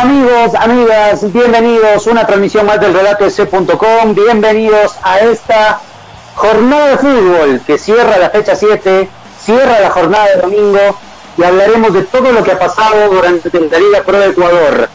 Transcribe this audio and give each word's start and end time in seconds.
Amigos, 0.00 0.54
amigas, 0.54 1.32
bienvenidos 1.32 2.06
a 2.06 2.10
una 2.12 2.24
transmisión 2.24 2.66
más 2.66 2.80
del 2.80 2.94
relato 2.94 3.24
S.com, 3.24 4.14
bienvenidos 4.14 4.94
a 5.02 5.18
esta 5.18 5.80
jornada 6.36 6.90
de 6.90 6.98
fútbol 6.98 7.60
que 7.66 7.78
cierra 7.78 8.16
la 8.16 8.30
fecha 8.30 8.54
7, 8.54 9.08
cierra 9.44 9.80
la 9.80 9.90
jornada 9.90 10.26
de 10.26 10.42
domingo 10.42 10.96
y 11.36 11.42
hablaremos 11.42 11.92
de 11.94 12.02
todo 12.02 12.30
lo 12.30 12.44
que 12.44 12.52
ha 12.52 12.58
pasado 12.60 13.08
durante 13.08 13.50
la 13.58 13.78
Liga 13.78 14.02
Pro 14.04 14.20
de 14.20 14.28
Ecuador, 14.28 14.88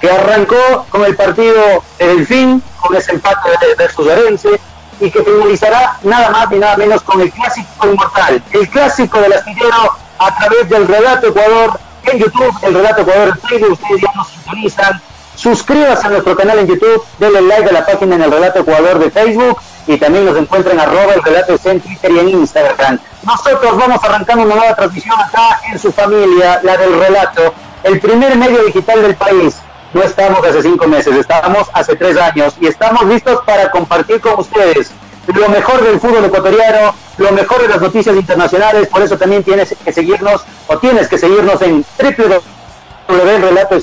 que 0.00 0.10
arrancó 0.10 0.86
con 0.88 1.04
el 1.04 1.14
partido 1.14 1.84
del 1.98 2.26
fin, 2.26 2.62
con 2.80 2.96
ese 2.96 3.12
empate 3.12 3.50
de 3.50 3.74
versus 3.74 4.06
Orense, 4.06 4.58
y 5.00 5.10
que 5.10 5.22
finalizará 5.22 5.98
nada 6.02 6.30
más 6.30 6.50
y 6.50 6.54
nada 6.54 6.78
menos 6.78 7.02
con 7.02 7.20
el 7.20 7.30
clásico 7.30 7.86
inmortal, 7.86 8.42
el 8.52 8.68
clásico 8.70 9.20
del 9.20 9.34
astillero 9.34 9.98
a 10.18 10.34
través 10.34 10.66
del 10.70 10.88
relato 10.88 11.26
Ecuador 11.26 11.78
en 12.12 12.18
YouTube, 12.18 12.54
el 12.62 12.74
Relato 12.74 13.02
Ecuador 13.02 13.28
en 13.28 13.48
Facebook, 13.48 13.72
ustedes 13.72 14.00
ya 14.02 14.12
nos 14.14 14.28
sintonizan. 14.28 15.00
Suscríbase 15.34 16.06
a 16.06 16.10
nuestro 16.10 16.36
canal 16.36 16.58
en 16.58 16.66
YouTube, 16.66 17.04
denle 17.18 17.42
like 17.42 17.68
a 17.68 17.72
la 17.72 17.86
página 17.86 18.16
en 18.16 18.22
el 18.22 18.30
Relato 18.30 18.60
Ecuador 18.60 18.98
de 18.98 19.10
Facebook 19.10 19.58
y 19.86 19.96
también 19.96 20.24
nos 20.24 20.36
encuentran 20.36 20.80
arroba 20.80 21.14
el 21.14 21.22
Relato 21.22 21.56
en 21.64 21.80
Twitter 21.80 22.10
y 22.10 22.18
en 22.18 22.28
Instagram. 22.30 22.98
Nosotros 23.24 23.76
vamos 23.76 24.02
arrancando 24.02 24.44
una 24.44 24.56
nueva 24.56 24.74
transmisión 24.74 25.18
acá 25.20 25.60
en 25.70 25.78
su 25.78 25.92
familia, 25.92 26.60
la 26.62 26.76
del 26.76 26.98
Relato, 26.98 27.54
el 27.84 28.00
primer 28.00 28.36
medio 28.36 28.64
digital 28.64 29.02
del 29.02 29.14
país. 29.14 29.56
No 29.94 30.02
estamos 30.02 30.44
hace 30.44 30.62
cinco 30.62 30.86
meses, 30.86 31.14
estamos 31.16 31.68
hace 31.72 31.96
tres 31.96 32.18
años 32.18 32.54
y 32.60 32.66
estamos 32.66 33.04
listos 33.04 33.40
para 33.46 33.70
compartir 33.70 34.20
con 34.20 34.38
ustedes 34.38 34.92
lo 35.36 35.48
mejor 35.48 35.82
del 35.84 36.00
fútbol 36.00 36.24
ecuatoriano, 36.24 36.94
lo 37.18 37.32
mejor 37.32 37.62
de 37.62 37.68
las 37.68 37.80
noticias 37.80 38.16
internacionales, 38.16 38.88
por 38.88 39.02
eso 39.02 39.16
también 39.18 39.42
tienes 39.42 39.74
que 39.84 39.92
seguirnos 39.92 40.42
o 40.66 40.78
tienes 40.78 41.08
que 41.08 41.18
seguirnos 41.18 41.60
en 41.62 41.84
www.relato 43.08 43.78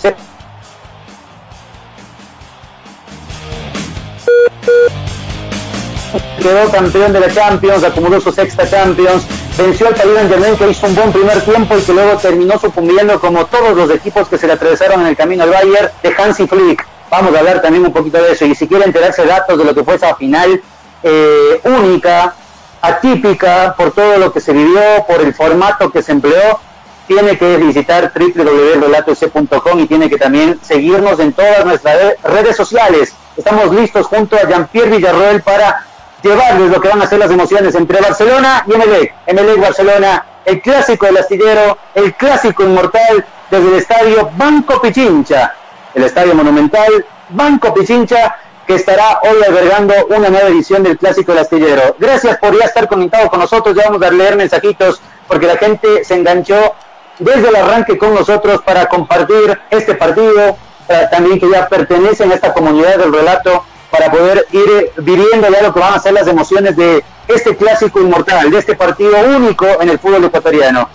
quedó 6.45 6.69
campeón 6.69 7.11
de 7.11 7.19
la 7.19 7.33
Champions, 7.33 7.83
acumuló 7.83 8.21
su 8.21 8.31
sexta 8.31 8.69
Champions, 8.69 9.23
venció 9.57 9.87
al 9.87 9.95
Paris 9.95 10.13
Saint-Germain 10.13 10.55
que 10.55 10.69
hizo 10.69 10.85
un 10.85 10.95
buen 10.95 11.11
primer 11.11 11.41
tiempo 11.41 11.75
y 11.75 11.81
que 11.81 11.91
luego 11.91 12.17
terminó 12.19 12.59
sucumbiendo 12.59 13.19
como 13.19 13.47
todos 13.47 13.75
los 13.75 13.89
equipos 13.89 14.27
que 14.27 14.37
se 14.37 14.45
le 14.45 14.53
atravesaron 14.53 15.01
en 15.01 15.07
el 15.07 15.15
camino 15.15 15.43
al 15.43 15.49
Bayern 15.49 15.89
de 16.03 16.15
Hansi 16.15 16.45
Flick. 16.45 16.85
Vamos 17.09 17.33
a 17.33 17.39
hablar 17.39 17.63
también 17.63 17.83
un 17.83 17.91
poquito 17.91 18.21
de 18.21 18.33
eso 18.33 18.45
y 18.45 18.53
si 18.53 18.67
quiere 18.67 18.85
enterarse 18.85 19.25
datos 19.25 19.57
de 19.57 19.63
lo 19.63 19.73
que 19.73 19.83
fue 19.83 19.95
esa 19.95 20.13
final 20.15 20.61
eh, 21.07 21.61
única, 21.63 22.33
atípica 22.81 23.75
por 23.77 23.91
todo 23.91 24.17
lo 24.17 24.33
que 24.33 24.41
se 24.41 24.53
vivió, 24.53 24.81
por 25.07 25.21
el 25.21 25.35
formato 25.35 25.91
que 25.91 26.01
se 26.01 26.11
empleó, 26.11 26.59
tiene 27.07 27.37
que 27.37 27.57
visitar 27.57 28.11
www.relatoc.com 28.11 29.79
y 29.79 29.85
tiene 29.85 30.09
que 30.09 30.17
también 30.17 30.59
seguirnos 30.63 31.19
en 31.19 31.33
todas 31.33 31.63
nuestras 31.63 32.15
redes 32.23 32.55
sociales. 32.55 33.13
Estamos 33.37 33.71
listos 33.75 34.07
junto 34.07 34.35
a 34.35 34.47
Jean-Pierre 34.47 34.97
Villarroel 34.97 35.43
para 35.43 35.85
llevarles 36.23 36.71
lo 36.71 36.81
que 36.81 36.87
van 36.87 37.03
a 37.03 37.07
ser 37.07 37.19
las 37.19 37.29
emociones 37.29 37.75
entre 37.75 38.01
Barcelona 38.01 38.65
y 38.67 38.73
Emelec. 38.73 39.13
Emelec 39.27 39.61
Barcelona, 39.61 40.25
el 40.43 40.59
clásico 40.59 41.05
del 41.05 41.17
astillero, 41.17 41.77
el 41.93 42.15
clásico 42.15 42.63
inmortal 42.63 43.23
desde 43.51 43.67
el 43.67 43.75
estadio 43.75 44.31
Banco 44.35 44.81
Pichincha, 44.81 45.53
el 45.93 46.03
estadio 46.03 46.33
monumental 46.33 47.05
Banco 47.29 47.75
Pichincha 47.75 48.37
que 48.65 48.75
estará 48.75 49.19
hoy 49.23 49.43
albergando 49.47 49.93
una 50.09 50.29
nueva 50.29 50.49
edición 50.49 50.83
del 50.83 50.97
Clásico 50.97 51.31
del 51.31 51.41
Astillero. 51.41 51.95
Gracias 51.99 52.37
por 52.37 52.57
ya 52.57 52.65
estar 52.65 52.87
conectado 52.87 53.29
con 53.29 53.39
nosotros, 53.39 53.75
ya 53.75 53.83
vamos 53.89 54.01
a 54.01 54.11
leer 54.11 54.35
mensajitos 54.35 55.01
porque 55.27 55.47
la 55.47 55.57
gente 55.57 56.03
se 56.03 56.15
enganchó 56.15 56.73
desde 57.19 57.49
el 57.49 57.55
arranque 57.55 57.97
con 57.97 58.13
nosotros 58.13 58.61
para 58.63 58.87
compartir 58.87 59.59
este 59.69 59.95
partido, 59.95 60.57
eh, 60.89 61.07
también 61.11 61.39
que 61.39 61.49
ya 61.49 61.67
pertenecen 61.67 62.31
a 62.31 62.35
esta 62.35 62.53
comunidad 62.53 62.97
del 62.97 63.13
relato 63.13 63.63
para 63.89 64.11
poder 64.11 64.45
ir 64.51 64.91
viviendo 64.97 65.47
ya 65.49 65.61
lo 65.61 65.73
que 65.73 65.79
van 65.79 65.93
a 65.93 65.99
ser 65.99 66.13
las 66.13 66.27
emociones 66.27 66.75
de 66.75 67.03
este 67.27 67.55
clásico 67.55 68.01
inmortal, 68.01 68.51
de 68.51 68.57
este 68.57 68.75
partido 68.75 69.15
único 69.35 69.65
en 69.79 69.89
el 69.89 69.99
fútbol 69.99 70.25
ecuatoriano. 70.25 70.89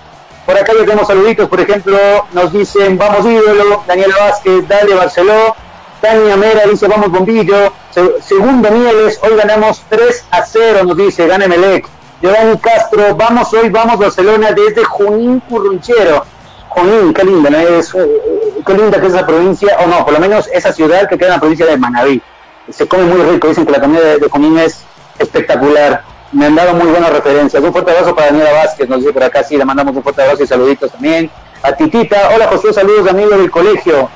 Por 0.44 0.56
acá 0.56 0.72
ya 0.72 0.84
tenemos 0.84 1.06
saluditos, 1.06 1.48
por 1.48 1.60
ejemplo, 1.60 1.96
nos 2.32 2.52
dicen 2.52 2.98
vamos 2.98 3.24
ídolo, 3.24 3.84
Daniel 3.86 4.12
Vázquez, 4.18 4.66
dale 4.68 4.94
Barceló, 4.94 5.54
Tania 6.00 6.36
Mera 6.36 6.66
dice 6.66 6.88
vamos 6.88 7.10
bombillo, 7.10 7.72
segundo 8.20 8.70
Mieles, 8.70 9.20
hoy 9.22 9.36
ganamos 9.36 9.82
3 9.88 10.24
a 10.30 10.44
0, 10.44 10.84
nos 10.84 10.96
dice, 10.96 11.26
gane 11.26 11.46
Melec. 11.46 11.86
Giovanni 12.22 12.58
Castro, 12.58 13.14
vamos 13.16 13.52
hoy, 13.54 13.68
vamos 13.70 13.98
Barcelona 13.98 14.52
desde 14.52 14.84
Junín 14.84 15.40
Currunchero. 15.40 16.24
Junín, 16.68 17.14
qué 17.14 17.24
linda. 17.24 17.50
Es, 17.62 17.94
eh, 17.94 18.20
qué 18.64 18.74
linda 18.74 19.00
que 19.00 19.06
es 19.06 19.14
esa 19.14 19.26
provincia, 19.26 19.76
o 19.80 19.86
no, 19.86 20.04
por 20.04 20.12
lo 20.12 20.20
menos 20.20 20.48
esa 20.52 20.72
ciudad 20.72 21.08
que 21.08 21.16
queda 21.16 21.28
en 21.28 21.34
la 21.34 21.40
provincia 21.40 21.66
de 21.66 21.76
Manabí. 21.76 22.22
Se 22.68 22.86
come 22.86 23.04
muy 23.04 23.22
rico, 23.22 23.48
dicen 23.48 23.66
que 23.66 23.72
la 23.72 23.80
comida 23.80 24.00
de, 24.00 24.18
de 24.18 24.28
Junín 24.28 24.58
es 24.58 24.82
espectacular. 25.18 26.02
Me 26.32 26.46
han 26.46 26.54
dado 26.54 26.74
muy 26.74 26.86
buenas 26.88 27.10
referencias. 27.10 27.62
Un 27.62 27.72
fuerte 27.72 27.90
abrazo 27.90 28.14
para 28.14 28.28
Daniela 28.28 28.52
Vázquez, 28.52 28.88
nos 28.88 29.00
dice 29.00 29.12
por 29.12 29.24
acá, 29.24 29.42
sí, 29.42 29.56
le 29.56 29.64
mandamos 29.64 29.96
un 29.96 30.02
fuerte 30.02 30.22
abrazo 30.22 30.44
y 30.44 30.46
saluditos 30.46 30.92
también. 30.92 31.30
A 31.62 31.72
Titita, 31.72 32.30
hola 32.34 32.46
José, 32.48 32.72
saludos 32.72 33.08
amigo 33.08 33.30
del 33.30 33.50
colegio. 33.50 34.08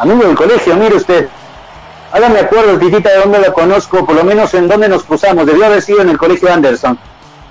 Amigo 0.00 0.22
del 0.22 0.34
colegio, 0.34 0.76
mire 0.76 0.96
usted. 0.96 1.28
Ahora 2.10 2.30
me 2.30 2.40
acuerdo, 2.40 2.78
Titita, 2.78 3.10
de 3.10 3.18
dónde 3.18 3.38
la 3.38 3.52
conozco, 3.52 4.06
por 4.06 4.16
lo 4.16 4.24
menos 4.24 4.54
en 4.54 4.66
dónde 4.66 4.88
nos 4.88 5.04
cruzamos. 5.04 5.44
Debió 5.44 5.66
haber 5.66 5.82
sido 5.82 6.00
en 6.00 6.08
el 6.08 6.16
colegio 6.16 6.50
Anderson. 6.50 6.98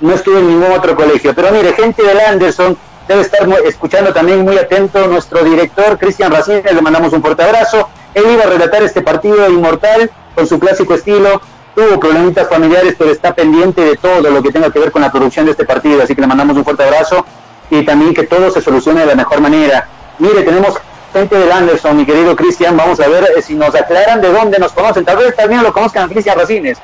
No 0.02 0.16
estuve 0.16 0.40
en 0.40 0.48
ningún 0.48 0.72
otro 0.72 0.96
colegio. 0.96 1.36
Pero 1.36 1.52
mire, 1.52 1.74
gente 1.74 2.02
del 2.02 2.20
Anderson 2.20 2.76
debe 3.08 3.22
estar 3.22 3.48
escuchando 3.66 4.12
también 4.14 4.44
muy 4.44 4.58
atento. 4.58 5.06
Nuestro 5.06 5.44
director, 5.44 6.00
Cristian 6.00 6.32
Racines, 6.32 6.74
le 6.74 6.82
mandamos 6.82 7.14
un 7.14 7.22
fuerte 7.22 7.44
abrazo. 7.44 7.88
Él 8.16 8.24
iba 8.34 8.46
a 8.46 8.48
relatar 8.48 8.82
este 8.82 9.04
partido 9.04 9.48
inmortal 9.48 10.10
con 10.34 10.48
su 10.48 10.58
clásico 10.58 10.96
estilo. 10.96 11.40
Tuvo 11.76 12.00
problemitas 12.00 12.50
familiares, 12.50 12.96
pero 12.98 13.12
está 13.12 13.36
pendiente 13.36 13.82
de 13.82 13.96
todo 13.96 14.28
lo 14.28 14.42
que 14.42 14.52
tenga 14.52 14.72
que 14.72 14.80
ver 14.80 14.92
con 14.92 15.04
la 15.04 15.12
producción 15.12 15.46
de 15.46 15.52
este 15.52 15.66
partido. 15.66 16.02
Así 16.02 16.16
que 16.16 16.22
le 16.22 16.28
mandamos 16.28 16.58
un 16.58 16.64
fuerte 16.64 16.82
abrazo 16.82 17.28
y 17.70 17.86
también 17.86 18.16
que 18.16 18.24
todo 18.24 18.50
se 18.50 18.60
solucione 18.60 19.02
de 19.02 19.06
la 19.06 19.16
mejor 19.16 19.40
manera. 19.40 19.88
Mire, 20.18 20.42
tenemos 20.42 20.80
gente 21.12 21.38
del 21.38 21.52
Anderson, 21.52 21.98
mi 21.98 22.06
querido 22.06 22.36
Cristian. 22.36 22.78
Vamos 22.78 23.00
a 23.00 23.08
ver 23.08 23.24
eh, 23.36 23.42
si 23.42 23.56
nos 23.56 23.74
aclaran 23.76 24.22
de 24.22 24.32
dónde 24.32 24.58
nos 24.60 24.72
conocen. 24.72 25.06
Tal 25.06 25.18
vez 25.18 25.36
también 25.36 25.64
lo 25.64 25.74
conozcan 25.74 26.06
a 26.06 26.08
Cristian 26.10 26.38
Racines, 26.38 26.78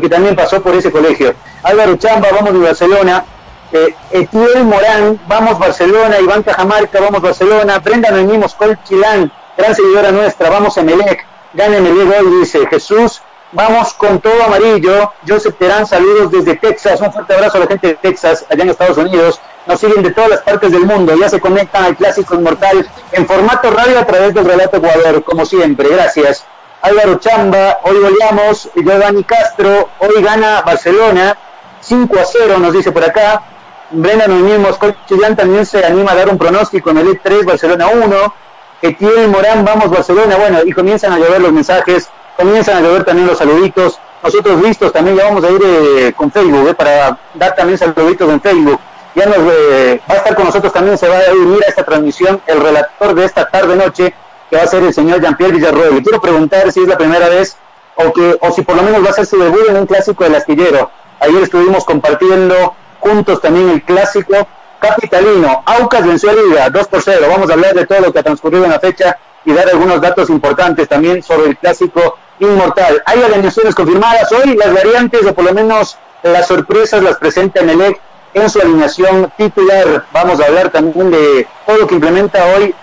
que 0.00 0.08
también 0.08 0.34
pasó 0.34 0.62
por 0.62 0.74
ese 0.74 0.90
colegio. 0.90 1.34
Álvaro 1.62 1.96
Chamba, 1.96 2.28
vamos 2.32 2.52
de 2.52 2.58
Barcelona. 2.60 3.24
Eh, 3.72 3.94
Etiel 4.10 4.64
Morán, 4.64 5.20
vamos 5.26 5.58
Barcelona. 5.58 6.18
Iván 6.20 6.42
Cajamarca, 6.42 7.00
vamos 7.00 7.20
Barcelona. 7.20 7.78
Brenda 7.78 8.10
Noemí 8.10 8.38
Moscol 8.38 8.78
Chilán, 8.84 9.32
gran 9.56 9.74
seguidora 9.74 10.12
nuestra. 10.12 10.50
Vamos 10.50 10.76
Emelec. 10.76 11.24
Gane 11.52 11.78
Emelec 11.78 12.20
hoy, 12.20 12.40
dice 12.40 12.66
Jesús. 12.66 13.22
Vamos 13.56 13.94
con 13.94 14.20
todo 14.20 14.44
amarillo. 14.44 15.12
Joseph 15.26 15.56
Terán, 15.58 15.86
saludos 15.86 16.30
desde 16.30 16.56
Texas. 16.56 17.00
Un 17.00 17.10
fuerte 17.10 17.32
abrazo 17.32 17.56
a 17.56 17.60
la 17.60 17.66
gente 17.66 17.86
de 17.86 17.94
Texas, 17.94 18.44
allá 18.50 18.64
en 18.64 18.68
Estados 18.68 18.98
Unidos. 18.98 19.40
Nos 19.66 19.80
siguen 19.80 20.02
de 20.02 20.10
todas 20.10 20.28
las 20.28 20.40
partes 20.42 20.72
del 20.72 20.84
mundo. 20.84 21.16
Ya 21.18 21.30
se 21.30 21.40
conectan 21.40 21.84
al 21.86 21.96
Clásico 21.96 22.34
Inmortal 22.34 22.86
en 23.12 23.26
formato 23.26 23.70
radio 23.70 23.98
a 23.98 24.04
través 24.04 24.34
del 24.34 24.44
Relato 24.44 24.76
Ecuador, 24.76 25.24
como 25.24 25.46
siempre. 25.46 25.88
Gracias. 25.88 26.44
Álvaro 26.82 27.14
Chamba, 27.14 27.78
hoy 27.84 27.98
goleamos. 27.98 28.68
Giovanni 28.74 29.24
Castro, 29.24 29.88
hoy 30.00 30.22
gana 30.22 30.60
Barcelona. 30.60 31.38
5 31.80 32.14
a 32.14 32.24
0, 32.26 32.58
nos 32.58 32.74
dice 32.74 32.92
por 32.92 33.04
acá. 33.04 33.42
Brendan 33.90 34.32
Muñoz 34.32 34.58
Moscú 34.58 34.92
Chillán 35.08 35.34
también 35.34 35.64
se 35.64 35.82
anima 35.82 36.12
a 36.12 36.14
dar 36.14 36.28
un 36.28 36.36
pronóstico 36.36 36.90
en 36.90 36.98
el 36.98 37.08
E3, 37.08 37.46
Barcelona 37.46 37.86
1. 37.86 38.34
Etiel 38.82 39.28
Morán, 39.28 39.64
vamos 39.64 39.88
Barcelona. 39.88 40.36
Bueno, 40.36 40.58
y 40.62 40.72
comienzan 40.72 41.14
a 41.14 41.18
llover 41.18 41.40
los 41.40 41.52
mensajes, 41.52 42.10
comienzan 42.36 42.78
a 42.78 42.80
llover 42.80 43.04
también 43.04 43.26
los 43.26 43.38
saluditos. 43.38 43.98
Nosotros 44.22 44.62
listos 44.62 44.92
también 44.92 45.16
ya 45.16 45.24
vamos 45.24 45.44
a 45.44 45.50
ir 45.50 45.60
eh, 45.64 46.12
con 46.16 46.30
Facebook, 46.30 46.68
eh, 46.68 46.74
para 46.74 47.18
dar 47.34 47.54
también 47.54 47.78
saluditos 47.78 48.28
en 48.30 48.40
Facebook. 48.40 48.80
Ya 49.14 49.26
nos 49.26 49.38
eh, 49.38 50.00
va 50.08 50.14
a 50.14 50.16
estar 50.18 50.34
con 50.34 50.44
nosotros 50.44 50.72
también, 50.72 50.98
se 50.98 51.08
va 51.08 51.16
a 51.16 51.32
unir 51.32 51.62
a 51.64 51.68
esta 51.68 51.84
transmisión 51.84 52.40
el 52.46 52.60
relator 52.60 53.14
de 53.14 53.24
esta 53.24 53.48
tarde-noche, 53.48 54.14
que 54.50 54.56
va 54.56 54.62
a 54.62 54.66
ser 54.66 54.82
el 54.82 54.92
señor 54.92 55.20
Jean-Pierre 55.20 55.54
Villarroel. 55.54 55.94
Le 55.94 56.02
quiero 56.02 56.20
preguntar 56.20 56.70
si 56.72 56.82
es 56.82 56.88
la 56.88 56.98
primera 56.98 57.28
vez 57.28 57.56
o, 57.96 58.12
que, 58.12 58.36
o 58.40 58.52
si 58.52 58.62
por 58.62 58.76
lo 58.76 58.82
menos 58.82 59.04
va 59.04 59.10
a 59.10 59.14
ser 59.14 59.26
su 59.26 59.38
debut 59.38 59.68
en 59.68 59.76
un 59.76 59.86
clásico 59.86 60.24
del 60.24 60.34
astillero. 60.34 60.90
Ayer 61.20 61.42
estuvimos 61.42 61.84
compartiendo 61.84 62.74
juntos 63.00 63.40
también 63.40 63.70
el 63.70 63.82
clásico 63.82 64.46
capitalino. 64.80 65.62
Aucas 65.64 66.06
venció 66.06 66.30
a 66.30 66.34
Liga 66.34 66.70
2 66.70 66.88
por 66.88 67.02
0. 67.02 67.26
Vamos 67.30 67.48
a 67.48 67.54
hablar 67.54 67.74
de 67.74 67.86
todo 67.86 68.00
lo 68.00 68.12
que 68.12 68.18
ha 68.18 68.22
transcurrido 68.22 68.64
en 68.64 68.70
la 68.70 68.80
fecha 68.80 69.18
y 69.46 69.52
dar 69.52 69.68
algunos 69.68 70.00
datos 70.00 70.28
importantes 70.28 70.88
también 70.88 71.22
sobre 71.22 71.50
el 71.50 71.56
clásico 71.56 72.18
inmortal. 72.40 73.02
Hay 73.06 73.22
alineaciones 73.22 73.74
confirmadas 73.74 74.30
hoy, 74.32 74.56
las 74.56 74.74
variantes 74.74 75.24
o 75.24 75.32
por 75.32 75.44
lo 75.44 75.54
menos 75.54 75.96
las 76.22 76.48
sorpresas 76.48 77.02
las 77.02 77.16
presenta 77.16 77.62
Melec 77.62 77.98
en 78.34 78.50
su 78.50 78.60
alineación 78.60 79.32
titular. 79.38 80.04
Vamos 80.12 80.40
a 80.40 80.46
hablar 80.46 80.70
también 80.70 81.10
de 81.10 81.46
todo 81.64 81.78
lo 81.78 81.86
que 81.86 81.94
implementa 81.94 82.44
hoy 82.46 82.74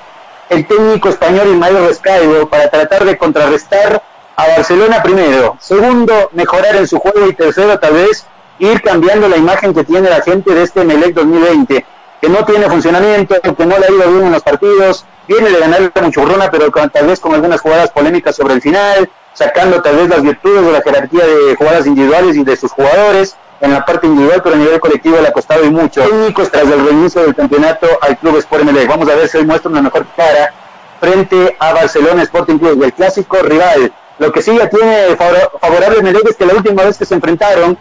el 0.49 0.65
técnico 0.65 1.09
español 1.09 1.49
Ismael 1.49 1.85
Rescaido 1.85 2.47
para 2.47 2.69
tratar 2.69 3.05
de 3.05 3.17
contrarrestar 3.17 4.01
a 4.35 4.47
Barcelona 4.47 5.03
primero, 5.03 5.57
segundo, 5.59 6.29
mejorar 6.33 6.75
en 6.75 6.87
su 6.87 6.97
juego 6.97 7.27
y 7.27 7.33
tercero, 7.33 7.77
tal 7.79 7.93
vez 7.93 8.25
ir 8.59 8.81
cambiando 8.81 9.27
la 9.27 9.37
imagen 9.37 9.73
que 9.73 9.83
tiene 9.83 10.09
la 10.09 10.21
gente 10.21 10.53
de 10.53 10.63
este 10.63 10.83
Melec 10.83 11.13
2020, 11.13 11.85
que 12.21 12.29
no 12.29 12.45
tiene 12.45 12.67
funcionamiento, 12.67 13.35
que 13.41 13.65
no 13.65 13.77
le 13.77 13.85
ha 13.85 13.91
ido 13.91 14.11
bien 14.11 14.25
en 14.25 14.31
los 14.31 14.41
partidos, 14.41 15.05
viene 15.27 15.49
de 15.49 15.59
ganar 15.59 15.91
la 15.93 16.01
muchurrona, 16.01 16.51
pero 16.51 16.71
tal 16.71 17.07
vez 17.07 17.19
con 17.19 17.33
algunas 17.33 17.61
jugadas 17.61 17.91
polémicas 17.91 18.35
sobre 18.35 18.55
el 18.55 18.61
final, 18.61 19.09
sacando 19.33 19.81
tal 19.81 19.97
vez 19.97 20.09
las 20.09 20.21
virtudes 20.21 20.65
de 20.65 20.71
la 20.71 20.81
jerarquía 20.81 21.25
de 21.25 21.55
jugadas 21.55 21.87
individuales 21.87 22.35
y 22.35 22.43
de 22.43 22.55
sus 22.55 22.71
jugadores 22.71 23.35
en 23.61 23.71
la 23.71 23.85
parte 23.85 24.07
individual, 24.07 24.41
pero 24.43 24.55
a 24.55 24.59
nivel 24.59 24.79
colectivo 24.79 25.19
le 25.21 25.27
ha 25.27 25.31
costado 25.31 25.63
y 25.63 25.69
mucho. 25.69 26.01
Técnicos 26.01 26.51
tras 26.51 26.65
el 26.65 26.85
reinicio 26.85 27.21
del 27.21 27.33
campeonato 27.33 27.87
al 28.01 28.17
Club 28.17 28.37
Sport 28.37 28.63
Melec. 28.63 28.87
Vamos 28.89 29.09
a 29.09 29.15
ver 29.15 29.27
si 29.29 29.37
hoy 29.37 29.45
muestra 29.45 29.71
una 29.71 29.81
mejor 29.81 30.05
cara 30.17 30.53
frente 30.99 31.55
a 31.59 31.73
Barcelona 31.73 32.23
Sporting 32.23 32.57
Club, 32.57 32.83
el 32.83 32.93
clásico 32.93 33.37
rival. 33.41 33.93
Lo 34.19 34.31
que 34.31 34.41
sí 34.41 34.55
ya 34.57 34.69
tiene 34.69 35.15
favorable 35.15 36.01
Melec 36.01 36.29
es 36.29 36.35
que 36.35 36.45
la 36.45 36.53
última 36.53 36.83
vez 36.83 36.97
que 36.97 37.05
se 37.05 37.15
enfrentaron 37.15 37.77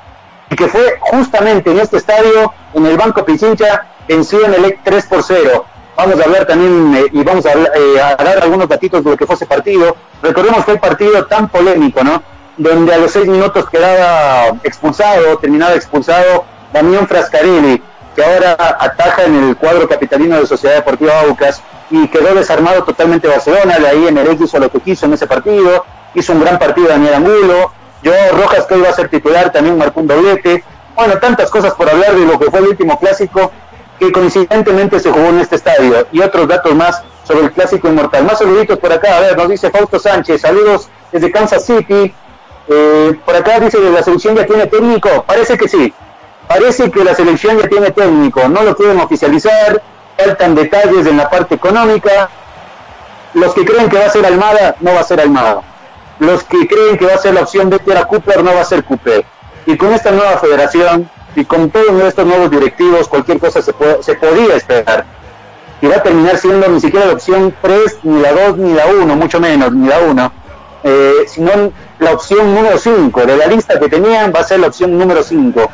y 0.50 0.56
que 0.56 0.68
fue 0.68 0.98
justamente 1.00 1.70
en 1.70 1.80
este 1.80 1.96
estadio, 1.96 2.52
en 2.74 2.86
el 2.86 2.96
Banco 2.96 3.24
Pichincha, 3.24 3.86
venció 4.06 4.44
en 4.44 4.54
el 4.54 4.78
3 4.84 5.06
por 5.06 5.22
0. 5.22 5.64
Vamos 5.96 6.20
a 6.20 6.24
hablar 6.24 6.46
también 6.46 6.94
eh, 6.96 7.06
y 7.12 7.22
vamos 7.22 7.44
eh, 7.46 8.00
a, 8.00 8.16
dar 8.16 8.42
algunos 8.42 8.68
datitos 8.68 9.04
de 9.04 9.10
lo 9.10 9.16
que 9.16 9.26
fue 9.26 9.36
ese 9.36 9.46
partido. 9.46 9.96
Recordemos 10.22 10.64
que 10.64 10.72
el 10.72 10.80
partido 10.80 11.24
tan 11.26 11.48
polémico, 11.48 12.02
¿no? 12.02 12.22
Donde 12.56 12.94
a 12.94 12.98
los 12.98 13.10
seis 13.10 13.26
minutos 13.26 13.68
quedaba 13.68 14.56
expulsado, 14.62 15.38
terminaba 15.38 15.74
expulsado 15.74 16.44
Damián 16.72 17.06
Frascarelli, 17.06 17.82
que 18.14 18.24
ahora 18.24 18.56
ataja 18.78 19.24
en 19.24 19.48
el 19.48 19.56
cuadro 19.56 19.88
capitalino 19.88 20.38
de 20.38 20.46
Sociedad 20.46 20.76
Deportiva 20.76 21.20
Aucas 21.20 21.62
y 21.90 22.08
quedó 22.08 22.34
desarmado 22.34 22.84
totalmente 22.84 23.28
Barcelona. 23.28 23.78
De 23.78 23.88
ahí 23.88 24.06
en 24.06 24.18
el 24.18 24.42
hizo 24.42 24.58
lo 24.58 24.70
que 24.70 24.80
quiso 24.80 25.06
en 25.06 25.14
ese 25.14 25.26
partido. 25.26 25.84
Hizo 26.14 26.32
un 26.32 26.40
gran 26.42 26.58
partido 26.58 26.88
Daniel 26.88 27.14
Angulo 27.14 27.72
yo 28.02 28.12
Rojas 28.32 28.66
que 28.66 28.74
hoy 28.74 28.80
va 28.80 28.90
a 28.90 28.94
ser 28.94 29.08
titular, 29.08 29.52
también 29.52 29.78
marcó 29.78 30.00
un 30.00 30.08
doblete. 30.08 30.64
Bueno, 30.96 31.18
tantas 31.18 31.50
cosas 31.50 31.72
por 31.74 31.88
hablar 31.88 32.14
de 32.14 32.26
lo 32.26 32.38
que 32.38 32.50
fue 32.50 32.60
el 32.60 32.68
último 32.68 32.98
clásico 32.98 33.52
que 33.98 34.12
coincidentemente 34.12 35.00
se 35.00 35.10
jugó 35.10 35.26
en 35.26 35.40
este 35.40 35.56
estadio. 35.56 36.06
Y 36.12 36.20
otros 36.20 36.48
datos 36.48 36.74
más 36.74 37.02
sobre 37.24 37.44
el 37.44 37.52
clásico 37.52 37.88
inmortal. 37.88 38.24
Más 38.24 38.38
saluditos 38.38 38.78
por 38.78 38.92
acá, 38.92 39.16
a 39.16 39.20
ver, 39.20 39.36
nos 39.36 39.48
dice 39.48 39.70
Fausto 39.70 39.98
Sánchez, 39.98 40.40
saludos 40.40 40.88
desde 41.10 41.30
Kansas 41.30 41.64
City. 41.64 42.14
Eh, 42.68 43.18
por 43.24 43.36
acá 43.36 43.60
dice 43.60 43.78
que 43.78 43.90
la 43.90 44.02
selección 44.02 44.36
ya 44.36 44.46
tiene 44.46 44.66
técnico, 44.66 45.24
parece 45.26 45.56
que 45.56 45.68
sí. 45.68 45.92
Parece 46.48 46.90
que 46.90 47.04
la 47.04 47.14
selección 47.14 47.58
ya 47.58 47.68
tiene 47.68 47.90
técnico, 47.90 48.48
no 48.48 48.62
lo 48.62 48.76
quieren 48.76 49.00
oficializar, 49.00 49.82
faltan 50.16 50.54
detalles 50.54 51.06
en 51.06 51.16
la 51.16 51.30
parte 51.30 51.54
económica. 51.54 52.28
Los 53.34 53.54
que 53.54 53.64
creen 53.64 53.88
que 53.88 53.98
va 53.98 54.06
a 54.06 54.10
ser 54.10 54.26
Almada, 54.26 54.76
no 54.80 54.92
va 54.92 55.00
a 55.00 55.04
ser 55.04 55.20
Almada 55.20 55.62
los 56.22 56.44
que 56.44 56.68
creen 56.68 56.96
que 56.96 57.06
va 57.06 57.14
a 57.14 57.18
ser 57.18 57.34
la 57.34 57.42
opción 57.42 57.68
de 57.68 57.80
que 57.80 57.90
era 57.90 58.04
Cooper 58.04 58.44
no 58.44 58.54
va 58.54 58.60
a 58.60 58.64
ser 58.64 58.84
Cooper. 58.84 59.24
Y 59.66 59.76
con 59.76 59.92
esta 59.92 60.12
nueva 60.12 60.38
federación 60.38 61.10
y 61.34 61.44
con 61.44 61.70
todos 61.70 62.02
estos 62.02 62.26
nuevos 62.26 62.50
directivos, 62.50 63.08
cualquier 63.08 63.38
cosa 63.38 63.62
se, 63.62 63.74
se 64.00 64.14
podía 64.14 64.56
esperar. 64.56 65.04
Y 65.80 65.86
va 65.86 65.96
a 65.96 66.02
terminar 66.02 66.38
siendo 66.38 66.68
ni 66.68 66.80
siquiera 66.80 67.06
la 67.06 67.12
opción 67.14 67.54
3, 67.60 67.98
ni 68.04 68.20
la 68.20 68.32
2, 68.32 68.58
ni 68.58 68.72
la 68.74 68.86
1, 68.86 69.16
mucho 69.16 69.40
menos, 69.40 69.72
ni 69.72 69.88
la 69.88 69.98
1, 69.98 70.32
eh, 70.84 71.12
sino 71.26 71.72
la 71.98 72.12
opción 72.12 72.54
número 72.54 72.78
5. 72.78 73.26
De 73.26 73.36
la 73.36 73.46
lista 73.46 73.78
que 73.80 73.88
tenían 73.88 74.32
va 74.34 74.40
a 74.40 74.44
ser 74.44 74.60
la 74.60 74.68
opción 74.68 74.96
número 74.96 75.22
5. 75.22 75.70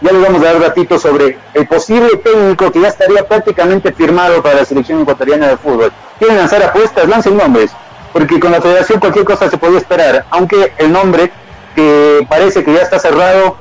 Ya 0.00 0.12
les 0.12 0.22
vamos 0.22 0.42
a 0.42 0.44
dar 0.44 0.60
ratito 0.60 0.98
sobre 0.98 1.38
el 1.54 1.66
posible 1.66 2.16
técnico 2.18 2.70
que 2.70 2.80
ya 2.80 2.88
estaría 2.88 3.26
prácticamente 3.26 3.92
firmado 3.92 4.42
para 4.42 4.56
la 4.56 4.64
selección 4.64 5.00
ecuatoriana 5.00 5.48
de 5.48 5.56
fútbol. 5.56 5.92
¿Quieren 6.18 6.36
lanzar 6.36 6.62
apuestas? 6.62 7.08
Lancen 7.08 7.36
nombres 7.36 7.72
porque 8.14 8.38
con 8.38 8.52
la 8.52 8.62
federación 8.62 9.00
cualquier 9.00 9.24
cosa 9.24 9.50
se 9.50 9.58
podía 9.58 9.78
esperar, 9.78 10.24
aunque 10.30 10.72
el 10.78 10.92
nombre 10.92 11.32
que 11.74 12.24
parece 12.30 12.62
que 12.62 12.72
ya 12.72 12.82
está 12.82 13.00
cerrado 13.00 13.56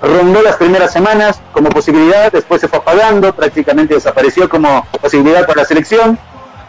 rondó 0.00 0.42
las 0.42 0.56
primeras 0.56 0.92
semanas 0.92 1.40
como 1.52 1.70
posibilidad, 1.70 2.30
después 2.32 2.60
se 2.60 2.68
fue 2.68 2.78
apagando, 2.78 3.34
prácticamente 3.34 3.94
desapareció 3.94 4.48
como 4.48 4.86
posibilidad 5.00 5.46
para 5.46 5.62
la 5.62 5.66
selección 5.66 6.18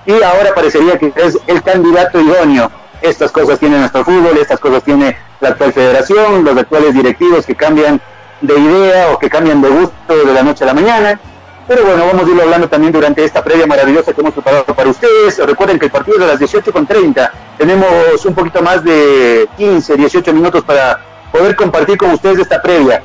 y 0.06 0.14
ahora 0.22 0.54
parecería 0.54 0.98
que 0.98 1.12
es 1.16 1.38
el 1.48 1.62
candidato 1.64 2.20
idóneo. 2.20 2.72
Estas 3.02 3.32
cosas 3.32 3.60
tiene 3.60 3.78
nuestro 3.78 4.04
fútbol, 4.04 4.38
estas 4.38 4.60
cosas 4.60 4.84
tiene 4.84 5.18
la 5.42 5.50
actual 5.50 5.74
federación, 5.74 6.44
los 6.44 6.58
actuales 6.58 6.94
directivos 6.94 7.46
que 7.46 7.56
cambian 7.56 8.02
de 8.42 8.58
idea 8.58 9.10
o 9.12 9.20
que 9.20 9.30
cambian 9.30 9.62
de 9.62 9.70
gusto 9.70 10.26
de 10.26 10.34
la 10.34 10.44
noche 10.44 10.64
a 10.64 10.68
la 10.68 10.74
mañana. 10.74 11.20
Pero 11.68 11.84
bueno, 11.84 12.06
vamos 12.06 12.28
a 12.28 12.30
irlo 12.30 12.44
hablando 12.44 12.70
también 12.70 12.94
durante 12.94 13.24
esta 13.24 13.44
previa 13.44 13.66
maravillosa 13.66 14.14
que 14.14 14.22
hemos 14.22 14.34
preparado 14.34 14.66
para 14.66 14.90
ustedes. 14.90 15.38
Recuerden 15.40 15.80
que 15.80 15.86
el 15.86 15.92
partido 15.92 16.18
es 16.18 16.24
a 16.24 16.28
las 16.28 16.40
18.30. 16.40 17.32
Tenemos 17.58 18.26
un 18.26 18.36
poquito 18.36 18.62
más 18.62 18.84
de 18.84 19.50
15, 19.58 19.96
18 19.96 20.34
minutos 20.34 20.64
para 20.64 21.00
poder 21.32 21.56
compartir 21.56 21.98
con 21.98 22.12
ustedes 22.12 22.40
esta 22.40 22.62
previa. 22.62 23.02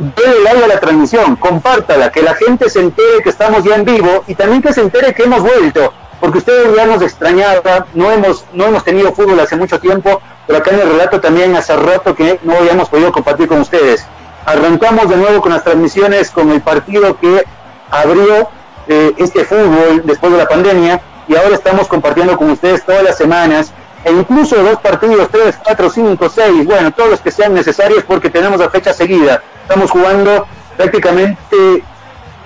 Denle 0.00 0.40
like 0.44 0.64
a 0.64 0.66
la 0.66 0.80
transmisión, 0.80 1.36
compártala, 1.36 2.10
que 2.10 2.22
la 2.22 2.34
gente 2.34 2.70
se 2.70 2.80
entere 2.80 3.22
que 3.22 3.28
estamos 3.28 3.62
ya 3.64 3.74
en 3.74 3.84
vivo 3.84 4.24
y 4.26 4.34
también 4.34 4.62
que 4.62 4.72
se 4.72 4.80
entere 4.80 5.12
que 5.12 5.24
hemos 5.24 5.42
vuelto, 5.42 5.92
porque 6.18 6.38
ustedes 6.38 6.74
ya 6.74 6.86
nos 6.86 7.02
extrañaban, 7.02 7.84
no 7.92 8.10
hemos, 8.10 8.46
no 8.54 8.64
hemos 8.64 8.82
tenido 8.82 9.12
fútbol 9.12 9.38
hace 9.40 9.56
mucho 9.56 9.78
tiempo, 9.78 10.22
pero 10.46 10.58
acá 10.58 10.70
en 10.70 10.80
el 10.80 10.88
relato 10.92 11.20
también 11.20 11.54
hace 11.54 11.76
rato 11.76 12.14
que 12.14 12.38
no 12.44 12.56
habíamos 12.56 12.88
podido 12.88 13.12
compartir 13.12 13.46
con 13.46 13.60
ustedes. 13.60 14.06
Arrancamos 14.46 15.06
de 15.10 15.18
nuevo 15.18 15.42
con 15.42 15.52
las 15.52 15.64
transmisiones 15.64 16.30
con 16.30 16.50
el 16.50 16.62
partido 16.62 17.20
que 17.20 17.44
abrió 17.90 18.48
eh, 18.88 19.12
este 19.18 19.44
fútbol 19.44 20.00
después 20.06 20.32
de 20.32 20.38
la 20.38 20.48
pandemia 20.48 21.02
y 21.28 21.36
ahora 21.36 21.54
estamos 21.56 21.88
compartiendo 21.88 22.38
con 22.38 22.48
ustedes 22.48 22.86
todas 22.86 23.02
las 23.02 23.18
semanas 23.18 23.74
e 24.04 24.12
incluso 24.12 24.56
dos 24.62 24.80
partidos, 24.80 25.28
tres, 25.30 25.58
cuatro, 25.62 25.90
cinco, 25.90 26.28
seis, 26.28 26.64
bueno, 26.64 26.90
todos 26.92 27.10
los 27.10 27.20
que 27.20 27.30
sean 27.30 27.54
necesarios 27.54 28.04
porque 28.04 28.30
tenemos 28.30 28.58
la 28.58 28.70
fecha 28.70 28.92
seguida. 28.92 29.42
Estamos 29.62 29.90
jugando 29.90 30.46
prácticamente 30.76 31.84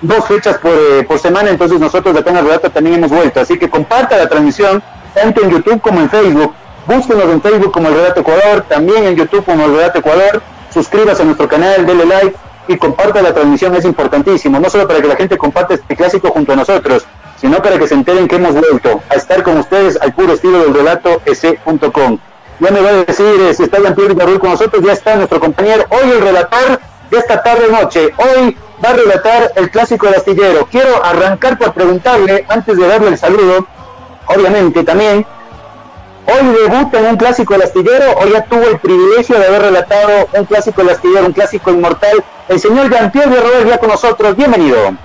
dos 0.01 0.25
fechas 0.27 0.57
por, 0.57 0.71
eh, 0.71 1.03
por 1.07 1.19
semana, 1.19 1.49
entonces 1.49 1.79
nosotros 1.79 2.13
de 2.13 2.29
en 2.29 2.37
el 2.37 2.59
también 2.71 2.95
hemos 2.95 3.11
vuelto. 3.11 3.39
Así 3.39 3.57
que 3.57 3.69
comparta 3.69 4.17
la 4.17 4.27
transmisión 4.27 4.83
tanto 5.13 5.43
en 5.43 5.51
YouTube 5.51 5.81
como 5.81 6.01
en 6.01 6.09
Facebook. 6.09 6.53
Búsquenos 6.85 7.25
en 7.25 7.41
Facebook 7.41 7.71
como 7.71 7.87
el 7.87 7.95
Relato 7.95 8.19
Ecuador, 8.19 8.65
también 8.67 9.05
en 9.05 9.15
YouTube 9.15 9.43
como 9.43 9.65
el 9.65 9.75
Relato 9.75 9.99
Ecuador. 9.99 10.41
Suscríbase 10.71 11.21
a 11.21 11.25
nuestro 11.25 11.47
canal, 11.47 11.85
denle 11.85 12.05
like 12.05 12.35
y 12.67 12.77
comparta 12.77 13.21
la 13.21 13.33
transmisión, 13.33 13.75
es 13.75 13.85
importantísimo, 13.85 14.59
no 14.59 14.69
solo 14.69 14.87
para 14.87 15.01
que 15.01 15.07
la 15.07 15.15
gente 15.15 15.37
comparte 15.37 15.75
este 15.75 15.95
clásico 15.95 16.29
junto 16.31 16.53
a 16.53 16.55
nosotros, 16.55 17.05
sino 17.45 17.61
para 17.61 17.77
que 17.77 17.87
se 17.87 17.93
enteren 17.93 18.27
que 18.27 18.37
hemos 18.37 18.55
vuelto 18.55 19.03
a 19.07 19.13
estar 19.13 19.43
con 19.43 19.59
ustedes 19.59 20.01
al 20.01 20.15
puro 20.15 20.33
estilo 20.33 20.63
del 20.63 20.73
relato 20.73 21.21
ese.com. 21.25 22.17
Ya 22.59 22.71
me 22.71 22.81
va 22.81 22.89
a 22.89 22.93
decir 22.93 23.39
eh, 23.39 23.53
si 23.53 23.61
está 23.61 23.77
Jean-Pierre 23.77 24.15
Garrul 24.15 24.39
con 24.39 24.49
nosotros, 24.49 24.83
ya 24.83 24.93
está 24.93 25.15
nuestro 25.15 25.39
compañero, 25.39 25.85
hoy 25.91 26.09
el 26.09 26.21
relator 26.21 26.79
de 27.11 27.17
esta 27.19 27.43
tarde 27.43 27.67
noche, 27.71 28.11
hoy 28.17 28.57
va 28.83 28.89
a 28.89 28.93
relatar 28.93 29.51
el 29.57 29.69
clásico 29.69 30.07
del 30.07 30.15
astillero. 30.15 30.67
Quiero 30.71 31.05
arrancar 31.05 31.59
por 31.59 31.71
preguntarle, 31.73 32.45
antes 32.49 32.75
de 32.75 32.87
darle 32.87 33.09
el 33.09 33.17
saludo, 33.19 33.67
obviamente 34.27 34.83
también, 34.83 35.23
Hoy 36.27 36.55
debuta 36.67 36.97
en 36.97 37.05
un 37.05 37.17
clásico 37.17 37.53
del 37.53 37.61
astillero, 37.61 38.15
hoy 38.17 38.31
ya 38.31 38.43
tuvo 38.45 38.63
el 38.63 38.79
privilegio 38.79 39.37
de 39.37 39.45
haber 39.45 39.61
relatado 39.61 40.27
un 40.33 40.45
clásico 40.45 40.81
del 40.81 40.95
astillero, 40.95 41.27
un 41.27 41.33
clásico 41.33 41.69
inmortal. 41.69 42.23
El 42.49 42.59
señor 42.59 42.89
Jean-Pierre 42.89 43.39
Robert 43.39 43.67
ya 43.67 43.77
con 43.77 43.89
nosotros, 43.89 44.35
bienvenido. 44.35 44.95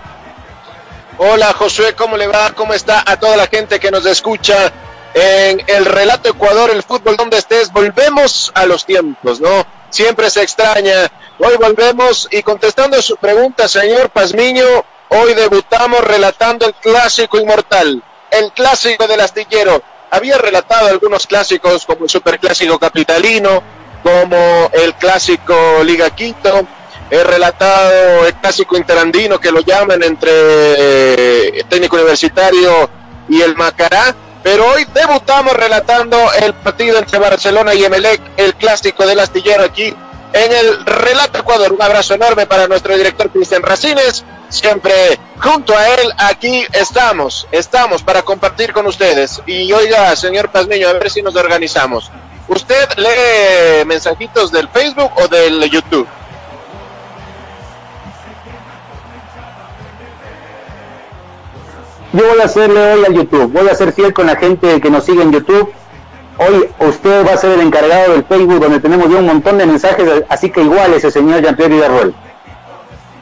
Hola 1.23 1.53
Josué, 1.53 1.95
¿cómo 1.95 2.17
le 2.17 2.27
va? 2.27 2.50
¿Cómo 2.53 2.73
está 2.73 3.05
a 3.05 3.21
toda 3.21 3.37
la 3.37 3.47
gente 3.47 3.79
que 3.79 3.91
nos 3.91 4.07
escucha 4.07 4.73
en 5.12 5.62
el 5.67 5.85
relato 5.85 6.31
Ecuador, 6.31 6.71
el 6.71 6.83
fútbol 6.83 7.19
donde 7.19 7.37
estés, 7.37 7.71
volvemos 7.71 8.50
a 8.55 8.65
los 8.65 8.87
tiempos, 8.87 9.39
¿no? 9.39 9.67
Siempre 9.91 10.31
se 10.31 10.43
extraña. 10.43 11.12
Hoy 11.39 11.59
volvemos 11.59 12.27
y 12.31 12.43
contestando 12.43 13.03
su 13.03 13.19
pregunta, 13.19 13.69
señor 13.69 14.09
Pazmiño, 14.09 14.65
hoy 15.11 15.35
debutamos 15.35 16.03
relatando 16.05 16.65
el 16.65 16.73
clásico 16.73 17.39
inmortal, 17.39 18.03
el 18.31 18.50
clásico 18.53 19.07
del 19.07 19.21
astillero. 19.21 19.83
Había 20.11 20.39
relatado 20.39 20.89
algunos 20.89 21.27
clásicos 21.27 21.85
como 21.85 22.05
el 22.05 22.09
superclásico 22.09 22.79
capitalino, 22.79 23.62
como 24.03 24.71
el 24.73 24.95
clásico 24.95 25.85
Liga 25.85 26.09
Quito, 26.17 26.67
he 27.11 27.25
relatado 27.25 28.26
el 28.26 28.35
clásico 28.35 28.76
interandino 28.76 29.38
que 29.38 29.50
lo 29.50 29.61
llaman 29.61 30.02
entre 30.02 30.31
eh, 30.33 31.64
técnico 31.69 31.97
universitario 31.97 32.88
y 33.29 33.43
el 33.43 33.57
Macará, 33.57 34.14
pero 34.43 34.67
hoy 34.69 34.87
debutamos 34.95 35.52
relatando 35.52 36.17
el 36.40 36.55
partido 36.55 36.99
entre 36.99 37.19
Barcelona 37.19 37.75
y 37.75 37.85
Emelec, 37.85 38.21
el 38.37 38.55
clásico 38.55 39.07
del 39.07 39.21
astillero 39.21 39.64
aquí 39.64 39.95
en 40.33 40.52
el 40.52 40.87
Relato 40.87 41.40
Ecuador. 41.40 41.73
Un 41.73 41.83
abrazo 41.83 42.14
enorme 42.14 42.47
para 42.47 42.67
nuestro 42.67 42.97
director 42.97 43.31
Cristian 43.31 43.62
Racines. 43.62 44.25
Siempre 44.49 45.19
junto 45.38 45.76
a 45.76 45.88
él 45.88 46.12
aquí 46.19 46.67
estamos, 46.73 47.47
estamos 47.52 48.02
para 48.02 48.23
compartir 48.23 48.73
con 48.73 48.87
ustedes. 48.87 49.40
Y 49.47 49.73
oiga, 49.73 50.14
señor 50.17 50.50
Pazmiño, 50.50 50.88
a 50.88 50.93
ver 50.95 51.11
si 51.11 51.23
nos 51.23 51.37
organizamos. 51.37 52.11
¿Usted 52.49 52.88
lee 52.97 53.85
mensajitos 53.87 54.50
del 54.50 54.69
Facebook 54.69 55.12
o 55.17 55.29
del 55.29 55.71
YouTube? 55.71 56.09
Yo 62.12 62.26
voy 62.26 62.40
a 62.40 62.45
hacerle 62.45 62.93
hoy 62.93 63.05
a 63.05 63.12
YouTube, 63.12 63.52
voy 63.52 63.69
a 63.69 63.75
ser 63.76 63.93
fiel 63.93 64.12
con 64.12 64.26
la 64.26 64.35
gente 64.35 64.81
que 64.81 64.90
nos 64.90 65.05
sigue 65.05 65.23
en 65.23 65.31
YouTube. 65.31 65.73
Hoy 66.38 66.69
usted 66.81 67.25
va 67.25 67.35
a 67.35 67.37
ser 67.37 67.52
el 67.52 67.61
encargado 67.61 68.12
del 68.12 68.25
Facebook 68.25 68.59
donde 68.59 68.81
tenemos 68.81 69.09
ya 69.09 69.19
un 69.19 69.26
montón 69.26 69.59
de 69.59 69.67
mensajes, 69.67 70.25
así 70.29 70.50
que 70.50 70.61
igual 70.61 70.93
ese 70.95 71.12
señor 71.12 71.40
Jean-Pierre 71.40 71.73
Villarroel. 71.73 72.14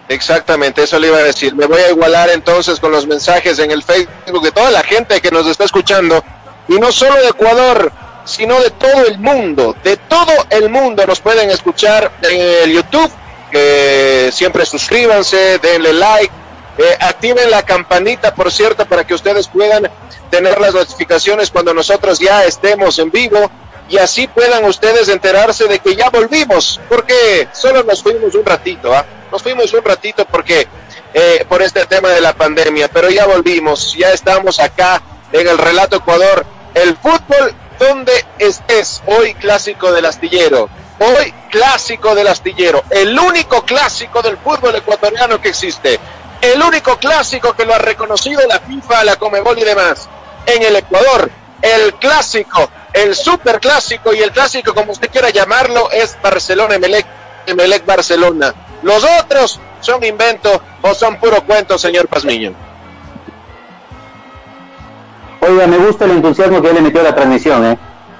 Exactamente, 0.08 0.84
eso 0.84 0.98
le 0.98 1.08
iba 1.08 1.18
a 1.18 1.22
decir. 1.22 1.54
Me 1.54 1.66
voy 1.66 1.82
a 1.82 1.90
igualar 1.90 2.30
entonces 2.30 2.80
con 2.80 2.90
los 2.90 3.06
mensajes 3.06 3.58
en 3.58 3.70
el 3.70 3.82
Facebook 3.82 4.42
de 4.42 4.52
toda 4.52 4.70
la 4.70 4.82
gente 4.82 5.20
que 5.20 5.30
nos 5.30 5.46
está 5.46 5.64
escuchando, 5.64 6.24
y 6.66 6.78
no 6.78 6.90
solo 6.90 7.14
de 7.16 7.28
Ecuador, 7.28 7.92
sino 8.24 8.58
de 8.58 8.70
todo 8.70 9.04
el 9.06 9.18
mundo. 9.18 9.76
De 9.84 9.98
todo 9.98 10.32
el 10.48 10.70
mundo 10.70 11.06
nos 11.06 11.20
pueden 11.20 11.50
escuchar 11.50 12.10
en 12.22 12.40
el 12.40 12.72
YouTube. 12.72 13.10
Que 13.50 14.28
siempre 14.30 14.66
suscríbanse, 14.66 15.58
denle 15.58 15.94
like, 15.94 16.30
eh, 16.78 16.96
activen 17.00 17.50
la 17.50 17.62
campanita, 17.64 18.34
por 18.34 18.52
cierto, 18.52 18.86
para 18.86 19.04
que 19.04 19.14
ustedes 19.14 19.48
puedan 19.48 19.90
tener 20.30 20.60
las 20.60 20.74
notificaciones 20.74 21.50
cuando 21.50 21.74
nosotros 21.74 22.18
ya 22.20 22.44
estemos 22.44 22.98
en 23.00 23.10
vivo 23.10 23.50
y 23.88 23.98
así 23.98 24.28
puedan 24.28 24.64
ustedes 24.64 25.08
enterarse 25.08 25.66
de 25.66 25.80
que 25.80 25.96
ya 25.96 26.08
volvimos, 26.10 26.80
porque 26.88 27.48
solo 27.52 27.82
nos 27.82 28.02
fuimos 28.02 28.34
un 28.34 28.44
ratito, 28.44 28.94
¿ah? 28.94 29.04
Nos 29.32 29.42
fuimos 29.42 29.72
un 29.72 29.82
ratito 29.82 30.24
porque 30.26 30.68
eh, 31.14 31.44
por 31.48 31.62
este 31.62 31.84
tema 31.86 32.10
de 32.10 32.20
la 32.20 32.34
pandemia, 32.34 32.88
pero 32.88 33.10
ya 33.10 33.26
volvimos, 33.26 33.94
ya 33.94 34.12
estamos 34.12 34.60
acá 34.60 35.02
en 35.32 35.48
el 35.48 35.58
relato 35.58 35.96
Ecuador, 35.96 36.46
el 36.74 36.96
fútbol 36.96 37.54
donde 37.78 38.24
estés, 38.38 39.02
hoy 39.06 39.34
clásico 39.34 39.90
del 39.90 40.04
astillero, 40.04 40.68
hoy 41.00 41.32
clásico 41.50 42.14
del 42.14 42.28
astillero, 42.28 42.84
el 42.90 43.18
único 43.18 43.64
clásico 43.64 44.22
del 44.22 44.36
fútbol 44.36 44.76
ecuatoriano 44.76 45.40
que 45.40 45.48
existe 45.48 45.98
el 46.40 46.62
único 46.62 46.96
clásico 46.96 47.52
que 47.54 47.64
lo 47.64 47.74
ha 47.74 47.78
reconocido 47.78 48.40
la 48.48 48.60
FIFA, 48.60 49.04
la 49.04 49.16
Comebol 49.16 49.58
y 49.58 49.64
demás. 49.64 50.08
En 50.46 50.62
el 50.62 50.76
Ecuador, 50.76 51.30
el 51.62 51.94
clásico, 51.94 52.70
el 52.92 53.14
super 53.14 53.60
clásico 53.60 54.14
y 54.14 54.20
el 54.20 54.30
clásico 54.30 54.74
como 54.74 54.92
usted 54.92 55.10
quiera 55.10 55.30
llamarlo 55.30 55.90
es 55.90 56.16
Barcelona 56.22 56.76
Emelec, 56.76 57.06
Emelec 57.46 57.84
Barcelona. 57.84 58.54
Los 58.82 59.04
otros 59.20 59.60
son 59.80 60.04
inventos 60.04 60.60
o 60.82 60.94
son 60.94 61.16
puro 61.16 61.42
cuento, 61.44 61.78
señor 61.78 62.08
Pazmiño. 62.08 62.54
Oiga, 65.40 65.66
me 65.66 65.78
gusta 65.78 66.04
el 66.04 66.12
entusiasmo 66.12 66.60
que 66.62 66.72
le 66.72 66.80
metió 66.80 67.00
a 67.00 67.04
la 67.04 67.14
transmisión, 67.14 67.64
¿eh? 67.64 67.78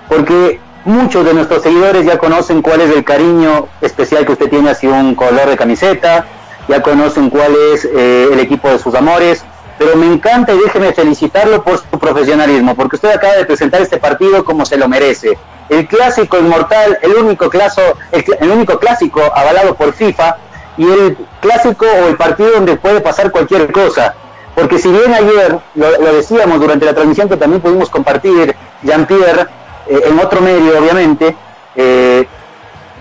porque 0.09 0.61
muchos 0.85 1.25
de 1.25 1.35
nuestros 1.35 1.63
seguidores 1.63 2.07
ya 2.07 2.19
conocen 2.19 2.63
cuál 2.63 2.81
es 2.81 2.95
el 2.95 3.05
cariño 3.05 3.69
especial 3.81 4.25
que 4.25 4.33
usted 4.33 4.49
tiene 4.49 4.71
hacia 4.71 4.91
un 4.91 5.15
color 5.15 5.49
de 5.49 5.57
camiseta, 5.57 6.27
ya 6.69 6.83
conocen 6.83 7.31
cuál 7.31 7.55
es 7.73 7.85
eh, 7.85 8.29
el 8.31 8.39
equipo 8.41 8.69
de 8.69 8.79
sus 8.79 8.95
amores, 8.95 9.43
pero 9.79 9.97
me 9.97 10.07
encanta 10.07 10.53
y 10.53 10.59
déjeme 10.59 10.93
felicitarlo 10.93 11.63
por 11.63 11.79
su 11.79 11.99
profesionalismo, 11.99 12.75
porque 12.75 12.97
usted 12.97 13.11
acaba 13.11 13.35
de 13.35 13.45
presentar 13.45 13.81
este 13.81 13.99
partido 13.99 14.45
como 14.45 14.67
se 14.67 14.77
lo 14.77 14.89
merece. 14.89 15.39
El 15.69 15.87
clásico 15.87 16.39
inmortal, 16.39 16.99
el 17.03 17.15
único, 17.15 17.49
claso, 17.49 17.81
el, 18.13 18.51
único 18.51 18.79
clásico 18.79 19.21
avalado 19.35 19.75
por 19.77 19.93
FIFA 19.93 20.37
y 20.77 20.85
el 20.85 21.17
clásico 21.41 21.87
o 21.87 22.09
el 22.09 22.17
partido 22.17 22.53
donde 22.53 22.77
puede 22.77 23.01
pasar 23.01 23.31
cualquier 23.31 23.71
cosa. 23.71 24.15
Porque 24.55 24.79
si 24.79 24.91
bien 24.91 25.15
ayer, 25.15 25.59
lo, 25.77 26.13
decíamos 26.13 26.59
durante 26.61 26.85
la 26.85 26.95
transmisión 26.95 27.29
que 27.29 27.37
también 27.37 27.63
pudimos 27.63 27.89
compartir, 27.91 28.57
Jean-Pierre, 28.83 29.47
eh, 29.87 30.01
en 30.07 30.19
otro 30.19 30.41
medio 30.41 30.79
obviamente, 30.79 31.37
eh, 31.77 32.27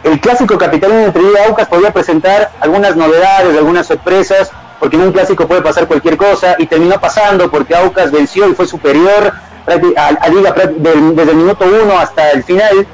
el 0.04 0.20
clásico 0.20 0.58
capitalino 0.58 1.02
entre 1.02 1.22
y 1.22 1.48
Aucas 1.48 1.68
podía 1.68 1.92
presentar 1.92 2.52
algunas 2.60 2.96
novedades, 2.96 3.58
algunas 3.58 3.88
sorpresas, 3.88 4.52
porque 4.80 4.96
en 4.96 5.04
un 5.04 5.12
clásico 5.12 5.48
puede 5.48 5.62
pasar 5.62 5.88
cualquier 5.88 6.18
cosa, 6.18 6.56
y 6.58 6.68
terminó 6.68 7.00
pasando 7.00 7.50
porque 7.50 7.76
Aucas 7.76 8.12
venció 8.12 8.48
y 8.48 8.54
fue 8.54 8.68
superior 8.68 9.34
a, 9.66 10.30
Liga 10.30 10.54
desde 10.54 11.32
el 11.32 11.36
minuto 11.36 11.66
uno 11.66 11.98
hasta 12.00 12.32
el 12.32 12.44
final, 12.44 12.88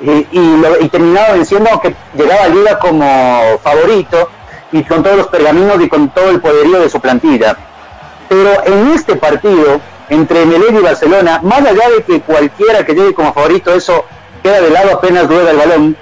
y, 0.00 0.26
y, 0.30 0.88
terminaba 0.88 1.32
venciendo, 1.32 1.70
aunque 1.70 1.94
llegaba 2.14 2.44
a 2.44 2.48
Liga 2.48 2.78
como 2.78 3.58
favorito, 3.62 4.30
y 4.72 4.82
con 4.84 5.02
todos 5.02 5.16
los 5.16 5.28
pergaminos 5.28 5.80
y 5.80 5.88
con 5.88 6.08
todo 6.10 6.30
el 6.30 6.40
poderío 6.40 6.80
de 6.80 6.88
su 6.88 7.00
plantilla. 7.00 7.56
Pero 8.28 8.50
en 8.64 8.92
este 8.92 9.16
partido, 9.16 9.80
entre 10.08 10.44
Melé 10.44 10.66
y 10.70 10.82
Barcelona, 10.82 11.40
más 11.42 11.60
allá 11.60 11.88
de 11.90 12.02
que 12.02 12.20
cualquiera 12.20 12.84
que 12.84 12.94
llegue 12.94 13.14
como 13.14 13.32
favorito, 13.32 13.72
eso 13.72 14.04
queda 14.42 14.60
de 14.60 14.70
lado 14.70 14.94
apenas 14.94 15.28
rueda 15.28 15.50
el 15.50 15.56
balón, 15.56 15.96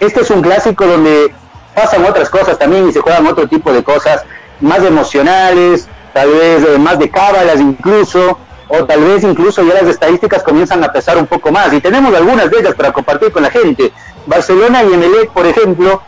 este 0.00 0.20
es 0.20 0.30
un 0.30 0.42
clásico 0.42 0.86
donde 0.86 1.34
pasan 1.74 2.04
otras 2.04 2.28
cosas 2.30 2.58
también 2.58 2.88
y 2.88 2.92
se 2.92 3.00
juegan 3.00 3.26
otro 3.26 3.46
tipo 3.48 3.72
de 3.72 3.82
cosas 3.82 4.24
más 4.60 4.82
emocionales, 4.82 5.88
tal 6.12 6.30
vez 6.30 6.64
eh, 6.64 6.78
más 6.78 6.98
de 6.98 7.10
cábalas 7.10 7.60
incluso, 7.60 8.38
o 8.68 8.84
tal 8.84 9.00
vez 9.00 9.24
incluso 9.24 9.62
ya 9.62 9.74
las 9.74 9.84
estadísticas 9.84 10.42
comienzan 10.42 10.82
a 10.84 10.92
pesar 10.92 11.16
un 11.16 11.26
poco 11.26 11.50
más. 11.50 11.72
Y 11.72 11.80
tenemos 11.80 12.14
algunas 12.14 12.50
de 12.50 12.58
ellas 12.60 12.74
para 12.74 12.92
compartir 12.92 13.32
con 13.32 13.42
la 13.42 13.50
gente. 13.50 13.92
Barcelona 14.26 14.82
y 14.82 14.92
Emelec, 14.92 15.30
por 15.30 15.46
ejemplo, 15.46 16.02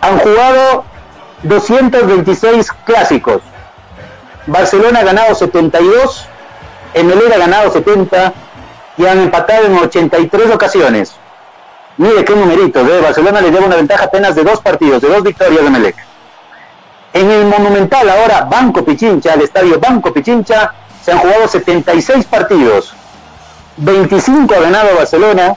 han 0.00 0.18
jugado 0.18 0.84
226 1.42 2.72
clásicos. 2.84 3.42
Barcelona 4.46 5.00
ha 5.00 5.04
ganado 5.04 5.34
72, 5.34 6.26
Emelec 6.94 7.32
ha 7.32 7.38
ganado 7.38 7.72
70 7.72 8.32
y 8.98 9.06
han 9.06 9.18
empatado 9.20 9.66
en 9.66 9.76
83 9.76 10.50
ocasiones. 10.50 11.16
Mire 11.98 12.24
qué 12.26 12.36
numerito, 12.36 12.84
de 12.84 13.00
Barcelona 13.00 13.40
le 13.40 13.50
lleva 13.50 13.64
una 13.64 13.76
ventaja 13.76 14.04
apenas 14.04 14.34
de 14.34 14.44
dos 14.44 14.60
partidos, 14.60 15.00
de 15.00 15.08
dos 15.08 15.22
victorias 15.22 15.64
de 15.64 15.70
Melec. 15.70 15.96
En 17.14 17.30
el 17.30 17.46
Monumental 17.46 18.08
ahora, 18.10 18.42
Banco 18.42 18.84
Pichincha, 18.84 19.32
el 19.32 19.42
estadio 19.42 19.80
Banco 19.80 20.12
Pichincha, 20.12 20.74
se 21.02 21.12
han 21.12 21.18
jugado 21.18 21.48
76 21.48 22.26
partidos. 22.26 22.92
25 23.78 24.54
ha 24.54 24.60
ganado 24.60 24.94
Barcelona, 24.96 25.54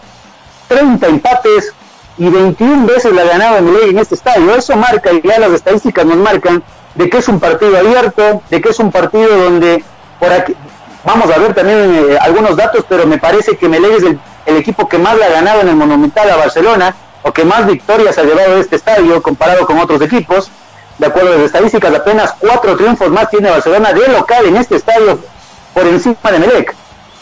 30 0.70 1.08
empates 1.08 1.74
y 2.18 2.30
21 2.30 2.86
veces 2.86 3.12
la 3.12 3.24
ha 3.24 3.26
ganado 3.26 3.62
Melec 3.62 3.90
en 3.90 4.00
este 4.00 4.16
estadio. 4.16 4.56
Eso 4.56 4.78
marca, 4.78 5.12
y 5.12 5.22
ya 5.22 5.40
las 5.40 5.52
estadísticas 5.52 6.06
nos 6.06 6.18
marcan, 6.18 6.64
de 6.96 7.10
que 7.10 7.18
es 7.18 7.28
un 7.28 7.42
partido 7.42 7.78
abierto, 7.78 8.42
de 8.50 8.62
que 8.62 8.70
es 8.70 8.80
un 8.80 8.92
partido 8.92 9.28
donde, 9.36 9.84
por 10.22 10.32
aquí, 10.32 10.56
vamos 11.04 11.30
a 11.30 11.38
ver 11.38 11.54
también 11.54 12.06
eh, 12.12 12.18
algunos 12.22 12.56
datos, 12.56 12.86
pero 12.88 13.06
me 13.06 13.18
parece 13.18 13.58
que 13.58 13.68
Melec 13.68 13.98
es 13.98 14.04
el 14.04 14.20
el 14.46 14.58
equipo 14.58 14.88
que 14.88 14.98
más 14.98 15.18
le 15.18 15.26
ha 15.26 15.30
ganado 15.30 15.62
en 15.62 15.70
el 15.70 15.76
Monumental 15.76 16.30
a 16.30 16.38
Barcelona, 16.38 16.96
o 17.24 17.32
que 17.32 17.44
más 17.44 17.66
victorias 17.68 18.18
ha 18.18 18.24
llevado 18.24 18.56
de 18.56 18.62
este 18.62 18.76
estadio 18.76 19.22
comparado 19.22 19.66
con 19.66 19.78
otros 19.80 20.02
equipos. 20.02 20.50
De 20.98 21.08
acuerdo 21.08 21.34
a 21.34 21.36
las 21.36 21.46
estadísticas, 21.46 21.94
apenas 21.94 22.34
cuatro 22.40 22.76
triunfos 22.76 23.10
más 23.10 23.30
tiene 23.30 23.50
Barcelona 23.50 23.94
de 23.94 24.08
local 24.10 24.46
en 24.46 24.58
este 24.58 24.76
estadio 24.76 25.20
por 25.74 25.88
encima 25.88 26.32
de 26.32 26.40
Melec. 26.40 26.76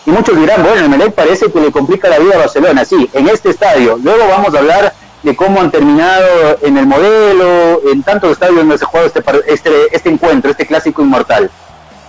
Y 0.05 0.11
muchos 0.11 0.37
dirán, 0.39 0.63
bueno, 0.63 0.81
el 0.81 0.89
Melec 0.89 1.13
parece 1.13 1.51
que 1.51 1.59
le 1.59 1.71
complica 1.71 2.09
la 2.09 2.17
vida 2.19 2.35
a 2.35 2.39
Barcelona. 2.39 2.85
Sí, 2.85 3.09
en 3.13 3.27
este 3.27 3.49
estadio. 3.49 3.99
Luego 4.01 4.27
vamos 4.27 4.53
a 4.55 4.59
hablar 4.59 4.93
de 5.21 5.35
cómo 5.35 5.59
han 5.59 5.69
terminado 5.69 6.57
en 6.61 6.77
el 6.77 6.85
modelo, 6.85 7.81
en 7.91 8.03
tantos 8.03 8.31
estadios 8.31 8.57
donde 8.57 8.77
se 8.77 8.85
ha 8.85 8.87
jugado 8.87 9.07
este, 9.07 9.23
este, 9.47 9.95
este 9.95 10.09
encuentro, 10.09 10.49
este 10.49 10.65
clásico 10.65 11.01
inmortal. 11.01 11.51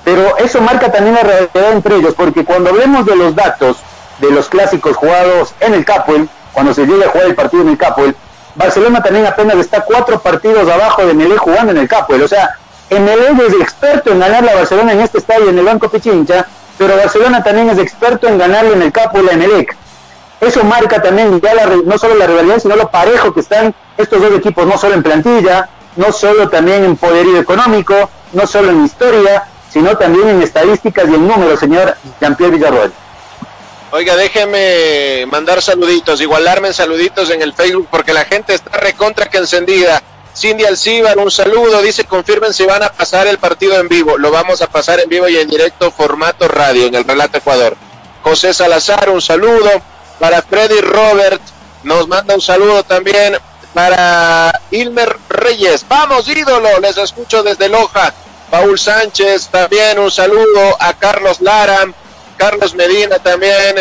Pero 0.04 0.36
eso 0.38 0.60
marca 0.60 0.90
también 0.90 1.16
la 1.16 1.22
realidad 1.22 1.72
entre 1.72 1.96
ellos, 1.96 2.14
porque 2.16 2.44
cuando 2.44 2.70
hablemos 2.70 3.04
de 3.04 3.16
los 3.16 3.34
datos 3.34 3.78
de 4.18 4.30
los 4.30 4.48
clásicos 4.48 4.96
jugados 4.96 5.54
en 5.60 5.75
el 5.75 5.84
Capuel, 5.84 6.28
cuando 6.52 6.75
se 6.75 6.87
llega 6.87 7.06
a 7.06 7.10
jugar 7.10 7.26
el 7.26 7.34
partido 7.34 7.62
en 7.62 7.68
el 7.70 7.78
Capuel, 7.78 8.16
Barcelona 8.54 9.02
también 9.02 9.26
apenas 9.26 9.56
está 9.56 9.82
cuatro 9.82 10.18
partidos 10.18 10.68
abajo 10.68 11.06
de 11.06 11.14
Melé 11.14 11.38
jugando 11.38 11.72
en 11.72 11.78
el 11.78 11.88
Capuel. 11.88 12.22
O 12.22 12.28
sea, 12.28 12.58
Melé 12.90 13.28
es 13.46 13.54
experto 13.54 14.10
en 14.10 14.18
ganar 14.18 14.42
la 14.42 14.54
Barcelona 14.54 14.92
en 14.92 15.00
este 15.00 15.18
estadio, 15.18 15.50
en 15.50 15.58
el 15.58 15.64
Banco 15.64 15.88
Pichincha, 15.88 16.46
pero 16.78 16.96
Barcelona 16.96 17.42
también 17.42 17.68
es 17.70 17.78
experto 17.78 18.28
en 18.28 18.38
ganarle 18.38 18.72
en 18.72 18.82
el 18.82 18.92
capo 18.92 19.20
la 19.20 19.32
Emelec. 19.32 19.76
Eso 20.40 20.62
marca 20.62 21.02
también 21.02 21.40
ya 21.40 21.52
no 21.84 21.98
solo 21.98 22.14
la 22.14 22.26
rivalidad, 22.26 22.60
sino 22.60 22.76
lo 22.76 22.88
parejo 22.90 23.34
que 23.34 23.40
están 23.40 23.75
estos 23.96 24.22
dos 24.22 24.32
equipos, 24.32 24.64
no 24.66 24.78
solo 24.78 24.94
en 24.94 25.02
plantilla, 25.02 25.68
no 25.96 26.12
solo 26.12 26.48
también 26.48 26.84
en 26.84 26.96
poderío 26.96 27.38
económico, 27.38 27.94
no 28.32 28.46
solo 28.46 28.70
en 28.70 28.84
historia, 28.84 29.48
sino 29.68 29.96
también 29.96 30.28
en 30.28 30.42
estadísticas 30.42 31.08
y 31.08 31.14
en 31.14 31.26
números, 31.26 31.58
señor 31.58 31.96
Jean-Pierre 32.20 32.54
Villarroel. 32.54 32.92
Oiga, 33.90 34.16
déjeme 34.16 35.25
mandar 35.26 35.62
saluditos, 35.62 36.21
igualarme 36.21 36.68
en 36.68 36.75
saluditos 36.75 37.30
en 37.30 37.40
el 37.40 37.54
Facebook 37.54 37.88
porque 37.90 38.12
la 38.12 38.26
gente 38.26 38.52
está 38.52 38.76
recontra 38.76 39.30
que 39.30 39.38
encendida. 39.38 40.02
Cindy 40.37 40.66
Alcibar, 40.66 41.16
un 41.16 41.30
saludo, 41.30 41.80
dice 41.80 42.04
confirmen 42.04 42.52
si 42.52 42.66
van 42.66 42.83
a 42.83 42.92
pasar 42.92 43.26
el 43.26 43.38
partido 43.38 43.80
en 43.80 43.88
vivo. 43.88 44.18
Lo 44.18 44.30
vamos 44.30 44.61
a 44.61 44.68
pasar 44.68 45.00
en 45.00 45.09
vivo 45.09 45.26
y 45.28 45.38
en 45.38 45.49
directo 45.49 45.90
formato 45.90 46.47
radio 46.49 46.87
en 46.87 46.97
el 46.97 47.04
Relato 47.04 47.38
Ecuador. 47.38 47.76
José 48.23 48.52
Salazar, 48.52 49.09
un 49.09 49.23
saludo. 49.23 49.71
Para 50.18 50.42
Freddy 50.42 50.80
Robert, 50.80 51.40
nos 51.83 52.09
manda 52.09 52.35
un 52.35 52.42
saludo 52.42 52.83
también 52.83 53.38
para 53.73 54.52
Ilmer 54.71 55.16
Reyes. 55.30 55.87
Vamos, 55.88 56.28
ídolo, 56.28 56.78
les 56.80 56.99
escucho 56.99 57.42
desde 57.42 57.71
Loja. 57.71 58.12
Paul 58.50 58.78
Sánchez, 58.78 59.49
también 59.49 59.99
un 59.99 60.11
saludo 60.11 60.76
a 60.78 60.92
Carlos 60.95 61.40
Lara, 61.40 61.87
Carlos 62.38 62.75
Medina 62.75 63.18
también. 63.18 63.76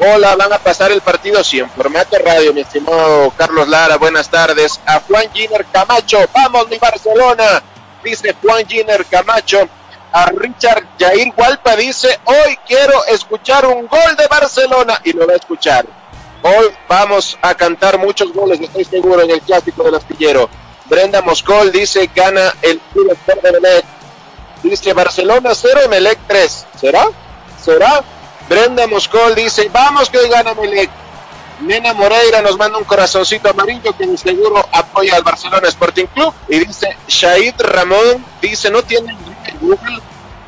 Hola, 0.00 0.34
van 0.34 0.52
a 0.52 0.58
pasar 0.58 0.90
el 0.90 1.00
partido, 1.00 1.44
sí, 1.44 1.60
en 1.60 1.70
formato 1.70 2.16
radio, 2.18 2.52
mi 2.52 2.62
estimado 2.62 3.32
Carlos 3.36 3.68
Lara, 3.68 3.96
buenas 3.96 4.28
tardes. 4.28 4.80
A 4.84 5.00
Juan 5.00 5.30
Giner 5.32 5.64
Camacho, 5.66 6.18
vamos 6.34 6.68
mi 6.68 6.78
Barcelona, 6.78 7.62
dice 8.02 8.34
Juan 8.42 8.66
Giner 8.66 9.04
Camacho. 9.06 9.68
A 10.12 10.26
Richard 10.26 10.88
Jair 10.98 11.32
Hualpa 11.36 11.76
dice, 11.76 12.18
hoy 12.24 12.58
quiero 12.66 13.04
escuchar 13.06 13.64
un 13.66 13.86
gol 13.86 14.16
de 14.16 14.26
Barcelona 14.26 15.00
y 15.04 15.12
lo 15.12 15.26
va 15.26 15.34
a 15.34 15.36
escuchar. 15.36 15.86
Hoy 16.42 16.66
vamos 16.88 17.38
a 17.40 17.54
cantar 17.54 17.98
muchos 17.98 18.32
goles, 18.32 18.58
estoy 18.60 18.84
seguro, 18.84 19.22
en 19.22 19.30
el 19.30 19.40
clásico 19.42 19.84
del 19.84 19.94
astillero. 19.94 20.48
Brenda 20.86 21.22
Moscol 21.22 21.70
dice, 21.70 22.10
gana 22.12 22.52
el 22.62 22.80
Club 22.92 23.16
de. 23.26 23.84
Dice 24.62 24.92
Barcelona 24.92 25.54
0, 25.54 25.82
Melec 25.88 26.18
3. 26.26 26.66
¿Será? 26.80 27.06
¿Será? 27.62 28.02
Brenda 28.48 28.86
Moscol 28.86 29.34
dice, 29.34 29.68
vamos 29.72 30.10
que 30.10 30.18
hoy 30.18 30.28
gana 30.28 30.54
Melec. 30.54 30.90
Nena 31.60 31.92
Moreira 31.92 32.40
nos 32.40 32.56
manda 32.56 32.78
un 32.78 32.84
corazoncito 32.84 33.50
amarillo 33.50 33.94
que 33.96 34.16
seguro 34.16 34.66
apoya 34.72 35.16
al 35.16 35.22
Barcelona 35.22 35.68
Sporting 35.68 36.06
Club. 36.06 36.34
Y 36.48 36.58
dice, 36.60 36.96
Shahid 37.06 37.54
Ramón 37.60 38.24
dice, 38.40 38.70
no 38.70 38.82
tiene 38.82 39.16
Google. 39.60 40.00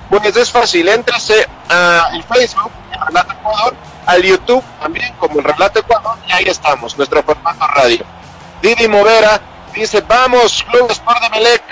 Pues 0.08 0.36
es 0.36 0.50
fácil, 0.50 0.88
éntrese 0.88 1.46
al 1.68 2.22
Facebook, 2.24 2.70
el 2.92 3.00
Relato 3.06 3.32
Ecuador, 3.32 3.74
al 4.04 4.22
YouTube 4.22 4.64
también 4.80 5.14
como 5.18 5.38
el 5.38 5.44
Relato 5.44 5.78
Ecuador 5.78 6.18
y 6.28 6.32
ahí 6.32 6.44
estamos, 6.46 6.96
nuestro 6.98 7.22
formato 7.22 7.66
radio. 7.66 8.04
Didi 8.60 8.88
Movera 8.88 9.40
dice, 9.74 10.02
vamos, 10.02 10.64
Club 10.70 10.90
Sport 10.90 11.22
de 11.22 11.30
Melec. 11.30 11.62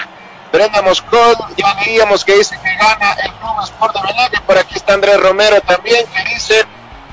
Brenda 0.52 0.82
Moscol, 0.82 1.36
ya 1.56 1.74
veíamos 1.74 2.24
que 2.24 2.36
dice 2.36 2.58
que 2.62 2.74
gana 2.76 3.12
el 3.22 3.32
Club 3.34 3.62
Sport 3.64 3.94
de 3.94 4.02
Melec. 4.02 4.40
Por 4.42 4.58
aquí 4.58 4.74
está 4.76 4.94
Andrés 4.94 5.20
Romero 5.20 5.60
también 5.60 6.06
que 6.06 6.34
dice, 6.34 6.64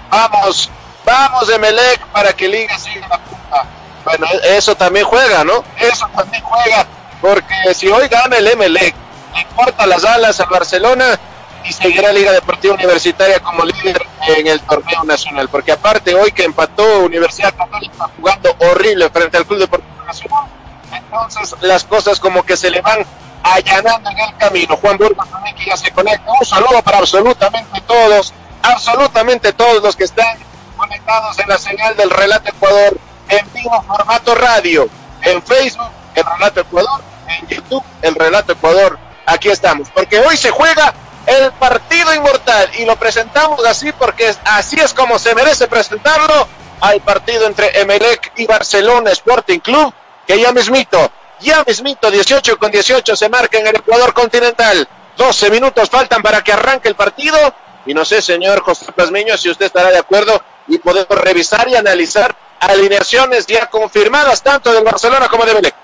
vamos, 0.09 0.69
vamos 1.05 1.47
de 1.47 1.59
Melec 1.59 2.05
para 2.07 2.33
que 2.33 2.47
Liga 2.47 2.77
siga 2.79 3.07
la 3.07 3.19
punta. 3.19 3.65
Bueno, 4.03 4.25
eso 4.43 4.75
también 4.75 5.05
juega, 5.05 5.43
¿no? 5.43 5.63
Eso 5.77 6.07
también 6.15 6.43
juega, 6.43 6.87
porque 7.21 7.73
si 7.73 7.87
hoy 7.89 8.07
gana 8.07 8.37
el 8.37 8.47
Emelec, 8.47 8.95
le 9.35 9.45
corta 9.55 9.85
las 9.85 10.03
alas 10.05 10.39
al 10.39 10.47
Barcelona, 10.47 11.19
y 11.67 11.73
seguirá 11.73 12.13
Liga 12.13 12.31
Deportiva 12.31 12.75
Universitaria 12.75 13.39
como 13.41 13.65
líder 13.65 14.05
en 14.27 14.47
el 14.47 14.61
torneo 14.61 15.03
nacional. 15.03 15.49
Porque 15.49 15.71
aparte 15.71 16.15
hoy 16.15 16.31
que 16.31 16.43
empató 16.43 16.99
Universidad 16.99 17.53
Católica 17.55 18.09
jugando 18.15 18.55
horrible 18.59 19.09
frente 19.09 19.37
al 19.37 19.45
Club 19.45 19.59
Deportivo 19.59 20.03
Nacional, 20.05 20.45
entonces 20.91 21.55
las 21.61 21.83
cosas 21.83 22.19
como 22.19 22.43
que 22.43 22.55
se 22.55 22.69
le 22.69 22.81
van 22.81 23.05
allanando 23.43 24.09
en 24.09 24.19
el 24.19 24.37
camino. 24.37 24.77
Juan 24.77 24.97
Burgos 24.97 25.29
también 25.29 25.55
que 25.55 25.65
ya 25.65 25.77
se 25.77 25.91
conecta. 25.91 26.31
Un 26.39 26.45
saludo 26.45 26.81
para 26.81 26.99
absolutamente 26.99 27.81
todos, 27.81 28.33
absolutamente 28.61 29.53
todos 29.53 29.81
los 29.81 29.95
que 29.95 30.05
están 30.05 30.37
conectados 30.75 31.37
en 31.39 31.49
la 31.49 31.57
señal 31.57 31.95
del 31.95 32.09
Relato 32.09 32.49
Ecuador 32.49 32.97
en 33.29 33.53
vivo 33.53 33.83
formato 33.83 34.35
radio, 34.35 34.87
en 35.21 35.41
Facebook, 35.41 35.89
el 36.15 36.23
Relato 36.23 36.61
Ecuador, 36.61 37.01
en 37.27 37.47
YouTube, 37.47 37.83
el 38.01 38.15
Relato 38.15 38.53
Ecuador. 38.53 38.97
Aquí 39.25 39.49
estamos, 39.49 39.89
porque 39.89 40.19
hoy 40.19 40.37
se 40.37 40.51
juega 40.51 40.93
el 41.25 41.51
partido 41.53 42.13
inmortal 42.13 42.69
y 42.77 42.85
lo 42.85 42.95
presentamos 42.95 43.63
así 43.65 43.91
porque 43.91 44.33
así 44.45 44.79
es 44.79 44.93
como 44.93 45.19
se 45.19 45.35
merece 45.35 45.67
presentarlo 45.67 46.47
al 46.79 47.01
partido 47.01 47.45
entre 47.45 47.81
Emelec 47.81 48.31
y 48.37 48.45
Barcelona 48.45 49.11
Sporting 49.11 49.59
Club 49.59 49.93
que 50.25 50.39
ya 50.39 50.53
mismito, 50.53 51.11
ya 51.39 51.63
mismito 51.65 52.09
18 52.09 52.57
con 52.57 52.71
18 52.71 53.15
se 53.15 53.29
marca 53.29 53.57
en 53.57 53.67
el 53.67 53.75
Ecuador 53.75 54.13
continental 54.13 54.87
12 55.17 55.51
minutos 55.51 55.89
faltan 55.89 56.21
para 56.21 56.43
que 56.43 56.53
arranque 56.53 56.89
el 56.89 56.95
partido 56.95 57.37
y 57.85 57.93
no 57.93 58.05
sé 58.05 58.21
señor 58.21 58.61
José 58.61 58.91
Pazmiño 58.91 59.37
si 59.37 59.49
usted 59.49 59.67
estará 59.67 59.89
de 59.89 59.97
acuerdo 59.97 60.41
y 60.67 60.77
podemos 60.79 61.09
revisar 61.09 61.67
y 61.69 61.75
analizar 61.75 62.35
alineaciones 62.59 63.45
ya 63.45 63.67
confirmadas 63.67 64.41
tanto 64.41 64.73
del 64.73 64.83
Barcelona 64.83 65.27
como 65.27 65.45
de 65.45 65.51
Emelec 65.51 65.75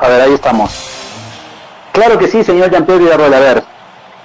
A 0.00 0.08
ver, 0.08 0.20
ahí 0.20 0.34
estamos. 0.34 0.70
Claro 1.92 2.18
que 2.18 2.28
sí, 2.28 2.44
señor 2.44 2.70
Jean-Pierre 2.70 3.02
Villarroel. 3.02 3.34
A 3.34 3.40
ver, 3.40 3.64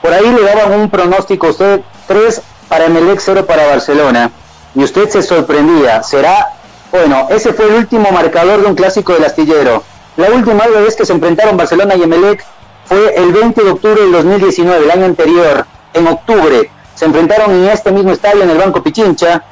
por 0.02 0.14
ahí 0.14 0.32
le 0.32 0.44
daban 0.44 0.72
un 0.74 0.90
pronóstico 0.90 1.48
usted, 1.48 1.82
3 2.08 2.42
para 2.70 2.86
Emelec, 2.86 3.20
0 3.20 3.46
para 3.46 3.66
Barcelona. 3.68 4.32
Y 4.76 4.84
usted 4.84 5.10
se 5.10 5.22
sorprendía. 5.22 6.04
¿Será? 6.04 6.50
Bueno, 6.92 7.28
ese 7.30 7.54
fue 7.54 7.66
el 7.66 7.76
último 7.76 8.12
marcador 8.12 8.62
de 8.62 8.68
un 8.68 8.76
clásico 8.76 9.14
del 9.14 9.26
astillero. 9.26 9.84
La 10.18 10.30
última 10.30 10.68
vez 10.68 10.96
que 10.96 11.06
se 11.06 11.14
enfrentaron 11.14 11.58
Barcelona 11.58 11.96
y 11.96 12.04
Emelec 12.04 12.46
fue 12.86 13.16
el 13.16 13.34
20 13.34 13.64
de 13.64 13.72
octubre 13.72 14.02
del 14.02 14.12
2019, 14.12 14.86
el 14.86 14.92
año 14.92 15.06
anterior, 15.06 15.66
en 15.94 16.08
octubre. 16.08 16.70
Se 16.94 17.06
enfrentaron 17.06 17.52
en 17.52 17.70
este 17.70 17.92
mismo 17.92 18.12
estadio, 18.12 18.44
en 18.44 18.50
el 18.50 18.58
Banco 18.58 18.84
Pichincha. 18.84 19.44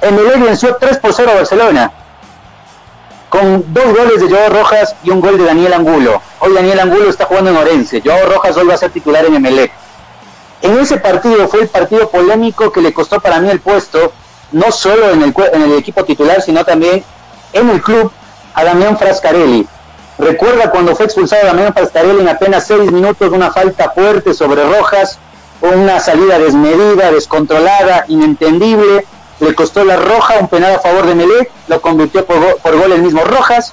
Emelec 0.00 0.40
venció 0.40 0.76
3 0.78 0.98
por 0.98 1.14
0 1.14 1.30
a 1.30 1.34
Barcelona 1.34 1.92
con 3.32 3.64
dos 3.72 3.84
goles 3.86 4.20
de 4.20 4.28
Joao 4.28 4.50
Rojas 4.50 4.94
y 5.02 5.08
un 5.08 5.22
gol 5.22 5.38
de 5.38 5.44
Daniel 5.44 5.72
Angulo. 5.72 6.20
Hoy 6.40 6.52
Daniel 6.52 6.80
Angulo 6.80 7.08
está 7.08 7.24
jugando 7.24 7.48
en 7.48 7.56
Orense, 7.56 8.02
Joao 8.04 8.26
Rojas 8.26 8.54
hoy 8.58 8.66
va 8.66 8.74
a 8.74 8.76
ser 8.76 8.90
titular 8.90 9.24
en 9.24 9.36
Emelec. 9.36 9.72
En 10.60 10.78
ese 10.78 10.98
partido 10.98 11.48
fue 11.48 11.62
el 11.62 11.68
partido 11.68 12.10
polémico 12.10 12.70
que 12.70 12.82
le 12.82 12.92
costó 12.92 13.20
para 13.20 13.40
mí 13.40 13.48
el 13.48 13.58
puesto, 13.60 14.12
no 14.52 14.70
solo 14.70 15.10
en 15.10 15.22
el, 15.22 15.34
en 15.52 15.62
el 15.62 15.72
equipo 15.78 16.04
titular, 16.04 16.40
sino 16.42 16.64
también 16.64 17.04
en 17.52 17.70
el 17.70 17.82
club, 17.82 18.10
a 18.54 18.64
Damián 18.64 18.98
Frascarelli. 18.98 19.66
Recuerda 20.18 20.70
cuando 20.70 20.94
fue 20.94 21.06
expulsado 21.06 21.46
Damián 21.46 21.72
Frascarelli 21.72 22.20
en 22.20 22.28
apenas 22.28 22.66
seis 22.66 22.92
minutos 22.92 23.32
una 23.32 23.50
falta 23.50 23.90
fuerte 23.90 24.34
sobre 24.34 24.62
Rojas, 24.62 25.18
una 25.62 26.00
salida 26.00 26.38
desmedida, 26.38 27.10
descontrolada, 27.10 28.04
inentendible, 28.08 29.06
le 29.40 29.54
costó 29.54 29.84
la 29.84 29.96
roja, 29.96 30.34
un 30.40 30.48
penal 30.48 30.74
a 30.74 30.78
favor 30.80 31.06
de 31.06 31.14
Melec, 31.14 31.50
lo 31.68 31.80
convirtió 31.80 32.24
por, 32.24 32.38
gol 32.76 32.92
el 32.92 33.02
mismo 33.02 33.22
Rojas, 33.24 33.72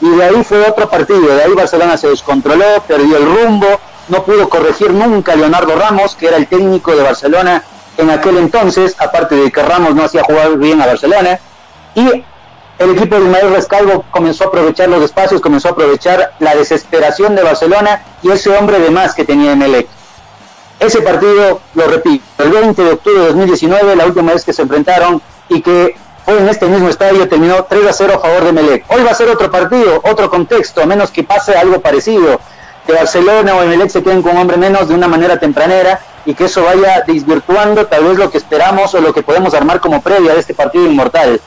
y 0.00 0.10
de 0.10 0.24
ahí 0.24 0.44
fue 0.44 0.68
otro 0.68 0.88
partido, 0.88 1.34
de 1.34 1.42
ahí 1.42 1.52
Barcelona 1.52 1.96
se 1.96 2.08
descontroló, 2.08 2.64
perdió 2.86 3.16
el 3.16 3.24
rumbo, 3.24 3.66
no 4.08 4.24
pudo 4.24 4.48
corregir 4.48 4.92
nunca 4.92 5.34
Leonardo 5.34 5.74
Ramos, 5.76 6.14
que 6.14 6.28
era 6.28 6.36
el 6.36 6.46
técnico 6.46 6.94
de 6.94 7.02
Barcelona 7.02 7.62
en 7.98 8.10
aquel 8.10 8.36
entonces, 8.38 8.94
aparte 8.98 9.34
de 9.36 9.50
que 9.50 9.62
Ramos 9.62 9.94
no 9.94 10.04
hacía 10.04 10.22
jugar 10.22 10.56
bien 10.56 10.80
a 10.80 10.86
Barcelona, 10.86 11.38
y 11.94 12.24
el 12.78 12.90
equipo 12.90 13.16
de 13.16 13.24
Ismael 13.24 13.54
Rescalvo 13.54 14.04
comenzó 14.10 14.44
a 14.44 14.46
aprovechar 14.48 14.88
los 14.88 15.02
espacios, 15.02 15.40
comenzó 15.40 15.68
a 15.68 15.70
aprovechar 15.72 16.34
la 16.40 16.54
desesperación 16.54 17.34
de 17.34 17.42
Barcelona 17.42 18.02
y 18.22 18.30
ese 18.30 18.50
hombre 18.50 18.78
de 18.78 18.90
más 18.90 19.14
que 19.14 19.24
tenía 19.24 19.52
Emelec. 19.52 19.88
Ese 20.78 21.00
partido, 21.00 21.60
lo 21.74 21.86
repito, 21.88 22.22
el 22.36 22.50
20 22.50 22.84
de 22.84 22.90
octubre 22.90 23.18
de 23.18 23.26
2019, 23.28 23.96
la 23.96 24.04
última 24.04 24.32
vez 24.34 24.44
que 24.44 24.52
se 24.52 24.60
enfrentaron 24.60 25.22
y 25.48 25.62
que 25.62 25.96
fue 26.26 26.38
en 26.38 26.48
este 26.50 26.66
mismo 26.66 26.90
estadio, 26.90 27.26
terminó 27.28 27.64
3 27.64 27.86
a 27.86 27.92
0 27.94 28.12
a 28.16 28.18
favor 28.18 28.44
de 28.44 28.52
Melec. 28.52 28.84
Hoy 28.88 29.02
va 29.02 29.12
a 29.12 29.14
ser 29.14 29.30
otro 29.30 29.50
partido, 29.50 30.02
otro 30.04 30.28
contexto, 30.28 30.82
a 30.82 30.86
menos 30.86 31.10
que 31.10 31.24
pase 31.24 31.56
algo 31.56 31.80
parecido, 31.80 32.40
que 32.86 32.92
Barcelona 32.92 33.54
o 33.54 33.64
Melec 33.64 33.88
se 33.88 34.02
queden 34.02 34.20
con 34.20 34.32
un 34.32 34.42
hombre 34.42 34.58
menos 34.58 34.86
de 34.86 34.94
una 34.94 35.08
manera 35.08 35.38
tempranera 35.38 35.98
y 36.26 36.34
que 36.34 36.44
eso 36.44 36.64
vaya 36.64 37.02
desvirtuando 37.06 37.86
tal 37.86 38.04
vez 38.04 38.18
lo 38.18 38.30
que 38.30 38.38
esperamos 38.38 38.92
o 38.94 39.00
lo 39.00 39.14
que 39.14 39.22
podemos 39.22 39.54
armar 39.54 39.80
como 39.80 40.02
previa 40.02 40.34
de 40.34 40.40
este 40.40 40.54
partido 40.54 40.84
inmortal. 40.84 41.40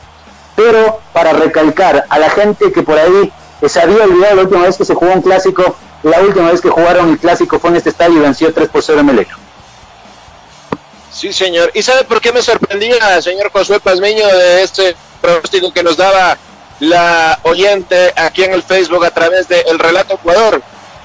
Pero 0.55 0.99
para 1.13 1.33
recalcar 1.33 2.05
a 2.09 2.17
la 2.17 2.29
gente 2.29 2.71
que 2.71 2.81
por 2.81 2.97
ahí 2.97 3.31
se 3.67 3.79
había 3.79 4.03
olvidado 4.03 4.37
la 4.37 4.41
última 4.43 4.63
vez 4.63 4.77
que 4.77 4.85
se 4.85 4.95
jugó 4.95 5.13
un 5.13 5.21
clásico, 5.21 5.75
la 6.03 6.21
última 6.21 6.49
vez 6.49 6.61
que 6.61 6.69
jugaron 6.69 7.09
el 7.09 7.19
clásico 7.19 7.59
fue 7.59 7.71
en 7.71 7.75
este 7.75 7.89
estadio 7.89 8.17
y 8.17 8.21
venció 8.21 8.53
3 8.53 8.69
por 8.69 8.81
0 8.81 9.03
Melec. 9.03 9.27
Sí, 11.11 11.33
señor. 11.33 11.69
¿Y 11.73 11.81
sabe 11.81 12.05
por 12.05 12.21
qué 12.21 12.31
me 12.31 12.41
sorprendía, 12.41 13.21
señor 13.21 13.51
Josué 13.51 13.79
Pazmeño, 13.81 14.25
de 14.25 14.63
este 14.63 14.95
pronóstico 15.21 15.73
que 15.73 15.83
nos 15.83 15.97
daba 15.97 16.37
la 16.79 17.39
oyente 17.43 18.13
aquí 18.15 18.43
en 18.43 18.53
el 18.53 18.63
Facebook 18.63 19.05
a 19.05 19.11
través 19.11 19.47
del 19.47 19.63
el 19.67 19.79
relato 19.79 20.15
Ecuador. 20.15 20.61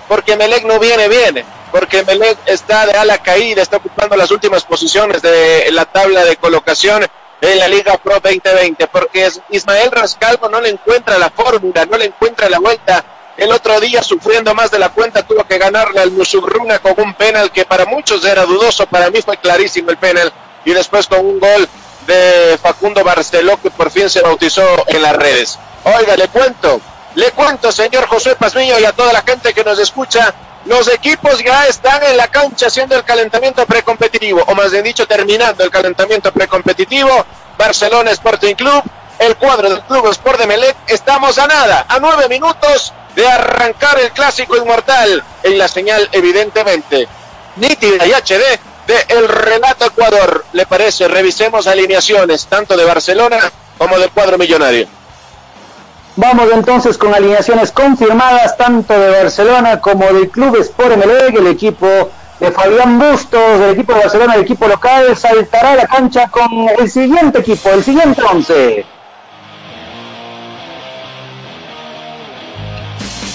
Porque 0.09 0.37
Melec 0.37 0.65
no 0.65 0.79
viene 0.79 1.09
bien, 1.09 1.45
porque 1.75 2.05
Melec 2.05 2.39
está 2.47 2.87
de 2.87 2.93
ala 2.93 3.19
caída, 3.19 3.61
está 3.61 3.79
ocupando 3.79 4.15
las 4.15 4.31
últimas 4.31 4.63
posiciones 4.63 5.21
de 5.23 5.69
la 5.73 5.85
tabla 5.85 6.25
de 6.25 6.37
colocación 6.37 7.05
en 7.41 7.59
la 7.59 7.67
Liga 7.67 7.99
Pro 7.99 8.21
2020, 8.21 8.87
porque 8.87 9.29
Ismael 9.51 9.91
Rascalvo 9.91 10.49
no 10.49 10.61
le 10.61 10.69
encuentra 10.69 11.19
la 11.19 11.31
fórmula, 11.31 11.85
no 11.85 11.99
le 11.99 12.05
encuentra 12.05 12.49
la 12.49 12.61
vuelta. 12.61 13.05
El 13.37 13.51
otro 13.51 13.81
día, 13.81 14.05
sufriendo 14.05 14.55
más 14.55 14.71
de 14.71 14.79
la 14.79 14.91
cuenta, 14.91 15.25
tuvo 15.25 15.43
que 15.49 15.59
ganarle 15.59 15.99
al 15.99 16.13
Musurruna 16.13 16.79
con 16.79 16.95
un 16.97 17.13
penal 17.15 17.51
que 17.51 17.65
para 17.65 17.87
muchos 17.87 18.25
era 18.25 18.45
dudoso, 18.45 18.87
para 18.87 19.11
mí 19.11 19.21
fue 19.21 19.37
clarísimo 19.39 19.91
el 19.91 19.97
penal, 19.97 20.33
y 20.65 20.73
después 20.73 21.09
con 21.09 21.27
un 21.27 21.41
gol 21.41 21.69
de 22.07 22.57
Facundo 22.63 23.03
Barceló 23.03 23.61
que 23.61 23.73
por 23.73 23.91
fin 23.91 24.09
se 24.09 24.23
bautizó 24.23 24.63
en 24.87 25.03
las 25.03 25.17
redes. 25.17 25.59
Oiga, 25.83 26.17
le 26.17 26.29
cuento, 26.29 26.81
le 27.17 27.33
cuento, 27.33 27.73
señor 27.73 28.07
José 28.07 28.37
Pazmiño, 28.37 28.79
y 28.79 28.85
a 28.85 28.93
toda 28.93 29.13
la 29.13 29.23
gente 29.23 29.53
que 29.53 29.65
nos 29.65 29.81
escucha, 29.81 30.33
los 30.67 30.89
equipos 30.89 31.43
ya 31.43 31.67
están 31.67 32.03
en 32.05 32.17
la 32.17 32.29
cancha 32.29 32.67
haciendo 32.67 32.97
el 32.97 33.05
calentamiento 33.05 33.67
precompetitivo, 33.67 34.43
o 34.47 34.55
más 34.55 34.71
bien 34.71 34.85
dicho, 34.85 35.07
terminando 35.07 35.63
el 35.63 35.71
calentamiento 35.71 36.33
precompetitivo. 36.33 37.27
Barcelona 37.59 38.11
Sporting 38.13 38.55
Club, 38.55 38.83
el 39.19 39.37
cuadro 39.37 39.69
del 39.69 39.81
Club 39.83 40.09
Sport 40.09 40.41
de. 40.41 40.75
Estamos 40.87 41.39
a 41.39 41.47
nada, 41.47 41.87
a 41.89 41.99
nueve 42.01 42.29
minutos 42.29 42.93
de 43.15 43.29
arrancar 43.29 43.99
el 44.01 44.11
clásico 44.11 44.57
inmortal 44.57 45.23
en 45.43 45.59
la 45.59 45.69
señal, 45.69 46.09
evidentemente, 46.13 47.07
nítida 47.57 48.07
y 48.07 48.13
HD 48.13 48.59
de 48.87 49.05
El 49.09 49.29
Relato 49.29 49.87
Ecuador. 49.87 50.45
¿Le 50.53 50.67
parece? 50.67 51.09
Revisemos 51.09 51.67
alineaciones 51.67 52.47
tanto 52.47 52.77
de 52.77 52.85
Barcelona 52.85 53.53
como 53.79 53.99
del 53.99 54.11
cuadro 54.11 54.39
millonario. 54.39 54.89
Vamos 56.17 56.47
entonces 56.53 56.97
con 56.97 57.13
alineaciones 57.13 57.73
confirmadas 57.73 58.57
tanto 58.57 58.97
de 58.97 59.11
Barcelona 59.11 59.81
como 59.81 60.07
del 60.07 60.31
Club 60.31 60.57
Sport 60.61 60.93
Emelec, 60.93 61.35
el 61.37 61.49
equipo 61.49 61.87
de 62.39 62.53
Fabián 62.53 63.01
Bustos, 63.01 63.59
del 63.59 63.71
equipo 63.71 63.95
de 63.95 64.01
Barcelona, 64.01 64.35
el 64.35 64.43
equipo 64.43 64.69
local, 64.69 65.17
saltará 65.17 65.73
a 65.73 65.75
la 65.75 65.87
cancha 65.87 66.29
con 66.29 66.69
el 66.79 66.89
siguiente 66.89 67.41
equipo, 67.41 67.69
el 67.71 67.83
siguiente 67.83 68.23
once. 68.23 68.87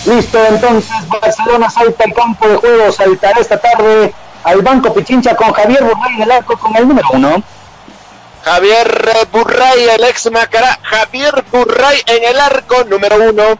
Listo, 0.06 0.39
entonces 0.50 0.89
Barcelona 1.22 1.70
salta 1.70 2.06
al 2.06 2.13
campo 2.13 2.48
de 2.48 2.56
juego, 2.56 2.92
saltará 2.94 3.42
esta 3.42 3.58
tarde 3.58 4.13
al 4.46 4.62
Banco 4.62 4.94
Pichincha 4.94 5.36
con 5.36 5.52
Javier 5.52 5.84
Burray 5.84 6.15
en 6.15 6.22
el 6.22 6.32
arco 6.32 6.58
con 6.58 6.74
el 6.78 6.88
número 6.88 7.10
uno. 7.12 7.44
Javier 8.50 9.28
Burray, 9.32 9.90
el 9.90 10.04
ex 10.06 10.32
Macará. 10.32 10.80
Javier 10.82 11.46
Burray 11.52 12.02
en 12.08 12.24
el 12.24 12.40
arco, 12.40 12.84
número 12.86 13.30
uno. 13.30 13.60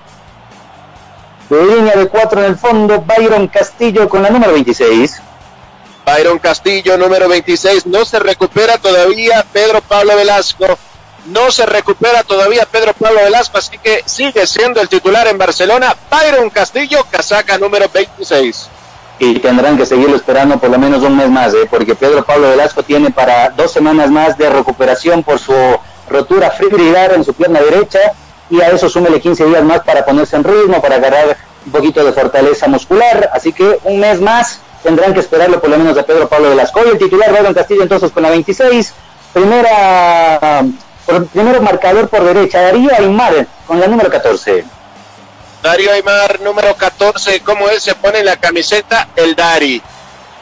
De 1.48 1.64
línea 1.64 1.96
de 1.96 2.08
cuatro 2.08 2.40
en 2.40 2.48
el 2.48 2.58
fondo, 2.58 3.00
Byron 3.02 3.48
Castillo 3.50 4.10
con 4.10 4.24
la 4.24 4.32
número 4.32 4.52
26. 4.52 5.22
Byron 6.08 6.40
Castillo, 6.40 6.98
número 6.98 7.30
26. 7.30 7.86
No 7.86 8.04
se 8.04 8.18
recupera 8.18 8.80
todavía 8.80 9.46
Pedro 9.54 9.82
Pablo 9.82 10.16
Velasco. 10.16 10.66
No 11.28 11.52
se 11.52 11.68
recupera 11.68 12.24
todavía 12.24 12.66
Pedro 12.66 12.94
Pablo 12.94 13.20
Velasco, 13.24 13.60
así 13.60 13.78
que 13.78 14.02
sigue 14.08 14.48
siendo 14.48 14.82
el 14.82 14.90
titular 14.90 15.28
en 15.28 15.38
Barcelona. 15.38 15.96
Byron 16.10 16.50
Castillo, 16.50 17.06
casaca 17.12 17.60
número 17.60 17.88
26 17.94 18.70
y 19.20 19.40
tendrán 19.40 19.78
que 19.78 19.86
seguirlo 19.86 20.16
esperando 20.16 20.58
por 20.58 20.70
lo 20.70 20.80
menos 20.80 21.04
un 21.04 21.16
mes 21.18 21.30
más, 21.30 21.54
¿eh? 21.54 21.68
porque 21.70 21.94
Pedro 21.94 22.24
Pablo 22.24 22.50
Velasco 22.50 22.84
tiene 22.84 23.12
para 23.12 23.50
dos 23.50 23.72
semanas 23.72 24.10
más 24.10 24.38
de 24.38 24.50
recuperación 24.50 25.24
por 25.24 25.40
su 25.40 25.54
rotura 26.10 26.50
fibrilar 26.52 27.14
en 27.14 27.24
su 27.24 27.34
pierna 27.34 27.60
derecha 27.60 28.00
y 28.50 28.62
a 28.62 28.70
eso 28.70 28.90
súmele 28.90 29.20
15 29.20 29.46
días 29.46 29.64
más 29.64 29.82
para 29.82 30.06
ponerse 30.06 30.38
en 30.38 30.44
ritmo, 30.44 30.82
para 30.82 30.96
agarrar 30.96 31.38
un 31.66 31.72
poquito 31.72 32.04
de 32.04 32.14
fortaleza 32.14 32.68
muscular, 32.68 33.30
así 33.34 33.52
que 33.52 33.80
un 33.84 34.00
mes 34.00 34.22
más 34.22 34.62
tendrán 34.82 35.14
que 35.14 35.20
esperarlo 35.20 35.60
por 35.60 35.70
lo 35.70 35.78
menos 35.78 35.98
a 35.98 36.04
Pedro 36.04 36.28
Pablo 36.28 36.50
Velasco. 36.50 36.82
Y 36.86 36.90
el 36.90 36.98
titular 36.98 37.30
Rodon 37.30 37.54
Castillo 37.54 37.84
entonces 37.84 38.12
con 38.12 38.24
la 38.24 38.30
26, 38.30 38.94
primera, 39.34 40.64
primero 41.34 41.62
marcador 41.62 42.08
por 42.08 42.24
derecha, 42.24 42.62
Darío 42.62 42.90
Aymar 42.98 43.46
con 43.68 43.80
la 43.80 43.88
número 43.88 44.10
14. 44.10 44.79
Darío 45.62 45.92
Aymar, 45.92 46.40
número 46.40 46.74
14, 46.76 47.42
como 47.42 47.68
él 47.68 47.82
se 47.82 47.94
pone 47.96 48.20
en 48.20 48.26
la 48.26 48.38
camiseta, 48.38 49.10
el 49.16 49.36
Dari. 49.36 49.82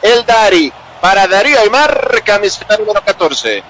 El 0.00 0.24
Dari. 0.24 0.72
Para 1.00 1.26
Darío 1.26 1.58
Aymar, 1.58 2.22
camiseta 2.24 2.76
número 2.76 3.02
14. 3.04 3.62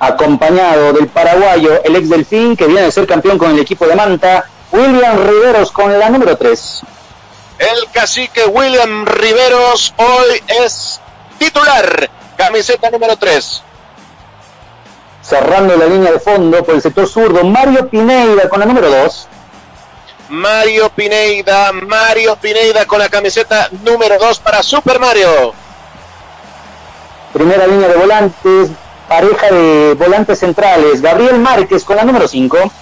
Acompañado 0.00 0.92
del 0.92 1.08
paraguayo, 1.08 1.82
el 1.82 1.96
ex 1.96 2.08
Delfín, 2.10 2.56
que 2.56 2.66
viene 2.66 2.82
de 2.82 2.92
ser 2.92 3.06
campeón 3.06 3.38
con 3.38 3.50
el 3.50 3.58
equipo 3.58 3.86
de 3.86 3.96
Manta, 3.96 4.44
William 4.72 5.26
Riveros 5.26 5.72
con 5.72 5.98
la 5.98 6.10
número 6.10 6.36
3. 6.36 6.82
El 7.58 7.90
cacique 7.92 8.44
William 8.46 9.06
Riveros 9.06 9.94
hoy 9.96 10.42
es 10.64 11.00
titular, 11.38 12.10
camiseta 12.36 12.90
número 12.90 13.16
3. 13.16 13.62
Cerrando 15.22 15.76
la 15.76 15.86
línea 15.86 16.12
de 16.12 16.20
fondo 16.20 16.62
por 16.64 16.74
el 16.74 16.82
sector 16.82 17.06
zurdo, 17.06 17.44
Mario 17.44 17.88
Pineida 17.88 18.48
con 18.48 18.60
la 18.60 18.66
número 18.66 18.90
2. 18.90 19.28
Mario 20.30 20.90
Pineida, 20.90 21.72
Mario 21.72 22.36
Pineida 22.36 22.86
con 22.86 23.00
la 23.00 23.08
camiseta 23.08 23.68
número 23.84 24.16
2 24.18 24.38
para 24.38 24.62
Super 24.62 25.00
Mario. 25.00 25.52
Primera 27.32 27.66
línea 27.66 27.88
de 27.88 27.96
volantes, 27.96 28.70
pareja 29.08 29.50
de 29.50 29.94
volantes 29.94 30.38
centrales, 30.38 31.02
Gabriel 31.02 31.38
Márquez 31.40 31.84
con 31.84 31.96
la 31.96 32.04
número 32.04 32.28
5. 32.28 32.72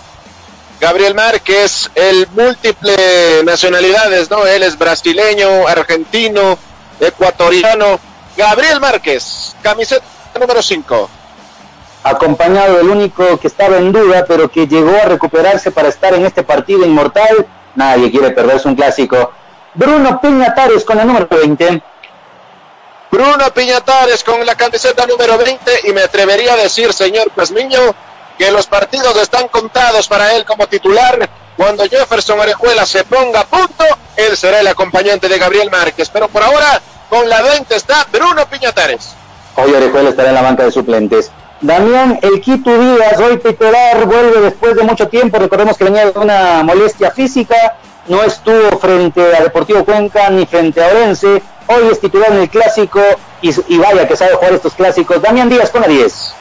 Gabriel 0.78 1.14
Márquez, 1.14 1.90
el 1.94 2.28
múltiple 2.34 3.42
nacionalidades, 3.44 4.30
¿no? 4.30 4.46
Él 4.46 4.62
es 4.62 4.78
brasileño, 4.78 5.66
argentino, 5.66 6.58
ecuatoriano. 7.00 7.98
Gabriel 8.37 8.78
Márquez, 8.78 9.56
camiseta 9.62 10.04
número 10.38 10.62
5 10.62 11.17
acompañado 12.02 12.76
del 12.76 12.88
único 12.88 13.38
que 13.38 13.48
estaba 13.48 13.76
en 13.76 13.92
duda, 13.92 14.24
pero 14.26 14.50
que 14.50 14.66
llegó 14.66 14.96
a 14.96 15.06
recuperarse 15.06 15.70
para 15.70 15.88
estar 15.88 16.14
en 16.14 16.26
este 16.26 16.42
partido 16.42 16.84
inmortal. 16.84 17.46
Nadie 17.74 18.11
quiere 18.11 18.30
perderse 18.30 18.68
un 18.68 18.74
clásico. 18.74 19.32
Bruno 19.74 20.20
Piñatares 20.20 20.84
con 20.84 20.96
la 20.96 21.04
número 21.04 21.28
20. 21.30 21.82
Bruno 23.11 23.50
Piñatares 23.54 24.22
con 24.24 24.44
la 24.44 24.54
camiseta 24.54 25.06
número 25.06 25.38
20 25.38 25.80
y 25.84 25.92
me 25.92 26.02
atrevería 26.02 26.54
a 26.54 26.56
decir, 26.56 26.92
señor 26.92 27.30
Plasmiño, 27.30 27.78
que 28.37 28.50
los 28.50 28.66
partidos 28.66 29.16
están 29.16 29.48
contados 29.48 30.08
para 30.08 30.34
él 30.34 30.44
como 30.44 30.66
titular. 30.66 31.28
Cuando 31.56 31.84
Jefferson 31.84 32.38
Orejuela 32.38 32.87
se 32.87 33.04
ponga 33.04 33.40
a 33.40 33.44
punto, 33.44 33.84
él 34.16 34.37
será 34.37 34.61
el 34.61 34.66
acompañante 34.68 35.28
de 35.28 35.38
Gabriel 35.38 35.70
Márquez. 35.70 36.08
Pero 36.08 36.28
por 36.28 36.42
ahora, 36.42 36.80
con 37.08 37.28
la 37.28 37.42
20 37.42 37.74
está 37.74 38.06
Bruno 38.12 38.46
Piñatares. 38.46 39.14
Hoy 39.56 39.72
Orejuela 39.72 40.11
estará 40.11 40.28
en 40.28 40.34
la 40.37 40.42
banca 40.42 40.64
de 40.64 40.70
suplentes. 40.70 41.32
Damián 41.61 42.21
El 42.23 42.40
Quito 42.40 42.79
Díaz, 42.79 43.18
hoy 43.18 43.37
titular, 43.38 44.05
vuelve 44.07 44.42
después 44.42 44.77
de 44.77 44.85
mucho 44.85 45.09
tiempo. 45.09 45.38
Recordemos 45.38 45.77
que 45.77 45.85
venía 45.85 46.09
de 46.09 46.16
una 46.16 46.62
molestia 46.62 47.11
física, 47.11 47.77
no 48.07 48.23
estuvo 48.23 48.79
frente 48.79 49.21
a 49.37 49.42
Deportivo 49.42 49.85
Cuenca 49.85 50.31
ni 50.31 50.47
frente 50.47 50.83
a 50.83 50.87
Orense. 50.87 51.42
Hoy 51.66 51.88
es 51.90 51.99
titular 51.99 52.31
en 52.31 52.42
el 52.42 52.49
clásico 52.49 53.01
y, 53.42 53.77
vaya 53.77 54.07
que 54.07 54.16
sabe 54.16 54.35
jugar 54.35 54.53
estos 54.53 54.75
clásicos. 54.75 55.21
Damián 55.21 55.49
Díaz 55.49 55.71
con 55.71 55.81
la 55.83 55.88
10. 55.88 56.35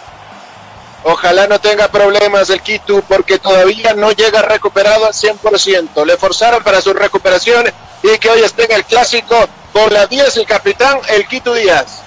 Ojalá 1.04 1.48
no 1.48 1.60
tenga 1.60 1.88
problemas 1.88 2.52
el 2.52 2.62
Quito 2.62 3.02
porque 3.08 3.40
todavía 3.40 3.96
no 3.96 4.12
llega 4.12 4.44
recuperado 4.44 5.08
al 5.08 5.14
100%. 5.14 6.06
Le 6.06 6.18
forzaron 6.18 6.64
para 6.64 6.80
su 6.80 6.94
recuperación 6.94 7.66
y 8.04 8.18
que 8.20 8.30
hoy 8.30 8.42
esté 8.42 8.66
en 8.66 8.74
el 8.74 8.86
clásico 8.86 9.36
con 9.74 9.92
la 9.92 10.06
10 10.06 10.38
el 10.38 10.46
capitán 10.46 11.00
El 11.10 11.28
Quito 11.28 11.56
Díaz 11.56 12.07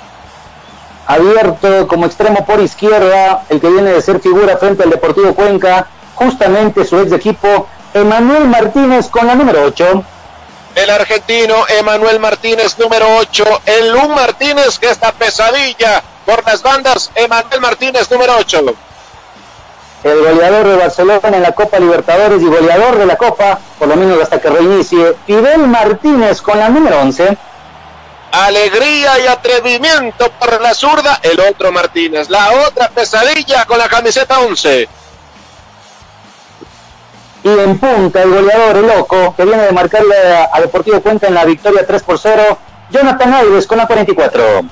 abierto 1.07 1.87
como 1.89 2.07
extremo 2.07 2.45
por 2.47 2.61
izquierda, 2.61 3.45
el 3.49 3.61
que 3.61 3.69
viene 3.69 3.91
de 3.93 4.03
ser 4.03 4.21
figura 4.21 4.57
frente 4.57 4.83
al 4.83 4.91
Deportivo 4.91 5.35
Cuenca, 5.35 5.87
justamente 6.15 6.85
su 6.85 6.99
ex 7.01 7.13
equipo, 7.13 7.67
Emanuel 7.95 8.47
Martínez 8.47 9.09
con 9.09 9.27
la 9.27 9.35
número 9.35 9.63
8. 9.65 10.05
El 10.77 10.91
argentino 10.91 11.67
Emanuel 11.69 12.21
Martínez, 12.21 12.79
número 12.79 13.07
8. 13.19 13.45
El 13.67 13.91
Lum 13.91 14.15
Martínez, 14.15 14.79
que 14.79 14.91
está 14.91 15.11
pesadilla 15.13 16.03
por 16.25 16.47
las 16.47 16.63
bandas. 16.63 17.11
Emanuel 17.17 17.61
Martínez, 17.61 18.09
número 18.11 18.35
8. 18.39 18.63
El 20.05 20.19
goleador 20.21 20.69
de 20.69 20.77
Barcelona 20.77 21.29
en 21.37 21.43
la 21.43 21.53
Copa 21.53 21.79
Libertadores 21.79 22.41
y 22.41 22.47
goleador 22.47 22.97
de 22.97 23.07
la 23.07 23.17
Copa, 23.17 23.59
por 23.79 23.89
lo 23.89 23.97
menos 23.97 24.23
hasta 24.23 24.41
que 24.41 24.49
reinicie, 24.49 25.17
Fidel 25.27 25.67
Martínez 25.67 26.41
con 26.41 26.59
la 26.59 26.69
número 26.69 27.01
11 27.01 27.37
alegría 28.33 29.19
y 29.21 29.27
atrevimiento 29.27 30.31
por 30.33 30.61
la 30.61 30.75
zurda, 30.75 31.21
el 31.23 31.41
otro 31.41 31.73
Martínez. 31.73 32.29
La 32.31 32.53
otra 32.67 32.89
pesadilla 32.89 33.65
con 33.65 33.79
la 33.79 33.89
camiseta 33.89 34.41
11. 34.41 34.89
Y 37.43 37.49
en 37.49 37.79
punta 37.79 38.23
el 38.23 38.31
goleador, 38.31 38.77
loco, 38.79 39.35
que 39.35 39.45
viene 39.45 39.63
de 39.63 39.73
marcarle 39.73 40.17
a, 40.53 40.61
Deportivo 40.61 41.01
Cuenta 41.01 41.27
en 41.27 41.35
la 41.35 41.45
victoria 41.45 41.87
3 41.87 42.03
por 42.03 42.19
0, 42.19 42.59
Jonathan 42.91 43.33
Alves 43.33 43.67
con 43.67 43.79
la 43.79 43.87
44. 43.87 44.63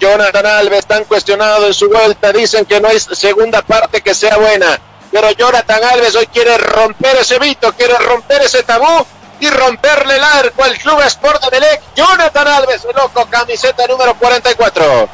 Jonathan 0.00 0.46
Alves 0.46 0.86
tan 0.86 1.04
cuestionado 1.04 1.66
en 1.66 1.74
su 1.74 1.88
vuelta, 1.88 2.32
dicen 2.32 2.64
que 2.64 2.80
no 2.80 2.88
hay 2.88 2.98
segunda 2.98 3.62
parte 3.62 4.00
que 4.00 4.14
sea 4.14 4.36
buena. 4.36 4.80
pero 5.12 5.30
Jonathan 5.30 5.84
Alves 5.84 6.16
hoy 6.16 6.26
quiere 6.26 6.58
romper 6.58 7.16
ese 7.20 7.38
mito, 7.38 7.72
quiere 7.74 7.96
romper 7.98 8.42
ese 8.42 8.64
tabú 8.64 9.06
y 9.44 9.50
romperle 9.50 10.16
el 10.16 10.24
arco 10.24 10.64
al 10.64 10.76
Club 10.78 11.00
Sport 11.02 11.44
de 11.44 11.50
Melec. 11.50 11.82
Jonathan 11.94 12.48
Alves, 12.48 12.84
el 12.84 12.96
loco, 12.96 13.26
camiseta 13.28 13.86
número 13.86 14.14
44. 14.14 15.08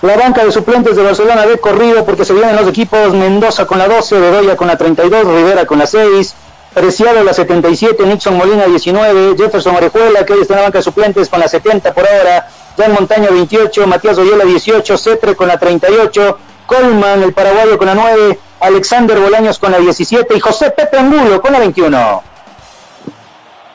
La 0.00 0.16
banca 0.16 0.44
de 0.44 0.52
suplentes 0.52 0.96
de 0.96 1.02
Barcelona 1.02 1.44
ve 1.44 1.58
corrido 1.58 2.04
porque 2.04 2.24
se 2.24 2.32
vienen 2.32 2.56
los 2.56 2.68
equipos 2.68 3.12
Mendoza 3.12 3.66
con 3.66 3.78
la 3.78 3.88
12, 3.88 4.18
Bedoya 4.18 4.56
con 4.56 4.68
la 4.68 4.76
32, 4.76 5.24
Rivera 5.24 5.66
con 5.66 5.78
la 5.78 5.86
6, 5.86 6.34
Preciado 6.72 7.24
la 7.24 7.32
77, 7.32 8.06
Nixon 8.06 8.36
Molina 8.36 8.66
19, 8.66 9.34
Jefferson 9.36 9.74
Orejuela 9.74 10.24
que 10.24 10.34
hoy 10.34 10.42
está 10.42 10.54
en 10.54 10.60
la 10.60 10.64
banca 10.66 10.78
de 10.78 10.84
suplentes 10.84 11.28
con 11.28 11.40
la 11.40 11.48
70 11.48 11.92
por 11.92 12.06
ahora, 12.06 12.48
Jan 12.76 12.92
Montaño 12.92 13.30
28, 13.30 13.86
Matías 13.86 14.16
Oyola 14.18 14.44
18, 14.44 14.96
Cetre 14.96 15.34
con 15.34 15.48
la 15.48 15.58
38, 15.58 16.38
Colman 16.66 17.22
el 17.24 17.32
paraguayo 17.32 17.76
con 17.76 17.88
la 17.88 17.94
9, 17.94 18.38
Alexander 18.60 19.18
Bolaños 19.18 19.58
con 19.58 19.72
la 19.72 19.78
17 19.78 20.36
y 20.36 20.40
José 20.40 20.70
Pepe 20.70 20.98
Angulo 20.98 21.40
con 21.40 21.52
la 21.52 21.58
21. 21.58 22.22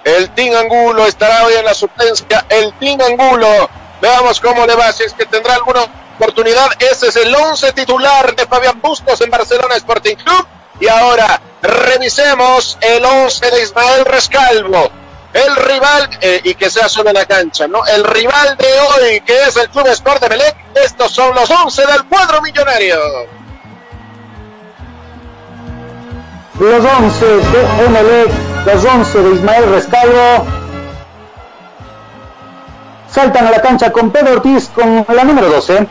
El 0.03 0.29
Team 0.31 0.55
Angulo 0.55 1.05
estará 1.05 1.45
hoy 1.45 1.53
en 1.53 1.65
la 1.65 1.73
suplencia. 1.73 2.45
El 2.49 2.73
Team 2.73 2.99
Angulo. 3.01 3.69
Veamos 4.01 4.39
cómo 4.39 4.65
le 4.65 4.75
va, 4.75 4.91
si 4.91 5.03
es 5.03 5.13
que 5.13 5.25
tendrá 5.25 5.55
alguna 5.55 5.85
oportunidad. 6.17 6.69
Ese 6.79 7.07
es 7.07 7.15
el 7.15 7.33
11 7.33 7.71
titular 7.71 8.35
de 8.35 8.45
Fabián 8.45 8.81
Bustos 8.81 9.21
en 9.21 9.29
Barcelona 9.29 9.75
Sporting 9.75 10.15
Club. 10.15 10.45
Y 10.79 10.87
ahora 10.87 11.41
revisemos 11.61 12.77
el 12.81 13.05
11 13.05 13.51
de 13.51 13.63
Ismael 13.63 14.05
Rescalvo. 14.05 14.91
El 15.33 15.55
rival, 15.55 16.09
eh, 16.21 16.41
y 16.43 16.53
que 16.53 16.69
sea 16.69 16.87
solo 16.87 17.11
la 17.11 17.25
cancha, 17.25 17.67
¿no? 17.67 17.83
El 17.85 18.03
rival 18.03 18.55
de 18.55 18.79
hoy, 18.81 19.21
que 19.21 19.43
es 19.47 19.57
el 19.57 19.67
Club 19.69 19.87
Sport 19.87 20.21
de 20.21 20.29
Melec. 20.29 20.55
Estos 20.75 21.11
son 21.11 21.33
los 21.33 21.49
11 21.49 21.85
del 21.87 22.03
cuadro 22.05 22.41
millonario. 22.41 22.99
Los 26.59 26.85
11 26.85 27.25
de 27.25 27.85
Emelec, 27.85 28.31
los 28.65 28.85
11 28.85 29.21
de 29.21 29.35
Ismael 29.35 29.69
Rescalvo. 29.69 30.45
Saltan 33.09 33.47
a 33.47 33.51
la 33.51 33.61
cancha 33.61 33.91
con 33.91 34.11
Pedro 34.11 34.33
Ortiz 34.33 34.69
con 34.73 35.05
la 35.07 35.23
número 35.23 35.49
12. 35.49 35.87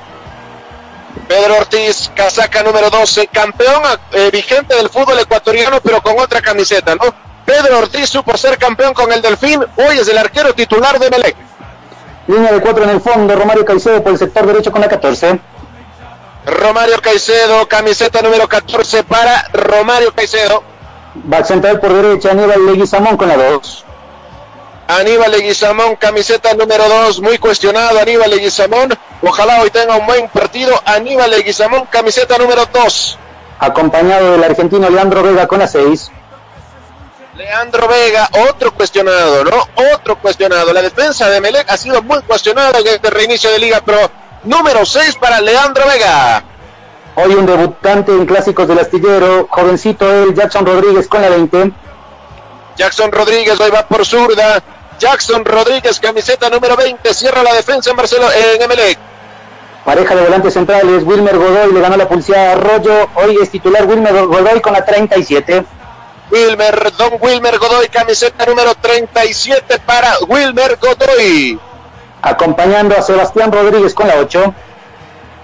Pedro 1.28 1.56
Ortiz, 1.58 2.10
casaca 2.14 2.62
número 2.62 2.90
12, 2.90 3.28
campeón 3.28 3.82
eh, 4.12 4.30
vigente 4.32 4.74
del 4.74 4.88
fútbol 4.88 5.18
ecuatoriano, 5.18 5.80
pero 5.80 6.02
con 6.02 6.18
otra 6.18 6.40
camiseta, 6.40 6.94
¿no? 6.94 7.14
Pedro 7.44 7.78
Ortiz 7.78 8.08
supo 8.08 8.36
ser 8.36 8.58
campeón 8.58 8.94
con 8.94 9.12
el 9.12 9.22
Delfín, 9.22 9.64
hoy 9.76 9.98
es 9.98 10.08
el 10.08 10.18
arquero 10.18 10.54
titular 10.54 10.98
de 10.98 11.10
Melec. 11.10 11.36
Línea 12.26 12.52
de 12.52 12.60
4 12.60 12.84
en 12.84 12.90
el 12.90 13.00
fondo, 13.00 13.34
Romario 13.34 13.64
Caicedo 13.64 14.02
por 14.02 14.12
el 14.12 14.18
sector 14.18 14.46
derecho 14.46 14.72
con 14.72 14.80
la 14.80 14.88
14. 14.88 15.38
Romario 16.46 17.00
Caicedo, 17.00 17.68
camiseta 17.68 18.22
número 18.22 18.48
14 18.48 19.04
para 19.04 19.48
Romario 19.52 20.12
Caicedo. 20.14 20.71
Back 21.14 21.44
central 21.44 21.78
por 21.78 21.92
derecha, 21.92 22.30
Aníbal 22.30 22.66
Leguizamón 22.66 23.16
con 23.16 23.28
la 23.28 23.36
2. 23.36 23.84
Aníbal 24.88 25.30
Leguizamón, 25.30 25.96
camiseta 25.96 26.54
número 26.54 26.88
2, 26.88 27.20
muy 27.20 27.38
cuestionado 27.38 28.00
Aníbal 28.00 28.30
Leguizamón. 28.30 28.92
Ojalá 29.22 29.60
hoy 29.60 29.70
tenga 29.70 29.96
un 29.96 30.06
buen 30.06 30.28
partido. 30.28 30.80
Aníbal 30.84 31.30
Leguizamón, 31.30 31.86
camiseta 31.86 32.38
número 32.38 32.66
2. 32.66 33.18
Acompañado 33.58 34.32
del 34.32 34.44
argentino 34.44 34.88
Leandro 34.88 35.22
Vega 35.22 35.46
con 35.46 35.60
la 35.60 35.68
6. 35.68 36.10
Leandro 37.36 37.88
Vega, 37.88 38.28
otro 38.50 38.74
cuestionado, 38.74 39.44
¿no? 39.44 39.68
Otro 39.94 40.18
cuestionado. 40.18 40.72
La 40.72 40.82
defensa 40.82 41.28
de 41.28 41.40
Melec 41.40 41.70
ha 41.70 41.76
sido 41.76 42.02
muy 42.02 42.20
cuestionada 42.22 42.78
en 42.78 42.86
este 42.86 43.10
reinicio 43.10 43.50
de 43.50 43.58
liga, 43.58 43.82
pero 43.84 44.10
número 44.44 44.84
6 44.84 45.16
para 45.16 45.40
Leandro 45.40 45.86
Vega. 45.86 46.42
Hoy 47.14 47.34
un 47.34 47.44
debutante 47.44 48.10
en 48.10 48.24
clásicos 48.24 48.66
del 48.66 48.78
astillero, 48.78 49.46
jovencito 49.50 50.10
él, 50.10 50.34
Jackson 50.34 50.64
Rodríguez 50.64 51.08
con 51.08 51.20
la 51.20 51.28
20. 51.28 51.72
Jackson 52.76 53.12
Rodríguez 53.12 53.60
hoy 53.60 53.70
va 53.70 53.86
por 53.86 54.06
zurda. 54.06 54.62
Jackson 54.98 55.44
Rodríguez, 55.44 56.00
camiseta 56.00 56.48
número 56.48 56.74
20, 56.74 57.12
cierra 57.12 57.42
la 57.42 57.52
defensa 57.52 57.90
en 57.90 57.96
Barcelona, 57.96 58.32
en 58.54 58.62
Emelec. 58.62 58.98
Pareja 59.84 60.14
de 60.14 60.22
volantes 60.22 60.54
centrales, 60.54 61.02
Wilmer 61.04 61.36
Godoy 61.36 61.72
le 61.72 61.80
ganó 61.80 61.96
la 61.96 62.08
pulsada 62.08 62.50
a 62.50 62.52
Arroyo, 62.52 63.08
hoy 63.16 63.36
es 63.42 63.50
titular 63.50 63.84
Wilmer 63.84 64.26
Godoy 64.26 64.60
con 64.60 64.72
la 64.72 64.84
37. 64.84 65.64
Wilmer, 66.30 66.92
Don 66.96 67.18
Wilmer 67.20 67.58
Godoy, 67.58 67.88
camiseta 67.88 68.46
número 68.46 68.74
37 68.76 69.80
para 69.80 70.14
Wilmer 70.28 70.78
Godoy. 70.80 71.60
Acompañando 72.22 72.96
a 72.96 73.02
Sebastián 73.02 73.52
Rodríguez 73.52 73.92
con 73.92 74.06
la 74.06 74.16
8. 74.16 74.54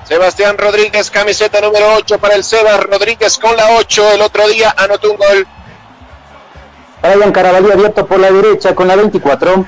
Sebastián 0.08 0.56
Rodríguez, 0.56 1.10
camiseta 1.10 1.60
número 1.60 1.96
8 1.96 2.18
para 2.18 2.34
el 2.34 2.42
Sebas 2.42 2.80
Rodríguez 2.80 3.36
con 3.36 3.54
la 3.54 3.76
8. 3.76 4.12
El 4.12 4.22
otro 4.22 4.48
día 4.48 4.74
anotó 4.74 5.10
un 5.10 5.18
gol. 5.18 5.46
Brian 7.02 7.30
Carabalí 7.30 7.70
abierto 7.70 8.06
por 8.06 8.18
la 8.18 8.30
derecha 8.30 8.74
con 8.74 8.88
la 8.88 8.96
24. 8.96 9.66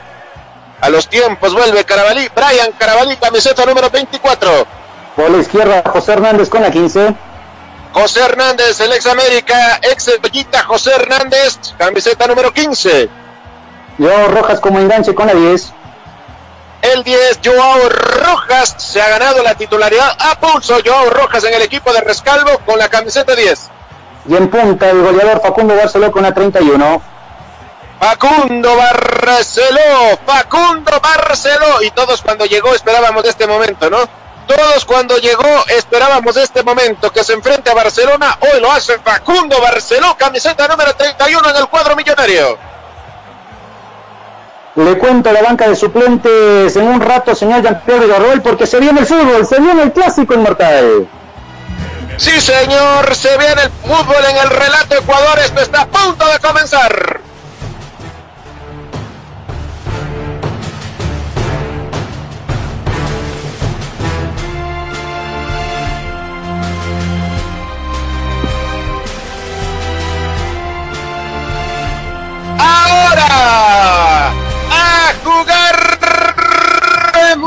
A 0.80 0.88
los 0.88 1.08
tiempos 1.08 1.52
vuelve 1.52 1.84
Carabalí. 1.84 2.26
Brian 2.34 2.72
Carabalí, 2.78 3.18
camiseta 3.18 3.66
número 3.66 3.90
24. 3.90 4.66
Por 5.14 5.30
la 5.30 5.36
izquierda, 5.36 5.82
José 5.84 6.12
Hernández 6.14 6.48
con 6.48 6.62
la 6.62 6.70
15. 6.70 7.14
José 7.92 8.20
Hernández, 8.20 8.80
el 8.80 8.92
ex 8.92 9.06
América, 9.08 9.78
ex 9.82 10.10
Bellita 10.22 10.62
José 10.62 10.92
Hernández, 10.94 11.58
camiseta 11.76 12.26
número 12.26 12.50
15. 12.50 13.10
Joao 13.98 14.28
Rojas 14.28 14.58
como 14.58 14.78
enganche 14.78 15.14
con 15.14 15.26
la 15.26 15.34
10. 15.34 15.74
El 16.82 17.04
10, 17.04 17.40
Joao 17.44 17.88
Rojas, 17.88 18.74
se 18.78 19.02
ha 19.02 19.08
ganado 19.08 19.42
la 19.42 19.54
titularidad 19.54 20.16
a 20.18 20.40
pulso. 20.40 20.78
Joao 20.84 21.10
Rojas 21.10 21.44
en 21.44 21.54
el 21.54 21.62
equipo 21.62 21.92
de 21.92 22.00
Rescalvo 22.00 22.58
con 22.64 22.78
la 22.78 22.88
camiseta 22.88 23.36
10. 23.36 23.70
Y 24.28 24.36
en 24.36 24.48
punta 24.48 24.88
el 24.88 25.02
goleador 25.02 25.42
Facundo 25.42 25.76
Barceló 25.76 26.10
con 26.10 26.22
la 26.22 26.32
31. 26.32 27.02
Facundo 28.00 28.76
Barceló, 28.76 30.18
Facundo 30.24 31.00
Barceló. 31.02 31.82
Y 31.82 31.90
todos 31.90 32.22
cuando 32.22 32.46
llegó 32.46 32.74
esperábamos 32.74 33.24
este 33.26 33.46
momento, 33.46 33.90
¿no? 33.90 33.98
Todos 34.46 34.84
cuando 34.86 35.18
llegó 35.18 35.64
esperábamos 35.68 36.36
este 36.38 36.62
momento 36.62 37.12
que 37.12 37.22
se 37.22 37.34
enfrente 37.34 37.70
a 37.70 37.74
Barcelona. 37.74 38.38
Hoy 38.40 38.58
lo 38.60 38.72
hace 38.72 38.98
Facundo 38.98 39.60
Barceló, 39.60 40.16
camiseta 40.16 40.66
número 40.66 40.94
31 40.94 41.50
en 41.50 41.56
el 41.56 41.68
cuadro 41.68 41.94
millonario. 41.94 42.69
Le 44.84 44.96
cuento 44.96 45.30
la 45.30 45.42
banca 45.42 45.68
de 45.68 45.76
suplentes 45.76 46.74
en 46.74 46.86
un 46.86 47.00
rato, 47.00 47.34
señor 47.34 47.62
Jean-Pierre 47.62 48.40
porque 48.42 48.66
se 48.66 48.80
viene 48.80 49.00
el 49.00 49.06
fútbol, 49.06 49.46
se 49.46 49.60
viene 49.60 49.82
el 49.82 49.92
clásico 49.92 50.32
inmortal. 50.32 51.06
Sí, 52.16 52.40
señor, 52.40 53.14
se 53.14 53.36
viene 53.36 53.62
el 53.62 53.70
fútbol 53.70 54.24
en 54.30 54.36
el 54.38 54.48
relato 54.48 54.94
Ecuador. 54.96 55.38
Esto 55.38 55.60
está 55.60 55.82
a 55.82 55.86
punto 55.86 56.24
de 56.26 56.38
comenzar. 56.38 57.20
Ahora, 72.58 73.99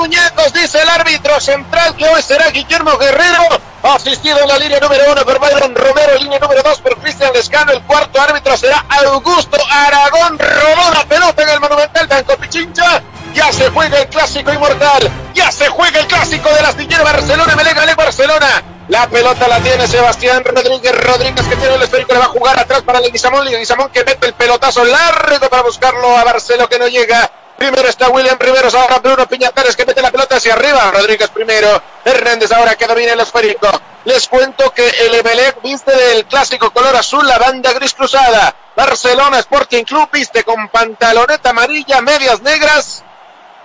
muñecos, 0.04 0.52
dice 0.52 0.82
el 0.82 0.90
árbitro 0.90 1.40
central 1.40 1.96
que 1.96 2.06
hoy 2.06 2.22
será 2.22 2.50
Guillermo 2.50 2.98
Guerrero, 2.98 3.42
asistido 3.84 4.38
en 4.42 4.50
la 4.50 4.58
línea 4.58 4.78
número 4.82 5.10
uno 5.10 5.24
por 5.24 5.40
Byron 5.40 5.74
Romero, 5.74 6.18
línea 6.20 6.40
número 6.40 6.62
dos 6.62 6.82
por 6.82 6.98
Cristian 6.98 7.32
Lescano, 7.32 7.72
el 7.72 7.82
cuarto 7.84 8.20
árbitro 8.20 8.58
será 8.58 8.84
Augusto 8.90 9.58
Aragón, 9.72 10.38
robó 10.38 10.94
la 10.94 11.06
pelota 11.06 11.44
en 11.44 11.50
el 11.52 11.60
Monumental 11.62 12.08
Banco 12.08 12.36
Pichincha, 12.36 13.02
ya 13.34 13.50
se 13.54 13.70
juega 13.70 14.02
el 14.02 14.10
clásico 14.10 14.52
inmortal, 14.52 15.10
ya 15.34 15.50
se 15.54 15.70
juega 15.70 16.02
el 16.02 16.08
clásico 16.08 16.50
del 16.50 16.66
astillero 16.66 17.06
Barcelona, 17.06 17.56
Melega 17.56 17.86
de 17.86 17.96
Barcelona, 17.96 18.64
la 18.90 19.08
pelota 19.08 19.48
la 19.48 19.62
tiene 19.62 19.88
Sebastián 19.88 20.44
Rodríguez. 20.44 20.94
Rodríguez 21.06 21.48
que 21.48 21.56
tiene 21.56 21.76
el 21.76 21.82
esférico, 21.82 22.12
le 22.12 22.20
va 22.20 22.26
a 22.26 22.28
jugar 22.28 22.60
atrás 22.60 22.82
para 22.82 23.00
Leguizamón. 23.00 23.46
Leguizamón 23.46 23.90
que 23.90 24.04
mete 24.04 24.28
el 24.28 24.34
pelotazo 24.34 24.84
largo 24.84 25.50
para 25.50 25.64
buscarlo 25.64 26.18
a 26.18 26.26
Barcelona 26.26 26.68
que 26.68 26.78
no 26.78 26.88
llega. 26.90 27.32
Primero 27.58 27.88
está 27.88 28.10
William 28.10 28.38
Riveros, 28.40 28.74
ahora 28.74 29.00
Bruno 29.00 29.28
Piñatares 29.28 29.76
que 29.76 29.86
mete 29.86 30.02
la 30.02 30.12
pelota 30.12 30.36
hacia 30.36 30.54
arriba. 30.54 30.92
Rodríguez 30.92 31.30
primero. 31.30 31.82
Hernández 32.04 32.52
ahora 32.52 32.76
que 32.76 32.88
domina 32.88 33.14
el 33.14 33.20
esférico. 33.20 33.70
Les 34.06 34.28
cuento 34.28 34.72
que 34.72 34.88
el 34.88 35.16
Emelec 35.16 35.62
viste 35.62 35.96
del 35.96 36.26
clásico 36.26 36.72
color 36.72 36.96
azul, 36.96 37.26
la 37.26 37.38
banda 37.38 37.72
gris 37.74 37.94
cruzada. 37.94 38.54
Barcelona 38.76 39.40
Sporting 39.40 39.84
Club 39.84 40.10
viste 40.12 40.44
con 40.44 40.68
pantaloneta 40.68 41.52
amarilla, 41.52 42.02
medias 42.02 42.42
negras, 42.42 43.04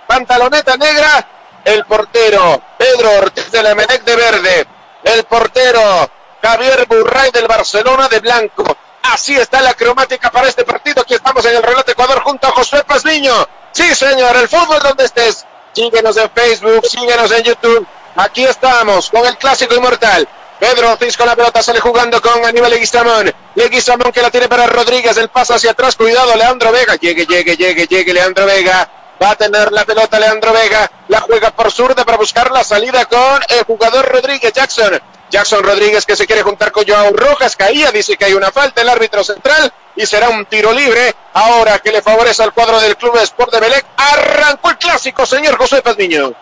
pantaloneta 0.07 0.77
negra. 0.77 1.27
El 1.65 1.83
portero 1.85 2.61
Pedro 2.77 3.11
Ortiz 3.17 3.51
del 3.51 3.65
Emelec 3.65 4.03
de 4.03 4.15
verde. 4.15 4.67
El 5.03 5.23
portero 5.25 6.09
Javier 6.41 6.85
Burray 6.87 7.31
del 7.31 7.47
Barcelona 7.47 8.07
de 8.07 8.19
blanco. 8.19 8.77
Así 9.03 9.35
está 9.35 9.61
la 9.61 9.73
cromática 9.73 10.29
para 10.29 10.47
este 10.47 10.63
partido. 10.63 11.01
Aquí 11.01 11.13
estamos 11.13 11.43
en 11.45 11.55
el 11.55 11.63
relato 11.63 11.91
Ecuador 11.91 12.21
junto 12.21 12.47
a 12.47 12.51
Josué 12.51 12.83
Pazmiño. 12.83 13.47
Sí, 13.71 13.95
señor, 13.95 14.35
el 14.35 14.49
fútbol 14.49 14.79
donde 14.81 15.05
estés. 15.05 15.45
Síguenos 15.73 16.17
en 16.17 16.29
Facebook, 16.31 16.85
síguenos 16.85 17.31
en 17.31 17.43
YouTube. 17.43 17.87
Aquí 18.15 18.43
estamos 18.43 19.09
con 19.09 19.25
el 19.25 19.37
clásico 19.37 19.75
inmortal. 19.75 20.27
Pedro 20.59 20.91
Ortiz 20.91 21.15
con 21.15 21.25
la 21.25 21.37
pelota 21.37 21.63
sale 21.63 21.79
jugando 21.79 22.21
con 22.21 22.43
Aníbal 22.43 22.71
Leguizamón. 22.71 23.33
Leguizamón 23.55 24.11
que 24.11 24.21
la 24.21 24.29
tiene 24.29 24.49
para 24.49 24.67
Rodríguez. 24.67 25.15
El 25.15 25.29
paso 25.29 25.53
hacia 25.53 25.71
atrás. 25.71 25.95
Cuidado, 25.95 26.35
Leandro 26.35 26.71
Vega. 26.71 26.95
Llegue, 26.95 27.25
llegue, 27.25 27.55
llegue, 27.55 27.87
llegue, 27.87 28.13
Leandro 28.13 28.45
Vega. 28.45 28.89
Va 29.21 29.31
a 29.31 29.35
tener 29.35 29.71
la 29.71 29.85
pelota 29.85 30.19
Leandro 30.19 30.51
Vega. 30.51 30.91
La 31.07 31.21
juega 31.21 31.51
por 31.51 31.71
zurda 31.71 32.03
para 32.03 32.17
buscar 32.17 32.51
la 32.51 32.63
salida 32.65 33.05
con 33.05 33.41
el 33.47 33.63
jugador 33.63 34.05
Rodríguez 34.11 34.51
Jackson. 34.51 34.99
Jackson 35.29 35.63
Rodríguez 35.63 36.05
que 36.05 36.15
se 36.15 36.25
quiere 36.25 36.41
juntar 36.41 36.71
con 36.71 36.85
Joao 36.85 37.13
Rojas. 37.13 37.55
Caía, 37.55 37.91
dice 37.91 38.17
que 38.17 38.25
hay 38.25 38.33
una 38.33 38.51
falta 38.51 38.81
el 38.81 38.89
árbitro 38.89 39.23
central 39.23 39.71
y 39.95 40.05
será 40.05 40.29
un 40.29 40.45
tiro 40.45 40.71
libre. 40.71 41.15
Ahora 41.33 41.79
que 41.79 41.91
le 41.91 42.01
favorece 42.01 42.43
al 42.43 42.53
cuadro 42.53 42.79
del 42.79 42.97
Club 42.97 43.17
de 43.17 43.23
Sport 43.23 43.53
de 43.53 43.59
Belec. 43.59 43.85
Arrancó 43.97 44.69
el 44.69 44.77
clásico, 44.77 45.25
señor 45.25 45.57
José 45.57 45.81
Pazmiño. 45.81 46.33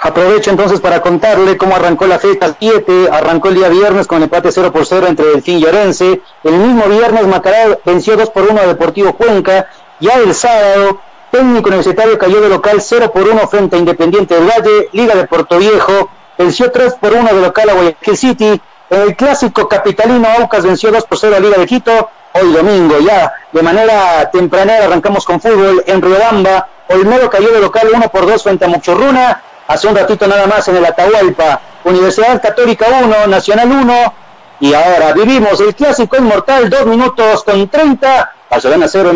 Aprovecho 0.00 0.50
entonces 0.50 0.80
para 0.80 1.02
contarle 1.02 1.56
cómo 1.56 1.74
arrancó 1.74 2.06
la 2.06 2.20
fecha 2.20 2.54
7. 2.58 3.08
Arrancó 3.10 3.48
el 3.48 3.56
día 3.56 3.68
viernes 3.68 4.06
con 4.06 4.18
el 4.18 4.24
empate 4.24 4.52
0 4.52 4.72
por 4.72 4.86
0 4.86 5.06
entre 5.08 5.26
Delfín 5.26 5.58
y 5.58 5.64
Orense. 5.64 6.20
El 6.44 6.52
mismo 6.52 6.84
viernes 6.86 7.26
Macará 7.26 7.78
venció 7.84 8.16
2 8.16 8.30
por 8.30 8.44
1 8.48 8.60
a 8.60 8.66
Deportivo 8.66 9.14
Cuenca. 9.14 9.68
Ya 9.98 10.14
el 10.14 10.32
sábado, 10.34 11.00
técnico 11.30 11.68
universitario 11.68 12.18
cayó 12.18 12.40
de 12.40 12.48
local 12.48 12.80
0 12.80 13.12
por 13.12 13.28
1 13.28 13.48
frente 13.48 13.76
a 13.76 13.78
Independiente 13.78 14.34
del 14.34 14.48
Valle. 14.48 14.88
Liga 14.92 15.14
de 15.14 15.26
Puerto 15.26 15.58
Viejo 15.58 16.10
venció 16.36 16.70
3 16.70 16.94
por 16.94 17.12
1 17.12 17.34
de 17.34 17.40
local 17.40 17.70
a 17.70 17.72
Guayaquil 17.74 18.16
City. 18.16 18.60
En 18.90 19.00
el 19.02 19.16
clásico 19.16 19.68
capitalino 19.68 20.26
Aucas 20.38 20.64
venció 20.64 20.90
2 20.90 21.04
por 21.04 21.18
0 21.18 21.36
a 21.36 21.40
Liga 21.40 21.58
de 21.58 21.66
Quito. 21.66 22.10
Hoy 22.32 22.52
domingo 22.52 22.98
ya 23.00 23.32
de 23.52 23.62
manera 23.62 24.30
tempranera 24.30 24.84
arrancamos 24.86 25.24
con 25.24 25.40
fútbol 25.40 25.82
en 25.86 26.02
Riobamba. 26.02 26.68
Olmedo 26.88 27.28
cayó 27.28 27.52
de 27.52 27.60
local 27.60 27.88
1 27.92 28.08
por 28.08 28.26
2 28.26 28.42
frente 28.42 28.64
a 28.64 28.68
Muchorruna 28.68 29.42
hace 29.68 29.86
un 29.86 29.94
ratito 29.94 30.26
nada 30.26 30.46
más 30.46 30.66
en 30.68 30.76
el 30.76 30.84
Atahualpa, 30.84 31.60
Universidad 31.84 32.42
Católica 32.42 32.86
1, 33.04 33.26
Nacional 33.28 33.70
1, 33.70 34.14
y 34.60 34.74
ahora 34.74 35.12
vivimos 35.12 35.60
el 35.60 35.74
clásico 35.74 36.16
inmortal, 36.16 36.68
2 36.68 36.86
minutos 36.86 37.44
con 37.44 37.68
30, 37.68 38.32
Barcelona 38.50 38.86
0, 38.88 39.12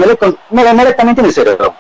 Melec 0.51 0.97
también 0.97 1.15
tiene 1.17 1.33
0. 1.33 1.75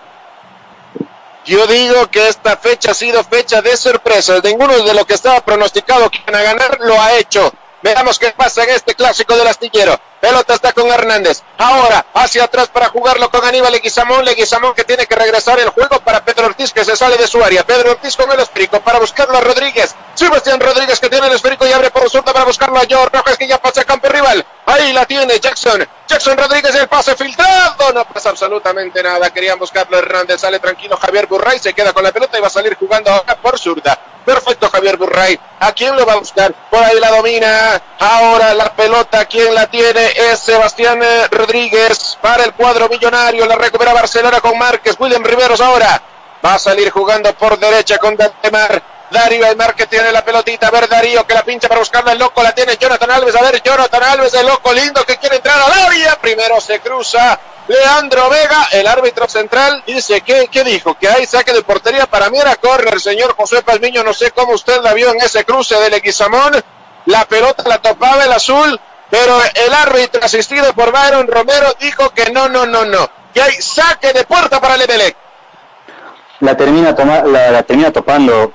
Yo 1.45 1.67
digo 1.67 2.09
que 2.09 2.29
esta 2.29 2.57
fecha 2.57 2.93
ha 2.93 2.95
sido 2.95 3.25
fecha 3.25 3.61
de 3.63 3.77
sorpresas. 3.77 4.43
Ninguno 4.45 4.79
de 4.79 4.95
los 4.95 5.05
que 5.07 5.15
estaba 5.15 5.41
pronosticado 5.45 6.09
que 6.11 6.19
iban 6.19 6.37
a 6.37 6.43
ganar 6.43 6.79
lo 6.81 7.01
ha 7.01 7.15
hecho. 7.15 7.53
Veamos 7.83 8.19
qué 8.19 8.31
pasa 8.31 8.63
en 8.63 8.71
este 8.71 8.95
clásico 8.95 9.37
del 9.37 9.49
astillero. 9.49 10.01
Pelota 10.21 10.55
está 10.55 10.73
con 10.73 10.89
Hernández. 10.89 11.43
Ahora 11.63 12.05
hacia 12.15 12.43
atrás 12.43 12.67
para 12.71 12.89
jugarlo 12.89 13.31
con 13.31 13.45
Aníbal 13.45 13.71
Leguizamón. 13.71 14.25
Leguizamón 14.25 14.75
que 14.75 14.83
tiene 14.83 15.07
que 15.07 15.15
regresar 15.15 15.61
el 15.61 15.69
juego 15.69 16.01
para 16.01 16.25
Pedro 16.25 16.47
Ortiz 16.47 16.73
que 16.73 16.85
se 16.85 16.97
sale 16.97 17.17
de 17.17 17.29
su 17.29 17.43
área. 17.43 17.65
Pedro 17.65 17.93
Ortiz 17.93 18.17
con 18.17 18.29
el 18.33 18.41
esférico 18.41 18.81
para 18.81 18.99
buscarlo 18.99 19.39
a 19.39 19.41
Rodríguez. 19.41 19.95
Sebastián 20.15 20.59
Rodríguez 20.59 20.99
que 20.99 21.09
tiene 21.09 21.29
el 21.29 21.35
esférico 21.35 21.65
y 21.65 21.73
abre 21.73 21.93
por 21.93 22.11
zurda 22.11 22.33
para 22.33 22.47
buscarlo 22.47 22.79
a 22.79 22.83
Joe 22.91 23.07
Rojas 23.13 23.39
que 23.39 23.47
ya 23.47 23.63
pasa 23.63 23.83
a 23.83 23.85
campo 23.85 24.09
rival. 24.09 24.45
Ahí 24.67 24.93
la 24.93 25.07
tiene 25.07 25.39
Jackson. 25.39 25.87
Jackson 26.09 26.37
Rodríguez 26.37 26.75
el 26.75 26.89
pase 26.89 27.15
filtrado. 27.15 27.93
No 27.93 28.05
pasa 28.07 28.31
absolutamente 28.31 29.03
nada. 29.03 29.31
Querían 29.31 29.59
buscarlo 29.59 29.99
Hernández. 29.99 30.41
Sale 30.41 30.59
tranquilo 30.59 30.97
Javier 30.97 31.27
Burray. 31.27 31.59
Se 31.59 31.75
queda 31.75 31.93
con 31.93 32.03
la 32.03 32.13
pelota 32.13 32.39
y 32.39 32.41
va 32.41 32.49
a 32.49 32.51
salir 32.51 32.77
jugando 32.77 33.11
ahora 33.11 33.37
por 33.37 33.59
zurda. 33.59 33.99
Perfecto 34.25 34.69
Javier 34.71 34.97
Burray. 34.97 35.39
¿A 35.61 35.73
quién 35.73 35.97
lo 35.97 36.07
va 36.07 36.13
a 36.13 36.17
buscar? 36.17 36.53
Por 36.71 36.83
ahí 36.83 37.01
la 37.01 37.11
domina. 37.11 37.83
Ahora 37.99 38.55
la 38.55 38.73
pelota. 38.75 39.25
¿Quién 39.25 39.55
la 39.55 39.67
tiene? 39.69 40.13
Es 40.17 40.41
Sebastián 40.41 41.01
eh, 41.03 41.27
Rodríguez 41.53 42.17
para 42.23 42.45
el 42.45 42.55
cuadro 42.55 42.89
millonario. 42.89 43.45
La 43.45 43.57
recupera 43.57 43.93
Barcelona 43.93 44.41
con 44.41 44.57
Márquez. 44.57 44.97
William 44.99 45.23
Riveros 45.23 45.61
ahora. 45.61 46.01
Va 46.45 46.55
a 46.55 46.59
salir 46.59 46.91
jugando 46.91 47.31
por 47.35 47.59
derecha 47.59 47.99
con 47.99 48.17
Dantemar. 48.17 48.83
Darío 49.11 49.45
Aymar 49.45 49.75
que 49.75 49.87
tiene 49.87 50.11
la 50.11 50.25
pelotita. 50.25 50.69
A 50.69 50.71
ver, 50.71 50.89
Darío 50.89 51.27
que 51.27 51.35
la 51.35 51.45
pincha 51.45 51.69
para 51.69 51.81
buscarla. 51.81 52.13
El 52.13 52.19
loco 52.19 52.43
la 52.43 52.55
tiene 52.55 52.79
Jonathan 52.79 53.11
Alves. 53.11 53.37
A 53.37 53.43
ver, 53.43 53.63
Jonathan 53.63 54.03
Alves, 54.03 54.33
el 54.33 54.47
loco 54.47 54.73
lindo 54.73 55.05
que 55.05 55.19
quiere 55.19 55.37
entrar 55.37 55.61
al 55.61 55.73
área. 55.73 56.19
Primero 56.19 56.59
se 56.59 56.81
cruza 56.81 57.39
Leandro 57.69 58.31
Vega, 58.31 58.69
el 58.73 58.87
árbitro 58.87 59.29
central, 59.29 59.85
dice 59.87 60.23
que, 60.23 60.49
¿qué 60.49 60.65
dijo? 60.65 60.95
Que 60.95 61.09
hay 61.09 61.27
saque 61.27 61.53
de 61.53 61.63
portería. 61.63 62.07
Para 62.07 62.31
mí 62.31 62.39
era 62.39 62.57
correr, 62.57 62.99
señor 62.99 63.37
José 63.37 63.61
Palmiño. 63.63 64.03
No 64.03 64.15
sé 64.15 64.31
cómo 64.31 64.55
usted 64.55 64.81
la 64.81 64.95
vio 64.95 65.11
en 65.11 65.21
ese 65.21 65.45
cruce 65.45 65.75
del 65.79 65.93
Leguizamón. 65.93 66.65
La 67.05 67.27
pelota 67.27 67.63
la 67.67 67.79
topaba 67.79 68.25
el 68.25 68.33
azul, 68.33 68.81
pero 69.13 69.39
el 69.67 69.75
árbitro 69.75 70.25
asistido 70.25 70.73
por 70.73 70.91
Byron 70.91 71.27
Romero 71.27 71.67
dijo 71.79 72.09
que 72.15 72.33
no, 72.33 72.49
no, 72.49 72.65
no, 72.65 72.87
no. 72.87 73.11
Que 73.35 73.43
hay 73.43 73.53
saque 73.61 74.11
de 74.15 74.25
puerta 74.25 74.59
para 74.59 74.79
Lebelec. 74.79 75.15
La 76.41 76.57
termina, 76.57 76.97
toma, 76.97 77.21
la, 77.21 77.63
termina 77.63 77.93
topando 77.93 78.55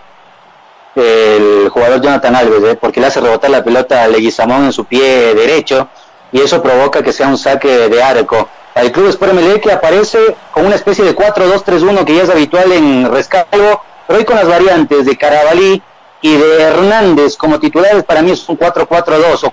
el 0.95 1.69
jugador 1.69 2.01
Jonathan 2.01 2.35
Alves, 2.35 2.63
¿eh? 2.71 2.75
porque 2.75 2.99
le 2.99 3.05
hace 3.05 3.21
rebotar 3.21 3.51
la 3.51 3.63
pelota 3.63 4.03
a 4.03 4.07
Leguizamón 4.07 4.65
en 4.65 4.73
su 4.73 4.85
pie 4.85 5.35
derecho 5.35 5.89
y 6.31 6.41
eso 6.41 6.63
provoca 6.63 7.03
que 7.03 7.13
sea 7.13 7.27
un 7.27 7.37
saque 7.37 7.87
de 7.87 8.01
arco. 8.01 8.49
El 8.73 8.91
Club 8.91 9.09
Sport 9.09 9.61
que 9.61 9.71
aparece 9.71 10.17
con 10.51 10.65
una 10.65 10.73
especie 10.73 11.05
de 11.05 11.15
4-2-3-1 11.15 12.03
que 12.03 12.15
ya 12.15 12.23
es 12.23 12.31
habitual 12.31 12.71
en 12.71 13.11
Rescalvo, 13.11 13.83
pero 14.07 14.17
hoy 14.19 14.25
con 14.25 14.35
las 14.35 14.47
variantes 14.47 15.05
de 15.05 15.15
Carabalí 15.15 15.83
y 16.21 16.35
de 16.35 16.61
Hernández 16.63 17.37
como 17.37 17.59
titulares, 17.59 18.03
para 18.03 18.23
mí 18.23 18.31
es 18.31 18.49
un 18.49 18.57
4-4-2 18.57 19.43
o 19.43 19.51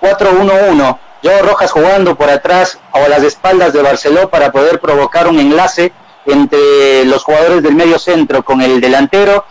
4-4-1-1. 0.00 0.98
Yo 1.22 1.42
Rojas 1.42 1.70
jugando 1.70 2.16
por 2.16 2.30
atrás 2.30 2.78
o 2.92 2.98
a 2.98 3.08
las 3.08 3.22
espaldas 3.22 3.72
de 3.72 3.82
Barceló 3.82 4.30
para 4.30 4.50
poder 4.50 4.80
provocar 4.80 5.28
un 5.28 5.38
enlace 5.38 5.92
entre 6.26 7.04
los 7.04 7.24
jugadores 7.24 7.62
del 7.62 7.74
medio 7.74 7.98
centro 7.98 8.42
con 8.42 8.60
el 8.60 8.80
delantero 8.80 9.44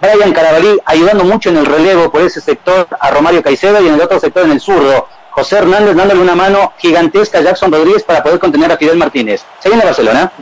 Brian 0.00 0.32
Carabalí 0.32 0.78
ayudando 0.84 1.24
mucho 1.24 1.48
en 1.48 1.58
el 1.58 1.66
relevo 1.66 2.10
por 2.10 2.20
ese 2.22 2.40
sector 2.40 2.86
a 3.00 3.10
Romario 3.10 3.42
Caicedo 3.42 3.80
y 3.80 3.88
en 3.88 3.94
el 3.94 4.00
otro 4.00 4.20
sector 4.20 4.44
en 4.44 4.52
el 4.52 4.60
zurdo. 4.60 5.08
José 5.30 5.58
Hernández 5.58 5.94
dándole 5.94 6.20
una 6.20 6.34
mano 6.34 6.72
gigantesca 6.78 7.38
a 7.38 7.42
Jackson 7.42 7.72
Rodríguez 7.72 8.02
para 8.02 8.22
poder 8.22 8.38
contener 8.38 8.72
a 8.72 8.76
Fidel 8.76 8.96
Martínez. 8.96 9.42
Se 9.58 9.68
viene 9.68 9.84
Barcelona. 9.84 10.32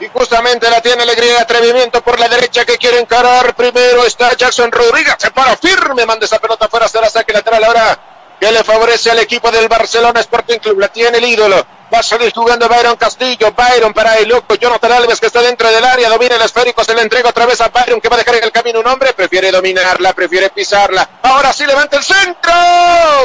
Y 0.00 0.08
justamente 0.08 0.70
la 0.70 0.80
tiene 0.80 1.02
alegría 1.02 1.34
de 1.34 1.40
atrevimiento 1.40 2.00
por 2.02 2.18
la 2.18 2.28
derecha 2.28 2.64
que 2.64 2.78
quiere 2.78 3.00
encarar. 3.00 3.54
Primero 3.54 4.04
está 4.04 4.34
Jackson 4.34 4.72
Rodríguez. 4.72 5.14
Se 5.18 5.30
para 5.30 5.56
firme. 5.56 6.06
Manda 6.06 6.24
esa 6.24 6.38
pelota 6.38 6.68
fuera. 6.68 6.88
Será 6.88 7.08
saque 7.08 7.32
lateral 7.32 7.62
ahora 7.62 7.98
que 8.40 8.50
le 8.50 8.64
favorece 8.64 9.10
al 9.10 9.18
equipo 9.18 9.50
del 9.50 9.68
Barcelona 9.68 10.20
Sporting 10.20 10.58
Club. 10.58 10.80
La 10.80 10.88
tiene 10.88 11.18
el 11.18 11.24
ídolo. 11.24 11.64
Va 11.92 11.98
a 11.98 12.02
salir 12.02 12.32
jugando 12.32 12.68
Byron 12.68 12.96
Castillo. 12.96 13.52
Byron 13.52 13.92
para 13.92 14.16
el 14.16 14.28
loco. 14.28 14.54
Jonathan 14.54 14.92
Alves 14.92 15.20
que 15.20 15.26
está 15.26 15.42
dentro 15.42 15.70
del 15.70 15.84
área. 15.84 16.08
Domina 16.08 16.36
el 16.36 16.42
esférico. 16.42 16.82
Se 16.82 16.94
le 16.94 17.02
entrega 17.02 17.28
otra 17.28 17.44
vez 17.44 17.60
a 17.60 17.68
Byron 17.68 18.00
que 18.00 18.08
va 18.08 18.16
a 18.16 18.18
dejar 18.18 18.36
en 18.36 18.44
el 18.44 18.52
camino 18.52 18.80
un 18.80 18.86
hombre. 18.86 19.12
Prefiere 19.12 19.50
dominarla. 19.50 20.14
Prefiere 20.14 20.48
pisarla. 20.50 21.06
Ahora 21.22 21.52
sí 21.52 21.66
levanta 21.66 21.98
el 21.98 22.02
centro. 22.02 22.52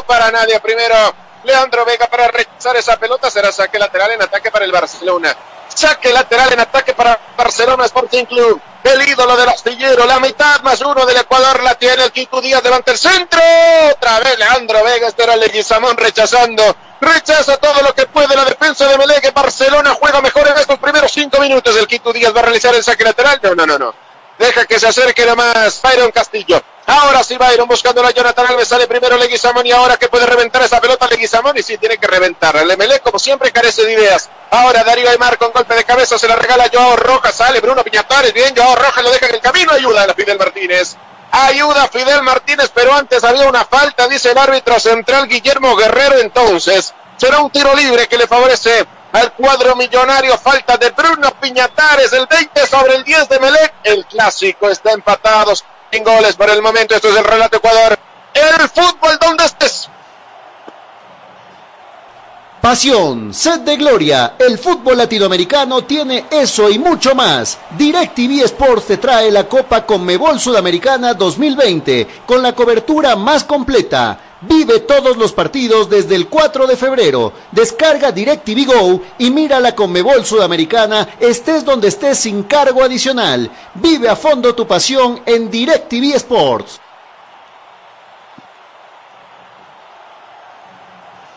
Para 0.06 0.30
nadie 0.32 0.60
primero. 0.60 0.96
Leandro 1.46 1.86
Vega 1.86 2.08
para 2.08 2.28
rechazar 2.28 2.76
esa 2.76 2.98
pelota. 2.98 3.32
Será 3.32 3.54
saque 3.54 3.80
lateral 3.80 4.12
en 4.12 4.22
ataque 4.22 4.52
para 4.52 4.66
el 4.66 4.72
Barcelona. 4.72 5.36
Saque 5.76 6.14
lateral 6.14 6.54
en 6.54 6.62
ataque 6.62 6.94
para 6.94 7.20
Barcelona 7.38 7.86
Sporting 7.86 8.24
Club. 8.26 8.62
El 8.84 9.02
ídolo 9.08 9.36
del 9.36 9.50
astillero. 9.50 10.06
La 10.06 10.20
mitad 10.20 10.62
más 10.62 10.80
uno 10.82 11.06
del 11.06 11.18
Ecuador 11.18 11.62
la 11.64 11.76
tiene 11.76 12.06
el 12.06 12.12
Kiko 12.12 12.40
Díaz 12.40 12.64
delante 12.64 12.92
el 12.92 12.98
centro. 12.98 13.42
Otra 13.92 14.20
vez 14.20 14.40
Leandro 14.40 14.84
Vega. 14.86 15.10
Este 15.10 15.24
era 15.24 15.36
Leguizamón 15.36 15.98
rechazando. 15.98 16.76
Rechaza 17.02 17.58
todo 17.58 17.82
lo 17.82 17.94
que 17.94 18.06
puede 18.06 18.36
la 18.36 18.46
defensa 18.46 18.88
de 18.88 18.98
Meleque. 18.98 19.32
Barcelona 19.32 19.96
juega 20.00 20.22
mejor 20.22 20.48
en 20.48 20.58
estos 20.58 20.80
primeros 20.80 21.12
cinco 21.12 21.40
minutos. 21.40 21.76
El 21.76 21.88
Quito 21.88 22.14
Díaz 22.14 22.34
va 22.34 22.40
a 22.40 22.44
realizar 22.44 22.74
el 22.74 22.84
saque 22.84 23.04
lateral. 23.04 23.40
No, 23.44 23.54
no, 23.54 23.66
no, 23.66 23.78
no. 23.78 23.94
Deja 24.40 24.66
que 24.66 24.80
se 24.80 24.88
acerque 24.88 25.26
nomás 25.26 25.82
Byron 25.82 26.12
Castillo. 26.12 26.62
Ahora 26.88 27.24
sí 27.24 27.36
Byron 27.36 27.68
buscando 27.68 28.06
a 28.06 28.12
Jonathan 28.12 28.46
Alves. 28.48 28.68
Sale 28.68 28.88
primero 28.88 29.18
Leguizamón 29.18 29.66
y 29.66 29.72
ahora 29.72 29.98
que 29.98 30.08
puede 30.08 30.26
reventar 30.26 30.62
esa 30.62 30.80
pelota 30.80 31.08
Leguizamón 31.08 31.58
y 31.58 31.64
sí 31.64 31.78
tiene 31.78 31.98
que 31.98 32.06
reventar. 32.06 32.56
El 32.58 32.70
Emelec 32.70 33.02
como 33.02 33.18
siempre 33.18 33.52
carece 33.52 33.84
de 33.84 33.94
ideas. 33.94 34.30
Ahora 34.52 34.84
Darío 34.84 35.10
Aymar 35.10 35.38
con 35.38 35.52
golpe 35.52 35.74
de 35.76 35.84
cabeza 35.84 36.20
se 36.20 36.28
la 36.28 36.36
regala 36.36 36.70
Joao 36.72 36.96
Rojas. 36.96 37.36
Sale 37.36 37.60
Bruno 37.60 37.84
Piñatares. 37.84 38.34
Bien, 38.34 38.56
Joao 38.56 38.76
Rojas 38.76 39.04
lo 39.04 39.12
deja 39.12 39.28
en 39.28 39.36
el 39.36 39.42
camino. 39.42 39.72
Ayuda 39.72 40.04
a 40.04 40.14
Fidel 40.14 40.38
Martínez. 40.38 40.96
Ayuda 41.32 41.88
Fidel 41.88 42.22
Martínez, 42.22 42.72
pero 42.74 42.94
antes 42.94 43.24
había 43.24 43.50
una 43.50 43.66
falta, 43.66 44.08
dice 44.08 44.32
el 44.32 44.38
árbitro 44.38 44.80
central 44.80 45.28
Guillermo 45.28 45.76
Guerrero. 45.76 46.20
Entonces, 46.20 46.94
será 47.18 47.40
un 47.40 47.50
tiro 47.50 47.74
libre 47.76 48.08
que 48.08 48.18
le 48.18 48.28
favorece 48.28 48.86
al 49.12 49.34
cuadro 49.34 49.76
millonario. 49.76 50.38
Falta 50.38 50.78
de 50.78 50.92
Bruno 50.92 51.32
Piñatares, 51.42 52.14
el 52.14 52.28
20 52.28 52.68
sobre 52.68 52.96
el 52.96 53.04
10 53.04 53.28
de 53.28 53.40
Melec. 53.40 53.74
El 53.84 54.06
clásico 54.06 54.70
está 54.70 54.92
empatado 54.92 55.54
sin 55.92 56.04
goles 56.04 56.36
por 56.36 56.50
el 56.50 56.62
momento. 56.62 56.96
Esto 56.96 57.10
es 57.10 57.18
el 57.18 57.24
relato 57.24 57.58
Ecuador. 57.58 57.98
El 58.34 58.70
fútbol 58.70 59.18
donde 59.20 59.46
estés. 59.46 59.90
Pasión, 62.66 63.32
sed 63.32 63.60
de 63.60 63.78
gloria, 63.78 64.34
el 64.40 64.58
fútbol 64.58 64.98
latinoamericano 64.98 65.84
tiene 65.84 66.26
eso 66.32 66.68
y 66.68 66.80
mucho 66.80 67.14
más. 67.14 67.60
DirecTV 67.78 68.44
Sports 68.46 68.88
te 68.88 68.98
trae 68.98 69.30
la 69.30 69.48
Copa 69.48 69.86
Conmebol 69.86 70.40
Sudamericana 70.40 71.14
2020 71.14 72.08
con 72.26 72.42
la 72.42 72.56
cobertura 72.56 73.16
más 73.16 73.44
completa 73.44 74.20
Vive 74.48 74.80
todos 74.82 75.18
los 75.18 75.32
partidos 75.32 75.90
desde 75.90 76.16
el 76.16 76.28
4 76.28 76.68
de 76.68 76.76
febrero. 76.76 77.34
Descarga 77.52 78.12
DirecTV 78.12 78.66
Go 78.66 79.02
y 79.18 79.32
mira 79.32 79.60
la 79.60 79.76
Conmebol 79.76 80.26
Sudamericana, 80.26 81.08
estés 81.20 81.66
donde 81.66 81.88
estés 81.88 82.20
sin 82.20 82.44
cargo 82.44 82.84
adicional. 82.84 83.50
Vive 83.76 84.08
a 84.10 84.16
fondo 84.16 84.54
tu 84.54 84.68
pasión 84.68 85.22
en 85.26 85.50
DirecTV 85.50 86.16
Sports. 86.16 86.80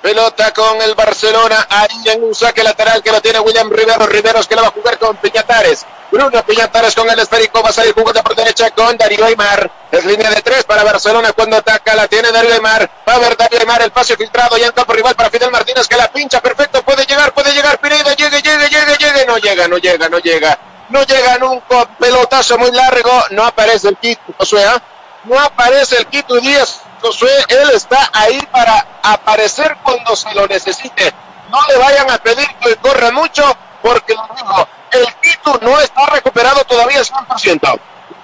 Pelota 0.09 0.55
con 0.55 0.81
el 0.81 0.95
Barcelona, 0.95 1.67
ahí 1.69 2.01
en 2.07 2.25
un 2.25 2.35
saque 2.35 2.63
lateral 2.63 3.03
que 3.03 3.13
lo 3.13 3.21
tiene 3.21 3.41
William 3.41 3.69
Rivero. 3.71 4.07
Riveros 4.07 4.49
que 4.49 4.57
lo 4.57 4.63
va 4.63 4.69
a 4.69 4.71
jugar 4.71 4.99
con 4.99 5.15
Piñatares. 5.19 5.85
Bruno 6.11 6.43
Piñatares 6.47 6.95
con 6.95 7.11
el 7.11 7.19
esférico, 7.19 7.63
va 7.63 7.69
a 7.69 7.73
salir 7.75 7.93
jugando 7.93 8.23
por 8.23 8.35
derecha 8.35 8.71
con 8.71 8.97
Darío 8.97 9.27
Aymar. 9.27 9.71
Es 9.93 10.07
línea 10.07 10.31
de 10.31 10.41
tres 10.41 10.65
para 10.65 10.83
Barcelona 10.83 11.35
cuando 11.35 11.59
ataca, 11.59 11.95
la 11.95 12.09
tiene 12.09 12.33
Darío 12.33 12.55
Aymar. 12.55 12.91
Va 13.07 13.17
a 13.17 13.19
ver 13.19 13.37
Darío 13.37 13.61
Aymar, 13.61 13.83
el 13.83 13.91
pase 13.91 14.17
filtrado 14.17 14.57
ya 14.57 14.69
en 14.69 14.73
campo 14.73 14.95
rival 14.95 15.15
para 15.15 15.29
Fidel 15.29 15.51
Martínez 15.51 15.87
que 15.87 15.97
la 15.97 16.11
pincha, 16.11 16.41
perfecto, 16.41 16.83
puede 16.83 17.05
llegar, 17.05 17.35
puede 17.35 17.53
llegar, 17.53 17.79
Pineda, 17.79 18.15
llegue, 18.15 18.41
llegue, 18.41 18.67
llegue, 18.71 18.97
llegue, 18.97 19.27
no 19.27 19.37
llega, 19.37 19.69
no 19.69 19.77
llega, 19.77 20.09
no 20.09 20.19
llega. 20.21 20.59
No 20.89 21.03
llega 21.03 21.37
nunca, 21.37 21.85
pelotazo 21.99 22.57
muy 22.57 22.71
largo, 22.71 23.25
no 23.33 23.45
aparece 23.45 23.89
el 23.89 23.99
Quito, 23.99 24.23
Josué, 24.39 24.65
¿ah? 24.65 24.83
no 25.25 25.39
aparece 25.39 25.99
el 25.99 26.07
Quito 26.07 26.41
Díaz, 26.41 26.81
Josué, 27.01 27.31
él 27.49 27.71
está 27.75 28.11
ahí 28.13 28.41
para 28.51 28.87
aparecer 29.03 29.77
cuando 29.83 30.17
se 30.17 30.33
lo 30.35 30.47
necesite. 30.47 31.13
No 31.51 31.59
le 31.69 31.79
vayan 31.79 32.11
a 32.11 32.19
pedir 32.19 32.47
que 32.61 32.77
corra 32.77 33.11
mucho, 33.11 33.43
porque 33.83 34.15
lo 34.15 34.23
mismo, 34.35 34.69
el 34.91 35.07
Quito 35.23 35.59
no 35.63 35.79
está 35.81 36.07
recuperado 36.07 36.65
todavía 36.65 37.01
100%. 37.01 37.81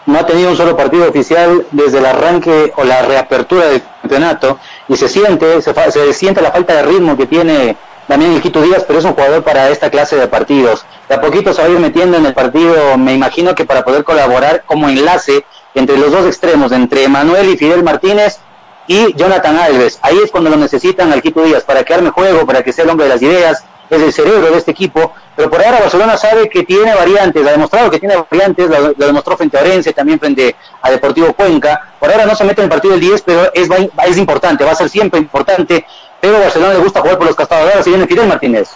No 0.07 0.19
ha 0.19 0.27
tenido 0.27 0.51
un 0.51 0.57
solo 0.57 0.77
partido 0.77 1.09
oficial 1.09 1.67
desde 1.71 1.99
el 1.99 2.07
arranque 2.07 2.73
o 2.77 2.85
la 2.85 3.03
reapertura 3.03 3.67
del 3.67 3.83
campeonato 4.03 4.59
y 4.87 4.97
se 4.97 5.09
siente, 5.09 5.63
se, 5.63 5.73
se 5.91 6.13
siente 6.13 6.43
la 6.43 6.53
falta 6.53 6.75
de 6.75 6.83
ritmo 6.83 7.17
que 7.17 7.27
tiene 7.27 7.77
también 8.07 8.33
el 8.33 8.43
Quito 8.43 8.61
Díaz, 8.61 8.85
pero 8.87 8.99
es 8.99 9.05
un 9.07 9.15
jugador 9.15 9.43
para 9.43 9.71
esta 9.71 9.91
clase 9.91 10.17
de 10.17 10.27
partidos. 10.29 10.85
De 11.09 11.15
a 11.15 11.21
poquito 11.21 11.55
se 11.55 11.63
va 11.63 11.69
a 11.69 11.71
ir 11.71 11.79
metiendo 11.79 12.19
en 12.19 12.27
el 12.27 12.35
partido, 12.35 12.99
me 12.99 13.15
imagino 13.15 13.55
que 13.55 13.65
para 13.65 13.83
poder 13.83 14.05
colaborar 14.05 14.65
como 14.67 14.91
enlace 14.91 15.47
entre 15.75 15.97
los 15.97 16.13
dos 16.13 16.27
extremos, 16.27 16.73
entre 16.73 17.09
Manuel 17.09 17.49
y 17.49 17.57
Fidel 17.57 17.83
Martínez 17.83 18.41
y 18.87 19.15
Jonathan 19.15 19.57
Alves. 19.57 19.99
Ahí 20.03 20.19
es 20.23 20.31
cuando 20.31 20.51
lo 20.51 20.57
necesitan 20.57 21.13
al 21.13 21.23
Quito 21.23 21.43
Díaz, 21.43 21.65
para 21.65 21.85
que 21.85 21.95
arme 21.95 22.11
juego, 22.11 22.47
para 22.47 22.63
que 22.63 22.73
sea 22.73 22.85
el 22.85 22.91
hombre 22.91 23.07
de 23.07 23.15
las 23.15 23.23
ideas, 23.23 23.65
es 23.91 24.03
el 24.03 24.13
cerebro 24.13 24.51
de 24.51 24.59
este 24.59 24.71
equipo, 24.71 25.13
pero 25.37 25.51
por 25.51 25.63
ahora 25.63 25.81
Barcelona 25.81 26.17
sabe 26.17 26.49
que 26.49 26.63
tiene 26.65 26.95
variantes, 26.95 27.47
ha 27.47 27.51
demostrado 27.51 27.91
que 27.91 27.99
tiene 27.99 28.17
variantes, 28.31 28.69
lo, 28.69 28.93
demostró 28.95 29.37
frente 29.37 29.59
a 29.59 29.61
Orense, 29.61 29.93
también 29.93 30.19
frente 30.19 30.57
a 30.81 30.91
Deportivo 30.91 31.33
Cuenca, 31.35 31.93
por 31.99 32.11
ahora 32.11 32.27
no 32.27 32.35
se 32.35 32.45
mete 32.45 32.61
en 32.61 32.65
el 32.65 32.71
partido 32.71 32.93
del 32.93 33.01
10, 33.01 33.23
pero 33.23 33.53
es, 33.53 33.69
es 34.07 34.19
importante, 34.19 34.65
va 34.65 34.73
a 34.73 34.77
ser 34.77 34.89
siempre 34.89 35.21
importante, 35.21 35.87
pero 36.21 36.41
Barcelona 36.41 36.75
le 36.75 36.81
gusta 36.81 37.01
jugar 37.01 37.19
por 37.19 37.27
los 37.27 37.37
castadores, 37.37 37.87
y 37.87 37.91
viene 37.91 38.07
Fidel 38.07 38.27
Martínez. 38.27 38.71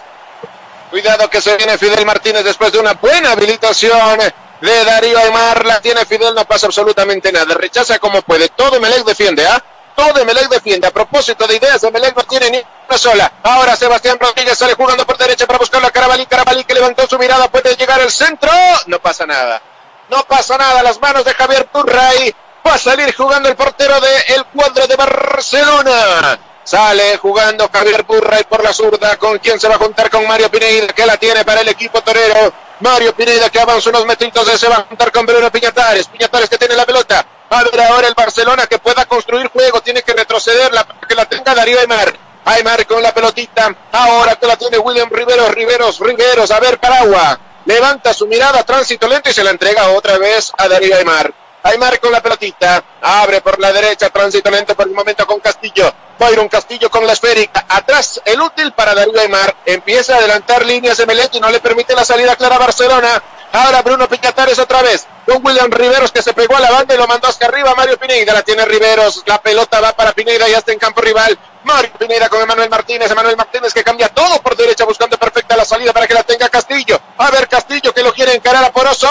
Cuidado 0.91 1.29
que 1.29 1.41
se 1.41 1.55
viene 1.55 1.77
Fidel 1.77 2.05
Martínez 2.05 2.43
después 2.43 2.71
de 2.71 2.79
una 2.79 2.93
buena 2.93 3.31
habilitación 3.31 4.19
de 4.61 4.83
Darío 4.85 5.17
Aymar, 5.19 5.65
la 5.65 5.79
tiene 5.81 6.05
Fidel, 6.05 6.35
no 6.35 6.45
pasa 6.45 6.67
absolutamente 6.67 7.31
nada, 7.31 7.53
rechaza 7.55 7.99
como 7.99 8.21
puede, 8.21 8.49
todo 8.49 8.79
Melec 8.79 9.05
defiende, 9.05 9.45
¿ah? 9.47 9.63
Todo 9.99 10.23
Melec 10.23 10.47
defiende. 10.47 10.87
A 10.87 10.91
propósito 10.91 11.45
de 11.45 11.57
ideas, 11.57 11.83
Melec 11.91 12.15
no 12.15 12.23
tiene 12.23 12.49
ni 12.49 12.63
una 12.87 12.97
sola. 12.97 13.33
Ahora 13.43 13.75
Sebastián 13.75 14.17
Rodríguez 14.17 14.57
sale 14.57 14.73
jugando 14.73 15.05
por 15.05 15.17
derecha 15.17 15.45
para 15.45 15.59
buscar 15.59 15.83
a 15.83 15.91
Carabalí. 15.91 16.25
Carabalí 16.25 16.63
que 16.63 16.73
levantó 16.73 17.05
su 17.05 17.19
mirada, 17.19 17.51
puede 17.51 17.75
llegar 17.75 17.99
al 17.99 18.09
centro. 18.09 18.49
No 18.85 18.99
pasa 18.99 19.25
nada. 19.25 19.61
No 20.09 20.23
pasa 20.23 20.57
nada. 20.57 20.81
Las 20.83 21.01
manos 21.01 21.25
de 21.25 21.33
Javier 21.33 21.65
Turray. 21.65 22.33
Va 22.65 22.75
a 22.75 22.77
salir 22.77 23.13
jugando 23.13 23.49
el 23.49 23.57
portero 23.57 23.99
del 23.99 24.23
el 24.37 24.45
cuadro 24.45 24.87
de 24.87 24.95
Barcelona. 24.95 26.39
Sale 26.63 27.17
jugando 27.17 27.69
Javier 27.69 28.05
Purray 28.05 28.45
por 28.45 28.63
la 28.63 28.71
zurda. 28.71 29.17
¿Con 29.17 29.37
quién 29.39 29.59
se 29.59 29.67
va 29.67 29.75
a 29.75 29.79
juntar? 29.79 30.09
Con 30.09 30.25
Mario 30.25 30.49
Pineda, 30.49 30.93
que 30.93 31.05
la 31.05 31.17
tiene 31.17 31.43
para 31.43 31.59
el 31.59 31.67
equipo 31.67 32.01
torero. 32.01 32.53
Mario 32.79 33.13
Pineda 33.15 33.49
que 33.49 33.59
avanza 33.59 33.89
unos 33.89 34.05
metritos. 34.05 34.47
Se 34.59 34.67
va 34.67 34.77
a 34.77 34.83
juntar 34.83 35.11
con 35.11 35.25
Bruno 35.25 35.51
Piñatares. 35.51 36.07
Piñatares 36.07 36.49
que 36.49 36.57
tiene 36.57 36.75
la 36.75 36.85
pelota. 36.85 37.25
A 37.49 37.63
ver 37.63 37.81
ahora 37.81 38.07
el 38.07 38.13
Barcelona 38.13 38.67
que 38.67 38.79
pueda 38.79 39.05
construir 39.05 39.47
juego. 39.47 39.81
Tiene 39.81 40.03
que 40.03 40.13
retrocederla 40.13 40.85
para 40.85 41.07
que 41.07 41.15
la 41.15 41.25
tenga 41.25 41.55
Darío 41.55 41.79
Aymar. 41.79 42.15
Aymar 42.45 42.85
con 42.87 43.03
la 43.03 43.13
pelotita. 43.13 43.75
Ahora 43.91 44.35
que 44.35 44.47
la 44.47 44.55
tiene 44.55 44.77
William 44.77 45.09
Riveros. 45.09 45.51
Riveros, 45.51 45.99
Riveros. 45.99 46.51
A 46.51 46.59
ver, 46.59 46.79
Paragua. 46.79 47.39
Levanta 47.65 48.13
su 48.13 48.25
mirada, 48.25 48.63
tránsito 48.63 49.07
lento 49.07 49.29
y 49.29 49.33
se 49.33 49.43
la 49.43 49.51
entrega 49.51 49.89
otra 49.89 50.17
vez 50.17 50.51
a 50.57 50.67
Darío 50.67 50.95
Aymar. 50.95 51.33
Aymar 51.63 51.99
con 51.99 52.11
la 52.11 52.21
pelotita. 52.21 52.83
Abre 53.01 53.41
por 53.41 53.59
la 53.59 53.71
derecha, 53.71 54.09
tránsito 54.09 54.49
lento 54.49 54.75
por 54.75 54.87
el 54.87 54.93
momento 54.93 55.25
con 55.27 55.39
Castillo. 55.39 55.93
Byron 56.17 56.49
Castillo 56.49 56.89
con 56.89 57.05
la 57.05 57.13
esférica. 57.13 57.65
Atrás 57.67 58.21
el 58.25 58.41
útil 58.41 58.71
para 58.73 58.93
Darío 58.93 59.19
Aymar. 59.19 59.55
Empieza 59.65 60.15
a 60.15 60.17
adelantar 60.17 60.65
líneas 60.65 60.97
de 60.97 61.05
Melec 61.05 61.33
y 61.35 61.39
no 61.39 61.49
le 61.49 61.59
permite 61.59 61.95
la 61.95 62.05
salida 62.05 62.35
clara 62.35 62.55
a 62.55 62.59
Barcelona. 62.59 63.23
Ahora 63.51 63.81
Bruno 63.81 64.07
Piñatares 64.07 64.59
otra 64.59 64.81
vez. 64.81 65.07
Con 65.25 65.45
William 65.45 65.71
Riveros 65.71 66.11
que 66.11 66.21
se 66.21 66.33
pegó 66.33 66.55
a 66.55 66.59
la 66.59 66.71
banda 66.71 66.93
y 66.93 66.97
lo 66.97 67.07
mandó 67.07 67.27
hacia 67.27 67.47
arriba. 67.47 67.73
Mario 67.75 67.97
Pineda 67.97 68.33
la 68.33 68.43
tiene 68.43 68.65
Riveros. 68.65 69.23
La 69.25 69.41
pelota 69.41 69.79
va 69.79 69.93
para 69.93 70.11
Pineda 70.13 70.47
y 70.47 70.53
está 70.53 70.71
en 70.71 70.79
campo 70.79 71.01
rival. 71.01 71.37
Mario 71.63 71.91
Pineda 71.97 72.29
con 72.29 72.41
Emanuel 72.41 72.69
Martínez. 72.69 73.09
Emanuel 73.09 73.37
Martínez 73.37 73.73
que 73.73 73.83
cambia 73.83 74.09
todo 74.09 74.41
por 74.41 74.55
derecha 74.55 74.85
buscando 74.85 75.17
perfecta 75.17 75.55
la 75.55 75.65
salida 75.65 75.93
para 75.93 76.07
que 76.07 76.13
la 76.13 76.23
tenga 76.23 76.49
Castillo. 76.49 76.99
A 77.17 77.31
ver 77.31 77.47
Castillo 77.47 77.93
que 77.93 78.03
lo 78.03 78.13
quiere 78.13 78.35
encarar 78.35 78.63
a 78.63 78.71
Poroso. 78.71 79.09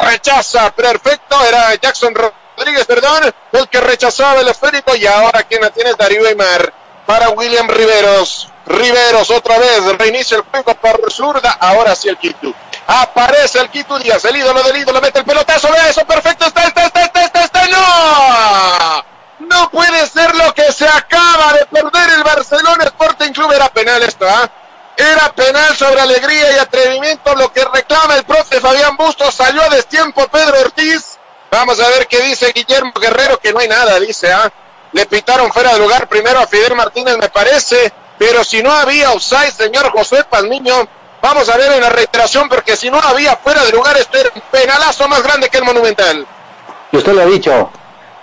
Rechaza. 0.00 0.70
Perfecto. 0.72 1.44
Era 1.44 1.74
Jackson 1.74 2.14
Rodríguez, 2.14 2.84
perdón. 2.86 3.34
El 3.52 3.68
que 3.68 3.80
rechazaba 3.80 4.40
el 4.40 4.48
esférico. 4.48 4.94
Y 4.94 5.06
ahora 5.06 5.42
quien 5.42 5.60
la 5.62 5.70
tiene 5.70 5.90
es 5.90 5.96
Darío 5.96 6.26
Aymar. 6.26 6.72
Para 7.06 7.30
William 7.30 7.68
Riveros. 7.68 8.48
Riveros 8.66 9.30
otra 9.30 9.58
vez. 9.58 9.98
Reinicia 9.98 10.36
el 10.36 10.42
juego 10.44 10.74
por 10.74 11.12
zurda. 11.12 11.52
Ahora 11.60 11.94
sí 11.94 12.08
el 12.08 12.16
Quito. 12.16 12.54
Aparece 12.86 13.60
el 13.60 13.70
Quito 13.70 13.98
Díaz, 13.98 14.24
el 14.26 14.36
ídolo 14.36 14.62
del 14.62 14.76
ídolo, 14.76 15.00
mete 15.00 15.20
el 15.20 15.24
pelotazo, 15.24 15.70
vea 15.72 15.88
eso, 15.88 16.04
perfecto, 16.04 16.44
está, 16.46 16.64
está, 16.64 16.84
está, 16.84 17.02
está, 17.02 17.24
está, 17.24 17.44
está, 17.44 17.68
no. 17.68 19.04
No 19.40 19.70
puede 19.70 20.06
ser 20.06 20.34
lo 20.34 20.52
que 20.54 20.72
se 20.72 20.86
acaba 20.86 21.54
de 21.54 21.66
perder 21.66 22.10
el 22.10 22.24
Barcelona 22.24 22.84
Sporting 22.84 23.32
Club. 23.32 23.52
Era 23.52 23.68
penal 23.68 24.02
esto, 24.02 24.26
¿ah? 24.28 24.48
Era 24.96 25.32
penal 25.32 25.76
sobre 25.76 26.00
alegría 26.00 26.52
y 26.52 26.58
atrevimiento 26.58 27.34
lo 27.34 27.52
que 27.52 27.64
reclama 27.64 28.14
el 28.16 28.24
profe 28.24 28.60
Fabián 28.60 28.96
Bustos. 28.96 29.34
Salió 29.34 29.62
a 29.62 29.68
destiempo 29.68 30.26
Pedro 30.28 30.60
Ortiz. 30.60 31.18
Vamos 31.50 31.80
a 31.80 31.88
ver 31.88 32.06
qué 32.06 32.20
dice 32.20 32.52
Guillermo 32.52 32.92
Guerrero, 33.00 33.38
que 33.38 33.52
no 33.52 33.60
hay 33.60 33.68
nada, 33.68 33.98
dice, 34.00 34.32
¿ah? 34.32 34.50
Le 34.92 35.06
pitaron 35.06 35.52
fuera 35.52 35.72
de 35.72 35.80
lugar 35.80 36.08
primero 36.08 36.40
a 36.40 36.46
Fidel 36.46 36.74
Martínez, 36.74 37.16
me 37.18 37.28
parece. 37.28 37.92
Pero 38.18 38.44
si 38.44 38.62
no 38.62 38.72
había 38.72 39.10
offside, 39.10 39.52
señor 39.52 39.90
José 39.90 40.24
Palmiño, 40.24 40.88
Vamos 41.24 41.48
a 41.48 41.56
ver 41.56 41.72
en 41.72 41.80
la 41.80 41.88
reiteración, 41.88 42.50
porque 42.50 42.76
si 42.76 42.90
no 42.90 43.00
había 43.00 43.34
fuera 43.36 43.64
de 43.64 43.72
lugar, 43.72 43.96
este 43.96 44.18
penalazo 44.50 45.08
más 45.08 45.22
grande 45.22 45.48
que 45.48 45.56
el 45.56 45.64
Monumental. 45.64 46.26
Y 46.92 46.98
usted 46.98 47.14
lo 47.14 47.22
ha 47.22 47.24
dicho, 47.24 47.70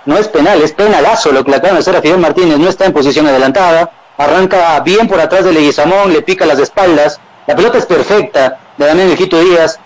no 0.04 0.16
es 0.16 0.28
penal, 0.28 0.62
es 0.62 0.70
penalazo 0.70 1.32
lo 1.32 1.42
que 1.42 1.50
le 1.50 1.56
acaban 1.56 1.74
de 1.74 1.80
hacer 1.80 1.96
a 1.96 2.00
Fidel 2.00 2.20
Martínez, 2.20 2.58
no 2.58 2.68
está 2.68 2.84
en 2.84 2.92
posición 2.92 3.26
adelantada, 3.26 3.90
arranca 4.16 4.78
bien 4.82 5.08
por 5.08 5.18
atrás 5.18 5.44
de 5.44 5.50
Leguizamón, 5.50 6.12
le 6.12 6.22
pica 6.22 6.46
las 6.46 6.60
espaldas, 6.60 7.18
la 7.48 7.56
pelota 7.56 7.78
es 7.78 7.86
perfecta 7.86 8.60
de 8.76 8.86
Damián 8.86 9.10
Hijito 9.10 9.40
Díaz, 9.40 9.80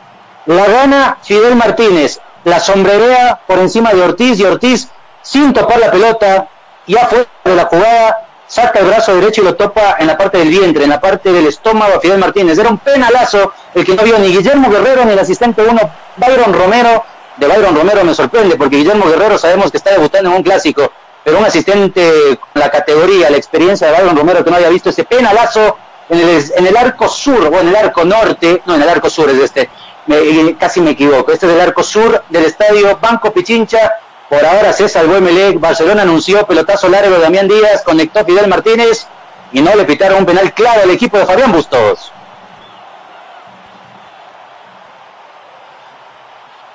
la 0.44 0.66
gana 0.66 1.16
Fidel 1.22 1.56
Martínez, 1.56 2.20
la 2.44 2.60
sombrerea 2.60 3.40
por 3.46 3.60
encima 3.60 3.94
de 3.94 4.02
Ortiz 4.02 4.38
y 4.38 4.44
Ortiz 4.44 4.88
sin 5.22 5.54
topar 5.54 5.78
la 5.78 5.90
pelota, 5.90 6.48
ya 6.86 7.06
fuera 7.06 7.26
de 7.44 7.56
la 7.56 7.64
jugada, 7.64 8.25
saca 8.46 8.78
el 8.78 8.86
brazo 8.86 9.14
derecho 9.14 9.42
y 9.42 9.44
lo 9.44 9.54
topa 9.54 9.96
en 9.98 10.06
la 10.06 10.16
parte 10.16 10.38
del 10.38 10.48
vientre, 10.48 10.84
en 10.84 10.90
la 10.90 11.00
parte 11.00 11.32
del 11.32 11.46
estómago 11.46 11.94
a 11.96 12.00
Fidel 12.00 12.18
Martínez. 12.18 12.58
Era 12.58 12.70
un 12.70 12.78
penalazo 12.78 13.52
el 13.74 13.84
que 13.84 13.94
no 13.94 14.02
vio 14.02 14.18
ni 14.18 14.28
Guillermo 14.28 14.70
Guerrero 14.70 15.04
ni 15.04 15.12
el 15.12 15.18
asistente 15.18 15.62
uno, 15.62 15.80
Byron 16.16 16.52
Romero. 16.52 17.04
De 17.36 17.46
Byron 17.46 17.76
Romero 17.76 18.04
me 18.04 18.14
sorprende 18.14 18.56
porque 18.56 18.76
Guillermo 18.76 19.06
Guerrero 19.06 19.36
sabemos 19.36 19.70
que 19.70 19.76
está 19.76 19.90
debutando 19.90 20.30
en 20.30 20.36
un 20.36 20.42
clásico, 20.42 20.90
pero 21.22 21.38
un 21.38 21.44
asistente 21.44 22.38
con 22.38 22.62
la 22.62 22.70
categoría, 22.70 23.28
la 23.28 23.36
experiencia 23.36 23.88
de 23.88 23.92
Byron 23.92 24.16
Romero 24.16 24.42
que 24.42 24.50
no 24.50 24.56
había 24.56 24.70
visto 24.70 24.90
ese 24.90 25.04
penalazo 25.04 25.76
en 26.08 26.20
el, 26.20 26.44
en 26.56 26.66
el 26.66 26.76
arco 26.76 27.08
sur 27.08 27.50
o 27.52 27.60
en 27.60 27.68
el 27.68 27.76
arco 27.76 28.04
norte, 28.04 28.62
no 28.64 28.76
en 28.76 28.82
el 28.82 28.88
arco 28.88 29.10
sur 29.10 29.28
es 29.28 29.38
este, 29.40 29.68
me, 30.06 30.56
casi 30.56 30.80
me 30.80 30.92
equivoco, 30.92 31.32
este 31.32 31.46
es 31.46 31.52
el 31.52 31.60
arco 31.60 31.82
sur 31.82 32.22
del 32.30 32.44
estadio 32.44 32.96
Banco 33.00 33.32
Pichincha 33.32 33.92
por 34.28 34.44
ahora 34.44 34.72
se 34.72 34.88
salvó 34.88 35.16
Emelec. 35.16 35.58
Barcelona 35.60 36.02
anunció 36.02 36.46
pelotazo 36.46 36.88
largo 36.88 37.14
de 37.14 37.20
Damián 37.20 37.48
Díaz, 37.48 37.82
conectó 37.82 38.24
Fidel 38.24 38.48
Martínez 38.48 39.06
y 39.52 39.60
no 39.60 39.74
le 39.74 39.84
pitaron 39.84 40.18
un 40.18 40.26
penal 40.26 40.52
claro 40.52 40.82
al 40.82 40.90
equipo 40.90 41.18
de 41.18 41.26
Fabián 41.26 41.52
Bustos. 41.52 42.12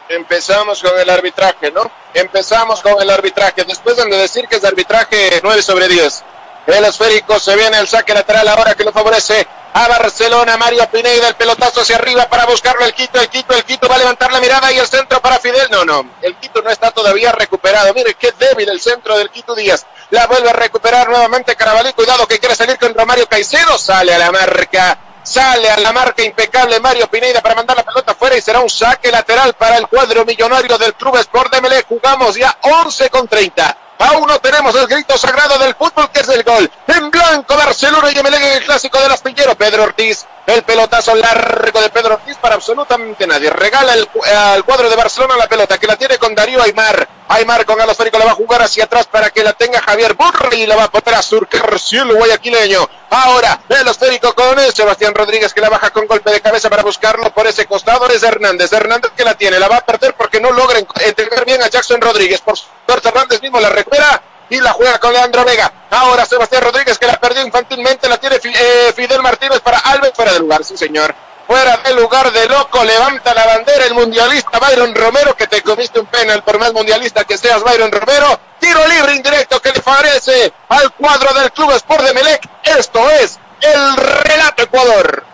Empezamos 0.10 0.82
con 0.82 1.00
el 1.00 1.10
arbitraje, 1.10 1.72
¿no? 1.72 1.90
Empezamos 2.14 2.82
con 2.82 3.02
el 3.02 3.10
arbitraje. 3.10 3.64
Después 3.64 3.96
de 3.96 4.06
decir 4.06 4.46
que 4.48 4.58
es 4.58 4.66
arbitraje 4.66 5.40
9 5.42 5.62
sobre 5.62 5.88
10. 5.88 6.24
El 6.68 6.86
esférico 6.86 7.40
se 7.40 7.56
viene 7.56 7.80
el 7.80 7.88
saque 7.88 8.14
lateral 8.14 8.48
ahora 8.50 8.76
que 8.76 8.84
lo 8.84 8.92
favorece 8.92 9.48
a 9.74 9.88
Barcelona. 9.88 10.58
Mario 10.58 10.90
Pineda, 10.92 11.28
el 11.28 11.36
pelotazo 11.36 11.82
hacia 11.82 11.96
arriba 11.96 12.28
para 12.28 12.46
buscarlo. 12.46 12.86
El 12.86 12.94
Quito, 12.94 13.20
el 13.20 13.30
Quito, 13.30 13.56
el 13.56 13.64
Quito 13.64 13.88
va 13.88 13.96
a 13.96 14.00
levantar 14.00 14.32
la 14.32 14.40
mirada 14.40 14.72
y 14.72 14.80
el 14.80 14.88
centro 14.88 15.22
para 15.22 15.40
Fidel. 15.40 15.68
No, 15.72 15.86
no, 15.86 16.06
el 16.22 16.36
Quito 16.38 16.62
no 16.62 16.70
está 16.70 16.92
todavía 16.92 17.32
recuperado. 17.32 17.94
Mire 17.94 18.16
qué 18.16 18.34
débil 18.38 18.70
el 18.70 18.80
centro 18.80 19.18
del 19.18 19.30
Quito 19.30 19.56
Díaz. 19.56 19.86
La 20.10 20.28
vuelve 20.28 20.50
a 20.50 20.54
recuperar 20.54 21.10
nuevamente 21.10 21.56
Carabalí. 21.56 21.94
Cuidado 21.94 22.28
que 22.28 22.40
quiere 22.40 22.56
salir 22.56 22.78
con 22.78 22.94
Romario 22.94 23.28
Caicedo. 23.28 23.78
Sale 23.78 24.14
a 24.14 24.18
la 24.18 24.32
marca. 24.32 25.11
Sale 25.24 25.70
a 25.70 25.78
la 25.78 25.94
marca 25.94 26.24
impecable 26.24 26.80
Mario 26.80 27.08
Pineda 27.08 27.42
para 27.42 27.56
mandar 27.56 27.78
la 27.78 27.84
pelota 27.84 28.14
afuera 28.14 28.36
y 28.36 28.42
será 28.42 28.60
un 28.60 28.70
saque 28.70 29.12
lateral 29.12 29.54
para 29.54 29.78
el 29.78 29.88
cuadro 29.88 30.26
millonario 30.26 30.78
del 30.78 30.96
Club 30.96 31.18
Sport 31.18 31.54
de 31.54 31.62
Melé. 31.62 31.84
Jugamos 31.88 32.36
ya 32.36 32.58
11 32.62 33.10
con 33.10 33.28
30. 33.28 33.78
Aún 34.00 34.28
no 34.28 34.40
tenemos 34.40 34.74
el 34.76 34.88
grito 34.88 35.16
sagrado 35.18 35.60
del 35.60 35.76
fútbol 35.76 36.10
que 36.10 36.22
es 36.22 36.30
el 36.30 36.44
gol. 36.44 36.70
En 36.88 37.12
blanco 37.12 37.56
Barcelona 37.56 38.12
y 38.12 38.18
Emelec 38.18 38.42
en 38.42 38.54
el 38.54 38.64
clásico 38.66 39.00
del 39.00 39.12
astillero. 39.12 39.54
Pedro 39.56 39.84
Ortiz, 39.84 40.26
el 40.48 40.64
pelotazo 40.64 41.16
largo 41.16 41.82
de 41.82 41.90
Pedro 41.90 42.16
Ortiz 42.16 42.38
para 42.38 42.56
absolutamente 42.56 43.28
nadie. 43.28 43.50
Regala 43.50 43.94
el, 43.94 44.08
al 44.36 44.64
cuadro 44.64 44.90
de 44.90 44.96
Barcelona 44.96 45.36
la 45.38 45.48
pelota 45.48 45.78
que 45.78 45.88
la 45.88 45.96
tiene 45.96 46.18
con 46.18 46.34
Darío 46.34 46.62
Aymar. 46.62 47.08
Aymar 47.28 47.66
con 47.66 47.80
Alosférico 47.80 48.18
la 48.18 48.26
va 48.26 48.32
a 48.32 48.36
jugar 48.36 48.62
hacia 48.62 48.86
atrás 48.86 49.08
para 49.08 49.30
que 49.30 49.44
la 49.44 49.54
tenga 49.54 49.80
Javier 49.82 50.16
Burri 50.16 50.64
y 50.64 50.68
la 50.68 50.76
va 50.76 50.86
a 50.86 50.92
poner 50.92 51.16
a 51.16 51.22
surcar 51.22 51.80
cielo 51.80 52.16
guayaquileño. 52.16 52.90
Ahora 53.10 53.62
el 53.70 53.88
esférico 53.88 54.34
con 54.34 54.60
el 54.60 54.74
Sebastián 54.74 55.14
Rodríguez 55.14 55.54
que 55.54 55.62
la 55.62 55.70
baja 55.70 55.92
con 55.92 56.08
golpe 56.08 56.32
de 56.32 56.42
cabeza 56.42 56.70
para 56.70 56.84
buscarlo 56.84 57.32
por 57.34 57.48
ese 57.48 57.66
costado. 57.66 58.08
Es 58.08 58.24
Hernández. 58.24 58.74
Hernández 58.74 59.12
que 59.16 59.24
la 59.24 59.36
tiene, 59.36 59.60
la 59.60 59.68
va 59.68 59.78
a 59.78 59.86
perder 59.86 60.16
porque 60.16 60.42
no 60.42 60.52
logra 60.52 60.80
entender 60.80 61.46
bien 61.46 61.62
a 61.62 61.68
Jackson 61.68 62.02
Rodríguez. 62.02 62.42
Por 62.42 62.58
suerte 62.58 63.08
Hernández 63.08 63.42
mismo 63.42 63.60
la 63.60 63.70
recupera 63.70 64.22
y 64.52 64.60
la 64.60 64.74
juega 64.74 65.00
con 65.00 65.14
Leandro 65.14 65.46
Vega. 65.46 65.72
Ahora 65.90 66.26
Sebastián 66.26 66.62
Rodríguez 66.62 67.00
que 67.00 67.08
la 67.08 67.20
perdió 67.20 67.42
infantilmente, 67.42 68.08
la 68.10 68.18
tiene 68.18 68.36
eh, 68.44 68.94
Fidel 68.94 69.22
Martínez 69.22 69.62
para 69.62 69.80
Alves 69.80 70.12
fuera 70.14 70.34
de 70.34 70.40
lugar, 70.40 70.64
sí 70.64 70.78
señor. 70.78 71.16
Fuera 71.48 71.78
del 71.78 71.96
lugar 71.96 72.32
de 72.32 72.48
loco, 72.48 72.84
levanta 72.84 73.34
la 73.34 73.46
bandera 73.46 73.86
el 73.86 73.94
mundialista 73.94 74.60
Byron 74.60 74.94
Romero, 74.94 75.36
que 75.36 75.48
te 75.48 75.62
comiste 75.62 76.00
un 76.00 76.06
penal 76.06 76.44
por 76.44 76.60
más 76.60 76.74
mundialista 76.74 77.24
que 77.24 77.38
seas 77.38 77.64
Byron 77.64 77.92
Romero. 77.92 78.40
Tiro 78.60 78.86
libre 78.88 79.16
indirecto 79.16 79.62
que 79.62 79.72
le 79.72 79.82
favorece 79.82 80.54
al 80.68 80.92
cuadro 80.94 81.34
del 81.34 81.52
Club 81.52 81.72
Sport 81.72 82.04
de 82.04 82.14
Melec. 82.14 82.48
Esto 82.64 83.10
es 83.10 83.40
el 83.62 83.96
relato 83.96 84.64
Ecuador. 84.64 85.31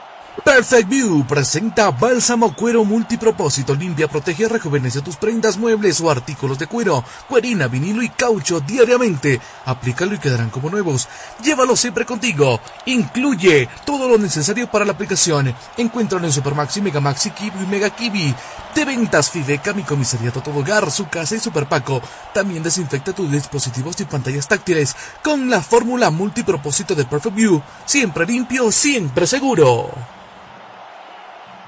Perfect 0.48 0.88
View 0.88 1.26
presenta 1.28 1.92
Bálsamo 1.92 2.56
Cuero 2.56 2.86
Multipropósito. 2.86 3.76
Limpia, 3.76 4.08
protege, 4.08 4.48
rejuvenece 4.48 5.02
tus 5.02 5.18
prendas, 5.18 5.58
muebles 5.58 6.00
o 6.00 6.10
artículos 6.10 6.58
de 6.58 6.68
cuero, 6.68 7.04
cuerina, 7.28 7.68
vinilo 7.68 8.02
y 8.02 8.08
caucho 8.08 8.62
diariamente. 8.62 9.42
Aplícalo 9.66 10.16
y 10.16 10.20
quedarán 10.20 10.50
como 10.50 10.70
nuevos. 10.70 11.10
Llévalo 11.44 11.76
siempre 11.76 12.06
contigo. 12.06 12.62
Incluye 12.86 13.68
todo 13.86 14.08
lo 14.08 14.18
necesario 14.18 14.72
para 14.72 14.86
la 14.86 14.94
aplicación. 14.94 15.54
Encuéntralo 15.76 16.26
en 16.26 16.32
Supermaxi, 16.32 16.82
Megamaxi, 16.82 17.32
Kiwi 17.32 17.64
y 17.64 17.68
Mega 17.68 17.90
Kiwi. 17.90 18.34
De 18.74 18.86
ventas 18.86 19.30
Fideca, 19.30 19.74
mi 19.74 19.84
comisariato 19.84 20.40
todo 20.40 20.60
hogar, 20.60 20.90
su 20.92 21.10
casa 21.10 21.36
y 21.36 21.40
Superpaco. 21.42 22.02
También 22.34 22.64
desinfecta 22.64 23.12
tus 23.12 23.30
dispositivos 23.30 24.00
y 24.00 24.06
pantallas 24.06 24.48
táctiles 24.48 24.96
con 25.22 25.50
la 25.50 25.62
fórmula 25.62 26.10
multipropósito 26.10 26.96
de 26.96 27.04
Perfect 27.04 27.36
View. 27.36 27.62
Siempre 27.86 28.26
limpio, 28.26 28.72
siempre 28.72 29.28
seguro. 29.28 29.92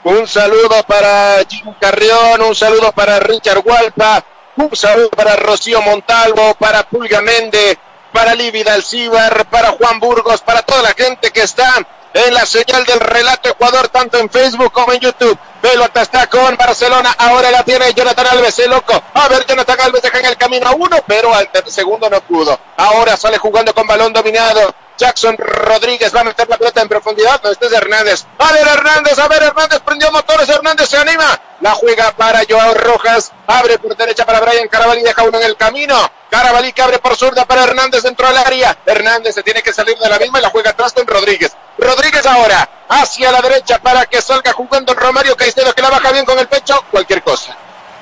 Un 0.10 0.28
saludo 0.28 0.82
para 0.88 1.38
Jim 1.48 1.72
Carrión, 1.80 2.42
un 2.42 2.56
saludo 2.56 2.92
para 2.94 3.20
Richard 3.20 3.62
Hualpa, 3.64 4.26
un 4.56 4.76
saludo 4.76 5.12
para 5.12 5.36
Rocío 5.36 5.84
Montalvo, 5.84 6.56
para 6.56 6.82
Pulga 6.82 7.22
Méndez, 7.22 7.78
para 8.12 8.34
Livi 8.34 8.64
Dalcíbar, 8.64 9.46
para 9.52 9.74
Juan 9.74 10.00
Burgos, 10.00 10.42
para 10.42 10.64
toda 10.64 10.82
la 10.82 10.94
gente 10.94 11.30
que 11.30 11.42
está 11.42 11.76
en 12.12 12.34
la 12.34 12.44
señal 12.48 12.86
del 12.86 13.00
relato 13.00 13.50
Ecuador, 13.50 13.90
tanto 13.90 14.18
en 14.18 14.32
Facebook 14.32 14.72
como 14.72 14.94
en 14.94 15.00
YouTube. 15.00 15.38
Pelota 15.62 16.02
está 16.02 16.26
con 16.26 16.58
Barcelona, 16.58 17.14
ahora 17.16 17.52
la 17.52 17.64
tiene 17.64 17.94
Jonathan 17.94 18.30
Alves, 18.32 18.58
el 18.58 18.72
loco. 18.72 19.00
A 19.14 19.28
ver, 19.28 19.46
Jonathan 19.46 19.80
Alves 19.80 20.02
deja 20.02 20.22
en 20.22 20.26
el 20.26 20.38
camino 20.38 20.70
a 20.70 20.72
uno, 20.72 20.98
pero 21.06 21.36
al 21.36 21.48
segundo 21.68 22.10
no 22.10 22.20
pudo. 22.22 22.60
Ahora 22.78 23.16
sale 23.16 23.38
jugando 23.38 23.76
con 23.76 23.86
balón 23.86 24.12
dominado. 24.12 24.74
Jackson 25.00 25.38
Rodríguez 25.38 26.14
va 26.14 26.22
a 26.22 26.24
meter 26.26 26.48
la 26.50 26.58
pelota 26.58 26.82
en 26.82 26.90
profundidad. 26.90 27.42
No, 27.42 27.50
este 27.50 27.68
es 27.68 27.72
Hernández. 27.72 28.26
A 28.38 28.52
ver, 28.52 28.68
Hernández, 28.68 29.18
a 29.18 29.28
ver, 29.30 29.44
Hernández 29.44 29.80
prendió 29.80 30.12
motores. 30.12 30.50
Hernández 30.50 30.90
se 30.90 30.98
anima. 30.98 31.40
La 31.62 31.72
juega 31.72 32.12
para 32.12 32.42
Joao 32.48 32.74
Rojas. 32.74 33.32
Abre 33.48 33.80
por 33.80 33.96
derecha 33.96 34.26
para 34.26 34.42
Brian 34.42 34.68
Carabalí. 34.68 35.02
Deja 35.02 35.24
uno 35.24 35.40
en 35.40 35.46
el 35.46 35.56
camino. 35.56 35.96
Carabalí 36.30 36.74
que 36.74 36.82
abre 36.82 37.00
por 37.00 37.16
zurda 37.16 37.46
para 37.46 37.64
Hernández 37.64 38.04
dentro 38.04 38.28
del 38.28 38.38
área. 38.38 38.78
Hernández 38.86 39.36
se 39.36 39.44
tiene 39.44 39.64
que 39.64 39.72
salir 39.72 39.98
de 39.98 40.10
la 40.10 40.20
misma 40.20 40.40
y 40.40 40.42
la 40.42 40.50
juega 40.50 40.72
atrás 40.72 40.92
con 40.92 41.08
Rodríguez. 41.08 41.56
Rodríguez 41.78 42.26
ahora 42.26 42.70
hacia 42.90 43.32
la 43.32 43.42
derecha 43.42 43.80
para 43.80 44.06
que 44.06 44.22
salga 44.22 44.52
jugando 44.52 44.94
Romario 44.94 45.36
Caicedo 45.38 45.74
que 45.74 45.82
la 45.82 45.90
baja 45.90 46.12
bien 46.12 46.26
con 46.26 46.38
el 46.38 46.48
pecho. 46.50 46.84
Cualquier 46.92 47.24
cosa 47.24 47.56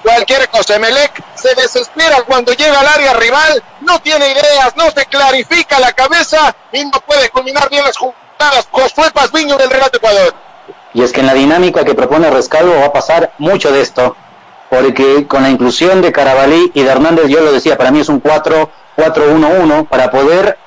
cualquier 0.08 0.48
cosa. 0.50 0.76
Emelec 0.76 1.22
se 1.36 1.54
desespera 1.56 2.24
cuando 2.26 2.54
llega 2.54 2.80
al 2.80 2.88
área 2.88 3.14
rival, 3.14 3.64
no 3.82 4.00
tiene 4.00 4.32
ideas, 4.32 4.74
no 4.76 4.90
se 4.92 5.06
clarifica 5.06 5.80
la 5.80 5.92
cabeza 5.92 6.56
y 6.72 6.86
no 6.86 7.00
puede 7.06 7.30
culminar 7.30 7.70
bien 7.70 7.84
las 7.84 7.98
jugadas. 7.98 8.68
Josué 8.72 9.12
Pazviño 9.12 9.58
del 9.58 9.70
Real 9.70 9.90
Ecuador. 9.92 10.34
Y 10.94 11.04
es 11.04 11.12
que 11.12 11.20
en 11.20 11.28
la 11.28 11.34
dinámica 11.34 11.84
que 11.84 11.94
propone 11.94 12.30
Rescalvo 12.30 12.80
va 12.80 12.86
a 12.86 12.94
pasar 12.94 13.34
mucho 13.38 13.72
de 13.72 13.82
esto, 13.82 14.16
porque 14.70 15.28
con 15.28 15.44
la 15.44 15.50
inclusión 15.50 16.02
de 16.02 16.12
Carabalí 16.12 16.72
y 16.74 16.84
de 16.84 16.90
Hernández, 16.90 17.28
yo 17.28 17.42
lo 17.42 17.52
decía, 17.52 17.78
para 17.78 17.92
mí 17.92 18.00
es 18.00 18.10
un 18.10 18.22
4-4-1-1 18.24 19.88
para 19.88 20.10
poder 20.10 20.58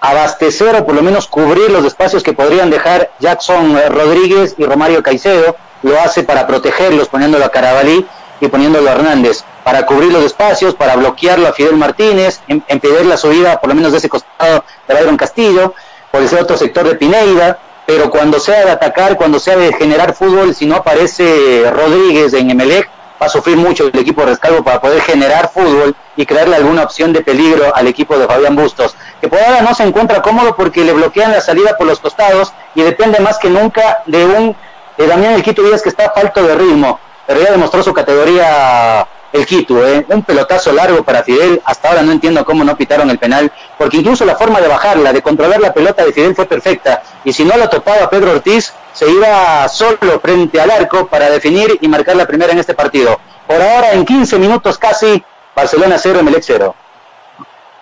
abastecer 0.00 0.76
o 0.76 0.84
por 0.84 0.94
lo 0.94 1.02
menos 1.02 1.26
cubrir 1.26 1.70
los 1.70 1.84
espacios 1.86 2.22
que 2.22 2.34
podrían 2.34 2.68
dejar 2.68 3.10
Jackson 3.20 3.80
Rodríguez 3.88 4.54
y 4.58 4.66
Romario 4.66 5.02
Caicedo. 5.02 5.56
Lo 5.82 5.98
hace 6.00 6.22
para 6.22 6.46
protegerlos 6.46 7.08
poniéndolo 7.08 7.44
a 7.44 7.50
Carabalí 7.50 8.06
y 8.44 8.48
poniéndolo 8.48 8.88
a 8.88 8.92
Hernández 8.92 9.44
para 9.62 9.86
cubrir 9.86 10.12
los 10.12 10.24
espacios, 10.24 10.74
para 10.74 10.96
bloquearlo 10.96 11.48
a 11.48 11.52
Fidel 11.52 11.76
Martínez, 11.76 12.40
impedir 12.48 13.06
la 13.06 13.16
subida 13.16 13.60
por 13.60 13.70
lo 13.70 13.74
menos 13.74 13.92
de 13.92 13.98
ese 13.98 14.08
costado 14.08 14.64
de 14.86 14.94
Byron 14.94 15.16
Castillo, 15.16 15.74
por 16.10 16.22
ese 16.22 16.38
otro 16.38 16.56
sector 16.56 16.86
de 16.86 16.94
Pineida, 16.94 17.58
pero 17.86 18.10
cuando 18.10 18.38
sea 18.38 18.64
de 18.64 18.70
atacar, 18.70 19.16
cuando 19.16 19.38
sea 19.38 19.56
de 19.56 19.72
generar 19.72 20.14
fútbol, 20.14 20.54
si 20.54 20.66
no 20.66 20.76
aparece 20.76 21.70
Rodríguez 21.70 22.32
en 22.34 22.50
Emelec, 22.50 22.88
va 23.20 23.26
a 23.26 23.28
sufrir 23.28 23.56
mucho 23.56 23.90
el 23.92 23.98
equipo 23.98 24.20
de 24.22 24.28
Rescalvo 24.28 24.62
para 24.62 24.80
poder 24.80 25.00
generar 25.02 25.50
fútbol 25.50 25.94
y 26.16 26.26
crearle 26.26 26.56
alguna 26.56 26.82
opción 26.82 27.12
de 27.12 27.22
peligro 27.22 27.74
al 27.74 27.86
equipo 27.86 28.18
de 28.18 28.26
Fabián 28.26 28.56
Bustos, 28.56 28.96
que 29.20 29.28
por 29.28 29.38
ahora 29.38 29.62
no 29.62 29.74
se 29.74 29.82
encuentra 29.82 30.22
cómodo 30.22 30.54
porque 30.56 30.84
le 30.84 30.92
bloquean 30.92 31.32
la 31.32 31.40
salida 31.40 31.76
por 31.76 31.86
los 31.86 32.00
costados 32.00 32.52
y 32.74 32.82
depende 32.82 33.18
más 33.20 33.38
que 33.38 33.50
nunca 33.50 34.02
de 34.06 34.24
un 34.24 34.56
de 34.96 35.06
Damián 35.06 35.34
El 35.34 35.42
Quito 35.42 35.62
Díaz 35.62 35.82
que 35.82 35.88
está 35.88 36.10
falto 36.10 36.42
de 36.42 36.54
ritmo 36.54 37.00
pero 37.26 37.40
ya 37.40 37.50
demostró 37.50 37.82
su 37.82 37.92
categoría 37.92 39.06
el 39.34 39.46
Quito, 39.46 39.84
¿eh? 39.84 40.06
un 40.08 40.22
pelotazo 40.22 40.72
largo 40.72 41.02
para 41.02 41.24
Fidel, 41.24 41.60
hasta 41.64 41.88
ahora 41.88 42.02
no 42.02 42.12
entiendo 42.12 42.44
cómo 42.44 42.62
no 42.62 42.76
pitaron 42.76 43.10
el 43.10 43.18
penal, 43.18 43.50
porque 43.76 43.96
incluso 43.96 44.24
la 44.24 44.36
forma 44.36 44.60
de 44.60 44.68
bajarla, 44.68 45.12
de 45.12 45.22
controlar 45.22 45.60
la 45.60 45.74
pelota 45.74 46.04
de 46.04 46.12
Fidel 46.12 46.36
fue 46.36 46.46
perfecta, 46.46 47.02
y 47.24 47.32
si 47.32 47.44
no 47.44 47.56
la 47.56 47.68
topaba 47.68 48.08
Pedro 48.08 48.30
Ortiz, 48.30 48.72
se 48.92 49.10
iba 49.10 49.68
solo 49.68 50.20
frente 50.22 50.60
al 50.60 50.70
arco 50.70 51.08
para 51.08 51.28
definir 51.28 51.78
y 51.80 51.88
marcar 51.88 52.14
la 52.14 52.26
primera 52.26 52.52
en 52.52 52.60
este 52.60 52.74
partido. 52.74 53.18
Por 53.44 53.60
ahora, 53.60 53.92
en 53.92 54.04
15 54.04 54.38
minutos 54.38 54.78
casi, 54.78 55.22
Barcelona 55.54 55.98
0, 55.98 56.22
Melec 56.22 56.44
0. 56.46 56.74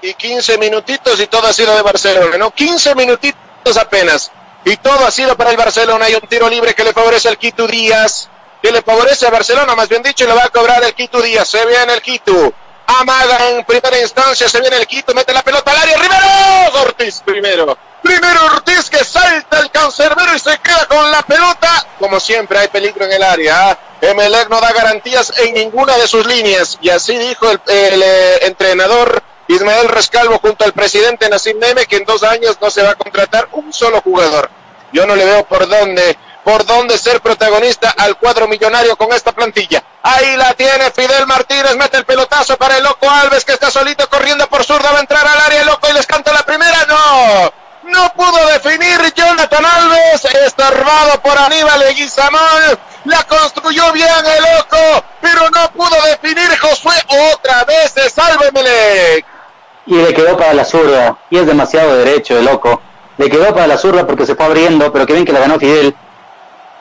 Y 0.00 0.14
15 0.14 0.56
minutitos 0.56 1.20
y 1.20 1.26
todo 1.26 1.46
ha 1.46 1.52
sido 1.52 1.76
de 1.76 1.82
Barcelona, 1.82 2.38
¿no? 2.38 2.50
15 2.50 2.94
minutitos 2.94 3.76
apenas. 3.76 4.32
Y 4.64 4.76
todo 4.78 5.06
ha 5.06 5.10
sido 5.10 5.36
para 5.36 5.50
el 5.50 5.56
Barcelona. 5.56 6.06
Hay 6.06 6.14
un 6.14 6.22
tiro 6.22 6.48
libre 6.48 6.74
que 6.74 6.82
le 6.82 6.92
favorece 6.92 7.28
al 7.28 7.36
Quito 7.36 7.66
Díaz 7.66 8.30
que 8.62 8.70
le 8.70 8.80
favorece 8.80 9.26
a 9.26 9.30
Barcelona, 9.30 9.74
más 9.74 9.88
bien 9.88 10.02
dicho, 10.02 10.24
le 10.24 10.34
va 10.34 10.44
a 10.44 10.48
cobrar 10.48 10.82
el 10.84 10.94
Quito 10.94 11.20
Díaz. 11.20 11.48
Se 11.48 11.66
viene 11.66 11.94
el 11.94 12.00
Quito. 12.00 12.54
Amaga 12.86 13.50
en 13.50 13.64
primera 13.64 14.00
instancia, 14.00 14.48
se 14.48 14.60
viene 14.60 14.76
el 14.76 14.86
Quito, 14.86 15.12
mete 15.14 15.32
la 15.32 15.42
pelota 15.42 15.72
al 15.72 15.78
área. 15.78 15.96
Rivero 15.96 16.82
Ortiz 16.82 17.22
primero. 17.24 17.76
Primero 18.02 18.44
Ortiz 18.46 18.88
que 18.88 19.04
salta 19.04 19.58
el 19.60 19.70
cancerbero 19.70 20.34
y 20.34 20.38
se 20.38 20.58
queda 20.58 20.86
con 20.86 21.10
la 21.10 21.22
pelota. 21.22 21.86
Como 21.98 22.20
siempre 22.20 22.58
hay 22.58 22.68
peligro 22.68 23.04
en 23.04 23.12
el 23.12 23.22
área. 23.22 23.78
Emelec 24.00 24.48
no 24.48 24.60
da 24.60 24.72
garantías 24.72 25.32
en 25.38 25.54
ninguna 25.54 25.96
de 25.96 26.06
sus 26.06 26.26
líneas. 26.26 26.78
Y 26.80 26.90
así 26.90 27.16
dijo 27.16 27.50
el, 27.50 27.60
eh, 27.66 28.46
entrenador 28.46 29.22
Ismael 29.48 29.88
Rescalvo 29.88 30.38
junto 30.38 30.64
al 30.64 30.72
presidente 30.72 31.28
Nassim 31.28 31.58
Neme 31.58 31.86
que 31.86 31.96
en 31.96 32.04
dos 32.04 32.22
años 32.22 32.58
no 32.60 32.70
se 32.70 32.82
va 32.82 32.90
a 32.90 32.94
contratar 32.94 33.48
un 33.52 33.72
solo 33.72 34.00
jugador. 34.00 34.50
Yo 34.92 35.06
no 35.06 35.16
le 35.16 35.24
veo 35.24 35.44
por 35.44 35.68
dónde 35.68 36.18
por 36.44 36.64
dónde 36.66 36.98
ser 36.98 37.20
protagonista 37.20 37.94
al 37.96 38.16
cuadro 38.16 38.48
millonario 38.48 38.96
con 38.96 39.12
esta 39.12 39.32
plantilla. 39.32 39.82
Ahí 40.02 40.36
la 40.36 40.52
tiene 40.54 40.90
Fidel 40.90 41.26
Martínez, 41.26 41.76
mete 41.76 41.98
el 41.98 42.04
pelotazo 42.04 42.56
para 42.56 42.76
el 42.76 42.82
loco 42.82 43.08
Alves 43.08 43.44
que 43.44 43.52
está 43.52 43.70
solito 43.70 44.08
corriendo 44.08 44.48
por 44.48 44.64
zurda, 44.64 44.90
va 44.90 44.98
a 44.98 45.02
entrar 45.02 45.26
al 45.26 45.40
área 45.40 45.60
el 45.60 45.66
loco 45.66 45.88
y 45.88 45.92
les 45.94 46.06
canta 46.06 46.32
la 46.32 46.42
primera, 46.44 46.86
no. 46.88 47.52
No 47.84 48.12
pudo 48.14 48.46
definir 48.46 49.12
Jonathan 49.14 49.64
Alves, 49.64 50.24
estorbado 50.46 51.20
por 51.20 51.36
Aníbal 51.36 51.82
Eguizamón. 51.82 52.78
La 53.04 53.24
construyó 53.24 53.92
bien 53.92 54.08
el 54.08 54.56
loco, 54.56 55.04
pero 55.20 55.50
no 55.50 55.72
pudo 55.72 55.96
definir 56.02 56.56
Josué. 56.58 56.94
Otra 57.34 57.64
vez 57.64 57.92
salve. 58.14 59.24
Y 59.86 59.94
le 59.96 60.14
quedó 60.14 60.36
para 60.36 60.54
la 60.54 60.64
zurda, 60.64 61.18
y 61.28 61.38
es 61.38 61.46
demasiado 61.46 61.96
derecho 61.96 62.38
el 62.38 62.44
loco. 62.44 62.80
Le 63.18 63.28
quedó 63.28 63.52
para 63.52 63.66
la 63.66 63.76
zurda 63.76 64.06
porque 64.06 64.26
se 64.26 64.36
fue 64.36 64.46
abriendo, 64.46 64.92
pero 64.92 65.04
que 65.04 65.14
bien 65.14 65.24
que 65.24 65.32
la 65.32 65.40
ganó 65.40 65.58
Fidel. 65.58 65.96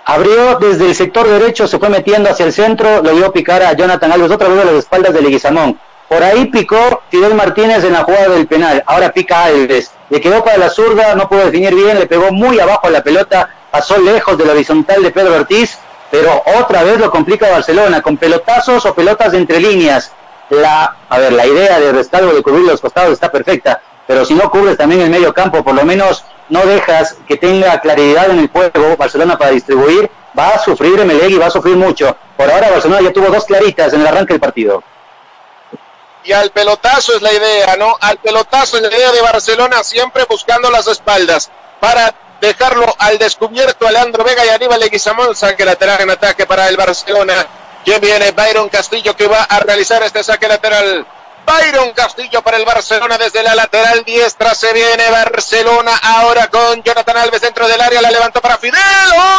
Abrió 0.06 0.58
desde 0.60 0.88
el 0.88 0.96
sector 0.96 1.28
derecho, 1.28 1.68
se 1.68 1.78
fue 1.78 1.90
metiendo 1.90 2.30
hacia 2.30 2.46
el 2.46 2.54
centro, 2.54 3.02
lo 3.04 3.14
vio 3.14 3.32
picar 3.32 3.62
a 3.62 3.74
Jonathan 3.74 4.12
Alves, 4.12 4.32
otra 4.32 4.50
vez 4.50 4.62
a 4.62 4.66
las 4.66 4.76
espaldas 4.76 5.14
de 5.14 5.22
Leguizamón. 5.22 5.80
Por 6.10 6.24
ahí 6.24 6.46
picó 6.46 7.04
Fidel 7.10 7.36
Martínez 7.36 7.84
en 7.86 7.94
la 7.94 8.04
jugada 8.04 8.30
del 8.30 8.46
penal. 8.46 8.84
Ahora 8.86 9.14
pica 9.14 9.46
Alves. 9.46 9.92
Le 10.10 10.20
quedó 10.20 10.44
para 10.44 10.58
la 10.58 10.70
zurda, 10.70 11.16
no 11.16 11.30
pudo 11.30 11.46
definir 11.46 11.74
bien, 11.74 11.98
le 11.98 12.06
pegó 12.06 12.34
muy 12.34 12.60
abajo 12.60 12.88
a 12.88 12.90
la 12.90 13.02
pelota, 13.02 13.50
pasó 13.72 13.98
lejos 13.98 14.38
de 14.38 14.46
la 14.46 14.52
horizontal 14.52 15.02
de 15.02 15.12
Pedro 15.12 15.36
Ortiz, 15.36 15.78
pero 16.10 16.44
otra 16.60 16.84
vez 16.84 17.00
lo 17.00 17.10
complica 17.10 17.50
Barcelona, 17.50 18.02
con 18.02 18.18
pelotazos 18.18 18.86
o 18.86 18.94
pelotas 18.94 19.32
de 19.32 19.38
entre 19.38 19.62
líneas. 19.62 20.12
La, 20.50 20.98
a 21.08 21.18
ver, 21.18 21.32
la 21.32 21.48
idea 21.48 21.80
de 21.80 21.94
rescalvo 21.94 22.34
de 22.34 22.44
cubrir 22.44 22.66
los 22.66 22.82
costados 22.82 23.14
está 23.14 23.32
perfecta, 23.32 23.82
pero 24.06 24.26
si 24.26 24.34
no 24.34 24.52
cubres 24.52 24.76
también 24.76 25.00
el 25.00 25.10
medio 25.10 25.34
campo, 25.34 25.64
por 25.64 25.76
lo 25.76 25.86
menos 25.86 26.26
no 26.52 26.64
dejas 26.68 27.18
que 27.28 27.38
tenga 27.38 27.82
claridad 27.82 28.30
en 28.30 28.40
el 28.40 28.50
juego 28.50 28.96
Barcelona 28.96 29.38
para 29.38 29.52
distribuir, 29.52 30.12
va 30.38 30.50
a 30.50 30.60
sufrir 30.60 31.00
Emelec 31.00 31.32
y 31.32 31.38
va 31.38 31.48
a 31.48 31.52
sufrir 31.52 31.76
mucho. 31.76 32.16
Por 32.38 32.52
ahora 32.52 32.70
Barcelona 32.70 33.02
ya 33.02 33.12
tuvo 33.12 33.28
dos 33.32 33.46
claritas 33.46 33.92
en 33.94 34.02
el 34.02 34.08
arranque 34.08 34.34
del 34.34 34.40
partido 34.40 34.84
y 36.24 36.32
al 36.34 36.52
pelotazo 36.52 37.16
es 37.16 37.22
la 37.22 37.34
idea, 37.34 37.76
¿no? 37.78 37.96
Al 38.00 38.18
pelotazo 38.18 38.78
es 38.78 38.84
la 38.84 38.96
idea 38.96 39.12
de 39.12 39.22
Barcelona, 39.22 39.84
siempre 39.84 40.26
buscando 40.30 40.70
las 40.70 40.88
espaldas 40.88 41.50
para 41.80 42.14
dejarlo 42.40 42.96
al 43.00 43.18
descubierto 43.18 43.88
a 43.88 43.92
Leandro 43.92 44.24
Vega 44.24 44.46
y 44.46 44.50
Aníbal 44.50 44.80
Leguizamón, 44.80 45.36
saque 45.36 45.66
lateral 45.66 46.02
en 46.02 46.12
ataque 46.12 46.46
para 46.46 46.68
el 46.70 46.78
Barcelona. 46.78 47.46
¿Quién 47.84 48.00
viene? 48.02 48.32
Byron 48.32 48.70
Castillo 48.70 49.16
que 49.16 49.28
va 49.28 49.44
a 49.44 49.60
realizar 49.60 50.04
este 50.04 50.24
saque 50.24 50.48
lateral. 50.48 51.06
Byron 51.46 51.92
Castillo 51.92 52.42
para 52.42 52.58
el 52.58 52.66
Barcelona 52.66 53.18
desde 53.18 53.44
la 53.44 53.56
lateral 53.56 54.04
diestra. 54.04 54.54
Se 54.56 54.72
viene 54.74 55.10
Barcelona 55.10 56.00
ahora 56.02 56.48
con 56.50 56.82
Jonathan 56.84 57.18
Alves 57.18 57.42
dentro 57.42 57.68
del 57.68 57.82
área. 57.82 58.02
La 58.02 58.12
levantó 58.12 58.42
para 58.42 58.58
Fidel. 58.58 58.82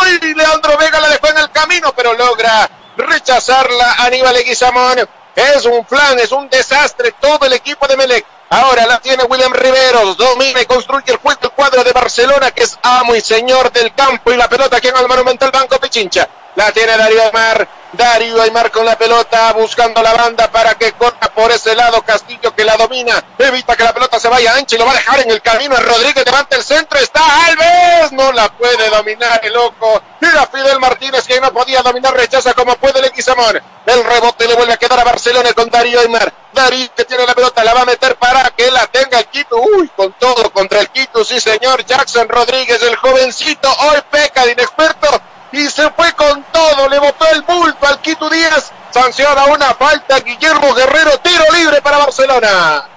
¡Uy! 0.03 0.35
Leandro 0.35 0.77
Vega 0.77 1.01
la 1.01 1.09
dejó 1.09 1.29
en 1.29 1.39
el 1.39 1.51
camino, 1.51 1.93
pero 1.95 2.15
logra 2.15 2.71
rechazarla 2.97 3.95
Aníbal 3.99 4.35
Leguizamón. 4.35 5.09
Es 5.35 5.65
un 5.65 5.87
flan, 5.87 6.19
es 6.19 6.33
un 6.33 6.49
desastre 6.49 7.13
todo 7.21 7.47
el 7.47 7.55
equipo 7.55 7.87
de 7.87 7.97
Melec. 7.97 8.27
Ahora 8.51 8.85
la 8.85 8.99
tiene 9.01 9.25
William 9.25 9.53
Riveros, 9.53 10.19
domina 10.19 10.61
y 10.61 10.67
construye 10.67 11.11
el 11.11 11.17
juego 11.17 11.51
cuadro 11.57 11.83
de 11.83 11.93
Barcelona, 11.93 12.51
que 12.51 12.65
es 12.65 12.79
amo 12.83 13.17
y 13.17 13.23
señor 13.23 13.73
del 13.73 13.95
campo 13.95 14.31
y 14.31 14.37
la 14.37 14.47
pelota 14.47 14.79
que 14.79 14.89
en 14.89 14.97
el 14.99 15.09
Monumental 15.09 15.51
Banco 15.51 15.81
Pichincha. 15.81 16.29
La 16.55 16.71
tiene 16.71 16.97
Darío 16.97 17.23
Aymar. 17.23 17.67
Darío 17.93 18.43
Aymar 18.43 18.71
con 18.71 18.85
la 18.85 18.97
pelota 18.97 19.53
buscando 19.53 20.03
la 20.03 20.13
banda 20.13 20.51
para 20.51 20.75
que 20.75 20.93
corta 20.93 21.33
por 21.33 21.51
ese 21.51 21.75
lado. 21.75 22.03
Castillo 22.03 22.55
que 22.55 22.65
la 22.65 22.77
domina. 22.77 23.25
Evita 23.39 23.75
que 23.75 23.85
la 23.85 23.95
pelota 23.95 24.21
se 24.21 24.29
vaya 24.29 24.55
ancha 24.55 24.77
y 24.77 24.79
lo 24.79 24.85
va 24.85 24.93
a 24.93 24.97
dejar 24.97 25.21
en 25.21 25.31
el 25.31 25.41
camino. 25.41 25.77
Rodríguez 25.77 26.25
levanta 26.27 26.57
el 26.57 26.63
centro. 26.63 26.99
Está 26.99 27.21
Alves. 27.47 28.13
No 28.13 28.33
la 28.33 28.51
puede 28.51 28.91
dominar 28.91 29.41
el 29.43 29.53
loco. 29.55 30.03
Mira 30.21 30.47
Fidel 30.47 30.79
Martínez 30.79 31.27
que 31.27 31.41
no 31.41 31.53
podía 31.53 31.83
dominar. 31.83 32.15
Rechaza 32.15 32.53
como 32.53 32.77
puede 32.77 32.99
el 32.99 33.07
Equisamón. 33.07 33.61
El 33.87 34.05
rebote 34.05 34.47
le 34.47 34.55
vuelve 34.55 34.75
a 34.75 34.77
quedar 34.77 35.01
a 35.01 35.05
Barcelona 35.05 35.55
con 35.55 35.71
Darío 35.71 36.01
Aymar. 36.01 36.33
Darío 36.53 36.95
que 36.95 37.07
tiene 37.07 37.27
la 37.27 37.35
pelota. 37.35 37.65
La 37.65 37.73
va 37.73 37.81
a 37.81 37.87
meter 37.87 38.17
para 38.17 38.51
que 38.51 38.71
la 38.71 38.87
tenga 38.89 39.19
el 39.19 39.27
Quito. 39.27 39.57
Uy, 39.57 39.91
con 39.97 40.13
todo 40.15 40.53
contra 40.53 40.81
el 40.81 40.91
Quito. 40.91 41.25
Sí, 41.25 41.41
señor. 41.41 41.85
Jackson 41.87 42.29
Rodríguez, 42.29 42.83
el 42.83 42.97
jovencito. 42.97 43.71
Hoy 43.71 44.03
peca 44.11 44.45
de 44.45 44.53
inexperto 44.53 45.09
y 45.53 45.67
se 45.69 45.91
fue 45.91 46.13
con 46.15 46.43
todo, 46.51 46.89
le 46.89 46.99
botó 46.99 47.27
el 47.33 47.43
bulto 47.43 47.87
al 47.87 48.01
Quito 48.01 48.29
Díaz, 48.31 48.73
sanciona 48.91 49.45
una 49.47 49.75
falta, 49.75 50.19
Guillermo 50.21 50.75
Guerrero, 50.75 51.19
tiro 51.19 51.45
libre 51.53 51.83
para 51.83 51.99
Barcelona. 51.99 52.89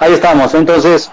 Ahí 0.00 0.14
estamos, 0.14 0.54
entonces 0.54 1.10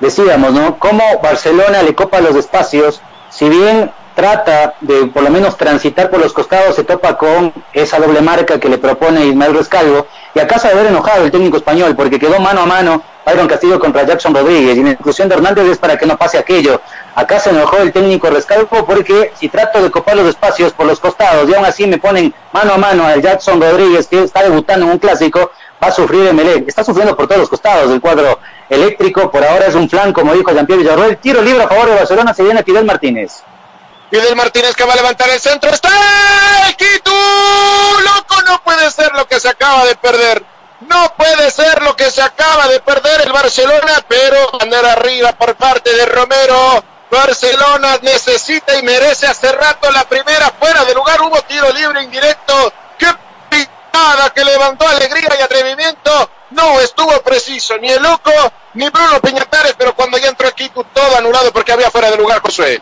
decíamos, 0.00 0.52
¿no? 0.52 0.78
Cómo 0.78 1.20
Barcelona 1.22 1.82
le 1.82 1.94
copa 1.94 2.20
los 2.20 2.34
espacios, 2.34 3.00
si 3.30 3.48
bien 3.48 3.92
trata 4.14 4.74
de 4.80 5.06
por 5.06 5.22
lo 5.22 5.30
menos 5.30 5.56
transitar 5.56 6.10
por 6.10 6.20
los 6.20 6.32
costados, 6.32 6.74
se 6.74 6.84
topa 6.84 7.18
con 7.18 7.52
esa 7.72 7.98
doble 7.98 8.20
marca 8.22 8.58
que 8.58 8.68
le 8.68 8.78
propone 8.78 9.26
Ismael 9.26 9.54
Rescalvo, 9.54 10.03
y 10.34 10.40
acá 10.40 10.58
se 10.58 10.68
haber 10.68 10.86
enojado 10.86 11.24
el 11.24 11.30
técnico 11.30 11.56
español, 11.56 11.94
porque 11.96 12.18
quedó 12.18 12.40
mano 12.40 12.62
a 12.62 12.66
mano 12.66 13.02
Byron 13.24 13.46
Castillo 13.46 13.78
contra 13.78 14.04
Jackson 14.04 14.34
Rodríguez, 14.34 14.76
y 14.76 14.82
la 14.82 14.90
inclusión 14.90 15.28
de 15.28 15.36
Hernández 15.36 15.66
es 15.66 15.78
para 15.78 15.96
que 15.96 16.06
no 16.06 16.16
pase 16.16 16.38
aquello. 16.38 16.80
Acá 17.14 17.38
se 17.38 17.50
enojó 17.50 17.78
el 17.78 17.92
técnico 17.92 18.28
Rescalvo 18.28 18.84
porque 18.84 19.32
si 19.38 19.48
trato 19.48 19.80
de 19.82 19.90
copar 19.90 20.16
los 20.16 20.26
espacios 20.26 20.72
por 20.72 20.86
los 20.86 20.98
costados 20.98 21.48
y 21.48 21.54
aún 21.54 21.64
así 21.64 21.86
me 21.86 21.98
ponen 21.98 22.34
mano 22.52 22.74
a 22.74 22.76
mano 22.76 23.06
al 23.06 23.22
Jackson 23.22 23.60
Rodríguez 23.60 24.08
que 24.08 24.24
está 24.24 24.42
debutando 24.42 24.86
en 24.86 24.92
un 24.92 24.98
clásico, 24.98 25.52
va 25.82 25.88
a 25.88 25.92
sufrir 25.92 26.26
Emelec. 26.26 26.68
Está 26.68 26.82
sufriendo 26.82 27.16
por 27.16 27.26
todos 27.26 27.42
los 27.42 27.48
costados 27.48 27.88
del 27.90 28.00
cuadro 28.00 28.40
eléctrico, 28.68 29.30
por 29.30 29.44
ahora 29.44 29.66
es 29.66 29.74
un 29.76 29.88
flan, 29.88 30.12
como 30.12 30.34
dijo 30.34 30.50
Jean-Pierre 30.52 30.82
Villarroel. 30.82 31.16
Tiro 31.18 31.40
libre 31.40 31.62
a 31.62 31.68
favor 31.68 31.86
de 31.86 31.94
Barcelona, 31.94 32.34
se 32.34 32.42
viene 32.42 32.62
Fidel 32.64 32.84
Martínez. 32.84 33.44
Fidel 34.14 34.36
Martínez 34.36 34.76
que 34.76 34.84
va 34.84 34.92
a 34.92 34.96
levantar 34.96 35.28
el 35.28 35.40
centro. 35.40 35.70
¡Está! 35.70 35.90
¡Quito! 36.78 37.10
¡Loco! 37.10 38.42
No 38.42 38.62
puede 38.62 38.88
ser 38.92 39.12
lo 39.12 39.26
que 39.26 39.40
se 39.40 39.48
acaba 39.48 39.84
de 39.86 39.96
perder. 39.96 40.40
No 40.82 41.12
puede 41.16 41.50
ser 41.50 41.82
lo 41.82 41.96
que 41.96 42.08
se 42.12 42.22
acaba 42.22 42.68
de 42.68 42.78
perder 42.78 43.22
el 43.22 43.32
Barcelona, 43.32 44.04
pero 44.06 44.52
ganar 44.52 44.84
arriba 44.84 45.32
por 45.32 45.56
parte 45.56 45.92
de 45.96 46.06
Romero. 46.06 46.84
Barcelona 47.10 47.98
necesita 48.02 48.76
y 48.76 48.84
merece 48.84 49.26
hace 49.26 49.50
rato 49.50 49.90
la 49.90 50.04
primera 50.04 50.48
fuera 50.60 50.84
de 50.84 50.94
lugar. 50.94 51.20
Hubo 51.20 51.42
tiro 51.42 51.72
libre 51.72 52.04
indirecto. 52.04 52.72
¡Qué 52.96 53.08
picada 53.50 54.30
que 54.32 54.44
levantó 54.44 54.86
alegría 54.86 55.30
y 55.36 55.42
atrevimiento! 55.42 56.30
No 56.50 56.78
estuvo 56.78 57.20
preciso 57.22 57.76
ni 57.78 57.90
el 57.90 58.00
loco 58.00 58.30
ni 58.74 58.88
Bruno 58.90 59.20
Piñatares, 59.20 59.74
pero 59.76 59.92
cuando 59.96 60.18
ya 60.18 60.28
entró 60.28 60.46
aquí 60.46 60.70
todo 60.70 61.16
anulado 61.16 61.52
porque 61.52 61.72
había 61.72 61.90
fuera 61.90 62.12
de 62.12 62.16
lugar 62.16 62.40
Josué. 62.40 62.80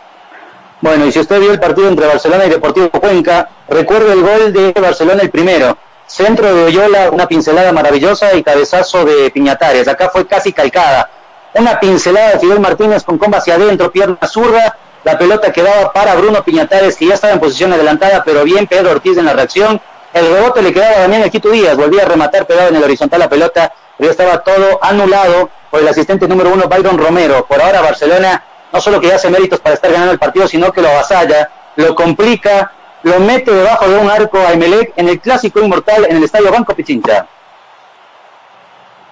Bueno, 0.83 1.07
y 1.07 1.13
si 1.13 1.21
usted 1.21 1.39
vio 1.39 1.53
el 1.53 1.61
partido 1.61 1.87
entre 1.87 2.09
Barcelona 2.09 2.45
y 2.45 2.51
Deportivo 2.51 2.91
Cuenca, 2.91 3.49
recuerde 3.69 4.15
el 4.15 4.21
gol 4.21 4.53
de 4.53 4.73
Barcelona 4.73 5.23
el 5.23 5.31
primero. 5.31 5.79
Centro 6.09 6.53
de 6.53 6.65
Oyola, 6.65 7.09
una 7.13 7.29
pincelada 7.29 7.71
maravillosa 7.71 8.35
y 8.35 8.43
cabezazo 8.43 9.05
de 9.05 9.31
Piñatares. 9.31 9.87
Acá 9.87 10.11
fue 10.11 10.27
casi 10.27 10.53
calcada. 10.53 11.09
Una 11.55 11.79
pincelada 11.79 12.33
de 12.33 12.41
Fidel 12.41 12.59
Martínez 12.59 13.05
con 13.05 13.17
comba 13.17 13.39
hacia 13.39 13.55
adentro, 13.55 13.93
pierna 13.93 14.19
zurda. 14.27 14.77
La 15.05 15.17
pelota 15.17 15.53
quedaba 15.53 15.93
para 15.93 16.17
Bruno 16.17 16.43
Piñatares, 16.43 16.97
que 16.97 17.07
ya 17.07 17.15
estaba 17.15 17.33
en 17.33 17.39
posición 17.39 17.73
adelantada, 17.73 18.25
pero 18.25 18.43
bien 18.43 18.67
Pedro 18.67 18.91
Ortiz 18.91 19.17
en 19.17 19.27
la 19.27 19.35
reacción. 19.35 19.81
El 20.13 20.33
rebote 20.33 20.63
le 20.63 20.73
quedaba 20.73 20.97
a 20.97 21.01
Damián 21.03 21.31
Quito 21.31 21.51
Díaz, 21.51 21.77
volvía 21.77 22.03
a 22.03 22.07
rematar 22.07 22.45
pegado 22.45 22.71
en 22.71 22.77
el 22.77 22.83
horizontal 22.83 23.21
la 23.21 23.29
pelota, 23.29 23.73
pero 23.97 24.09
ya 24.09 24.11
estaba 24.11 24.39
todo 24.43 24.81
anulado 24.83 25.49
por 25.71 25.81
el 25.81 25.87
asistente 25.87 26.27
número 26.27 26.51
uno, 26.51 26.65
Byron 26.69 26.99
Romero. 26.99 27.47
Por 27.47 27.63
ahora 27.63 27.81
Barcelona 27.83 28.43
no 28.73 28.81
solo 28.81 29.01
que 29.01 29.13
hace 29.13 29.29
méritos 29.29 29.61
para 29.61 29.75
estar 29.75 29.93
ganando 29.93 30.13
el 30.13 30.19
partido, 30.19 30.49
sino 30.49 30.73
que 30.73 30.81
lo 30.81 30.89
avasalla, 30.89 31.51
lo 31.77 31.95
complica, 31.95 32.73
lo 33.03 33.19
mete 33.21 33.53
debajo 33.53 33.89
de 33.89 33.99
un 33.99 34.11
arco 34.11 34.39
a 34.39 34.53
Emelec 34.53 34.93
en 34.97 35.09
el 35.09 35.21
clásico 35.21 35.61
inmortal 35.61 36.07
en 36.09 36.17
el 36.17 36.25
estadio 36.25 36.51
Banco 36.51 36.75
Pichincha. 36.75 37.27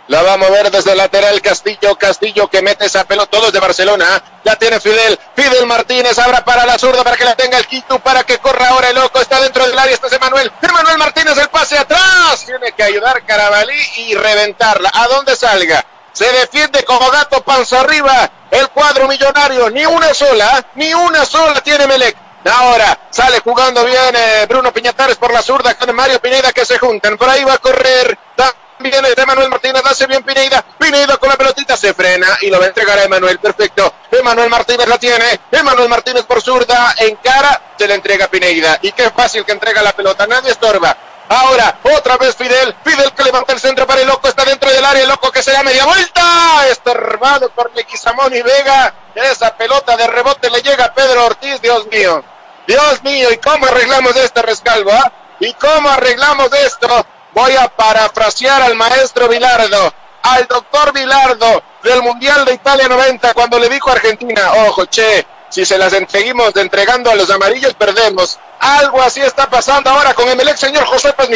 La 0.06 0.22
va 0.22 0.32
a 0.32 0.36
mover 0.36 0.72
desde 0.72 0.90
el 0.90 0.98
lateral 0.98 1.40
Castillo, 1.40 1.94
Castillo 1.96 2.48
que 2.48 2.62
mete 2.62 2.86
esa 2.86 3.04
pelota, 3.04 3.30
todos 3.30 3.52
de 3.52 3.60
Barcelona, 3.60 4.06
¿ah? 4.10 4.22
la 4.42 4.56
tiene 4.56 4.80
Fidel, 4.80 5.16
Fidel 5.36 5.66
Martínez, 5.66 6.18
abra 6.18 6.44
para 6.44 6.66
la 6.66 6.78
zurda 6.78 7.04
para 7.04 7.16
que 7.16 7.24
la 7.24 7.36
tenga 7.36 7.58
el 7.58 7.66
Quito, 7.66 8.00
para 8.00 8.24
que 8.24 8.38
corra 8.38 8.70
ahora 8.70 8.88
el 8.88 8.96
loco, 8.96 9.20
está 9.20 9.40
dentro 9.40 9.64
del 9.68 9.78
área, 9.78 9.94
está 9.94 10.08
Emanuel, 10.14 10.50
Emanuel 10.60 10.98
Martínez, 10.98 11.38
el 11.38 11.48
pase 11.48 11.78
atrás, 11.78 12.44
tiene 12.44 12.72
que 12.72 12.82
ayudar 12.82 13.24
Carabalí 13.24 13.78
y 13.98 14.14
reventarla, 14.16 14.90
a 14.92 15.06
donde 15.06 15.36
salga, 15.36 15.84
se 16.12 16.30
defiende 16.32 16.84
como 16.84 17.10
gato 17.10 17.42
panza 17.42 17.80
arriba 17.80 18.30
el 18.50 18.68
cuadro 18.70 19.08
millonario. 19.08 19.70
Ni 19.70 19.86
una 19.86 20.12
sola, 20.14 20.64
ni 20.74 20.92
una 20.92 21.24
sola 21.24 21.60
tiene 21.60 21.86
Melec. 21.86 22.16
Ahora 22.44 22.98
sale 23.10 23.40
jugando 23.40 23.84
bien 23.84 24.14
eh, 24.16 24.46
Bruno 24.48 24.72
Piñatares 24.72 25.16
por 25.16 25.32
la 25.32 25.42
zurda 25.42 25.74
con 25.74 25.94
Mario 25.94 26.20
Pineda 26.20 26.52
que 26.52 26.64
se 26.64 26.78
juntan. 26.78 27.18
Por 27.18 27.28
ahí 27.28 27.44
va 27.44 27.54
a 27.54 27.58
correr 27.58 28.18
también 28.34 29.04
Emanuel 29.14 29.50
Martínez. 29.50 29.82
Hace 29.84 30.06
bien 30.06 30.22
Pineda. 30.22 30.64
Pineda 30.78 31.18
con 31.18 31.28
la 31.28 31.36
pelotita 31.36 31.76
se 31.76 31.92
frena 31.92 32.38
y 32.40 32.48
lo 32.48 32.58
va 32.58 32.64
a 32.64 32.68
entregar 32.68 32.98
a 32.98 33.04
Emanuel. 33.04 33.38
Perfecto. 33.38 33.92
Emanuel 34.10 34.48
Martínez 34.48 34.88
la 34.88 34.98
tiene. 34.98 35.40
Emanuel 35.52 35.88
Martínez 35.88 36.24
por 36.24 36.40
zurda 36.40 36.94
en 36.98 37.16
cara. 37.16 37.74
Se 37.78 37.86
le 37.86 37.94
entrega 37.94 38.28
Pineda. 38.28 38.78
Y 38.82 38.92
qué 38.92 39.10
fácil 39.10 39.44
que 39.44 39.52
entrega 39.52 39.82
la 39.82 39.92
pelota. 39.92 40.26
Nadie 40.26 40.50
estorba. 40.50 40.96
Ahora, 41.30 41.78
otra 41.96 42.16
vez 42.16 42.34
Fidel. 42.34 42.74
Fidel 42.84 43.12
que 43.12 43.22
levanta 43.22 43.52
el 43.52 43.60
centro 43.60 43.86
para 43.86 44.00
el 44.00 44.08
loco. 44.08 44.26
Está 44.26 44.44
dentro 44.44 44.68
del 44.68 44.84
área. 44.84 45.04
El 45.04 45.08
loco 45.08 45.30
que 45.30 45.44
se 45.44 45.52
da 45.52 45.62
media 45.62 45.84
vuelta. 45.84 46.66
Estorbado 46.68 47.50
por 47.50 47.72
Leguizamón 47.72 48.34
y 48.34 48.42
Vega. 48.42 48.92
Esa 49.14 49.56
pelota 49.56 49.96
de 49.96 50.08
rebote 50.08 50.50
le 50.50 50.60
llega 50.60 50.86
a 50.86 50.92
Pedro 50.92 51.26
Ortiz. 51.26 51.60
Dios 51.60 51.86
mío. 51.86 52.24
Dios 52.66 53.02
mío. 53.04 53.30
¿Y 53.30 53.38
cómo 53.38 53.64
arreglamos 53.66 54.16
este 54.16 54.42
rescalvo? 54.42 54.90
Ah? 54.90 55.12
¿Y 55.38 55.52
cómo 55.54 55.88
arreglamos 55.88 56.52
esto? 56.52 57.06
Voy 57.32 57.54
a 57.54 57.68
parafrasear 57.68 58.62
al 58.62 58.74
maestro 58.74 59.28
Vilardo. 59.28 59.94
Al 60.24 60.48
doctor 60.48 60.92
Vilardo 60.92 61.62
del 61.84 62.02
Mundial 62.02 62.44
de 62.44 62.54
Italia 62.54 62.88
90 62.88 63.34
cuando 63.34 63.58
le 63.58 63.68
dijo 63.68 63.88
a 63.88 63.94
Argentina, 63.94 64.52
ojo, 64.66 64.84
che, 64.86 65.24
si 65.48 65.64
se 65.64 65.78
las 65.78 65.92
seguimos 66.08 66.54
entregando 66.56 67.08
a 67.08 67.14
los 67.14 67.30
amarillos, 67.30 67.74
perdemos. 67.74 68.38
Algo 68.60 69.00
así 69.00 69.20
está 69.20 69.48
pasando 69.48 69.88
ahora 69.88 70.12
con 70.12 70.28
Emelec, 70.28 70.56
señor 70.56 70.84
José 70.84 71.14
Paz. 71.14 71.30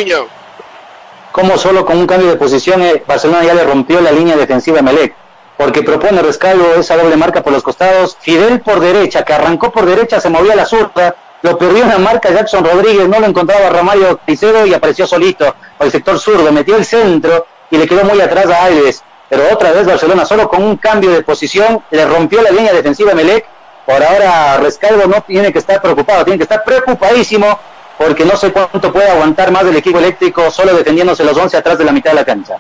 Como 1.33 1.57
solo 1.57 1.87
con 1.87 1.97
un 1.97 2.07
cambio 2.07 2.29
de 2.29 2.37
posición 2.37 2.83
eh, 2.83 3.03
Barcelona 3.07 3.43
ya 3.43 3.55
le 3.55 3.65
rompió 3.65 4.01
la 4.03 4.13
línea 4.13 4.37
defensiva 4.37 4.77
a 4.77 4.81
Emelec. 4.81 5.15
porque 5.57 5.83
propone 5.83 6.21
Rescalvo 6.21 6.75
esa 6.75 6.97
doble 6.97 7.17
marca 7.17 7.43
por 7.43 7.53
los 7.53 7.63
costados. 7.63 8.19
Fidel 8.21 8.61
por 8.61 8.81
derecha, 8.81 9.25
que 9.25 9.33
arrancó 9.33 9.73
por 9.73 9.87
derecha, 9.87 10.21
se 10.21 10.29
movía 10.29 10.53
a 10.53 10.57
la 10.57 10.67
zurda, 10.67 11.17
lo 11.41 11.57
perdió 11.57 11.85
en 11.85 11.89
la 11.89 11.99
marca 11.99 12.31
Jackson 12.31 12.63
Rodríguez, 12.63 13.09
no 13.09 13.19
lo 13.21 13.27
encontraba 13.27 13.71
Ramario 13.71 14.21
Caicedo 14.27 14.67
y 14.67 14.75
apareció 14.75 15.07
solito 15.07 15.55
por 15.79 15.87
el 15.87 15.93
sector 15.93 16.19
zurdo, 16.19 16.53
metió 16.53 16.77
el 16.77 16.85
centro 16.85 17.47
y 17.71 17.79
le 17.79 17.87
quedó 17.87 18.05
muy 18.05 18.21
atrás 18.21 18.47
a 18.47 18.65
Alves. 18.65 19.03
Pero 19.31 19.45
otra 19.51 19.73
vez 19.73 19.87
Barcelona 19.87 20.27
solo 20.27 20.49
con 20.49 20.63
un 20.63 20.77
cambio 20.77 21.11
de 21.11 21.23
posición 21.23 21.83
le 21.91 22.05
rompió 22.05 22.43
la 22.43 22.51
línea 22.51 22.75
defensiva 22.75 23.13
a 23.13 23.15
Melec. 23.15 23.47
Por 23.87 24.03
ahora 24.03 24.57
Rescalvo 24.59 25.07
no 25.07 25.23
tiene 25.23 25.53
que 25.53 25.59
estar 25.59 25.81
preocupado, 25.81 26.25
tiene 26.25 26.39
que 26.39 26.45
estar 26.45 26.65
preocupadísimo 26.65 27.59
porque 27.99 28.25
no 28.25 28.37
sé 28.37 28.53
cuánto 28.53 28.93
puede 28.93 29.11
aguantar 29.11 29.51
más 29.51 29.65
del 29.65 29.77
equipo 29.77 29.99
eléctrico 29.99 30.51
solo 30.51 30.75
defendiéndose 30.75 31.25
los 31.25 31.37
11 31.37 31.57
atrás 31.57 31.79
de 31.79 31.85
la 31.85 31.93
mitad 31.93 32.11
de 32.11 32.17
la 32.17 32.25
cancha. 32.25 32.57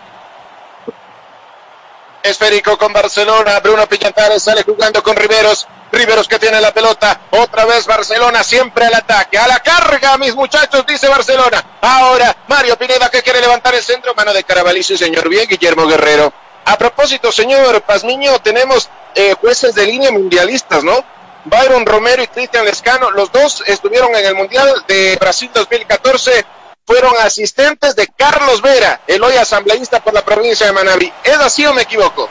Esférico 2.22 2.78
con 2.78 2.92
Barcelona, 2.92 3.60
Bruno 3.60 3.86
Pillantares 3.86 4.42
sale 4.42 4.62
jugando 4.62 5.02
con 5.02 5.14
Riveros, 5.14 5.66
Riveros 5.92 6.26
que 6.26 6.38
tiene 6.38 6.60
la 6.60 6.72
pelota. 6.72 7.20
Otra 7.30 7.64
vez 7.66 7.86
Barcelona, 7.86 8.42
siempre 8.42 8.86
al 8.86 8.94
ataque. 8.94 9.36
A 9.38 9.46
la 9.46 9.60
carga, 9.60 10.16
mis 10.16 10.34
muchachos, 10.34 10.86
dice 10.86 11.08
Barcelona. 11.08 11.62
Ahora 11.82 12.34
Mario 12.48 12.76
Pineda 12.78 13.10
que 13.10 13.22
quiere 13.22 13.40
levantar 13.40 13.74
el 13.74 13.82
centro. 13.82 14.14
Mano 14.14 14.32
de 14.32 14.42
Caravalizo, 14.42 14.96
señor. 14.96 15.28
Bien, 15.28 15.46
Guillermo 15.46 15.86
Guerrero. 15.86 16.32
A 16.64 16.78
propósito, 16.78 17.30
señor 17.30 17.82
Pazmiño, 17.82 18.38
tenemos 18.38 18.88
eh, 19.14 19.34
jueces 19.40 19.74
de 19.74 19.86
línea 19.86 20.10
mundialistas, 20.10 20.84
¿no? 20.84 21.04
Byron 21.44 21.84
Romero 21.84 22.22
y 22.22 22.26
Cristian 22.26 22.64
Lescano, 22.64 23.10
los 23.10 23.30
dos 23.30 23.62
estuvieron 23.66 24.14
en 24.14 24.24
el 24.24 24.34
Mundial 24.34 24.84
de 24.88 25.16
Brasil 25.20 25.50
2014, 25.52 26.44
fueron 26.86 27.12
asistentes 27.22 27.94
de 27.96 28.08
Carlos 28.16 28.62
Vera, 28.62 29.00
el 29.06 29.22
hoy 29.22 29.34
asambleísta 29.34 30.00
por 30.00 30.14
la 30.14 30.24
provincia 30.24 30.66
de 30.66 30.72
Manabí. 30.72 31.12
¿Es 31.22 31.38
así 31.38 31.66
o 31.66 31.74
me 31.74 31.82
equivoco? 31.82 32.28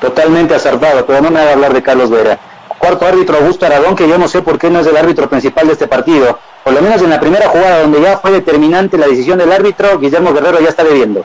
Totalmente 0.00 0.54
acertado, 0.54 1.04
pero 1.06 1.20
no 1.20 1.30
me 1.30 1.40
haga 1.40 1.52
hablar 1.52 1.72
de 1.72 1.82
Carlos 1.82 2.10
Vera. 2.10 2.38
Cuarto 2.78 3.06
árbitro 3.06 3.38
Augusto 3.38 3.66
Aragón, 3.66 3.96
que 3.96 4.08
yo 4.08 4.18
no 4.18 4.28
sé 4.28 4.42
por 4.42 4.58
qué 4.58 4.70
no 4.70 4.80
es 4.80 4.86
el 4.86 4.96
árbitro 4.96 5.28
principal 5.28 5.66
de 5.66 5.72
este 5.72 5.88
partido. 5.88 6.38
Por 6.62 6.72
lo 6.72 6.82
menos 6.82 7.02
en 7.02 7.10
la 7.10 7.20
primera 7.20 7.48
jugada 7.48 7.80
donde 7.80 8.00
ya 8.00 8.18
fue 8.18 8.30
determinante 8.30 8.98
la 8.98 9.06
decisión 9.06 9.38
del 9.38 9.52
árbitro, 9.52 9.98
Guillermo 9.98 10.32
Guerrero 10.32 10.60
ya 10.60 10.68
está 10.68 10.82
bebiendo. 10.82 11.24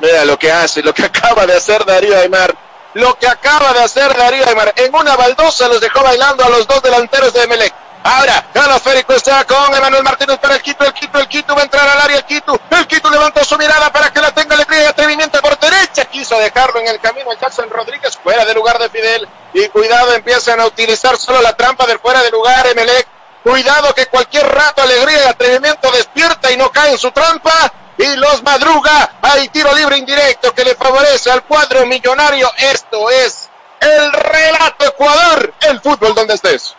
Mira 0.00 0.24
lo 0.24 0.38
que 0.38 0.50
hace, 0.50 0.82
lo 0.82 0.94
que 0.94 1.04
acaba 1.04 1.46
de 1.46 1.56
hacer 1.56 1.84
Darío 1.84 2.16
Aymar. 2.16 2.69
Lo 2.94 3.16
que 3.18 3.28
acaba 3.28 3.72
de 3.72 3.84
hacer 3.84 4.16
Darío 4.16 4.46
Aymar. 4.46 4.72
En 4.76 4.94
una 4.94 5.16
baldosa 5.16 5.68
los 5.68 5.80
dejó 5.80 6.02
bailando 6.02 6.44
a 6.44 6.48
los 6.48 6.66
dos 6.66 6.82
delanteros 6.82 7.32
de 7.32 7.46
Melec. 7.46 7.74
Ahora, 8.02 8.42
Férico 8.82 9.12
está 9.12 9.44
con 9.44 9.74
Emanuel 9.74 10.02
Martínez 10.02 10.38
para 10.38 10.54
el 10.54 10.62
Quito, 10.62 10.84
el 10.84 10.94
Quito, 10.94 11.18
el 11.18 11.28
Quito 11.28 11.54
va 11.54 11.60
a 11.60 11.64
entrar 11.64 11.86
al 11.86 12.00
área, 12.00 12.16
el 12.16 12.24
Quito, 12.24 12.58
el 12.70 12.86
Quito 12.86 13.10
levanta 13.10 13.44
su 13.44 13.58
mirada 13.58 13.92
para 13.92 14.10
que 14.10 14.22
la 14.22 14.32
tenga 14.32 14.54
alegría 14.54 14.84
y 14.84 14.86
atrevimiento 14.86 15.38
por 15.42 15.58
derecha, 15.58 16.06
quiso 16.06 16.38
dejarlo 16.38 16.80
en 16.80 16.88
el 16.88 16.98
camino 16.98 17.30
el 17.30 17.38
Jackson 17.38 17.68
Rodríguez 17.68 18.16
fuera 18.16 18.46
de 18.46 18.54
lugar 18.54 18.78
de 18.78 18.88
Fidel, 18.88 19.28
y 19.52 19.68
cuidado, 19.68 20.14
empiezan 20.14 20.60
a 20.60 20.66
utilizar 20.66 21.18
solo 21.18 21.42
la 21.42 21.54
trampa 21.54 21.86
del 21.86 21.98
fuera 21.98 22.22
de 22.22 22.30
lugar, 22.30 22.66
Emelec, 22.68 23.06
cuidado 23.42 23.94
que 23.94 24.06
cualquier 24.06 24.48
rato 24.48 24.82
alegría 24.82 25.24
y 25.24 25.28
atrevimiento 25.28 25.90
despierta 25.90 26.50
y 26.50 26.56
no 26.56 26.70
cae 26.72 26.92
en 26.92 26.98
su 26.98 27.10
trampa, 27.10 27.70
y 28.00 28.16
los 28.16 28.42
madruga, 28.42 29.18
hay 29.20 29.48
tiro 29.48 29.74
libre 29.74 29.98
indirecto 29.98 30.54
que 30.54 30.64
le 30.64 30.74
favorece 30.74 31.30
al 31.30 31.44
cuadro 31.44 31.84
millonario, 31.86 32.50
esto 32.56 33.10
es 33.10 33.50
el 33.80 34.12
relato 34.12 34.86
Ecuador, 34.86 35.54
el 35.60 35.80
fútbol 35.80 36.14
donde 36.14 36.34
estés. 36.34 36.74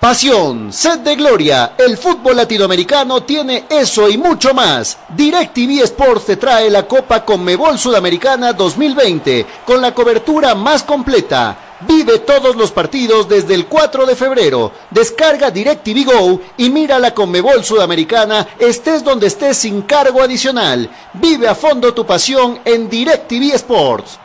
Pasión, 0.00 0.72
sed 0.72 0.98
de 0.98 1.16
gloria, 1.16 1.72
el 1.78 1.96
fútbol 1.96 2.36
latinoamericano 2.36 3.22
tiene 3.22 3.64
eso 3.68 4.08
y 4.08 4.18
mucho 4.18 4.52
más. 4.52 4.98
DirecTV 5.08 5.82
Sports 5.84 6.26
te 6.26 6.36
trae 6.36 6.70
la 6.70 6.86
Copa 6.86 7.24
Conmebol 7.24 7.78
Sudamericana 7.78 8.52
2020 8.52 9.46
con 9.64 9.80
la 9.80 9.94
cobertura 9.94 10.54
más 10.54 10.82
completa. 10.82 11.65
Vive 11.86 12.18
todos 12.20 12.56
los 12.56 12.72
partidos 12.72 13.28
desde 13.28 13.54
el 13.54 13.66
4 13.66 14.06
de 14.06 14.16
febrero. 14.16 14.72
Descarga 14.90 15.50
DirecTV 15.50 16.04
Go 16.04 16.40
y 16.56 16.70
mira 16.70 16.98
la 16.98 17.14
Conmebol 17.14 17.64
Sudamericana 17.64 18.48
estés 18.58 19.04
donde 19.04 19.26
estés 19.28 19.58
sin 19.58 19.82
cargo 19.82 20.22
adicional. 20.22 20.90
Vive 21.14 21.48
a 21.48 21.54
fondo 21.54 21.94
tu 21.94 22.04
pasión 22.06 22.60
en 22.64 22.88
DirecTV 22.88 23.54
Sports. 23.54 24.18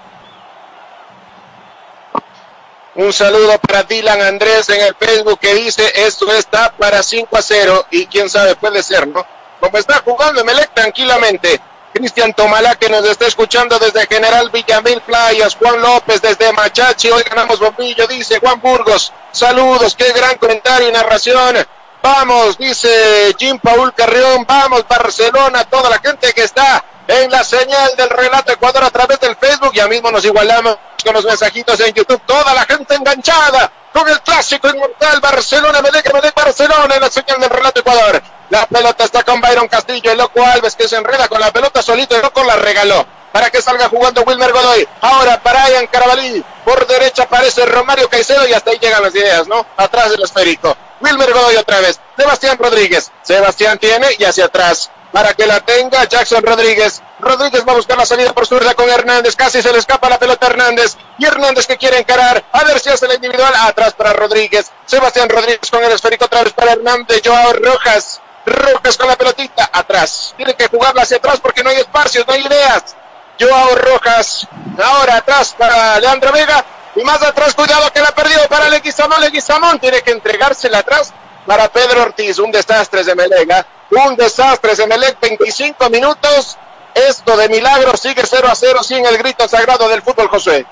Un 2.96 3.14
saludo 3.14 3.58
para 3.60 3.84
Dylan 3.84 4.22
Andrés 4.22 4.68
en 4.70 4.82
el 4.82 4.96
Facebook 4.96 5.40
que 5.40 5.56
dice 5.56 5.92
esto 5.96 6.32
está 6.32 6.72
para 6.72 7.02
5 7.02 7.38
a 7.38 7.42
0 7.42 7.86
y 7.92 8.06
quién 8.06 8.30
sabe 8.30 8.56
puede 8.56 8.84
ser, 8.84 9.08
¿no? 9.08 9.26
Como 9.62 9.78
está 9.78 10.02
jugando 10.04 10.44
Melec 10.44 10.74
tranquilamente. 10.74 11.62
Cristian 12.02 12.34
Tomalá 12.34 12.74
que 12.78 12.90
nos 12.90 13.06
está 13.06 13.28
escuchando 13.28 13.78
desde 13.78 14.08
General 14.08 14.50
Villamil 14.50 15.02
Playas, 15.02 15.56
Juan 15.56 15.80
López 15.80 16.20
desde 16.20 16.52
Machachi, 16.52 17.12
hoy 17.12 17.22
ganamos 17.22 17.60
bombillo, 17.60 18.08
dice 18.08 18.40
Juan 18.40 18.60
Burgos, 18.60 19.14
saludos, 19.32 19.96
qué 19.96 20.12
gran 20.12 20.36
comentario 20.40 20.90
y 20.90 20.92
narración. 20.92 21.58
Vamos, 22.02 22.58
dice 22.58 23.36
Jim 23.38 23.60
Paul 23.60 23.94
Carrión, 23.94 24.44
vamos 24.48 24.84
Barcelona, 24.88 25.64
toda 25.66 25.92
la 25.92 26.00
gente 26.00 26.34
que 26.34 26.42
está 26.42 26.84
en 27.08 27.32
la 27.32 27.44
señal 27.44 27.96
del 27.96 28.10
relato 28.10 28.52
Ecuador 28.52 28.84
a 28.84 28.90
través 28.90 29.20
del 29.20 29.36
Facebook. 29.36 29.74
Ya 29.74 29.88
mismo 29.88 30.12
nos 30.12 30.24
igualamos 30.26 30.78
con 31.04 31.14
los 31.14 31.26
mensajitos 31.26 31.80
en 31.80 31.94
YouTube. 31.94 32.22
Toda 32.26 32.54
la 32.54 32.66
gente 32.66 32.96
enganchada 32.96 33.72
con 33.94 34.08
el 34.08 34.20
clásico 34.22 34.70
inmortal 34.70 35.20
Barcelona, 35.20 35.82
Medellín, 35.82 36.12
Medellín, 36.14 36.34
Barcelona 36.36 36.96
en 36.96 37.02
la 37.02 37.10
señal 37.10 37.40
del 37.40 37.50
relato 37.50 37.80
Ecuador. 37.80 38.22
La 38.50 38.66
pelota 38.66 39.06
está 39.06 39.24
con 39.24 39.40
Byron 39.40 39.68
Castillo, 39.68 40.12
el 40.12 40.18
loco 40.18 40.44
Alves 40.44 40.76
que 40.76 40.88
se 40.88 40.98
enreda 40.98 41.28
con 41.28 41.40
la 41.40 41.52
pelota 41.52 41.82
solito, 41.82 42.16
el 42.16 42.22
loco 42.22 42.44
la 42.44 42.56
regaló 42.56 43.06
para 43.32 43.50
que 43.50 43.62
salga 43.62 43.88
jugando 43.90 44.24
Wilmer 44.24 44.52
Godoy. 44.52 44.88
Ahora 45.02 45.42
Brian 45.44 45.88
Carabalí, 45.88 46.44
por 46.66 46.86
derecha 46.86 47.24
aparece 47.24 47.66
Romario 47.66 48.10
Caicedo 48.10 48.48
y 48.48 48.54
hasta 48.54 48.72
ahí 48.72 48.80
llegan 48.80 49.04
las 49.04 49.16
ideas, 49.16 49.48
¿no? 49.48 49.66
Atrás 49.78 50.12
del 50.12 50.24
esférico. 50.24 50.76
Wilmer 51.00 51.34
Godoy 51.34 51.56
otra 51.56 51.80
vez. 51.80 52.00
Sebastián 52.18 52.58
Rodríguez. 52.58 53.12
Sebastián 53.22 53.80
tiene 53.80 54.08
y 54.20 54.24
hacia 54.24 54.46
atrás 54.46 54.92
para 55.12 55.34
que 55.34 55.46
la 55.46 55.60
tenga 55.60 56.06
Jackson 56.06 56.44
Rodríguez. 56.44 57.02
Rodríguez 57.20 57.64
va 57.68 57.74
a 57.74 57.76
buscar 57.76 57.98
la 57.98 58.06
salida 58.06 58.34
por 58.34 58.48
zurda 58.48 58.74
con 58.74 58.90
Hernández. 58.90 59.36
Casi 59.36 59.62
se 59.62 59.72
le 59.72 59.80
escapa 59.80 60.10
la 60.10 60.18
pelota 60.18 60.48
a 60.48 60.50
Hernández. 60.50 60.98
Y 61.18 61.26
Hernández 61.26 61.68
que 61.68 61.78
quiere 61.78 62.00
encarar. 62.00 62.44
A 62.52 62.64
ver 62.64 62.80
si 62.80 62.90
hace 62.90 63.08
la 63.08 63.16
individual. 63.16 63.54
Atrás 63.56 63.94
para 63.94 64.14
Rodríguez. 64.14 64.72
Sebastián 64.86 65.30
Rodríguez 65.30 65.70
con 65.70 65.84
el 65.84 65.92
esférico 65.92 66.26
otra 66.26 66.44
vez 66.44 66.54
para 66.54 66.74
Hernández. 66.74 67.22
Joao 67.24 67.54
Rojas. 67.54 68.22
Rojas 68.46 68.98
con 68.98 69.08
la 69.08 69.16
pelotita. 69.16 69.70
Atrás. 69.72 70.34
Tiene 70.38 70.56
que 70.56 70.68
jugarla 70.68 71.04
hacia 71.04 71.18
atrás 71.18 71.40
porque 71.40 71.64
no 71.64 71.70
hay 71.70 71.78
espacios, 71.78 72.26
no 72.26 72.34
hay 72.34 72.46
ideas. 72.46 72.96
Joao 73.40 73.76
Rojas. 73.76 74.48
Ahora 74.82 75.18
atrás 75.18 75.56
para 75.58 76.00
Leandro 76.00 76.32
Vega. 76.32 76.66
Y 76.96 77.04
más 77.04 77.22
atrás, 77.24 77.54
cuidado 77.54 77.92
que 77.94 78.02
la 78.02 78.10
ha 78.10 78.16
perdido 78.16 78.46
para 78.50 78.68
Leguizamón. 78.68 79.22
Leguizamón 79.22 79.80
tiene 79.80 80.02
que 80.02 80.12
entregársela 80.12 80.80
atrás 80.80 81.14
para 81.46 81.68
Pedro 81.68 82.04
Ortiz. 82.04 82.40
Un 82.40 82.52
desastre 82.52 83.04
de 83.04 83.16
Melega. 83.16 83.66
Un 83.90 84.16
desastre 84.16 84.76
de 84.76 84.88
Melec. 84.88 85.20
25 85.20 85.90
minutos. 85.90 86.58
Esto 86.94 87.38
de 87.38 87.48
milagro 87.48 87.96
sigue 87.96 88.22
0 88.26 88.48
a 88.52 88.56
0 88.56 88.84
sin 88.84 89.06
el 89.06 89.18
grito 89.18 89.48
sagrado 89.48 89.88
del 89.88 90.02
fútbol, 90.02 90.28
José. 90.28 90.66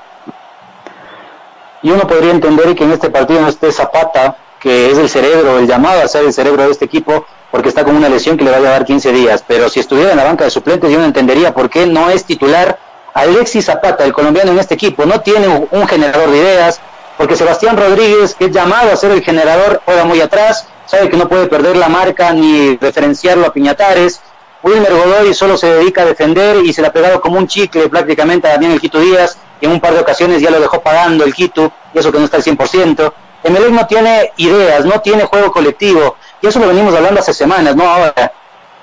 Y 1.82 1.92
uno 1.92 2.06
podría 2.08 2.32
entender 2.32 2.76
que 2.76 2.84
en 2.84 2.92
este 2.92 3.10
partido 3.10 3.40
no 3.40 3.48
esté 3.48 3.72
Zapata, 3.72 4.36
que 4.60 4.92
es 4.92 4.98
el 4.98 5.10
cerebro, 5.10 5.60
el 5.60 5.68
llamado 5.68 6.02
a 6.02 6.08
ser 6.10 6.26
el 6.26 6.34
cerebro 6.34 6.64
de 6.64 6.72
este 6.72 6.86
equipo, 6.86 7.26
porque 7.52 7.70
está 7.70 7.86
con 7.86 7.96
una 7.96 8.10
lesión 8.10 8.36
que 8.36 8.44
le 8.44 8.52
va 8.52 8.58
a 8.58 8.60
llevar 8.60 8.86
15 8.86 9.14
días. 9.14 9.44
Pero 9.48 9.70
si 9.70 9.80
estuviera 9.80 10.12
en 10.12 10.18
la 10.18 10.26
banca 10.26 10.44
de 10.44 10.50
suplentes, 10.50 10.92
yo 10.92 11.00
no 11.00 11.06
entendería 11.06 11.54
por 11.54 11.70
qué 11.70 11.86
no 11.86 12.10
es 12.10 12.26
titular 12.26 12.78
Alexis 13.14 13.66
Zapata, 13.66 14.04
el 14.04 14.14
colombiano 14.14 14.52
en 14.52 14.60
este 14.60 14.76
equipo. 14.76 15.06
No 15.06 15.22
tiene 15.22 15.68
un 15.72 15.88
generador 15.88 16.30
de 16.32 16.38
ideas, 16.38 16.82
porque 17.20 17.36
Sebastián 17.36 17.76
Rodríguez, 17.76 18.34
que 18.34 18.46
es 18.46 18.52
llamado 18.52 18.94
a 18.94 18.96
ser 18.96 19.12
el 19.12 19.22
generador, 19.22 19.82
juega 19.84 20.06
muy 20.06 20.22
atrás, 20.22 20.66
sabe 20.86 21.10
que 21.10 21.18
no 21.18 21.28
puede 21.28 21.48
perder 21.48 21.76
la 21.76 21.90
marca 21.90 22.32
ni 22.32 22.78
referenciarlo 22.78 23.46
a 23.46 23.52
Piñatares. 23.52 24.22
Wilmer 24.64 24.94
Godoy 24.94 25.34
solo 25.34 25.58
se 25.58 25.68
dedica 25.68 26.04
a 26.04 26.06
defender 26.06 26.64
y 26.64 26.72
se 26.72 26.82
le 26.82 26.88
ha 26.88 26.94
pegado 26.94 27.20
como 27.20 27.38
un 27.38 27.46
chicle 27.46 27.90
prácticamente 27.90 28.48
a 28.48 28.52
Damián 28.52 28.72
El 28.72 28.80
Quito 28.80 29.02
Díaz, 29.02 29.38
y 29.60 29.66
en 29.66 29.74
un 29.74 29.82
par 29.82 29.96
de 29.96 30.00
ocasiones 30.00 30.42
ya 30.42 30.50
lo 30.50 30.62
dejó 30.62 30.80
pagando 30.80 31.26
el 31.26 31.34
Quito, 31.34 31.74
y 31.94 32.00
eso 32.00 32.10
que 32.10 32.20
no 32.20 32.24
está 32.24 32.38
al 32.38 32.44
100%. 32.44 33.14
Emelec 33.44 33.72
no 33.72 33.86
tiene 33.86 34.32
ideas, 34.38 34.86
no 34.86 35.02
tiene 35.02 35.26
juego 35.26 35.52
colectivo, 35.52 36.16
y 36.42 36.48
eso 36.48 36.60
lo 36.60 36.70
venimos 36.70 36.96
hablando 36.96 37.20
hace 37.20 37.34
semanas, 37.34 37.76
no 37.76 37.84
ahora. 37.84 38.32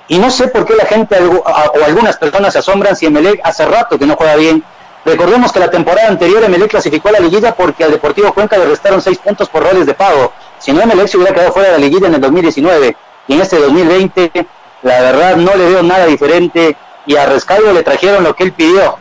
Y 0.09 0.19
no 0.19 0.29
sé 0.29 0.49
por 0.49 0.63
qué 0.63 0.75
la 0.75 0.85
gente 0.85 1.17
o 1.25 1.43
algunas 1.83 2.17
personas 2.17 2.53
se 2.53 2.59
asombran 2.59 2.95
si 2.95 3.07
Emelec 3.07 3.41
hace 3.43 3.65
rato 3.65 3.97
que 3.97 4.05
no 4.05 4.15
juega 4.15 4.35
bien. 4.35 4.63
Recordemos 5.07 5.53
que 5.53 5.59
la 5.61 5.71
temporada 5.71 6.09
anterior 6.09 6.43
Emelec 6.43 6.69
clasificó 6.69 7.07
a 7.07 7.13
la 7.13 7.21
liguilla 7.21 7.55
porque 7.55 7.85
al 7.85 7.91
Deportivo 7.91 8.33
Cuenca 8.33 8.57
le 8.57 8.65
restaron 8.65 9.01
seis 9.01 9.17
puntos 9.17 9.47
por 9.47 9.63
roles 9.63 9.85
de 9.85 9.93
pago. 9.93 10.33
Si 10.59 10.73
no, 10.73 10.81
Emelec 10.81 11.07
se 11.07 11.15
hubiera 11.15 11.33
quedado 11.33 11.53
fuera 11.53 11.69
de 11.69 11.75
la 11.75 11.79
liguilla 11.85 12.07
en 12.07 12.15
el 12.15 12.19
2019. 12.19 12.97
Y 13.29 13.33
en 13.35 13.41
este 13.41 13.57
2020, 13.57 14.45
la 14.81 15.01
verdad, 15.01 15.37
no 15.37 15.55
le 15.55 15.69
veo 15.69 15.81
nada 15.81 16.07
diferente. 16.07 16.75
Y 17.05 17.15
a 17.15 17.25
Rescalvo 17.25 17.71
le 17.71 17.83
trajeron 17.83 18.21
lo 18.25 18.35
que 18.35 18.43
él 18.43 18.51
pidió. 18.51 18.97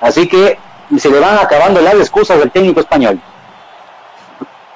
Así 0.00 0.28
que 0.28 0.56
se 0.96 1.10
le 1.10 1.18
van 1.18 1.36
acabando 1.40 1.80
las 1.80 1.94
excusas 1.94 2.38
del 2.38 2.52
técnico 2.52 2.78
español. 2.78 3.20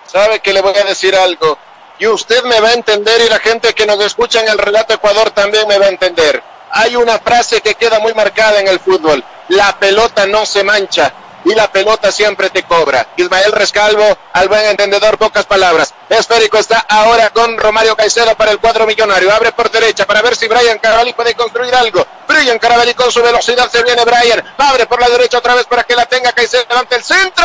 ¿Sabe 0.07 0.41
que 0.41 0.53
le 0.53 0.61
voy 0.61 0.75
a 0.75 0.83
decir 0.83 1.15
algo? 1.15 1.57
Y 2.01 2.09
usted 2.09 2.43
me 2.47 2.59
va 2.59 2.71
a 2.71 2.75
entender 2.75 3.21
y 3.25 3.31
la 3.31 3.39
gente 3.39 3.75
que 3.75 3.87
nos 3.87 4.01
escucha 4.05 4.41
en 4.41 4.49
el 4.49 4.59
relato 4.59 4.95
Ecuador 4.95 5.31
también 5.31 5.69
me 5.69 5.79
va 5.79 5.87
a 5.87 5.91
entender. 5.91 6.43
hay 6.73 6.97
una 6.97 7.21
frase 7.21 7.61
que 7.61 7.77
queda 7.77 8.01
muy 8.01 8.13
marcada 8.15 8.59
en 8.59 8.67
el 8.67 8.81
fútbol. 8.81 9.23
La 9.49 9.79
pelota 9.79 10.27
no 10.27 10.47
se 10.47 10.65
mancha 10.65 11.13
y 11.45 11.55
la 11.55 11.71
pelota 11.71 12.11
siempre 12.11 12.51
te 12.51 12.63
cobra. 12.63 13.09
Ismael 13.17 13.53
Rescalvo, 13.53 14.19
al 14.33 14.49
buen 14.49 14.65
entendedor, 14.67 15.19
pocas 15.19 15.45
palabras. 15.45 15.95
Esférico 16.15 16.59
está 16.59 16.87
ahora 16.89 17.31
con 17.31 17.59
Romario 17.59 17.97
Caicedo 17.97 18.37
para 18.37 18.53
el 18.53 18.59
cuadro 18.59 18.87
millonario. 18.87 19.33
Abre 19.33 19.53
por 19.53 19.71
derecha 19.71 20.07
para 20.07 20.23
ver 20.23 20.37
si 20.37 20.47
Brian 20.47 20.79
Carabalí 20.79 21.13
puede 21.13 21.35
construir 21.35 21.75
algo. 21.75 22.07
Brian 22.29 22.59
Carabalí 22.59 22.95
con 22.95 23.11
su 23.11 23.23
velocidad 23.23 23.69
se 23.71 23.83
viene 23.83 24.05
Brian. 24.05 24.43
Abre 24.59 24.87
por 24.87 25.01
la 25.01 25.09
derecha 25.09 25.39
otra 25.39 25.55
vez 25.55 25.67
para 25.67 25.85
que 25.85 25.97
la 25.97 26.07
tenga 26.07 26.33
Caicedo 26.33 26.65
delante 26.69 26.97
el 26.97 27.03
centro. 27.05 27.45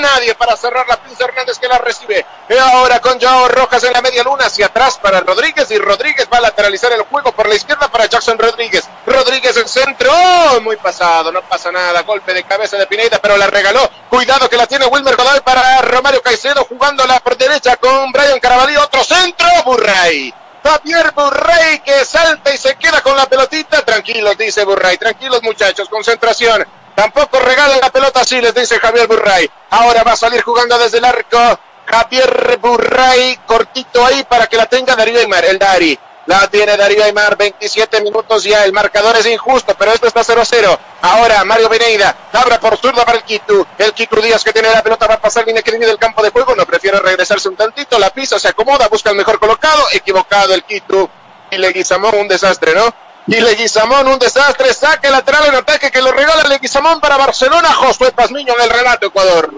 Nadie 0.00 0.34
para 0.34 0.56
cerrar 0.56 0.86
la 0.88 0.96
pinza 0.96 1.24
Hernández 1.24 1.58
que 1.58 1.68
la 1.68 1.78
recibe. 1.78 2.24
Y 2.48 2.56
ahora 2.56 3.00
con 3.00 3.20
Joao 3.20 3.48
Rojas 3.48 3.82
en 3.84 3.92
la 3.92 4.02
media 4.02 4.22
luna 4.24 4.46
hacia 4.46 4.66
atrás 4.66 4.98
para 5.00 5.20
Rodríguez 5.20 5.70
y 5.70 5.78
Rodríguez 5.78 6.28
va 6.32 6.38
a 6.38 6.42
lateralizar 6.42 6.92
el 6.92 7.02
juego 7.02 7.32
por 7.32 7.48
la 7.48 7.54
izquierda 7.54 7.88
para 7.88 8.06
Jackson 8.06 8.38
Rodríguez. 8.38 8.84
Rodríguez 9.06 9.56
el 9.56 9.68
centro. 9.68 10.10
Oh, 10.12 10.60
muy 10.60 10.76
pasado, 10.76 11.32
no 11.32 11.42
pasa 11.42 11.72
nada. 11.72 12.02
Golpe 12.02 12.34
de 12.34 12.44
cabeza 12.44 12.76
de 12.76 12.86
Pineda, 12.86 13.18
pero 13.18 13.36
la 13.36 13.46
regaló. 13.46 13.88
Cuidado 14.08 14.48
que 14.48 14.56
la 14.56 14.66
tiene 14.66 14.86
Wilmer 14.86 15.16
Godoy 15.16 15.40
para 15.40 15.82
Romario 15.82 16.22
Caicedo 16.22 16.64
jugándola 16.64 17.20
por 17.20 17.36
derecha 17.36 17.69
con 17.76 18.12
Brian 18.12 18.40
Carabalí. 18.40 18.76
Otro 18.76 19.04
centro. 19.04 19.46
Burray. 19.64 20.32
Javier 20.62 21.12
Burray 21.16 21.80
que 21.80 22.04
salta 22.04 22.54
y 22.54 22.58
se 22.58 22.76
queda 22.76 23.00
con 23.00 23.16
la 23.16 23.26
pelotita. 23.26 23.82
Tranquilos, 23.84 24.36
dice 24.36 24.64
Burray. 24.64 24.98
Tranquilos, 24.98 25.42
muchachos. 25.42 25.88
Concentración. 25.88 26.66
Tampoco 26.94 27.38
regalan 27.40 27.80
la 27.80 27.90
pelota 27.90 28.20
así, 28.20 28.40
les 28.40 28.54
dice 28.54 28.78
Javier 28.78 29.06
Burray. 29.06 29.50
Ahora 29.70 30.02
va 30.02 30.12
a 30.12 30.16
salir 30.16 30.42
jugando 30.42 30.78
desde 30.78 30.98
el 30.98 31.04
arco. 31.04 31.58
Javier 31.86 32.58
Burray, 32.60 33.38
cortito 33.46 34.04
ahí 34.04 34.22
para 34.24 34.46
que 34.46 34.56
la 34.56 34.66
tenga 34.66 34.94
Darío 34.94 35.18
Aymar, 35.18 35.44
el 35.44 35.58
Dari. 35.58 35.98
La 36.30 36.46
tiene 36.46 36.76
Darío 36.76 37.02
Aymar, 37.02 37.36
27 37.36 38.02
minutos 38.02 38.44
ya. 38.44 38.64
El 38.64 38.72
marcador 38.72 39.16
es 39.16 39.26
injusto, 39.26 39.74
pero 39.76 39.90
esto 39.90 40.06
está 40.06 40.22
0 40.22 40.40
a 40.40 40.44
0. 40.44 40.78
Ahora 41.02 41.42
Mario 41.42 41.68
Veneida, 41.68 42.14
abra 42.32 42.60
por 42.60 42.76
zurda 42.76 43.04
para 43.04 43.18
el 43.18 43.24
Quito. 43.24 43.66
El 43.76 43.92
Quito 43.92 44.14
Díaz 44.20 44.44
que 44.44 44.52
tiene 44.52 44.70
la 44.70 44.80
pelota 44.80 45.08
va 45.08 45.14
a 45.14 45.20
pasar 45.20 45.44
línea 45.44 45.60
que 45.60 45.72
del 45.72 45.98
campo 45.98 46.22
de 46.22 46.30
juego. 46.30 46.54
No 46.54 46.64
prefiere 46.66 47.00
regresarse 47.00 47.48
un 47.48 47.56
tantito. 47.56 47.98
La 47.98 48.10
pisa, 48.10 48.38
se 48.38 48.46
acomoda, 48.46 48.86
busca 48.86 49.10
el 49.10 49.16
mejor 49.16 49.40
colocado. 49.40 49.82
Equivocado 49.92 50.54
el 50.54 50.62
Quito. 50.62 51.10
Y 51.50 51.56
Leguizamón, 51.56 52.14
un 52.14 52.28
desastre, 52.28 52.76
¿no? 52.76 52.94
Y 53.26 53.40
Leguizamón, 53.40 54.06
un 54.06 54.20
desastre. 54.20 54.72
Saque 54.72 55.10
lateral 55.10 55.46
en 55.48 55.56
ataque 55.56 55.90
que 55.90 56.00
lo 56.00 56.12
regala 56.12 56.44
Leguizamón 56.44 57.00
para 57.00 57.16
Barcelona. 57.16 57.72
Josué 57.72 58.12
Pazmiño 58.12 58.54
en 58.56 58.60
el 58.60 58.70
relato, 58.70 59.06
Ecuador. 59.06 59.52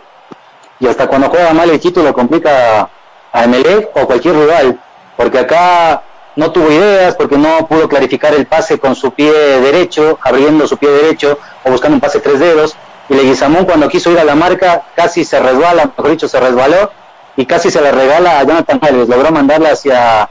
Y 0.81 0.87
hasta 0.87 1.07
cuando 1.07 1.29
juega 1.29 1.53
mal 1.53 1.69
el 1.69 1.79
Quito 1.79 2.03
lo 2.03 2.15
complica 2.15 2.89
a 3.31 3.45
Emelec 3.45 3.95
o 3.95 4.07
cualquier 4.07 4.37
rival. 4.37 4.81
Porque 5.19 5.39
acá 5.39 6.03
no 6.37 6.51
tuvo 6.51 6.71
ideas 6.71 7.15
porque 7.15 7.37
no 7.37 7.67
pudo 7.67 7.89
clarificar 7.89 8.35
el 8.35 8.47
pase 8.47 8.79
con 8.79 8.95
su 8.95 9.13
pie 9.13 9.33
derecho, 9.33 10.19
abriendo 10.23 10.67
su 10.67 10.77
pie 10.77 10.91
derecho 10.91 11.39
o 11.65 11.71
buscando 11.71 11.97
un 11.97 12.01
pase 12.01 12.21
tres 12.21 12.39
dedos. 12.39 12.77
Y 13.09 13.15
Leguizamón 13.15 13.65
cuando 13.65 13.89
quiso 13.89 14.11
ir 14.11 14.19
a 14.19 14.25
la 14.25 14.35
marca 14.35 14.85
casi 14.95 15.25
se 15.25 15.39
resbala, 15.41 15.87
mejor 15.87 16.11
dicho, 16.11 16.29
se 16.29 16.41
resbaló 16.41 16.91
y 17.37 17.47
casi 17.47 17.71
se 17.71 17.81
la 17.81 17.91
regala 17.91 18.39
a 18.39 18.45
Jonathan 18.45 18.79
Álvarez. 18.81 19.09
Logró 19.09 19.31
mandarla 19.31 19.71
hacia 19.71 20.29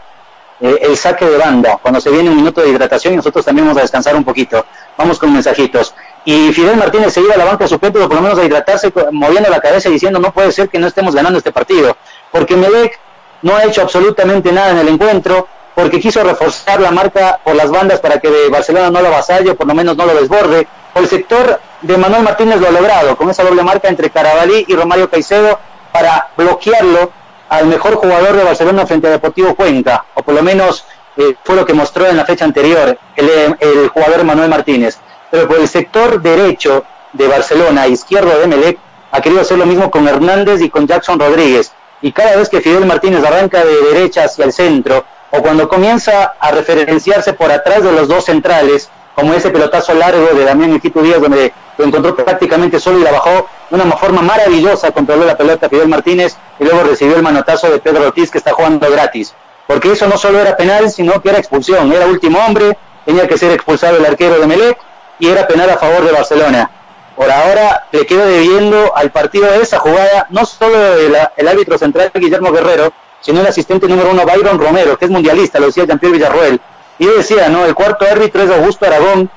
eh, 0.59 0.79
el 0.81 0.97
saque 0.97 1.25
de 1.25 1.37
banda. 1.37 1.79
Cuando 1.81 1.99
se 1.99 2.09
viene 2.09 2.29
un 2.29 2.35
minuto 2.35 2.61
de 2.61 2.69
hidratación 2.69 3.13
y 3.13 3.17
nosotros 3.17 3.45
también 3.45 3.67
vamos 3.67 3.79
a 3.79 3.81
descansar 3.81 4.15
un 4.15 4.23
poquito. 4.23 4.65
Vamos 4.97 5.19
con 5.19 5.33
mensajitos. 5.33 5.93
Y 6.23 6.51
Fidel 6.53 6.77
Martínez 6.77 7.13
se 7.13 7.21
iba 7.21 7.33
a 7.33 7.37
la 7.37 7.45
banca 7.45 7.67
suplente, 7.67 7.99
por 7.99 8.13
lo 8.13 8.21
menos 8.21 8.37
a 8.37 8.43
hidratarse, 8.43 8.93
moviendo 9.11 9.49
la 9.49 9.59
cabeza 9.59 9.89
y 9.89 9.93
diciendo 9.93 10.19
no 10.19 10.31
puede 10.31 10.51
ser 10.51 10.69
que 10.69 10.77
no 10.77 10.87
estemos 10.87 11.15
ganando 11.15 11.39
este 11.39 11.51
partido. 11.51 11.97
Porque 12.31 12.55
Melec 12.55 12.99
no 13.41 13.55
ha 13.55 13.63
hecho 13.63 13.81
absolutamente 13.81 14.51
nada 14.51 14.71
en 14.71 14.77
el 14.77 14.87
encuentro, 14.89 15.47
porque 15.81 15.99
quiso 15.99 16.23
reforzar 16.23 16.79
la 16.79 16.91
marca 16.91 17.39
por 17.43 17.55
las 17.55 17.71
bandas 17.71 17.99
para 17.99 18.19
que 18.19 18.29
Barcelona 18.49 18.91
no 18.91 19.01
lo 19.01 19.07
avasalle, 19.07 19.55
por 19.55 19.67
lo 19.67 19.73
menos 19.73 19.97
no 19.97 20.05
lo 20.05 20.13
desborde. 20.13 20.67
Por 20.93 21.03
el 21.03 21.09
sector 21.09 21.59
de 21.81 21.97
Manuel 21.97 22.23
Martínez 22.23 22.59
lo 22.59 22.67
ha 22.67 22.71
logrado, 22.71 23.15
con 23.15 23.29
esa 23.29 23.43
doble 23.43 23.63
marca 23.63 23.87
entre 23.87 24.09
Carabalí 24.09 24.65
y 24.67 24.75
Romario 24.75 25.09
Caicedo 25.09 25.57
para 25.91 26.29
bloquearlo 26.37 27.11
al 27.49 27.65
mejor 27.65 27.95
jugador 27.95 28.35
de 28.35 28.43
Barcelona 28.43 28.85
frente 28.85 29.07
a 29.07 29.11
Deportivo 29.11 29.55
Cuenca, 29.55 30.05
o 30.13 30.21
por 30.21 30.35
lo 30.35 30.43
menos 30.43 30.85
eh, 31.17 31.35
fue 31.43 31.55
lo 31.55 31.65
que 31.65 31.73
mostró 31.73 32.05
en 32.07 32.15
la 32.15 32.25
fecha 32.25 32.45
anterior 32.45 32.97
el, 33.15 33.57
el 33.59 33.89
jugador 33.89 34.23
Manuel 34.23 34.49
Martínez. 34.49 34.99
Pero 35.31 35.47
por 35.47 35.59
el 35.59 35.67
sector 35.67 36.21
derecho 36.21 36.83
de 37.13 37.27
Barcelona, 37.27 37.87
izquierdo 37.87 38.37
de 38.39 38.47
Melec, 38.47 38.77
ha 39.11 39.21
querido 39.21 39.41
hacer 39.41 39.57
lo 39.57 39.65
mismo 39.65 39.89
con 39.89 40.07
Hernández 40.07 40.61
y 40.61 40.69
con 40.69 40.87
Jackson 40.87 41.19
Rodríguez. 41.19 41.71
Y 42.01 42.11
cada 42.11 42.35
vez 42.35 42.49
que 42.49 42.61
Fidel 42.61 42.85
Martínez 42.85 43.23
arranca 43.23 43.63
de 43.63 43.75
derecha 43.93 44.23
hacia 44.25 44.45
el 44.45 44.53
centro, 44.53 45.05
o 45.31 45.41
cuando 45.41 45.67
comienza 45.67 46.33
a 46.39 46.51
referenciarse 46.51 47.33
por 47.33 47.51
atrás 47.51 47.83
de 47.83 47.91
los 47.91 48.07
dos 48.07 48.25
centrales, 48.25 48.89
como 49.15 49.33
ese 49.33 49.49
pelotazo 49.49 49.93
largo 49.93 50.27
de 50.33 50.45
Damián 50.45 50.73
Equito 50.73 51.01
Díaz, 51.01 51.21
donde 51.21 51.53
lo 51.77 51.85
encontró 51.85 52.15
prácticamente 52.15 52.79
solo 52.79 52.99
y 52.99 53.03
la 53.03 53.11
bajó 53.11 53.47
de 53.69 53.75
una 53.75 53.95
forma 53.95 54.21
maravillosa, 54.21 54.91
controló 54.91 55.25
la 55.25 55.37
pelota 55.37 55.69
Fidel 55.69 55.87
Martínez 55.87 56.35
y 56.59 56.65
luego 56.65 56.83
recibió 56.83 57.15
el 57.15 57.23
manotazo 57.23 57.69
de 57.69 57.79
Pedro 57.79 58.07
Ortiz 58.07 58.29
que 58.29 58.37
está 58.37 58.53
jugando 58.53 58.89
gratis. 58.89 59.33
Porque 59.67 59.91
eso 59.91 60.07
no 60.07 60.17
solo 60.17 60.39
era 60.39 60.57
penal, 60.57 60.89
sino 60.89 61.21
que 61.21 61.29
era 61.29 61.39
expulsión, 61.39 61.91
era 61.91 62.05
último 62.05 62.39
hombre, 62.39 62.77
tenía 63.05 63.27
que 63.27 63.37
ser 63.37 63.51
expulsado 63.51 63.97
el 63.97 64.05
arquero 64.05 64.39
de 64.39 64.47
Melec 64.47 64.77
y 65.19 65.29
era 65.29 65.47
penal 65.47 65.69
a 65.69 65.77
favor 65.77 66.03
de 66.03 66.11
Barcelona. 66.11 66.69
Por 67.15 67.29
ahora 67.29 67.85
le 67.91 68.05
quedo 68.05 68.25
debiendo 68.25 68.95
al 68.95 69.11
partido 69.11 69.51
de 69.51 69.61
esa 69.61 69.79
jugada, 69.79 70.27
no 70.29 70.45
solo 70.45 70.95
el, 70.95 71.15
el 71.37 71.47
árbitro 71.47 71.77
central 71.77 72.11
Guillermo 72.13 72.51
Guerrero, 72.51 72.91
sino 73.21 73.39
el 73.39 73.47
asistente 73.47 73.87
número 73.87 74.11
uno 74.11 74.25
Byron 74.25 74.59
Romero, 74.59 74.97
que 74.97 75.05
es 75.05 75.11
mundialista, 75.11 75.59
lo 75.59 75.67
decía 75.67 75.85
Jean-Pierre 75.85 76.17
Villarroel. 76.17 76.61
Y 76.99 77.05
decía, 77.05 77.49
no, 77.49 77.65
el 77.65 77.73
cuarto 77.73 78.05
árbitro 78.05 78.43
es 78.43 78.51
Augusto 78.51 78.85
Aragón. 78.85 79.29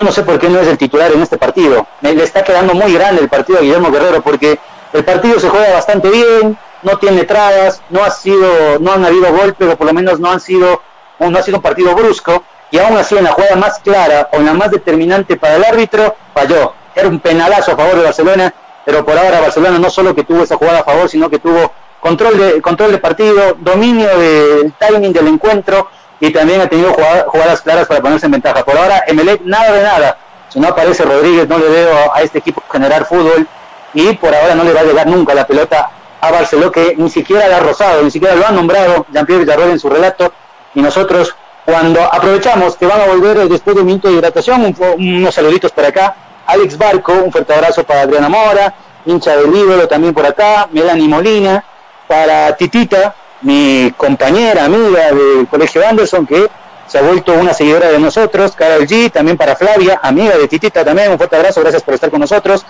No 0.00 0.10
sé 0.10 0.22
por 0.22 0.38
qué 0.38 0.48
no 0.48 0.58
es 0.60 0.68
el 0.68 0.78
titular 0.78 1.12
en 1.12 1.22
este 1.22 1.38
partido. 1.38 1.86
Le 2.00 2.22
está 2.22 2.42
quedando 2.42 2.74
muy 2.74 2.92
grande 2.94 3.22
el 3.22 3.28
partido 3.28 3.58
a 3.58 3.62
Guillermo 3.62 3.90
Guerrero 3.90 4.22
porque 4.22 4.58
el 4.92 5.04
partido 5.04 5.38
se 5.38 5.48
juega 5.48 5.72
bastante 5.72 6.08
bien, 6.08 6.56
no 6.82 6.98
tiene 6.98 7.24
trabas, 7.24 7.82
no 7.90 8.04
ha 8.04 8.10
sido, 8.10 8.78
no 8.78 8.92
han 8.92 9.04
habido 9.04 9.32
golpes, 9.32 9.72
o 9.72 9.76
por 9.76 9.86
lo 9.86 9.92
menos 9.92 10.20
no 10.20 10.30
han 10.30 10.40
sido, 10.40 10.82
no 11.18 11.38
ha 11.38 11.42
sido 11.42 11.56
un 11.56 11.62
partido 11.62 11.94
brusco, 11.94 12.44
y 12.70 12.78
aún 12.78 12.96
así 12.96 13.16
en 13.16 13.24
la 13.24 13.32
jugada 13.32 13.56
más 13.56 13.78
clara 13.78 14.28
o 14.32 14.36
en 14.36 14.46
la 14.46 14.54
más 14.54 14.70
determinante 14.70 15.36
para 15.36 15.56
el 15.56 15.64
árbitro, 15.64 16.14
falló. 16.32 16.74
Era 16.94 17.08
un 17.08 17.18
penalazo 17.20 17.72
a 17.72 17.76
favor 17.76 17.96
de 17.96 18.04
Barcelona, 18.04 18.54
pero 18.84 19.04
por 19.04 19.16
ahora 19.16 19.40
Barcelona 19.40 19.78
no 19.78 19.90
solo 19.90 20.14
que 20.14 20.24
tuvo 20.24 20.42
esa 20.42 20.56
jugada 20.56 20.80
a 20.80 20.84
favor, 20.84 21.08
sino 21.08 21.30
que 21.30 21.38
tuvo 21.38 21.72
control 22.04 22.36
de, 22.36 22.60
control 22.60 22.92
de 22.92 22.98
partido, 22.98 23.56
dominio 23.60 24.06
del 24.18 24.74
timing 24.74 25.10
del 25.10 25.26
encuentro 25.26 25.88
y 26.20 26.30
también 26.30 26.60
ha 26.60 26.68
tenido 26.68 26.92
jugadas, 26.92 27.62
claras 27.62 27.86
para 27.86 28.02
ponerse 28.02 28.26
en 28.26 28.32
ventaja. 28.32 28.62
Por 28.62 28.76
ahora, 28.76 29.04
Emelec 29.06 29.40
nada 29.40 29.72
de 29.72 29.82
nada. 29.82 30.18
Si 30.50 30.60
no 30.60 30.68
aparece 30.68 31.02
Rodríguez, 31.02 31.48
no 31.48 31.56
le 31.56 31.66
veo 31.66 32.14
a 32.14 32.20
este 32.20 32.40
equipo 32.40 32.62
generar 32.70 33.06
fútbol 33.06 33.48
y 33.94 34.12
por 34.16 34.34
ahora 34.34 34.54
no 34.54 34.64
le 34.64 34.74
va 34.74 34.80
a 34.80 34.84
llegar 34.84 35.06
nunca 35.06 35.32
la 35.32 35.46
pelota 35.46 35.90
a 36.20 36.30
Barcelona, 36.30 36.70
que 36.70 36.94
ni 36.98 37.08
siquiera 37.08 37.48
la 37.48 37.56
ha 37.56 37.60
rozado, 37.60 38.02
ni 38.02 38.10
siquiera 38.10 38.34
lo 38.34 38.46
ha 38.46 38.50
nombrado 38.50 39.06
Jean-Pierre 39.10 39.44
Villarroel 39.44 39.70
en 39.70 39.80
su 39.80 39.88
relato. 39.88 40.30
Y 40.74 40.82
nosotros, 40.82 41.34
cuando 41.64 42.02
aprovechamos 42.02 42.76
que 42.76 42.84
van 42.84 43.00
a 43.00 43.06
volver 43.06 43.48
después 43.48 43.76
de 43.76 43.80
un 43.80 43.86
minuto 43.86 44.08
de 44.08 44.14
hidratación, 44.14 44.76
unos 44.98 45.34
saluditos 45.34 45.72
por 45.72 45.86
acá. 45.86 46.14
Alex 46.46 46.76
Barco, 46.76 47.14
un 47.14 47.32
fuerte 47.32 47.54
abrazo 47.54 47.82
para 47.84 48.02
Adriana 48.02 48.28
Mora, 48.28 48.74
hincha 49.06 49.34
del 49.38 49.56
ídolo 49.56 49.88
también 49.88 50.12
por 50.12 50.26
acá, 50.26 50.68
Melanie 50.70 51.08
Molina, 51.08 51.64
para 52.06 52.56
Titita, 52.56 53.14
mi 53.42 53.92
compañera, 53.96 54.64
amiga 54.64 55.12
del 55.12 55.46
Colegio 55.48 55.86
Anderson, 55.86 56.26
que 56.26 56.48
se 56.86 56.98
ha 56.98 57.02
vuelto 57.02 57.32
una 57.34 57.54
seguidora 57.54 57.88
de 57.88 57.98
nosotros, 57.98 58.52
Carol 58.56 58.86
G, 58.86 59.10
también 59.10 59.36
para 59.36 59.56
Flavia, 59.56 60.00
amiga 60.02 60.36
de 60.36 60.48
Titita 60.48 60.84
también, 60.84 61.10
un 61.10 61.18
fuerte 61.18 61.36
abrazo, 61.36 61.60
gracias 61.60 61.82
por 61.82 61.94
estar 61.94 62.10
con 62.10 62.20
nosotros, 62.20 62.64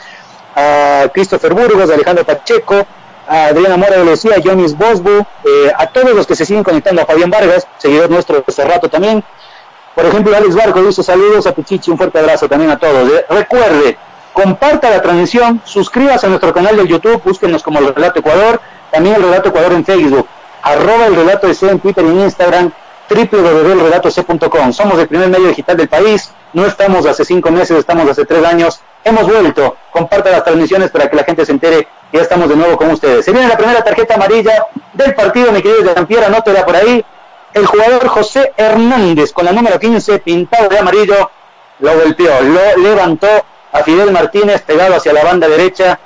a 0.55 1.09
Christopher 1.13 1.53
Burgos, 1.53 1.91
a 1.91 1.95
Alejandro 1.95 2.25
Pacheco, 2.25 2.87
a 3.27 3.47
Adriana 3.47 3.77
Mora 3.77 3.99
de 3.99 4.05
Lucía, 4.05 4.37
a 4.37 4.43
Jonis 4.43 4.77
Bosbu, 4.77 5.11
eh, 5.45 5.73
a 5.77 5.87
todos 5.87 6.13
los 6.13 6.27
que 6.27 6.37
se 6.37 6.45
siguen 6.45 6.63
conectando, 6.63 7.03
a 7.03 7.07
Fabián 7.07 7.31
Vargas, 7.31 7.67
seguidor 7.79 8.11
nuestro 8.11 8.45
este 8.47 8.65
rato 8.65 8.89
también, 8.89 9.25
por 9.95 10.05
ejemplo, 10.07 10.37
Alex 10.37 10.57
Barco 10.57 10.83
dice 10.83 11.03
saludos 11.03 11.47
a 11.47 11.53
Pichichi, 11.53 11.91
un 11.91 11.97
fuerte 11.97 12.19
abrazo 12.19 12.49
también 12.49 12.71
a 12.71 12.79
todos. 12.79 13.09
Eh, 13.13 13.25
recuerde, 13.31 13.97
comparta 14.33 14.91
la 14.91 15.01
transmisión, 15.01 15.63
suscríbase 15.65 16.27
a 16.27 16.31
nuestro 16.31 16.53
canal 16.53 16.77
de 16.77 16.87
YouTube, 16.87 17.23
búsquenos 17.23 17.63
como 17.63 17.79
el 17.79 17.95
Relato 17.95 18.19
Ecuador, 18.19 18.61
también 18.95 19.17
el 19.17 19.23
Relato 19.25 19.49
Ecuador 19.49 19.73
en 19.73 19.85
Facebook, 19.85 20.29
arroba 20.63 21.07
el 21.07 21.17
Relato 21.17 21.53
C 21.53 21.69
en 21.69 21.81
Twitter 21.81 22.05
y 22.05 22.09
en 22.09 22.21
Instagram, 22.21 22.71
www.relatoc.com. 23.11 24.73
Somos 24.73 24.99
el 25.01 25.09
primer 25.09 25.29
medio 25.29 25.49
digital 25.49 25.77
del 25.77 25.89
país, 25.89 26.31
no 26.53 26.65
estamos 26.65 27.05
hace 27.05 27.25
cinco 27.25 27.51
meses, 27.51 27.77
estamos 27.77 28.09
hace 28.09 28.25
tres 28.25 28.45
años, 28.45 28.81
hemos 29.03 29.27
vuelto. 29.27 29.77
Comparta 29.91 30.31
las 30.31 30.45
transmisiones 30.45 30.93
para 30.93 31.11
que 31.11 31.17
la 31.17 31.25
gente 31.25 31.45
se 31.45 31.51
entere 31.51 31.89
que 32.13 32.19
ya 32.19 32.23
estamos 32.23 32.49
de 32.49 32.55
nuevo 32.55 32.77
con 32.77 32.93
ustedes. 32.93 33.25
Se 33.25 33.33
viene 33.33 33.49
la 33.49 33.57
primera 33.57 33.83
tarjeta 33.83 34.15
amarilla 34.15 34.65
del 34.93 35.13
partido, 35.13 35.51
mi 35.51 35.61
querido 35.61 35.93
Jean-Pierre, 35.93 36.27
anótela 36.27 36.65
por 36.65 36.77
ahí. 36.77 37.05
El 37.53 37.67
jugador 37.67 38.07
José 38.07 38.53
Hernández, 38.57 39.33
con 39.33 39.45
la 39.45 39.51
número 39.51 39.81
15, 39.81 40.21
pintado 40.21 40.69
de 40.69 40.79
amarillo, 40.79 41.31
lo 41.81 41.95
golpeó, 41.99 42.41
lo 42.43 42.81
levantó 42.81 43.29
a 43.73 43.83
Fidel 43.83 44.13
Martínez 44.13 44.63
pegado 44.63 44.95
hacia 44.95 45.13
la 45.13 45.25
banda 45.25 45.49
derecha 45.49 45.99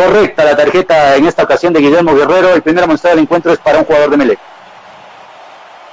correcta 0.00 0.44
la 0.44 0.56
tarjeta 0.56 1.16
en 1.16 1.26
esta 1.26 1.42
ocasión 1.42 1.72
de 1.72 1.80
Guillermo 1.80 2.14
Guerrero. 2.14 2.54
El 2.54 2.62
primer 2.62 2.84
amonestado 2.84 3.14
del 3.14 3.24
encuentro 3.24 3.52
es 3.52 3.58
para 3.58 3.78
un 3.78 3.84
jugador 3.84 4.10
de 4.10 4.16
Melec. 4.16 4.38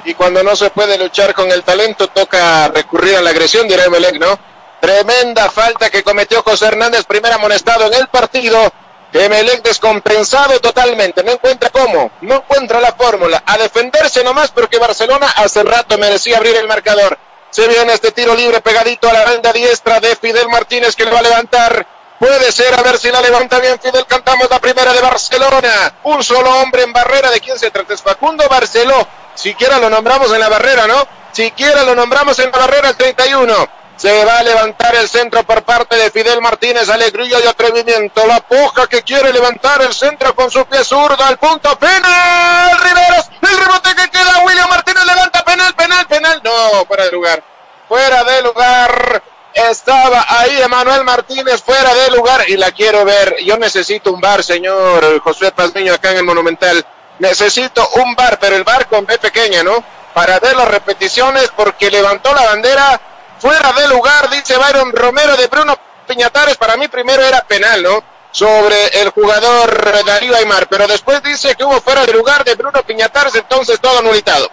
y 0.06 0.14
cuando 0.14 0.42
no 0.42 0.56
se 0.56 0.70
puede 0.70 0.98
luchar 0.98 1.34
con 1.34 1.52
el 1.52 1.64
talento 1.64 2.08
toca 2.08 2.70
recurrir 2.70 3.18
a 3.18 3.22
la 3.22 3.32
agresión, 3.32 3.68
dirá 3.68 3.84
Emelec, 3.86 4.18
¿no? 4.20 4.40
Tremenda 4.80 5.50
falta 5.50 5.90
que 5.90 6.04
cometió 6.04 6.42
José 6.44 6.68
Hernández, 6.68 7.04
primer 7.04 7.34
amonestado 7.34 7.88
en 7.88 7.94
el 7.94 8.08
partido. 8.08 8.72
Emelec 9.12 9.64
descompensado 9.64 10.60
totalmente, 10.62 11.24
no 11.24 11.32
encuentra 11.32 11.70
cómo, 11.70 12.12
no 12.22 12.36
encuentra 12.36 12.80
la 12.80 12.94
fórmula, 12.94 13.42
a 13.46 13.58
defenderse 13.58 14.24
nomás 14.24 14.52
porque 14.52 14.78
Barcelona 14.78 15.28
hace 15.36 15.64
rato 15.64 15.98
merecía 15.98 16.38
abrir 16.38 16.56
el 16.56 16.68
marcador. 16.68 17.18
Se 17.50 17.68
viene 17.68 17.94
este 17.94 18.12
tiro 18.12 18.36
libre 18.36 18.62
pegadito 18.62 19.10
a 19.10 19.14
la 19.14 19.26
banda 19.26 19.52
diestra 19.52 20.00
de 20.00 20.16
Fidel 20.16 20.48
Martínez 20.50 20.96
que 20.96 21.06
lo 21.06 21.12
va 21.12 21.20
a 21.20 21.24
levantar. 21.24 21.97
Puede 22.20 22.52
ser, 22.52 22.74
a 22.74 22.82
ver 22.82 22.98
si 22.98 23.12
la 23.12 23.22
levanta 23.22 23.60
bien 23.60 23.80
Fidel. 23.80 24.06
Cantamos 24.08 24.50
la 24.50 24.60
primera 24.60 24.92
de 24.92 25.02
Barcelona. 25.02 25.94
Un 26.04 26.24
solo 26.24 26.50
hombre 26.62 26.82
en 26.82 26.92
barrera. 26.92 27.30
¿De 27.30 27.40
quién 27.40 27.60
se 27.60 27.70
trata? 27.70 27.94
Es 27.94 28.02
Facundo 28.02 28.48
Barceló. 28.50 29.08
Siquiera 29.36 29.78
lo 29.78 29.90
nombramos 29.90 30.32
en 30.34 30.40
la 30.40 30.50
barrera, 30.50 30.88
¿no? 30.88 31.08
Siquiera 31.32 31.84
lo 31.84 31.94
nombramos 31.94 32.40
en 32.40 32.52
la 32.52 32.58
barrera 32.58 32.90
el 32.90 32.96
31. 32.96 33.70
Se 33.98 34.26
va 34.26 34.40
a 34.40 34.44
levantar 34.44 34.96
el 34.96 35.08
centro 35.08 35.44
por 35.44 35.64
parte 35.64 35.96
de 35.96 36.10
Fidel 36.10 36.42
Martínez, 36.42 36.90
alegría 36.90 37.40
y 37.44 37.48
atrevimiento. 37.48 38.26
La 38.26 38.40
puja 38.42 38.88
que 38.88 39.04
quiere 39.04 39.32
levantar 39.32 39.82
el 39.84 39.94
centro 39.94 40.36
con 40.36 40.50
su 40.50 40.66
pie 40.66 40.84
zurdo 40.84 41.24
al 41.24 41.38
punto 41.38 41.78
penal. 41.78 42.80
Riveros, 42.80 43.30
el 43.42 43.58
rebote 43.60 43.96
que 43.96 44.10
queda. 44.10 44.44
William 44.44 44.70
Martínez 44.70 45.06
levanta 45.06 45.44
penal, 45.44 45.74
penal, 45.76 46.08
penal. 46.08 46.42
No, 46.44 46.86
fuera 46.86 47.06
de 47.06 47.12
lugar. 47.12 47.44
Fuera 47.88 48.24
de 48.24 48.42
lugar. 48.42 49.24
Estaba 49.58 50.24
ahí 50.30 50.62
Emanuel 50.62 51.04
Martínez 51.04 51.64
fuera 51.64 51.92
de 51.92 52.12
lugar 52.12 52.48
y 52.48 52.58
la 52.58 52.72
quiero 52.72 53.04
ver. 53.04 53.38
Yo 53.44 53.58
necesito 53.58 54.14
un 54.14 54.22
bar, 54.22 54.44
señor 54.44 55.20
José 55.22 55.52
Pazmiño, 55.52 55.96
acá 55.96 56.12
en 56.12 56.18
el 56.18 56.24
Monumental. 56.24 56.86
Necesito 57.18 57.90
un 57.96 58.14
bar, 58.14 58.38
pero 58.40 58.56
el 58.56 58.64
bar 58.64 58.88
con 58.88 59.08
B 59.08 59.18
pequeña, 59.18 59.64
¿no? 59.64 59.84
Para 60.14 60.40
ver 60.40 60.56
las 60.56 60.68
repeticiones 60.68 61.50
porque 61.56 61.90
levantó 61.90 62.36
la 62.36 62.44
bandera 62.44 63.02
fuera 63.40 63.74
de 63.74 63.88
lugar, 63.88 64.30
dice 64.30 64.56
Byron 64.58 64.92
Romero 64.92 65.36
de 65.36 65.48
Bruno 65.48 65.76
Piñatares. 66.06 66.56
Para 66.58 66.78
mí 66.78 66.88
primero 66.88 67.24
era 67.24 67.42
penal, 67.42 67.82
¿no? 67.82 68.04
Sobre 68.30 69.02
el 69.02 69.10
jugador 69.10 70.06
Darío 70.06 70.36
Aymar, 70.36 70.68
pero 70.68 70.86
después 70.86 71.24
dice 71.24 71.56
que 71.56 71.64
hubo 71.64 71.82
fuera 71.82 72.06
de 72.06 72.14
lugar 72.14 72.44
de 72.44 72.54
Bruno 72.54 72.84
Piñatares, 72.84 73.34
entonces 73.34 73.80
todo 73.80 73.98
anulitado. 73.98 74.52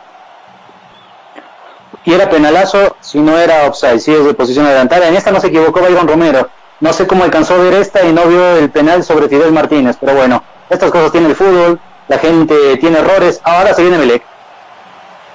Y 2.05 2.13
era 2.13 2.29
penalazo 2.29 2.97
si 3.01 3.19
no 3.19 3.39
era 3.39 3.67
offside, 3.67 3.99
si 3.99 4.13
es 4.13 4.25
de 4.25 4.35
posición 4.35 4.67
adelantada. 4.67 5.09
En 5.09 5.17
esta 5.17 5.31
no 5.31 5.41
se 5.41 5.47
equivocó 5.47 5.81
Byron 5.81 6.07
Romero. 6.07 6.51
No 6.81 6.93
sé 6.93 7.07
cómo 7.07 7.25
alcanzó 7.25 7.55
a 7.55 7.59
ver 7.59 7.75
esta 7.75 8.03
y 8.05 8.13
no 8.13 8.25
vio 8.27 8.57
el 8.57 8.71
penal 8.71 9.05
sobre 9.05 9.29
Fidel 9.29 9.53
Martínez, 9.53 9.97
pero 9.99 10.15
bueno, 10.15 10.43
estas 10.69 10.91
cosas 10.91 11.13
tiene 11.13 11.29
el 11.29 11.37
fútbol, 11.37 11.81
la 12.09 12.19
gente 12.19 12.77
tiene 12.77 12.99
errores. 12.99 13.41
Ahora 13.43 13.73
se 13.75 13.83
viene 13.83 13.97
Melec. 13.97 14.23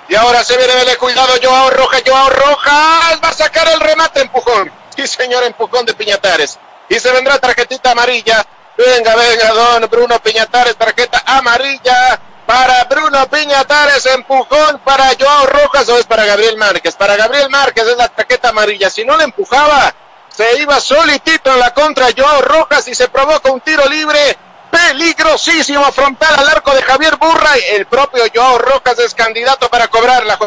Y 0.10 0.16
ahora 0.16 0.44
se 0.44 0.58
viene 0.58 0.76
Melec, 0.76 0.98
cuidado, 0.98 1.34
Joao 1.42 1.70
Rojas, 1.72 2.04
Joao 2.06 2.30
Rojas, 2.30 3.20
va 3.24 3.30
a 3.30 3.34
sacar 3.34 3.68
el 3.70 3.80
remate, 3.80 4.22
empujón. 4.22 4.72
Sí, 4.96 5.08
señor, 5.08 5.44
empujón 5.46 5.86
de 5.86 5.94
Piñatares. 5.94 6.60
Y 6.90 7.00
se 7.00 7.10
vendrá 7.14 7.38
tarjetita 7.40 7.92
amarilla. 7.92 8.46
Venga, 8.78 9.16
venga, 9.16 9.54
don 9.54 9.90
Bruno 9.90 10.20
Piñatares, 10.20 10.76
tarjeta 10.76 11.24
amarilla 11.26 12.20
para 12.50 12.84
Bruno 12.86 13.30
Piñatares, 13.30 14.08
empujón 14.08 14.82
para 14.84 15.12
Joao 15.20 15.46
Rojas 15.46 15.88
o 15.90 16.00
es 16.00 16.06
para 16.06 16.26
Gabriel 16.26 16.58
Márquez. 16.58 16.96
Para 16.96 17.16
Gabriel 17.16 17.48
Márquez 17.48 17.86
es 17.86 17.96
la 17.96 18.08
tarjeta 18.08 18.50
amarilla. 18.50 18.90
Si 18.90 19.06
no 19.06 19.16
le 19.18 19.26
empujaba, 19.26 19.94
se 20.30 20.60
iba 20.60 20.80
solitito 20.80 21.54
en 21.54 21.60
la 21.60 21.72
contra 21.76 22.08
Joao 22.18 22.42
Rojas 22.42 22.88
y 22.88 22.96
se 22.96 23.08
provoca 23.08 23.52
un 23.52 23.62
tiro 23.62 23.88
libre 23.88 24.36
peligrosísimo 24.72 25.92
frontal 25.92 26.34
al 26.40 26.50
arco 26.50 26.74
de 26.74 26.82
Javier 26.82 27.18
Burray. 27.18 27.62
El 27.74 27.86
propio 27.86 28.24
Joao 28.34 28.58
Rojas 28.58 28.98
es 28.98 29.14
candidato 29.14 29.70
para 29.70 29.88
cobrarla, 29.88 30.40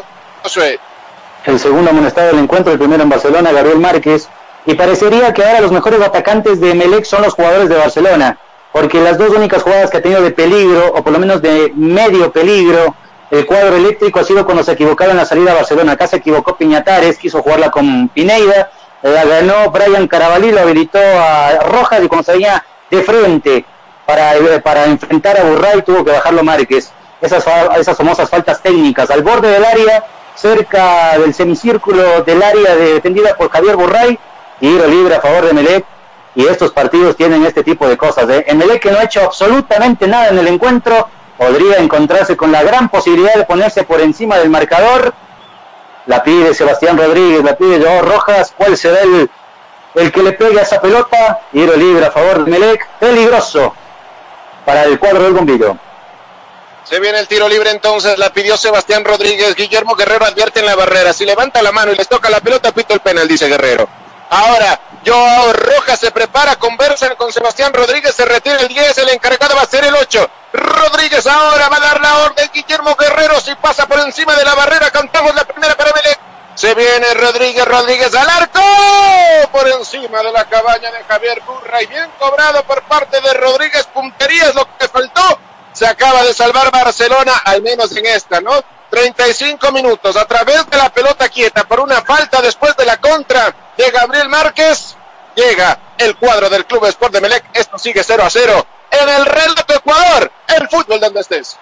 Josué. 0.42 0.80
El 1.44 1.60
segundo 1.60 1.90
amonestado 1.90 2.26
del 2.26 2.40
encuentro, 2.40 2.72
el 2.72 2.80
primero 2.80 3.04
en 3.04 3.10
Barcelona, 3.10 3.52
Gabriel 3.52 3.78
Márquez. 3.78 4.28
Y 4.66 4.74
parecería 4.74 5.32
que 5.32 5.44
ahora 5.44 5.60
los 5.60 5.70
mejores 5.70 6.00
atacantes 6.00 6.60
de 6.60 6.74
Melec 6.74 7.04
son 7.04 7.22
los 7.22 7.34
jugadores 7.34 7.68
de 7.68 7.76
Barcelona 7.76 8.38
porque 8.72 9.00
las 9.00 9.18
dos 9.18 9.30
únicas 9.30 9.62
jugadas 9.62 9.90
que 9.90 9.98
ha 9.98 10.02
tenido 10.02 10.22
de 10.22 10.30
peligro, 10.30 10.92
o 10.94 11.02
por 11.02 11.12
lo 11.12 11.18
menos 11.18 11.42
de 11.42 11.72
medio 11.76 12.32
peligro, 12.32 12.94
el 13.30 13.46
cuadro 13.46 13.76
eléctrico 13.76 14.20
ha 14.20 14.24
sido 14.24 14.44
cuando 14.44 14.62
se 14.62 14.72
equivocaron 14.72 15.16
la 15.16 15.24
salida 15.24 15.52
a 15.52 15.56
Barcelona. 15.56 15.92
Acá 15.92 16.06
se 16.06 16.16
equivocó 16.16 16.56
Piñatares, 16.56 17.18
quiso 17.18 17.42
jugarla 17.42 17.70
con 17.70 18.08
Pineida, 18.08 18.70
la 19.02 19.24
ganó 19.24 19.70
Brian 19.70 20.06
Carabalí, 20.06 20.52
lo 20.52 20.60
habilitó 20.60 20.98
a 20.98 21.60
Rojas 21.64 22.02
y 22.02 22.08
cuando 22.08 22.32
venía 22.32 22.64
de 22.90 23.02
frente 23.02 23.64
para, 24.06 24.32
para 24.62 24.84
enfrentar 24.86 25.38
a 25.38 25.44
Burray 25.44 25.82
tuvo 25.82 26.04
que 26.04 26.12
bajarlo 26.12 26.42
Márquez. 26.42 26.92
Esas, 27.20 27.44
esas 27.78 27.96
famosas 27.96 28.28
faltas 28.28 28.60
técnicas 28.60 29.10
al 29.10 29.22
borde 29.22 29.48
del 29.48 29.64
área, 29.64 30.04
cerca 30.34 31.18
del 31.18 31.32
semicírculo 31.32 32.22
del 32.22 32.42
área 32.42 32.74
defendida 32.74 33.34
por 33.36 33.50
Javier 33.50 33.76
Burray, 33.76 34.18
tiro 34.60 34.86
libre 34.86 35.14
a 35.14 35.20
favor 35.20 35.46
de 35.46 35.52
Melec 35.52 35.84
y 36.34 36.46
estos 36.46 36.72
partidos 36.72 37.16
tienen 37.16 37.44
este 37.44 37.62
tipo 37.62 37.88
de 37.88 37.96
cosas. 37.96 38.28
¿eh? 38.30 38.44
Emelec 38.46 38.82
que 38.82 38.90
no 38.90 38.98
ha 38.98 39.04
hecho 39.04 39.22
absolutamente 39.22 40.06
nada 40.06 40.28
en 40.28 40.38
el 40.38 40.48
encuentro, 40.48 41.08
podría 41.36 41.78
encontrarse 41.78 42.36
con 42.36 42.52
la 42.52 42.62
gran 42.62 42.88
posibilidad 42.88 43.34
de 43.34 43.44
ponerse 43.44 43.84
por 43.84 44.00
encima 44.00 44.38
del 44.38 44.50
marcador. 44.50 45.12
La 46.06 46.22
pide 46.22 46.54
Sebastián 46.54 46.98
Rodríguez, 46.98 47.44
la 47.44 47.56
pide 47.56 47.80
Joao 47.80 48.02
Rojas, 48.02 48.52
¿cuál 48.56 48.76
será 48.76 49.02
el, 49.02 49.30
el 49.94 50.12
que 50.12 50.22
le 50.22 50.32
pegue 50.32 50.58
a 50.58 50.62
esa 50.62 50.80
pelota? 50.80 51.40
Tiro 51.52 51.76
libre 51.76 52.06
a 52.06 52.10
favor 52.10 52.44
de 52.44 52.50
Melec, 52.50 52.88
peligroso 52.98 53.74
para 54.64 54.84
el 54.84 54.98
cuadro 54.98 55.24
del 55.24 55.32
bombillo. 55.32 55.76
Se 56.84 56.98
viene 56.98 57.20
el 57.20 57.28
tiro 57.28 57.48
libre 57.48 57.70
entonces, 57.70 58.18
la 58.18 58.32
pidió 58.32 58.56
Sebastián 58.56 59.04
Rodríguez. 59.04 59.54
Guillermo 59.54 59.94
Guerrero 59.94 60.24
advierte 60.24 60.60
en 60.60 60.66
la 60.66 60.74
barrera. 60.74 61.12
Si 61.12 61.24
levanta 61.24 61.62
la 61.62 61.70
mano 61.70 61.92
y 61.92 61.96
les 61.96 62.08
toca 62.08 62.28
la 62.28 62.40
pelota, 62.40 62.72
pito 62.72 62.92
el 62.92 63.00
penal, 63.00 63.28
dice 63.28 63.48
Guerrero. 63.48 63.88
Ahora, 64.32 64.80
Joao 65.04 65.52
Rojas 65.52 66.00
se 66.00 66.10
prepara, 66.10 66.56
conversa 66.56 67.14
con 67.16 67.30
Sebastián 67.30 67.70
Rodríguez, 67.74 68.14
se 68.14 68.24
retira 68.24 68.56
el 68.60 68.68
10, 68.68 68.96
el 68.96 69.10
encargado 69.10 69.54
va 69.54 69.60
a 69.60 69.66
ser 69.66 69.84
el 69.84 69.94
8. 69.94 70.30
Rodríguez 70.54 71.26
ahora 71.26 71.68
va 71.68 71.76
a 71.76 71.80
dar 71.80 72.00
la 72.00 72.16
orden, 72.20 72.50
Guillermo 72.50 72.96
Guerrero 72.96 73.38
si 73.42 73.54
pasa 73.56 73.86
por 73.86 74.00
encima 74.00 74.34
de 74.34 74.46
la 74.46 74.54
barrera, 74.54 74.90
cantamos 74.90 75.34
la 75.34 75.44
primera 75.44 75.74
para 75.74 75.92
Melec. 75.92 76.18
Se 76.54 76.74
viene 76.74 77.12
Rodríguez, 77.12 77.62
Rodríguez 77.66 78.14
al 78.14 78.30
arco, 78.30 78.62
por 79.52 79.68
encima 79.68 80.22
de 80.22 80.32
la 80.32 80.48
cabaña 80.48 80.90
de 80.90 81.04
Javier 81.04 81.42
Burra 81.42 81.82
y 81.82 81.86
bien 81.88 82.10
cobrado 82.18 82.64
por 82.64 82.82
parte 82.84 83.20
de 83.20 83.34
Rodríguez, 83.34 83.86
puntería 83.92 84.48
es 84.48 84.54
lo 84.54 84.66
que 84.78 84.88
faltó. 84.88 85.38
Se 85.74 85.86
acaba 85.86 86.22
de 86.22 86.32
salvar 86.32 86.70
Barcelona, 86.70 87.42
al 87.44 87.60
menos 87.60 87.94
en 87.94 88.06
esta, 88.06 88.40
¿no? 88.40 88.64
35 88.92 89.72
minutos 89.72 90.14
a 90.18 90.26
través 90.26 90.68
de 90.68 90.76
la 90.76 90.92
pelota 90.92 91.26
quieta 91.30 91.64
por 91.64 91.80
una 91.80 92.02
falta 92.02 92.42
después 92.42 92.76
de 92.76 92.84
la 92.84 92.98
contra 92.98 93.72
de 93.74 93.90
Gabriel 93.90 94.28
Márquez. 94.28 94.94
Llega 95.34 95.78
el 95.96 96.14
cuadro 96.16 96.50
del 96.50 96.66
Club 96.66 96.84
Sport 96.84 97.14
de 97.14 97.22
Melec. 97.22 97.42
Esto 97.54 97.78
sigue 97.78 98.04
0 98.04 98.22
a 98.22 98.28
0 98.28 98.66
en 98.90 99.08
el 99.08 99.24
relato 99.24 99.74
Ecuador, 99.74 100.30
el 100.46 100.68
fútbol 100.68 101.00
donde 101.00 101.20
estés. 101.20 101.56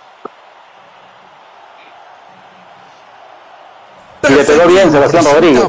Y 4.28 4.33
le 4.33 4.45
pegó 4.45 4.66
bien 4.66 4.91
Sebastián 4.91 5.24
Rodríguez. 5.24 5.62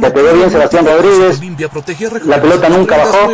Le 0.00 0.10
pegó 0.10 0.32
bien 0.32 0.50
Sebastián 0.50 0.84
Rodríguez. 0.84 1.40
La 2.26 2.40
pelota 2.40 2.68
nunca 2.68 2.96
bajó. 2.96 3.30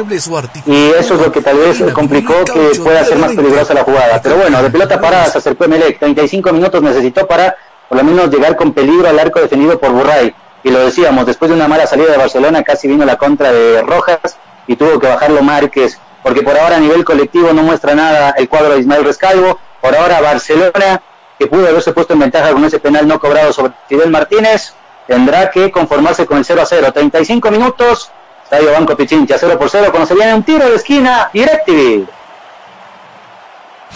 Y 0.66 0.90
eso 0.90 1.14
es 1.14 1.20
lo 1.20 1.32
que 1.32 1.40
tal 1.40 1.56
vez 1.56 1.82
complicó 1.94 2.44
que 2.44 2.78
pueda 2.78 3.02
ser 3.06 3.16
más 3.16 3.32
peligrosa 3.32 3.72
la 3.72 3.84
jugada. 3.84 4.20
Pero 4.20 4.36
bueno, 4.36 4.62
de 4.62 4.68
pelota 4.68 5.00
parada 5.00 5.30
se 5.30 5.38
acercó 5.38 5.66
Melec. 5.66 5.98
35 5.98 6.52
minutos 6.52 6.82
necesitó 6.82 7.26
para 7.26 7.56
por 7.90 7.98
lo 7.98 8.04
menos 8.04 8.30
llegar 8.30 8.54
con 8.54 8.72
peligro 8.72 9.08
al 9.08 9.18
arco 9.18 9.40
defendido 9.40 9.76
por 9.80 9.90
Burray. 9.90 10.32
Y 10.62 10.70
lo 10.70 10.78
decíamos, 10.78 11.26
después 11.26 11.48
de 11.48 11.56
una 11.56 11.66
mala 11.66 11.88
salida 11.88 12.12
de 12.12 12.18
Barcelona 12.18 12.62
casi 12.62 12.86
vino 12.86 13.04
la 13.04 13.16
contra 13.16 13.50
de 13.50 13.82
Rojas 13.82 14.38
y 14.68 14.76
tuvo 14.76 15.00
que 15.00 15.08
bajarlo 15.08 15.42
Márquez, 15.42 15.98
porque 16.22 16.42
por 16.42 16.56
ahora 16.56 16.76
a 16.76 16.78
nivel 16.78 17.04
colectivo 17.04 17.52
no 17.52 17.64
muestra 17.64 17.96
nada 17.96 18.32
el 18.38 18.48
cuadro 18.48 18.74
de 18.74 18.78
Ismael 18.78 19.04
Rescalvo. 19.04 19.58
Por 19.80 19.96
ahora 19.96 20.20
Barcelona, 20.20 21.02
que 21.36 21.48
pudo 21.48 21.66
haberse 21.66 21.92
puesto 21.92 22.12
en 22.12 22.20
ventaja 22.20 22.52
con 22.52 22.64
ese 22.64 22.78
penal 22.78 23.08
no 23.08 23.18
cobrado 23.18 23.52
sobre 23.52 23.72
Fidel 23.88 24.10
Martínez, 24.10 24.72
tendrá 25.08 25.50
que 25.50 25.72
conformarse 25.72 26.26
con 26.26 26.38
el 26.38 26.44
0 26.44 26.62
a 26.62 26.66
0. 26.66 26.92
35 26.92 27.50
minutos, 27.50 28.12
Estadio 28.44 28.70
Banco 28.70 28.96
Pichincha 28.96 29.36
0 29.36 29.58
por 29.58 29.68
0, 29.68 29.88
cuando 29.90 30.14
un 30.36 30.44
tiro 30.44 30.68
de 30.68 30.76
esquina, 30.76 31.28
DirecTV. 31.32 32.06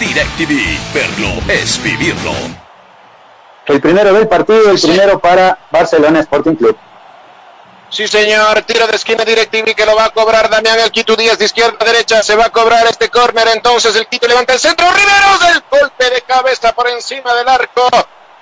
DirecTV, 0.00 0.78
verlo 0.92 1.28
es 1.46 1.80
vivirlo. 1.80 2.63
El 3.66 3.80
primero 3.80 4.12
del 4.12 4.28
partido, 4.28 4.70
el 4.70 4.80
primero 4.80 5.18
para 5.18 5.58
Barcelona 5.70 6.20
Sporting 6.20 6.54
Club. 6.54 6.76
Sí, 7.88 8.08
señor, 8.08 8.60
tiro 8.62 8.86
de 8.88 8.96
esquina 8.96 9.24
DirecTV 9.24 9.74
que 9.74 9.86
lo 9.86 9.94
va 9.94 10.06
a 10.06 10.10
cobrar 10.10 10.50
Damián 10.50 10.80
El 10.80 10.90
Quito 10.90 11.14
Díaz 11.14 11.38
de 11.38 11.44
izquierda 11.44 11.76
a 11.80 11.84
derecha. 11.84 12.22
Se 12.22 12.34
va 12.34 12.46
a 12.46 12.50
cobrar 12.50 12.84
este 12.86 13.08
córner. 13.08 13.46
Entonces 13.54 13.94
el 13.94 14.08
Quito 14.08 14.26
levanta 14.26 14.52
el 14.52 14.58
centro. 14.58 14.84
Riveros, 14.90 15.54
el 15.54 15.62
golpe 15.70 16.10
de 16.10 16.22
cabeza 16.22 16.74
por 16.74 16.88
encima 16.88 17.32
del 17.34 17.48
arco. 17.48 17.88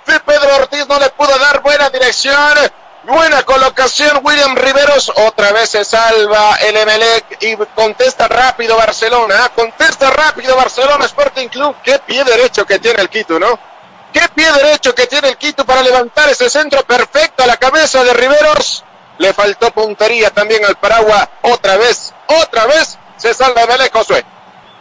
Pedro 0.05 0.55
Ortiz 0.55 0.87
no 0.87 0.99
le 0.99 1.09
pudo 1.11 1.37
dar 1.37 1.61
buena 1.61 1.89
dirección. 1.89 2.57
Buena 3.03 3.43
colocación, 3.43 4.21
William 4.23 4.55
Riveros. 4.55 5.11
Otra 5.15 5.51
vez 5.51 5.69
se 5.69 5.85
salva 5.85 6.55
el 6.55 6.75
Emelec 6.75 7.37
y 7.41 7.55
contesta 7.75 8.27
rápido 8.27 8.75
Barcelona. 8.75 9.51
Contesta 9.55 10.09
rápido 10.09 10.55
Barcelona 10.55 11.05
Sporting 11.05 11.49
Club. 11.49 11.75
Qué 11.83 11.99
pie 11.99 12.23
derecho 12.23 12.65
que 12.65 12.79
tiene 12.79 13.03
el 13.03 13.09
Quito, 13.09 13.39
¿no? 13.39 13.72
Qué 14.13 14.21
pie 14.35 14.45
derecho 14.53 14.93
que 14.93 15.07
tiene 15.07 15.29
el 15.29 15.37
Quito 15.37 15.65
para 15.65 15.81
levantar 15.81 16.29
ese 16.29 16.49
centro 16.49 16.83
perfecto 16.83 17.43
a 17.43 17.47
la 17.47 17.57
cabeza 17.57 18.03
de 18.03 18.13
Riveros. 18.13 18.85
Le 19.17 19.33
faltó 19.33 19.71
puntería 19.71 20.29
también 20.29 20.63
al 20.65 20.75
Paragua. 20.75 21.29
Otra 21.41 21.77
vez, 21.77 22.13
otra 22.27 22.67
vez 22.67 22.97
se 23.17 23.33
salva 23.33 23.65
de 23.65 23.89
Josué. 23.91 24.23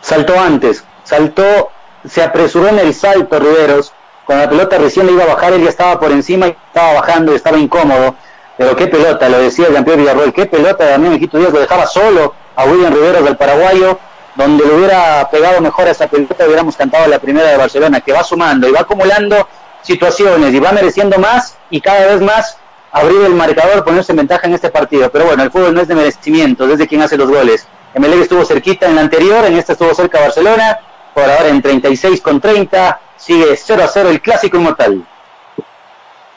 Saltó 0.03 0.39
antes, 0.39 0.85
saltó, 1.05 1.71
se 2.09 2.23
apresuró 2.23 2.69
en 2.69 2.79
el 2.81 2.95
salto 2.95 3.39
Riveros. 3.39 3.93
Cuando 4.27 4.45
la 4.45 4.51
pelota 4.51 4.79
recién 4.79 5.07
le 5.07 5.13
iba 5.13 5.25
a 5.25 5.35
bajar, 5.35 5.55
él 5.55 5.65
ya 5.65 5.71
estaba 5.71 5.99
por 5.99 6.13
encima 6.13 6.49
y 6.49 6.51
estaba 6.51 6.95
bajando 6.95 7.33
y 7.33 7.37
estaba 7.37 7.57
incómodo. 7.57 8.15
Pero 8.57 8.77
qué 8.77 8.87
pelota, 8.87 9.29
lo 9.29 9.39
decía 9.39 9.67
el 9.69 9.75
campeón 9.75 9.99
Villarroel, 9.99 10.33
qué 10.33 10.47
pelota 10.47 10.99
de 10.99 11.19
Quito 11.19 11.39
Díaz, 11.39 11.53
lo 11.53 11.61
dejaba 11.61 11.87
solo 11.87 12.35
a 12.55 12.65
William 12.65 12.93
Riveros 12.93 13.25
del 13.25 13.37
paraguayo, 13.37 13.99
donde 14.35 14.65
le 14.65 14.75
hubiera 14.75 15.29
pegado 15.31 15.61
mejor 15.61 15.87
a 15.89 15.91
esa 15.91 16.07
pelota, 16.07 16.47
hubiéramos 16.47 16.77
cantado 16.77 17.07
la 17.07 17.19
primera 17.19 17.49
de 17.49 17.57
Barcelona, 17.57 18.01
que 18.01 18.13
va 18.13 18.25
sumando 18.25 18.69
y 18.69 18.73
va 18.73 18.81
acumulando 18.81 19.49
situaciones 19.83 20.55
y 20.55 20.61
va 20.61 20.73
mereciendo 20.73 21.19
más 21.19 21.57
y 21.71 21.81
cada 21.81 22.07
vez 22.07 22.21
más 22.21 22.57
abrir 22.93 23.23
el 23.23 23.35
marcador, 23.35 23.85
ponerse 23.85 24.13
en 24.13 24.19
ventaja 24.19 24.47
en 24.47 24.55
este 24.55 24.71
partido. 24.71 25.11
Pero 25.11 25.27
bueno, 25.27 25.43
el 25.43 25.51
fútbol 25.51 25.75
no 25.75 25.81
es 25.81 25.89
de 25.89 25.95
merecimiento, 25.95 26.71
es 26.71 26.79
de 26.79 26.87
quien 26.87 27.03
hace 27.03 27.17
los 27.17 27.29
goles. 27.29 27.67
MLE 27.95 28.23
estuvo 28.23 28.45
cerquita 28.45 28.87
en 28.87 28.97
la 28.97 29.03
anterior, 29.03 29.45
en 29.45 29.57
esta 29.57 29.73
estuvo 29.73 29.95
cerca 29.95 30.21
Barcelona, 30.21 30.79
por 31.15 31.25
ahora 31.25 31.49
en 31.49 31.61
36 31.61 32.21
con 32.21 32.41
30, 32.41 33.01
sigue 33.17 33.57
0 33.57 33.85
a 33.85 33.89
0 33.89 34.09
el 34.11 34.21
clásico 34.21 34.57
inmortal. 34.57 35.07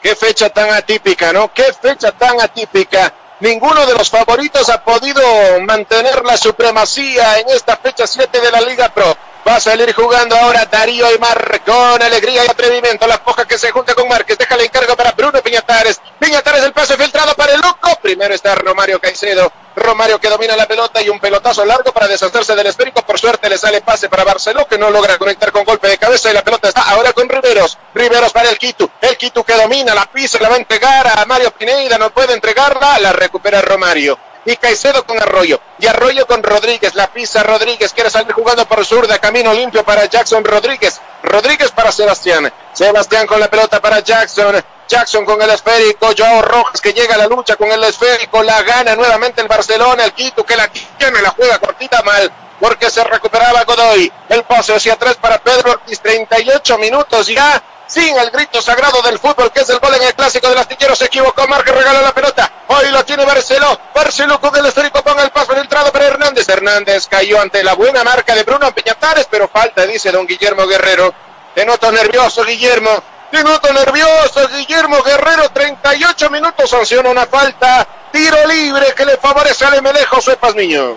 Qué 0.02 0.14
fecha 0.14 0.50
tan 0.50 0.70
atípica, 0.70 1.32
¿no? 1.32 1.52
Qué 1.52 1.72
fecha 1.80 2.12
tan 2.12 2.40
atípica. 2.40 3.12
Ninguno 3.40 3.84
de 3.84 3.94
los 3.94 4.08
favoritos 4.08 4.68
ha 4.70 4.82
podido 4.82 5.22
mantener 5.66 6.24
la 6.24 6.36
supremacía 6.38 7.38
en 7.38 7.50
esta 7.50 7.76
fecha 7.76 8.06
7 8.06 8.40
de 8.40 8.50
la 8.50 8.62
Liga 8.62 8.88
Pro. 8.88 9.14
Va 9.46 9.56
a 9.56 9.60
salir 9.60 9.94
jugando 9.94 10.34
ahora 10.34 10.66
Darío 10.66 11.06
Aymar 11.06 11.62
con 11.64 12.02
alegría 12.02 12.44
y 12.44 12.48
atrevimiento. 12.48 13.06
La 13.06 13.18
foja 13.18 13.46
que 13.46 13.56
se 13.56 13.70
junta 13.70 13.94
con 13.94 14.08
Márquez. 14.08 14.36
Deja 14.36 14.56
el 14.56 14.62
encargo 14.62 14.96
para 14.96 15.12
Bruno 15.12 15.40
Piñatares. 15.40 16.00
Piñatares 16.18 16.64
el 16.64 16.72
pase 16.72 16.96
filtrado 16.96 17.32
para 17.36 17.54
el 17.54 17.60
loco. 17.60 17.96
Primero 18.02 18.34
está 18.34 18.56
Romario 18.56 19.00
Caicedo. 19.00 19.52
Romario 19.76 20.18
que 20.18 20.28
domina 20.28 20.56
la 20.56 20.66
pelota 20.66 21.00
y 21.00 21.10
un 21.10 21.20
pelotazo 21.20 21.64
largo 21.64 21.92
para 21.92 22.08
deshacerse 22.08 22.56
del 22.56 22.66
esférico. 22.66 23.02
Por 23.02 23.20
suerte 23.20 23.48
le 23.48 23.56
sale 23.56 23.82
pase 23.82 24.08
para 24.08 24.24
Barceló 24.24 24.66
que 24.66 24.78
no 24.78 24.90
logra 24.90 25.16
conectar 25.16 25.52
con 25.52 25.64
golpe 25.64 25.86
de 25.86 25.98
cabeza 25.98 26.28
y 26.28 26.34
la 26.34 26.42
pelota 26.42 26.66
está 26.66 26.82
ahora 26.82 27.12
con 27.12 27.28
Riveros. 27.28 27.78
Riveros 27.94 28.32
para 28.32 28.50
el 28.50 28.58
Quito. 28.58 28.90
El 29.00 29.16
Quito 29.16 29.44
que 29.44 29.54
domina 29.54 29.94
la 29.94 30.06
pisa, 30.06 30.40
la 30.40 30.48
va 30.48 30.56
a 30.56 30.58
entregar 30.58 31.06
a 31.06 31.24
Mario 31.24 31.52
Pineida. 31.52 31.98
No 31.98 32.10
puede 32.10 32.32
entregarla. 32.32 32.98
La 32.98 33.12
recupera 33.12 33.62
Romario 33.62 34.18
y 34.46 34.56
Caicedo 34.56 35.04
con 35.04 35.20
Arroyo. 35.20 35.60
Y 35.78 35.86
Arroyo 35.86 36.26
con 36.26 36.42
Rodríguez. 36.42 36.94
La 36.94 37.08
pisa 37.08 37.42
Rodríguez. 37.42 37.92
Quiere 37.92 38.08
salir 38.08 38.32
jugando 38.32 38.64
por 38.66 38.84
zurda. 38.86 39.18
Camino 39.18 39.52
limpio 39.52 39.84
para 39.84 40.06
Jackson 40.06 40.44
Rodríguez. 40.44 41.00
Rodríguez 41.24 41.70
para 41.72 41.92
Sebastián. 41.92 42.50
Sebastián 42.72 43.26
con 43.26 43.40
la 43.40 43.48
pelota 43.48 43.80
para 43.80 44.00
Jackson. 44.00 44.64
Jackson 44.88 45.24
con 45.24 45.42
el 45.42 45.50
esférico, 45.50 46.10
Joao 46.16 46.42
Rojas 46.42 46.80
que 46.80 46.92
llega 46.92 47.16
a 47.16 47.18
la 47.18 47.26
lucha 47.26 47.56
con 47.56 47.70
el 47.70 47.82
esférico, 47.82 48.40
la 48.44 48.62
gana 48.62 48.94
nuevamente 48.94 49.40
el 49.40 49.48
Barcelona, 49.48 50.04
el 50.04 50.12
Quito 50.12 50.46
que 50.46 50.56
la 50.56 50.68
tiene, 50.68 51.20
la 51.22 51.30
juega 51.30 51.58
cortita 51.58 52.02
mal, 52.02 52.30
porque 52.60 52.88
se 52.88 53.02
recuperaba 53.02 53.64
Godoy. 53.64 54.12
El 54.28 54.44
pase 54.44 54.76
hacia 54.76 54.92
atrás 54.92 55.16
para 55.16 55.38
Pedro 55.38 55.72
Ortiz, 55.72 56.00
38 56.00 56.78
minutos 56.78 57.26
ya, 57.26 57.60
sin 57.86 58.18
el 58.18 58.30
grito 58.30 58.60
sagrado 58.60 59.00
del 59.02 59.18
fútbol, 59.18 59.50
que 59.52 59.60
es 59.60 59.70
el 59.70 59.78
gol 59.78 59.94
en 59.94 60.02
el 60.02 60.14
clásico 60.14 60.48
del 60.48 60.58
astillero. 60.58 60.94
Se 60.96 61.06
equivocó, 61.06 61.46
Marque 61.46 61.72
regaló 61.72 62.02
la 62.02 62.12
pelota. 62.12 62.50
Hoy 62.68 62.90
lo 62.90 63.04
tiene 63.04 63.24
Barceló. 63.24 63.78
Barceló 63.94 64.40
con 64.40 64.54
el 64.56 64.66
esférico, 64.66 65.02
con 65.02 65.18
el 65.20 65.30
paso 65.30 65.52
en 65.52 65.60
entrada 65.60 65.90
para 65.92 66.06
Hernández. 66.06 66.48
Hernández 66.48 67.06
cayó 67.06 67.40
ante 67.40 67.62
la 67.62 67.74
buena 67.74 68.02
marca 68.04 68.34
de 68.34 68.42
Bruno 68.42 68.72
Peñatares, 68.72 69.26
pero 69.30 69.48
falta, 69.48 69.86
dice 69.86 70.10
don 70.10 70.26
Guillermo 70.26 70.66
Guerrero. 70.66 71.14
Te 71.54 71.64
noto 71.64 71.90
nervioso, 71.92 72.44
Guillermo. 72.44 73.02
Minuto 73.32 73.72
nervioso, 73.72 74.48
Guillermo 74.48 75.02
Guerrero, 75.02 75.48
38 75.50 76.30
minutos, 76.30 76.70
sanciona 76.70 77.10
una 77.10 77.26
falta, 77.26 77.86
tiro 78.12 78.36
libre 78.46 78.94
que 78.96 79.04
le 79.04 79.16
favorece 79.16 79.64
al 79.64 79.74
Emelejo 79.74 80.16
José 80.16 80.38
Niño. 80.54 80.96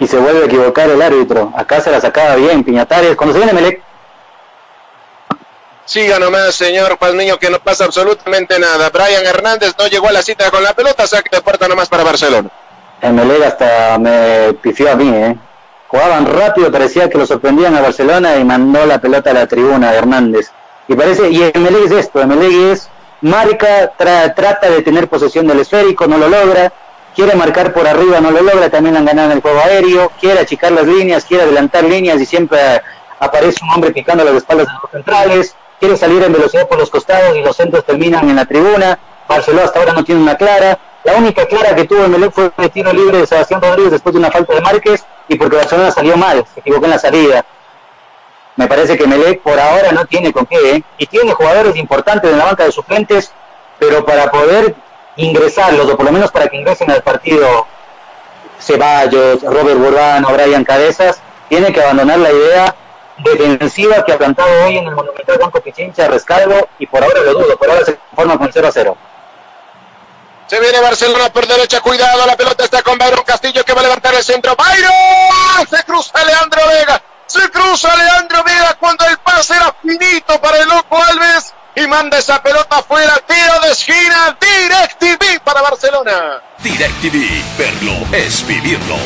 Y 0.00 0.06
se 0.06 0.16
vuelve 0.16 0.42
a 0.42 0.46
equivocar 0.46 0.88
el 0.88 1.00
árbitro, 1.00 1.52
acá 1.54 1.80
se 1.80 1.90
la 1.90 2.00
sacaba 2.00 2.36
bien, 2.36 2.64
Piñatares, 2.64 3.16
cuando 3.16 3.34
se 3.34 3.44
viene 3.44 3.52
Melec. 3.52 3.93
Siga 5.86 6.18
nomás, 6.18 6.54
señor 6.54 6.98
Niño, 7.14 7.38
que 7.38 7.50
no 7.50 7.58
pasa 7.58 7.84
absolutamente 7.84 8.58
nada. 8.58 8.88
Brian 8.88 9.26
Hernández 9.26 9.74
no 9.78 9.86
llegó 9.86 10.08
a 10.08 10.12
la 10.12 10.22
cita 10.22 10.50
con 10.50 10.62
la 10.62 10.72
pelota, 10.72 11.06
saque 11.06 11.36
de 11.36 11.42
puerta 11.42 11.68
nomás 11.68 11.88
para 11.88 12.04
Barcelona. 12.04 12.48
El 13.02 13.42
hasta 13.42 13.98
me 13.98 14.54
pifió 14.62 14.90
a 14.90 14.94
mí, 14.94 15.08
¿eh? 15.08 15.36
Jugaban 15.88 16.26
rápido, 16.26 16.72
parecía 16.72 17.10
que 17.10 17.18
lo 17.18 17.26
sorprendían 17.26 17.76
a 17.76 17.82
Barcelona 17.82 18.36
y 18.36 18.44
mandó 18.44 18.86
la 18.86 18.98
pelota 18.98 19.30
a 19.30 19.34
la 19.34 19.46
tribuna 19.46 19.92
de 19.92 19.98
Hernández. 19.98 20.50
Y 20.88 20.94
parece, 20.94 21.28
y 21.30 21.50
Emelec 21.52 21.84
es 21.84 21.92
esto, 21.92 22.20
Emelec 22.20 22.52
es 22.72 22.88
marca, 23.20 23.92
trata 23.96 24.70
de 24.70 24.82
tener 24.82 25.08
posesión 25.08 25.46
del 25.46 25.60
esférico, 25.60 26.06
no 26.06 26.16
lo 26.16 26.28
logra, 26.28 26.72
quiere 27.14 27.34
marcar 27.34 27.74
por 27.74 27.86
arriba, 27.86 28.20
no 28.20 28.30
lo 28.30 28.40
logra, 28.40 28.70
también 28.70 28.96
han 28.96 29.04
ganado 29.04 29.30
en 29.30 29.36
el 29.36 29.42
juego 29.42 29.60
aéreo, 29.60 30.10
quiere 30.18 30.40
achicar 30.40 30.72
las 30.72 30.86
líneas, 30.86 31.24
quiere 31.24 31.44
adelantar 31.44 31.84
líneas 31.84 32.20
y 32.20 32.26
siempre 32.26 32.58
aparece 33.18 33.62
un 33.62 33.70
hombre 33.70 33.92
picando 33.92 34.24
las 34.24 34.34
espaldas 34.34 34.66
de 34.66 34.72
los 34.82 34.90
centrales, 34.90 35.54
quiere 35.80 35.96
salir 35.96 36.22
en 36.22 36.32
velocidad 36.32 36.68
por 36.68 36.78
los 36.78 36.90
costados 36.90 37.36
y 37.36 37.42
los 37.42 37.56
centros 37.56 37.84
terminan 37.84 38.28
en 38.28 38.36
la 38.36 38.44
tribuna, 38.44 38.98
Barcelona 39.28 39.64
hasta 39.64 39.78
ahora 39.78 39.92
no 39.92 40.04
tiene 40.04 40.20
una 40.20 40.36
clara, 40.36 40.78
la 41.04 41.14
única 41.16 41.44
clara 41.46 41.74
que 41.74 41.84
tuvo 41.84 42.04
Emelec 42.04 42.32
fue 42.32 42.50
el 42.56 42.70
tiro 42.70 42.92
libre 42.92 43.18
de 43.18 43.26
Sebastián 43.26 43.60
Rodríguez 43.60 43.92
después 43.92 44.14
de 44.14 44.18
una 44.18 44.30
falta 44.30 44.54
de 44.54 44.60
Márquez 44.62 45.04
y 45.28 45.36
porque 45.36 45.56
Barcelona 45.56 45.90
salió 45.90 46.16
mal, 46.16 46.44
se 46.52 46.60
equivocó 46.60 46.86
en 46.86 46.90
la 46.92 46.98
salida. 46.98 47.44
Me 48.56 48.66
parece 48.66 48.96
que 48.96 49.06
Melec 49.06 49.42
por 49.42 49.58
ahora 49.58 49.92
no 49.92 50.06
tiene 50.06 50.32
con 50.32 50.46
qué, 50.46 50.76
¿eh? 50.76 50.84
y 50.96 51.06
tiene 51.06 51.32
jugadores 51.32 51.76
importantes 51.76 52.30
en 52.30 52.38
la 52.38 52.46
banca 52.46 52.64
de 52.64 52.72
suplentes, 52.72 53.32
pero 53.78 54.04
para 54.04 54.30
poder 54.30 54.74
ingresarlos, 55.16 55.90
o 55.90 55.96
por 55.96 56.06
lo 56.06 56.12
menos 56.12 56.30
para 56.30 56.48
que 56.48 56.56
ingresen 56.56 56.90
al 56.90 57.02
partido 57.02 57.66
Ceballos, 58.58 59.42
Robert 59.42 59.78
Burbano, 59.78 60.28
Brian 60.32 60.64
Cabezas, 60.64 61.20
tiene 61.48 61.72
que 61.72 61.82
abandonar 61.82 62.18
la 62.18 62.32
idea 62.32 62.74
defensiva 63.18 64.04
que 64.04 64.12
ha 64.12 64.18
plantado 64.18 64.64
hoy 64.64 64.78
en 64.78 64.86
el 64.86 64.94
Monumental 64.94 65.38
Banco 65.38 65.60
Pichincha, 65.60 66.08
Rescalvo, 66.08 66.68
y 66.78 66.86
por 66.86 67.02
ahora 67.02 67.20
lo 67.20 67.34
dudo, 67.34 67.56
por 67.56 67.70
ahora 67.70 67.84
se 67.84 67.96
conforma 67.96 68.38
con 68.38 68.50
0 68.52 68.68
a 68.68 68.72
0. 68.72 68.96
Se 70.46 70.60
viene 70.60 70.80
Barcelona 70.80 71.32
por 71.32 71.46
derecha, 71.46 71.80
cuidado, 71.80 72.26
la 72.26 72.36
pelota 72.36 72.64
está 72.64 72.82
con 72.82 72.98
Byron 72.98 73.24
Castillo 73.24 73.64
que 73.64 73.72
va 73.72 73.80
a 73.80 73.84
levantar 73.84 74.14
el 74.14 74.22
centro. 74.22 74.54
¡Byron! 74.56 75.68
Se 75.70 75.82
cruza 75.84 76.24
Leandro 76.24 76.60
Vega 76.68 77.02
se 77.26 77.50
cruza 77.50 77.94
Leandro 77.96 78.44
Vega 78.44 78.76
cuando 78.78 79.04
el 79.06 79.16
pase 79.18 79.54
era 79.54 79.74
finito 79.82 80.40
para 80.40 80.58
el 80.58 80.68
loco 80.68 81.02
Alves 81.02 81.54
y 81.74 81.86
manda 81.86 82.18
esa 82.18 82.42
pelota 82.42 82.78
afuera. 82.78 83.18
Tiro 83.26 83.60
de 83.60 83.72
esquina. 83.72 84.36
DirecTV 84.40 85.40
para 85.42 85.62
Barcelona. 85.62 86.40
DirecTV. 86.58 87.58
Verlo 87.58 87.92
es 88.12 88.46
vivirlo. 88.46 88.96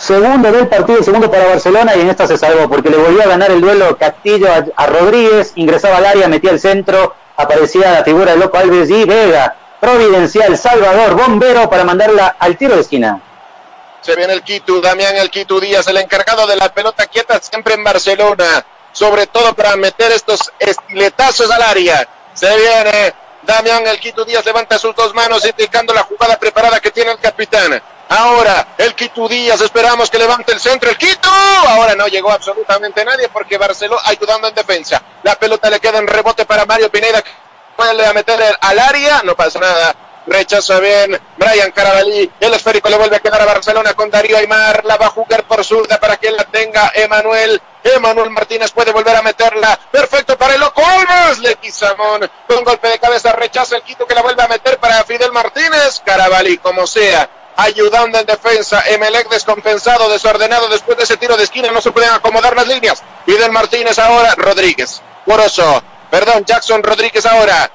Segundo 0.00 0.50
del 0.50 0.66
partido, 0.66 1.02
segundo 1.02 1.30
para 1.30 1.46
Barcelona 1.46 1.94
y 1.94 2.00
en 2.00 2.08
esta 2.08 2.26
se 2.26 2.38
salvó 2.38 2.70
porque 2.70 2.88
le 2.88 2.96
volvió 2.96 3.22
a 3.22 3.26
ganar 3.26 3.50
el 3.50 3.60
duelo 3.60 3.98
Castillo 3.98 4.48
a, 4.74 4.86
Rodríguez, 4.86 5.52
ingresaba 5.56 5.98
al 5.98 6.06
área, 6.06 6.26
metía 6.26 6.52
el 6.52 6.58
centro, 6.58 7.14
aparecía 7.36 7.92
la 7.92 8.02
figura 8.02 8.30
del 8.30 8.40
Loco 8.40 8.56
Alves 8.56 8.88
y 8.88 9.04
Vega, 9.04 9.54
Providencial, 9.78 10.56
Salvador, 10.56 11.16
Bombero 11.16 11.68
para 11.68 11.84
mandarla 11.84 12.34
al 12.38 12.56
tiro 12.56 12.76
de 12.76 12.80
esquina. 12.80 13.20
Se 14.00 14.16
viene 14.16 14.32
el 14.32 14.42
Quito, 14.42 14.80
Damián 14.80 15.16
el 15.16 15.28
Quito 15.28 15.60
Díaz, 15.60 15.86
el 15.86 15.98
encargado 15.98 16.46
de 16.46 16.56
la 16.56 16.72
pelota 16.72 17.06
quieta 17.06 17.38
siempre 17.38 17.74
en 17.74 17.84
Barcelona, 17.84 18.64
sobre 18.92 19.26
todo 19.26 19.52
para 19.52 19.76
meter 19.76 20.12
estos 20.12 20.50
estiletazos 20.58 21.50
al 21.50 21.60
área. 21.60 22.08
Se 22.32 22.48
viene 22.56 23.14
Damián 23.50 23.84
el 23.84 23.98
Quito 23.98 24.24
Díaz, 24.24 24.44
levanta 24.44 24.78
sus 24.78 24.94
dos 24.94 25.12
manos 25.12 25.44
indicando 25.44 25.92
la 25.92 26.04
jugada 26.04 26.38
preparada 26.38 26.78
que 26.78 26.92
tiene 26.92 27.10
el 27.10 27.18
capitán. 27.18 27.82
Ahora 28.08 28.68
el 28.78 28.94
Quito 28.94 29.26
Díaz, 29.26 29.60
esperamos 29.60 30.08
que 30.08 30.18
levante 30.18 30.52
el 30.52 30.60
centro, 30.60 30.88
el 30.88 30.96
Quito. 30.96 31.28
Ahora 31.28 31.96
no 31.96 32.06
llegó 32.06 32.30
absolutamente 32.30 33.04
nadie 33.04 33.28
porque 33.28 33.58
Barcelona 33.58 34.02
ayudando 34.04 34.46
en 34.46 34.54
defensa. 34.54 35.02
La 35.24 35.34
pelota 35.34 35.68
le 35.68 35.80
queda 35.80 35.98
en 35.98 36.06
rebote 36.06 36.46
para 36.46 36.64
Mario 36.64 36.92
Pineda, 36.92 37.24
puede 37.76 38.14
meter 38.14 38.56
al 38.60 38.78
área, 38.78 39.20
no 39.24 39.34
pasa 39.34 39.58
nada 39.58 39.96
rechaza 40.26 40.78
bien 40.80 41.20
Brian 41.50 41.72
Carabalí, 41.72 42.30
el 42.38 42.54
esférico 42.54 42.88
le 42.88 42.96
vuelve 42.96 43.16
a 43.16 43.20
quedar 43.20 43.42
a 43.42 43.44
Barcelona 43.44 43.94
con 43.94 44.08
Darío 44.08 44.36
Aymar, 44.36 44.84
la 44.84 44.96
va 44.96 45.06
a 45.06 45.10
jugar 45.10 45.42
por 45.44 45.64
zurda 45.64 45.98
para 45.98 46.16
que 46.16 46.30
la 46.30 46.44
tenga 46.44 46.92
Emanuel, 46.94 47.60
Emanuel 47.82 48.30
Martínez 48.30 48.70
puede 48.70 48.92
volver 48.92 49.16
a 49.16 49.22
meterla, 49.22 49.78
perfecto 49.90 50.38
para 50.38 50.54
el 50.54 50.60
loco 50.60 50.80
Olmos, 50.80 51.38
Leguizamón, 51.40 52.30
con 52.46 52.62
golpe 52.62 52.88
de 52.88 53.00
cabeza 53.00 53.32
rechaza 53.32 53.76
el 53.76 53.82
quito 53.82 54.06
que 54.06 54.14
la 54.14 54.22
vuelve 54.22 54.42
a 54.42 54.48
meter 54.48 54.78
para 54.78 55.02
Fidel 55.02 55.32
Martínez, 55.32 56.00
Carabalí 56.04 56.58
como 56.58 56.86
sea, 56.86 57.28
ayudando 57.56 58.18
en 58.18 58.26
defensa. 58.26 58.84
Emelec 58.86 59.28
descompensado, 59.28 60.08
desordenado 60.08 60.68
después 60.68 60.96
de 60.98 61.04
ese 61.04 61.16
tiro 61.16 61.36
de 61.36 61.44
esquina. 61.44 61.70
No 61.72 61.80
se 61.80 61.90
pueden 61.90 62.10
acomodar 62.10 62.54
las 62.56 62.66
líneas. 62.66 63.02
Fidel 63.26 63.50
Martínez 63.50 63.98
ahora. 63.98 64.34
Rodríguez. 64.36 65.02
Poroso. 65.26 65.82
Perdón, 66.10 66.44
Jackson 66.46 66.82
Rodríguez 66.82 67.26
ahora 67.26 67.70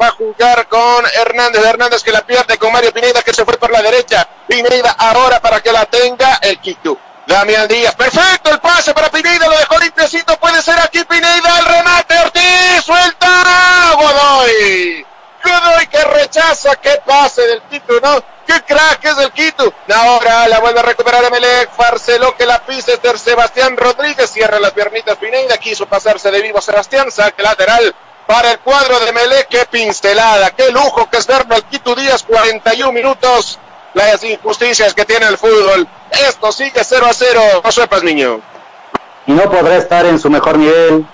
va 0.00 0.06
a 0.06 0.10
jugar 0.10 0.68
con 0.68 1.04
Hernández. 1.14 1.64
Hernández 1.64 2.02
que 2.02 2.12
la 2.12 2.22
pierde 2.22 2.58
con 2.58 2.72
Mario 2.72 2.92
Pineda 2.92 3.22
que 3.22 3.32
se 3.32 3.44
fue 3.44 3.56
por 3.56 3.70
la 3.70 3.82
derecha. 3.82 4.26
Pineda 4.48 4.92
ahora 4.98 5.40
para 5.40 5.60
que 5.60 5.72
la 5.72 5.84
tenga 5.86 6.38
el 6.42 6.58
Quito. 6.60 6.98
Damián 7.26 7.66
Díaz, 7.66 7.94
perfecto 7.94 8.50
el 8.50 8.60
pase 8.60 8.92
para 8.92 9.10
Pineda, 9.10 9.46
lo 9.48 9.56
dejó 9.56 9.78
limpiecito, 9.78 10.36
puede 10.38 10.60
ser 10.60 10.78
aquí 10.78 11.02
Pineda, 11.04 11.58
el 11.58 11.64
remate, 11.64 12.18
Ortiz, 12.18 12.84
suelta, 12.84 13.92
Godoy. 13.94 15.06
Godoy 15.42 15.86
que 15.86 16.04
rechaza, 16.04 16.76
qué 16.76 17.00
pase 17.04 17.46
del 17.46 17.62
Quito, 17.62 17.98
¿no? 18.02 18.22
Qué 18.46 18.62
crack 18.62 19.04
es 19.06 19.18
el 19.18 19.32
Quito. 19.32 19.72
Ahora 19.94 20.46
la 20.48 20.60
vuelve 20.60 20.80
a 20.80 20.82
recuperar 20.82 21.24
Emelec, 21.24 21.70
Farceló 21.74 22.36
que 22.36 22.44
la 22.44 22.64
pisa 22.66 22.92
Esther 22.92 23.18
Sebastián 23.18 23.74
Rodríguez, 23.74 24.30
cierra 24.30 24.60
las 24.60 24.72
piernitas 24.72 25.16
Pineda, 25.16 25.56
quiso 25.56 25.86
pasarse 25.86 26.30
de 26.30 26.42
vivo 26.42 26.60
Sebastián, 26.60 27.10
saque 27.10 27.42
lateral, 27.42 27.94
para 28.26 28.52
el 28.52 28.58
cuadro 28.60 29.00
de 29.00 29.12
Melec. 29.12 29.48
Qué 29.48 29.64
pincelada, 29.70 30.50
qué 30.50 30.70
lujo 30.70 31.08
que 31.10 31.18
es 31.18 31.26
verlo 31.26 31.54
al 31.54 31.64
Quito 31.64 31.94
Díaz. 31.94 32.22
41 32.22 32.92
minutos. 32.92 33.58
Las 33.94 34.24
injusticias 34.24 34.92
que 34.94 35.04
tiene 35.04 35.26
el 35.26 35.38
fútbol. 35.38 35.86
Esto 36.10 36.50
sigue 36.52 36.82
0 36.82 37.06
a 37.08 37.12
0. 37.12 37.40
No 37.62 37.72
sepas, 37.72 38.02
niño. 38.02 38.40
Y 39.26 39.32
no 39.32 39.50
podrá 39.50 39.76
estar 39.76 40.04
en 40.06 40.18
su 40.18 40.28
mejor 40.30 40.58
nivel. 40.58 41.06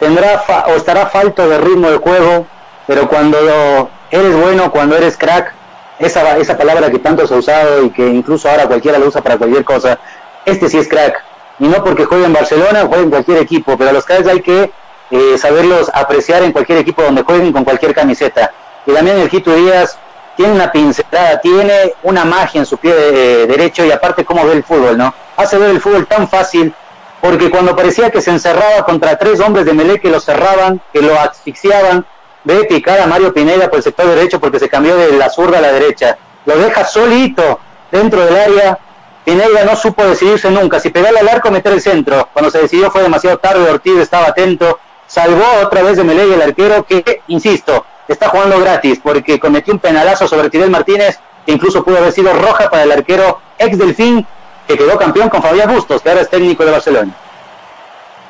Tendrá 0.00 0.44
o 0.68 0.74
estará 0.74 1.06
falto 1.06 1.48
de 1.48 1.58
ritmo 1.58 1.90
de 1.90 1.98
juego. 1.98 2.46
Pero 2.86 3.08
cuando 3.08 3.90
eres 4.10 4.36
bueno, 4.36 4.70
cuando 4.70 4.96
eres 4.96 5.16
crack, 5.16 5.52
esa, 5.98 6.38
esa 6.38 6.56
palabra 6.56 6.90
que 6.90 6.98
tanto 6.98 7.26
se 7.26 7.34
ha 7.34 7.36
usado 7.38 7.84
y 7.84 7.90
que 7.90 8.06
incluso 8.06 8.48
ahora 8.48 8.66
cualquiera 8.66 8.98
la 8.98 9.06
usa 9.06 9.20
para 9.20 9.36
cualquier 9.36 9.64
cosa, 9.64 9.98
este 10.44 10.68
sí 10.68 10.78
es 10.78 10.88
crack. 10.88 11.22
Y 11.58 11.66
no 11.66 11.82
porque 11.84 12.04
juegue 12.04 12.24
en 12.24 12.32
Barcelona 12.32 12.86
juegue 12.86 13.04
en 13.04 13.10
cualquier 13.10 13.38
equipo, 13.38 13.76
pero 13.76 13.90
a 13.90 13.92
los 13.92 14.04
cracks 14.04 14.28
hay 14.28 14.40
que 14.40 14.72
eh, 15.10 15.38
saberlos 15.38 15.90
apreciar 15.92 16.42
en 16.42 16.52
cualquier 16.52 16.78
equipo 16.78 17.02
donde 17.02 17.22
jueguen 17.22 17.52
con 17.52 17.64
cualquier 17.64 17.94
camiseta. 17.94 18.52
Y 18.86 18.92
también 18.92 19.18
el 19.18 19.28
Quito 19.28 19.54
Díaz 19.54 19.98
tiene 20.36 20.52
una 20.52 20.70
pincelada, 20.70 21.40
tiene 21.40 21.94
una 22.02 22.24
magia 22.24 22.60
en 22.60 22.66
su 22.66 22.76
pie 22.76 22.92
eh, 22.94 23.46
derecho 23.46 23.84
y 23.84 23.90
aparte 23.90 24.24
cómo 24.24 24.46
ve 24.46 24.52
el 24.52 24.64
fútbol, 24.64 24.96
¿no? 24.96 25.12
Hace 25.36 25.58
ver 25.58 25.70
el 25.70 25.80
fútbol 25.80 26.06
tan 26.06 26.28
fácil 26.28 26.72
porque 27.20 27.50
cuando 27.50 27.74
parecía 27.74 28.10
que 28.10 28.20
se 28.20 28.30
encerraba 28.30 28.84
contra 28.84 29.16
tres 29.18 29.40
hombres 29.40 29.64
de 29.66 29.72
Melé 29.72 30.00
que 30.00 30.10
lo 30.10 30.20
cerraban, 30.20 30.80
que 30.92 31.02
lo 31.02 31.18
asfixiaban, 31.18 32.06
ve 32.44 32.64
picar 32.64 33.00
a 33.00 33.06
Mario 33.06 33.34
Pineda 33.34 33.68
por 33.68 33.78
el 33.78 33.82
sector 33.82 34.06
derecho 34.06 34.38
porque 34.38 34.58
se 34.58 34.68
cambió 34.68 34.96
de 34.96 35.12
la 35.12 35.28
zurda 35.28 35.58
a 35.58 35.60
la 35.60 35.72
derecha. 35.72 36.16
Lo 36.46 36.56
deja 36.56 36.84
solito 36.84 37.60
dentro 37.90 38.24
del 38.24 38.36
área. 38.36 38.78
Pineda 39.24 39.64
no 39.64 39.76
supo 39.76 40.04
decidirse 40.04 40.50
nunca. 40.50 40.80
Si 40.80 40.90
pegaba 40.90 41.18
al 41.18 41.28
arco, 41.28 41.50
meter 41.50 41.72
el 41.72 41.80
centro. 41.80 42.28
Cuando 42.32 42.50
se 42.50 42.60
decidió 42.60 42.90
fue 42.90 43.02
demasiado 43.02 43.38
tarde. 43.38 43.68
Ortiz 43.68 43.98
estaba 43.98 44.28
atento. 44.28 44.78
Salvó 45.08 45.44
otra 45.62 45.82
vez 45.82 45.96
de 45.96 46.04
Melé 46.04 46.22
el 46.22 46.42
arquero 46.42 46.84
que, 46.84 47.22
insisto, 47.26 47.84
está 48.06 48.28
jugando 48.28 48.60
gratis 48.60 49.00
porque 49.02 49.40
cometió 49.40 49.72
un 49.72 49.80
penalazo 49.80 50.28
sobre 50.28 50.50
Tirel 50.50 50.70
Martínez 50.70 51.18
que 51.44 51.52
incluso 51.52 51.82
pudo 51.82 51.98
haber 51.98 52.12
sido 52.12 52.32
roja 52.34 52.70
para 52.70 52.84
el 52.84 52.92
arquero 52.92 53.40
ex 53.58 53.76
Delfín 53.76 54.26
que 54.68 54.76
quedó 54.76 54.98
campeón 54.98 55.30
con 55.30 55.42
Fabián 55.42 55.74
Bustos, 55.74 56.02
que 56.02 56.10
ahora 56.10 56.20
es 56.20 56.28
técnico 56.28 56.64
de 56.64 56.70
Barcelona. 56.70 57.12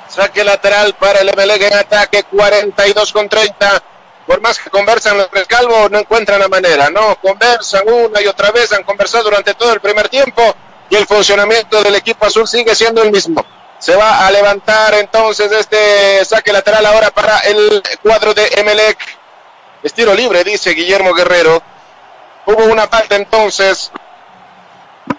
Saque 0.09 0.45
lateral 0.45 0.95
para 0.95 1.21
el 1.21 1.27
MLG 1.27 1.65
en 1.65 1.75
ataque, 1.75 2.23
42 2.23 3.13
con 3.13 3.29
30 3.29 3.83
por 4.29 4.43
más 4.43 4.59
que 4.59 4.69
conversan 4.69 5.17
los 5.17 5.31
tres 5.31 5.47
calvos, 5.47 5.91
no 5.91 5.99
encuentran 5.99 6.39
la 6.39 6.49
manera, 6.49 6.91
¿no? 6.91 7.17
Conversan 7.17 7.83
una 7.89 8.21
y 8.21 8.27
otra 8.27 8.51
vez, 8.51 8.71
han 8.75 8.83
conversado 8.83 9.25
durante 9.25 9.55
todo 9.55 9.73
el 9.73 9.81
primer 9.81 10.11
tiempo 10.11 10.55
y 10.91 10.97
el 10.97 11.07
funcionamiento 11.07 11.83
del 11.83 11.95
equipo 11.95 12.27
azul 12.27 12.47
sigue 12.47 12.75
siendo 12.75 13.03
el 13.03 13.11
mismo. 13.11 13.43
Se 13.79 13.95
va 13.95 14.27
a 14.27 14.31
levantar 14.31 14.95
entonces 14.95 15.51
este 15.53 16.25
saque 16.25 16.53
lateral 16.53 16.85
ahora 16.85 17.11
para 17.11 17.39
el 17.41 17.83
cuadro 18.03 18.35
de 18.35 18.49
Emelec. 18.57 18.99
Estilo 19.83 20.15
libre, 20.15 20.43
dice 20.43 20.71
Guillermo 20.71 21.15
Guerrero. 21.15 21.63
Hubo 22.47 22.65
una 22.65 22.89
falta 22.89 23.15
entonces. 23.15 23.93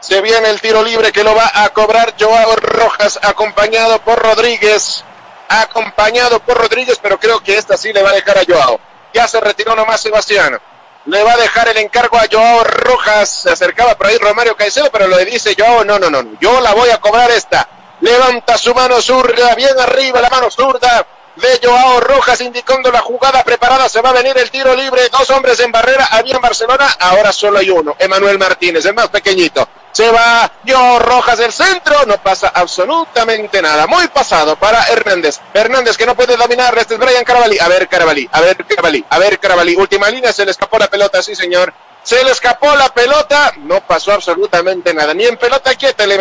Se 0.01 0.21
viene 0.21 0.49
el 0.49 0.59
tiro 0.59 0.83
libre 0.83 1.11
que 1.11 1.23
lo 1.23 1.35
va 1.35 1.51
a 1.53 1.69
cobrar 1.69 2.15
Joao 2.19 2.55
Rojas, 2.57 3.19
acompañado 3.21 3.99
por 4.01 4.19
Rodríguez. 4.19 5.03
Acompañado 5.47 6.39
por 6.41 6.57
Rodríguez, 6.57 6.99
pero 7.01 7.19
creo 7.19 7.41
que 7.41 7.57
esta 7.57 7.77
sí 7.77 7.93
le 7.93 8.03
va 8.03 8.09
a 8.09 8.13
dejar 8.13 8.37
a 8.37 8.43
Joao. 8.45 8.79
Ya 9.13 9.27
se 9.27 9.39
retiró 9.39 9.75
nomás 9.75 10.01
Sebastián. 10.01 10.59
Le 11.05 11.23
va 11.23 11.33
a 11.33 11.37
dejar 11.37 11.69
el 11.69 11.77
encargo 11.77 12.17
a 12.17 12.27
Joao 12.29 12.63
Rojas. 12.65 13.29
Se 13.29 13.49
acercaba 13.49 13.95
por 13.95 14.07
ahí 14.07 14.17
Romario 14.17 14.55
Caicedo, 14.55 14.91
pero 14.91 15.07
le 15.07 15.23
dice 15.25 15.55
Joao, 15.57 15.85
no, 15.85 15.97
no, 15.97 16.09
no, 16.09 16.37
yo 16.41 16.59
la 16.59 16.73
voy 16.73 16.89
a 16.89 16.99
cobrar 16.99 17.31
esta. 17.31 17.67
Levanta 18.01 18.57
su 18.57 18.73
mano 18.73 19.01
zurda, 19.01 19.55
bien 19.55 19.77
arriba 19.79 20.21
la 20.21 20.29
mano 20.29 20.49
zurda 20.49 21.05
de 21.39 21.59
Joao 21.63 21.99
Rojas 21.99 22.41
indicando 22.41 22.91
la 22.91 23.01
jugada 23.01 23.43
preparada. 23.43 23.89
Se 23.89 24.01
va 24.01 24.09
a 24.09 24.13
venir 24.13 24.37
el 24.37 24.51
tiro 24.51 24.75
libre. 24.75 25.09
Dos 25.09 25.29
hombres 25.31 25.59
en 25.59 25.71
barrera. 25.71 26.05
Había 26.11 26.35
en 26.35 26.41
Barcelona. 26.41 26.95
Ahora 26.99 27.31
solo 27.31 27.59
hay 27.59 27.69
uno. 27.69 27.95
Emanuel 27.97 28.37
Martínez, 28.37 28.85
el 28.85 28.93
más 28.93 29.09
pequeñito. 29.09 29.67
Se 29.91 30.09
va 30.11 30.51
Joao 30.67 30.99
Rojas 30.99 31.37
del 31.37 31.51
centro. 31.51 32.05
No 32.05 32.21
pasa 32.21 32.51
absolutamente 32.53 33.61
nada. 33.61 33.87
Muy 33.87 34.07
pasado 34.09 34.55
para 34.55 34.83
Hernández. 34.87 35.39
Hernández 35.53 35.97
que 35.97 36.05
no 36.05 36.15
puede 36.15 36.35
dominar. 36.35 36.77
Este 36.77 36.95
es 36.95 36.99
Brian 36.99 37.23
Carabalí. 37.23 37.57
A 37.59 37.67
ver, 37.67 37.87
Carabalí. 37.87 38.29
A 38.31 38.41
ver, 38.41 38.65
Carabalí. 38.65 39.05
A 39.09 39.17
ver, 39.17 39.39
Carabalí. 39.39 39.75
Última 39.75 40.09
línea. 40.09 40.33
Se 40.33 40.45
le 40.45 40.51
escapó 40.51 40.77
la 40.77 40.87
pelota. 40.87 41.21
Sí, 41.21 41.35
señor. 41.35 41.73
Se 42.03 42.23
le 42.23 42.31
escapó 42.31 42.75
la 42.75 42.89
pelota. 42.89 43.53
No 43.57 43.81
pasó 43.81 44.11
absolutamente 44.11 44.93
nada. 44.93 45.13
Ni 45.13 45.25
en 45.25 45.37
pelota 45.37 45.73
quieta 45.75 46.03
el 46.03 46.11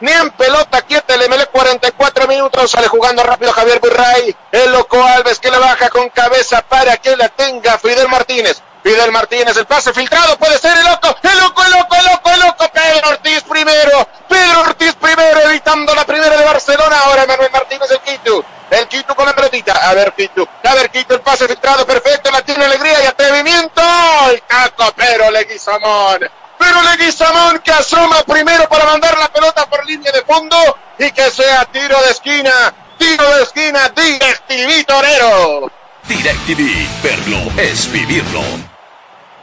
ni 0.00 0.12
en 0.12 0.30
pelota 0.30 0.82
quieta 0.82 1.14
el 1.14 1.28
ML 1.28 1.46
44 1.50 2.28
minutos, 2.28 2.70
sale 2.70 2.88
jugando 2.88 3.22
rápido 3.22 3.52
Javier 3.52 3.80
Burray, 3.80 4.36
el 4.52 4.72
loco 4.72 5.02
Alves 5.02 5.38
que 5.38 5.50
le 5.50 5.58
baja 5.58 5.88
con 5.88 6.08
cabeza 6.10 6.62
para 6.62 6.96
que 6.96 7.16
la 7.16 7.28
tenga 7.28 7.78
Fidel 7.78 8.08
Martínez. 8.08 8.62
Fidel 8.88 9.12
Martínez, 9.12 9.54
el 9.54 9.66
pase 9.66 9.92
filtrado, 9.92 10.38
puede 10.38 10.58
ser 10.58 10.74
el 10.74 10.84
loco, 10.84 11.14
el 11.22 11.38
loco, 11.40 11.62
el 11.62 11.72
loco, 11.72 11.94
el 11.94 12.06
loco, 12.06 12.30
el 12.30 12.40
loco, 12.40 12.70
Pedro 12.72 13.08
Ortiz 13.10 13.42
primero, 13.42 14.08
Pedro 14.26 14.60
Ortiz 14.60 14.94
primero, 14.94 15.40
evitando 15.42 15.94
la 15.94 16.06
primera 16.06 16.34
de 16.34 16.42
Barcelona, 16.42 16.98
ahora 17.04 17.26
Manuel 17.26 17.50
Martínez 17.52 17.90
el 17.90 17.98
Quito, 17.98 18.42
el 18.70 18.88
Quito 18.88 19.14
con 19.14 19.26
la 19.26 19.34
pelotita, 19.34 19.72
a 19.90 19.92
ver 19.92 20.14
Quito, 20.14 20.48
a 20.64 20.74
ver 20.74 20.88
Quito, 20.88 21.12
el 21.12 21.20
pase 21.20 21.46
filtrado, 21.46 21.84
perfecto, 21.84 22.30
la 22.30 22.40
tiene 22.40 22.64
alegría 22.64 23.04
y 23.04 23.06
atrevimiento, 23.08 23.82
el 24.30 24.42
caco, 24.46 24.90
pero 24.96 25.30
Leguizamón, 25.32 26.20
pero 26.58 26.82
Leguizamón 26.84 27.58
que 27.58 27.72
asoma 27.72 28.22
primero 28.22 28.70
para 28.70 28.86
mandar 28.86 29.18
la 29.18 29.28
pelota 29.28 29.68
por 29.68 29.84
línea 29.84 30.12
de 30.12 30.22
fondo 30.22 30.56
y 30.98 31.12
que 31.12 31.30
sea 31.30 31.66
tiro 31.66 32.00
de 32.04 32.10
esquina, 32.10 32.72
tiro 32.96 33.36
de 33.36 33.42
esquina, 33.42 33.90
DirecTV 33.90 34.86
Torero. 34.86 35.70
DirecTV, 36.08 37.02
verlo 37.02 37.52
es 37.60 37.92
vivirlo. 37.92 38.77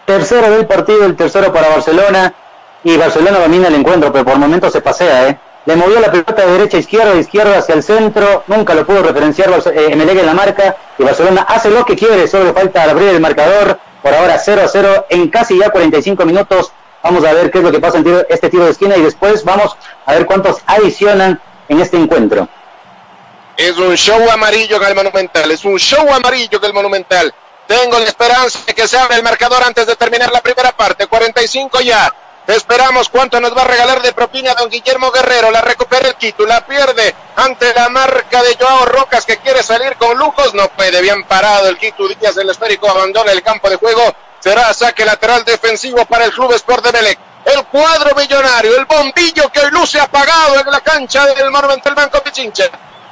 Tercero 0.06 0.52
del 0.52 0.68
partido, 0.68 1.06
el 1.06 1.16
tercero 1.16 1.52
para 1.52 1.70
Barcelona 1.70 2.34
y 2.84 2.96
Barcelona 2.98 3.40
domina 3.40 3.68
el 3.68 3.76
encuentro, 3.76 4.12
pero 4.12 4.24
por 4.24 4.38
momentos 4.38 4.72
se 4.72 4.82
pasea, 4.82 5.30
¿eh? 5.30 5.40
Le 5.66 5.76
movió 5.76 6.00
la 6.00 6.12
pelota 6.12 6.46
de 6.46 6.52
derecha 6.52 6.78
a 6.78 6.80
izquierda, 6.80 7.14
de 7.14 7.22
izquierda 7.22 7.58
hacia 7.58 7.74
el 7.74 7.82
centro, 7.82 8.44
nunca 8.46 8.76
lo 8.76 8.86
pudo 8.86 9.02
referenciar 9.02 9.50
eh, 9.50 9.88
en 9.92 10.26
la 10.26 10.34
marca 10.36 10.78
y 11.00 11.04
Barcelona 11.04 11.42
hace 11.50 11.72
lo 11.72 11.84
que 11.86 11.96
quiere, 11.96 12.28
solo 12.28 12.54
falta 12.54 12.84
abrir 12.84 13.10
el 13.10 13.20
marcador, 13.20 13.80
por 14.04 14.14
ahora 14.14 14.38
0 14.38 14.62
a 14.64 14.68
0 14.68 15.06
en 15.10 15.30
casi 15.30 15.58
ya 15.58 15.72
45 15.72 16.24
minutos 16.24 16.72
Vamos 17.06 17.24
a 17.24 17.34
ver 17.34 17.52
qué 17.52 17.60
es 17.60 17.64
lo 17.64 17.72
que 17.72 17.80
pasa 17.80 18.00
en 18.00 18.26
este 18.30 18.50
tiro 18.50 18.66
de 18.66 18.72
esquina 18.72 18.98
y 18.98 19.02
después 19.04 19.44
vamos 19.44 19.78
a 20.08 20.14
ver 20.14 20.26
cuántos 20.26 20.58
adicionan 20.66 21.40
en 21.70 21.80
este 21.80 21.98
encuentro. 21.98 22.50
Es 23.56 23.78
un 23.78 23.96
show 23.96 24.20
amarillo 24.32 24.80
que 24.80 24.88
el 24.88 24.96
Monumental, 24.96 25.52
es 25.52 25.64
un 25.66 25.78
show 25.78 26.12
amarillo 26.12 26.60
que 26.60 26.66
el 26.66 26.74
Monumental. 26.74 27.32
Tengo 27.68 28.00
la 28.00 28.06
esperanza 28.06 28.60
de 28.66 28.74
que 28.74 28.88
se 28.88 28.98
abra 28.98 29.16
el 29.16 29.24
marcador 29.24 29.64
antes 29.64 29.88
de 29.88 29.96
terminar 29.96 30.32
la 30.32 30.42
primera 30.42 30.72
parte. 30.72 31.08
45 31.08 31.82
ya. 31.82 32.14
Esperamos 32.48 33.10
cuánto 33.10 33.40
nos 33.42 33.58
va 33.58 33.64
a 33.64 33.68
regalar 33.68 34.02
de 34.04 34.14
propina 34.14 34.54
don 34.54 34.70
Guillermo 34.70 35.12
Guerrero. 35.12 35.50
La 35.50 35.62
recupera 35.62 36.08
el 36.10 36.16
Quito, 36.16 36.46
la 36.46 36.66
pierde 36.66 37.16
ante 37.36 37.74
la 37.74 37.90
marca 37.90 38.44
de 38.44 38.56
Joao 38.56 38.86
Rocas 38.86 39.26
que 39.26 39.38
quiere 39.38 39.64
salir 39.64 39.96
con 39.96 40.18
lujos. 40.18 40.54
No 40.54 40.68
puede, 40.70 41.02
bien 41.02 41.24
parado 41.24 41.68
el 41.68 41.78
Quito 41.78 42.08
Díaz, 42.08 42.38
el 42.38 42.50
esférico 42.50 42.88
abandona 42.88 43.32
el 43.32 43.42
campo 43.42 43.68
de 43.70 43.78
juego 43.78 44.16
Será 44.46 44.72
saque 44.76 45.04
lateral 45.04 45.44
defensivo 45.44 46.06
para 46.06 46.26
el 46.26 46.32
Club 46.32 46.54
Sport 46.54 46.86
de 46.86 46.92
Melec. 46.92 47.18
El 47.46 47.66
cuadro 47.66 48.14
millonario, 48.16 48.78
el 48.78 48.86
bombillo 48.86 49.52
que 49.52 49.60
hoy 49.60 49.72
luce 49.72 50.00
apagado 50.00 50.60
en 50.60 50.70
la 50.70 50.82
cancha 50.82 51.26
del 51.26 51.50
Monumental 51.50 51.96
Banco 51.96 52.22
Pichincha. 52.22 52.66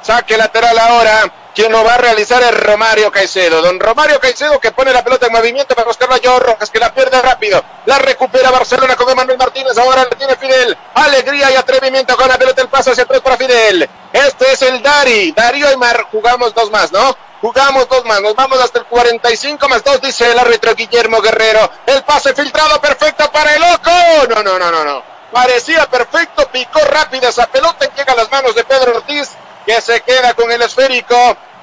Saque 0.03 0.37
lateral 0.37 0.77
ahora. 0.77 1.33
Quien 1.53 1.71
lo 1.71 1.83
va 1.83 1.93
a 1.93 1.97
realizar 1.97 2.41
es 2.41 2.63
Romario 2.63 3.11
Caicedo. 3.11 3.61
Don 3.61 3.79
Romario 3.79 4.19
Caicedo 4.19 4.59
que 4.59 4.71
pone 4.71 4.91
la 4.91 5.03
pelota 5.03 5.27
en 5.27 5.33
movimiento 5.33 5.75
para 5.75 5.87
buscarla 5.87 6.15
a 6.15 6.39
Rojas, 6.39 6.69
que 6.69 6.79
la 6.79 6.93
pierde 6.93 7.21
rápido. 7.21 7.63
La 7.85 7.99
recupera 7.99 8.49
Barcelona 8.49 8.95
con 8.95 9.09
Emanuel 9.09 9.37
Martínez. 9.37 9.77
Ahora 9.77 10.03
la 10.03 10.17
tiene 10.17 10.35
Fidel. 10.35 10.75
Alegría 10.95 11.51
y 11.51 11.55
atrevimiento 11.55 12.17
con 12.17 12.27
la 12.27 12.37
pelota. 12.37 12.61
El 12.61 12.69
paso 12.69 12.91
hacia 12.91 13.03
atrás 13.03 13.21
para 13.21 13.37
Fidel. 13.37 13.87
Este 14.11 14.51
es 14.51 14.61
el 14.63 14.81
Dari. 14.81 15.31
Darío 15.31 15.71
y 15.71 15.77
Mar. 15.77 16.07
Jugamos 16.11 16.55
dos 16.55 16.71
más, 16.71 16.91
¿no? 16.91 17.15
Jugamos 17.43 17.89
dos 17.89 18.05
más, 18.05 18.21
nos 18.21 18.37
vamos 18.37 18.57
hasta 18.61 18.79
el 18.79 18.85
45 18.85 19.67
más 19.67 19.83
dos, 19.83 19.99
dice 19.99 20.31
el 20.31 20.39
árbitro 20.39 20.73
Guillermo 20.73 21.19
Guerrero. 21.19 21.69
El 21.85 22.01
pase 22.03 22.33
filtrado 22.33 22.79
perfecto 22.79 23.29
para 23.33 23.53
el 23.53 23.61
loco. 23.61 23.91
No, 24.29 24.41
no, 24.41 24.57
no, 24.57 24.71
no, 24.71 24.85
no. 24.85 25.03
Parecía 25.29 25.85
perfecto, 25.89 26.47
picó 26.53 26.79
rápida 26.85 27.27
esa 27.27 27.47
pelota, 27.47 27.89
llega 27.97 28.13
a 28.13 28.15
las 28.15 28.31
manos 28.31 28.55
de 28.55 28.63
Pedro 28.63 28.95
Ortiz, 28.95 29.31
que 29.65 29.81
se 29.81 30.01
queda 30.01 30.33
con 30.33 30.51
el 30.51 30.61
esférico. 30.61 31.15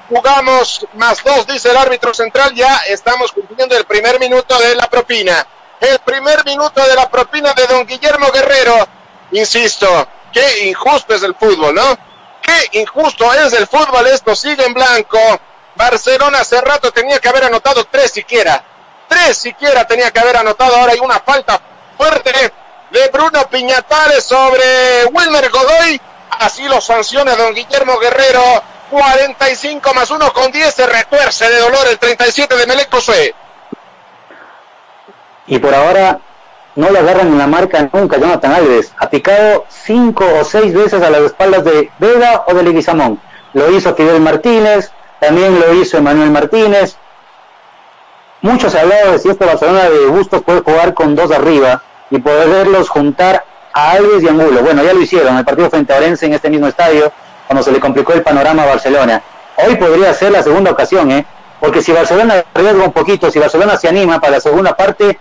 Jugamos 0.09 0.85
más 0.93 1.23
dos, 1.23 1.47
dice 1.47 1.71
el 1.71 1.77
árbitro 1.77 2.13
central. 2.13 2.53
Ya 2.53 2.77
estamos 2.87 3.31
cumpliendo 3.31 3.77
el 3.77 3.85
primer 3.85 4.19
minuto 4.19 4.57
de 4.59 4.75
la 4.75 4.89
propina. 4.89 5.45
El 5.79 5.99
primer 5.99 6.43
minuto 6.45 6.85
de 6.85 6.95
la 6.95 7.09
propina 7.09 7.53
de 7.53 7.65
don 7.67 7.85
Guillermo 7.85 8.31
Guerrero. 8.31 8.87
Insisto, 9.31 10.07
qué 10.33 10.67
injusto 10.67 11.15
es 11.15 11.23
el 11.23 11.33
fútbol, 11.35 11.73
¿no? 11.73 11.97
Qué 12.41 12.79
injusto 12.79 13.33
es 13.33 13.53
el 13.53 13.67
fútbol. 13.67 14.05
Esto 14.07 14.35
sigue 14.35 14.65
en 14.65 14.73
blanco. 14.73 15.19
Barcelona 15.75 16.39
hace 16.39 16.59
rato 16.59 16.91
tenía 16.91 17.19
que 17.19 17.29
haber 17.29 17.45
anotado 17.45 17.85
tres 17.85 18.11
siquiera. 18.11 18.63
tres 19.07 19.37
siquiera 19.37 19.87
tenía 19.87 20.11
que 20.11 20.19
haber 20.19 20.37
anotado. 20.37 20.75
Ahora 20.75 20.93
hay 20.93 20.99
una 20.99 21.19
falta 21.19 21.59
fuerte 21.97 22.31
de 22.91 23.07
Bruno 23.07 23.47
Piñatales 23.49 24.25
sobre 24.25 25.05
Wilmer 25.05 25.49
Godoy. 25.49 26.01
Así 26.41 26.67
lo 26.67 26.81
sanciona 26.81 27.35
don 27.35 27.53
Guillermo 27.53 27.99
Guerrero. 27.99 28.41
45 28.89 29.93
más 29.93 30.09
1 30.09 30.33
con 30.33 30.51
10 30.51 30.73
se 30.73 30.87
retuerce 30.87 31.47
de 31.47 31.59
dolor 31.59 31.87
el 31.87 31.99
37 31.99 32.57
de 32.57 32.65
Melec 32.65 32.91
Josué. 32.91 33.35
Y 35.45 35.59
por 35.59 35.73
ahora 35.75 36.19
no 36.75 36.89
le 36.89 36.97
agarran 36.97 37.27
en 37.27 37.37
la 37.37 37.45
marca 37.45 37.87
nunca 37.93 38.17
Jonathan 38.17 38.53
Alves. 38.53 38.91
Ha 38.97 39.07
picado 39.07 39.65
cinco 39.69 40.25
o 40.39 40.43
seis 40.43 40.73
veces 40.73 41.03
a 41.03 41.11
las 41.11 41.21
espaldas 41.21 41.63
de 41.63 41.91
Vega 41.99 42.43
o 42.47 42.55
de 42.55 42.63
Leguizamón. 42.63 43.21
Lo 43.53 43.69
hizo 43.69 43.93
Fidel 43.93 44.19
Martínez, 44.19 44.91
también 45.19 45.59
lo 45.59 45.75
hizo 45.75 45.99
Emanuel 45.99 46.31
Martínez. 46.31 46.97
Muchos 48.41 48.73
hablado 48.73 49.11
de 49.11 49.19
si 49.19 49.29
esta 49.29 49.45
Barcelona 49.45 49.89
de 49.89 50.07
Bustos 50.07 50.41
puede 50.41 50.61
jugar 50.61 50.95
con 50.95 51.15
dos 51.15 51.31
arriba 51.31 51.83
y 52.09 52.17
poderlos 52.17 52.89
juntar 52.89 53.45
a 53.73 53.91
Alves 53.91 54.23
y 54.23 54.27
Angulo. 54.27 54.61
Bueno, 54.61 54.83
ya 54.83 54.93
lo 54.93 55.01
hicieron, 55.01 55.37
el 55.37 55.45
partido 55.45 55.69
frente 55.69 55.93
a 55.93 55.97
Orense 55.97 56.25
en 56.25 56.33
este 56.33 56.49
mismo 56.49 56.67
estadio, 56.67 57.11
cuando 57.47 57.63
se 57.63 57.71
le 57.71 57.79
complicó 57.79 58.13
el 58.13 58.21
panorama 58.21 58.63
a 58.63 58.67
Barcelona. 58.67 59.21
Hoy 59.57 59.75
podría 59.75 60.13
ser 60.13 60.31
la 60.31 60.43
segunda 60.43 60.71
ocasión, 60.71 61.11
¿eh? 61.11 61.25
Porque 61.59 61.81
si 61.81 61.91
Barcelona 61.91 62.43
arriesga 62.53 62.83
un 62.83 62.91
poquito, 62.91 63.29
si 63.29 63.39
Barcelona 63.39 63.77
se 63.77 63.87
anima 63.87 64.19
para 64.19 64.33
la 64.33 64.39
segunda 64.39 64.75
parte, 64.75 65.19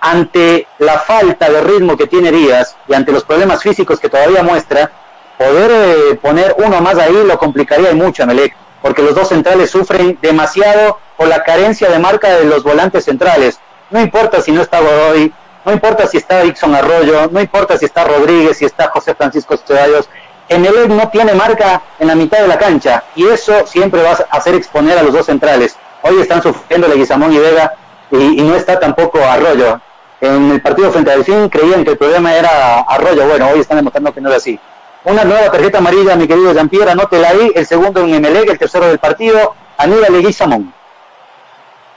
ante 0.00 0.66
la 0.78 0.98
falta 0.98 1.48
de 1.50 1.60
ritmo 1.60 1.96
que 1.96 2.06
tiene 2.06 2.30
Díaz 2.30 2.76
y 2.88 2.94
ante 2.94 3.12
los 3.12 3.24
problemas 3.24 3.62
físicos 3.62 4.00
que 4.00 4.08
todavía 4.08 4.42
muestra, 4.42 4.90
poder 5.38 5.70
eh, 5.70 6.14
poner 6.16 6.54
uno 6.58 6.80
más 6.80 6.98
ahí 6.98 7.24
lo 7.24 7.38
complicaría 7.38 7.94
mucho 7.94 8.22
a 8.22 8.26
Melec, 8.26 8.54
porque 8.82 9.02
los 9.02 9.14
dos 9.14 9.28
centrales 9.28 9.70
sufren 9.70 10.18
demasiado 10.20 10.98
por 11.16 11.28
la 11.28 11.42
carencia 11.44 11.88
de 11.88 11.98
marca 11.98 12.28
de 12.36 12.44
los 12.44 12.62
volantes 12.62 13.04
centrales. 13.04 13.58
No 13.90 14.00
importa 14.00 14.40
si 14.40 14.52
no 14.52 14.62
está 14.62 14.80
Godoy, 14.80 15.32
no 15.64 15.72
importa 15.72 16.06
si 16.06 16.16
está 16.16 16.42
Dixon 16.42 16.74
Arroyo, 16.74 17.28
no 17.30 17.40
importa 17.40 17.76
si 17.76 17.84
está 17.84 18.04
Rodríguez, 18.04 18.56
si 18.56 18.64
está 18.64 18.88
José 18.88 19.14
Francisco 19.14 19.56
Ceballos, 19.56 20.08
Emelec 20.48 20.88
no 20.88 21.08
tiene 21.10 21.34
marca 21.34 21.82
en 21.98 22.08
la 22.08 22.14
mitad 22.14 22.38
de 22.38 22.48
la 22.48 22.58
cancha 22.58 23.04
y 23.14 23.26
eso 23.26 23.66
siempre 23.66 24.02
va 24.02 24.10
a 24.10 24.36
hacer 24.36 24.54
exponer 24.54 24.98
a 24.98 25.02
los 25.02 25.12
dos 25.12 25.26
centrales. 25.26 25.76
Hoy 26.02 26.20
están 26.20 26.42
sufriendo 26.42 26.88
Leguizamón 26.88 27.32
y 27.32 27.38
Vega 27.38 27.74
y, 28.10 28.42
no 28.42 28.56
está 28.56 28.80
tampoco 28.80 29.22
Arroyo. 29.22 29.80
En 30.20 30.50
el 30.50 30.60
partido 30.60 30.90
frente 30.90 31.10
a 31.10 31.14
Delfín 31.14 31.48
creían 31.48 31.84
que 31.84 31.90
el 31.90 31.98
problema 31.98 32.34
era 32.34 32.80
Arroyo. 32.80 33.26
Bueno, 33.26 33.48
hoy 33.48 33.60
están 33.60 33.76
demostrando 33.76 34.12
que 34.12 34.20
no 34.20 34.30
es 34.30 34.36
así. 34.36 34.58
Una 35.04 35.24
nueva 35.24 35.50
tarjeta 35.50 35.78
amarilla, 35.78 36.16
mi 36.16 36.26
querido 36.26 36.52
Jean-Pierre, 36.52 36.90
anótela 36.90 37.28
ahí. 37.28 37.52
El 37.54 37.66
segundo 37.66 38.00
en 38.00 38.14
Emelec, 38.14 38.50
el 38.50 38.58
tercero 38.58 38.86
del 38.86 38.98
partido, 38.98 39.54
Aníbal 39.78 40.12
Leguizamón. 40.12 40.74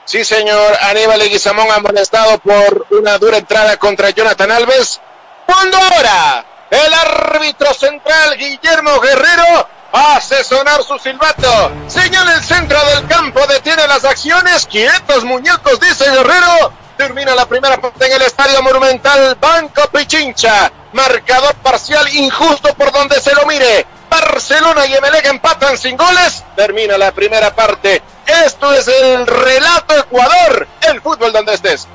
Sí, 0.04 0.24
señor. 0.24 0.76
Aníbal 0.82 1.18
Leguizamón 1.18 1.70
amonestado 1.70 2.38
por 2.38 2.86
una 2.90 3.18
dura 3.18 3.38
entrada 3.38 3.76
contra 3.76 4.10
Jonathan 4.10 4.50
Alves. 4.50 5.00
Cuando 5.46 5.76
ahora 5.76 6.44
el 6.70 6.94
árbitro 6.94 7.72
central 7.74 8.36
Guillermo 8.36 9.00
Guerrero 9.00 9.68
hace 9.92 10.42
sonar 10.44 10.82
su 10.82 10.98
silbato. 10.98 11.72
Señala 11.86 12.34
el 12.34 12.42
centro 12.42 12.78
del 12.86 13.06
campo, 13.06 13.46
detiene 13.46 13.86
las 13.86 14.04
acciones. 14.04 14.66
Quietos, 14.66 15.24
muñecos, 15.24 15.80
dice 15.80 16.10
Guerrero. 16.10 16.72
Termina 16.96 17.34
la 17.34 17.46
primera 17.46 17.76
parte 17.80 18.06
en 18.06 18.12
el 18.12 18.22
Estadio 18.22 18.62
Monumental 18.62 19.36
Banco 19.40 19.82
Pichincha. 19.92 20.70
Marcador 20.92 21.54
parcial 21.56 22.06
injusto 22.14 22.74
por 22.74 22.92
donde 22.92 23.20
se 23.20 23.34
lo 23.34 23.46
mire. 23.46 23.86
Barcelona 24.08 24.86
y 24.86 24.94
Emelec 24.94 25.26
empatan 25.26 25.76
sin 25.76 25.96
goles. 25.96 26.44
Termina 26.54 26.96
la 26.96 27.10
primera 27.12 27.54
parte. 27.54 28.02
Esto 28.26 28.72
es 28.72 28.88
el 28.88 29.26
relato 29.26 29.98
Ecuador. 29.98 30.66
El 30.90 31.00
fútbol 31.00 31.32
donde 31.32 31.54
estés. 31.54 31.86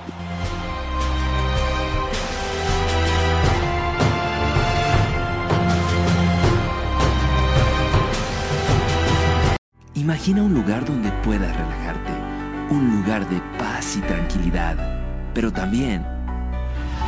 Imagina 9.96 10.42
un 10.42 10.54
lugar 10.54 10.86
donde 10.86 11.12
puedas 11.24 11.56
relajarte, 11.56 12.12
un 12.72 12.98
lugar 12.98 13.28
de 13.30 13.40
paz 13.60 13.96
y 13.96 14.02
tranquilidad, 14.02 14.76
pero 15.34 15.52
también 15.52 16.06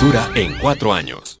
Licenciatura 0.00 0.30
en 0.36 0.56
cuatro 0.60 0.92
años. 0.92 1.40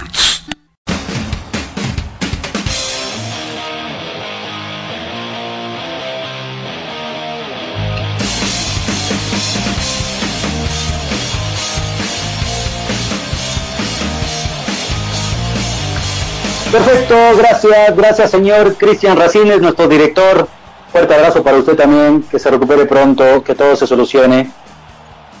Perfecto, 16.71 17.15
gracias, 17.37 17.97
gracias 17.97 18.31
señor 18.31 18.75
Cristian 18.77 19.17
Racines, 19.17 19.59
nuestro 19.59 19.89
director. 19.89 20.47
Fuerte 20.89 21.13
abrazo 21.13 21.43
para 21.43 21.57
usted 21.57 21.75
también, 21.75 22.23
que 22.23 22.39
se 22.39 22.49
recupere 22.49 22.85
pronto, 22.85 23.43
que 23.43 23.55
todo 23.55 23.75
se 23.75 23.85
solucione. 23.85 24.49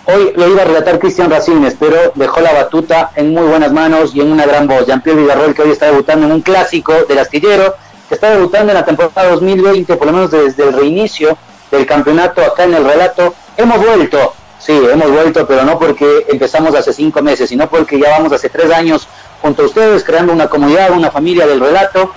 Hoy 0.07 0.33
lo 0.35 0.49
iba 0.49 0.63
a 0.63 0.65
relatar 0.65 0.99
Cristian 0.99 1.31
Racines, 1.31 1.77
pero 1.79 2.11
dejó 2.15 2.41
la 2.41 2.51
batuta 2.51 3.11
en 3.15 3.33
muy 3.33 3.43
buenas 3.43 3.71
manos 3.71 4.13
y 4.13 4.19
en 4.19 4.29
una 4.29 4.45
gran 4.45 4.67
voz. 4.67 4.85
Jean-Pierre 4.85 5.21
Villarroel, 5.21 5.53
que 5.55 5.61
hoy 5.61 5.71
está 5.71 5.85
debutando 5.85 6.25
en 6.25 6.33
un 6.33 6.41
clásico 6.41 6.93
del 7.07 7.19
astillero, 7.19 7.75
que 8.09 8.15
está 8.15 8.31
debutando 8.31 8.73
en 8.73 8.79
la 8.79 8.83
temporada 8.83 9.29
2020, 9.29 9.95
por 9.95 10.07
lo 10.07 10.13
menos 10.13 10.31
desde 10.31 10.63
el 10.67 10.73
reinicio 10.73 11.37
del 11.71 11.85
campeonato 11.85 12.41
acá 12.41 12.65
en 12.65 12.73
el 12.73 12.83
relato. 12.83 13.33
Hemos 13.55 13.77
vuelto, 13.77 14.33
sí, 14.59 14.73
hemos 14.91 15.09
vuelto, 15.09 15.47
pero 15.47 15.63
no 15.63 15.79
porque 15.79 16.25
empezamos 16.27 16.75
hace 16.75 16.91
cinco 16.91 17.21
meses, 17.21 17.47
sino 17.47 17.69
porque 17.69 17.97
ya 17.97 18.09
vamos 18.09 18.33
hace 18.33 18.49
tres 18.49 18.69
años 18.69 19.07
junto 19.41 19.63
a 19.63 19.65
ustedes, 19.65 20.03
creando 20.03 20.33
una 20.33 20.47
comunidad, 20.47 20.91
una 20.91 21.11
familia 21.11 21.47
del 21.47 21.59
relato. 21.59 22.11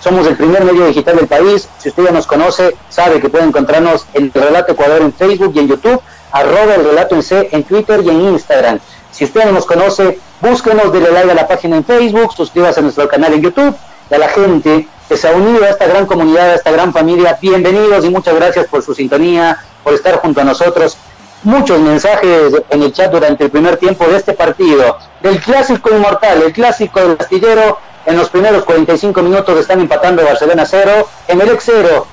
Somos 0.00 0.26
el 0.26 0.36
primer 0.36 0.64
medio 0.64 0.86
digital 0.86 1.16
del 1.16 1.26
país. 1.26 1.68
Si 1.78 1.88
usted 1.88 2.04
ya 2.04 2.10
nos 2.12 2.26
conoce, 2.26 2.76
sabe 2.88 3.20
que 3.20 3.28
puede 3.28 3.44
encontrarnos 3.44 4.06
en 4.14 4.30
el 4.34 4.42
Relato 4.42 4.72
Ecuador 4.72 5.02
en 5.02 5.12
Facebook 5.12 5.52
y 5.54 5.58
en 5.58 5.68
YouTube, 5.68 6.00
arroba 6.30 6.74
el 6.74 6.84
relato 6.84 7.14
en 7.14 7.22
C 7.22 7.48
en 7.52 7.64
Twitter 7.64 8.00
y 8.04 8.10
en 8.10 8.20
Instagram. 8.20 8.78
Si 9.10 9.24
usted 9.24 9.44
no 9.44 9.52
nos 9.52 9.66
conoce, 9.66 10.20
búsquenos, 10.40 10.92
dele 10.92 11.10
like 11.10 11.30
a 11.30 11.34
la 11.34 11.48
página 11.48 11.76
en 11.76 11.84
Facebook, 11.84 12.32
suscríbase 12.36 12.80
a 12.80 12.82
nuestro 12.84 13.08
canal 13.08 13.32
en 13.32 13.42
YouTube 13.42 13.74
y 14.10 14.14
a 14.14 14.18
la 14.18 14.28
gente 14.28 14.86
que 15.08 15.16
se 15.16 15.26
ha 15.26 15.32
unido 15.32 15.64
a 15.64 15.70
esta 15.70 15.86
gran 15.86 16.06
comunidad, 16.06 16.50
a 16.50 16.54
esta 16.54 16.70
gran 16.70 16.92
familia. 16.92 17.38
Bienvenidos 17.40 18.04
y 18.04 18.10
muchas 18.10 18.34
gracias 18.34 18.66
por 18.66 18.82
su 18.82 18.94
sintonía, 18.94 19.58
por 19.82 19.94
estar 19.94 20.16
junto 20.18 20.42
a 20.42 20.44
nosotros. 20.44 20.96
Muchos 21.44 21.78
mensajes 21.80 22.52
en 22.68 22.82
el 22.82 22.92
chat 22.92 23.12
durante 23.12 23.44
el 23.44 23.50
primer 23.50 23.76
tiempo 23.76 24.04
de 24.06 24.16
este 24.16 24.32
partido, 24.32 24.98
del 25.20 25.40
clásico 25.40 25.90
inmortal, 25.90 26.42
el 26.42 26.52
clásico 26.52 27.00
del 27.00 27.16
astillero. 27.18 27.78
En 28.06 28.16
los 28.16 28.30
primeros 28.30 28.64
45 28.64 29.22
minutos 29.22 29.58
están 29.58 29.80
empatando 29.80 30.24
Barcelona 30.24 30.64
0, 30.66 31.08
Emelec 31.28 31.60
0. 31.62 32.06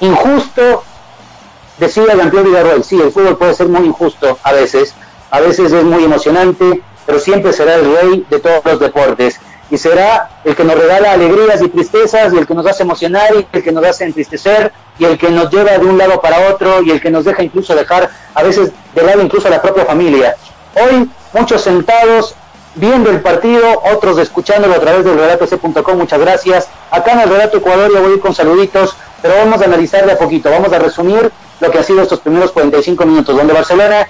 Injusto, 0.00 0.84
decía 1.76 2.14
Jean-Pierre 2.14 2.48
Villarroel. 2.48 2.84
Sí, 2.84 3.00
el 3.00 3.10
fútbol 3.10 3.36
puede 3.36 3.54
ser 3.54 3.68
muy 3.68 3.86
injusto 3.86 4.38
a 4.42 4.52
veces, 4.52 4.94
a 5.30 5.40
veces 5.40 5.72
es 5.72 5.84
muy 5.84 6.04
emocionante, 6.04 6.82
pero 7.04 7.18
siempre 7.18 7.52
será 7.52 7.74
el 7.74 7.96
rey 7.96 8.26
de 8.30 8.38
todos 8.38 8.64
los 8.64 8.80
deportes 8.80 9.40
y 9.70 9.78
será 9.78 10.30
el 10.44 10.56
que 10.56 10.64
nos 10.64 10.76
regala 10.76 11.12
alegrías 11.12 11.60
y 11.62 11.68
tristezas 11.68 12.32
y 12.32 12.38
el 12.38 12.46
que 12.46 12.54
nos 12.54 12.66
hace 12.66 12.82
emocionar 12.82 13.34
y 13.34 13.46
el 13.52 13.62
que 13.62 13.72
nos 13.72 13.84
hace 13.84 14.04
entristecer 14.04 14.72
y 14.98 15.04
el 15.04 15.18
que 15.18 15.30
nos 15.30 15.50
lleva 15.50 15.72
de 15.72 15.84
un 15.84 15.98
lado 15.98 16.20
para 16.20 16.48
otro 16.50 16.82
y 16.82 16.90
el 16.90 17.00
que 17.00 17.10
nos 17.10 17.24
deja 17.24 17.42
incluso 17.42 17.74
dejar 17.74 18.10
a 18.34 18.42
veces 18.42 18.72
de 18.94 19.02
lado 19.02 19.22
incluso 19.22 19.48
a 19.48 19.50
la 19.50 19.62
propia 19.62 19.84
familia. 19.84 20.36
Hoy 20.74 21.08
muchos 21.32 21.62
sentados 21.62 22.34
viendo 22.74 23.10
el 23.10 23.20
partido, 23.20 23.82
otros 23.92 24.18
escuchándolo 24.18 24.74
a 24.74 24.80
través 24.80 25.04
del 25.04 25.18
relato.c.com, 25.18 25.98
muchas 25.98 26.20
gracias. 26.20 26.68
Acá 26.90 27.12
en 27.12 27.20
el 27.20 27.28
Relato 27.28 27.58
Ecuador 27.58 27.92
ya 27.92 28.00
voy 28.00 28.12
a 28.12 28.14
ir 28.14 28.20
con 28.20 28.34
saluditos, 28.34 28.96
pero 29.20 29.34
vamos 29.36 29.60
a 29.60 29.64
analizar 29.64 30.06
de 30.06 30.12
a 30.12 30.18
poquito, 30.18 30.50
vamos 30.50 30.72
a 30.72 30.78
resumir 30.78 31.30
lo 31.60 31.70
que 31.70 31.78
ha 31.78 31.82
sido 31.82 32.02
estos 32.02 32.20
primeros 32.20 32.52
45 32.52 33.04
minutos, 33.04 33.36
donde 33.36 33.52
Barcelona 33.52 34.06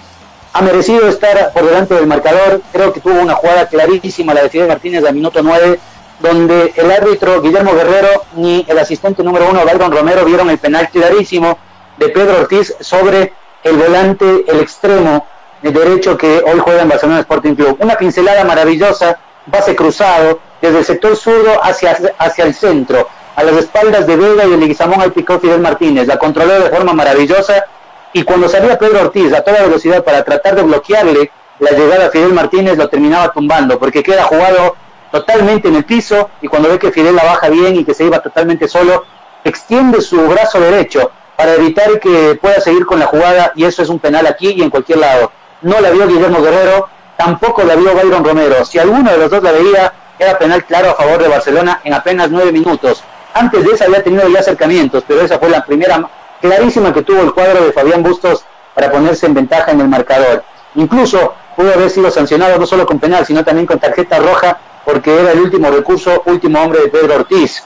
ha 0.52 0.62
merecido 0.62 1.08
estar 1.08 1.52
por 1.52 1.64
delante 1.64 1.94
del 1.94 2.06
marcador. 2.06 2.60
Creo 2.72 2.92
que 2.92 3.00
tuvo 3.00 3.20
una 3.20 3.34
jugada 3.34 3.66
clarísima 3.68 4.34
la 4.34 4.42
de 4.42 4.50
Fidel 4.50 4.68
Martínez 4.68 5.04
al 5.04 5.14
minuto 5.14 5.42
9, 5.42 5.78
donde 6.20 6.72
el 6.76 6.90
árbitro 6.90 7.40
Guillermo 7.40 7.74
Guerrero 7.74 8.24
ni 8.36 8.64
el 8.68 8.78
asistente 8.78 9.22
número 9.22 9.48
uno, 9.48 9.64
Byron 9.64 9.92
Romero, 9.92 10.24
vieron 10.24 10.50
el 10.50 10.58
penal 10.58 10.88
clarísimo 10.88 11.58
de 11.96 12.08
Pedro 12.08 12.40
Ortiz 12.40 12.74
sobre 12.80 13.32
el 13.62 13.76
volante, 13.76 14.44
el 14.46 14.60
extremo 14.60 15.26
de 15.62 15.72
derecho 15.72 16.16
que 16.16 16.42
hoy 16.46 16.58
juega 16.60 16.82
en 16.82 16.88
Barcelona 16.88 17.20
Sporting 17.20 17.54
Club. 17.54 17.76
Una 17.80 17.96
pincelada 17.96 18.44
maravillosa, 18.44 19.18
base 19.46 19.74
cruzado, 19.74 20.40
desde 20.60 20.78
el 20.78 20.84
sector 20.84 21.16
zurdo 21.16 21.62
hacia, 21.62 21.98
hacia 22.18 22.44
el 22.44 22.54
centro, 22.54 23.08
a 23.36 23.42
las 23.42 23.56
espaldas 23.56 24.06
de 24.06 24.16
Vega 24.16 24.44
y 24.44 24.50
de 24.50 24.56
Leguizamón 24.56 25.00
al 25.00 25.12
picó 25.12 25.38
Fidel 25.38 25.60
Martínez. 25.60 26.06
La 26.06 26.18
controló 26.18 26.60
de 26.60 26.70
forma 26.70 26.92
maravillosa 26.92 27.64
y 28.12 28.22
cuando 28.22 28.48
salía 28.48 28.78
Pedro 28.78 29.02
Ortiz 29.02 29.32
a 29.32 29.43
toda 29.43 29.62
velocidad 29.62 30.02
para 30.02 30.24
tratar 30.24 30.55
de 30.56 30.62
bloquearle 30.62 31.30
la 31.59 31.70
llegada 31.72 32.06
a 32.06 32.10
Fidel 32.10 32.32
Martínez, 32.32 32.76
lo 32.76 32.89
terminaba 32.89 33.32
tumbando, 33.32 33.78
porque 33.78 34.02
queda 34.02 34.24
jugado 34.24 34.76
totalmente 35.10 35.68
en 35.68 35.76
el 35.76 35.85
piso 35.85 36.30
y 36.40 36.48
cuando 36.48 36.68
ve 36.68 36.78
que 36.78 36.93
Fidel 36.93 37.16
la 37.16 37.24
baja 37.24 37.48
bien 37.48 37.76
y 37.76 37.85
que 37.85 37.94
se 37.94 38.05
iba 38.05 38.20
totalmente 38.20 38.68
solo, 38.68 39.05
extiende 39.44 40.01
su 40.01 40.20
brazo 40.28 40.60
derecho 40.60 41.10
para 41.36 41.55
evitar 41.55 42.01
que 42.01 42.39
pueda 42.40 42.60
seguir 42.60 42.85
con 42.85 42.98
la 42.98 43.06
jugada 43.06 43.52
y 43.55 43.64
eso 43.64 43.82
es 43.82 43.89
un 43.89 43.98
penal 43.98 44.26
aquí 44.26 44.51
y 44.51 44.62
en 44.62 44.70
cualquier 44.70 44.98
lado. 44.98 45.32
No 45.62 45.80
la 45.80 45.90
vio 45.90 46.06
Guillermo 46.06 46.43
Guerrero, 46.43 46.89
tampoco 47.16 47.62
la 47.62 47.74
vio 47.76 47.94
Byron 47.94 48.24
Romero. 48.24 48.64
Si 48.64 48.78
alguno 48.78 49.10
de 49.10 49.18
los 49.18 49.30
dos 49.30 49.43
la 49.43 49.52
veía, 49.52 49.93
era 50.18 50.39
penal 50.39 50.64
claro 50.64 50.90
a 50.90 50.94
favor 50.94 51.22
de 51.22 51.28
Barcelona 51.28 51.80
en 51.85 51.94
apenas 51.94 52.30
nueve 52.30 52.52
minutos. 52.52 53.02
Antes 53.35 53.64
de 53.64 53.72
esa 53.72 53.85
había 53.85 54.02
tenido 54.02 54.28
ya 54.28 54.40
acercamientos, 54.40 55.05
pero 55.06 55.20
esa 55.20 55.39
fue 55.39 55.48
la 55.48 55.64
primera 55.64 56.09
clarísima 56.40 56.93
que 56.93 57.02
tuvo 57.02 57.23
el 57.23 57.32
cuadro 57.32 57.65
de 57.65 57.73
Fabián 57.73 58.02
Bustos 58.02 58.44
para 58.74 58.90
ponerse 58.90 59.27
en 59.27 59.35
ventaja 59.35 59.73
en 59.73 59.81
el 59.81 59.89
marcador. 59.89 60.44
Incluso 60.74 61.35
pudo 61.56 61.73
haber 61.73 61.90
sido 61.90 62.10
sancionado 62.10 62.59
no 62.59 62.66
solo 62.66 62.86
con 62.86 62.98
penal, 62.98 63.27
sino 63.27 63.44
también 63.44 63.66
con 63.66 63.78
tarjeta 63.78 64.19
roja, 64.19 64.59
porque 64.85 65.19
era 65.19 65.32
el 65.32 65.40
último 65.40 65.70
recurso, 65.70 66.23
último 66.27 66.62
hombre 66.62 66.82
de 66.82 66.89
Pedro 66.89 67.16
Ortiz. 67.16 67.65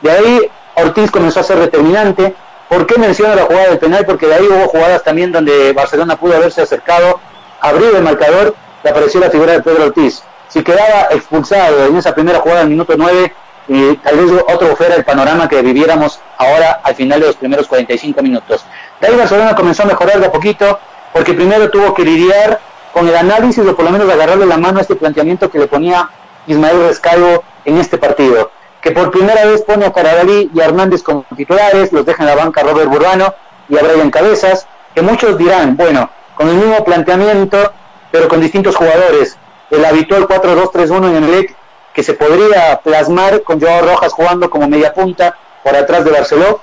De 0.00 0.10
ahí 0.10 0.50
Ortiz 0.76 1.10
comenzó 1.10 1.40
a 1.40 1.44
ser 1.44 1.58
determinante. 1.58 2.34
¿Por 2.68 2.86
qué 2.86 2.98
menciona 2.98 3.34
la 3.34 3.42
jugada 3.42 3.68
del 3.68 3.78
penal? 3.78 4.06
Porque 4.06 4.26
de 4.26 4.34
ahí 4.34 4.46
hubo 4.48 4.68
jugadas 4.68 5.02
también 5.04 5.30
donde 5.30 5.72
Barcelona 5.72 6.16
pudo 6.16 6.34
haberse 6.34 6.62
acercado, 6.62 7.20
abrir 7.60 7.94
el 7.94 8.02
marcador 8.02 8.54
y 8.82 8.88
apareció 8.88 9.20
la 9.20 9.30
figura 9.30 9.52
de 9.52 9.62
Pedro 9.62 9.84
Ortiz. 9.84 10.22
Si 10.48 10.62
quedaba 10.62 11.08
expulsado 11.10 11.86
en 11.86 11.96
esa 11.96 12.14
primera 12.14 12.40
jugada 12.40 12.62
en 12.62 12.70
minuto 12.70 12.94
9, 12.96 13.34
y 13.68 13.96
tal 13.96 14.16
vez 14.16 14.44
otro 14.48 14.76
fuera 14.76 14.94
el 14.94 15.04
panorama 15.04 15.48
que 15.48 15.62
viviéramos 15.62 16.20
ahora 16.36 16.80
al 16.82 16.94
final 16.94 17.20
de 17.20 17.26
los 17.28 17.36
primeros 17.36 17.66
45 17.66 18.22
minutos. 18.22 18.64
De 19.00 19.08
ahí 19.08 19.16
Barcelona 19.16 19.54
comenzó 19.54 19.84
a 19.84 19.86
mejorar 19.86 20.20
de 20.20 20.26
a 20.26 20.32
poquito, 20.32 20.78
porque 21.12 21.32
primero 21.32 21.70
tuvo 21.70 21.94
que 21.94 22.04
lidiar 22.04 22.60
con 22.92 23.08
el 23.08 23.16
análisis 23.16 23.66
o 23.66 23.74
por 23.74 23.84
lo 23.84 23.90
menos 23.90 24.10
agarrarle 24.10 24.46
la 24.46 24.56
mano 24.56 24.78
a 24.78 24.82
este 24.82 24.94
planteamiento 24.94 25.50
que 25.50 25.58
le 25.58 25.66
ponía 25.66 26.08
Ismael 26.46 26.86
Rescalvo 26.86 27.42
en 27.64 27.78
este 27.78 27.98
partido, 27.98 28.50
que 28.80 28.90
por 28.90 29.10
primera 29.10 29.44
vez 29.46 29.62
pone 29.62 29.86
a 29.86 29.92
Carabalí 29.92 30.50
y 30.54 30.60
a 30.60 30.66
Hernández 30.66 31.02
como 31.02 31.24
titulares, 31.34 31.92
los 31.92 32.04
deja 32.04 32.22
en 32.22 32.28
la 32.28 32.36
banca 32.36 32.62
Robert 32.62 32.88
Burbano 32.88 33.34
y 33.68 33.78
a 33.78 33.82
Brian 33.82 34.10
Cabezas, 34.10 34.66
que 34.94 35.02
muchos 35.02 35.38
dirán, 35.38 35.76
bueno, 35.76 36.10
con 36.34 36.48
el 36.48 36.56
mismo 36.56 36.84
planteamiento, 36.84 37.72
pero 38.12 38.28
con 38.28 38.40
distintos 38.40 38.76
jugadores, 38.76 39.38
el 39.70 39.84
habitual 39.84 40.28
4-2-3-1 40.28 41.16
en 41.16 41.24
el 41.24 41.34
EC 41.34 41.56
que 41.94 42.02
se 42.02 42.14
podría 42.14 42.80
plasmar 42.82 43.42
con 43.42 43.60
Joao 43.60 43.86
Rojas 43.86 44.12
jugando 44.12 44.50
como 44.50 44.68
media 44.68 44.92
punta 44.92 45.38
por 45.62 45.74
atrás 45.76 46.04
de 46.04 46.10
Barceló, 46.10 46.60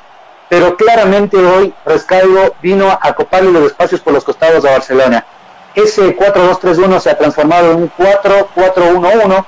pero 0.49 0.75
claramente 0.75 1.37
hoy 1.37 1.73
Rescalvo 1.85 2.55
vino 2.61 2.99
a 3.01 3.13
coparle 3.13 3.51
los 3.51 3.67
espacios 3.67 4.01
por 4.01 4.13
los 4.13 4.25
costados 4.25 4.65
a 4.65 4.71
Barcelona. 4.71 5.25
Ese 5.73 6.17
4-2-3-1 6.17 6.99
se 6.99 7.09
ha 7.09 7.17
transformado 7.17 7.71
en 7.71 7.77
un 7.77 7.91
4-4-1-1, 7.97 9.45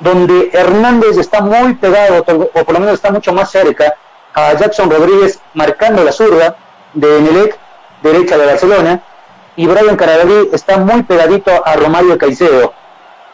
donde 0.00 0.50
Hernández 0.52 1.16
está 1.18 1.40
muy 1.40 1.74
pegado, 1.74 2.24
o 2.52 2.64
por 2.64 2.72
lo 2.72 2.80
menos 2.80 2.94
está 2.94 3.12
mucho 3.12 3.32
más 3.32 3.50
cerca, 3.50 3.94
a 4.34 4.54
Jackson 4.54 4.90
Rodríguez 4.90 5.38
marcando 5.54 6.02
la 6.02 6.10
zurda 6.10 6.56
de 6.92 7.20
Melec, 7.20 7.56
derecha 8.02 8.36
de 8.36 8.46
Barcelona, 8.46 9.00
y 9.54 9.66
Brian 9.68 9.96
Carabalí 9.96 10.50
está 10.52 10.78
muy 10.78 11.04
pegadito 11.04 11.50
a 11.64 11.76
Romario 11.76 12.18
Caicedo 12.18 12.74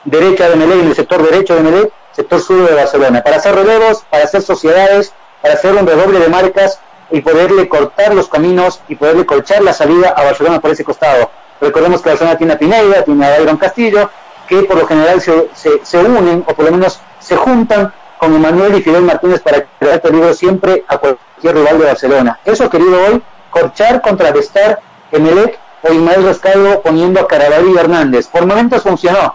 derecha 0.04 0.48
de 0.48 0.56
Melé, 0.56 0.80
en 0.80 0.88
el 0.88 0.94
sector 0.94 1.22
derecho 1.22 1.54
de 1.54 1.62
Melé, 1.62 1.92
sector 2.12 2.40
sur 2.40 2.68
de 2.68 2.74
Barcelona, 2.74 3.22
para 3.22 3.36
hacer 3.36 3.54
relevos, 3.54 4.04
para 4.10 4.24
hacer 4.24 4.42
sociedades, 4.42 5.12
para 5.40 5.54
hacer 5.54 5.74
un 5.74 5.86
redoble 5.86 6.18
de 6.18 6.28
marcas 6.28 6.80
y 7.10 7.20
poderle 7.20 7.68
cortar 7.68 8.14
los 8.14 8.28
caminos 8.28 8.80
y 8.88 8.96
poderle 8.96 9.26
colchar 9.26 9.62
la 9.62 9.72
salida 9.72 10.10
a 10.16 10.24
Barcelona 10.24 10.60
por 10.60 10.70
ese 10.70 10.84
costado. 10.84 11.30
Recordemos 11.60 12.00
que 12.00 12.08
Barcelona 12.08 12.38
tiene 12.38 12.54
a 12.54 12.58
Pineda, 12.58 13.04
tiene 13.04 13.26
a 13.26 13.40
Iron 13.40 13.56
Castillo, 13.56 14.10
que 14.48 14.62
por 14.62 14.76
lo 14.76 14.86
general 14.86 15.20
se, 15.20 15.48
se, 15.54 15.98
unen 15.98 16.44
o 16.46 16.54
por 16.54 16.64
lo 16.64 16.72
menos 16.72 17.00
se 17.20 17.36
juntan 17.36 17.92
con 18.18 18.34
Emanuel 18.34 18.76
y 18.76 18.82
Fidel 18.82 19.02
Martínez 19.02 19.40
para 19.40 19.64
crear 19.78 20.00
peligro 20.00 20.32
siempre 20.34 20.84
a 20.88 20.98
cualquier 20.98 21.54
rival 21.54 21.78
de 21.78 21.84
Barcelona. 21.84 22.40
Eso 22.44 22.68
querido 22.68 22.98
hoy, 23.06 23.22
corchar, 23.50 24.00
contrarrestar 24.00 24.80
Emelec 25.10 25.58
o 25.82 25.92
Ismael 25.92 26.24
Rescalvo 26.24 26.82
poniendo 26.82 27.20
a 27.20 27.26
Carabalí 27.26 27.72
y 27.74 27.78
Hernández. 27.78 28.28
Por 28.28 28.46
momentos 28.46 28.82
funcionó, 28.82 29.34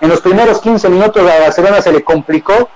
en 0.00 0.08
los 0.08 0.20
primeros 0.20 0.60
15 0.60 0.88
minutos 0.88 1.22
a 1.22 1.40
Barcelona 1.40 1.80
se 1.80 1.92
le 1.92 2.04
complicó 2.04 2.68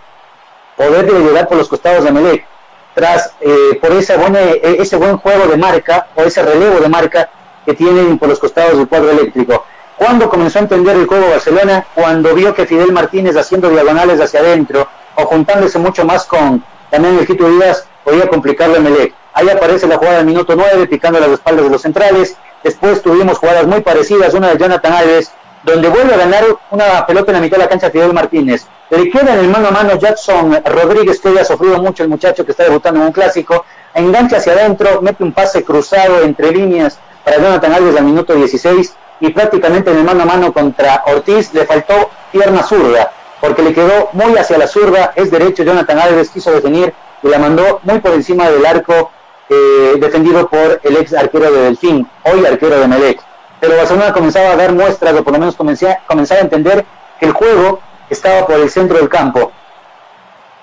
poder 0.77 1.11
llegar 1.11 1.47
por 1.47 1.59
los 1.59 1.69
costados 1.69 2.05
de 2.05 2.13
Melec, 2.13 2.47
tras 2.95 3.35
eh, 3.41 3.79
por 3.81 3.93
ese 3.93 4.17
buen, 4.17 4.35
eh, 4.37 4.61
ese 4.79 4.97
buen 4.97 5.19
juego 5.19 5.47
de 5.47 5.57
marca 5.57 6.09
o 6.15 6.23
ese 6.23 6.43
relevo 6.43 6.81
de 6.81 6.89
marca 6.89 7.29
que 7.65 7.75
tienen 7.75 8.19
por 8.19 8.29
los 8.29 8.39
costados 8.39 8.79
del 8.79 8.89
cuadro 8.89 9.11
eléctrico. 9.11 9.65
Cuando 9.97 10.31
comenzó 10.31 10.59
a 10.59 10.63
entender 10.63 10.97
el 10.97 11.07
juego 11.07 11.29
Barcelona? 11.29 11.85
Cuando 11.95 12.35
vio 12.35 12.55
que 12.55 12.65
Fidel 12.65 12.93
Martínez 12.93 13.37
haciendo 13.37 13.69
diagonales 13.69 14.19
hacia 14.19 14.41
adentro 14.41 14.89
o 15.17 15.27
juntándose 15.27 15.79
mucho 15.79 16.07
más 16.07 16.25
con 16.25 16.65
también 16.91 17.19
el 17.19 17.27
Quito 17.27 17.47
Díaz 17.49 17.87
podía 18.03 18.27
complicarle 18.29 18.79
a 18.79 18.81
Melec. 18.81 19.15
Ahí 19.35 19.49
aparece 19.51 19.87
la 19.87 19.99
jugada 19.99 20.17
del 20.17 20.27
minuto 20.27 20.57
9 20.57 20.87
picando 20.87 21.21
las 21.21 21.29
espaldas 21.29 21.65
de 21.65 21.71
los 21.71 21.83
centrales. 21.83 22.37
Después 22.65 23.03
tuvimos 23.03 23.39
jugadas 23.39 23.67
muy 23.67 23.83
parecidas, 23.83 24.33
una 24.33 24.49
de 24.49 24.59
Jonathan 24.59 24.93
Alves 24.93 25.31
donde 25.63 25.89
vuelve 25.89 26.15
a 26.15 26.19
ganar 26.19 26.45
una 26.71 27.07
pelota 27.07 27.33
en 27.33 27.37
la 27.37 27.41
mitad 27.43 27.57
de 27.57 27.65
la 27.65 27.69
cancha 27.69 27.91
Fidel 27.91 28.13
Martínez. 28.13 28.67
Le 28.91 29.11
queda 29.11 29.35
en 29.35 29.41
el 29.41 29.49
mano 29.49 29.69
a 29.69 29.71
mano 29.71 29.99
Jackson 29.99 30.59
Rodríguez, 30.65 31.21
que 31.21 31.29
hoy 31.29 31.39
ha 31.39 31.45
sufrido 31.45 31.81
mucho 31.81 32.03
el 32.03 32.09
muchacho 32.09 32.45
que 32.45 32.53
está 32.53 32.65
debutando 32.65 33.01
en 33.01 33.07
un 33.07 33.13
clásico, 33.13 33.65
engancha 33.95 34.39
hacia 34.39 34.53
adentro, 34.53 35.01
mete 35.03 35.23
un 35.23 35.33
pase 35.33 35.63
cruzado 35.63 36.23
entre 36.23 36.51
líneas 36.51 36.99
para 37.25 37.39
Jonathan 37.39 37.73
Alves 37.75 37.97
al 37.97 38.05
minuto 38.05 38.35
16 38.35 38.95
y 39.21 39.31
prácticamente 39.31 39.91
en 39.91 39.99
el 39.99 40.05
mano 40.05 40.23
a 40.23 40.27
mano 40.27 40.53
contra 40.53 41.05
Ortiz 41.07 41.53
le 41.53 41.67
faltó 41.67 42.11
pierna 42.33 42.63
zurda, 42.63 43.13
porque 43.41 43.63
le 43.63 43.75
quedó 43.75 44.09
muy 44.13 44.37
hacia 44.39 44.59
la 44.59 44.67
zurda, 44.67 45.13
es 45.15 45.31
derecho, 45.31 45.63
Jonathan 45.63 45.99
Alves 45.99 46.31
quiso 46.31 46.51
definir 46.51 46.93
y 47.23 47.29
la 47.29 47.39
mandó 47.39 47.81
muy 47.83 48.01
por 48.01 48.13
encima 48.13 48.49
del 48.49 48.65
arco 48.65 49.11
eh, 49.49 49.95
defendido 49.99 50.49
por 50.49 50.81
el 50.83 50.97
ex 50.97 51.13
arquero 51.13 51.51
de 51.51 51.63
Delfín, 51.63 52.09
hoy 52.25 52.47
arquero 52.47 52.81
de 52.81 52.89
Melec 52.89 53.30
pero 53.61 53.77
Barcelona 53.77 54.13
comenzaba 54.13 54.53
a 54.53 54.57
dar 54.57 54.73
muestras, 54.73 55.15
o 55.15 55.23
por 55.23 55.35
lo 55.35 55.39
menos 55.39 55.55
comenzaba 55.55 55.99
a 56.07 56.45
entender 56.45 56.85
que 57.19 57.27
el 57.27 57.33
juego 57.33 57.81
estaba 58.09 58.47
por 58.47 58.57
el 58.57 58.71
centro 58.71 58.97
del 58.97 59.09
campo. 59.09 59.53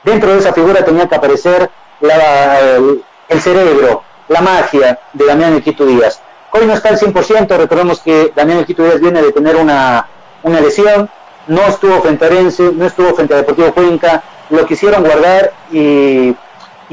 Dentro 0.03 0.31
de 0.31 0.39
esa 0.39 0.51
figura 0.51 0.83
tenía 0.83 1.07
que 1.07 1.15
aparecer 1.15 1.69
el, 2.01 3.41
cerebro, 3.41 4.03
la 4.27 4.41
magia 4.41 4.99
de 5.13 5.25
Damián 5.25 5.55
Equito 5.55 5.85
Díaz. 5.85 6.21
Hoy 6.51 6.65
no 6.65 6.73
está 6.73 6.89
al 6.89 6.99
100%, 6.99 7.57
recordemos 7.57 7.99
que 7.99 8.31
Damián 8.35 8.59
Equito 8.59 8.83
Díaz 8.83 8.99
viene 8.99 9.21
de 9.21 9.31
tener 9.31 9.55
una, 9.55 10.07
una 10.43 10.59
lesión, 10.59 11.09
no 11.47 11.61
estuvo 11.61 12.01
frente 12.01 12.25
a 12.25 12.27
Arense, 12.27 12.71
no 12.73 12.85
estuvo 12.85 13.13
frente 13.13 13.33
a 13.33 13.37
Deportivo 13.37 13.73
Cuenca, 13.73 14.23
lo 14.49 14.65
quisieron 14.65 15.03
guardar 15.03 15.53
y, 15.71 16.35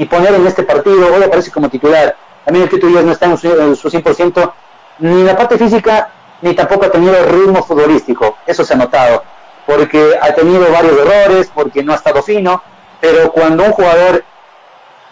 poner 0.09 0.35
en 0.35 0.45
este 0.45 0.63
partido, 0.63 1.13
hoy 1.13 1.23
aparece 1.23 1.51
como 1.51 1.69
titular. 1.69 2.15
También 2.43 2.69
el 2.71 2.79
Díaz 2.79 3.03
no 3.03 3.11
está 3.11 3.25
en 3.25 3.37
su, 3.37 3.47
en 3.47 3.75
su 3.75 3.89
100%, 3.89 4.53
ni 4.99 5.23
la 5.23 5.35
parte 5.35 5.57
física, 5.57 6.09
ni 6.41 6.53
tampoco 6.53 6.85
ha 6.85 6.91
tenido 6.91 7.13
ritmo 7.25 7.63
futbolístico, 7.63 8.37
eso 8.45 8.63
se 8.63 8.73
ha 8.73 8.77
notado, 8.77 9.23
porque 9.65 10.17
ha 10.21 10.33
tenido 10.33 10.71
varios 10.71 10.97
errores, 10.97 11.51
porque 11.53 11.83
no 11.83 11.93
ha 11.93 11.95
estado 11.95 12.21
fino, 12.21 12.61
pero 12.99 13.31
cuando 13.31 13.63
un 13.63 13.71
jugador 13.71 14.23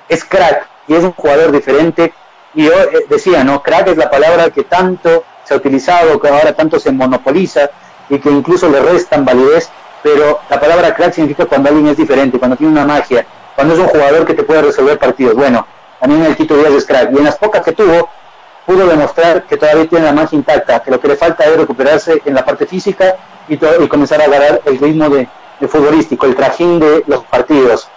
es 0.08 0.24
crack 0.24 0.68
y 0.88 0.96
es 0.96 1.04
un 1.04 1.14
jugador 1.14 1.52
diferente, 1.52 2.14
y 2.54 2.66
yo 2.66 2.72
eh, 2.72 3.06
decía, 3.10 3.44
¿no? 3.44 3.64
Crack 3.64 3.88
es 3.88 3.98
la 3.98 4.10
palabra 4.10 4.50
que 4.52 4.64
tanto 4.64 5.24
se 5.44 5.54
ha 5.54 5.58
utilizado, 5.58 6.20
que 6.20 6.28
ahora 6.28 6.54
tanto 6.54 6.80
se 6.80 6.92
monopoliza 6.92 7.70
y 8.10 8.20
que 8.20 8.30
incluso 8.30 8.70
le 8.70 8.80
restan 8.80 9.26
validez, 9.26 9.70
pero 10.02 10.40
la 10.50 10.60
palabra 10.60 10.94
crack 10.94 11.14
significa 11.14 11.46
cuando 11.46 11.70
alguien 11.70 11.88
es 11.88 11.98
diferente, 11.98 12.38
cuando 12.38 12.58
tiene 12.58 12.74
una 12.74 12.86
magia, 12.86 13.26
cuando 13.56 13.74
es 13.74 13.80
un 13.80 13.88
jugador 13.88 14.26
que 14.26 14.34
te 14.34 14.44
puede 14.44 14.62
resolver 14.62 15.00
partidos. 15.00 15.36
Bueno, 15.36 15.66
también 16.00 16.26
el 16.26 16.36
Quito 16.36 16.56
Díaz 16.56 16.74
es 16.74 16.86
crack, 16.86 17.12
y 17.12 17.18
en 17.18 17.24
las 17.24 17.38
pocas 17.38 17.64
que 17.64 17.72
tuvo, 17.72 18.10
pudo 18.66 18.88
demostrar 18.88 19.44
que 19.44 19.58
todavía 19.58 19.88
tiene 19.88 20.06
la 20.06 20.14
magia 20.14 20.38
intacta, 20.38 20.82
que 20.82 20.92
lo 20.92 21.00
que 21.00 21.10
le 21.10 21.16
falta 21.16 21.46
es 21.46 21.58
recuperarse 21.58 22.22
en 22.26 22.34
la 22.34 22.46
parte 22.46 22.66
física 22.66 23.16
y, 23.48 23.58
comenzar 23.88 24.22
a 24.22 24.26
agarrar 24.26 24.62
el 24.66 24.80
ritmo 24.80 25.10
de, 25.10 25.28
futbolístico, 25.68 26.26
el 26.26 26.36
trajín 26.36 26.80
de 26.80 27.04
los 27.08 27.24
partidos. 27.26 27.88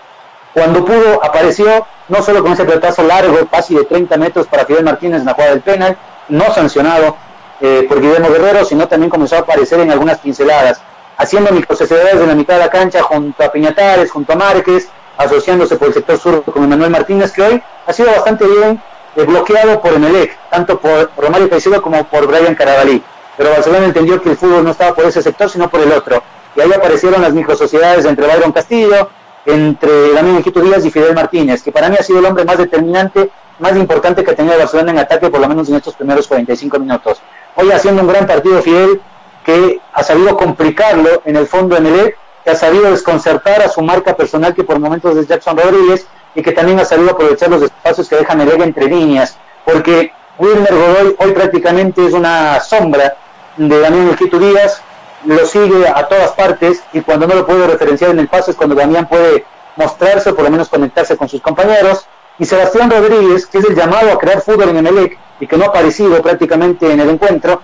Cuando 0.55 0.85
pudo, 0.85 1.23
apareció 1.23 1.87
no 2.09 2.23
solo 2.23 2.43
con 2.43 2.53
ese 2.53 2.65
pelotazo 2.65 3.03
largo, 3.03 3.47
casi 3.51 3.75
de 3.75 3.85
30 3.85 4.17
metros 4.17 4.47
para 4.47 4.65
Fidel 4.65 4.85
Martínez 4.85 5.21
en 5.21 5.27
la 5.27 5.35
jugada 5.35 5.51
del 5.51 5.63
penal, 5.63 5.97
no 6.29 6.53
sancionado 6.53 7.17
eh, 7.61 7.85
por 7.89 8.01
Guillermo 8.01 8.31
Guerrero, 8.31 8.65
sino 8.65 8.87
también 8.87 9.11
comenzó 9.11 9.37
a 9.37 9.41
aparecer 9.41 9.81
en 9.81 9.91
algunas 9.91 10.19
pinceladas, 10.19 10.81
haciendo 11.17 11.51
microcesiedades 11.51 12.15
en 12.15 12.29
la 12.29 12.35
mitad 12.35 12.55
de 12.55 12.61
la 12.61 12.71
cancha 12.71 13.03
junto 13.03 13.43
a 13.43 13.51
Piñatares, 13.51 14.11
junto 14.11 14.33
a 14.33 14.37
Márquez, 14.37 14.89
asociándose 15.17 15.77
por 15.77 15.89
el 15.89 15.95
sector 15.95 16.19
sur 16.19 16.45
con 16.45 16.65
Emanuel 16.65 16.91
Martínez, 16.91 17.33
que 17.33 17.43
hoy 17.43 17.63
ha 17.87 17.93
sido 17.93 18.11
bastante 18.11 18.47
bien 18.47 18.81
bloqueado 19.25 19.81
por 19.81 19.95
Emelec, 19.95 20.37
tanto 20.51 20.79
por 20.79 21.11
Romario 21.17 21.49
Caicedo 21.49 21.81
como 21.81 22.05
por 22.05 22.27
Brian 22.27 22.55
Carabalí. 22.55 23.03
Pero 23.37 23.51
Barcelona 23.51 23.87
entendió 23.87 24.21
que 24.21 24.31
el 24.31 24.37
fútbol 24.37 24.65
no 24.65 24.71
estaba 24.71 24.95
por 24.95 25.05
ese 25.05 25.23
sector, 25.23 25.49
sino 25.49 25.69
por 25.69 25.81
el 25.81 25.93
otro. 25.93 26.23
Y 26.55 26.61
ahí 26.61 26.73
aparecieron 26.73 27.23
las 27.23 27.33
microsociedades 27.33 28.05
entre 28.05 28.27
Byron 28.27 28.53
Castillo, 28.53 29.11
entre 29.45 30.13
Damián 30.13 30.39
Equito 30.39 30.61
Díaz 30.61 30.85
y 30.85 30.91
Fidel 30.91 31.15
Martínez, 31.15 31.63
que 31.63 31.71
para 31.71 31.89
mí 31.89 31.97
ha 31.99 32.03
sido 32.03 32.19
el 32.19 32.27
hombre 32.27 32.45
más 32.45 32.59
determinante, 32.59 33.31
más 33.59 33.77
importante 33.77 34.25
que 34.25 34.31
ha 34.31 34.35
tenido 34.35 34.59
Barcelona 34.59 34.91
en 34.91 34.99
ataque, 34.99 35.31
por 35.31 35.41
lo 35.41 35.49
menos 35.49 35.69
en 35.69 35.77
estos 35.77 35.95
primeros 35.95 36.27
45 36.27 36.79
minutos. 36.79 37.23
Hoy 37.55 37.71
haciendo 37.71 38.03
un 38.03 38.09
gran 38.09 38.27
partido 38.27 38.61
Fidel, 38.61 39.01
que 39.45 39.81
ha 39.93 40.03
sabido 40.03 40.37
complicarlo 40.37 41.23
en 41.25 41.37
el 41.37 41.47
fondo 41.47 41.77
Emelec, 41.77 42.19
que 42.45 42.51
ha 42.51 42.57
sabido 42.57 42.91
desconcertar 42.91 43.63
a 43.63 43.69
su 43.69 43.81
marca 43.83 44.17
personal, 44.17 44.55
que 44.55 44.65
por 44.65 44.79
momentos 44.79 45.17
es 45.17 45.29
Jackson 45.29 45.57
Rodríguez, 45.57 46.07
y 46.37 46.43
que 46.43 46.53
también 46.53 46.79
ha 46.79 46.85
sabido 46.85 47.11
aprovechar 47.11 47.49
los 47.49 47.63
espacios 47.63 48.09
que 48.09 48.17
deja 48.17 48.35
Emelec 48.35 48.61
entre 48.61 48.87
líneas, 48.87 49.37
porque 49.65 50.13
Wilmer 50.39 50.75
Godoy 50.75 51.17
hoy 51.19 51.33
prácticamente 51.33 52.07
es 52.07 52.13
una 52.13 52.61
sombra 52.61 53.17
de 53.57 53.81
Damián 53.81 54.11
Equito 54.11 54.39
Díaz, 54.39 54.83
lo 55.25 55.47
sigue 55.47 55.89
a 55.89 56.07
todas 56.07 56.33
partes 56.33 56.83
y 56.93 57.01
cuando 57.01 57.27
no 57.27 57.35
lo 57.35 57.47
puede 57.47 57.67
referenciar 57.67 58.11
en 58.11 58.21
el 58.21 58.29
paso 58.29 58.51
es 58.51 58.57
cuando 58.57 58.77
Damián 58.77 59.09
puede 59.09 59.47
mostrarse 59.77 60.31
o 60.31 60.35
por 60.35 60.45
lo 60.45 60.51
menos 60.51 60.69
conectarse 60.69 61.17
con 61.17 61.29
sus 61.29 61.41
compañeros. 61.41 62.07
Y 62.39 62.45
Sebastián 62.45 62.91
Rodríguez, 62.91 63.47
que 63.47 63.59
es 63.59 63.65
el 63.65 63.75
llamado 63.75 64.13
a 64.13 64.19
crear 64.19 64.43
fútbol 64.43 64.69
en 64.69 64.77
Emelec 64.77 65.19
y 65.41 65.47
que 65.47 65.57
no 65.57 65.65
ha 65.65 65.69
aparecido 65.69 66.21
prácticamente 66.21 66.93
en 66.93 67.01
el 67.01 67.09
encuentro, 67.09 67.63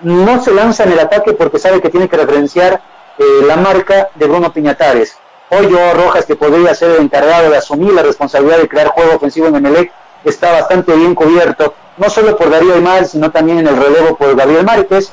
no 0.00 0.40
se 0.42 0.52
lanza 0.52 0.84
en 0.84 0.92
el 0.92 1.00
ataque 1.00 1.32
porque 1.32 1.58
sabe 1.58 1.80
que 1.80 1.90
tiene 1.90 2.08
que 2.08 2.16
referenciar 2.16 2.80
eh, 3.18 3.24
la 3.44 3.56
marca 3.56 4.10
de 4.14 4.26
Bruno 4.26 4.52
Piñatares. 4.52 5.18
Yo 5.50 5.94
Rojas, 5.94 6.26
que 6.26 6.34
podría 6.34 6.74
ser 6.74 6.90
el 6.90 7.02
encargado 7.02 7.50
de 7.50 7.56
asumir 7.56 7.92
la 7.92 8.02
responsabilidad 8.02 8.58
de 8.58 8.68
crear 8.68 8.88
juego 8.88 9.14
ofensivo 9.14 9.46
en 9.46 9.56
Emelec, 9.56 9.92
está 10.24 10.52
bastante 10.52 10.92
bien 10.94 11.14
cubierto, 11.14 11.74
no 11.96 12.10
solo 12.10 12.36
por 12.36 12.50
Darío 12.50 12.74
Aymar, 12.74 13.06
sino 13.06 13.30
también 13.30 13.60
en 13.60 13.68
el 13.68 13.76
relevo 13.76 14.16
por 14.16 14.34
Gabriel 14.34 14.64
Márquez, 14.64 15.12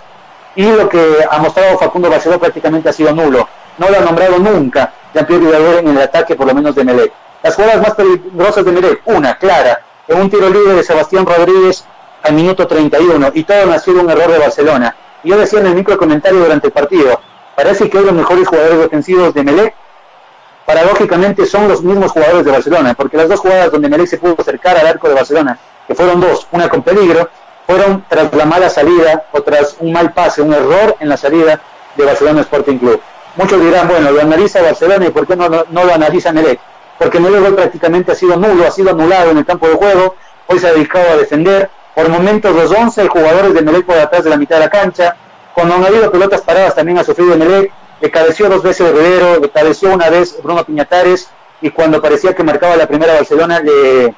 y 0.55 0.71
lo 0.71 0.89
que 0.89 1.17
ha 1.29 1.37
mostrado 1.37 1.77
Facundo 1.77 2.09
Barceló 2.09 2.39
prácticamente 2.39 2.89
ha 2.89 2.93
sido 2.93 3.13
nulo. 3.13 3.47
No 3.77 3.89
lo 3.89 3.97
ha 3.97 4.01
nombrado 4.01 4.37
nunca 4.39 4.93
Jean-Pierre 5.13 5.79
en 5.79 5.87
el 5.89 6.01
ataque, 6.01 6.35
por 6.35 6.47
lo 6.47 6.53
menos 6.53 6.75
de 6.75 6.83
Melec. 6.83 7.11
Las 7.41 7.55
jugadas 7.55 7.81
más 7.81 7.95
peligrosas 7.95 8.65
de 8.65 8.71
Melec, 8.71 9.01
una 9.05 9.37
clara, 9.37 9.81
en 10.07 10.19
un 10.19 10.29
tiro 10.29 10.49
libre 10.49 10.73
de 10.73 10.83
Sebastián 10.83 11.25
Rodríguez 11.25 11.85
al 12.23 12.33
minuto 12.33 12.67
31, 12.67 13.31
y 13.33 13.43
todo 13.43 13.65
nació 13.65 13.93
de 13.93 13.99
un 13.99 14.09
error 14.09 14.31
de 14.31 14.39
Barcelona. 14.39 14.95
Yo 15.23 15.37
decía 15.37 15.59
en 15.59 15.67
el 15.67 15.75
micro 15.75 15.97
comentario 15.97 16.39
durante 16.39 16.67
el 16.67 16.73
partido, 16.73 17.19
parece 17.55 17.89
que 17.89 17.97
hoy 17.97 18.05
los 18.05 18.13
mejores 18.13 18.47
jugadores 18.47 18.79
defensivos 18.79 19.33
de 19.33 19.43
Melec, 19.43 19.75
paradójicamente 20.65 21.45
son 21.45 21.67
los 21.67 21.81
mismos 21.81 22.11
jugadores 22.11 22.45
de 22.45 22.51
Barcelona, 22.51 22.93
porque 22.93 23.17
las 23.17 23.29
dos 23.29 23.39
jugadas 23.39 23.71
donde 23.71 23.89
Melec 23.89 24.07
se 24.07 24.17
pudo 24.17 24.35
acercar 24.37 24.77
al 24.77 24.87
arco 24.87 25.07
de 25.07 25.15
Barcelona, 25.15 25.57
que 25.87 25.95
fueron 25.95 26.21
dos, 26.21 26.47
una 26.51 26.69
con 26.69 26.81
peligro, 26.83 27.29
fueron 27.67 28.05
tras 28.07 28.33
la 28.33 28.45
mala 28.45 28.69
salida 28.69 29.25
o 29.31 29.41
tras 29.41 29.77
un 29.79 29.91
mal 29.91 30.13
pase, 30.13 30.41
un 30.41 30.53
error 30.53 30.95
en 30.99 31.09
la 31.09 31.17
salida 31.17 31.59
de 31.95 32.05
Barcelona 32.05 32.41
Sporting 32.41 32.77
Club. 32.77 33.01
Muchos 33.35 33.61
dirán, 33.61 33.87
bueno, 33.87 34.11
lo 34.11 34.21
analiza 34.21 34.61
Barcelona 34.61 35.07
y 35.07 35.09
¿por 35.09 35.25
qué 35.25 35.35
no, 35.35 35.49
lo 35.49 35.93
analiza 35.93 36.31
Melec? 36.31 36.59
Porque 36.99 37.19
Melec 37.19 37.55
prácticamente 37.55 38.11
ha 38.11 38.15
sido 38.15 38.35
nulo, 38.37 38.67
ha 38.67 38.71
sido 38.71 38.91
anulado 38.91 39.31
en 39.31 39.39
el 39.39 39.45
campo 39.45 39.67
de 39.67 39.75
juego, 39.75 40.15
hoy 40.47 40.59
se 40.59 40.67
ha 40.67 40.73
dedicado 40.73 41.09
a 41.11 41.17
defender, 41.17 41.69
por 41.95 42.09
momentos 42.09 42.55
los 42.55 42.71
11 42.71 43.07
jugadores 43.07 43.53
de 43.53 43.61
Melec 43.61 43.85
por 43.85 43.97
atrás 43.97 44.23
de 44.23 44.29
la 44.29 44.37
mitad 44.37 44.57
de 44.57 44.61
la 44.61 44.69
cancha, 44.69 45.15
cuando 45.53 45.75
han 45.75 45.85
habido 45.85 46.11
pelotas 46.11 46.41
paradas 46.41 46.75
también 46.75 46.97
ha 46.97 47.03
sufrido 47.03 47.35
Melec, 47.35 47.71
le 48.03 48.11
careció 48.11 48.49
dos 48.49 48.61
veces 48.61 48.91
Rivero, 48.91 49.39
le 49.39 49.49
careció 49.49 49.93
una 49.93 50.09
vez 50.09 50.35
Bruno 50.43 50.65
Piñatares, 50.65 51.29
y 51.61 51.69
cuando 51.69 52.01
parecía 52.01 52.35
que 52.35 52.43
marcaba 52.43 52.75
la 52.75 52.85
primera 52.85 53.13
Barcelona 53.13 53.61
le, 53.61 54.13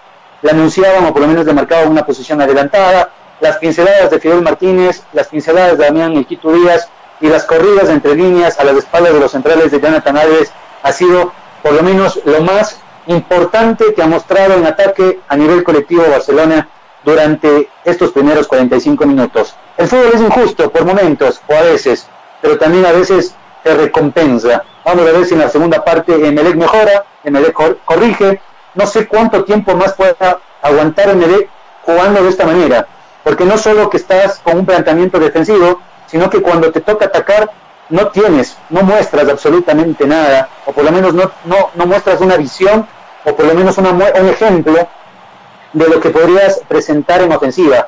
anunciaban 0.50 1.06
o 1.06 1.14
por 1.14 1.22
lo 1.22 1.28
menos 1.28 1.46
le 1.46 1.54
marcaban 1.54 1.90
una 1.90 2.04
posición 2.04 2.42
adelantada, 2.42 3.12
las 3.42 3.58
pinceladas 3.58 4.10
de 4.10 4.20
Fidel 4.20 4.42
Martínez, 4.42 5.04
las 5.14 5.28
pinceladas 5.28 5.78
de 5.78 5.86
Damián 5.86 6.14
Iquito 6.14 6.52
Díaz 6.52 6.90
y 7.22 7.28
las 7.28 7.44
corridas 7.44 7.90
entre 7.90 8.16
líneas 8.16 8.60
a 8.60 8.64
las 8.64 8.76
espaldas 8.78 9.14
de 9.14 9.20
los 9.20 9.32
centrales 9.32 9.70
de 9.70 9.80
Jonathan 9.80 10.18
Alves 10.18 10.52
ha 10.82 10.92
sido 10.92 11.32
por 11.62 11.74
lo 11.74 11.84
menos 11.84 12.20
lo 12.26 12.42
más 12.42 12.80
importante 13.06 13.94
que 13.94 14.02
ha 14.02 14.08
mostrado 14.08 14.56
en 14.56 14.66
ataque 14.66 15.20
a 15.28 15.38
nivel 15.38 15.64
colectivo 15.64 16.10
Barcelona 16.10 16.70
durante 17.04 17.70
estos 17.84 18.12
primeros 18.12 18.48
45 18.48 19.06
minutos. 19.06 19.56
El 19.78 19.88
fútbol 19.88 20.10
es 20.12 20.22
injusto 20.22 20.72
por 20.72 20.86
momentos 20.86 21.40
o 21.48 21.54
a 21.54 21.62
veces, 21.62 22.08
pero 22.42 22.58
también 22.58 22.88
a 22.88 22.92
veces 22.92 23.36
se 23.66 23.74
recompensa. 23.74 24.64
Vamos 24.86 25.08
a 25.08 25.12
ver 25.12 25.26
si 25.26 25.34
en 25.34 25.40
la 25.42 25.50
segunda 25.50 25.84
parte 25.84 26.14
Emelec 26.14 26.56
mejora, 26.56 27.06
Emelec 27.24 27.54
corrige. 27.84 28.40
No 28.76 28.86
sé 28.86 29.08
cuánto 29.08 29.44
tiempo 29.44 29.76
más 29.76 29.94
pueda 29.94 30.40
aguantar 30.62 31.10
Emelec 31.10 31.50
jugando 31.84 32.24
de 32.24 32.30
esta 32.30 32.46
manera 32.46 32.88
porque 33.26 33.44
no 33.44 33.58
solo 33.58 33.90
que 33.90 33.98
estás 33.98 34.40
con 34.44 34.60
un 34.60 34.66
planteamiento 34.68 35.20
defensivo, 35.20 35.82
sino 36.06 36.30
que 36.30 36.44
cuando 36.44 36.72
te 36.72 36.80
toca 36.80 37.06
atacar 37.06 37.52
no 37.90 38.10
tienes, 38.10 38.56
no 38.70 38.84
muestras 38.84 39.28
absolutamente 39.28 40.06
nada, 40.06 40.48
o 40.68 40.72
por 40.72 40.84
lo 40.84 40.92
menos 40.92 41.16
no, 41.16 41.32
no, 41.44 41.86
muestras 41.88 42.22
una 42.22 42.38
visión, 42.38 42.88
o 43.26 43.36
por 43.36 43.48
lo 43.48 43.56
menos 43.56 43.80
una, 43.80 43.90
un 43.90 44.30
ejemplo 44.30 44.88
de 45.74 45.88
lo 45.88 46.00
que 46.00 46.12
podrías 46.12 46.62
presentar 46.68 47.22
en 47.24 47.32
ofensiva. 47.32 47.88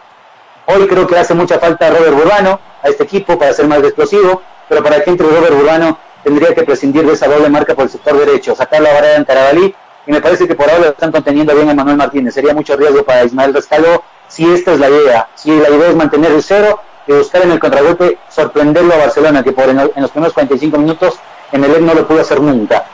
Hoy 0.66 0.88
creo 0.88 1.06
que 1.06 1.20
hace 1.20 1.36
mucha 1.36 1.60
falta 1.60 1.92
Robert 1.92 2.16
Burbano 2.16 2.60
a 2.82 2.88
este 2.88 3.04
equipo 3.04 3.38
para 3.38 3.54
ser 3.54 3.68
más 3.68 3.78
explosivo, 3.84 4.42
pero 4.68 4.84
para 4.84 5.04
que 5.04 5.10
entre 5.12 5.28
Robert 5.28 5.54
Burbano 5.54 5.98
tendría 6.24 6.54
que 6.54 6.64
prescindir 6.64 7.06
de 7.06 7.14
esa 7.14 7.28
doble 7.28 7.50
marca 7.50 7.74
por 7.74 7.86
el 7.86 7.90
sector 7.90 8.18
derecho, 8.18 8.56
sacar 8.56 8.86
a 8.86 9.16
en 9.16 9.24
Carabalí, 9.24 9.74
y 10.06 10.12
me 10.12 10.22
parece 10.22 10.48
que 10.48 10.56
por 10.56 10.70
ahora 10.70 10.86
lo 10.86 10.90
están 10.90 11.12
conteniendo 11.12 11.54
bien 11.54 11.70
a 11.70 11.74
Manuel 11.74 11.98
Martínez. 11.98 12.34
Sería 12.34 12.54
mucho 12.54 12.76
riesgo 12.78 13.04
para 13.04 13.26
Ismael 13.26 13.54
Rescaló 13.54 14.04
si 14.28 14.50
esta 14.52 14.74
es 14.74 14.80
la 14.80 14.90
idea, 14.90 15.28
si 15.36 15.58
la 15.58 15.70
idea 15.70 15.90
es 15.90 15.96
mantener 15.96 16.32
el 16.32 16.44
cero 16.44 16.80
y 17.08 17.14
buscar 17.14 17.44
en 17.44 17.52
el 17.52 17.60
contragolpe 17.60 18.18
sorprenderlo 18.30 18.94
a 18.94 18.98
Barcelona, 18.98 19.44
que 19.44 19.52
por 19.52 19.70
en, 19.70 19.78
los 19.78 20.12
primeros 20.12 20.34
45 20.34 20.78
minutos 20.78 21.20
en 21.52 21.64
el 21.64 21.86
no 21.86 21.94
lo 21.94 22.08
pudo 22.08 22.22
hacer 22.22 22.42
nunca. 22.42 22.86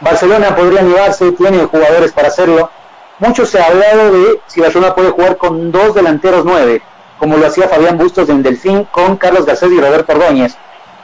Barcelona 0.00 0.54
podría 0.54 0.80
animarse, 0.80 1.32
tiene 1.32 1.64
jugadores 1.64 2.12
para 2.12 2.28
hacerlo. 2.28 2.70
Mucho 3.20 3.46
se 3.46 3.60
ha 3.60 3.66
hablado 3.66 4.12
de 4.12 4.40
si 4.46 4.60
Barcelona 4.60 4.94
puede 4.94 5.10
jugar 5.10 5.36
con 5.36 5.70
dos 5.70 5.94
delanteros 5.94 6.44
nueve, 6.44 6.82
como 7.18 7.36
lo 7.36 7.46
hacía 7.46 7.68
Fabián 7.68 7.96
Bustos 7.96 8.28
en 8.28 8.42
Delfín 8.42 8.84
con 8.90 9.16
Carlos 9.16 9.46
Garcés 9.46 9.70
y 9.70 9.80
Roberto 9.80 10.12
Ordóñez. 10.12 10.56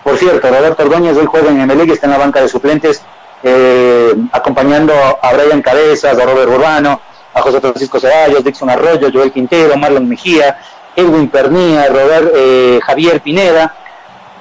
Por 0.03 0.17
cierto, 0.17 0.49
Roberto 0.49 0.83
Ordóñez 0.83 1.17
hoy 1.17 1.27
juega 1.27 1.51
en 1.51 1.61
Emelec 1.61 1.91
está 1.91 2.07
en 2.07 2.13
la 2.13 2.19
banca 2.19 2.41
de 2.41 2.49
suplentes, 2.49 3.03
eh, 3.43 4.15
acompañando 4.33 4.93
a 4.95 5.33
Brian 5.33 5.63
Cabezas, 5.63 6.19
a 6.19 6.25
Robert 6.25 6.51
Urbano, 6.51 7.01
a 7.35 7.41
José 7.43 7.61
Francisco 7.61 8.01
Ceballos, 8.01 8.43
Dixon 8.45 8.71
Arroyo, 8.71 9.11
Joel 9.13 9.33
Quintero, 9.33 9.77
Marlon 9.77 10.09
Mejía, 10.09 10.59
Edwin 10.97 11.29
Pernía, 11.29 11.87
Robert, 11.89 12.33
eh, 12.35 12.81
Javier 12.85 13.21
Pineda. 13.21 13.75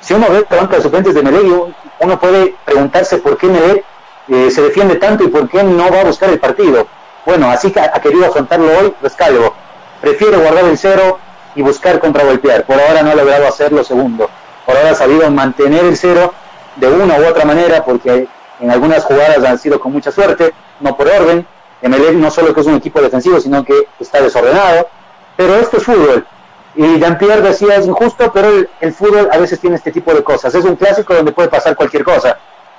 Si 0.02 0.14
uno 0.14 0.27
ve 0.30 0.45
la 0.49 0.57
banca 0.57 0.77
de 0.77 0.81
suplentes 0.81 1.14
de 1.14 1.22
Melego, 1.22 1.72
uno 1.99 2.19
puede 2.19 2.56
preguntarse 2.65 3.18
por 3.18 3.38
qué 3.38 3.48
Melec 3.48 3.84
eh, 4.30 4.52
se 4.52 4.61
defiende 4.61 4.95
tanto 4.95 5.23
y 5.23 5.27
por 5.27 5.49
qué 5.49 5.64
no 5.64 5.91
va 5.91 6.02
a 6.02 6.06
buscar 6.06 6.30
el 6.30 6.40
partido. 6.40 6.88
Bueno, 7.26 7.49
así 7.49 7.72
que 7.72 7.80
ha, 7.80 7.91
querido 8.02 8.26
afrontarlo 8.26 8.68
hoy 8.77 8.94
Rescalvo. 9.02 9.53
Prefiere 10.02 10.38
guardar 10.38 10.65
el 10.65 10.77
cero 10.77 11.19
y 11.56 11.61
buscar 11.61 11.99
contragolpear. 11.99 12.65
Por 12.65 12.80
ahora 12.80 13.03
no 13.03 13.11
ha 13.11 13.15
logrado 13.15 13.48
hacer 13.48 13.72
lo 13.72 13.84
segundo. 13.84 14.30
Ahora 14.69 14.91
ha 14.91 14.95
sabido 14.95 15.31
mantener 15.31 15.83
el 15.83 15.97
cero 15.97 16.31
de 16.75 16.87
una 16.87 17.17
u 17.17 17.25
otra 17.25 17.43
manera 17.43 17.83
porque 17.83 18.27
en 18.59 18.69
algunas 18.69 19.03
jugadas 19.03 19.43
han 19.43 19.57
sido 19.57 19.79
con 19.79 19.91
mucha 19.91 20.11
suerte, 20.11 20.53
no 20.79 20.95
por 20.95 21.07
orden. 21.07 21.47
Emelec 21.81 22.13
no 22.13 22.29
solo 22.29 22.53
que 22.53 22.61
es 22.61 22.67
un 22.67 22.75
equipo 22.75 23.01
defensivo, 23.01 23.39
sino 23.39 23.63
que 23.63 23.87
está 23.99 24.21
desordenado. 24.21 24.87
Pero 25.35 25.55
esto 25.55 25.77
es 25.77 25.83
fútbol. 25.83 26.27
Y 26.75 26.99
Jean-Pierre 26.99 27.41
decía 27.41 27.77
es 27.77 27.87
injusto, 27.87 28.31
pero 28.31 28.47
el, 28.79 28.93
fútbol 28.93 29.27
a 29.31 29.39
veces 29.39 29.59
tiene 29.59 29.75
este 29.75 29.91
tipo 29.91 30.13
de 30.13 30.23
cosas. 30.23 30.53
Es 30.53 30.63
un 30.63 30.75
clásico 30.75 31.15
donde 31.15 31.31
puede 31.31 31.49
pasar 31.49 31.75
cualquier 31.75 32.03
cosa. 32.03 32.37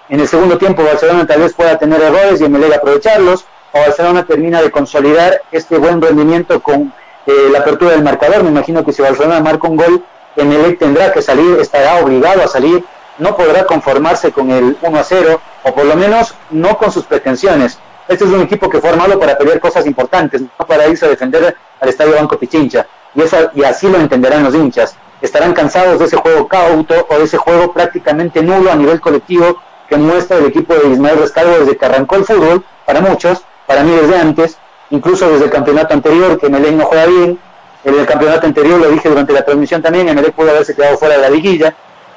En 0.09 0.21
el 0.21 0.29
segundo 0.29 0.59
tiempo 0.59 0.85
Barcelona 0.85 1.27
tal 1.27 1.41
vez 1.41 1.55
pueda 1.55 1.77
tener 1.77 2.01
errores 2.01 2.41
y 2.41 2.45
Emelec 2.45 2.75
aprovecharlos, 2.75 3.47
o 3.73 3.81
Barcelona 3.81 4.25
termina 4.25 4.63
de 4.63 4.71
consolidar 4.71 5.43
este 5.51 5.77
buen 5.77 6.01
rendimiento 6.01 6.63
con 6.63 6.93
eh, 7.27 7.33
la 7.51 7.59
apertura 7.59 7.91
del 7.93 8.05
marcador. 8.05 8.45
Me 8.45 8.51
imagino 8.51 8.85
que 8.85 8.93
si 8.93 9.03
Barcelona 9.03 9.41
marca 9.41 9.67
un 9.67 9.77
gol, 9.77 10.05
Emelec 10.37 10.79
tendrá 10.79 11.13
que 11.13 11.23
salir, 11.23 11.59
estará 11.61 11.97
obligado 11.97 12.43
a 12.43 12.49
salir, 12.49 12.85
no 13.19 13.37
podrá 13.37 13.65
conformarse 13.65 14.33
con 14.33 14.51
el 14.51 14.77
1 14.81 14.99
a 14.99 15.05
0, 15.05 15.41
o 15.65 15.75
por 15.75 15.85
lo 15.85 15.97
menos 15.97 16.35
no 16.51 16.79
con 16.79 16.91
sus 16.91 17.05
pretensiones. 17.05 17.79
Este 18.09 18.25
es 18.25 18.31
un 18.31 18.41
equipo 18.41 18.69
que 18.69 18.81
fue 18.81 18.91
armado 18.91 19.19
para 19.19 19.37
pelear 19.37 19.61
cosas 19.61 19.87
importantes, 19.87 20.41
no 20.41 20.67
para 20.67 20.89
irse 20.89 21.07
a 21.07 21.09
defender 21.09 21.57
al 21.81 21.89
Estadio 21.89 22.15
Banco 22.17 22.39
Pichincha. 22.39 22.87
Y, 23.15 23.23
eso, 23.23 23.51
y 23.55 23.63
así 23.63 23.89
lo 23.89 23.99
entenderán 23.99 24.45
los 24.45 24.55
hinchas. 24.55 24.97
Estarán 25.21 25.53
cansados 25.53 25.99
de 25.99 26.07
ese 26.07 26.17
juego 26.17 26.49
cauto 26.49 27.07
o 27.09 27.19
de 27.19 27.25
ese 27.25 27.37
juego 27.37 27.73
prácticamente 27.73 28.43
nulo 28.43 28.73
a 28.73 28.77
nivel 28.77 29.01
colectivo 29.01 29.61
que 29.89 29.97
muestra 29.97 30.39
el 30.39 30.47
equipo 30.47 30.73
de 30.75 30.89
Ismael 30.89 31.19
Rescalvo 31.19 31.59
desde 31.59 31.77
que 31.77 31.85
arrancó 31.85 32.17
el 32.17 32.25
fútbol, 32.25 32.65
para 32.87 33.01
muchos, 33.01 33.43
para 33.67 33.83
mí 33.83 33.91
desde 33.91 34.17
antes, 34.17 34.57
incluso 34.91 35.29
desde 35.29 35.47
el 35.47 35.51
campeonato 35.51 35.95
anterior, 35.95 36.39
que 36.39 36.49
Melec 36.49 36.73
no 36.73 36.85
juega 36.87 37.07
bien. 37.07 37.39
En 37.85 37.99
el 37.99 38.07
campeonato 38.07 38.47
anterior, 38.47 38.79
lo 38.79 38.91
dije 38.91 39.09
durante 39.09 39.33
la 39.33 39.43
transmisión 39.43 39.81
también, 39.81 40.07
Melec 40.15 40.33
pudo 40.33 40.51
haberse 40.51 40.75
quedado 40.75 40.99
fuera 40.99 41.17
de 41.17 41.23
la 41.23 41.31
liguilla, 41.31 41.75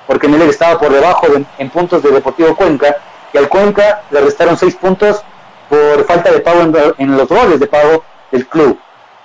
porque 0.08 0.28
Melec 0.28 0.50
estaba 0.50 0.80
por 0.80 0.92
debajo 0.92 1.28
en 1.58 1.70
puntos 1.70 2.04
de 2.04 2.12
Deportivo 2.12 2.56
Cuenca, 2.56 2.98
y 3.34 3.38
al 3.38 3.50
Cuenca 3.50 4.04
le 4.12 4.22
restaron 4.22 4.58
seis 4.58 4.76
puntos 4.76 5.24
por 5.70 6.06
falta 6.06 6.32
de 6.32 6.40
pago 6.40 6.62
en, 6.98 7.18
los 7.18 7.28
goles 7.28 7.60
de 7.60 7.68
pago 7.68 8.04
del 8.32 8.48
club. 8.48 8.80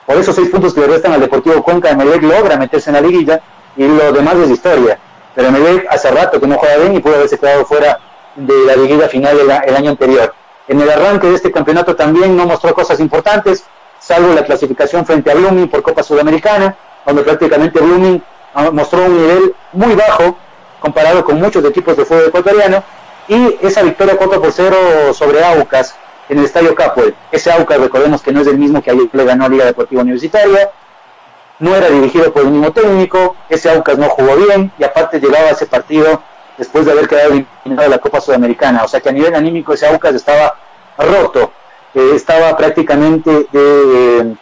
Por 0.06 0.16
esos 0.16 0.34
seis 0.34 0.48
puntos 0.48 0.72
que 0.72 0.80
le 0.80 0.86
restan 0.86 1.12
al 1.12 1.20
Deportivo 1.20 1.62
Cuenca, 1.62 1.94
Melec 1.94 2.22
logra 2.22 2.56
meterse 2.56 2.88
en 2.88 2.94
la 2.94 3.02
liguilla 3.02 3.40
y 3.76 3.86
lo 3.86 4.12
demás 4.12 4.36
es 4.36 4.50
historia. 4.50 4.98
Pero 5.34 5.52
Melec 5.52 5.86
hace 5.90 6.10
rato 6.10 6.40
que 6.40 6.46
no 6.46 6.56
juega 6.56 6.78
bien 6.78 6.96
y 6.96 7.00
pudo 7.00 7.16
haberse 7.16 7.38
quedado 7.38 7.66
fuera 7.66 8.00
de 8.34 8.64
la 8.64 8.76
liguilla 8.76 9.08
final 9.08 9.38
el, 9.38 9.76
año 9.76 9.90
anterior. 9.90 10.34
En 10.68 10.80
el 10.80 10.90
arranque 10.90 11.26
de 11.26 11.34
este 11.34 11.52
campeonato 11.52 11.94
también 11.94 12.34
no 12.34 12.46
mostró 12.46 12.72
cosas 12.72 12.98
importantes, 13.00 13.64
salvo 14.08 14.32
la 14.32 14.42
clasificación 14.42 15.04
frente 15.04 15.30
a 15.30 15.34
Blooming 15.34 15.68
por 15.68 15.82
Copa 15.82 16.02
Sudamericana, 16.02 16.74
donde 17.04 17.22
prácticamente 17.22 17.78
Blooming 17.78 18.22
ah, 18.54 18.70
mostró 18.72 19.04
un 19.04 19.14
nivel 19.14 19.54
muy 19.74 19.94
bajo 19.94 20.34
comparado 20.80 21.22
con 21.22 21.38
muchos 21.38 21.62
equipos 21.66 21.94
de 21.94 22.06
fútbol 22.06 22.24
ecuatoriano, 22.28 22.82
y 23.28 23.58
esa 23.60 23.82
victoria 23.82 24.16
4 24.16 24.40
por 24.40 24.50
0 24.50 25.12
sobre 25.12 25.44
Aucas 25.44 25.94
en 26.30 26.38
el 26.38 26.46
Estadio 26.46 26.74
Capoel. 26.74 27.14
Ese 27.30 27.52
Aucas, 27.52 27.78
recordemos 27.78 28.22
que 28.22 28.32
no 28.32 28.40
es 28.40 28.46
el 28.46 28.56
mismo 28.56 28.80
que 28.80 28.90
ayer 28.90 29.08
le 29.12 29.24
ganó 29.26 29.44
a 29.44 29.48
Liga 29.50 29.66
Deportiva 29.66 30.00
Universitaria, 30.00 30.70
no 31.58 31.76
era 31.76 31.90
dirigido 31.90 32.32
por 32.32 32.44
el 32.44 32.48
mismo 32.48 32.72
técnico, 32.72 33.36
ese 33.50 33.70
Aucas 33.70 33.98
no 33.98 34.08
jugó 34.08 34.36
bien 34.36 34.72
y 34.78 34.84
aparte 34.84 35.20
llegaba 35.20 35.48
a 35.48 35.50
ese 35.50 35.66
partido 35.66 36.22
después 36.56 36.86
de 36.86 36.92
haber 36.92 37.08
quedado 37.08 37.32
eliminado 37.32 37.82
de 37.82 37.88
la 37.90 37.98
Copa 37.98 38.22
Sudamericana. 38.22 38.84
O 38.84 38.88
sea 38.88 39.00
que 39.00 39.10
a 39.10 39.12
nivel 39.12 39.34
anímico 39.34 39.74
ese 39.74 39.86
Aucas 39.86 40.14
estaba 40.14 40.56
roto, 40.96 41.52
estaba 42.14 42.56
prácticamente 42.56 43.46
eh, 43.52 44.34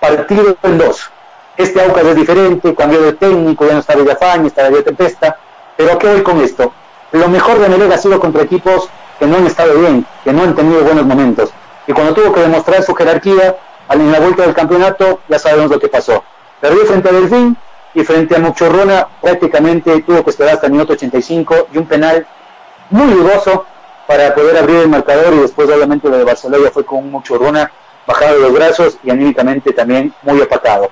partido 0.00 0.56
en 0.62 0.78
dos. 0.78 1.10
Este 1.56 1.82
Aucas 1.82 2.04
es 2.04 2.16
diferente, 2.16 2.74
cambió 2.74 3.00
de 3.00 3.12
técnico, 3.14 3.66
ya 3.66 3.74
no 3.74 3.80
está 3.80 3.96
Villafán, 3.96 4.46
está 4.46 4.70
de 4.70 4.82
Tempesta. 4.82 5.38
Pero 5.76 5.92
¿a 5.92 5.98
qué 5.98 6.06
voy 6.08 6.22
con 6.22 6.40
esto? 6.40 6.72
Lo 7.12 7.28
mejor 7.28 7.58
de 7.58 7.68
Melec 7.68 7.92
ha 7.92 7.98
sido 7.98 8.20
contra 8.20 8.42
equipos 8.42 8.88
que 9.18 9.26
no 9.26 9.36
han 9.36 9.46
estado 9.46 9.78
bien, 9.78 10.06
que 10.24 10.32
no 10.32 10.42
han 10.42 10.54
tenido 10.54 10.82
buenos 10.82 11.06
momentos. 11.06 11.50
Y 11.86 11.92
cuando 11.92 12.14
tuvo 12.14 12.32
que 12.32 12.40
demostrar 12.40 12.82
su 12.82 12.94
jerarquía 12.94 13.56
en 13.90 14.12
la 14.12 14.20
vuelta 14.20 14.42
del 14.42 14.54
campeonato, 14.54 15.20
ya 15.28 15.38
sabemos 15.38 15.70
lo 15.70 15.78
que 15.78 15.88
pasó. 15.88 16.22
Perdió 16.60 16.84
frente 16.84 17.08
a 17.08 17.12
Delfín, 17.12 17.56
y 17.96 18.04
frente 18.04 18.36
a 18.36 18.38
Muchorrona 18.38 19.08
prácticamente 19.22 20.02
tuvo 20.02 20.22
que 20.22 20.30
esperar 20.30 20.54
hasta 20.54 20.66
el 20.66 20.72
minuto 20.72 20.92
85 20.92 21.68
y 21.72 21.78
un 21.78 21.86
penal 21.86 22.26
muy 22.90 23.10
dudoso 23.10 23.64
para 24.06 24.34
poder 24.34 24.56
abrir 24.56 24.76
el 24.76 24.88
marcador 24.88 25.34
y 25.34 25.38
después 25.38 25.68
obviamente 25.68 26.08
lo 26.08 26.18
de 26.18 26.24
Barcelona 26.24 26.70
fue 26.72 26.84
con 26.84 26.98
un 26.98 27.10
Muchorrona 27.10 27.70
bajado 28.06 28.34
de 28.34 28.40
los 28.40 28.52
brazos 28.52 28.98
y 29.02 29.10
anímicamente 29.10 29.72
también 29.72 30.14
muy 30.22 30.40
opacado. 30.40 30.90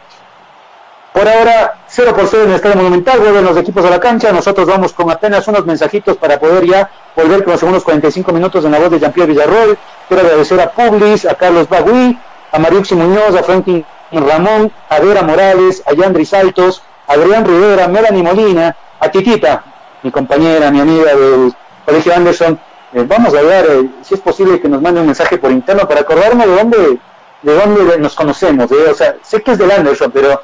Por 1.13 1.29
ahora, 1.29 1.85
0 1.87 2.13
por 2.17 2.27
0 2.27 2.43
en 2.43 2.49
el 2.51 2.57
Estadio 2.57 2.75
Monumental, 2.75 3.21
vuelven 3.21 3.45
los 3.45 3.57
equipos 3.57 3.85
a 3.85 3.91
la 3.91 4.01
cancha, 4.01 4.33
nosotros 4.33 4.67
vamos 4.67 4.93
con 4.93 5.13
apenas 5.13 5.47
unos 5.47 5.65
mensajitos 5.65 6.17
para 6.17 6.41
poder 6.41 6.67
ya 6.67 6.91
volver 7.15 7.45
con 7.45 7.53
los 7.53 7.61
segundos 7.61 7.85
45 7.85 8.33
minutos 8.33 8.65
en 8.65 8.73
la 8.73 8.81
voz 8.81 8.91
de 8.91 8.99
Jean-Pierre 8.99 9.31
Villarroel. 9.31 9.79
Quiero 10.09 10.25
agradecer 10.25 10.61
a 10.61 10.73
Publis, 10.73 11.25
a 11.25 11.37
Carlos 11.37 11.69
Bagui, 11.69 12.19
a 12.51 12.59
Mariuxi 12.59 12.97
Muñoz, 12.97 13.37
a 13.37 13.45
Franklin 13.45 13.87
Ramón, 14.11 14.73
a 14.89 14.99
Vera 14.99 15.23
Morales, 15.23 15.85
a 15.87 15.93
Yandri 15.93 16.27
Saltos, 16.27 16.83
Adrián 17.07 17.45
Rivera, 17.45 17.87
Melanie 17.87 18.25
Molina, 18.25 18.77
a 18.99 19.09
Titita, 19.09 19.63
mi 20.03 20.11
compañera, 20.11 20.73
mi 20.73 20.81
amiga 20.81 21.15
del 21.15 21.55
Colegio 21.85 22.13
Anderson. 22.13 22.59
Eh, 22.95 23.05
vamos 23.09 23.35
a 23.35 23.43
ver 23.43 23.67
eh, 23.69 23.89
si 24.03 24.15
es 24.15 24.21
posible 24.21 24.61
que 24.61 24.69
nos 24.69 24.81
mande 24.81 25.01
un 25.01 25.07
mensaje 25.07 25.37
por 25.37 25.51
interno 25.51 25.89
para 25.89 26.03
acordarme 26.03 26.47
de 26.47 26.55
dónde, 26.55 26.99
de 27.43 27.55
dónde 27.55 27.99
nos 27.99 28.15
conocemos. 28.15 28.71
Eh. 28.71 28.89
O 28.89 28.95
sea, 28.95 29.17
sé 29.21 29.43
que 29.43 29.51
es 29.51 29.59
del 29.59 29.73
Anderson, 29.73 30.13
pero 30.13 30.41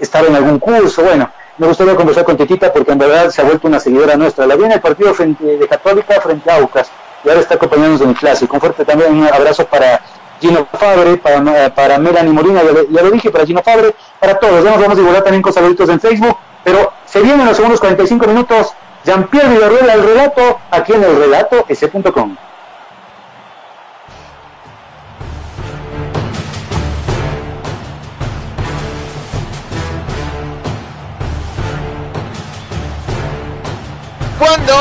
estar 0.00 0.24
en 0.24 0.36
algún 0.36 0.60
curso, 0.60 1.02
bueno, 1.02 1.28
me 1.58 1.66
gustaría 1.66 1.96
conversar 1.96 2.24
con 2.24 2.36
Titita 2.36 2.72
porque 2.72 2.92
en 2.92 2.98
verdad 2.98 3.30
se 3.30 3.42
ha 3.42 3.44
vuelto 3.44 3.66
una 3.66 3.80
seguidora 3.80 4.16
nuestra. 4.16 4.46
La 4.46 4.54
vi 4.54 4.64
en 4.64 4.72
el 4.72 4.80
partido 4.80 5.12
frente, 5.12 5.44
de 5.44 5.66
Católica 5.66 6.20
frente 6.20 6.48
a 6.52 6.58
Aucas 6.58 6.88
y 7.24 7.28
ahora 7.28 7.40
está 7.40 7.56
acompañándonos 7.56 8.00
en 8.02 8.10
el 8.10 8.16
clásico. 8.16 8.54
Un 8.54 8.60
fuerte 8.60 8.84
también 8.84 9.12
un 9.12 9.26
abrazo 9.26 9.66
para 9.66 10.00
Gino 10.40 10.68
Fabre, 10.72 11.16
para, 11.16 11.74
para 11.74 11.98
Melanie 11.98 12.32
Molina, 12.32 12.62
ya, 12.62 13.02
lo 13.02 13.10
dije, 13.10 13.32
para 13.32 13.44
Gino 13.44 13.60
Fabre, 13.60 13.92
para 14.20 14.38
todos. 14.38 14.64
Nos 14.64 14.74
vamos 14.74 14.92
a 14.92 14.94
divulgar 14.94 15.24
también 15.24 15.42
con 15.42 15.52
saluditos 15.52 15.88
en 15.88 15.98
Facebook, 15.98 16.36
pero 16.62 16.92
se 17.06 17.20
vienen 17.20 17.44
los 17.44 17.56
segundos 17.56 17.80
45 17.80 18.24
minutos. 18.28 18.72
Jean-Pierre 19.04 19.48
Villarreal 19.48 19.90
al 19.90 20.02
relato, 20.04 20.60
aquí 20.70 20.92
en 20.92 21.02
el 21.02 21.16
relato 21.16 21.64
s.com. 21.68 22.36
Cuando 34.38 34.74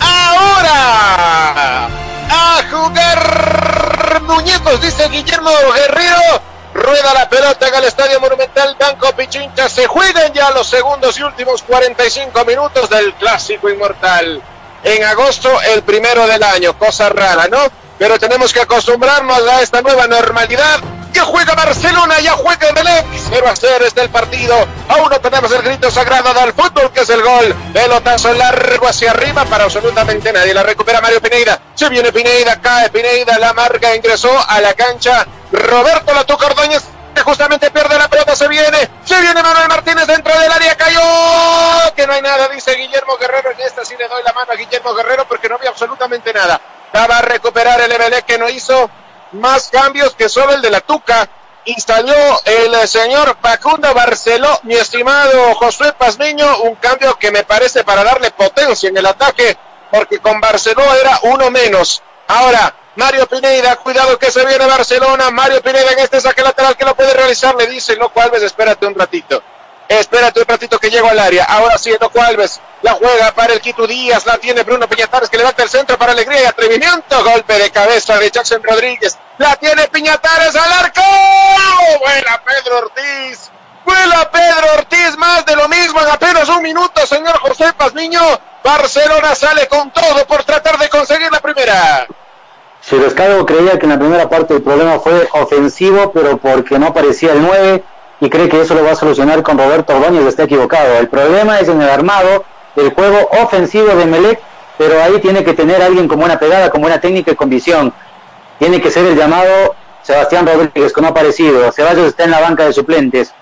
ahora 0.00 1.86
a 2.28 2.62
jugar 2.70 4.22
muñecos, 4.22 4.80
dice 4.82 5.08
Guillermo 5.08 5.50
Guerrero. 5.74 6.49
Rueda 6.80 7.12
la 7.12 7.28
pelota 7.28 7.68
en 7.68 7.74
el 7.74 7.84
Estadio 7.84 8.18
Monumental 8.20 8.74
Banco 8.80 9.12
Pichincha. 9.12 9.68
Se 9.68 9.86
juegan 9.86 10.32
ya 10.32 10.50
los 10.50 10.66
segundos 10.66 11.18
y 11.18 11.22
últimos 11.22 11.62
45 11.62 12.42
minutos 12.46 12.88
del 12.88 13.12
Clásico 13.14 13.68
Inmortal. 13.68 14.42
En 14.82 15.04
agosto, 15.04 15.60
el 15.60 15.82
primero 15.82 16.26
del 16.26 16.42
año. 16.42 16.78
Cosa 16.78 17.10
rara, 17.10 17.48
¿no? 17.48 17.58
Pero 17.98 18.18
tenemos 18.18 18.50
que 18.54 18.62
acostumbrarnos 18.62 19.46
a 19.46 19.60
esta 19.60 19.82
nueva 19.82 20.06
normalidad 20.06 20.80
ya 21.12 21.24
juega 21.24 21.54
Barcelona, 21.54 22.20
ya 22.20 22.32
juega 22.32 22.72
Melec. 22.72 23.04
0 23.30 23.46
a 23.48 23.56
0 23.56 23.84
está 23.86 24.02
el 24.02 24.10
partido. 24.10 24.54
Aún 24.88 25.10
no 25.10 25.20
tenemos 25.20 25.50
el 25.52 25.62
grito 25.62 25.90
sagrado 25.90 26.32
del 26.34 26.52
fútbol, 26.52 26.92
que 26.92 27.00
es 27.00 27.10
el 27.10 27.22
gol. 27.22 27.54
Pelotazo 27.72 28.32
largo 28.34 28.86
hacia 28.86 29.10
arriba 29.10 29.44
para 29.44 29.64
absolutamente 29.64 30.32
nadie. 30.32 30.54
La 30.54 30.62
recupera 30.62 31.00
Mario 31.00 31.20
Pineida. 31.20 31.60
Se 31.74 31.88
viene 31.88 32.12
Pineida, 32.12 32.60
cae 32.60 32.90
Pineida. 32.90 33.38
La 33.38 33.52
marca 33.52 33.94
ingresó 33.94 34.30
a 34.48 34.60
la 34.60 34.74
cancha. 34.74 35.26
Roberto 35.52 36.14
Latuca 36.14 36.46
Ordóñez 36.46 36.82
que 37.14 37.22
justamente 37.22 37.70
pierde 37.70 37.98
la 37.98 38.08
pelota, 38.08 38.36
se 38.36 38.46
viene, 38.48 38.88
se 39.04 39.20
viene 39.20 39.42
Manuel 39.42 39.68
Martínez 39.68 40.06
dentro 40.06 40.38
del 40.38 40.50
área, 40.50 40.76
cayó, 40.76 41.00
que 41.94 42.06
no 42.06 42.12
hay 42.12 42.22
nada, 42.22 42.48
dice 42.48 42.74
Guillermo 42.74 43.16
Guerrero, 43.16 43.50
en 43.50 43.60
esta 43.60 43.84
sí 43.84 43.96
le 43.98 44.08
doy 44.08 44.22
la 44.22 44.32
mano 44.32 44.52
a 44.52 44.54
Guillermo 44.54 44.94
Guerrero 44.94 45.26
porque 45.26 45.48
no 45.48 45.56
había 45.56 45.70
absolutamente 45.70 46.32
nada. 46.32 46.60
Va 46.94 47.02
a 47.02 47.22
recuperar 47.22 47.80
el 47.80 47.92
Emelec 47.92 48.24
que 48.24 48.38
no 48.38 48.48
hizo, 48.48 48.90
más 49.32 49.68
cambios 49.68 50.14
que 50.14 50.28
solo 50.28 50.52
el 50.52 50.62
de 50.62 50.70
la 50.70 50.80
Tuca. 50.80 51.28
Instaló 51.66 52.40
el 52.44 52.88
señor 52.88 53.36
Facundo 53.40 53.92
Barceló, 53.92 54.60
mi 54.62 54.74
estimado 54.74 55.54
Josué 55.56 55.92
Pazmiño, 55.92 56.62
un 56.62 56.76
cambio 56.76 57.16
que 57.16 57.30
me 57.30 57.44
parece 57.44 57.84
para 57.84 58.02
darle 58.02 58.30
potencia 58.30 58.88
en 58.88 58.96
el 58.96 59.06
ataque, 59.06 59.56
porque 59.90 60.20
con 60.20 60.40
Barceló 60.40 60.82
era 60.94 61.20
uno 61.24 61.50
menos. 61.50 62.02
Ahora, 62.26 62.74
Mario 63.00 63.26
Pineda, 63.26 63.76
cuidado 63.76 64.18
que 64.18 64.30
se 64.30 64.44
viene 64.44 64.66
Barcelona. 64.66 65.30
Mario 65.30 65.62
Pineda 65.62 65.90
en 65.92 66.00
este 66.00 66.20
saque 66.20 66.42
lateral 66.42 66.76
que 66.76 66.84
lo 66.84 66.94
puede 66.94 67.14
realizar, 67.14 67.54
le 67.54 67.66
dice 67.66 67.96
Loco 67.96 68.20
Alves, 68.20 68.42
espérate 68.42 68.86
un 68.86 68.94
ratito. 68.94 69.42
Espérate 69.88 70.40
un 70.40 70.46
ratito 70.46 70.78
que 70.78 70.90
llego 70.90 71.08
al 71.08 71.18
área. 71.18 71.44
Ahora 71.44 71.78
sí, 71.78 71.90
Loco 71.98 72.20
Alves 72.20 72.60
la 72.82 72.92
juega 72.92 73.32
para 73.32 73.54
el 73.54 73.60
Quito 73.62 73.86
Díaz. 73.86 74.26
La 74.26 74.36
tiene 74.36 74.64
Bruno 74.64 74.86
Piñatares 74.86 75.30
que 75.30 75.38
levanta 75.38 75.62
el 75.62 75.70
centro 75.70 75.96
para 75.96 76.12
alegría 76.12 76.42
y 76.42 76.44
atrevimiento. 76.44 77.24
Golpe 77.24 77.54
de 77.54 77.70
cabeza 77.70 78.18
de 78.18 78.30
Jackson 78.30 78.62
Rodríguez. 78.62 79.16
La 79.38 79.56
tiene 79.56 79.88
Piñatares 79.88 80.54
al 80.54 80.70
arco. 80.70 81.00
Buena 82.00 82.42
Pedro 82.44 82.78
Ortiz. 82.80 83.50
Vuela 83.82 84.30
Pedro 84.30 84.74
Ortiz, 84.74 85.16
más 85.16 85.46
de 85.46 85.56
lo 85.56 85.66
mismo 85.68 86.02
en 86.02 86.10
apenas 86.10 86.46
un 86.50 86.62
minuto, 86.62 87.06
señor 87.06 87.38
José 87.38 87.72
Pazmiño. 87.72 88.20
Barcelona 88.62 89.34
sale 89.34 89.66
con 89.68 89.90
todo 89.90 90.26
por 90.26 90.44
tratar 90.44 90.76
de 90.76 90.90
conseguir 90.90 91.32
la 91.32 91.40
primera. 91.40 92.06
Si 92.90 92.98
Rescalvo 92.98 93.46
creía 93.46 93.78
que 93.78 93.86
en 93.86 93.90
la 93.90 94.00
primera 94.00 94.28
parte 94.28 94.52
el 94.52 94.62
problema 94.62 94.98
fue 94.98 95.28
ofensivo, 95.34 96.10
pero 96.10 96.38
porque 96.38 96.76
no 96.76 96.88
aparecía 96.88 97.32
el 97.34 97.40
9 97.40 97.84
y 98.18 98.28
cree 98.28 98.48
que 98.48 98.60
eso 98.60 98.74
lo 98.74 98.82
va 98.82 98.90
a 98.90 98.96
solucionar 98.96 99.44
con 99.44 99.56
Roberto 99.56 99.94
Ordóñez, 99.94 100.26
está 100.26 100.42
equivocado. 100.42 100.98
El 100.98 101.06
problema 101.06 101.60
es 101.60 101.68
en 101.68 101.80
el 101.80 101.88
armado 101.88 102.44
del 102.74 102.92
juego 102.92 103.28
ofensivo 103.44 103.94
de 103.94 104.06
Melec, 104.06 104.40
pero 104.76 105.00
ahí 105.00 105.20
tiene 105.20 105.44
que 105.44 105.52
tener 105.52 105.80
alguien 105.80 106.08
con 106.08 106.18
buena 106.18 106.36
pegada, 106.40 106.68
con 106.68 106.80
buena 106.80 107.00
técnica 107.00 107.30
y 107.30 107.36
con 107.36 107.48
visión. 107.48 107.94
Tiene 108.58 108.80
que 108.80 108.90
ser 108.90 109.06
el 109.06 109.16
llamado 109.16 109.76
Sebastián 110.02 110.44
Rodríguez, 110.44 110.92
que 110.92 111.00
no 111.00 111.06
ha 111.06 111.10
aparecido. 111.10 111.70
Ceballos 111.70 112.08
está 112.08 112.24
en 112.24 112.32
la 112.32 112.40
banca 112.40 112.64
de 112.64 112.72
suplentes. 112.72 113.32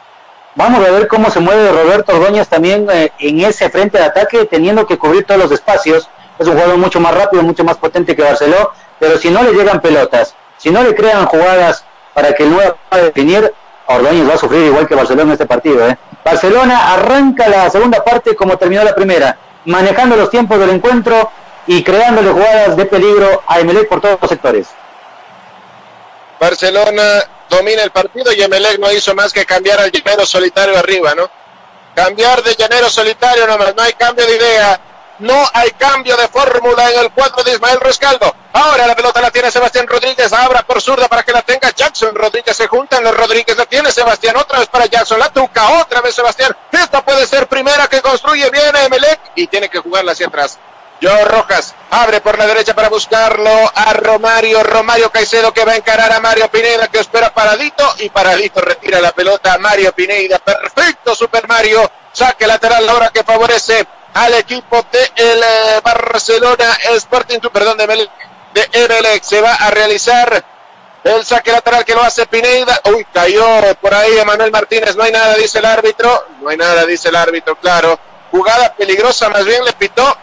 Vamos 0.56 0.86
a 0.86 0.90
ver 0.90 1.08
cómo 1.08 1.30
se 1.30 1.40
mueve 1.40 1.72
Roberto 1.72 2.14
Ordóñez 2.14 2.48
también 2.48 2.86
eh, 2.92 3.12
en 3.18 3.40
ese 3.40 3.70
frente 3.70 3.96
de 3.96 4.04
ataque, 4.04 4.44
teniendo 4.44 4.86
que 4.86 4.98
cubrir 4.98 5.24
todos 5.24 5.40
los 5.40 5.52
espacios. 5.52 6.10
Es 6.38 6.46
un 6.46 6.54
jugador 6.54 6.76
mucho 6.76 7.00
más 7.00 7.14
rápido, 7.14 7.42
mucho 7.42 7.64
más 7.64 7.76
potente 7.76 8.14
que 8.14 8.22
Barceló, 8.22 8.72
pero 8.98 9.18
si 9.18 9.30
no 9.30 9.42
le 9.42 9.52
llegan 9.52 9.80
pelotas, 9.80 10.34
si 10.56 10.70
no 10.70 10.82
le 10.82 10.94
crean 10.94 11.26
jugadas 11.26 11.84
para 12.14 12.32
que 12.34 12.44
el 12.44 12.50
nuevo 12.50 12.76
pueda 12.88 13.04
definir, 13.04 13.52
Ordóñez 13.86 14.28
va 14.28 14.34
a 14.34 14.38
sufrir 14.38 14.66
igual 14.66 14.86
que 14.86 14.94
Barcelona 14.94 15.22
en 15.22 15.32
este 15.32 15.46
partido. 15.46 15.88
¿eh? 15.88 15.96
Barcelona 16.24 16.92
arranca 16.92 17.48
la 17.48 17.70
segunda 17.70 18.04
parte 18.04 18.36
como 18.36 18.58
terminó 18.58 18.84
la 18.84 18.94
primera, 18.94 19.36
manejando 19.64 20.16
los 20.16 20.30
tiempos 20.30 20.58
del 20.58 20.70
encuentro 20.70 21.30
y 21.66 21.82
creándole 21.82 22.30
jugadas 22.30 22.76
de 22.76 22.86
peligro 22.86 23.42
a 23.46 23.60
Emelec 23.60 23.88
por 23.88 24.00
todos 24.00 24.18
los 24.20 24.30
sectores. 24.30 24.68
Barcelona 26.38 27.02
domina 27.48 27.82
el 27.82 27.90
partido 27.90 28.32
y 28.32 28.42
Emelec 28.42 28.78
no 28.78 28.92
hizo 28.92 29.14
más 29.14 29.32
que 29.32 29.44
cambiar 29.44 29.80
al 29.80 29.90
llanero 29.90 30.26
solitario 30.26 30.78
arriba, 30.78 31.14
¿no? 31.14 31.30
Cambiar 31.94 32.42
de 32.42 32.54
llanero 32.54 32.88
solitario 32.88 33.46
nomás, 33.46 33.74
no 33.74 33.82
hay 33.82 33.92
cambio 33.94 34.26
de 34.26 34.36
idea. 34.36 34.80
No 35.18 35.48
hay 35.52 35.72
cambio 35.72 36.16
de 36.16 36.28
fórmula 36.28 36.90
en 36.92 37.00
el 37.00 37.10
cuadro 37.10 37.42
de 37.42 37.52
Ismael 37.52 37.80
Rescaldo. 37.80 38.34
Ahora 38.52 38.86
la 38.86 38.94
pelota 38.94 39.20
la 39.20 39.30
tiene 39.30 39.50
Sebastián 39.50 39.86
Rodríguez. 39.88 40.32
Abra 40.32 40.62
por 40.62 40.80
zurda 40.80 41.08
para 41.08 41.24
que 41.24 41.32
la 41.32 41.42
tenga 41.42 41.70
Jackson. 41.70 42.14
Rodríguez 42.14 42.56
se 42.56 42.68
juntan. 42.68 43.02
Los 43.02 43.16
Rodríguez 43.16 43.56
la 43.56 43.66
tiene 43.66 43.90
Sebastián. 43.90 44.36
Otra 44.36 44.60
vez 44.60 44.68
para 44.68 44.86
Jackson. 44.86 45.18
La 45.18 45.32
tuca. 45.32 45.80
Otra 45.80 46.00
vez 46.00 46.14
Sebastián. 46.14 46.56
Esta 46.70 47.04
puede 47.04 47.26
ser 47.26 47.48
primera 47.48 47.88
que 47.88 48.00
construye 48.00 48.48
bien 48.50 48.76
Emelec. 48.76 49.20
Y 49.34 49.48
tiene 49.48 49.68
que 49.68 49.80
jugarla 49.80 50.12
hacia 50.12 50.28
atrás. 50.28 50.58
Joe 51.00 51.24
Rojas 51.24 51.74
abre 51.90 52.20
por 52.20 52.38
la 52.38 52.46
derecha 52.46 52.74
para 52.74 52.88
buscarlo 52.88 53.50
a 53.72 53.92
Romario, 53.92 54.64
Romario 54.64 55.10
Caicedo 55.12 55.52
que 55.52 55.64
va 55.64 55.72
a 55.72 55.76
encarar 55.76 56.12
a 56.12 56.18
Mario 56.18 56.50
Pineda 56.50 56.88
que 56.88 56.98
espera 56.98 57.32
paradito 57.32 57.84
y 57.98 58.10
paradito 58.10 58.60
retira 58.60 59.00
la 59.00 59.12
pelota 59.12 59.54
a 59.54 59.58
Mario 59.58 59.92
Pineda. 59.92 60.40
Perfecto 60.40 61.14
Super 61.14 61.46
Mario, 61.46 61.88
saque 62.12 62.48
lateral 62.48 62.88
ahora 62.88 63.10
que 63.10 63.22
favorece 63.22 63.86
al 64.14 64.34
equipo 64.34 64.84
de 64.90 65.12
el 65.16 65.42
eh, 65.42 65.80
Barcelona 65.82 66.76
Sporting, 66.94 67.38
perdón, 67.52 67.76
de, 67.78 67.86
Mel, 67.86 68.10
de 68.54 68.68
Emelec. 68.72 69.22
Se 69.22 69.40
va 69.40 69.54
a 69.54 69.70
realizar 69.70 70.44
el 71.04 71.24
saque 71.24 71.52
lateral 71.52 71.84
que 71.84 71.94
lo 71.94 72.02
hace 72.02 72.26
Pineda. 72.26 72.80
Uy, 72.84 73.06
cayó 73.12 73.44
por 73.80 73.94
ahí 73.94 74.18
Emanuel 74.18 74.50
Martínez. 74.50 74.96
No 74.96 75.04
hay 75.04 75.12
nada, 75.12 75.34
dice 75.34 75.58
el 75.58 75.64
árbitro. 75.64 76.26
No 76.40 76.50
hay 76.50 76.56
nada, 76.56 76.84
dice 76.86 77.08
el 77.08 77.16
árbitro, 77.16 77.56
claro. 77.56 77.98
Jugada 78.30 78.74
peligrosa, 78.74 79.28
más 79.28 79.44
bien 79.44 79.64
le 79.64 79.72
pitó 79.72 80.16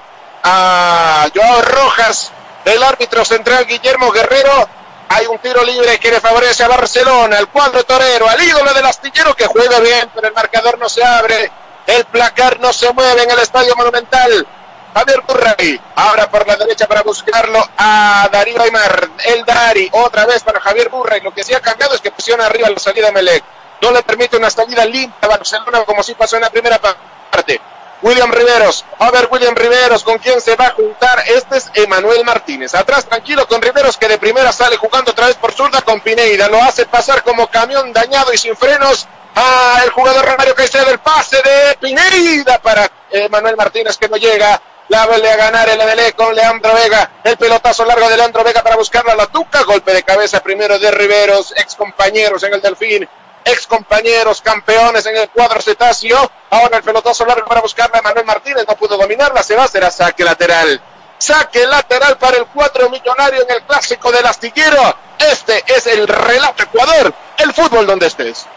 a 0.44 1.28
Joao 1.34 1.62
Rojas, 1.64 2.32
el 2.66 2.84
árbitro 2.84 3.26
central 3.26 3.66
Guillermo 3.66 4.12
Guerrero. 4.12 4.70
Hay 5.10 5.26
un 5.28 5.40
tiro 5.40 5.64
libre 5.64 6.00
que 6.00 6.12
le 6.12 6.20
favorece 6.20 6.64
a 6.64 6.68
Barcelona, 6.68 7.38
al 7.38 7.50
cuadro 7.50 7.84
torero, 7.84 8.28
al 8.28 8.42
ídolo 8.42 8.74
del 8.74 8.86
astillero 8.86 9.36
que 9.36 9.46
juega 9.46 9.80
bien, 9.80 10.10
pero 10.14 10.28
el 10.28 10.34
marcador 10.34 10.78
no 10.78 10.90
se 10.90 11.04
abre, 11.04 11.52
el 11.88 12.06
placar 12.06 12.60
no 12.60 12.74
se 12.74 12.92
mueve 12.94 13.24
en 13.24 13.32
el 13.32 13.40
estadio 13.40 13.76
monumental. 13.76 14.48
Javier 14.94 15.22
Burray, 15.28 15.82
ahora 15.96 16.30
por 16.30 16.48
la 16.48 16.56
derecha 16.56 16.88
para 16.88 17.02
buscarlo 17.02 17.62
a 17.78 18.30
Darío 18.32 18.62
Aymar, 18.62 19.10
el 19.26 19.44
Dari, 19.44 19.90
otra 19.92 20.26
vez 20.26 20.42
para 20.42 20.62
Javier 20.62 20.88
Burray. 20.90 21.20
Lo 21.20 21.34
que 21.34 21.44
sí 21.44 21.54
ha 21.54 21.60
cambiado 21.60 21.96
es 21.96 22.02
que 22.02 22.12
presiona 22.12 22.46
arriba 22.46 22.70
la 22.70 22.80
salida 22.80 23.08
de 23.08 23.12
Melec. 23.12 23.44
No 23.82 23.92
le 23.92 24.04
permite 24.04 24.38
una 24.38 24.50
salida 24.50 24.86
limpia 24.86 25.18
a 25.22 25.28
Barcelona 25.28 25.84
como 25.84 26.02
si 26.02 26.16
pasó 26.16 26.38
en 26.38 26.44
la 26.44 26.50
primera 26.50 26.80
parte. 26.80 27.60
William 28.02 28.32
Riveros. 28.32 28.86
A 29.00 29.12
ver, 29.12 29.28
William 29.32 29.56
Riveros, 29.56 30.04
¿con 30.04 30.18
quién 30.20 30.40
se 30.40 30.56
va 30.56 30.68
a 30.68 30.72
juntar? 30.72 31.24
Este 31.28 31.58
es 31.58 31.72
Emanuel 31.74 32.24
Martínez. 32.24 32.76
Atrás, 32.76 33.06
tranquilo 33.06 33.48
con 33.48 33.62
Riveros, 33.62 33.98
que 33.98 34.08
de 34.08 34.18
primera 34.18 34.52
sale 34.52 34.78
jugando 34.78 35.12
otra 35.12 35.28
vez 35.28 35.36
por 35.36 35.52
zurda 35.54 35.82
con 35.82 36.02
Pineida. 36.02 36.48
Lo 36.48 36.62
hace 36.62 36.86
pasar 36.86 37.24
como 37.24 37.48
camión 37.48 37.92
dañado 37.92 38.32
y 38.34 38.38
sin 38.38 38.56
frenos. 38.56 39.08
A 39.36 39.82
el 39.84 39.90
jugador 39.92 40.26
Romario 40.26 40.56
Caicedo, 40.56 40.90
el 40.90 41.00
pase 41.00 41.38
de 41.38 41.78
Pineida 41.80 42.60
para 42.62 42.90
Emanuel 43.12 43.56
Martínez 43.56 43.98
que 43.98 44.10
no 44.10 44.18
llega. 44.18 44.62
La 44.88 45.08
vuelve 45.08 45.32
a 45.32 45.36
ganar 45.36 45.68
el 45.68 45.80
MLE 45.80 46.14
con 46.14 46.36
Leandro 46.36 46.74
Vega. 46.76 47.10
El 47.24 47.38
pelotazo 47.38 47.86
largo 47.86 48.08
de 48.08 48.18
Leandro 48.18 48.44
Vega 48.44 48.62
para 48.62 48.76
buscarla 48.76 49.14
a 49.14 49.16
la 49.16 49.26
tuca. 49.26 49.64
Golpe 49.64 49.92
de 49.94 50.04
cabeza 50.04 50.42
primero 50.42 50.78
de 50.78 50.92
Riveros, 50.92 51.54
ex 51.58 51.76
compañeros 51.76 52.44
en 52.44 52.54
el 52.54 52.62
Delfín 52.62 53.10
ex 53.46 53.68
compañeros 53.68 54.42
campeones 54.42 55.06
en 55.06 55.16
el 55.16 55.30
cuadro 55.30 55.62
cetáceo. 55.62 56.32
Ahora 56.50 56.78
el 56.78 56.84
pelotazo 56.84 57.26
largo 57.26 57.48
para 57.48 57.62
buscarla 57.62 58.00
a 58.00 58.02
Manuel 58.02 58.26
Martínez, 58.26 58.66
no 58.68 58.76
pudo 58.76 58.98
dominarla, 58.98 59.44
se 59.44 59.56
va, 59.56 59.68
será 59.68 59.92
saque 59.92 60.24
lateral. 60.24 60.82
Saque 61.18 61.66
lateral 61.66 62.18
para 62.18 62.38
el 62.38 62.48
cuatro 62.48 62.90
millonario 62.90 63.44
en 63.44 63.52
el 63.52 63.62
clásico 63.64 64.12
del 64.12 64.26
astillero. 64.26 64.98
Este 65.18 65.64
es 65.68 65.88
el 65.88 66.08
relato 66.08 66.64
Ecuador, 66.64 67.14
el 67.38 67.54
fútbol 67.54 67.86
donde 67.86 68.08
estés. 68.08 68.48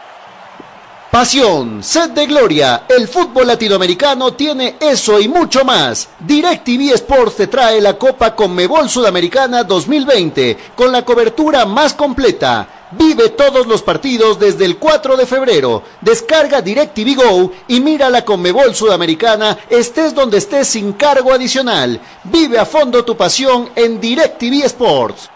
Pasión, 1.10 1.82
sed 1.82 2.10
de 2.10 2.26
gloria, 2.26 2.85
el 2.89 3.09
fútbol 3.09 3.47
latinoamericano 3.47 4.35
tiene 4.35 4.76
eso 4.78 5.18
y 5.18 5.26
mucho 5.28 5.64
más. 5.64 6.09
DirecTV 6.20 6.93
Sports 6.94 7.36
te 7.36 7.47
trae 7.47 7.80
la 7.80 7.94
Copa 7.94 8.35
Conmebol 8.35 8.89
Sudamericana 8.89 9.64
2020 9.64 10.59
con 10.76 10.93
la 10.93 11.05
cobertura 11.05 11.64
más 11.64 11.94
completa 11.94 12.68
Vive 12.93 13.28
todos 13.30 13.66
los 13.66 13.82
partidos 13.82 14.39
desde 14.39 14.64
el 14.64 14.78
4 14.78 15.16
de 15.16 15.26
febrero. 15.26 15.82
Descarga 16.01 16.62
DirecTV 16.62 17.16
Go 17.16 17.52
y 17.68 17.80
mira 17.80 18.09
la 18.09 18.24
Conmebol 18.24 18.74
Sudamericana, 18.74 19.59
estés 19.68 20.14
donde 20.14 20.39
estés 20.39 20.68
sin 20.68 20.94
cargo 20.94 21.32
adicional. 21.32 22.01
Vive 22.24 22.59
a 22.59 22.64
fondo 22.64 23.05
tu 23.05 23.14
pasión 23.14 23.68
en 23.76 24.01
DirecTV 24.01 24.64
Sports. 24.64 25.28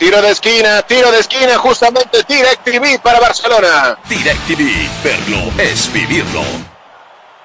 Tiro 0.00 0.22
de 0.22 0.30
esquina, 0.30 0.80
tiro 0.80 1.12
de 1.12 1.20
esquina, 1.20 1.58
justamente 1.58 2.24
DirecTV 2.26 3.00
para 3.02 3.20
Barcelona. 3.20 3.98
DirecTV, 4.08 4.88
verlo 5.04 5.52
es 5.58 5.92
vivirlo. 5.92 6.42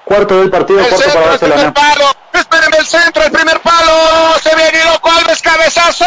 Cuarto 0.06 0.38
del 0.38 0.48
partido, 0.48 0.80
el 0.80 0.88
corto 0.88 1.04
centro, 1.04 1.20
para 1.20 1.34
el 1.34 1.38
primer 1.38 1.56
Barcelona. 1.66 1.74
palo, 1.74 2.16
espérenme 2.32 2.76
el 2.78 2.86
centro, 2.86 3.22
el 3.24 3.30
primer 3.30 3.60
palo, 3.60 4.38
se 4.42 4.56
viene 4.56 4.84
loco 4.86 5.10
Alves, 5.10 5.42
cabezazo, 5.42 6.06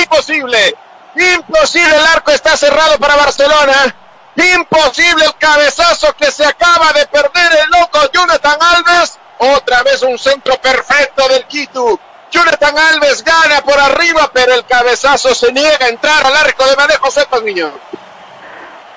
imposible, 0.00 0.74
imposible, 1.16 1.94
el 1.94 2.06
arco 2.06 2.30
está 2.30 2.56
cerrado 2.56 2.98
para 2.98 3.16
Barcelona, 3.16 3.94
imposible 4.36 5.26
el 5.26 5.34
cabezazo 5.34 6.14
que 6.14 6.30
se 6.32 6.46
acaba 6.46 6.94
de 6.94 7.06
perder 7.08 7.58
el 7.62 7.78
loco 7.78 8.10
Jonathan 8.10 8.56
Alves, 8.58 9.18
otra 9.36 9.82
vez 9.82 10.00
un 10.00 10.18
centro 10.18 10.58
perfecto 10.62 11.28
del 11.28 11.44
Quito, 11.44 12.00
Jonathan 12.30 12.74
Alves 12.78 13.24
gana 13.24 13.60
por 13.62 13.78
arriba, 13.78 14.30
pero 14.32 14.54
el 14.54 14.64
cabezazo 14.64 15.34
se 15.34 15.52
niega 15.52 15.86
a 15.86 15.88
entrar 15.88 16.24
al 16.24 16.36
arco 16.36 16.64
de 16.66 16.76
manejo 16.76 17.10
Cepas 17.10 17.42
Niño. 17.42 17.70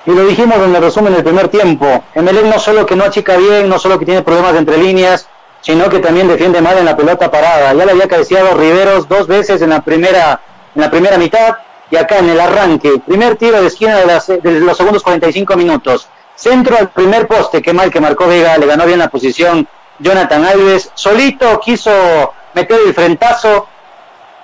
Y 0.06 0.10
lo 0.12 0.24
dijimos 0.26 0.58
en 0.58 0.74
el 0.74 0.82
resumen 0.82 1.14
del 1.14 1.24
primer 1.24 1.48
tiempo. 1.48 2.04
Emelec 2.14 2.44
no 2.44 2.58
solo 2.58 2.84
que 2.84 2.94
no 2.94 3.04
achica 3.04 3.36
bien, 3.36 3.68
no 3.68 3.78
solo 3.78 3.98
que 3.98 4.04
tiene 4.04 4.22
problemas 4.22 4.54
entre 4.54 4.76
líneas, 4.76 5.26
sino 5.62 5.88
que 5.88 5.98
también 5.98 6.28
defiende 6.28 6.60
mal 6.60 6.76
en 6.76 6.84
la 6.84 6.96
pelota 6.96 7.30
parada. 7.30 7.72
Ya 7.72 7.84
le 7.86 7.92
había 7.92 8.06
cabeceado 8.06 8.54
Riveros 8.54 9.08
dos 9.08 9.26
veces 9.26 9.62
en 9.62 9.70
la 9.70 9.80
primera, 9.80 10.40
en 10.74 10.82
la 10.82 10.90
primera 10.90 11.16
mitad 11.16 11.56
y 11.90 11.96
acá 11.96 12.18
en 12.18 12.28
el 12.28 12.38
arranque. 12.38 13.00
Primer 13.06 13.36
tiro 13.36 13.60
de 13.62 13.68
esquina 13.68 13.96
de, 13.96 14.06
las- 14.06 14.26
de 14.26 14.40
los 14.60 14.76
segundos 14.76 15.02
45 15.02 15.56
minutos. 15.56 16.06
Centro 16.36 16.76
al 16.76 16.90
primer 16.90 17.26
poste, 17.26 17.62
qué 17.62 17.72
mal 17.72 17.90
que 17.90 18.00
marcó 18.00 18.26
Vega, 18.26 18.58
le 18.58 18.66
ganó 18.66 18.84
bien 18.84 18.98
la 18.98 19.08
posición 19.08 19.66
Jonathan 20.00 20.44
Alves. 20.44 20.90
Solito 20.94 21.58
quiso 21.60 22.34
meter 22.54 22.78
el 22.86 22.94
frentazo, 22.94 23.68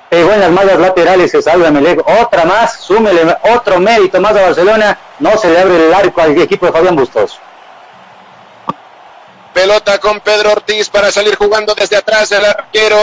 pegó 0.09 0.33
en 0.33 0.41
las 0.41 0.51
mallas 0.51 0.79
laterales, 0.79 1.31
se 1.31 1.41
salva 1.41 1.69
Emelec. 1.69 2.07
Otra 2.21 2.45
más, 2.45 2.81
súmele 2.81 3.37
otro 3.55 3.79
mérito 3.81 4.21
más 4.21 4.37
a 4.37 4.43
Barcelona. 4.43 4.99
No 5.19 5.37
se 5.39 5.49
le 5.49 5.61
abre 5.61 5.87
el 5.87 5.95
arco 5.95 6.21
al 6.21 6.39
equipo 6.39 6.67
de 6.67 6.73
Fabián 6.73 6.97
Bustos. 6.97 7.39
Pelota 9.55 9.99
con 9.99 10.21
Pedro 10.21 10.53
Ortiz 10.53 10.89
para 10.89 11.11
salir 11.11 11.37
jugando 11.37 11.75
desde 11.75 11.97
atrás 11.97 12.31
el 12.33 12.45
arquero 12.45 12.97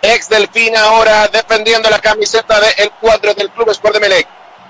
ex 0.00 0.28
Delfín 0.28 0.76
ahora 0.76 1.28
defendiendo 1.28 1.88
la 1.88 2.00
camiseta 2.00 2.60
del 2.60 2.90
cuadro 3.00 3.34
del 3.34 3.50
Club 3.50 3.70
Sport 3.70 3.94
de 3.94 4.00
Melec. 4.00 4.26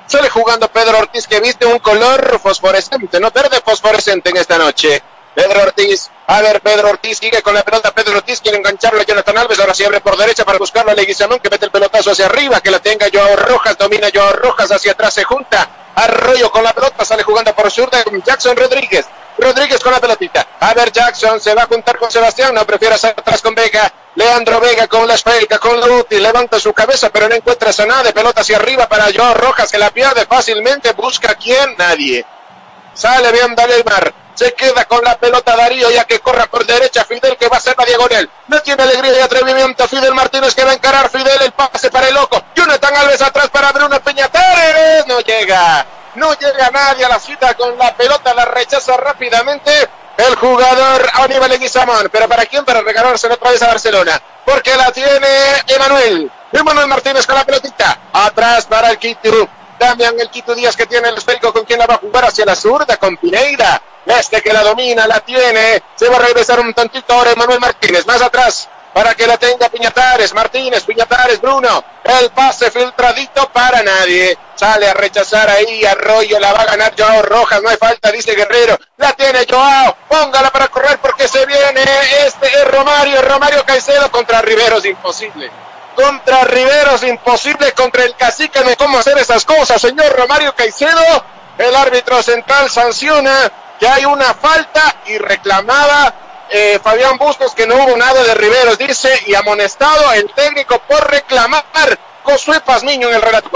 Sale 0.06 0.28
jugando 0.28 0.68
Pedro 0.68 0.98
Ortiz 0.98 1.26
que 1.26 1.40
viste 1.40 1.64
un 1.64 1.78
color 1.78 2.38
fosforescente, 2.38 3.18
no 3.18 3.30
verde 3.30 3.60
fosforescente 3.64 4.30
en 4.30 4.36
esta 4.36 4.58
noche. 4.58 5.02
Pedro 5.34 5.62
Ortiz, 5.62 6.10
a 6.26 6.42
ver, 6.42 6.60
Pedro 6.60 6.90
Ortiz 6.90 7.18
sigue 7.18 7.40
con 7.40 7.54
la 7.54 7.62
pelota, 7.62 7.90
Pedro 7.90 8.18
Ortiz 8.18 8.40
quiere 8.40 8.58
engancharlo 8.58 9.00
a 9.00 9.04
Jonathan 9.04 9.38
Alves, 9.38 9.58
ahora 9.60 9.74
se 9.74 9.86
abre 9.86 10.00
por 10.00 10.16
derecha 10.16 10.44
para 10.44 10.58
buscarlo 10.58 10.90
a 10.90 10.94
Leguizamón 10.94 11.40
que 11.40 11.48
mete 11.48 11.64
el 11.64 11.70
pelotazo 11.70 12.10
hacia 12.10 12.26
arriba, 12.26 12.60
que 12.60 12.70
la 12.70 12.80
tenga 12.80 13.06
Joao 13.12 13.36
Rojas, 13.36 13.78
domina 13.78 14.08
Joao 14.12 14.34
Rojas 14.34 14.70
hacia 14.70 14.92
atrás, 14.92 15.14
se 15.14 15.24
junta, 15.24 15.68
Arroyo 15.94 16.50
con 16.50 16.62
la 16.62 16.72
pelota, 16.72 17.04
sale 17.04 17.22
jugando 17.22 17.54
por 17.54 17.70
zurda 17.70 18.02
Jackson 18.24 18.56
Rodríguez, 18.56 19.06
Rodríguez 19.38 19.80
con 19.80 19.92
la 19.92 20.00
pelotita, 20.00 20.46
a 20.60 20.74
ver 20.74 20.92
Jackson 20.92 21.40
se 21.40 21.54
va 21.54 21.62
a 21.62 21.66
juntar 21.66 21.98
con 21.98 22.10
Sebastián, 22.10 22.54
no 22.54 22.66
prefiere 22.66 22.94
hacer 22.94 23.14
atrás 23.16 23.40
con 23.40 23.54
Vega, 23.54 23.90
Leandro 24.14 24.60
Vega 24.60 24.86
con 24.88 25.08
la 25.08 25.14
esférica, 25.14 25.58
con 25.58 25.80
la 25.80 25.86
levanta 26.10 26.60
su 26.60 26.74
cabeza, 26.74 27.08
pero 27.08 27.28
no 27.28 27.34
encuentra 27.34 27.70
esa 27.70 27.86
nada 27.86 28.12
pelota 28.12 28.42
hacia 28.42 28.56
arriba 28.58 28.86
para 28.86 29.06
Joao 29.14 29.34
Rojas, 29.34 29.70
que 29.70 29.78
la 29.78 29.90
pierde 29.90 30.26
fácilmente, 30.26 30.92
busca 30.92 31.32
a 31.32 31.34
quién, 31.34 31.74
nadie. 31.78 32.24
Sale 32.94 33.32
bien 33.32 33.54
Mar 33.86 34.21
se 34.34 34.52
queda 34.54 34.84
con 34.86 35.04
la 35.04 35.16
pelota 35.18 35.56
Darío, 35.56 35.90
ya 35.90 36.04
que 36.04 36.20
corra 36.20 36.46
por 36.46 36.64
derecha 36.64 37.04
Fidel, 37.04 37.36
que 37.36 37.48
va 37.48 37.56
a 37.56 37.60
ser 37.60 37.74
la 37.78 37.84
diagonal. 37.84 38.28
No 38.48 38.60
tiene 38.60 38.82
alegría 38.82 39.18
y 39.18 39.20
atrevimiento 39.20 39.86
Fidel 39.88 40.14
Martínez, 40.14 40.54
que 40.54 40.64
va 40.64 40.70
a 40.70 40.74
encarar 40.74 41.10
Fidel, 41.10 41.42
el 41.42 41.52
pase 41.52 41.90
para 41.90 42.08
el 42.08 42.14
loco. 42.14 42.42
Jonathan 42.54 42.96
Alves 42.96 43.22
atrás 43.22 43.48
para 43.50 43.72
Bruno 43.72 44.00
Peñatares, 44.00 45.06
no 45.06 45.20
llega. 45.20 45.86
No 46.14 46.34
llega 46.34 46.70
nadie 46.70 47.04
a 47.04 47.08
la 47.08 47.18
cita 47.18 47.54
con 47.54 47.76
la 47.78 47.94
pelota, 47.96 48.34
la 48.34 48.44
rechaza 48.44 48.96
rápidamente 48.96 49.88
el 50.16 50.34
jugador 50.36 51.08
Aníbal 51.14 51.50
Leguizamón. 51.50 52.08
¿Pero 52.10 52.28
para 52.28 52.46
quién? 52.46 52.64
Para 52.64 52.82
regalárselo 52.82 53.34
otra 53.34 53.50
vez 53.50 53.62
a 53.62 53.68
Barcelona. 53.68 54.20
Porque 54.44 54.76
la 54.76 54.90
tiene 54.92 55.28
Emanuel. 55.66 56.30
Emanuel 56.52 56.86
Martínez 56.86 57.26
con 57.26 57.36
la 57.36 57.44
pelotita. 57.44 57.98
Atrás 58.12 58.66
para 58.66 58.90
el 58.90 58.98
Quito. 58.98 59.48
También 59.82 60.14
el 60.20 60.30
Quito 60.30 60.54
Díaz 60.54 60.76
que 60.76 60.86
tiene 60.86 61.08
el 61.08 61.16
esférico 61.16 61.52
con 61.52 61.64
quien 61.64 61.80
la 61.80 61.86
va 61.86 61.94
a 61.94 61.98
jugar 61.98 62.24
hacia 62.24 62.44
la 62.44 62.54
zurda 62.54 62.96
con 62.98 63.16
Pineida. 63.16 63.82
Este 64.06 64.40
que 64.40 64.52
la 64.52 64.62
domina, 64.62 65.08
la 65.08 65.18
tiene. 65.18 65.82
Se 65.96 66.08
va 66.08 66.18
a 66.18 66.20
regresar 66.20 66.60
un 66.60 66.72
tantito 66.72 67.12
ahora 67.12 67.32
Emanuel 67.32 67.58
Martínez. 67.58 68.06
Más 68.06 68.22
atrás 68.22 68.68
para 68.94 69.12
que 69.16 69.26
la 69.26 69.36
tenga 69.38 69.68
Piñatares, 69.68 70.32
Martínez, 70.34 70.84
Piñatares, 70.84 71.40
Bruno. 71.40 71.82
El 72.04 72.30
pase 72.30 72.70
filtradito 72.70 73.48
para 73.48 73.82
nadie. 73.82 74.38
Sale 74.54 74.88
a 74.88 74.94
rechazar 74.94 75.50
ahí 75.50 75.84
Arroyo, 75.84 76.38
la 76.38 76.52
va 76.52 76.60
a 76.60 76.66
ganar 76.66 76.94
Joao 76.96 77.22
Rojas, 77.22 77.60
no 77.60 77.68
hay 77.68 77.76
falta, 77.76 78.12
dice 78.12 78.36
Guerrero. 78.36 78.78
La 78.98 79.14
tiene 79.14 79.44
Joao, 79.50 79.96
póngala 80.08 80.52
para 80.52 80.68
correr 80.68 80.98
porque 80.98 81.26
se 81.26 81.44
viene. 81.44 81.82
Este 82.24 82.46
es 82.46 82.70
Romario, 82.70 83.20
Romario 83.22 83.64
Caicedo 83.66 84.12
contra 84.12 84.42
Riveros, 84.42 84.84
imposible. 84.84 85.50
Contra 85.94 86.44
Riveros, 86.44 87.02
imposible, 87.02 87.72
contra 87.72 88.04
el 88.04 88.14
cacique, 88.16 88.60
no 88.64 88.70
cómo 88.78 88.98
hacer 88.98 89.18
esas 89.18 89.44
cosas, 89.44 89.80
señor 89.80 90.16
Romario 90.16 90.54
Caicedo. 90.54 91.24
El 91.58 91.74
árbitro 91.76 92.22
central 92.22 92.70
sanciona 92.70 93.52
que 93.78 93.86
hay 93.86 94.04
una 94.04 94.32
falta 94.34 94.96
y 95.06 95.18
reclamada 95.18 96.14
eh, 96.48 96.78
Fabián 96.82 97.18
Bustos 97.18 97.54
que 97.54 97.66
no 97.66 97.74
hubo 97.76 97.96
nada 97.96 98.22
de 98.22 98.34
Riveros, 98.34 98.78
dice, 98.78 99.08
y 99.26 99.34
amonestado 99.34 100.12
el 100.12 100.30
técnico 100.32 100.78
por 100.88 101.10
reclamar 101.10 101.64
Josué 102.22 102.60
Pazmiño 102.60 103.08
en 103.08 103.14
el 103.14 103.22
relato. 103.22 103.50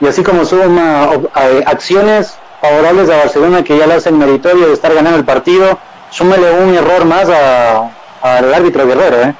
Y 0.00 0.06
así 0.06 0.22
como 0.22 0.44
suma 0.44 1.10
eh, 1.36 1.64
acciones 1.66 2.34
favorables 2.60 3.08
a 3.10 3.16
Barcelona 3.16 3.62
que 3.62 3.78
ya 3.78 3.86
le 3.86 3.94
hacen 3.94 4.18
meritorio 4.18 4.66
de 4.66 4.74
estar 4.74 4.92
ganando 4.92 5.18
el 5.18 5.24
partido, 5.24 5.78
súmele 6.10 6.50
un 6.50 6.74
error 6.74 7.04
más 7.04 7.28
al 7.28 8.54
árbitro 8.54 8.86
Guerrero. 8.86 9.22
¿eh? 9.22 9.34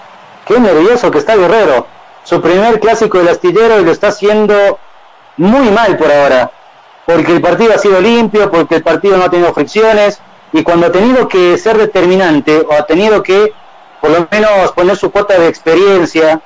Qué 0.46 0.60
nervioso 0.60 1.10
que 1.10 1.18
está 1.18 1.34
Guerrero. 1.34 1.88
Su 2.22 2.40
primer 2.40 2.78
clásico 2.78 3.18
del 3.18 3.28
astillero 3.28 3.80
y 3.80 3.84
lo 3.84 3.90
está 3.90 4.08
haciendo 4.08 4.78
muy 5.36 5.70
mal 5.70 5.96
por 5.96 6.10
ahora. 6.10 6.52
Porque 7.04 7.32
el 7.32 7.40
partido 7.40 7.74
ha 7.74 7.78
sido 7.78 8.00
limpio, 8.00 8.48
porque 8.50 8.76
el 8.76 8.82
partido 8.84 9.16
no 9.16 9.24
ha 9.24 9.30
tenido 9.30 9.52
fricciones, 9.52 10.20
y 10.52 10.62
cuando 10.62 10.86
ha 10.86 10.92
tenido 10.92 11.26
que 11.26 11.58
ser 11.58 11.76
determinante 11.76 12.64
o 12.68 12.74
ha 12.74 12.86
tenido 12.86 13.22
que 13.24 13.52
por 14.00 14.10
lo 14.10 14.28
menos 14.30 14.70
poner 14.72 14.96
su 14.96 15.10
cuota 15.10 15.36
de 15.36 15.48
experiencia, 15.48 16.40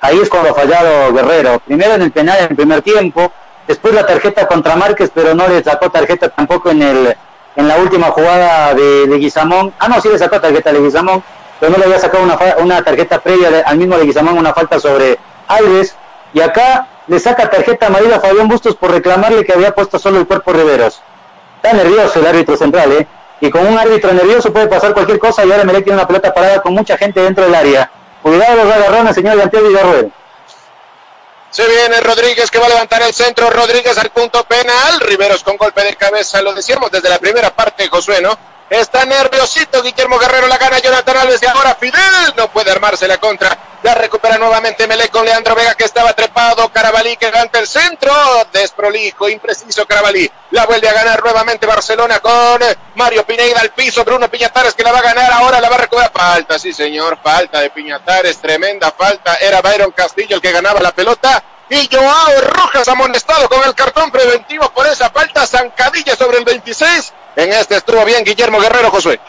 ahí 0.00 0.20
es 0.20 0.28
cuando 0.28 0.50
ha 0.50 0.54
fallado 0.54 1.12
Guerrero. 1.12 1.58
Primero 1.66 1.94
en 1.94 2.02
el 2.02 2.12
penal 2.12 2.38
en 2.38 2.50
el 2.50 2.56
primer 2.56 2.82
tiempo, 2.82 3.32
después 3.66 3.94
la 3.94 4.06
tarjeta 4.06 4.46
contra 4.46 4.76
Márquez, 4.76 5.10
pero 5.12 5.34
no 5.34 5.48
le 5.48 5.62
sacó 5.64 5.90
tarjeta 5.90 6.28
tampoco 6.28 6.70
en 6.70 6.82
el 6.82 7.16
en 7.56 7.68
la 7.68 7.78
última 7.78 8.08
jugada 8.08 8.74
de 8.74 9.06
Leguizamón. 9.08 9.74
Ah, 9.78 9.88
no, 9.88 10.00
sí 10.00 10.08
le 10.08 10.18
sacó 10.18 10.40
tarjeta 10.40 10.70
a 10.70 10.72
Leguizamón, 10.74 11.24
pero 11.60 11.72
no 11.72 11.78
le 11.78 11.84
había 11.84 11.98
sacado 11.98 12.24
una, 12.24 12.38
una 12.58 12.82
tarjeta 12.82 13.20
previa 13.20 13.62
al 13.64 13.78
mismo 13.78 13.96
Leguizamón, 13.96 14.38
una 14.38 14.54
falta 14.54 14.78
sobre 14.78 15.18
Alves. 15.48 15.94
Y 16.32 16.40
acá 16.40 16.88
le 17.06 17.18
saca 17.18 17.48
tarjeta 17.48 17.86
amarilla 17.86 18.16
a 18.16 18.20
Fabián 18.20 18.48
Bustos 18.48 18.74
por 18.76 18.90
reclamarle 18.90 19.44
que 19.44 19.52
había 19.52 19.74
puesto 19.74 19.98
solo 19.98 20.18
el 20.18 20.26
cuerpo 20.26 20.52
Riveros. 20.52 21.00
Está 21.56 21.72
nervioso 21.72 22.20
el 22.20 22.26
árbitro 22.26 22.56
central, 22.56 22.92
¿eh? 22.92 23.06
Y 23.40 23.50
con 23.50 23.66
un 23.66 23.78
árbitro 23.78 24.12
nervioso 24.12 24.52
puede 24.52 24.66
pasar 24.66 24.94
cualquier 24.94 25.18
cosa 25.18 25.44
y 25.44 25.52
ahora 25.52 25.64
Melec 25.64 25.84
tiene 25.84 25.98
una 25.98 26.06
pelota 26.06 26.32
parada 26.32 26.60
con 26.62 26.74
mucha 26.74 26.96
gente 26.96 27.20
dentro 27.20 27.44
del 27.44 27.54
área. 27.54 27.90
Cuidado 28.22 28.64
los 28.64 28.74
agarrones, 28.74 29.14
señor 29.14 29.38
Santiago 29.38 29.68
Villarruel. 29.68 30.12
Se 31.50 31.66
viene 31.66 32.00
Rodríguez 32.00 32.50
que 32.50 32.58
va 32.58 32.66
a 32.66 32.70
levantar 32.70 33.02
el 33.02 33.14
centro. 33.14 33.48
Rodríguez 33.50 33.96
al 33.98 34.10
punto 34.10 34.44
penal. 34.44 35.00
Riveros 35.00 35.42
con 35.42 35.56
golpe 35.56 35.82
de 35.84 35.94
cabeza. 35.96 36.42
Lo 36.42 36.52
decíamos 36.52 36.90
desde 36.90 37.08
la 37.08 37.18
primera 37.18 37.50
parte, 37.50 37.88
Josué, 37.88 38.20
¿no? 38.20 38.36
Está 38.68 39.04
nerviosito 39.04 39.80
Guillermo 39.80 40.18
Guerrero, 40.18 40.48
la 40.48 40.58
gana 40.58 40.80
Jonathan 40.80 41.16
Alves 41.18 41.40
y 41.40 41.46
ahora 41.46 41.76
Fidel 41.76 42.34
no 42.36 42.50
puede 42.50 42.72
armarse 42.72 43.06
la 43.06 43.18
contra. 43.18 43.56
La 43.84 43.94
recupera 43.94 44.36
nuevamente 44.38 44.88
Melec 44.88 45.12
con 45.12 45.24
Leandro 45.24 45.54
Vega 45.54 45.76
que 45.76 45.84
estaba 45.84 46.12
trepado. 46.12 46.68
Carabalí 46.72 47.16
que 47.16 47.26
levanta 47.26 47.60
el 47.60 47.68
centro. 47.68 48.12
Desprolijo, 48.52 49.28
impreciso 49.28 49.86
Carabalí. 49.86 50.28
La 50.50 50.66
vuelve 50.66 50.88
a 50.88 50.92
ganar 50.92 51.22
nuevamente 51.22 51.66
Barcelona 51.66 52.18
con 52.18 52.60
Mario 52.96 53.24
Pineida 53.24 53.60
al 53.60 53.70
piso. 53.70 54.04
Bruno 54.04 54.28
Piñatares 54.28 54.74
que 54.74 54.82
la 54.82 54.90
va 54.90 54.98
a 54.98 55.02
ganar 55.02 55.30
ahora. 55.30 55.60
La 55.60 55.68
va 55.68 55.76
a 55.76 55.78
recuperar. 55.78 56.10
Falta, 56.12 56.58
sí 56.58 56.72
señor. 56.72 57.18
Falta 57.22 57.60
de 57.60 57.70
Piñatares. 57.70 58.38
Tremenda 58.38 58.90
falta. 58.90 59.36
Era 59.36 59.62
Byron 59.62 59.92
Castillo 59.92 60.34
el 60.34 60.42
que 60.42 60.50
ganaba 60.50 60.80
la 60.80 60.90
pelota. 60.90 61.44
Y 61.68 61.88
Joao 61.90 62.40
Rojas 62.42 62.86
amonestado 62.88 63.48
con 63.48 63.62
el 63.64 63.74
cartón 63.74 64.10
preventivo 64.10 64.68
por 64.70 64.86
esa 64.86 65.10
falta. 65.10 65.46
Zancadilla 65.46 66.14
sobre 66.14 66.38
el 66.38 66.44
26 66.44 67.12
en 67.36 67.52
este 67.52 67.76
estuvo 67.76 68.02
bien 68.04 68.24
Guillermo 68.24 68.58
Guerrero, 68.58 68.90
Josué. 68.90 69.20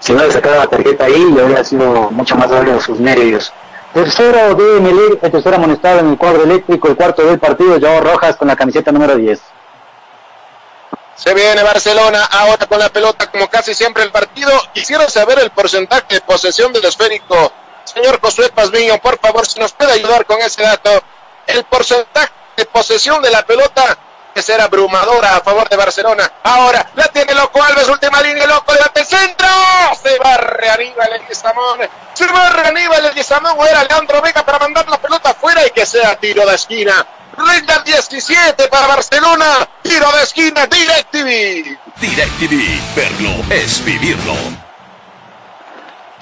Si 0.00 0.12
no 0.12 0.24
le 0.24 0.32
sacaba 0.32 0.56
la 0.56 0.66
tarjeta 0.66 1.04
ahí, 1.04 1.24
le 1.30 1.42
habría 1.42 1.64
sido 1.64 2.10
mucho 2.10 2.34
más 2.36 2.50
de 2.50 2.80
sus 2.80 2.98
nervios. 2.98 3.52
Tercero 3.94 4.54
de 4.56 4.80
Melec, 4.80 5.22
el 5.22 5.30
tercero 5.30 5.56
amonestado 5.56 6.00
en 6.00 6.10
el 6.10 6.18
cuadro 6.18 6.42
eléctrico, 6.42 6.88
el 6.88 6.96
cuarto 6.96 7.24
del 7.24 7.38
partido, 7.38 7.78
Joao 7.80 8.00
Rojas 8.00 8.34
con 8.36 8.48
la 8.48 8.56
camiseta 8.56 8.90
número 8.90 9.14
10. 9.14 9.40
Se 11.14 11.32
viene 11.32 11.62
Barcelona 11.62 12.24
ahora 12.24 12.66
con 12.66 12.80
la 12.80 12.88
pelota 12.88 13.30
como 13.30 13.48
casi 13.48 13.72
siempre 13.72 14.02
el 14.02 14.10
partido. 14.10 14.50
Quisiera 14.72 15.08
saber 15.08 15.38
el 15.38 15.50
porcentaje 15.50 16.06
de 16.14 16.20
posesión 16.22 16.72
del 16.72 16.84
esférico. 16.84 17.52
Señor 17.84 18.20
Josué 18.20 18.50
Pazmiño, 18.50 18.98
por 18.98 19.18
favor, 19.18 19.46
si 19.46 19.60
nos 19.60 19.72
puede 19.72 19.92
ayudar 19.92 20.26
con 20.26 20.40
ese 20.40 20.62
dato. 20.62 21.02
El 21.46 21.64
porcentaje 21.64 22.32
de 22.56 22.64
posesión 22.66 23.20
de 23.22 23.30
la 23.30 23.44
pelota 23.44 23.98
que 24.34 24.42
ser 24.42 24.60
abrumadora 24.60 25.36
a 25.36 25.40
favor 25.40 25.68
de 25.68 25.76
Barcelona. 25.76 26.30
Ahora 26.42 26.90
la 26.96 27.06
tiene 27.08 27.34
Loco 27.34 27.62
Alves, 27.62 27.88
última 27.88 28.20
línea, 28.20 28.46
Loco 28.46 28.72
delante 28.72 29.04
centro. 29.04 29.46
Se 30.02 30.18
barre 30.18 30.68
Aníbal 30.70 31.12
el 31.12 31.26
Guizamón. 31.28 31.78
Se 32.12 32.26
barre 32.26 32.66
Aníbal 32.66 33.06
el 33.06 33.14
Guizamón. 33.14 33.56
Era 33.66 33.84
Leandro 33.84 34.20
Vega 34.20 34.44
para 34.44 34.58
mandar 34.58 34.88
la 34.88 34.98
pelota 34.98 35.30
afuera 35.30 35.64
y 35.64 35.70
que 35.70 35.86
sea 35.86 36.16
tiro 36.16 36.44
de 36.44 36.56
esquina. 36.56 37.06
Rinda 37.36 37.78
17 37.80 38.68
para 38.68 38.88
Barcelona. 38.88 39.68
Tiro 39.82 40.10
de 40.12 40.22
esquina, 40.22 40.66
DirecTV. 40.66 41.78
DirecTV, 42.00 42.96
verlo 42.96 43.54
es 43.54 43.84
vivirlo. 43.84 44.63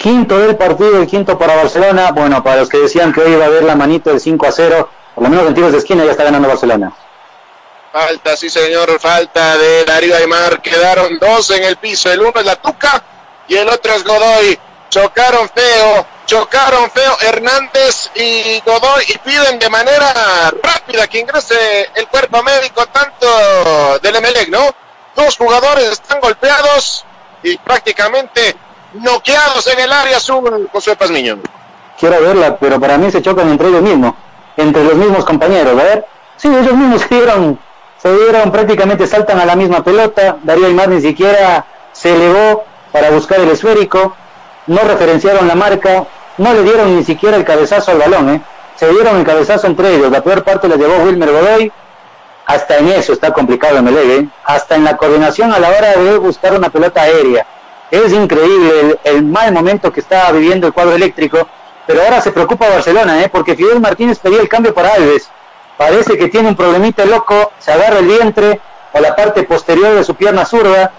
Quinto 0.03 0.37
del 0.37 0.57
partido, 0.57 0.97
el 0.97 1.07
quinto 1.07 1.39
para 1.39 1.55
Barcelona. 1.55 2.11
Bueno, 2.11 2.43
para 2.43 2.57
los 2.57 2.67
que 2.67 2.77
decían 2.77 3.13
que 3.13 3.21
hoy 3.21 3.31
iba 3.31 3.45
a 3.45 3.47
haber 3.47 3.63
la 3.63 3.73
manito 3.73 4.09
del 4.09 4.19
5 4.19 4.45
a 4.45 4.51
0, 4.51 4.89
por 5.15 5.23
lo 5.23 5.29
menos 5.29 5.47
en 5.47 5.53
tiros 5.53 5.71
de 5.71 5.77
esquina 5.77 6.03
ya 6.03 6.11
está 6.11 6.25
ganando 6.25 6.49
Barcelona. 6.49 6.91
Falta, 7.89 8.35
sí 8.35 8.49
señor, 8.49 8.99
falta 8.99 9.55
de 9.55 9.85
Darío 9.85 10.13
Aymar. 10.17 10.61
Quedaron 10.61 11.17
dos 11.19 11.51
en 11.51 11.63
el 11.63 11.77
piso. 11.77 12.11
El 12.11 12.19
uno 12.19 12.33
es 12.35 12.45
la 12.45 12.57
Tuca 12.57 13.01
y 13.47 13.55
el 13.55 13.69
otro 13.69 13.93
es 13.93 14.03
Godoy. 14.03 14.59
Chocaron 14.89 15.49
feo, 15.55 16.05
chocaron 16.25 16.91
feo 16.91 17.17
Hernández 17.21 18.11
y 18.15 18.59
Godoy 18.65 19.05
y 19.07 19.17
piden 19.19 19.57
de 19.57 19.69
manera 19.69 20.51
rápida 20.61 21.07
que 21.07 21.19
ingrese 21.19 21.91
el 21.95 22.09
cuerpo 22.09 22.43
médico 22.43 22.85
tanto 22.87 23.99
del 23.99 24.17
Emelec, 24.17 24.49
¿no? 24.49 24.69
Dos 25.15 25.37
jugadores 25.37 25.93
están 25.93 26.19
golpeados 26.19 27.05
y 27.41 27.57
prácticamente 27.57 28.53
noqueados 28.93 29.67
en 29.67 29.79
el 29.79 29.91
área 29.91 30.17
azul, 30.17 30.69
José 30.71 30.95
Pazmiño. 30.95 31.39
Quiero 31.99 32.21
verla, 32.21 32.57
pero 32.57 32.79
para 32.79 32.97
mí 32.97 33.11
se 33.11 33.21
chocan 33.21 33.49
entre 33.49 33.69
ellos 33.69 33.81
mismos, 33.81 34.13
entre 34.57 34.83
los 34.83 34.95
mismos 34.95 35.25
compañeros. 35.25 35.79
A 35.79 35.83
ver, 35.83 36.05
sí, 36.37 36.47
ellos 36.47 36.73
mismos 36.73 37.01
se 37.01 37.15
dieron 37.15 37.59
se 38.03 38.13
dieron 38.13 38.51
prácticamente 38.51 39.07
saltan 39.07 39.39
a 39.39 39.45
la 39.45 39.55
misma 39.55 39.81
pelota, 39.81 40.35
Darío 40.43 40.65
Aymar 40.65 40.89
ni 40.89 40.99
siquiera 40.99 41.65
se 41.93 42.13
elevó 42.13 42.65
para 42.91 43.11
buscar 43.11 43.39
el 43.39 43.49
esférico, 43.49 44.13
no 44.67 44.81
referenciaron 44.81 45.47
la 45.47 45.55
marca, 45.55 46.03
no 46.37 46.53
le 46.53 46.63
dieron 46.63 46.97
ni 46.97 47.05
siquiera 47.05 47.37
el 47.37 47.45
cabezazo 47.45 47.91
al 47.91 47.99
balón, 47.99 48.29
¿eh? 48.29 48.41
se 48.75 48.89
dieron 48.89 49.17
el 49.17 49.25
cabezazo 49.25 49.67
entre 49.67 49.95
ellos. 49.95 50.11
La 50.11 50.21
peor 50.21 50.43
parte 50.43 50.67
la 50.67 50.75
llevó 50.75 50.97
Wilmer 50.97 51.31
Godoy. 51.31 51.71
Hasta 52.45 52.79
en 52.79 52.89
eso 52.89 53.13
está 53.13 53.31
complicado 53.31 53.77
Emelec, 53.77 54.05
¿eh? 54.05 54.27
hasta 54.43 54.75
en 54.75 54.83
la 54.83 54.97
coordinación 54.97 55.53
a 55.53 55.59
la 55.59 55.69
hora 55.69 55.95
de 55.95 56.17
buscar 56.17 56.53
una 56.57 56.69
pelota 56.69 57.03
aérea. 57.03 57.45
Es 57.93 58.11
increíble 58.11 58.79
el, 58.79 58.99
el, 59.03 59.23
mal 59.23 59.51
momento 59.51 59.93
que 59.93 59.99
está 59.99 60.31
viviendo 60.31 60.65
el 60.65 60.73
cuadro 60.73 60.95
eléctrico, 60.95 61.47
pero 61.85 62.01
ahora 62.01 62.21
se 62.21 62.31
preocupa 62.31 62.67
Barcelona, 62.67 63.21
¿eh? 63.21 63.29
porque 63.29 63.55
Fidel 63.55 63.79
Martínez 63.79 64.17
pedía 64.17 64.41
el 64.41 64.49
cambio 64.49 64.73
para 64.73 64.95
Alves. 64.95 65.29
Parece 65.77 66.17
que 66.17 66.27
tiene 66.27 66.47
un 66.47 66.55
problemita 66.55 67.05
loco, 67.05 67.51
se 67.59 67.71
agarra 67.71 67.99
el 67.99 68.07
vientre 68.07 68.59
o 68.93 68.99
la 68.99 69.15
parte 69.15 69.43
posterior 69.43 69.93
de 69.93 70.03
su 70.03 70.15
pierna 70.15 70.43
zurda 70.43 70.91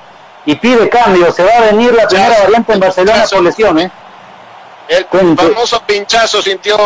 y 0.46 0.54
pide 0.54 0.88
cambio. 0.88 1.32
Se 1.32 1.42
va 1.42 1.50
a 1.56 1.60
venir 1.62 1.92
la 1.92 2.06
primera 2.06 2.38
variante 2.42 2.72
en 2.74 2.78
Barcelona 2.78 3.24
por 3.28 3.42
lesión. 3.42 3.80
¿eh? 3.80 3.90
El 4.86 5.36
famoso 5.36 5.82
pinchazo 5.84 6.42
sintió 6.42 6.76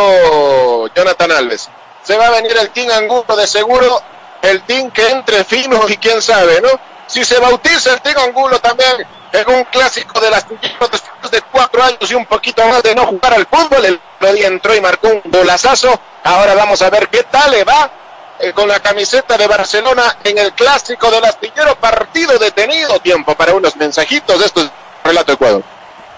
Jonathan 0.87 1.31
Alves. 1.33 1.69
Se 2.01 2.17
va 2.17 2.25
a 2.25 2.31
venir 2.31 2.57
el 2.57 2.71
Team 2.71 2.89
Angulo 2.97 3.35
de 3.35 3.45
seguro, 3.45 4.01
el 4.41 4.63
Team 4.63 4.89
que 4.89 5.07
entre 5.07 5.43
fino 5.43 5.87
y 5.87 5.97
quién 5.97 6.19
sabe, 6.19 6.61
¿no? 6.61 6.69
Si 7.05 7.23
se 7.23 7.37
bautiza 7.37 7.93
el 7.93 8.01
Team 8.01 8.17
Angulo 8.25 8.57
también 8.57 9.05
en 9.31 9.49
un 9.49 9.63
clásico 9.65 10.19
de 10.19 10.31
las 10.31 10.45
después 10.47 11.31
de 11.31 11.41
cuatro 11.51 11.83
años 11.83 12.09
y 12.09 12.15
un 12.15 12.25
poquito 12.25 12.65
más 12.65 12.81
de 12.83 12.95
no 12.95 13.05
jugar 13.05 13.33
al 13.33 13.45
fútbol, 13.45 13.85
el 13.85 14.35
día 14.35 14.47
entró 14.47 14.75
y 14.75 14.81
marcó 14.81 15.09
un 15.09 15.21
golazazo. 15.25 15.99
Ahora 16.23 16.53
vamos 16.55 16.81
a 16.81 16.89
ver 16.89 17.07
qué 17.09 17.23
tal 17.23 17.51
le 17.51 17.63
va 17.63 17.91
eh, 18.39 18.53
con 18.53 18.67
la 18.67 18.79
camiseta 18.79 19.37
de 19.37 19.47
Barcelona 19.47 20.17
en 20.23 20.37
el 20.37 20.53
clásico 20.53 21.11
del 21.11 21.25
astillero, 21.25 21.75
partido 21.75 22.37
detenido. 22.39 22.99
Tiempo 22.99 23.35
para 23.35 23.53
unos 23.53 23.75
mensajitos. 23.75 24.41
Esto 24.41 24.61
es 24.61 24.69
Relato 25.03 25.33
Ecuador. 25.33 25.63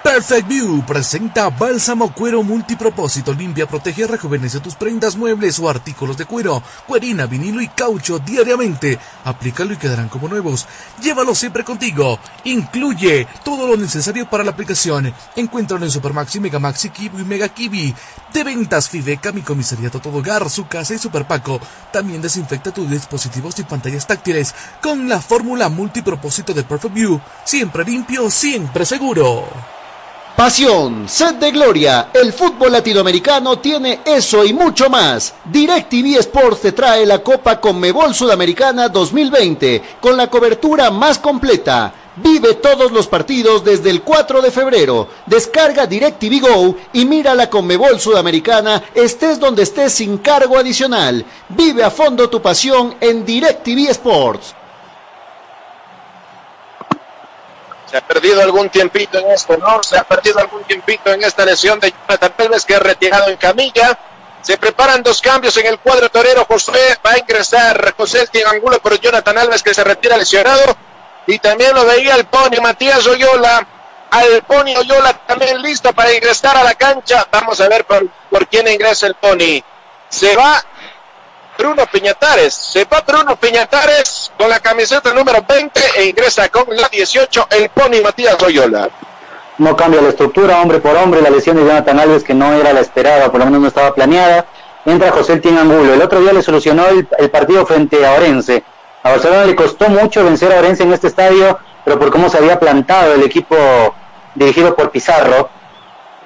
Perfect 0.04 0.48
View 0.48 0.84
presenta 0.86 1.50
Bálsamo 1.50 2.12
Cuero 2.12 2.42
Multipropósito. 2.42 3.34
Limpia, 3.34 3.68
protege, 3.68 4.08
rejuvenece 4.08 4.60
tus 4.60 4.74
prendas, 4.74 5.16
muebles 5.16 5.60
o 5.60 5.70
artículos 5.70 6.18
de 6.18 6.26
cuero, 6.26 6.64
cuerina, 6.88 7.28
vinilo 7.28 7.62
y 7.62 7.68
caucho 7.68 8.18
diariamente. 8.18 8.98
Aplícalo 9.24 9.74
y 9.74 9.78
quedarán 9.78 10.10
como 10.10 10.28
nuevos. 10.28 10.68
Llévalo 11.02 11.36
siempre 11.36 11.64
contigo. 11.64 12.20
Incluye 12.46 13.28
todo 13.46 13.68
lo 13.68 13.78
necesario 13.78 14.28
para 14.28 14.44
la 14.44 14.52
aplicación. 14.52 15.14
Encuéntralo 15.36 15.86
en 15.86 15.92
Supermaxi, 15.92 16.40
Megamaxi, 16.40 16.90
Kiwi 16.90 17.22
y 17.22 17.26
Mega 17.26 17.50
Kiwi. 17.50 17.94
De 18.34 18.44
ventas 18.44 18.90
Fideca, 18.90 19.32
mi 19.32 19.42
comisariato 19.42 20.00
Todo 20.00 20.18
Hogar, 20.18 20.50
su 20.50 20.68
casa 20.68 20.96
y 20.96 20.98
Superpaco. 20.98 21.62
También 21.94 22.24
desinfecta 22.24 22.72
tus 22.72 22.90
dispositivos 22.90 23.60
y 23.60 23.64
pantallas 23.64 24.08
táctiles 24.08 24.56
con 24.82 25.08
la 25.08 25.22
fórmula 25.22 25.70
multipropósito 25.70 26.56
de 26.56 26.64
Perfect 26.64 26.96
View. 26.96 27.22
Siempre 27.46 27.84
limpio, 27.84 28.32
siempre 28.32 28.84
seguro. 28.84 29.48
Pasión, 30.36 31.08
sed 31.08 31.36
de 31.36 31.52
gloria, 31.52 32.10
el 32.14 32.34
fútbol 32.34 32.72
latinoamericano 32.72 33.60
tiene 33.60 34.00
eso 34.04 34.44
y 34.44 34.54
mucho 34.54 34.90
más. 34.90 35.36
DirecTV 35.46 36.18
Sports 36.20 36.62
te 36.62 36.72
trae 36.72 37.06
la 37.06 37.20
Copa 37.20 37.60
Conmebol 37.60 38.16
Sudamericana 38.16 38.90
2020 38.90 39.84
con 40.00 40.18
la 40.18 40.28
cobertura 40.28 40.90
más 40.90 41.20
completa. 41.20 41.94
Vive 42.16 42.56
todos 42.56 42.92
los 42.92 43.08
partidos 43.08 43.64
desde 43.64 43.90
el 43.90 44.02
4 44.02 44.42
de 44.42 44.52
febrero. 44.52 45.08
Descarga 45.28 45.86
DirecTV 45.86 46.42
Go 46.42 46.76
y 46.94 47.06
mira 47.06 47.36
la 47.36 47.50
Conmebol 47.50 48.00
Sudamericana 48.00 48.84
estés 48.96 49.40
donde 49.40 49.64
estés 49.64 49.94
sin 49.94 50.18
cargo 50.18 50.58
adicional. 50.58 51.24
Vive 51.50 51.84
a 51.84 51.92
fondo 51.92 52.30
tu 52.30 52.42
pasión 52.42 52.96
en 53.00 53.26
DirecTV 53.26 53.90
Sports. 53.92 54.56
Se 57.92 57.98
ha 57.98 58.08
perdido 58.08 58.42
algún 58.42 58.70
tiempito 58.70 59.18
en 59.18 59.32
esto, 59.32 59.58
¿no? 59.58 59.84
Se 59.84 59.98
ha 59.98 60.06
perdido 60.06 60.40
algún 60.40 60.64
tiempito 60.64 61.12
en 61.12 61.22
esta 61.24 61.44
lesión 61.44 61.78
de 61.78 61.92
Jonathan 61.92 62.32
Pérez 62.38 62.64
que 62.64 62.76
ha 62.76 62.80
retirado 62.80 63.28
en 63.28 63.36
camilla. 63.36 64.00
Se 64.42 64.58
preparan 64.58 65.04
dos 65.04 65.20
cambios 65.20 65.58
en 65.58 65.66
el 65.66 65.78
cuadro 65.78 66.10
torero. 66.10 66.46
José 66.46 66.98
va 67.06 67.12
a 67.12 67.18
ingresar 67.18 67.94
José 67.98 68.30
Angulo 68.50 68.80
por 68.80 68.98
Jonathan 68.98 69.38
Alves 69.38 69.62
que 69.62 69.74
se 69.74 69.84
retira 69.84 70.16
lesionado. 70.16 70.78
Y 71.28 71.38
también 71.40 71.76
lo 71.76 71.84
veía 71.84 72.16
el 72.16 72.24
Pony 72.28 72.62
Matías 72.62 73.06
Oyola. 73.08 73.68
Al 74.10 74.42
Pony 74.44 74.74
Oyola 74.78 75.12
también 75.28 75.62
listo 75.62 75.92
para 75.92 76.14
ingresar 76.14 76.56
a 76.56 76.64
la 76.64 76.76
cancha. 76.76 77.28
Vamos 77.30 77.60
a 77.60 77.68
ver 77.68 77.84
por, 77.84 78.08
por 78.30 78.48
quién 78.48 78.70
ingresa 78.70 79.08
el 79.08 79.16
Pony. 79.16 79.62
Se 80.08 80.34
va 80.38 80.64
Bruno 81.62 81.86
Piñatares. 81.86 82.56
Se 82.56 82.86
va 82.86 83.02
Bruno 83.02 83.36
Piñatares 83.36 84.32
con 84.36 84.50
la 84.50 84.60
camiseta 84.60 85.14
número 85.14 85.46
20 85.48 85.80
e 85.96 86.06
ingresa 86.06 86.50
con 86.50 86.66
la 86.76 86.88
18 86.88 87.48
el 87.52 87.70
Pony 87.70 88.02
Matías 88.04 88.42
Royola. 88.42 88.90
No 89.60 89.76
cambia 89.76 90.02
la 90.02 90.10
estructura, 90.10 90.60
hombre 90.60 90.80
por 90.80 90.96
hombre, 90.98 91.22
la 91.22 91.30
lesión 91.30 91.58
de 91.58 91.64
Jonathan 91.64 92.00
Alves 92.00 92.24
que 92.24 92.34
no 92.34 92.52
era 92.52 92.74
la 92.74 92.80
esperada, 92.80 93.30
por 93.30 93.42
lo 93.42 93.46
menos 93.46 93.62
no 93.62 93.68
estaba 93.68 93.94
planeada. 93.94 94.48
Entra 94.88 95.12
José 95.12 95.40
El 95.44 95.58
Angulo. 95.60 95.94
El 95.94 96.02
otro 96.02 96.20
día 96.20 96.34
le 96.34 96.42
solucionó 96.42 96.88
el, 96.88 97.30
partido 97.30 97.64
frente 97.68 98.04
a 98.04 98.14
Orense. 98.14 98.64
A 99.04 99.12
Barcelona 99.12 99.46
le 99.46 99.56
costó 99.56 99.88
mucho 99.88 100.24
vencer 100.24 100.52
a 100.52 100.58
Orense 100.58 100.82
en 100.82 100.94
este 100.94 101.10
estadio, 101.10 101.60
pero 101.86 102.00
por 102.00 102.10
cómo 102.10 102.28
se 102.28 102.40
había 102.40 102.60
plantado 102.60 103.14
el 103.14 103.22
equipo 103.22 103.56
dirigido 104.34 104.76
por 104.76 104.90
Pizarro. 104.90 105.48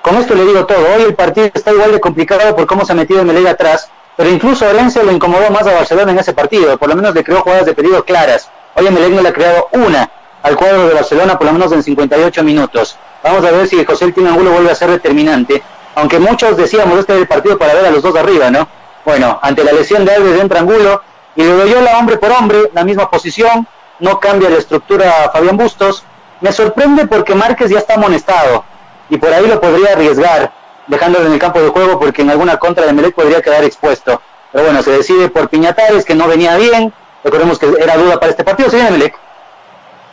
Con 0.01 0.15
esto 0.15 0.33
le 0.33 0.45
digo 0.45 0.65
todo. 0.65 0.79
Hoy 0.95 1.03
el 1.03 1.13
partido 1.13 1.49
está 1.53 1.73
igual 1.73 1.91
de 1.91 1.99
complicado 1.99 2.55
por 2.55 2.65
cómo 2.65 2.85
se 2.85 2.93
ha 2.93 2.95
metido 2.95 3.25
Melega 3.25 3.51
atrás 3.51 3.91
pero 4.15 4.29
incluso 4.29 4.67
Orense 4.67 5.03
le 5.03 5.13
incomodó 5.13 5.49
más 5.49 5.67
a 5.67 5.73
Barcelona 5.73 6.11
en 6.11 6.19
ese 6.19 6.33
partido, 6.33 6.77
por 6.77 6.89
lo 6.89 6.95
menos 6.95 7.13
le 7.13 7.23
creó 7.23 7.41
jugadas 7.41 7.65
de 7.65 7.73
pedido 7.73 8.03
claras. 8.05 8.49
Hoy 8.75 8.87
Emelec 8.87 9.11
no 9.11 9.21
le 9.21 9.29
ha 9.29 9.33
creado 9.33 9.69
una 9.73 10.09
al 10.43 10.55
cuadro 10.55 10.87
de 10.87 10.93
Barcelona, 10.93 11.37
por 11.37 11.47
lo 11.47 11.53
menos 11.53 11.71
en 11.71 11.83
58 11.83 12.43
minutos. 12.43 12.97
Vamos 13.23 13.43
a 13.43 13.51
ver 13.51 13.67
si 13.67 13.83
José 13.83 14.13
El 14.15 14.27
Angulo 14.27 14.51
vuelve 14.51 14.71
a 14.71 14.75
ser 14.75 14.89
determinante, 14.91 15.61
aunque 15.95 16.19
muchos 16.19 16.55
decíamos 16.55 16.99
este 16.99 17.13
es 17.13 17.19
el 17.21 17.27
partido 17.27 17.57
para 17.57 17.73
ver 17.73 17.85
a 17.85 17.91
los 17.91 18.03
dos 18.03 18.15
arriba, 18.15 18.49
¿no? 18.49 18.67
Bueno, 19.03 19.39
ante 19.41 19.63
la 19.63 19.71
lesión 19.71 20.05
de 20.05 20.13
Alves 20.13 20.39
entra 20.39 20.59
Angulo 20.59 21.01
y 21.35 21.43
le 21.43 21.51
doy 21.51 21.69
la 21.83 21.97
hombre 21.97 22.17
por 22.17 22.31
hombre, 22.31 22.69
la 22.73 22.83
misma 22.83 23.09
posición, 23.09 23.67
no 23.99 24.19
cambia 24.19 24.49
la 24.49 24.57
estructura 24.57 25.29
Fabián 25.31 25.57
Bustos. 25.57 26.03
Me 26.41 26.51
sorprende 26.51 27.07
porque 27.07 27.33
Márquez 27.33 27.69
ya 27.69 27.79
está 27.79 27.95
amonestado 27.95 28.63
y 29.09 29.17
por 29.17 29.33
ahí 29.33 29.47
lo 29.47 29.59
podría 29.59 29.93
arriesgar 29.93 30.51
dejándolo 30.87 31.27
en 31.27 31.33
el 31.33 31.39
campo 31.39 31.61
de 31.61 31.69
juego 31.69 31.99
porque 31.99 32.21
en 32.21 32.29
alguna 32.29 32.57
contra 32.57 32.85
de 32.85 32.93
Melec 32.93 33.15
podría 33.15 33.41
quedar 33.41 33.63
expuesto. 33.63 34.21
Pero 34.51 34.65
bueno, 34.65 34.83
se 34.83 34.91
decide 34.91 35.29
por 35.29 35.49
Piñatares, 35.49 36.05
que 36.05 36.15
no 36.15 36.27
venía 36.27 36.55
bien. 36.55 36.93
Recordemos 37.23 37.59
que 37.59 37.73
era 37.79 37.97
duda 37.97 38.19
para 38.19 38.31
este 38.31 38.43
partido. 38.43 38.69
Se 38.69 38.77
viene 38.77 38.91
Melec. 38.91 39.17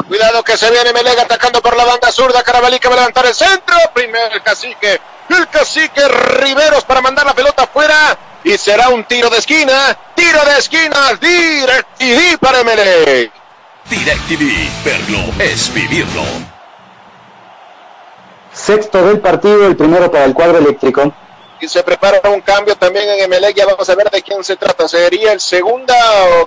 Cuidado 0.08 0.42
que 0.42 0.56
se 0.56 0.70
viene 0.70 0.92
Melec 0.92 1.18
atacando 1.18 1.62
por 1.62 1.76
la 1.76 1.84
banda 1.84 2.10
zurda. 2.10 2.42
Carabalí 2.42 2.78
que 2.78 2.88
va 2.88 2.94
a 2.94 2.98
levantar 2.98 3.26
el 3.26 3.34
centro. 3.34 3.76
Primero 3.94 4.34
el 4.34 4.42
cacique. 4.42 5.00
El 5.28 5.48
cacique 5.48 6.08
Riveros 6.08 6.84
para 6.84 7.00
mandar 7.00 7.24
la 7.26 7.34
pelota 7.34 7.64
afuera. 7.64 8.18
Y 8.44 8.58
será 8.58 8.88
un 8.88 9.04
tiro 9.04 9.30
de 9.30 9.38
esquina. 9.38 9.96
Tiro 10.14 10.44
de 10.44 10.58
esquina. 10.58 11.14
DirecTV 11.20 12.38
para 12.40 12.64
Melec. 12.64 13.30
DirecTV. 13.88 14.84
Verlo 14.84 15.32
es 15.38 15.72
vivirlo 15.72 16.51
sexto 18.52 19.06
del 19.06 19.20
partido, 19.20 19.66
el 19.66 19.76
primero 19.76 20.10
para 20.10 20.24
el 20.24 20.34
cuadro 20.34 20.58
eléctrico. 20.58 21.12
Y 21.60 21.68
se 21.68 21.82
prepara 21.82 22.20
un 22.30 22.40
cambio 22.40 22.76
también 22.76 23.08
en 23.08 23.20
Emelec, 23.20 23.56
ya 23.56 23.66
vamos 23.66 23.88
a 23.88 23.94
ver 23.94 24.10
de 24.10 24.22
quién 24.22 24.42
se 24.42 24.56
trata. 24.56 24.88
Sería 24.88 25.32
el 25.32 25.40
segundo 25.40 25.94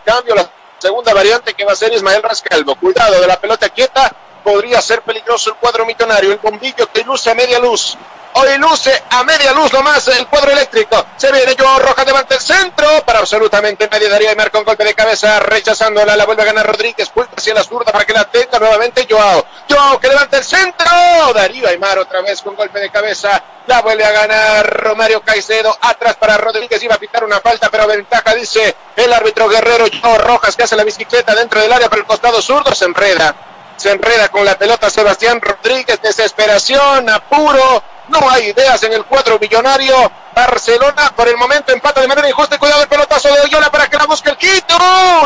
cambio, 0.04 0.36
la 0.36 0.50
segunda 0.78 1.14
variante 1.14 1.54
que 1.54 1.64
va 1.64 1.72
a 1.72 1.76
ser 1.76 1.94
Ismael 1.94 2.22
Rascalvo. 2.22 2.76
Cuidado 2.76 3.22
de 3.22 3.28
la 3.28 3.40
pelota 3.40 3.70
quieta, 3.70 4.14
podría 4.44 4.82
ser 4.82 5.02
peligroso 5.04 5.52
el 5.52 5.56
cuadro 5.56 5.86
millonario. 5.86 6.34
El 6.34 6.40
bombillo 6.40 6.92
que 6.92 7.04
luce 7.04 7.32
a 7.32 7.34
media 7.34 7.60
luz. 7.60 7.98
Hoy 8.38 8.58
luce 8.58 8.92
a 9.12 9.24
media 9.24 9.54
luz 9.54 9.72
nomás 9.72 10.06
el 10.10 10.28
cuadro 10.28 10.52
eléctrico. 10.52 11.06
Se 11.16 11.32
viene 11.32 11.56
Joao 11.58 11.80
Rojas 11.80 12.06
levanta 12.06 12.36
el 12.36 12.42
centro 12.42 12.86
para 13.06 13.20
absolutamente 13.20 13.88
nadie. 13.90 14.10
Daría 14.10 14.34
y 14.34 14.36
marca 14.36 14.60
un 14.60 14.66
golpe 14.66 14.84
de 14.84 14.94
cabeza 14.94 15.40
rechazándola. 15.40 16.18
La 16.18 16.26
vuelve 16.26 16.42
a 16.42 16.48
ganar 16.48 16.68
Rodríguez. 16.68 17.10
Vuelve 17.16 17.32
hacia 17.38 17.54
la 17.54 17.64
zurda 17.64 17.94
para 17.94 18.04
que 18.04 18.12
la 18.12 18.26
tenga 18.26 18.60
nuevamente 18.60 19.08
Joao. 19.10 19.46
Joao 19.70 19.98
que 20.02 20.10
levanta 20.10 20.36
el 20.36 20.44
centro. 20.44 20.86
Darío 21.34 21.70
Aymar 21.70 21.98
otra 21.98 22.20
vez 22.24 22.42
con 22.42 22.58
golpe 22.58 22.78
de 22.82 22.90
cabeza. 22.90 23.42
La 23.68 23.82
vuelve 23.82 24.04
a 24.04 24.12
ganar 24.12 24.84
Romario 24.84 25.22
Caicedo. 25.22 25.74
Atrás 25.80 26.18
para 26.18 26.36
Rodríguez. 26.38 26.84
Iba 26.84 26.96
a 26.96 27.00
pitar 27.00 27.24
una 27.24 27.40
falta, 27.40 27.70
pero 27.70 27.88
ventaja 27.88 28.36
dice 28.36 28.76
el 28.98 29.14
árbitro 29.14 29.48
guerrero 29.48 29.86
Joao 30.02 30.18
Rojas 30.18 30.58
que 30.58 30.64
hace 30.64 30.76
la 30.76 30.84
bicicleta 30.84 31.34
dentro 31.34 31.62
del 31.62 31.72
área 31.72 31.88
por 31.88 32.00
el 32.00 32.06
costado 32.06 32.42
zurdo. 32.42 32.76
Se 32.76 32.84
enreda. 32.84 33.34
Se 33.78 33.92
enreda 33.92 34.28
con 34.28 34.44
la 34.44 34.58
pelota 34.58 34.90
Sebastián 34.90 35.40
Rodríguez. 35.40 36.02
Desesperación, 36.02 37.10
apuro 37.10 37.95
no 38.10 38.30
hay 38.30 38.50
ideas 38.50 38.82
en 38.84 38.94
el 38.94 39.06
cuadro 39.06 39.40
millonario. 39.40 40.12
Barcelona 40.36 41.14
por 41.16 41.28
el 41.28 41.38
momento 41.38 41.72
empata 41.72 42.02
de 42.02 42.08
manera 42.08 42.30
injusta. 42.30 42.58
Cuidado 42.58 42.84
el 42.84 42.88
pelotazo 42.88 43.34
de 43.34 43.42
Oyola 43.42 43.72
para 43.72 43.88
que 43.88 43.98
la 43.98 44.06
busque 44.06 44.30
el 44.30 44.38
Quito. 44.38 44.78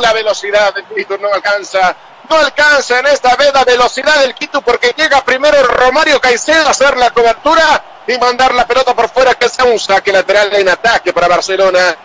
La 0.01 0.13
velocidad 0.13 0.73
del 0.73 0.85
Quito 0.85 1.17
no 1.17 1.33
alcanza. 1.33 1.95
No 2.29 2.37
alcanza 2.37 2.99
en 2.99 3.07
esta 3.07 3.35
veda 3.35 3.63
velocidad 3.63 4.19
del 4.19 4.35
Quito 4.35 4.61
porque 4.61 4.93
llega 4.95 5.23
primero 5.25 5.63
Romario 5.63 6.21
Caicedo 6.21 6.67
a 6.67 6.71
hacer 6.71 6.95
la 6.97 7.09
cobertura 7.09 7.83
y 8.07 8.17
mandar 8.17 8.53
la 8.53 8.67
pelota 8.67 8.95
por 8.95 9.09
fuera 9.09 9.33
que 9.33 9.49
sea 9.49 9.65
un 9.65 9.79
saque 9.79 10.11
lateral 10.11 10.53
en 10.53 10.69
ataque 10.69 11.11
para 11.11 11.27
Barcelona. 11.27 11.97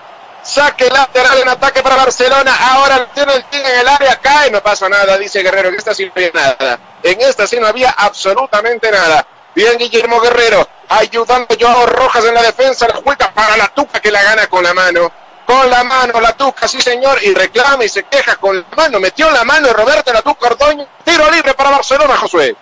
Saque 0.42 0.90
lateral 0.90 1.38
en 1.38 1.48
ataque 1.48 1.82
para 1.82 1.96
Barcelona. 1.96 2.54
Ahora 2.72 3.06
tiene 3.14 3.34
el 3.34 3.44
team 3.44 3.64
en 3.64 3.80
el 3.80 3.88
área. 3.88 4.16
Cae. 4.16 4.50
No 4.50 4.62
pasa 4.62 4.88
nada, 4.88 5.16
dice 5.16 5.42
Guerrero. 5.42 5.70
En 5.70 5.76
esta 5.76 5.94
sí 5.94 6.04
no 6.04 6.12
había 6.14 6.30
nada. 6.32 6.78
En 7.02 7.20
esta 7.20 7.46
sí 7.46 7.58
no 7.58 7.66
había 7.66 7.90
absolutamente 7.90 8.90
nada. 8.90 9.26
Bien 9.54 9.78
Guillermo 9.78 10.20
Guerrero. 10.20 10.66
ayudando 10.88 11.54
Joao 11.58 11.86
Rojas 11.86 12.24
en 12.24 12.34
la 12.34 12.42
defensa, 12.42 12.88
la 12.88 12.96
juega 12.96 13.30
para 13.32 13.56
la 13.56 13.68
Tuca 13.68 14.00
que 14.00 14.10
la 14.10 14.22
gana 14.22 14.46
con 14.48 14.64
la 14.64 14.74
mano. 14.74 15.12
Con 15.46 15.70
la 15.70 15.84
mano, 15.84 16.20
la 16.20 16.32
Tuca, 16.32 16.66
sí 16.66 16.80
señor, 16.80 17.22
y 17.22 17.32
reclama 17.34 17.84
y 17.84 17.88
se 17.88 18.02
queja 18.04 18.36
con 18.36 18.56
la 18.56 18.64
mano. 18.76 18.98
Metió 18.98 19.30
la 19.30 19.44
mano 19.44 19.68
de 19.68 19.72
Roberto 19.72 20.12
la 20.12 20.22
Tuca 20.22 20.48
Ordóñez. 20.48 20.88
Tiro 21.04 21.30
libre 21.30 21.54
para 21.54 21.70
Barcelona, 21.70 22.16
Josué. 22.16 22.56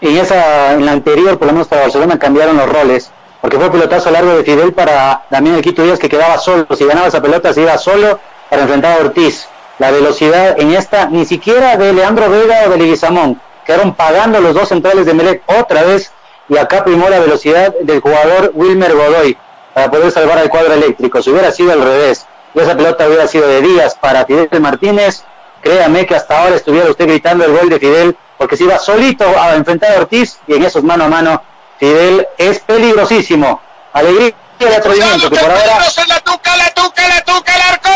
En 0.00 0.16
esa, 0.16 0.72
en 0.72 0.86
la 0.86 0.92
anterior, 0.92 1.38
por 1.38 1.46
lo 1.46 1.52
menos 1.52 1.68
para 1.68 1.82
Barcelona, 1.82 2.18
cambiaron 2.18 2.56
los 2.56 2.68
roles. 2.68 3.10
Porque 3.40 3.58
fue 3.58 3.70
pelotazo 3.70 4.10
largo 4.10 4.36
de 4.36 4.44
Fidel 4.44 4.72
para 4.72 5.24
Damián 5.28 5.60
Quito 5.60 5.82
Díaz 5.82 5.98
que 5.98 6.08
quedaba 6.08 6.38
solo. 6.38 6.66
Si 6.74 6.86
ganaba 6.86 7.08
esa 7.08 7.20
pelota, 7.20 7.52
se 7.52 7.60
iba 7.60 7.76
solo 7.76 8.18
para 8.48 8.62
enfrentar 8.62 8.98
a 8.98 9.04
Ortiz. 9.04 9.46
La 9.78 9.90
velocidad 9.90 10.58
en 10.58 10.72
esta, 10.72 11.06
ni 11.06 11.26
siquiera 11.26 11.76
de 11.76 11.92
Leandro 11.92 12.30
Vega 12.30 12.62
o 12.66 12.70
de 12.70 12.78
Leguizamón. 12.78 13.40
Quedaron 13.64 13.94
pagando 13.94 14.40
los 14.40 14.54
dos 14.54 14.68
centrales 14.68 15.06
de 15.06 15.14
Melec 15.14 15.42
otra 15.46 15.82
vez. 15.82 16.12
Y 16.48 16.58
acá 16.58 16.84
primó 16.84 17.08
la 17.08 17.20
velocidad 17.20 17.74
del 17.80 18.00
jugador 18.00 18.52
Wilmer 18.54 18.94
Godoy 18.94 19.38
para 19.72 19.90
poder 19.90 20.10
salvar 20.12 20.38
al 20.38 20.50
cuadro 20.50 20.74
eléctrico. 20.74 21.22
Si 21.22 21.30
hubiera 21.30 21.50
sido 21.50 21.72
al 21.72 21.82
revés 21.82 22.26
y 22.54 22.60
esa 22.60 22.76
pelota 22.76 23.06
hubiera 23.06 23.26
sido 23.26 23.48
de 23.48 23.62
Díaz 23.62 23.96
para 24.00 24.24
Fidel 24.24 24.60
Martínez, 24.60 25.24
créame 25.62 26.06
que 26.06 26.14
hasta 26.14 26.38
ahora 26.38 26.56
estuviera 26.56 26.90
usted 26.90 27.06
gritando 27.06 27.44
el 27.44 27.52
gol 27.52 27.68
de 27.68 27.80
Fidel 27.80 28.16
porque 28.38 28.56
se 28.56 28.64
iba 28.64 28.78
solito 28.78 29.24
a 29.40 29.54
enfrentar 29.54 29.92
a 29.92 30.00
Ortiz 30.00 30.38
y 30.46 30.54
en 30.54 30.64
esos 30.64 30.82
mano 30.82 31.04
a 31.04 31.08
mano 31.08 31.42
Fidel 31.78 32.28
es 32.38 32.60
peligrosísimo. 32.60 33.60
Alegría 33.92 34.34
de 34.58 34.76
atrevimiento 34.76 35.30
que 35.30 35.36
por 35.36 35.50
ahora... 35.50 35.78
La 36.06 36.20
tuca, 36.20 36.56
la 36.56 36.70
tuca, 36.70 37.08
la 37.08 37.24
tuca, 37.24 37.56
el 37.56 37.62
arco, 37.62 37.90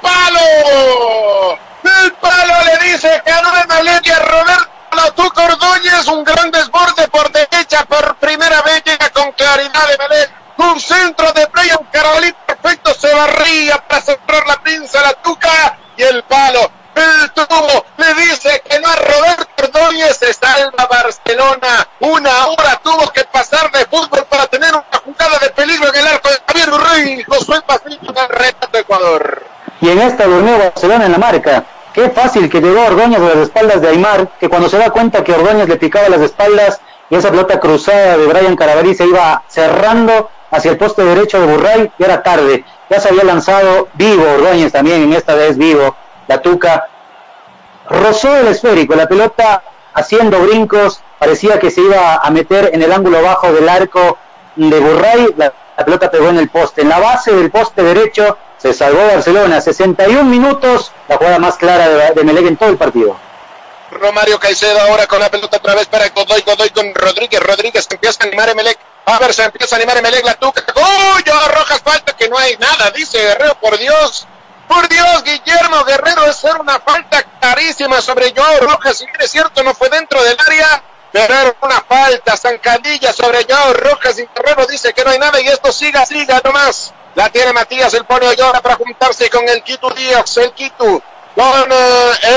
palo. 0.00 1.58
El 2.04 2.12
palo 2.14 2.54
le 2.64 2.90
dice 2.90 3.22
a 3.26 3.40
Roberto 3.40 4.71
la 4.94 5.10
tuca 5.12 5.44
Ordóñez, 5.44 6.06
un 6.08 6.24
gran 6.24 6.50
desborde 6.50 7.08
por 7.08 7.30
derecha, 7.32 7.84
por 7.84 8.16
primera 8.16 8.62
vez 8.62 8.82
llega 8.84 9.10
con 9.10 9.32
claridad 9.32 9.88
de 9.88 9.98
Melec. 9.98 10.30
Un 10.58 10.80
centro 10.80 11.32
de 11.32 11.46
playa, 11.48 11.76
un 11.78 11.86
Carolín 11.86 12.34
perfecto, 12.46 12.94
se 12.94 13.12
barría 13.12 13.78
para 13.88 14.02
cerrar 14.02 14.46
la 14.46 14.62
pinza, 14.62 15.00
la 15.02 15.14
tuca 15.14 15.78
y 15.96 16.02
el 16.02 16.22
palo 16.24 16.70
el 16.94 17.30
tubo 17.32 17.86
le 17.96 18.14
dice 18.14 18.62
que 18.68 18.78
no 18.80 18.88
a 18.88 18.96
Roberto 18.96 19.64
Ordóñez 19.64 20.16
se 20.18 20.32
salva 20.34 20.86
Barcelona. 20.86 21.88
Una 22.00 22.46
hora 22.48 22.80
tuvo 22.82 23.10
que 23.12 23.24
pasar 23.24 23.70
de 23.72 23.84
fútbol 23.86 24.26
para 24.28 24.46
tener 24.46 24.74
una 24.74 24.98
jugada 25.04 25.38
de 25.38 25.50
peligro 25.50 25.88
en 25.88 25.96
el 26.00 26.06
arco 26.06 26.28
de 26.28 26.38
Javier 26.46 26.70
Rey. 26.70 27.24
Josué 27.24 27.60
Pasillo 27.62 28.12
del 28.12 28.28
reto 28.28 28.68
de 28.72 28.80
Ecuador. 28.80 29.42
Y 29.80 29.88
en 29.88 30.00
esta 30.00 30.24
durmió 30.24 30.58
Barcelona 30.58 31.06
en 31.06 31.12
la 31.12 31.18
marca. 31.18 31.64
Qué 31.92 32.08
fácil 32.10 32.48
que 32.48 32.60
llegó 32.60 32.86
Ordóñez 32.86 33.20
a 33.20 33.28
las 33.28 33.36
espaldas 33.36 33.80
de 33.82 33.88
Aymar, 33.88 34.28
que 34.40 34.48
cuando 34.48 34.68
se 34.68 34.78
da 34.78 34.90
cuenta 34.90 35.22
que 35.22 35.32
Ordóñez 35.32 35.68
le 35.68 35.76
picaba 35.76 36.08
las 36.08 36.20
espaldas 36.20 36.80
y 37.10 37.16
esa 37.16 37.30
pelota 37.30 37.60
cruzada 37.60 38.16
de 38.16 38.26
Brian 38.26 38.56
Carabalí 38.56 38.94
se 38.94 39.06
iba 39.06 39.42
cerrando 39.48 40.30
hacia 40.50 40.70
el 40.70 40.78
poste 40.78 41.04
derecho 41.04 41.40
de 41.40 41.46
Burray, 41.46 41.92
y 41.98 42.04
era 42.04 42.22
tarde. 42.22 42.64
Ya 42.88 43.00
se 43.00 43.08
había 43.08 43.24
lanzado 43.24 43.88
vivo 43.94 44.24
Ordóñez 44.34 44.72
también, 44.72 45.02
en 45.02 45.12
esta 45.12 45.34
vez 45.34 45.58
vivo 45.58 45.94
la 46.28 46.40
Tuca, 46.40 46.86
rozó 47.88 48.36
el 48.36 48.48
esférico, 48.48 48.94
la 48.94 49.06
pelota 49.06 49.62
haciendo 49.94 50.40
brincos, 50.40 51.02
parecía 51.18 51.58
que 51.58 51.70
se 51.70 51.82
iba 51.82 52.16
a 52.16 52.30
meter 52.30 52.70
en 52.72 52.82
el 52.82 52.92
ángulo 52.92 53.22
bajo 53.22 53.52
del 53.52 53.68
arco 53.68 54.18
de 54.56 54.80
Burray, 54.80 55.34
la, 55.36 55.52
pelota 55.84 56.10
pegó 56.10 56.28
en 56.28 56.38
el 56.38 56.48
poste, 56.48 56.82
en 56.82 56.88
la 56.88 57.00
base 57.00 57.34
del 57.34 57.50
poste 57.50 57.82
derecho 57.82 58.38
se 58.62 58.72
salvó 58.72 59.04
Barcelona, 59.08 59.60
61 59.60 60.22
minutos, 60.22 60.92
la 61.08 61.16
jugada 61.16 61.40
más 61.40 61.56
clara 61.56 61.88
de, 61.88 62.12
de 62.12 62.22
Melec 62.22 62.46
en 62.46 62.56
todo 62.56 62.70
el 62.70 62.78
partido. 62.78 63.16
Romario 63.90 64.38
Caicedo 64.38 64.80
ahora 64.80 65.08
con 65.08 65.18
la 65.18 65.30
pelota 65.30 65.56
otra 65.56 65.74
vez 65.74 65.86
para 65.88 66.08
Godoy, 66.10 66.42
Godoy 66.42 66.70
con 66.70 66.94
Rodríguez, 66.94 67.42
Rodríguez 67.42 67.88
empieza 67.90 68.22
a 68.22 68.26
animar 68.28 68.48
a 68.50 68.54
Melec, 68.54 68.78
a 69.04 69.18
ver, 69.18 69.34
se 69.34 69.42
empieza 69.42 69.74
a 69.74 69.78
animar 69.78 69.98
a 69.98 70.02
Melec, 70.02 70.24
la 70.24 70.34
tuca, 70.34 70.62
¡Uy! 70.76 71.24
Rojas 71.24 71.82
falta 71.82 72.16
que 72.16 72.28
no 72.28 72.38
hay 72.38 72.56
nada, 72.58 72.92
dice 72.92 73.18
Guerrero, 73.18 73.56
por 73.56 73.76
Dios, 73.76 74.28
por 74.68 74.88
Dios, 74.88 75.24
Guillermo 75.24 75.84
Guerrero, 75.84 76.24
es 76.26 76.44
una 76.44 76.78
falta 76.78 77.22
carísima 77.40 78.00
sobre 78.00 78.32
Joao 78.32 78.60
Rojas. 78.60 78.96
Si 78.96 79.04
bien 79.06 79.20
es 79.20 79.30
cierto, 79.30 79.62
no 79.64 79.74
fue 79.74 79.88
dentro 79.90 80.22
del 80.22 80.36
área, 80.38 80.82
pero 81.10 81.34
era 81.34 81.56
una 81.60 81.80
falta, 81.82 82.36
zancadilla 82.36 83.12
sobre 83.12 83.44
Joao 83.44 83.74
Rojas. 83.74 84.18
Y 84.20 84.28
Guerrero 84.34 84.66
dice 84.66 84.94
que 84.94 85.04
no 85.04 85.10
hay 85.10 85.18
nada 85.18 85.40
y 85.40 85.48
esto 85.48 85.72
siga, 85.72 86.06
siga 86.06 86.40
nomás. 86.44 86.94
La 87.14 87.28
tiene 87.28 87.52
Matías, 87.52 87.92
el 87.94 88.04
pone 88.04 88.26
ahora 88.26 88.62
para 88.62 88.76
juntarse 88.76 89.28
con 89.28 89.46
el 89.48 89.62
Quito 89.62 89.90
Díaz, 89.90 90.36
el 90.38 90.52
Quito. 90.52 91.02
No, 91.36 91.66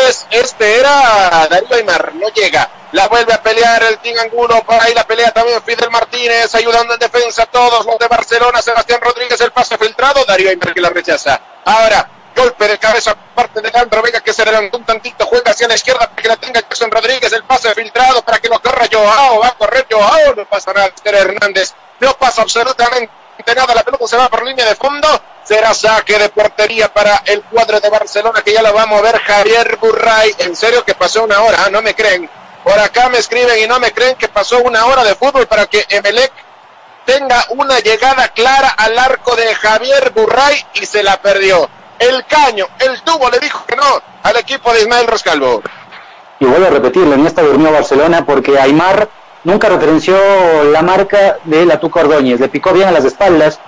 es, 0.07 0.25
este 0.31 0.79
era 0.79 1.47
Darío 1.49 1.75
Aymar, 1.75 2.13
no 2.15 2.29
llega. 2.29 2.69
La 2.91 3.07
vuelve 3.07 3.33
a 3.33 3.41
pelear 3.41 3.83
el 3.83 3.97
Team 3.99 4.17
Angulo, 4.19 4.63
por 4.63 4.81
ahí 4.81 4.93
la 4.93 5.05
pelea 5.05 5.31
también 5.31 5.61
Fidel 5.63 5.89
Martínez, 5.91 6.53
ayudando 6.55 6.93
en 6.93 6.99
defensa 6.99 7.43
a 7.43 7.45
todos 7.45 7.85
los 7.85 7.99
de 7.99 8.07
Barcelona, 8.07 8.61
Sebastián 8.61 9.01
Rodríguez, 9.01 9.39
el 9.41 9.51
pase 9.51 9.77
filtrado, 9.77 10.23
Darío 10.25 10.49
Aymar 10.49 10.73
que 10.73 10.81
la 10.81 10.89
rechaza. 10.89 11.39
Ahora, 11.65 12.09
golpe 12.35 12.67
de 12.67 12.77
cabeza 12.77 13.15
parte 13.33 13.61
de 13.61 13.71
Leandro 13.71 14.01
Vega 14.01 14.19
que 14.19 14.33
se 14.33 14.41
adelantó 14.41 14.77
un 14.77 14.85
tantito, 14.85 15.25
juega 15.25 15.51
hacia 15.51 15.67
la 15.67 15.75
izquierda 15.75 16.07
para 16.07 16.21
que 16.21 16.27
la 16.27 16.35
tenga 16.37 16.61
Jason 16.69 16.91
Rodríguez, 16.91 17.31
el 17.31 17.43
pase 17.43 17.73
filtrado 17.73 18.21
para 18.23 18.39
que 18.39 18.49
lo 18.49 18.61
corra 18.61 18.87
Joao, 18.91 19.39
va 19.39 19.47
a 19.47 19.55
correr 19.55 19.87
Joao, 19.89 20.35
no 20.35 20.45
pasa 20.45 20.73
nada, 20.73 20.91
Hernández, 21.03 21.73
no 21.99 22.13
pasa 22.13 22.41
absolutamente 22.41 23.24
nada, 23.55 23.75
la 23.75 23.83
pelota 23.83 24.07
se 24.07 24.17
va 24.17 24.29
por 24.29 24.45
línea 24.45 24.65
de 24.65 24.75
fondo, 24.75 25.07
será 25.43 25.73
saque 25.73 26.17
de 26.17 26.29
portería 26.29 26.93
para 26.93 27.21
el 27.25 27.43
cuadro 27.43 27.79
de 27.79 27.89
Barcelona 27.89 28.41
que 28.41 28.53
ya 28.53 28.61
lo 28.61 28.73
vamos 28.73 28.99
a 28.99 29.03
ver 29.03 29.19
Javier 29.19 29.77
Burray, 29.77 30.35
en 30.39 30.55
serio 30.55 30.83
que 30.83 30.95
pasó 30.95 31.23
una 31.23 31.41
hora, 31.41 31.59
ah, 31.65 31.69
no 31.69 31.81
me 31.81 31.93
creen, 31.93 32.29
por 32.63 32.79
acá 32.79 33.09
me 33.09 33.19
escriben 33.19 33.63
y 33.63 33.67
no 33.67 33.79
me 33.79 33.91
creen 33.91 34.15
que 34.15 34.27
pasó 34.27 34.59
una 34.59 34.85
hora 34.85 35.03
de 35.03 35.15
fútbol 35.15 35.47
para 35.47 35.67
que 35.67 35.85
Emelec 35.89 36.31
tenga 37.05 37.45
una 37.49 37.79
llegada 37.79 38.29
clara 38.29 38.69
al 38.69 38.97
arco 38.97 39.35
de 39.35 39.53
Javier 39.53 40.11
Burray 40.11 40.65
y 40.73 40.85
se 40.85 41.03
la 41.03 41.21
perdió. 41.21 41.69
El 41.99 42.25
caño, 42.25 42.67
el 42.79 43.01
tubo 43.03 43.29
le 43.29 43.39
dijo 43.39 43.63
que 43.65 43.75
no 43.75 44.01
al 44.23 44.35
equipo 44.37 44.73
de 44.73 44.81
Ismael 44.81 45.07
Roscalvo. 45.07 45.61
Y 46.39 46.45
vuelvo 46.45 46.67
a 46.67 46.71
repetirlo, 46.71 47.13
en 47.13 47.25
esta 47.25 47.43
durmió 47.43 47.71
Barcelona 47.71 48.25
porque 48.25 48.59
Aymar 48.59 49.07
nunca 49.45 49.69
referenció 49.69 50.17
la 50.71 50.81
marca 50.81 51.37
de 51.45 51.65
la 51.65 51.79
Tuca 51.79 52.01
Ordóñez, 52.01 52.39
le 52.39 52.49
picó 52.49 52.73
bien 52.73 52.89
a 52.89 52.91
las 52.91 53.05
espaldas. 53.05 53.59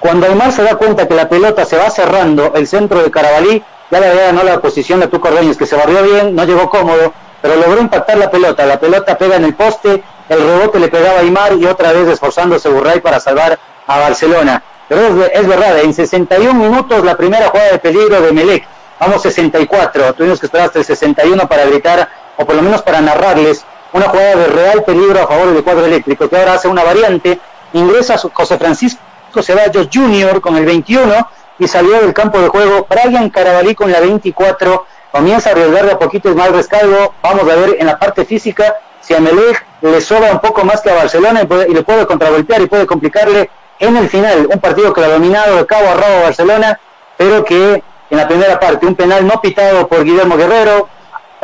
Cuando 0.00 0.26
Aymar 0.26 0.52
se 0.52 0.62
da 0.62 0.76
cuenta 0.76 1.06
que 1.06 1.14
la 1.14 1.28
pelota 1.28 1.64
se 1.66 1.76
va 1.76 1.90
cerrando 1.90 2.54
el 2.54 2.66
centro 2.66 3.02
de 3.02 3.10
Carabalí, 3.10 3.62
ya 3.90 4.00
le 4.00 4.14
ganó 4.14 4.42
la 4.42 4.60
posición 4.60 5.00
de 5.00 5.08
Tuca 5.08 5.28
Ordóñez, 5.28 5.58
que 5.58 5.66
se 5.66 5.76
barrió 5.76 6.02
bien, 6.02 6.34
no 6.34 6.44
llegó 6.44 6.70
cómodo, 6.70 7.12
pero 7.42 7.56
logró 7.56 7.80
impactar 7.80 8.16
la 8.16 8.30
pelota. 8.30 8.64
La 8.64 8.80
pelota 8.80 9.18
pega 9.18 9.36
en 9.36 9.44
el 9.44 9.54
poste, 9.54 10.02
el 10.28 10.40
rebote 10.40 10.78
le 10.78 10.88
pegaba 10.88 11.18
a 11.18 11.20
Aymar 11.20 11.52
y 11.54 11.66
otra 11.66 11.92
vez 11.92 12.08
esforzándose 12.08 12.68
Burray 12.68 13.00
para 13.00 13.20
salvar 13.20 13.58
a 13.86 13.98
Barcelona. 13.98 14.62
Pero 14.88 15.24
es, 15.24 15.46
verdad, 15.46 15.80
en 15.80 15.94
61 15.94 16.54
minutos 16.54 17.04
la 17.04 17.16
primera 17.16 17.48
jugada 17.48 17.72
de 17.72 17.78
peligro 17.78 18.20
de 18.20 18.32
Melec. 18.32 18.66
Vamos 19.00 19.22
64, 19.22 20.14
tuvimos 20.14 20.38
que 20.38 20.46
esperar 20.46 20.66
hasta 20.66 20.78
el 20.78 20.84
61 20.84 21.48
para 21.48 21.64
gritar, 21.64 22.08
o 22.36 22.44
por 22.44 22.54
lo 22.54 22.62
menos 22.62 22.82
para 22.82 23.00
narrarles, 23.00 23.64
una 23.94 24.08
jugada 24.08 24.34
de 24.34 24.46
real 24.48 24.82
peligro 24.82 25.22
a 25.22 25.26
favor 25.28 25.52
del 25.54 25.62
cuadro 25.62 25.86
eléctrico, 25.86 26.28
que 26.28 26.36
ahora 26.36 26.54
hace 26.54 26.66
una 26.66 26.82
variante, 26.82 27.38
ingresa 27.72 28.16
José 28.18 28.58
Francisco 28.58 28.98
Ceballos 29.40 29.88
Jr. 29.92 30.40
con 30.40 30.56
el 30.56 30.66
21 30.66 31.28
y 31.60 31.68
salió 31.68 32.00
del 32.00 32.12
campo 32.12 32.40
de 32.40 32.48
juego 32.48 32.88
Brian 32.90 33.30
Carabalí 33.30 33.76
con 33.76 33.92
la 33.92 34.00
24, 34.00 34.84
comienza 35.12 35.50
a 35.50 35.52
arriesgar 35.52 35.86
de 35.86 35.92
a 35.92 35.98
poquito 35.98 36.28
el 36.28 36.34
mal 36.34 36.52
rescaldo, 36.52 37.14
vamos 37.22 37.48
a 37.48 37.54
ver 37.54 37.76
en 37.78 37.86
la 37.86 37.96
parte 37.96 38.24
física 38.24 38.74
si 39.00 39.14
a 39.14 39.20
Melec 39.20 39.64
le 39.80 40.00
sobra 40.00 40.32
un 40.32 40.40
poco 40.40 40.64
más 40.64 40.80
que 40.80 40.90
a 40.90 40.94
Barcelona 40.94 41.42
y, 41.42 41.70
y 41.70 41.74
le 41.74 41.82
puede 41.84 42.04
contravoltear 42.04 42.62
y 42.62 42.66
puede 42.66 42.86
complicarle 42.86 43.48
en 43.78 43.96
el 43.96 44.08
final, 44.08 44.48
un 44.52 44.58
partido 44.58 44.92
que 44.92 45.02
lo 45.02 45.06
ha 45.06 45.10
dominado 45.10 45.56
de 45.56 45.66
cabo 45.66 45.88
a 45.88 45.94
rabo 45.94 46.22
Barcelona, 46.22 46.80
pero 47.16 47.44
que 47.44 47.82
en 48.10 48.18
la 48.18 48.26
primera 48.26 48.58
parte, 48.58 48.86
un 48.86 48.96
penal 48.96 49.24
no 49.24 49.40
pitado 49.40 49.86
por 49.86 50.04
Guillermo 50.04 50.36
Guerrero, 50.36 50.88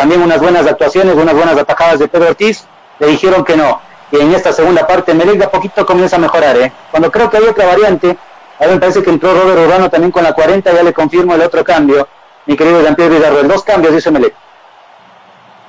también 0.00 0.22
unas 0.22 0.40
buenas 0.40 0.66
actuaciones, 0.66 1.14
unas 1.14 1.34
buenas 1.34 1.58
atajadas 1.58 1.98
de 1.98 2.08
Pedro 2.08 2.28
Ortiz, 2.28 2.64
le 3.00 3.08
dijeron 3.08 3.44
que 3.44 3.54
no. 3.54 3.82
Y 4.10 4.16
en 4.18 4.34
esta 4.34 4.50
segunda 4.50 4.86
parte, 4.86 5.12
Melec 5.12 5.36
de 5.36 5.44
a 5.44 5.50
poquito 5.50 5.84
comienza 5.84 6.16
a 6.16 6.18
mejorar. 6.18 6.56
¿eh? 6.56 6.72
Cuando 6.90 7.12
creo 7.12 7.28
que 7.28 7.36
hay 7.36 7.44
otra 7.44 7.66
variante, 7.66 8.16
a 8.58 8.64
mí 8.64 8.72
me 8.72 8.80
parece 8.80 9.02
que 9.02 9.10
entró 9.10 9.34
Robert 9.34 9.60
Urbano 9.60 9.90
también 9.90 10.10
con 10.10 10.24
la 10.24 10.32
40, 10.32 10.72
ya 10.72 10.82
le 10.82 10.94
confirmo 10.94 11.34
el 11.34 11.42
otro 11.42 11.62
cambio. 11.62 12.08
Mi 12.46 12.56
querido 12.56 12.80
Jean-Pierre 12.80 13.14
Villarreal, 13.14 13.46
dos 13.46 13.62
cambios, 13.62 13.92
dice 13.94 14.10
Melec. 14.10 14.34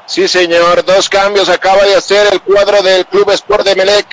Sí, 0.06 0.30
señor, 0.30 0.86
dos 0.86 1.10
cambios 1.10 1.50
acaba 1.50 1.84
de 1.84 1.96
hacer 1.96 2.28
el 2.32 2.42
cuadro 2.42 2.82
del 2.82 3.06
Club 3.08 3.32
Sport 3.32 3.66
de 3.66 3.76
Melec. 3.76 4.08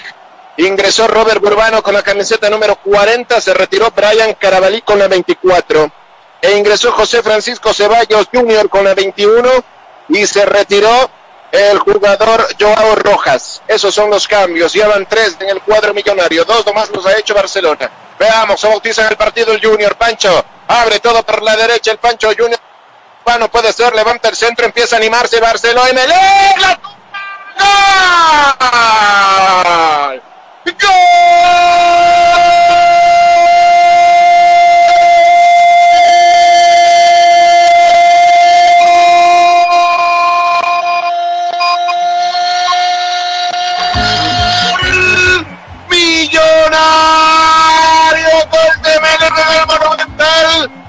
Ingresó 0.57 1.07
Robert 1.07 1.41
Burbano 1.41 1.81
con 1.81 1.95
la 1.95 2.03
camiseta 2.03 2.51
número 2.51 2.75
40, 2.75 3.41
se 3.41 3.55
retiró 3.55 3.93
Brian 3.95 4.35
Carabalí 4.35 4.81
con 4.81 4.99
la 4.99 5.07
24 5.07 5.93
e 6.41 6.57
ingresó 6.57 6.91
José 6.91 7.23
Francisco 7.23 7.73
Ceballos 7.73 8.29
Jr. 8.33 8.69
con 8.69 8.83
la 8.83 8.95
21 8.95 9.49
y 10.09 10.27
se 10.27 10.45
retiró 10.45 11.11
el 11.53 11.79
jugador 11.79 12.47
Joao 12.59 12.95
Rojas. 12.97 13.63
Esos 13.67 13.95
son 13.95 14.11
los 14.11 14.27
cambios. 14.29 14.73
Llevan 14.73 15.07
tres 15.07 15.37
en 15.41 15.51
el 15.51 15.63
cuadro 15.63 15.95
millonario. 15.95 16.45
Dos 16.45 16.67
nomás 16.67 16.91
los 16.91 17.05
ha 17.07 17.17
hecho 17.19 17.35
Barcelona. 17.35 17.91
Veamos, 18.19 18.61
se 18.61 18.69
bautiza 18.69 19.03
en 19.03 19.09
el 19.11 19.17
partido 19.17 19.53
el 19.53 19.65
Junior. 19.65 19.97
Pancho 19.97 20.45
abre 20.67 21.01
todo 21.01 21.23
por 21.23 21.43
la 21.43 21.57
derecha. 21.57 21.93
El 21.93 21.99
Pancho 21.99 22.29
Junior. 22.37 22.61
Bueno, 23.25 23.51
puede 23.51 23.73
ser, 23.73 23.95
levanta 23.95 24.29
el 24.29 24.37
centro, 24.37 24.65
empieza 24.65 24.97
a 24.97 24.99
animarse 24.99 25.39
Barcelona. 25.41 26.01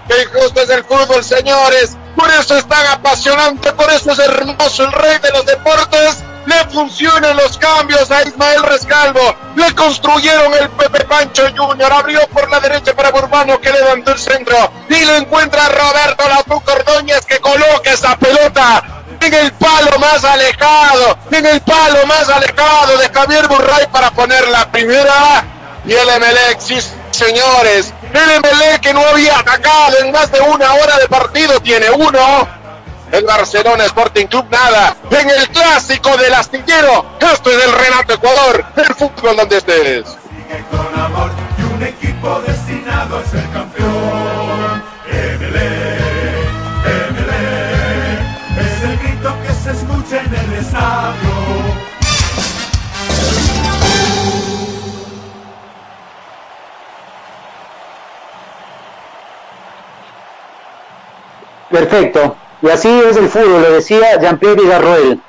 ¡La 0.09 0.23
injusto 0.23 0.61
es 0.61 0.69
el 0.71 0.83
fútbol, 0.83 1.23
señores. 1.23 1.95
Por 2.15 2.29
eso 2.31 2.57
es 2.57 2.67
tan 2.67 2.85
apasionante, 2.87 3.71
por 3.73 3.89
eso 3.91 4.11
es 4.11 4.19
hermoso 4.19 4.83
el 4.83 4.91
rey 4.91 5.19
de 5.19 5.29
los 5.29 5.45
deportes. 5.45 6.17
Le 6.47 6.65
funcionan 6.65 7.37
los 7.37 7.57
cambios 7.59 8.09
a 8.09 8.23
Ismael 8.23 8.63
Rescalvo. 8.63 9.35
Le 9.55 9.73
construyeron 9.75 10.51
el 10.55 10.69
Pepe 10.71 11.05
Pancho 11.05 11.43
Junior. 11.55 11.93
Abrió 11.93 12.27
por 12.29 12.49
la 12.49 12.59
derecha 12.59 12.95
para 12.95 13.11
Burbano 13.11 13.61
que 13.61 13.71
levantó 13.71 14.11
el 14.11 14.19
centro. 14.19 14.71
Y 14.89 15.05
lo 15.05 15.15
encuentra 15.15 15.69
Roberto 15.69 16.27
Latuco 16.27 16.71
Ordóñez 16.71 17.23
que 17.25 17.39
coloca 17.39 17.91
esa 17.91 18.17
pelota 18.17 18.83
en 19.21 19.33
el 19.33 19.51
palo 19.53 19.99
más 19.99 20.23
alejado. 20.23 21.19
En 21.29 21.45
el 21.45 21.61
palo 21.61 22.05
más 22.07 22.27
alejado 22.29 22.97
de 22.97 23.09
Javier 23.09 23.47
Burray 23.47 23.85
para 23.91 24.09
poner 24.09 24.47
la 24.47 24.71
primera. 24.71 25.45
Y 25.85 25.93
el 25.93 26.09
Emelec, 26.09 26.59
sí, 26.59 26.79
señores. 27.11 27.93
El 28.13 28.31
Emelec 28.31 28.81
que 28.81 28.93
no 28.93 29.01
había 29.01 29.39
atacado 29.39 29.97
en 30.01 30.11
más 30.11 30.31
de 30.31 30.39
una 30.41 30.73
hora 30.73 30.97
de 30.97 31.07
partido 31.07 31.59
tiene 31.59 31.89
uno. 31.91 32.47
El 33.11 33.25
Barcelona 33.25 33.85
Sporting 33.85 34.27
Club 34.27 34.45
nada. 34.49 34.95
En 35.09 35.29
el 35.29 35.49
clásico 35.49 36.15
del 36.17 36.33
astillero. 36.33 37.05
Esto 37.19 37.49
es 37.51 37.65
el 37.65 37.71
Renato 37.71 38.13
Ecuador. 38.13 38.65
El 38.75 38.95
fútbol 38.95 39.35
donde 39.35 39.57
estés. 39.57 40.05
Un 41.75 41.83
equipo 41.83 42.41
destinado 42.45 43.21
Perfecto. 61.69 62.35
Y 62.61 62.69
así 62.69 62.89
es 63.09 63.17
el 63.17 63.29
fútbol, 63.29 63.61
lo 63.61 63.71
decía 63.71 64.19
Jean-Pierre 64.19 64.55
Villarroel. 64.55 65.21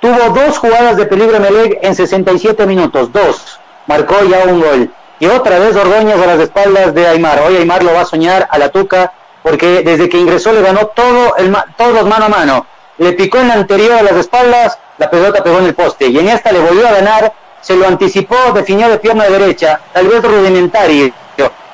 Tuvo 0.00 0.34
dos 0.34 0.58
jugadas 0.58 0.96
de 0.96 1.06
peligro 1.06 1.38
Melec 1.38 1.78
en 1.82 1.94
67 1.94 2.66
minutos, 2.66 3.12
dos. 3.12 3.60
Marcó 3.86 4.16
ya 4.24 4.44
un 4.46 4.60
gol. 4.60 4.90
Y 5.20 5.26
otra 5.26 5.60
vez 5.60 5.76
Ordóñez 5.76 6.20
a 6.20 6.26
las 6.26 6.40
espaldas 6.40 6.92
de 6.94 7.06
Aymar. 7.06 7.42
Hoy 7.46 7.56
Aymar 7.56 7.84
lo 7.84 7.94
va 7.94 8.00
a 8.00 8.04
soñar 8.04 8.48
a 8.50 8.58
la 8.58 8.70
tuca 8.70 9.12
porque 9.42 9.82
desde 9.82 10.08
que 10.08 10.18
ingresó 10.18 10.52
le 10.52 10.62
ganó 10.62 10.86
todo 10.88 11.36
el 11.36 11.54
todos 11.76 12.06
mano 12.06 12.24
a 12.24 12.28
mano. 12.28 12.66
Le 12.98 13.12
picó 13.12 13.38
en 13.38 13.48
la 13.48 13.54
anterior 13.54 13.92
a 13.92 14.02
las 14.02 14.14
espaldas, 14.14 14.78
la 14.98 15.10
pelota 15.10 15.42
pegó 15.42 15.58
en 15.58 15.66
el 15.66 15.74
poste. 15.74 16.08
Y 16.08 16.18
en 16.18 16.28
esta 16.28 16.52
le 16.52 16.60
volvió 16.60 16.86
a 16.88 16.92
ganar, 16.92 17.32
se 17.60 17.76
lo 17.76 17.86
anticipó, 17.86 18.36
definió 18.54 18.88
de 18.88 18.98
pierna 18.98 19.24
derecha, 19.24 19.80
tal 19.92 20.08
vez 20.08 20.22
rudimentario, 20.22 21.12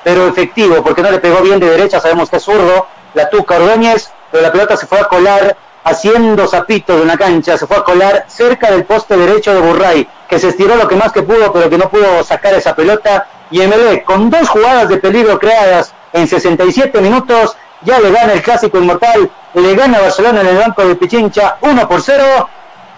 pero 0.05 0.29
efectivo, 0.29 0.83
porque 0.83 1.03
no 1.03 1.11
le 1.11 1.19
pegó 1.19 1.43
bien 1.43 1.61
de 1.61 1.69
derecha, 1.69 2.01
sabemos 2.01 2.31
que 2.31 2.37
es 2.37 2.43
zurdo. 2.43 2.87
La 3.15 3.29
tuca 3.31 3.57
Ordóñez 3.57 4.11
pero 4.31 4.43
la 4.43 4.53
pelota 4.53 4.77
se 4.77 4.87
fue 4.87 5.01
a 5.01 5.05
colar 5.05 5.57
haciendo 5.85 6.47
zapito 6.47 6.97
de 6.97 7.03
una 7.03 7.17
cancha, 7.17 7.57
se 7.57 7.67
fue 7.67 7.79
a 7.79 7.83
colar 7.83 8.27
cerca 8.29 8.71
del 8.71 8.85
poste 8.85 9.17
derecho 9.17 9.55
de 9.55 9.61
Burray, 9.61 10.09
que 10.29 10.39
se 10.39 10.49
estiró 10.49 10.77
lo 10.77 10.87
que 10.87 10.97
más 10.97 11.13
que 11.13 11.23
pudo, 11.23 11.53
pero 11.53 11.71
que 11.71 11.79
no 11.79 11.89
pudo 11.89 12.23
sacar 12.25 12.55
esa 12.55 12.75
pelota. 12.75 13.27
Y 13.51 13.67
MLE, 13.67 14.05
con 14.05 14.29
dos 14.29 14.49
jugadas 14.49 14.89
de 14.91 14.99
peligro 14.99 15.39
creadas 15.39 15.95
en 16.13 16.29
67 16.29 17.01
minutos, 17.01 17.57
ya 17.83 17.99
le 18.01 18.11
gana 18.11 18.35
el 18.35 18.43
clásico 18.43 18.77
inmortal, 18.77 19.31
le 19.55 19.75
gana 19.75 20.01
Barcelona 20.01 20.43
en 20.43 20.49
el 20.49 20.59
banco 20.59 20.85
de 20.85 20.97
Pichincha 20.97 21.57
1 21.63 21.89
por 21.89 22.03
0. 22.03 22.49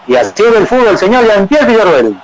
Y 0.09 0.17
así 0.17 0.43
ve 0.43 0.59
el 0.59 0.67
fútbol, 0.67 0.99
señor 0.99 1.25
Jean-Pierre 1.27 1.67
Villarroel. 1.67 2.21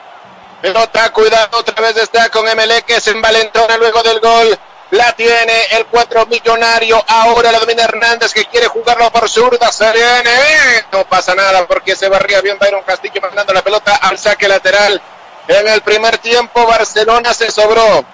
Pelota, 0.60 1.12
cuidado, 1.12 1.58
otra 1.58 1.80
vez 1.80 1.96
está 1.98 2.28
con 2.30 2.44
MLE 2.44 2.82
que 2.82 3.00
se 3.00 3.12
envalentona 3.12 3.76
luego 3.76 4.02
del 4.02 4.18
gol. 4.18 4.58
La 4.90 5.12
tiene 5.12 5.64
el 5.72 5.86
cuatro 5.86 6.26
millonario. 6.26 7.02
Ahora 7.08 7.50
la 7.50 7.58
domina 7.58 7.82
Hernández 7.82 8.32
que 8.32 8.44
quiere 8.44 8.68
jugarlo 8.68 9.10
por 9.10 9.28
zurda. 9.28 9.72
Se 9.72 9.90
viene. 9.92 10.84
No 10.92 11.04
pasa 11.08 11.34
nada 11.34 11.66
porque 11.66 11.96
se 11.96 12.08
barría 12.08 12.40
bien 12.40 12.58
Byron 12.58 12.84
Castillo 12.84 13.20
mandando 13.20 13.52
la 13.52 13.62
pelota 13.62 13.96
al 13.96 14.16
saque 14.16 14.46
lateral. 14.46 15.00
En 15.48 15.68
el 15.68 15.80
primer 15.82 16.18
tiempo 16.18 16.66
Barcelona 16.66 17.34
se 17.34 17.50
sobró. 17.50 18.04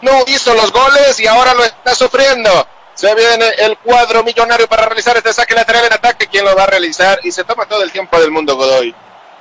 No 0.00 0.24
hizo 0.26 0.54
los 0.54 0.72
goles 0.72 1.20
y 1.20 1.26
ahora 1.26 1.52
lo 1.52 1.64
está 1.64 1.94
sufriendo. 1.94 2.66
Se 2.94 3.14
viene 3.14 3.48
el 3.58 3.76
cuadro 3.78 4.22
millonario 4.22 4.68
para 4.68 4.86
realizar 4.86 5.16
este 5.16 5.32
saque 5.34 5.54
lateral 5.54 5.84
en 5.84 5.92
ataque. 5.92 6.28
¿Quién 6.28 6.46
lo 6.46 6.56
va 6.56 6.64
a 6.64 6.66
realizar? 6.66 7.20
Y 7.24 7.32
se 7.32 7.44
toma 7.44 7.66
todo 7.66 7.82
el 7.82 7.92
tiempo 7.92 8.18
del 8.18 8.30
mundo 8.30 8.56
Godoy. 8.56 8.94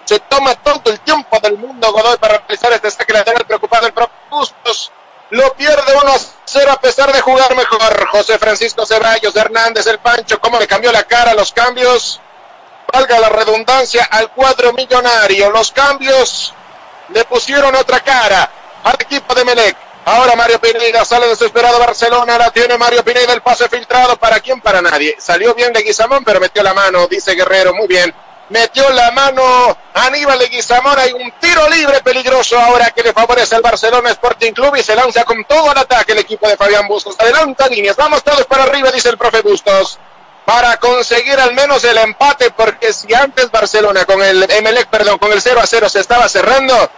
Se 0.03 0.19
toma 0.19 0.55
todo 0.55 0.91
el 0.91 0.99
tiempo 0.99 1.39
del 1.39 1.57
mundo 1.57 1.91
Godoy 1.93 2.17
para 2.17 2.39
realizar 2.39 2.73
este 2.73 2.91
saque 2.91 3.13
lateral. 3.13 3.45
Preocupado 3.45 3.87
el 3.87 3.93
propio 3.93 4.15
Bustos 4.29 4.91
lo 5.31 5.53
pierde 5.53 5.95
1 5.95 6.11
a 6.13 6.19
0 6.45 6.71
a 6.71 6.79
pesar 6.79 7.11
de 7.11 7.21
jugar 7.21 7.55
mejor. 7.55 8.07
José 8.09 8.37
Francisco 8.37 8.85
Ceballos 8.85 9.35
Hernández, 9.35 9.87
el 9.87 9.99
Pancho, 9.99 10.39
cómo 10.39 10.59
le 10.59 10.67
cambió 10.67 10.91
la 10.91 11.03
cara 11.03 11.33
los 11.33 11.51
cambios. 11.51 12.19
Valga 12.91 13.19
la 13.19 13.29
redundancia 13.29 14.03
al 14.11 14.29
cuadro 14.31 14.73
millonario. 14.73 15.49
Los 15.49 15.71
cambios 15.71 16.53
le 17.09 17.23
pusieron 17.25 17.73
otra 17.75 18.01
cara 18.01 18.49
al 18.83 18.95
equipo 18.99 19.33
de 19.33 19.45
Melec. 19.45 19.77
Ahora 20.03 20.35
Mario 20.35 20.59
Pineda 20.59 21.05
sale 21.05 21.27
desesperado 21.27 21.79
Barcelona, 21.79 22.37
la 22.37 22.49
tiene 22.49 22.75
Mario 22.75 23.03
Pineda, 23.03 23.33
el 23.33 23.41
pase 23.41 23.69
filtrado, 23.69 24.17
¿para 24.17 24.39
quién? 24.39 24.59
Para 24.59 24.81
nadie. 24.81 25.15
Salió 25.19 25.53
bien 25.53 25.71
de 25.71 25.83
Guizamón, 25.83 26.25
pero 26.25 26.39
metió 26.39 26.63
la 26.63 26.73
mano, 26.73 27.07
dice 27.07 27.35
Guerrero, 27.35 27.73
muy 27.75 27.87
bien 27.87 28.13
metió 28.51 28.89
la 28.89 29.11
mano 29.11 29.77
Aníbal 29.93 30.37
Leguizamón. 30.37 30.99
Hay 30.99 31.13
un 31.13 31.31
tiro 31.39 31.67
libre 31.69 32.01
peligroso 32.01 32.59
ahora 32.59 32.91
que 32.91 33.01
le 33.01 33.13
favorece 33.13 33.55
al 33.55 33.61
Barcelona 33.61 34.11
Sporting 34.11 34.51
Club 34.51 34.75
y 34.75 34.83
se 34.83 34.95
lanza 34.95 35.23
con 35.23 35.43
todo 35.45 35.71
el 35.71 35.77
ataque 35.77 36.11
el 36.11 36.19
equipo 36.19 36.47
de 36.47 36.57
Fabián 36.57 36.87
Bustos. 36.87 37.15
Adelanta 37.17 37.67
líneas, 37.67 37.95
vamos 37.95 38.23
todos 38.23 38.45
para 38.45 38.63
arriba, 38.63 38.91
dice 38.91 39.09
el 39.09 39.17
profe 39.17 39.41
Bustos. 39.41 39.97
Para 40.45 40.77
conseguir 40.77 41.39
al 41.39 41.53
menos 41.53 41.83
el 41.83 41.97
empate, 41.97 42.51
porque 42.51 42.91
si 42.93 43.13
antes 43.13 43.49
Barcelona 43.51 44.05
con 44.05 44.21
el 44.21 44.49
Emelec, 44.51 44.87
perdón, 44.87 45.17
con 45.17 45.31
el 45.31 45.41
0 45.41 45.61
a 45.61 45.67
0 45.67 45.87
se 45.87 45.99
estaba 45.99 46.27
cerrando, 46.27 46.89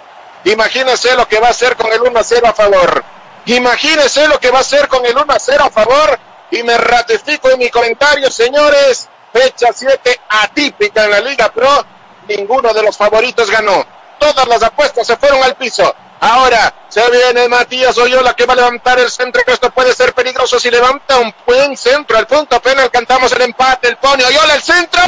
imagínese 0.46 1.16
lo 1.16 1.28
que 1.28 1.40
va 1.40 1.50
a 1.50 1.52
hacer 1.52 1.76
con 1.76 1.92
el 1.92 2.02
1 2.02 2.20
a 2.20 2.24
0 2.24 2.48
a 2.48 2.54
favor. 2.54 3.04
Imagínese 3.46 4.28
lo 4.28 4.40
que 4.40 4.50
va 4.50 4.60
a 4.60 4.62
hacer 4.62 4.88
con 4.88 5.06
el 5.06 5.16
1 5.16 5.34
a 5.34 5.40
0 5.40 5.66
a 5.66 5.70
favor. 5.70 6.20
Y 6.52 6.64
me 6.64 6.78
ratifico 6.78 7.50
en 7.50 7.60
mi 7.60 7.70
comentario, 7.70 8.32
señores 8.32 9.10
fecha 9.34 9.74
7 9.74 10.22
atípica 10.30 11.06
en 11.06 11.12
la 11.12 11.20
Liga 11.20 11.52
Pro, 11.52 11.86
ninguno 12.28 12.74
de 12.74 12.84
los 12.84 12.96
favoritos 12.96 13.50
ganó. 13.50 13.86
Todas 14.20 14.48
las 14.48 14.62
apuestas 14.64 15.06
se 15.06 15.18
fueron 15.18 15.44
al 15.44 15.56
piso. 15.56 15.94
Ahora 16.22 16.74
se 16.88 17.02
viene 17.12 17.50
Matías 17.50 17.98
Oyola 17.98 18.34
que 18.34 18.46
va 18.46 18.54
a 18.54 18.58
levantar 18.58 18.98
el 18.98 19.12
centro, 19.12 19.44
que 19.44 19.52
esto 19.52 19.72
puede 19.72 19.94
ser 19.94 20.14
peligroso 20.14 20.58
si 20.58 20.72
levanta 20.72 21.18
un 21.18 21.34
buen 21.46 21.76
centro 21.76 22.18
al 22.18 22.28
punto 22.28 22.62
penal. 22.62 22.90
Cantamos 22.90 23.32
el 23.34 23.42
empate, 23.42 23.90
el 23.90 23.98
pone 23.98 24.24
Oyola, 24.24 24.54
el 24.54 24.62
centro. 24.62 25.02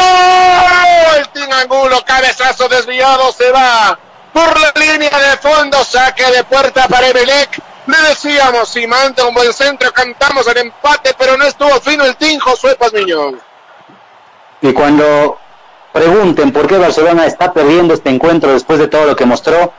El 1.15 1.30
Tinangulo, 1.30 2.03
cabezazo 2.03 2.68
desviado, 2.68 3.31
se 3.31 3.49
va 3.52 3.97
por 4.34 4.60
la 4.60 4.73
línea 4.76 5.18
de 5.18 5.38
fondo, 5.38 5.85
saque 5.85 6.26
de 6.31 6.43
puerta 6.43 6.85
para 6.89 7.07
Emelec. 7.07 7.61
Le 7.88 8.10
decíamos, 8.10 8.68
si 8.68 8.85
manda 8.85 9.23
un 9.26 9.34
buen 9.34 9.53
centro, 9.53 9.93
cantamos 9.93 10.45
el 10.47 10.57
empate, 10.57 11.15
pero 11.18 11.38
no 11.38 11.45
estuvo 11.45 11.80
fino 11.80 12.03
el 12.03 12.18
Team 12.18 12.39
Josué 12.39 12.76
Pazmiñón. 12.76 13.39
Y 14.65 14.73
cuando 14.73 15.37
pregunten 15.93 16.51
por 16.51 16.65
qué 16.65 16.79
Barcelona 16.79 17.27
está 17.27 17.53
perdiendo 17.53 17.93
este 17.93 18.09
encuentro 18.09 18.51
después 18.51 18.79
de 18.79 18.87
todo 18.87 19.05
lo 19.05 19.15
que 19.15 19.23
mostró, 19.23 19.71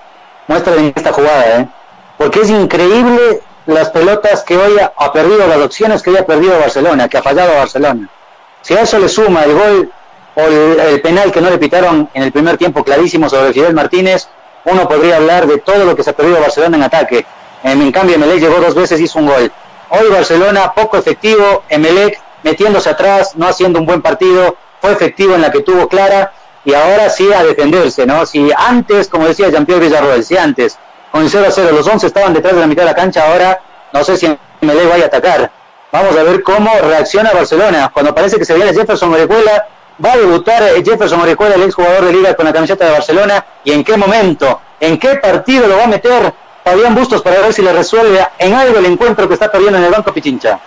muestren 0.46 0.92
esta 0.94 1.12
jugada, 1.12 1.58
¿eh? 1.58 1.68
Porque 2.16 2.42
es 2.42 2.50
increíble 2.50 3.40
las 3.66 3.90
pelotas 3.90 4.44
que 4.44 4.56
hoy 4.56 4.76
ha, 4.78 5.12
perdido, 5.12 5.44
las 5.48 5.58
opciones 5.58 6.02
que 6.02 6.10
hoy 6.10 6.18
ha 6.18 6.24
perdido 6.24 6.56
Barcelona, 6.60 7.08
que 7.08 7.18
ha 7.18 7.22
fallado 7.22 7.56
Barcelona. 7.56 8.08
Si 8.62 8.74
a 8.74 8.82
eso 8.82 9.00
le 9.00 9.08
suma 9.08 9.42
el 9.42 9.54
gol 9.54 9.92
o 10.36 10.40
el, 10.40 11.00
penal 11.00 11.32
que 11.32 11.40
no 11.40 11.50
le 11.50 11.58
pitaron 11.58 12.08
en 12.14 12.22
el 12.22 12.30
primer 12.30 12.56
tiempo 12.56 12.84
clarísimo 12.84 13.28
sobre 13.28 13.52
Fidel 13.52 13.74
Martínez, 13.74 14.28
uno 14.66 14.86
podría 14.86 15.16
hablar 15.16 15.48
de 15.48 15.58
todo 15.58 15.84
lo 15.84 15.96
que 15.96 16.04
se 16.04 16.10
ha 16.10 16.16
perdido 16.16 16.40
Barcelona 16.40 16.76
en 16.76 16.82
ataque. 16.84 17.26
En, 17.64 17.90
cambio, 17.90 18.14
Emelec 18.14 18.38
llegó 18.38 18.60
dos 18.60 18.76
veces 18.76 19.00
y 19.00 19.04
hizo 19.04 19.18
un 19.18 19.26
gol. 19.26 19.50
Hoy 19.90 20.10
Barcelona 20.12 20.72
poco 20.72 20.96
efectivo, 20.96 21.64
Emelec 21.68 22.20
metiéndose 22.46 22.88
atrás, 22.88 23.32
no 23.34 23.48
haciendo 23.48 23.80
un 23.80 23.86
buen 23.86 24.00
partido, 24.00 24.56
efectivo 24.90 25.34
en 25.34 25.42
la 25.42 25.50
que 25.50 25.60
tuvo 25.60 25.88
clara 25.88 26.32
y 26.64 26.74
ahora 26.74 27.08
sí 27.10 27.32
a 27.32 27.44
defenderse, 27.44 28.06
¿no? 28.06 28.26
Si 28.26 28.50
antes, 28.56 29.08
como 29.08 29.26
decía 29.26 29.48
Jean-Pierre 29.50 29.86
Villarroel, 29.86 30.24
si 30.24 30.36
antes 30.36 30.78
con 31.12 31.22
el 31.22 31.30
0 31.30 31.46
a 31.48 31.50
0 31.50 31.70
los 31.72 31.86
11 31.86 32.06
estaban 32.08 32.34
detrás 32.34 32.54
de 32.54 32.60
la 32.60 32.66
mitad 32.66 32.82
de 32.82 32.88
la 32.88 32.94
cancha, 32.94 33.30
ahora 33.30 33.60
no 33.92 34.04
sé 34.04 34.16
si 34.16 34.26
MLE 34.60 34.86
vaya 34.86 35.04
a 35.04 35.06
atacar. 35.06 35.50
Vamos 35.92 36.16
a 36.16 36.22
ver 36.24 36.42
cómo 36.42 36.70
reacciona 36.82 37.32
Barcelona. 37.32 37.90
Cuando 37.92 38.14
parece 38.14 38.36
que 38.36 38.44
se 38.44 38.54
viene 38.54 38.74
Jefferson 38.74 39.14
Orejuela, 39.14 39.66
va 40.04 40.12
a 40.12 40.16
debutar 40.16 40.62
eh, 40.62 40.82
Jefferson 40.84 41.20
Orejuela, 41.20 41.54
el 41.54 41.62
exjugador 41.62 42.04
de 42.04 42.12
Liga 42.12 42.34
con 42.34 42.44
la 42.44 42.52
camiseta 42.52 42.84
de 42.84 42.92
Barcelona, 42.92 43.44
y 43.64 43.72
en 43.72 43.84
qué 43.84 43.96
momento, 43.96 44.60
en 44.80 44.98
qué 44.98 45.14
partido 45.16 45.66
lo 45.66 45.76
va 45.76 45.84
a 45.84 45.88
meter 45.88 46.34
Fabián 46.64 46.94
Bustos 46.94 47.22
para 47.22 47.40
ver 47.40 47.52
si 47.52 47.62
le 47.62 47.72
resuelve 47.72 48.26
en 48.38 48.54
algo 48.54 48.78
el 48.78 48.86
encuentro 48.86 49.28
que 49.28 49.34
está 49.34 49.50
perdiendo 49.50 49.78
en 49.78 49.84
el 49.84 49.90
Banco 49.92 50.12
Pichincha. 50.12 50.58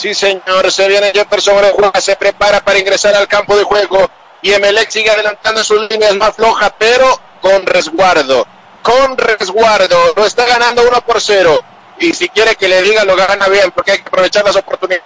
Sí, 0.00 0.14
señor, 0.14 0.72
se 0.72 0.88
viene 0.88 1.12
Jefferson 1.12 1.58
Orejuela, 1.58 2.00
se 2.00 2.16
prepara 2.16 2.64
para 2.64 2.78
ingresar 2.78 3.14
al 3.14 3.28
campo 3.28 3.54
de 3.54 3.64
juego. 3.64 4.08
Y 4.40 4.50
Emelec 4.50 4.88
sigue 4.88 5.10
adelantando 5.10 5.62
sus 5.62 5.90
líneas 5.90 6.14
más 6.14 6.34
flojas, 6.34 6.72
pero 6.78 7.20
con 7.42 7.66
resguardo, 7.66 8.46
con 8.82 9.18
resguardo, 9.18 10.14
lo 10.16 10.24
está 10.24 10.46
ganando 10.46 10.88
1 10.88 11.02
por 11.02 11.20
0 11.20 11.62
y 11.98 12.14
si 12.14 12.30
quiere 12.30 12.56
que 12.56 12.66
le 12.66 12.80
diga 12.80 13.04
lo 13.04 13.14
gana 13.14 13.46
bien 13.48 13.70
porque 13.72 13.92
hay 13.92 13.98
que 13.98 14.08
aprovechar 14.08 14.42
las 14.42 14.56
oportunidades. 14.56 15.04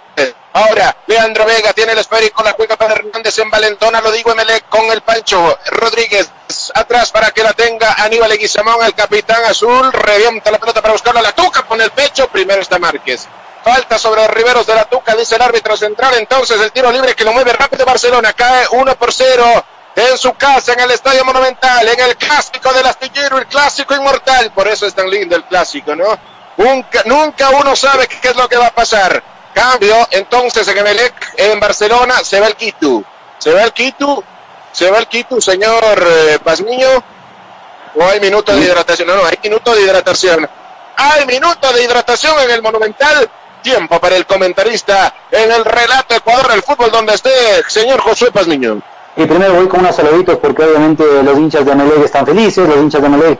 Ahora, 0.53 0.95
Leandro 1.07 1.45
Vega 1.45 1.73
tiene 1.73 1.91
el 1.91 1.97
esférico, 1.97 2.41
la 2.41 2.53
juega 2.53 2.77
para 2.77 2.93
Hernández 2.93 3.37
en 3.39 3.51
Valentona, 3.51 3.99
lo 3.99 4.13
digo 4.13 4.31
Emelec 4.31 4.69
con 4.69 4.85
el 4.85 5.01
Pancho 5.01 5.59
Rodríguez. 5.71 6.31
Atrás 6.73 7.11
para 7.11 7.31
que 7.31 7.43
la 7.43 7.51
tenga 7.51 7.95
Aníbal 7.95 8.31
Eguizamón, 8.31 8.85
el 8.85 8.95
capitán 8.95 9.43
azul, 9.43 9.91
revienta 9.91 10.51
la 10.51 10.57
pelota 10.57 10.81
para 10.81 10.93
buscarla, 10.93 11.21
la 11.21 11.35
tuca 11.35 11.63
con 11.63 11.81
el 11.81 11.91
pecho, 11.91 12.29
primero 12.29 12.61
está 12.61 12.79
Márquez. 12.79 13.27
Falta 13.65 13.97
sobre 13.97 14.21
los 14.21 14.29
Riveros 14.29 14.67
de 14.67 14.75
la 14.75 14.85
Tuca, 14.85 15.15
dice 15.15 15.37
el 15.37 15.41
árbitro 15.41 15.75
central. 15.75 16.13
Entonces 16.19 16.61
el 16.61 16.71
tiro 16.71 16.91
libre 16.91 17.15
que 17.15 17.23
lo 17.23 17.33
mueve 17.33 17.51
rápido 17.51 17.83
Barcelona. 17.83 18.31
Cae 18.33 18.67
1 18.69 18.95
por 18.95 19.11
0 19.11 19.65
en 19.95 20.17
su 20.19 20.35
casa, 20.35 20.73
en 20.73 20.81
el 20.81 20.91
Estadio 20.91 21.25
Monumental, 21.25 21.87
en 21.87 21.99
el 21.99 22.15
clásico 22.15 22.71
del 22.71 22.85
astillero, 22.85 23.39
el 23.39 23.47
clásico 23.47 23.95
inmortal. 23.95 24.51
Por 24.51 24.67
eso 24.67 24.85
es 24.85 24.93
tan 24.93 25.09
lindo 25.09 25.35
el 25.35 25.45
clásico, 25.45 25.95
¿no? 25.95 26.05
Nunca, 26.57 27.01
nunca 27.05 27.49
uno 27.49 27.75
sabe 27.75 28.07
qué 28.07 28.27
es 28.27 28.35
lo 28.35 28.47
que 28.47 28.55
va 28.55 28.67
a 28.67 28.75
pasar. 28.75 29.23
Cambio, 29.51 30.07
entonces 30.11 30.67
en 30.67 30.77
Emelec, 30.77 31.33
en 31.35 31.59
Barcelona, 31.59 32.23
se 32.23 32.39
va 32.39 32.45
el 32.45 32.55
Quito. 32.55 33.03
Se 33.39 33.51
va 33.51 33.63
el 33.63 33.73
Quito, 33.73 34.23
se 34.73 34.91
va 34.91 34.99
el 34.99 35.07
Quito, 35.07 35.41
señor 35.41 35.83
eh, 36.05 36.37
Pazmiño. 36.37 37.03
O 37.95 38.05
hay 38.05 38.19
minutos 38.19 38.55
de 38.55 38.61
hidratación. 38.61 39.07
No, 39.07 39.15
no, 39.15 39.25
hay 39.25 39.39
minutos 39.41 39.75
de 39.75 39.81
hidratación. 39.81 40.47
Hay 40.97 41.25
minutos 41.25 41.73
de 41.73 41.83
hidratación 41.83 42.39
en 42.41 42.51
el 42.51 42.61
Monumental. 42.61 43.27
Tiempo 43.65 43.99
para 43.99 44.15
el 44.15 44.27
comentarista 44.27 45.11
en 45.31 45.51
el 45.51 45.65
relato 45.65 46.13
Ecuador, 46.13 46.51
el 46.53 46.61
fútbol 46.61 46.91
donde 46.91 47.15
esté, 47.15 47.31
señor 47.67 47.99
Josué 47.99 48.29
Pazmiño. 48.29 48.79
Y 49.17 49.25
primero 49.25 49.55
voy 49.55 49.67
con 49.67 49.79
unos 49.79 49.95
saluditos 49.95 50.37
porque 50.37 50.65
obviamente 50.65 51.03
los 51.23 51.35
hinchas 51.35 51.65
de 51.65 51.71
Emelec 51.71 52.05
están 52.05 52.27
felices, 52.27 52.69
los 52.69 52.77
hinchas 52.77 53.01
de 53.01 53.07
Emelec 53.07 53.39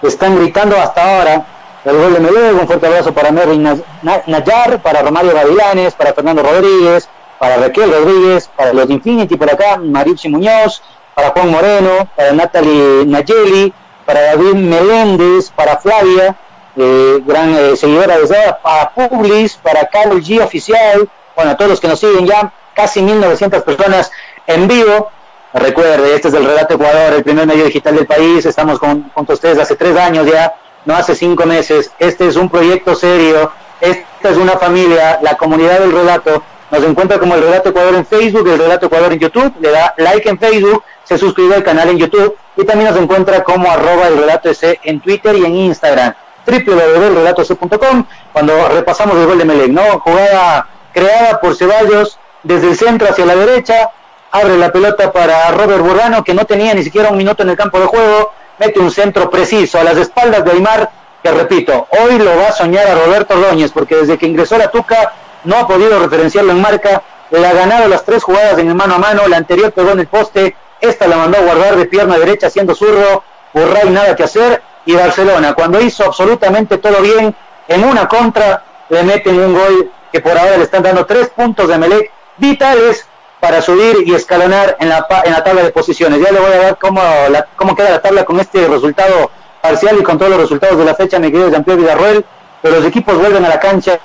están 0.00 0.38
gritando 0.38 0.80
hasta 0.80 1.18
ahora 1.18 1.46
el 1.84 1.94
gol 1.94 2.14
de 2.14 2.20
Melego, 2.20 2.60
un 2.60 2.66
fuerte 2.66 2.86
abrazo 2.86 3.12
para 3.12 3.30
Merry 3.30 3.58
Nayar, 3.58 4.80
para 4.80 5.02
Romario 5.02 5.34
Gavilanes, 5.34 5.92
para 5.92 6.14
Fernando 6.14 6.42
Rodríguez, 6.42 7.06
para 7.38 7.58
Raquel 7.58 7.92
Rodríguez, 7.92 8.48
para 8.56 8.72
los 8.72 8.88
Infinity 8.88 9.36
por 9.36 9.50
acá, 9.50 9.76
Mariucci 9.76 10.30
Muñoz, 10.30 10.82
para 11.14 11.32
Juan 11.32 11.50
Moreno, 11.50 12.08
para 12.16 12.32
Natalie 12.32 13.04
Nayeli, 13.04 13.74
para 14.06 14.22
David 14.22 14.54
Meléndez, 14.54 15.50
para 15.50 15.76
Flavia, 15.76 16.34
eh, 16.76 17.22
gran 17.24 17.54
eh, 17.54 17.76
seguidora 17.76 18.18
de 18.18 18.26
Zara, 18.26 18.58
para 18.60 18.90
Publis, 18.90 19.56
para 19.56 19.86
Carlos 19.86 20.28
G 20.28 20.42
Oficial, 20.42 21.08
bueno, 21.34 21.52
a 21.52 21.56
todos 21.56 21.70
los 21.70 21.80
que 21.80 21.88
nos 21.88 21.98
siguen 21.98 22.26
ya, 22.26 22.52
casi 22.74 23.00
1900 23.02 23.62
personas 23.62 24.10
en 24.46 24.68
vivo. 24.68 25.10
Recuerde, 25.54 26.14
este 26.14 26.28
es 26.28 26.34
el 26.34 26.44
Relato 26.44 26.74
Ecuador, 26.74 27.14
el 27.14 27.24
primer 27.24 27.46
medio 27.46 27.64
digital 27.64 27.96
del 27.96 28.06
país, 28.06 28.44
estamos 28.44 28.78
con, 28.78 29.10
junto 29.14 29.32
a 29.32 29.34
ustedes 29.34 29.58
hace 29.58 29.74
tres 29.76 29.96
años 29.96 30.26
ya, 30.26 30.54
no 30.84 30.94
hace 30.94 31.14
cinco 31.14 31.46
meses. 31.46 31.90
Este 31.98 32.26
es 32.26 32.36
un 32.36 32.50
proyecto 32.50 32.94
serio, 32.94 33.50
esta 33.80 34.30
es 34.30 34.36
una 34.36 34.58
familia, 34.58 35.18
la 35.22 35.36
comunidad 35.36 35.80
del 35.80 35.92
relato. 35.92 36.42
Nos 36.70 36.82
encuentra 36.82 37.18
como 37.18 37.36
el 37.36 37.42
Relato 37.42 37.70
Ecuador 37.70 37.94
en 37.94 38.04
Facebook, 38.04 38.48
el 38.48 38.58
Relato 38.58 38.86
Ecuador 38.86 39.12
en 39.12 39.20
YouTube, 39.20 39.54
le 39.60 39.70
da 39.70 39.94
like 39.96 40.28
en 40.28 40.38
Facebook, 40.38 40.82
se 41.04 41.16
suscribe 41.16 41.54
al 41.54 41.62
canal 41.62 41.88
en 41.88 41.98
YouTube 41.98 42.36
y 42.56 42.64
también 42.64 42.90
nos 42.90 43.00
encuentra 43.00 43.44
como 43.44 43.70
arroba 43.70 44.08
el 44.08 44.18
relato 44.18 44.50
ese 44.50 44.80
en 44.82 45.00
Twitter 45.00 45.36
y 45.36 45.44
en 45.44 45.54
Instagram 45.54 46.14
www.relatoc.com 46.46 48.04
cuando 48.32 48.68
repasamos 48.68 49.16
el 49.16 49.26
gol 49.26 49.38
de 49.38 49.44
Melec, 49.44 49.68
¿no? 49.68 50.00
Jugada 50.00 50.68
creada 50.92 51.40
por 51.40 51.56
Ceballos 51.56 52.18
desde 52.42 52.68
el 52.68 52.76
centro 52.76 53.08
hacia 53.08 53.26
la 53.26 53.34
derecha, 53.34 53.90
abre 54.30 54.56
la 54.56 54.70
pelota 54.70 55.12
para 55.12 55.50
Robert 55.50 55.82
Burrano 55.82 56.22
que 56.24 56.34
no 56.34 56.44
tenía 56.44 56.74
ni 56.74 56.82
siquiera 56.82 57.10
un 57.10 57.16
minuto 57.16 57.42
en 57.42 57.50
el 57.50 57.56
campo 57.56 57.80
de 57.80 57.86
juego, 57.86 58.32
mete 58.58 58.80
un 58.80 58.90
centro 58.90 59.28
preciso 59.30 59.78
a 59.78 59.84
las 59.84 59.96
espaldas 59.96 60.44
de 60.44 60.52
Aymar, 60.52 60.90
que 61.22 61.30
repito, 61.32 61.88
hoy 61.90 62.18
lo 62.18 62.36
va 62.36 62.48
a 62.48 62.52
soñar 62.52 62.86
a 62.86 62.94
Roberto 62.94 63.34
Ordóñez, 63.34 63.72
porque 63.72 63.96
desde 63.96 64.16
que 64.16 64.26
ingresó 64.26 64.56
la 64.56 64.70
Tuca 64.70 65.12
no 65.44 65.56
ha 65.56 65.66
podido 65.66 65.98
referenciarlo 65.98 66.52
en 66.52 66.60
marca, 66.60 67.02
le 67.30 67.46
ha 67.46 67.52
ganado 67.52 67.88
las 67.88 68.04
tres 68.04 68.22
jugadas 68.22 68.58
en 68.58 68.68
el 68.68 68.74
mano 68.74 68.94
a 68.94 68.98
mano, 68.98 69.26
la 69.26 69.36
anterior 69.36 69.72
pegó 69.72 69.90
en 69.90 70.00
el 70.00 70.06
poste, 70.06 70.56
esta 70.80 71.06
la 71.08 71.16
mandó 71.16 71.38
a 71.38 71.42
guardar 71.42 71.76
de 71.76 71.86
pierna 71.86 72.18
derecha 72.18 72.46
haciendo 72.46 72.74
zurdo, 72.74 73.24
Burray 73.52 73.90
nada 73.90 74.14
que 74.14 74.22
hacer, 74.22 74.62
y 74.86 74.94
Barcelona, 74.94 75.52
cuando 75.52 75.80
hizo 75.80 76.04
absolutamente 76.04 76.78
todo 76.78 77.02
bien, 77.02 77.34
en 77.68 77.84
una 77.84 78.08
contra 78.08 78.62
le 78.88 79.02
meten 79.02 79.38
un 79.38 79.52
gol 79.52 79.90
que 80.12 80.20
por 80.20 80.38
ahora 80.38 80.56
le 80.56 80.62
están 80.62 80.82
dando 80.82 81.04
tres 81.04 81.28
puntos 81.28 81.68
de 81.68 81.76
Melec 81.76 82.10
vitales 82.36 83.04
para 83.40 83.60
subir 83.60 84.04
y 84.06 84.14
escalonar 84.14 84.76
en 84.80 84.88
la, 84.88 85.06
en 85.24 85.32
la 85.32 85.42
tabla 85.44 85.64
de 85.64 85.70
posiciones. 85.70 86.20
Ya 86.20 86.30
le 86.30 86.38
voy 86.38 86.52
a 86.52 86.58
dar 86.58 86.78
cómo, 86.78 87.02
la, 87.28 87.46
cómo 87.56 87.74
queda 87.74 87.90
la 87.90 88.02
tabla 88.02 88.24
con 88.24 88.38
este 88.40 88.66
resultado 88.68 89.30
parcial 89.60 89.98
y 90.00 90.02
con 90.04 90.18
todos 90.18 90.30
los 90.30 90.40
resultados 90.40 90.78
de 90.78 90.84
la 90.84 90.94
fecha, 90.94 91.18
mi 91.18 91.30
querido 91.30 91.50
Jean-Pierre 91.50 91.80
Villarroel, 91.82 92.24
pero 92.62 92.76
los 92.76 92.84
equipos 92.84 93.18
vuelven 93.18 93.44
a 93.44 93.48
la 93.48 93.58
cancha. 93.58 93.98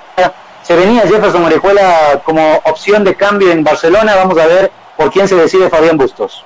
Se 0.63 0.75
venía 0.75 1.01
Jefferson 1.03 1.43
Orejuela 1.43 2.21
como 2.23 2.55
opción 2.65 3.03
de 3.03 3.15
cambio 3.15 3.51
en 3.51 3.63
Barcelona, 3.63 4.15
vamos 4.15 4.37
a 4.39 4.47
ver 4.47 4.71
por 4.97 5.11
quién 5.11 5.27
se 5.27 5.35
decide 5.35 5.69
Fabián 5.69 5.97
Bustos. 5.97 6.43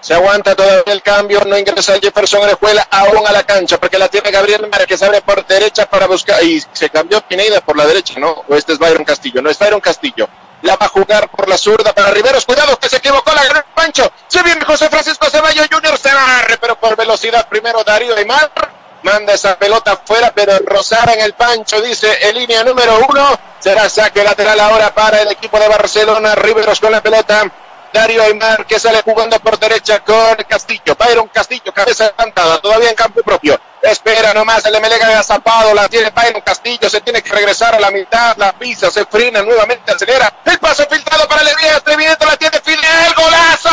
Se 0.00 0.14
aguanta 0.14 0.54
todavía 0.54 0.92
el 0.92 1.02
cambio, 1.02 1.40
no 1.46 1.56
ingresa 1.56 1.94
Jefferson 2.00 2.42
Orejuela 2.42 2.86
aún 2.90 3.26
a 3.26 3.32
la 3.32 3.44
cancha, 3.44 3.78
porque 3.78 3.98
la 3.98 4.08
tiene 4.08 4.30
Gabriel 4.30 4.68
Márquez, 4.68 5.02
abre 5.02 5.22
por 5.22 5.46
derecha 5.46 5.86
para 5.86 6.06
buscar, 6.06 6.42
y 6.42 6.62
se 6.72 6.90
cambió 6.90 7.20
Pineda 7.20 7.60
por 7.60 7.76
la 7.76 7.86
derecha, 7.86 8.18
¿no? 8.18 8.44
O 8.48 8.54
este 8.54 8.72
es 8.72 8.78
Byron 8.78 9.04
Castillo, 9.04 9.40
no 9.40 9.50
es 9.50 9.58
Byron 9.58 9.80
Castillo 9.80 10.28
la 10.62 10.76
va 10.76 10.86
a 10.86 10.88
jugar 10.88 11.28
por 11.28 11.48
la 11.48 11.58
zurda 11.58 11.92
para 11.92 12.10
Riveros. 12.10 12.46
Cuidado 12.46 12.78
que 12.78 12.88
se 12.88 12.96
equivocó 12.96 13.32
la 13.34 13.44
gran 13.44 13.64
Pancho. 13.74 14.10
Se 14.28 14.42
viene 14.42 14.64
José 14.64 14.88
Francisco 14.88 15.28
Ceballos 15.28 15.68
Junior. 15.70 15.98
Se 15.98 16.12
barre, 16.12 16.56
pero 16.58 16.78
por 16.78 16.96
velocidad 16.96 17.48
primero 17.48 17.84
Darío 17.84 18.16
Aymar. 18.16 18.50
Manda 19.02 19.32
esa 19.32 19.58
pelota 19.58 19.92
afuera, 19.92 20.32
pero 20.32 20.56
rozada 20.64 21.12
en 21.14 21.20
el 21.20 21.32
Pancho, 21.34 21.80
dice 21.80 22.28
en 22.28 22.36
línea 22.36 22.62
número 22.62 23.04
uno. 23.08 23.38
Será 23.58 23.88
saque 23.88 24.22
lateral 24.22 24.58
ahora 24.60 24.94
para 24.94 25.22
el 25.22 25.32
equipo 25.32 25.58
de 25.58 25.68
Barcelona. 25.68 26.34
Riveros 26.36 26.78
con 26.78 26.92
la 26.92 27.02
pelota. 27.02 27.50
Darío 27.92 28.22
Aymar 28.22 28.66
que 28.66 28.78
sale 28.78 29.02
jugando 29.02 29.38
por 29.40 29.58
derecha 29.58 30.00
con 30.00 30.36
Castillo. 30.48 30.96
Byron 30.98 31.28
Castillo, 31.28 31.72
cabeza 31.72 32.06
levantada, 32.06 32.60
todavía 32.60 32.90
en 32.90 32.94
campo 32.94 33.22
propio. 33.22 33.60
Espera 33.82 34.32
nomás, 34.32 34.64
el 34.64 34.74
Emelega 34.74 35.18
ha 35.18 35.22
zapado, 35.22 35.74
la 35.74 35.88
tiene 35.88 36.10
Byron 36.10 36.40
Castillo, 36.42 36.88
se 36.88 37.00
tiene 37.00 37.20
que 37.22 37.32
regresar 37.32 37.74
a 37.74 37.80
la 37.80 37.90
mitad, 37.90 38.36
la 38.36 38.52
pisa, 38.52 38.90
se 38.90 39.04
frena 39.06 39.42
nuevamente, 39.42 39.92
acelera. 39.92 40.32
El 40.44 40.58
paso 40.58 40.86
filtrado 40.88 41.26
para 41.28 41.40
Alegría, 41.40 41.76
atrevimiento 41.76 42.24
la 42.24 42.36
tiene 42.36 42.60
Fidel, 42.60 43.14
golazo. 43.16 43.70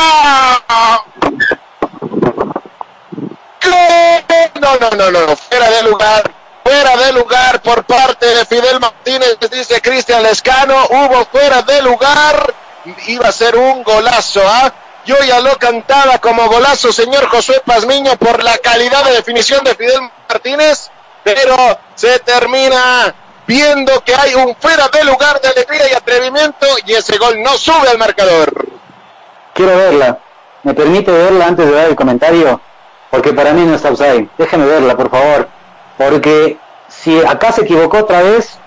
No, 4.60 4.78
no, 4.78 4.90
no, 4.90 5.12
no, 5.12 5.36
fuera 5.36 5.70
de 5.70 5.84
lugar, 5.84 6.32
fuera 6.64 6.98
de 6.98 7.14
lugar 7.14 7.62
por 7.62 7.84
parte 7.86 8.26
de 8.26 8.46
Fidel 8.46 8.80
Martínez, 8.80 9.38
dice 9.52 9.82
Cristian 9.82 10.24
Lescano, 10.24 10.86
hubo 10.90 11.26
fuera 11.26 11.62
de 11.62 11.82
lugar 11.82 12.54
iba 13.08 13.28
a 13.28 13.32
ser 13.32 13.56
un 13.56 13.84
golazo, 13.84 14.42
¿ah? 14.46 14.72
Yo 15.06 15.16
ya 15.26 15.40
lo 15.40 15.58
cantaba 15.58 16.20
como 16.20 16.48
golazo, 16.48 16.92
señor 16.92 17.28
Josué 17.28 17.62
Pazmiño, 17.66 18.16
por 18.18 18.44
la 18.44 18.58
calidad 18.58 19.04
de 19.06 19.14
definición 19.14 19.64
de 19.64 19.76
Fidel 19.76 20.02
Martínez, 20.28 20.92
pero 21.24 21.56
se 21.96 22.20
termina 22.20 23.14
viendo 23.48 24.04
que 24.04 24.14
hay 24.14 24.36
un 24.36 24.56
fuera 24.56 24.88
de 24.90 25.04
lugar 25.04 25.42
de 25.42 25.48
alegría 25.48 25.90
y 25.90 25.96
atrevimiento 25.96 26.68
y 26.86 26.94
ese 26.94 27.18
gol 27.18 27.42
no 27.42 27.58
sube 27.58 27.90
al 27.90 27.98
marcador. 27.98 28.68
Quiero 29.54 29.76
verla. 29.76 30.20
¿Me 30.64 30.74
permite 30.74 31.12
verla 31.12 31.48
antes 31.48 31.66
de 31.66 31.72
dar 31.72 31.88
el 31.88 31.96
comentario? 31.96 32.62
Porque 33.10 33.34
para 33.34 33.54
mí 33.54 33.66
no 33.66 33.76
está 33.76 33.90
offside. 33.90 34.30
Déjeme 34.38 34.66
verla, 34.66 34.96
por 34.96 35.10
favor. 35.10 35.48
Porque 35.98 36.58
si 36.88 37.20
acá 37.26 37.52
se 37.52 37.62
equivocó 37.62 38.00
otra 38.00 38.22
vez, 38.22 38.58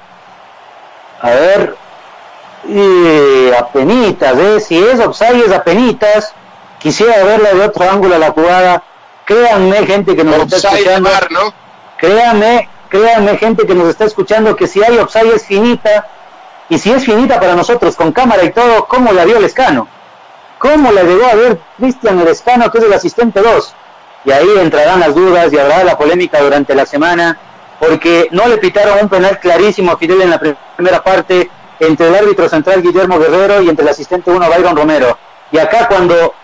a 1.21 1.31
ver, 1.31 1.77
y 2.65 3.51
apenitas, 3.53 4.39
¿eh? 4.39 4.61
si 4.61 4.79
es 4.79 5.01
offside 5.01 5.45
es 5.47 5.53
apenitas, 5.53 6.35
quisiera 6.79 7.25
verla 7.25 7.53
de 7.53 7.61
otro 7.63 7.91
ángulo 7.91 8.15
a 8.15 8.19
la 8.19 8.31
jugada, 8.31 8.83
créanme 9.25 9.87
gente 9.87 10.15
que 10.15 10.25
nos 10.25 10.53
está 10.53 10.57
escuchando, 10.57 11.11
créanme, 11.99 12.69
créanme 12.89 13.37
gente 13.39 13.67
que 13.67 13.75
nos 13.75 13.89
está 13.89 14.05
escuchando 14.05 14.57
que 14.57 14.67
si 14.67 14.83
hay 14.83 14.99
offside 14.99 15.35
es 15.35 15.47
finita, 15.47 16.07
y 16.69 16.79
si 16.79 16.91
es 16.91 17.05
finita 17.05 17.39
para 17.39 17.55
nosotros 17.55 17.97
con 17.97 18.13
cámara 18.13 18.45
y 18.45 18.51
todo, 18.51 18.87
¿cómo 18.87 19.13
la 19.13 19.25
vio 19.25 19.37
el 19.37 19.45
escano? 19.45 19.89
¿Cómo 20.59 20.93
la 20.93 21.03
llegó 21.03 21.27
a 21.27 21.35
ver 21.35 21.59
Cristian 21.77 22.21
el 22.21 22.29
escano 22.29 22.71
que 22.71 22.79
es 22.79 22.85
el 22.85 22.93
asistente 22.93 23.43
2? 23.43 23.75
Y 24.25 24.31
ahí 24.31 24.49
entrarán 24.59 25.01
las 25.01 25.15
dudas 25.15 25.53
y 25.53 25.59
habrá 25.59 25.83
la 25.83 25.99
polémica 25.99 26.41
durante 26.41 26.75
la 26.75 26.87
semana, 26.87 27.37
porque 27.81 28.29
no 28.31 28.47
le 28.47 28.59
pitaron 28.59 29.01
un 29.03 29.09
penal 29.09 29.41
clarísimo 29.41 29.93
a 29.93 29.99
Fidel 29.99 30.23
en 30.23 30.31
la 30.31 30.39
primera 30.39 31.03
parte, 31.03 31.51
entre 31.87 32.09
el 32.09 32.15
árbitro 32.15 32.49
central 32.49 32.83
Guillermo 32.83 33.19
Guerrero 33.19 33.61
y 33.63 33.69
entre 33.69 33.85
el 33.85 33.91
asistente 33.91 34.31
1 34.31 34.49
Byron 34.49 34.77
Romero. 34.77 35.19
Y 35.51 35.59
acá 35.59 35.89
cuando, 35.89 36.35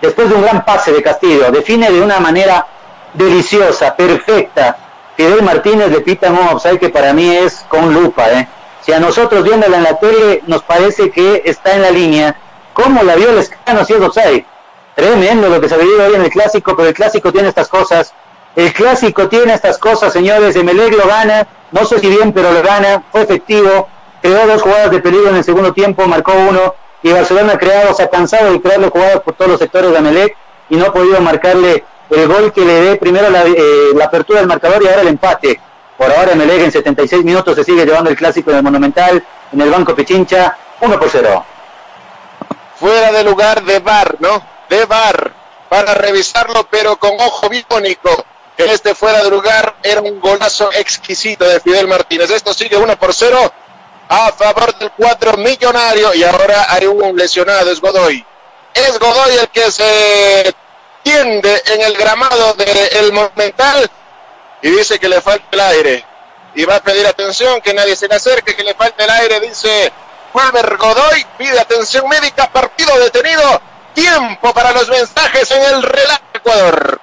después 0.00 0.28
de 0.28 0.34
un 0.34 0.42
gran 0.42 0.64
pase 0.64 0.92
de 0.92 1.02
Castillo, 1.02 1.50
define 1.50 1.90
de 1.90 2.00
una 2.00 2.18
manera 2.18 2.66
deliciosa, 3.14 3.94
perfecta, 3.94 4.76
Fidel 5.16 5.42
Martínez 5.42 5.90
le 5.90 6.00
pitan 6.00 6.32
un 6.32 6.48
offside 6.48 6.78
que 6.78 6.90
para 6.90 7.12
mí 7.12 7.34
es 7.34 7.64
con 7.68 7.92
lupa, 7.92 8.30
¿eh? 8.30 8.48
Si 8.80 8.92
a 8.92 9.00
nosotros 9.00 9.42
viéndola 9.42 9.78
en 9.78 9.82
la 9.82 9.98
tele 9.98 10.42
nos 10.46 10.62
parece 10.62 11.10
que 11.10 11.42
está 11.44 11.74
en 11.74 11.82
la 11.82 11.90
línea, 11.90 12.36
¿cómo 12.72 13.02
la 13.02 13.16
vio 13.16 13.30
el 13.30 13.38
escano 13.38 13.84
si 13.84 13.94
es? 13.94 14.44
Tremendo 14.94 15.48
lo 15.48 15.60
que 15.60 15.68
se 15.68 15.74
ha 15.74 15.78
vivido 15.78 16.06
hoy 16.06 16.14
en 16.14 16.22
el 16.22 16.30
clásico, 16.30 16.76
pero 16.76 16.88
el 16.88 16.94
clásico 16.94 17.32
tiene 17.32 17.48
estas 17.48 17.68
cosas. 17.68 18.12
El 18.56 18.72
clásico 18.72 19.28
tiene 19.28 19.54
estas 19.54 19.78
cosas, 19.78 20.12
señores. 20.12 20.56
Emelec 20.56 20.92
lo 20.96 21.06
gana, 21.06 21.46
no 21.70 21.84
sé 21.84 22.00
si 22.00 22.08
bien, 22.08 22.32
pero 22.32 22.50
lo 22.52 22.62
gana. 22.62 23.04
Fue 23.12 23.22
efectivo, 23.22 23.88
creó 24.20 24.46
dos 24.46 24.62
jugadas 24.62 24.90
de 24.90 25.00
peligro 25.00 25.30
en 25.30 25.36
el 25.36 25.44
segundo 25.44 25.72
tiempo, 25.72 26.06
marcó 26.06 26.32
uno. 26.32 26.74
Y 27.02 27.12
Barcelona 27.12 27.52
ha 27.54 27.94
se 27.94 28.02
ha 28.02 28.10
cansado 28.10 28.52
de 28.52 28.60
crearle 28.60 28.88
jugadas 28.88 29.20
por 29.20 29.34
todos 29.34 29.52
los 29.52 29.60
sectores 29.60 29.92
de 29.92 29.98
Emelec 29.98 30.36
y 30.68 30.76
no 30.76 30.86
ha 30.86 30.92
podido 30.92 31.20
marcarle 31.20 31.84
el 32.10 32.26
gol 32.26 32.52
que 32.52 32.64
le 32.64 32.80
dé 32.80 32.96
primero 32.96 33.30
la, 33.30 33.44
eh, 33.46 33.92
apertura 34.02 34.40
del 34.40 34.48
marcador 34.48 34.82
y 34.82 34.88
ahora 34.88 35.02
el 35.02 35.08
empate. 35.08 35.60
Por 35.96 36.10
ahora 36.10 36.32
Emelec 36.32 36.62
en 36.62 36.72
76 36.72 37.24
minutos 37.24 37.54
se 37.54 37.64
sigue 37.64 37.86
llevando 37.86 38.10
el 38.10 38.16
clásico 38.16 38.50
en 38.50 38.56
el 38.56 38.62
Monumental, 38.62 39.24
en 39.52 39.60
el 39.60 39.70
Banco 39.70 39.94
Pichincha, 39.94 40.56
1 40.80 40.98
por 40.98 41.08
0. 41.08 41.44
Fuera 42.76 43.12
de 43.12 43.24
lugar 43.24 43.62
de 43.62 43.78
bar, 43.78 44.16
¿no? 44.18 44.42
de 44.68 44.84
VAR 44.84 45.32
para 45.68 45.94
revisarlo, 45.94 46.66
pero 46.70 46.96
con 46.96 47.12
ojo 47.18 47.48
biónico. 47.48 48.24
Este 48.56 48.94
fuera 48.94 49.22
de 49.22 49.30
lugar 49.30 49.76
era 49.82 50.00
un 50.00 50.20
golazo 50.20 50.70
exquisito 50.72 51.44
de 51.44 51.60
Fidel 51.60 51.86
Martínez. 51.86 52.30
Esto 52.30 52.52
sigue 52.52 52.76
1 52.76 52.98
por 52.98 53.14
0 53.14 53.38
a 54.08 54.32
favor 54.32 54.76
del 54.78 54.90
cuatro 54.92 55.36
millonario 55.36 56.14
y 56.14 56.24
ahora 56.24 56.66
hay 56.68 56.86
un 56.86 57.16
lesionado, 57.16 57.70
es 57.70 57.80
Godoy. 57.80 58.24
Es 58.74 58.98
Godoy 58.98 59.36
el 59.36 59.48
que 59.48 59.70
se 59.70 60.54
tiende 61.02 61.62
en 61.66 61.80
el 61.82 61.96
gramado 61.96 62.54
del 62.54 63.12
Monumental 63.12 63.90
y 64.62 64.70
dice 64.70 64.98
que 64.98 65.08
le 65.08 65.20
falta 65.20 65.46
el 65.52 65.60
aire. 65.60 66.04
Y 66.54 66.64
va 66.64 66.76
a 66.76 66.82
pedir 66.82 67.06
atención, 67.06 67.60
que 67.60 67.74
nadie 67.74 67.94
se 67.94 68.08
le 68.08 68.14
acerque, 68.14 68.56
que 68.56 68.64
le 68.64 68.74
falta 68.74 69.04
el 69.04 69.10
aire, 69.10 69.40
dice 69.40 69.92
Wilmer 70.32 70.76
Godoy, 70.76 71.26
pide 71.36 71.60
atención 71.60 72.08
médica, 72.08 72.50
partido 72.50 72.98
detenido 72.98 73.60
tiempo 73.94 74.52
para 74.54 74.72
los 74.72 74.88
mensajes 74.88 75.50
en 75.50 75.62
el 75.62 75.82
relato 75.82 76.24
Ecuador. 76.34 77.00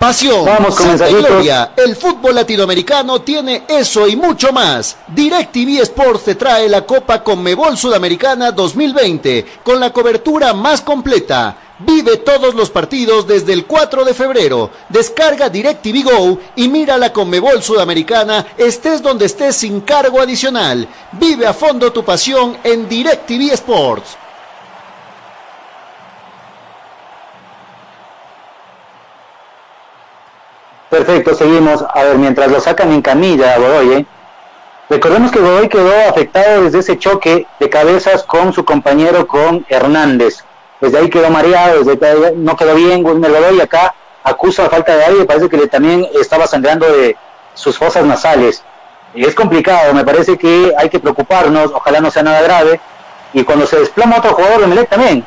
Pasión, 0.00 0.46
Vamos 0.46 0.76
con 0.76 0.98
Santa. 0.98 1.08
Gloria, 1.08 1.72
el 1.76 1.94
fútbol 1.94 2.34
latinoamericano 2.34 3.20
tiene 3.20 3.64
eso 3.68 4.08
y 4.08 4.16
mucho 4.16 4.50
más. 4.50 4.96
DirecTV 5.08 5.82
Sports 5.82 6.24
te 6.24 6.36
trae 6.36 6.70
la 6.70 6.86
Copa 6.86 7.22
Conmebol 7.22 7.76
Sudamericana 7.76 8.50
2020 8.50 9.44
con 9.62 9.78
la 9.78 9.92
cobertura 9.92 10.54
más 10.54 10.80
completa. 10.80 11.54
Vive 11.80 12.16
todos 12.16 12.54
los 12.54 12.70
partidos 12.70 13.26
desde 13.26 13.52
el 13.52 13.66
4 13.66 14.06
de 14.06 14.14
febrero. 14.14 14.70
Descarga 14.88 15.50
DirecTV 15.50 16.02
Go 16.04 16.38
y 16.56 16.68
mira 16.68 16.96
la 16.96 17.12
Conmebol 17.12 17.62
Sudamericana 17.62 18.46
estés 18.56 19.02
donde 19.02 19.26
estés 19.26 19.56
sin 19.56 19.82
cargo 19.82 20.18
adicional. 20.18 20.88
Vive 21.12 21.46
a 21.46 21.52
fondo 21.52 21.92
tu 21.92 22.02
pasión 22.02 22.56
en 22.64 22.88
DirecTV 22.88 23.52
Sports. 23.52 24.16
Perfecto, 30.90 31.34
seguimos. 31.34 31.84
A 31.94 32.02
ver, 32.02 32.18
mientras 32.18 32.50
lo 32.50 32.60
sacan 32.60 32.90
en 32.92 33.00
camilla 33.00 33.54
a 33.54 33.58
Godoy, 33.58 33.92
¿eh? 33.92 34.06
recordemos 34.88 35.30
que 35.30 35.38
Godoy 35.38 35.68
quedó 35.68 35.92
afectado 36.08 36.64
desde 36.64 36.80
ese 36.80 36.98
choque 36.98 37.46
de 37.60 37.70
cabezas 37.70 38.24
con 38.24 38.52
su 38.52 38.64
compañero, 38.64 39.28
con 39.28 39.64
Hernández. 39.68 40.44
Desde 40.80 40.98
ahí 40.98 41.08
quedó 41.08 41.30
mareado, 41.30 41.84
desde 41.84 42.06
ahí 42.06 42.34
no 42.36 42.56
quedó 42.56 42.74
bien 42.74 43.06
Wilmer 43.06 43.30
Godoy. 43.30 43.60
Acá 43.60 43.94
acusa 44.24 44.68
falta 44.68 44.96
de 44.96 45.04
aire, 45.04 45.24
parece 45.24 45.48
que 45.48 45.56
le 45.56 45.68
también 45.68 46.06
estaba 46.20 46.48
sangrando 46.48 46.90
de 46.90 47.16
sus 47.54 47.78
fosas 47.78 48.04
nasales. 48.04 48.64
Y 49.14 49.24
es 49.24 49.34
complicado, 49.34 49.94
me 49.94 50.04
parece 50.04 50.36
que 50.36 50.72
hay 50.76 50.88
que 50.88 50.98
preocuparnos, 50.98 51.70
ojalá 51.72 52.00
no 52.00 52.10
sea 52.10 52.24
nada 52.24 52.42
grave. 52.42 52.80
Y 53.32 53.44
cuando 53.44 53.64
se 53.64 53.78
desploma 53.78 54.18
otro 54.18 54.32
jugador 54.32 54.62
de 54.62 54.66
Melec 54.66 54.88
también. 54.88 55.24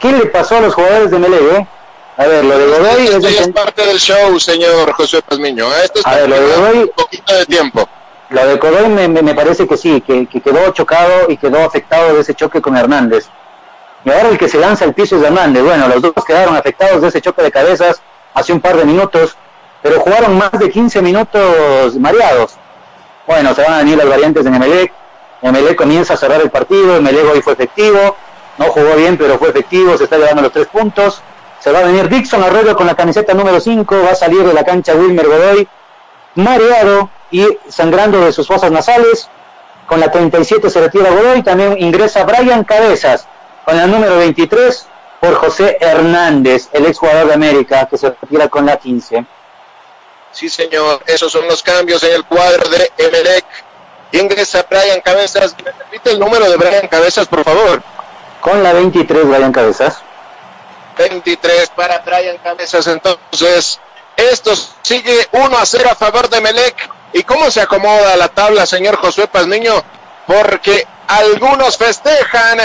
¿Qué 0.00 0.12
le 0.12 0.26
pasó 0.26 0.56
a 0.56 0.60
los 0.60 0.74
jugadores 0.74 1.10
de 1.10 1.18
Melec, 1.18 1.42
eh? 1.42 1.66
A 2.16 2.26
ver, 2.26 2.44
lo 2.44 2.56
de 2.58 2.66
Godoy 2.66 3.06
Esto 3.08 3.26
es 3.28 3.48
parte 3.48 3.84
del 3.86 3.98
show, 3.98 4.38
señor 4.38 4.92
José 4.92 5.20
Pazmiño. 5.22 5.66
¿eh? 5.66 5.84
Esto 5.84 6.00
es 6.00 6.06
A 6.06 6.14
ver, 6.14 6.28
lo 6.28 6.36
de 6.40 6.46
Godoy- 6.56 6.82
un 6.82 6.88
poquito 6.96 7.34
de 7.34 7.46
tiempo. 7.46 7.88
Lo 8.30 8.46
de 8.46 8.56
Godoy 8.56 8.88
me, 8.88 9.08
me- 9.08 9.22
me 9.22 9.34
parece 9.34 9.66
que 9.66 9.76
sí, 9.76 10.00
que, 10.00 10.26
que 10.26 10.40
quedó 10.40 10.70
chocado 10.72 11.28
y 11.28 11.36
quedó 11.36 11.64
afectado 11.64 12.14
de 12.14 12.20
ese 12.20 12.34
choque 12.34 12.60
con 12.60 12.76
Hernández. 12.76 13.26
Y 14.04 14.10
ahora 14.10 14.28
el 14.28 14.38
que 14.38 14.48
se 14.48 14.58
lanza 14.58 14.84
al 14.84 14.94
piso 14.94 15.16
es 15.16 15.22
Hernández. 15.24 15.62
Bueno, 15.64 15.88
los 15.88 16.02
dos 16.02 16.12
quedaron 16.26 16.56
afectados 16.56 17.02
de 17.02 17.08
ese 17.08 17.20
choque 17.20 17.42
de 17.42 17.50
cabezas 17.50 18.00
hace 18.34 18.52
un 18.52 18.60
par 18.60 18.76
de 18.76 18.84
minutos, 18.84 19.36
pero 19.82 19.98
jugaron 20.00 20.36
más 20.38 20.52
de 20.52 20.70
15 20.70 21.02
minutos 21.02 21.96
mareados. 21.96 22.52
Bueno, 23.26 23.54
se 23.54 23.62
van 23.62 23.72
a 23.74 23.78
venir 23.78 23.96
las 23.98 24.08
variantes 24.08 24.44
en 24.46 24.54
Emelec. 24.54 24.92
Emelec 25.42 25.76
comienza 25.76 26.14
a 26.14 26.16
cerrar 26.16 26.40
el 26.40 26.50
partido, 26.50 26.96
Emelec 26.96 27.24
hoy 27.32 27.42
fue 27.42 27.54
efectivo, 27.54 28.16
no 28.58 28.66
jugó 28.66 28.94
bien, 28.96 29.16
pero 29.18 29.38
fue 29.38 29.48
efectivo, 29.50 29.96
se 29.98 30.04
está 30.04 30.16
llevando 30.16 30.42
los 30.42 30.52
tres 30.52 30.66
puntos. 30.68 31.22
Se 31.64 31.72
va 31.72 31.78
a 31.78 31.84
venir 31.84 32.10
Dixon 32.10 32.44
Arroyo 32.44 32.76
con 32.76 32.86
la 32.86 32.94
camiseta 32.94 33.32
número 33.32 33.58
5, 33.58 34.02
va 34.04 34.10
a 34.10 34.14
salir 34.14 34.44
de 34.44 34.52
la 34.52 34.64
cancha 34.64 34.94
Wilmer 34.94 35.26
Godoy, 35.26 35.66
mareado 36.34 37.08
y 37.30 37.56
sangrando 37.70 38.20
de 38.20 38.34
sus 38.34 38.46
fosas 38.46 38.70
nasales. 38.70 39.30
Con 39.86 39.98
la 39.98 40.10
37 40.10 40.68
se 40.68 40.78
retira 40.78 41.08
Godoy, 41.08 41.42
también 41.42 41.80
ingresa 41.80 42.24
Brian 42.24 42.64
Cabezas 42.64 43.26
con 43.64 43.78
la 43.78 43.86
número 43.86 44.18
23 44.18 44.86
por 45.20 45.36
José 45.36 45.78
Hernández, 45.80 46.68
el 46.74 46.84
exjugador 46.84 47.28
de 47.28 47.32
América, 47.32 47.86
que 47.86 47.96
se 47.96 48.10
retira 48.10 48.50
con 48.50 48.66
la 48.66 48.76
15. 48.76 49.24
Sí, 50.32 50.50
señor. 50.50 51.00
Esos 51.06 51.32
son 51.32 51.48
los 51.48 51.62
cambios 51.62 52.02
en 52.02 52.12
el 52.12 52.26
cuadro 52.26 52.68
de 52.68 52.92
Emelec. 52.98 53.46
Ingresa 54.12 54.66
Brian 54.68 55.00
Cabezas. 55.00 55.56
¿Me 55.64 55.72
repite 55.72 56.10
el 56.10 56.20
número 56.20 56.44
de 56.50 56.58
Brian 56.58 56.88
Cabezas, 56.88 57.26
por 57.26 57.42
favor? 57.42 57.82
Con 58.42 58.62
la 58.62 58.74
23 58.74 59.26
Brian 59.26 59.50
Cabezas. 59.50 60.02
23 60.96 61.70
para 61.70 61.98
Brian 62.00 62.38
Cabezas. 62.38 62.86
Entonces, 62.86 63.80
esto 64.16 64.52
sigue 64.82 65.28
1 65.32 65.56
a 65.56 65.66
0 65.66 65.88
a 65.90 65.94
favor 65.94 66.28
de 66.28 66.40
Melec. 66.40 66.90
¿Y 67.12 67.22
cómo 67.22 67.50
se 67.50 67.60
acomoda 67.60 68.16
la 68.16 68.28
tabla, 68.28 68.66
señor 68.66 68.96
Josué 68.96 69.28
Pazmiño? 69.28 69.74
Porque 70.26 70.86
algunos 71.06 71.76
festejan 71.76 72.58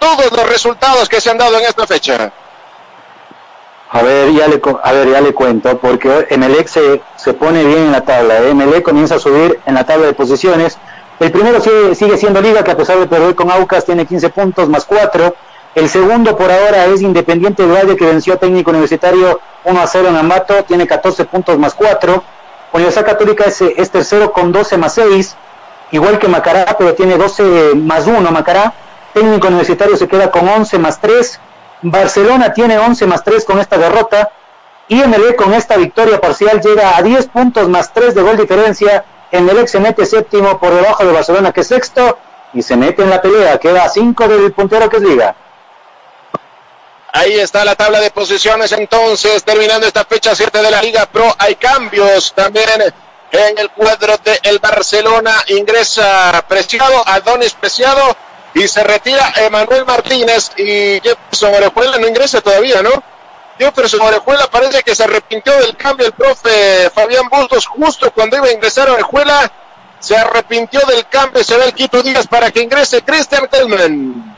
todos 0.00 0.32
los 0.32 0.48
resultados 0.48 1.08
que 1.08 1.20
se 1.20 1.30
han 1.30 1.38
dado 1.38 1.58
en 1.58 1.66
esta 1.66 1.86
fecha. 1.86 2.32
A 3.90 4.02
ver, 4.02 4.32
ya 4.32 4.48
le, 4.48 4.60
a 4.82 4.92
ver, 4.92 5.10
ya 5.10 5.20
le 5.20 5.34
cuento, 5.34 5.78
porque 5.78 6.26
Emelec 6.30 6.66
se, 6.66 7.02
se 7.16 7.34
pone 7.34 7.62
bien 7.62 7.84
en 7.84 7.92
la 7.92 8.00
tabla. 8.00 8.38
¿eh? 8.38 8.82
Comienza 8.82 9.16
a 9.16 9.18
subir 9.18 9.60
en 9.66 9.74
la 9.74 9.84
tabla 9.84 10.06
de 10.06 10.14
posiciones. 10.14 10.78
El 11.20 11.30
primero 11.30 11.60
sigue, 11.60 11.94
sigue 11.94 12.16
siendo 12.16 12.40
Liga, 12.40 12.64
que 12.64 12.70
a 12.70 12.76
pesar 12.76 12.98
de 12.98 13.06
perder 13.06 13.34
con 13.34 13.50
Aucas 13.50 13.84
tiene 13.84 14.06
15 14.06 14.30
puntos 14.30 14.68
más 14.68 14.86
4. 14.86 15.34
El 15.74 15.88
segundo 15.88 16.36
por 16.36 16.50
ahora 16.50 16.84
es 16.84 17.00
Independiente 17.00 17.62
del 17.62 17.72
Valle, 17.72 17.96
que 17.96 18.04
venció 18.04 18.34
a 18.34 18.36
Técnico 18.36 18.70
Universitario 18.70 19.40
1 19.64 19.80
a 19.80 19.86
0 19.86 20.08
en 20.08 20.16
Ambato, 20.16 20.64
tiene 20.64 20.86
14 20.86 21.24
puntos 21.24 21.58
más 21.58 21.72
4. 21.72 22.22
Universidad 22.74 23.06
Católica 23.06 23.44
es, 23.44 23.60
es 23.62 23.90
tercero 23.90 24.32
con 24.32 24.52
12 24.52 24.76
más 24.76 24.94
6, 24.94 25.34
igual 25.92 26.18
que 26.18 26.28
Macará, 26.28 26.76
pero 26.78 26.94
tiene 26.94 27.16
12 27.16 27.74
más 27.74 28.06
1 28.06 28.30
Macará. 28.30 28.74
Técnico 29.14 29.46
Universitario 29.46 29.96
se 29.96 30.06
queda 30.08 30.30
con 30.30 30.46
11 30.46 30.78
más 30.78 31.00
3. 31.00 31.40
Barcelona 31.82 32.52
tiene 32.52 32.78
11 32.78 33.06
más 33.06 33.24
3 33.24 33.42
con 33.46 33.58
esta 33.58 33.78
derrota. 33.78 34.30
Y 34.88 35.00
Emelec 35.00 35.36
con 35.36 35.54
esta 35.54 35.76
victoria 35.78 36.20
parcial 36.20 36.60
llega 36.60 36.98
a 36.98 37.02
10 37.02 37.28
puntos 37.28 37.68
más 37.70 37.94
3 37.94 38.14
de 38.14 38.20
gol 38.20 38.36
diferencia. 38.36 39.04
Emelec 39.30 39.68
se 39.68 39.80
mete 39.80 40.04
séptimo 40.04 40.58
por 40.58 40.74
debajo 40.74 41.02
de 41.04 41.12
Barcelona 41.12 41.50
que 41.50 41.62
es 41.62 41.68
sexto 41.68 42.18
y 42.52 42.60
se 42.60 42.76
mete 42.76 43.02
en 43.02 43.08
la 43.08 43.22
pelea. 43.22 43.58
Queda 43.58 43.84
a 43.84 43.88
5 43.88 44.28
del 44.28 44.52
puntero 44.52 44.90
que 44.90 44.98
es 44.98 45.02
Liga. 45.02 45.34
Ahí 47.14 47.38
está 47.38 47.62
la 47.62 47.76
tabla 47.76 48.00
de 48.00 48.10
posiciones 48.10 48.72
entonces, 48.72 49.44
terminando 49.44 49.86
esta 49.86 50.04
fecha 50.04 50.34
7 50.34 50.62
de 50.62 50.70
la 50.70 50.80
Liga 50.80 51.04
Pro. 51.04 51.34
Hay 51.38 51.56
cambios 51.56 52.32
también 52.34 52.68
en 53.30 53.58
el 53.58 53.70
cuadro 53.70 54.16
del 54.24 54.38
el 54.42 54.58
Barcelona. 54.58 55.44
Ingresa 55.48 56.42
Preciado, 56.48 57.06
Adonis 57.06 57.52
Preciado 57.52 58.16
y 58.54 58.66
se 58.66 58.82
retira 58.82 59.32
Emanuel 59.36 59.84
Martínez 59.84 60.52
y 60.56 61.00
Jefferson 61.00 61.54
Orejuela 61.54 61.98
no 61.98 62.08
ingresa 62.08 62.40
todavía, 62.40 62.82
¿no? 62.82 62.90
Jefferson 63.58 64.00
Orejuela 64.00 64.46
parece 64.46 64.82
que 64.82 64.94
se 64.94 65.04
arrepintió 65.04 65.52
del 65.60 65.76
cambio 65.76 66.06
el 66.06 66.12
profe 66.12 66.90
Fabián 66.94 67.28
Bustos 67.28 67.66
justo 67.66 68.10
cuando 68.12 68.38
iba 68.38 68.46
a 68.46 68.52
ingresar 68.52 68.88
Orejuela. 68.88 69.52
Se 70.00 70.16
arrepintió 70.16 70.80
del 70.86 71.06
cambio, 71.08 71.44
se 71.44 71.56
ve 71.58 71.66
el 71.66 71.74
Quito 71.74 72.02
Díaz 72.02 72.26
para 72.26 72.50
que 72.50 72.62
ingrese 72.62 73.02
Christian 73.02 73.48
Tellman. 73.48 74.31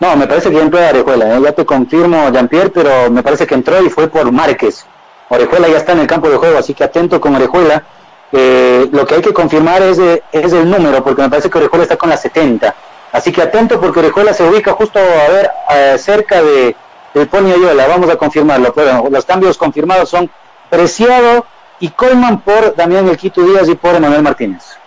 No, 0.00 0.16
me 0.16 0.26
parece 0.26 0.50
que 0.50 0.60
entró 0.60 0.80
Orejuela. 0.80 1.36
¿eh? 1.36 1.40
Ya 1.42 1.52
te 1.52 1.64
confirmo, 1.64 2.30
Jean-Pierre, 2.30 2.70
pero 2.70 3.10
me 3.10 3.22
parece 3.22 3.46
que 3.46 3.54
entró 3.54 3.82
y 3.82 3.90
fue 3.90 4.08
por 4.08 4.32
Márquez. 4.32 4.86
Orejuela 5.28 5.68
ya 5.68 5.76
está 5.76 5.92
en 5.92 6.00
el 6.00 6.06
campo 6.06 6.28
de 6.28 6.36
juego, 6.36 6.58
así 6.58 6.74
que 6.74 6.84
atento 6.84 7.20
con 7.20 7.34
Orejuela. 7.36 7.84
Eh, 8.32 8.88
lo 8.90 9.06
que 9.06 9.16
hay 9.16 9.22
que 9.22 9.32
confirmar 9.32 9.82
es, 9.82 9.98
el 9.98 10.70
número, 10.70 11.04
porque 11.04 11.22
me 11.22 11.30
parece 11.30 11.50
que 11.50 11.58
Orejuela 11.58 11.84
está 11.84 11.96
con 11.96 12.08
la 12.08 12.16
70. 12.16 12.74
Así 13.12 13.30
que 13.30 13.42
atento 13.42 13.80
porque 13.80 14.00
Orejuela 14.00 14.32
se 14.32 14.42
ubica 14.44 14.72
justo 14.72 14.98
a 14.98 15.30
ver 15.32 15.50
eh, 15.70 15.98
cerca 15.98 16.42
de 16.42 16.74
del 17.14 17.28
Pony 17.28 17.52
Ayuela, 17.52 17.88
vamos 17.88 18.08
a 18.10 18.16
confirmarlo, 18.16 18.72
los 19.10 19.24
cambios 19.24 19.58
confirmados 19.58 20.08
son 20.08 20.30
Preciado 20.68 21.44
y 21.80 21.88
Colman 21.88 22.40
por 22.40 22.76
Damián 22.76 23.08
El 23.08 23.16
Quito 23.16 23.42
Díaz 23.42 23.68
y 23.68 23.74
por 23.74 23.94
Emanuel 23.96 24.22
Martínez. 24.22 24.79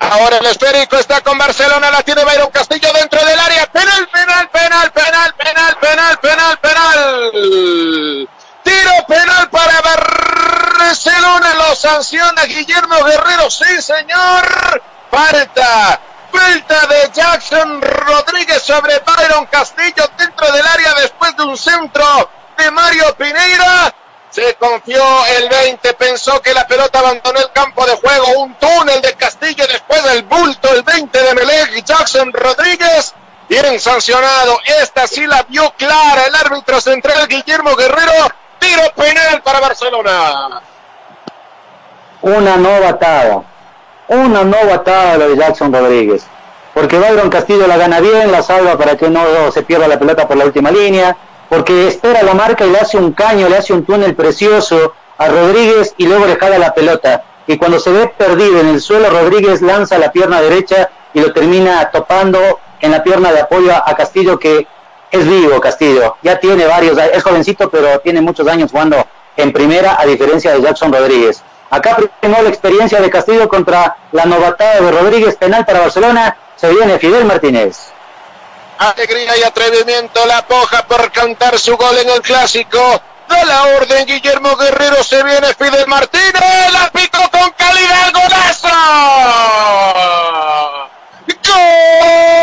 Ahora 0.00 0.38
el 0.38 0.46
esférico 0.46 0.96
está 0.96 1.20
con 1.20 1.36
Barcelona, 1.36 1.90
la 1.90 2.02
tiene 2.02 2.24
Byron 2.24 2.50
Castillo 2.50 2.90
dentro 2.94 3.22
del 3.24 3.38
área. 3.38 3.66
Penal, 3.66 4.08
penal, 4.08 4.48
penal, 4.48 4.92
penal, 4.92 5.34
penal, 5.34 5.76
penal, 5.78 6.18
penal, 6.18 6.58
penal. 6.58 8.28
Tiro 8.62 8.92
penal 9.06 9.50
para 9.50 9.80
Barcelona, 9.82 11.54
lo 11.54 11.76
sanciona 11.76 12.44
Guillermo 12.44 13.04
Guerrero, 13.04 13.50
sí 13.50 13.82
señor. 13.82 14.82
Falta, 15.10 16.00
falta 16.32 16.86
de 16.86 17.10
Jackson 17.12 17.82
Rodríguez 17.82 18.62
sobre 18.62 19.00
Byron 19.00 19.46
Castillo 19.46 20.10
dentro 20.16 20.50
del 20.50 20.66
área 20.66 20.94
después 20.94 21.36
de 21.36 21.42
un 21.42 21.58
centro 21.58 22.30
de 22.56 22.70
Mario 22.70 23.14
Pineira. 23.16 23.94
Se 24.40 24.54
confió 24.54 25.02
el 25.36 25.50
20, 25.50 25.92
pensó 25.94 26.40
que 26.40 26.54
la 26.54 26.66
pelota 26.66 27.00
abandonó 27.00 27.38
el 27.40 27.52
campo 27.52 27.84
de 27.84 27.94
juego, 27.96 28.40
un 28.40 28.54
túnel 28.54 29.02
de 29.02 29.12
Castillo 29.12 29.66
después 29.66 30.02
del 30.02 30.22
bulto, 30.22 30.72
el 30.72 30.82
20 30.82 31.22
de 31.22 31.34
Melec, 31.34 31.84
Jackson 31.84 32.32
Rodríguez, 32.32 33.14
bien 33.50 33.78
sancionado, 33.78 34.58
esta 34.80 35.06
sí 35.06 35.26
la 35.26 35.42
vio 35.42 35.70
clara 35.76 36.22
el 36.26 36.34
árbitro 36.34 36.80
central 36.80 37.28
Guillermo 37.28 37.76
Guerrero, 37.76 38.12
tiro 38.58 38.82
penal 38.96 39.42
para 39.42 39.60
Barcelona. 39.60 40.62
Una 42.22 42.56
novatada, 42.56 43.42
una 44.08 44.42
novatada 44.42 45.18
lo 45.18 45.28
de 45.28 45.36
Jackson 45.36 45.70
Rodríguez, 45.70 46.24
porque 46.72 46.98
Byron 46.98 47.28
Castillo 47.28 47.66
la 47.66 47.76
gana 47.76 48.00
bien, 48.00 48.32
la 48.32 48.42
salva 48.42 48.78
para 48.78 48.96
que 48.96 49.10
no 49.10 49.52
se 49.52 49.60
pierda 49.64 49.86
la 49.86 49.98
pelota 49.98 50.26
por 50.26 50.38
la 50.38 50.46
última 50.46 50.70
línea, 50.70 51.14
porque 51.50 51.88
espera 51.88 52.22
la 52.22 52.32
marca 52.32 52.64
y 52.64 52.70
le 52.70 52.78
hace 52.78 52.96
un 52.96 53.12
caño, 53.12 53.48
le 53.48 53.58
hace 53.58 53.72
un 53.72 53.84
túnel 53.84 54.14
precioso 54.14 54.94
a 55.18 55.28
Rodríguez 55.28 55.94
y 55.98 56.06
luego 56.06 56.24
le 56.24 56.36
jala 56.36 56.58
la 56.58 56.72
pelota. 56.72 57.24
Y 57.48 57.58
cuando 57.58 57.80
se 57.80 57.90
ve 57.90 58.06
perdido 58.06 58.60
en 58.60 58.68
el 58.68 58.80
suelo, 58.80 59.10
Rodríguez 59.10 59.60
lanza 59.60 59.98
la 59.98 60.12
pierna 60.12 60.40
derecha 60.40 60.88
y 61.12 61.20
lo 61.20 61.32
termina 61.32 61.90
topando 61.90 62.38
en 62.80 62.92
la 62.92 63.02
pierna 63.02 63.32
de 63.32 63.40
apoyo 63.40 63.72
a 63.74 63.94
Castillo, 63.96 64.38
que 64.38 64.68
es 65.10 65.26
vivo 65.26 65.60
Castillo. 65.60 66.16
Ya 66.22 66.38
tiene 66.38 66.66
varios, 66.66 66.96
es 66.96 67.22
jovencito, 67.24 67.68
pero 67.68 67.98
tiene 67.98 68.20
muchos 68.20 68.46
años 68.46 68.70
jugando 68.70 69.04
en 69.36 69.52
primera, 69.52 70.00
a 70.00 70.06
diferencia 70.06 70.52
de 70.52 70.62
Jackson 70.62 70.92
Rodríguez. 70.92 71.42
Acá 71.68 71.96
primero 72.20 72.44
la 72.44 72.48
experiencia 72.48 73.00
de 73.00 73.10
Castillo 73.10 73.48
contra 73.48 73.96
la 74.12 74.24
novatada 74.24 74.80
de 74.80 74.92
Rodríguez, 74.92 75.34
penal 75.34 75.66
para 75.66 75.80
Barcelona. 75.80 76.36
Se 76.54 76.70
viene 76.70 76.98
Fidel 77.00 77.24
Martínez 77.24 77.89
alegría 78.80 79.36
y 79.36 79.42
atrevimiento, 79.42 80.24
la 80.26 80.46
poja 80.46 80.86
por 80.86 81.12
cantar 81.12 81.58
su 81.58 81.76
gol 81.76 81.98
en 81.98 82.08
el 82.08 82.22
clásico. 82.22 83.00
Da 83.28 83.44
la 83.44 83.62
orden 83.76 84.06
Guillermo 84.06 84.56
Guerrero, 84.56 85.04
se 85.04 85.22
viene 85.22 85.54
Fidel 85.54 85.86
Martínez, 85.86 86.72
la 86.72 86.90
picó 86.90 87.30
con 87.30 87.50
calidad, 87.50 88.12
golazo. 88.12 88.68
¡Gol! 91.46 92.39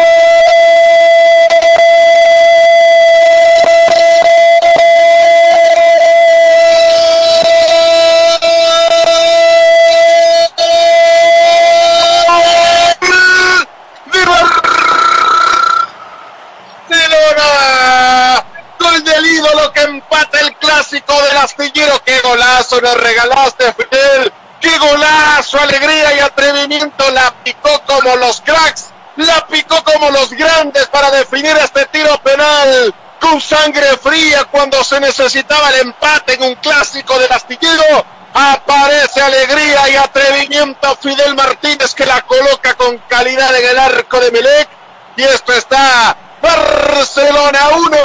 El 20.22 20.56
clásico 20.56 21.22
del 21.24 21.38
astillero. 21.38 22.02
¡Qué 22.04 22.20
golazo 22.22 22.82
nos 22.82 22.98
regalaste, 22.98 23.74
Fidel! 23.74 24.34
¡Qué 24.60 24.78
golazo! 24.78 25.60
Alegría 25.60 26.14
y 26.16 26.20
atrevimiento. 26.20 27.10
La 27.12 27.34
picó 27.44 27.82
como 27.86 28.16
los 28.16 28.42
cracks. 28.42 28.88
La 29.18 29.46
picó 29.48 29.84
como 29.84 30.10
los 30.12 30.32
grandes 30.32 30.88
para 30.88 31.12
definir 31.12 31.56
este 31.58 31.86
tiro 31.88 32.18
penal. 32.22 32.94
Con 33.20 33.42
sangre 33.42 33.98
fría 33.98 34.46
cuando 34.46 34.84
se 34.84 35.00
necesitaba 35.00 35.70
el 35.70 35.88
empate 35.88 36.34
en 36.34 36.44
un 36.44 36.56
clásico 36.56 37.18
del 37.20 37.32
astillero. 37.32 38.06
Aparece 38.34 39.22
alegría 39.22 39.90
y 39.90 39.96
atrevimiento 39.96 40.96
Fidel 41.02 41.36
Martínez 41.36 41.96
que 41.96 42.06
la 42.06 42.22
coloca 42.22 42.76
con 42.76 42.98
calidad 43.08 43.56
en 43.56 43.70
el 43.70 43.80
arco 43.80 44.20
de 44.20 44.32
Melec. 44.32 44.70
Y 45.16 45.24
esto 45.24 45.54
está 45.54 46.16
Barcelona 46.42 47.70
1, 47.76 47.98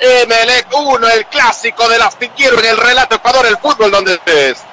Emelec 0.00 0.66
1, 0.72 1.08
el 1.08 1.26
clásico 1.26 1.86
del 1.88 2.00
astillero 2.00 2.58
en 2.58 2.66
el 2.66 2.76
relato 2.78 3.16
Ecuador, 3.16 3.44
el 3.46 3.58
fútbol 3.58 3.90
donde 3.90 4.14
estés. 4.14 4.64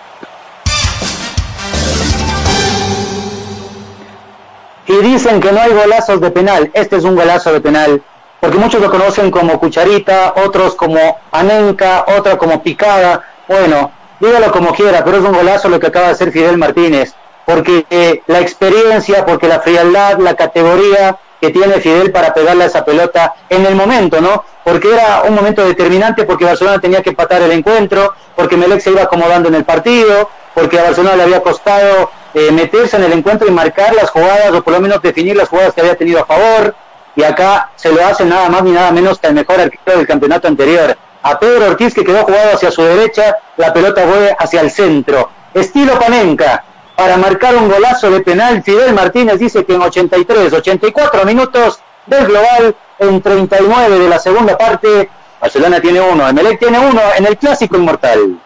Y 4.87 4.95
dicen 4.99 5.41
que 5.41 5.51
no 5.51 5.59
hay 5.59 5.73
golazos 5.73 6.21
de 6.21 6.31
penal. 6.31 6.71
Este 6.73 6.95
es 6.95 7.03
un 7.03 7.15
golazo 7.15 7.51
de 7.51 7.59
penal. 7.59 8.01
Porque 8.39 8.57
muchos 8.57 8.81
lo 8.81 8.89
conocen 8.89 9.29
como 9.29 9.59
cucharita, 9.59 10.33
otros 10.37 10.75
como 10.75 11.19
anenca, 11.31 12.05
otra 12.17 12.37
como 12.37 12.63
picada. 12.63 13.25
Bueno, 13.49 13.91
dígalo 14.21 14.49
como 14.51 14.73
quiera, 14.73 15.03
pero 15.03 15.17
es 15.17 15.23
un 15.23 15.33
golazo 15.33 15.67
lo 15.67 15.79
que 15.79 15.87
acaba 15.87 16.07
de 16.07 16.13
hacer 16.13 16.31
Fidel 16.31 16.57
Martínez. 16.57 17.13
Porque 17.45 17.85
eh, 17.89 18.21
la 18.27 18.39
experiencia, 18.39 19.25
porque 19.25 19.49
la 19.49 19.59
frialdad, 19.59 20.19
la 20.19 20.35
categoría 20.35 21.17
que 21.39 21.49
tiene 21.51 21.79
Fidel 21.79 22.11
para 22.11 22.33
pegarle 22.33 22.63
a 22.63 22.67
esa 22.67 22.83
pelota 22.83 23.35
en 23.49 23.65
el 23.65 23.75
momento, 23.75 24.19
¿no? 24.21 24.43
Porque 24.63 24.93
era 24.93 25.21
un 25.23 25.35
momento 25.35 25.65
determinante, 25.65 26.23
porque 26.23 26.45
Barcelona 26.45 26.79
tenía 26.79 27.01
que 27.01 27.11
empatar 27.11 27.41
el 27.41 27.51
encuentro, 27.51 28.13
porque 28.35 28.57
Melec 28.57 28.81
se 28.81 28.91
iba 28.91 29.03
acomodando 29.03 29.49
en 29.49 29.55
el 29.55 29.63
partido, 29.63 30.29
porque 30.53 30.79
a 30.79 30.83
Barcelona 30.83 31.15
le 31.15 31.23
había 31.23 31.41
costado 31.41 32.09
eh, 32.33 32.51
meterse 32.51 32.97
en 32.97 33.03
el 33.03 33.13
encuentro 33.13 33.47
y 33.47 33.51
marcar 33.51 33.93
las 33.93 34.09
jugadas, 34.09 34.51
o 34.51 34.63
por 34.63 34.73
lo 34.73 34.79
menos 34.79 35.01
definir 35.01 35.35
las 35.35 35.49
jugadas 35.49 35.73
que 35.73 35.81
había 35.81 35.95
tenido 35.95 36.21
a 36.21 36.25
favor, 36.25 36.75
y 37.15 37.23
acá 37.23 37.71
se 37.75 37.91
lo 37.91 38.05
hace 38.05 38.25
nada 38.25 38.49
más 38.49 38.63
ni 38.63 38.71
nada 38.71 38.91
menos 38.91 39.19
que 39.19 39.27
al 39.27 39.33
mejor 39.33 39.59
arquero 39.59 39.97
del 39.97 40.07
campeonato 40.07 40.47
anterior. 40.47 40.97
A 41.23 41.39
Pedro 41.39 41.65
Ortiz, 41.65 41.93
que 41.93 42.03
quedó 42.03 42.23
jugado 42.23 42.53
hacia 42.53 42.71
su 42.71 42.83
derecha, 42.83 43.37
la 43.57 43.73
pelota 43.73 44.03
fue 44.07 44.35
hacia 44.37 44.61
el 44.61 44.71
centro. 44.71 45.29
Estilo 45.53 45.99
Panenka, 45.99 46.63
para 46.97 47.15
marcar 47.15 47.55
un 47.55 47.69
golazo 47.69 48.09
de 48.09 48.21
penal. 48.21 48.63
Fidel 48.63 48.91
Martínez 48.93 49.37
dice 49.37 49.63
que 49.63 49.75
en 49.75 49.83
83, 49.83 50.51
84 50.51 51.25
minutos 51.25 51.79
del 52.07 52.25
global, 52.25 52.75
en 52.97 53.21
39 53.21 53.99
de 53.99 54.09
la 54.09 54.17
segunda 54.17 54.57
parte, 54.57 55.07
Barcelona 55.39 55.79
tiene 55.79 56.01
uno, 56.01 56.27
Emelec 56.27 56.57
tiene 56.57 56.79
uno 56.79 56.99
en 57.15 57.27
el 57.27 57.37
clásico 57.37 57.77
inmortal. 57.77 58.39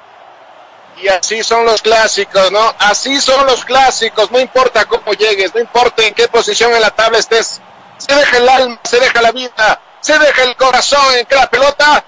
Y 1.02 1.08
así 1.08 1.42
son 1.44 1.66
los 1.66 1.82
clásicos, 1.82 2.52
¿no? 2.52 2.76
Así 2.78 3.22
son 3.22 3.48
los 3.48 3.64
clásicos, 3.64 4.30
no 4.30 4.40
importa 4.40 4.84
cómo 4.84 5.14
llegues, 5.14 5.56
no 5.56 5.62
importa 5.62 6.04
en 6.04 6.14
qué 6.14 6.28
posición 6.28 6.74
en 6.74 6.82
la 6.82 6.92
tabla 6.92 7.20
estés, 7.20 7.62
se 7.98 8.14
deja 8.14 8.38
el 8.38 8.50
alma, 8.50 8.80
se 8.84 9.00
deja 9.00 9.22
la 9.22 9.32
vida, 9.32 9.80
se 10.02 10.20
deja 10.20 10.44
el 10.44 10.58
corazón 10.58 11.00
en 11.18 11.26
cada 11.26 11.50
pelota, 11.50 12.04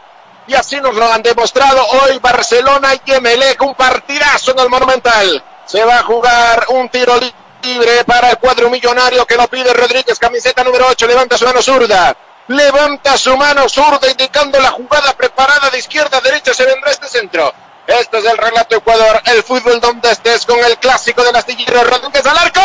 y 0.45 0.56
así 0.56 0.76
nos 0.82 0.94
lo 0.94 1.10
han 1.10 1.24
demostrado 1.24 1.88
hoy 1.88 2.20
Barcelona 2.20 2.90
y 3.06 3.14
Emelec, 3.14 3.61
un 3.61 3.76
partidazo 3.76 4.52
en 4.52 4.60
el 4.60 4.70
Monumental. 4.70 5.44
Se 5.65 5.84
va 5.84 5.99
a 5.99 6.03
jugar 6.03 6.65
un 6.69 6.90
tiro 6.90 7.19
libre 7.61 8.03
para 8.06 8.31
el 8.31 8.38
cuadro 8.38 8.69
millonario 8.69 9.26
que 9.26 9.38
lo 9.38 9.48
pide 9.48 9.73
Rodríguez, 9.73 10.19
camiseta 10.19 10.64
número 10.64 10.88
8, 10.90 11.07
levanta 11.07 11.38
su 11.38 11.45
mano 11.45 11.61
zurda. 11.61 12.15
Levanta 12.48 13.18
su 13.18 13.35
mano 13.38 13.69
zurda 13.69 14.10
indicando 14.10 14.60
la 14.60 14.72
jugada 14.72 15.14
preparada 15.14 15.69
de 15.69 15.80
izquierda 15.80 16.18
a 16.18 16.22
derecha, 16.22 16.53
se 16.53 16.65
vendrá 16.65 16.91
este 16.91 17.07
centro. 17.07 17.53
Este 17.88 18.18
es 18.18 18.26
el 18.26 18.38
relato 18.38 18.77
Ecuador, 18.77 19.22
el 19.26 19.44
fútbol 19.44 19.80
donde 19.81 20.11
estés 20.11 20.45
con 20.45 20.57
el 20.64 20.77
clásico 20.77 21.22
del 21.23 21.35
astillero 21.35 21.84
Rodríguez 21.84 22.26
al 22.26 22.38
arco. 22.38 22.61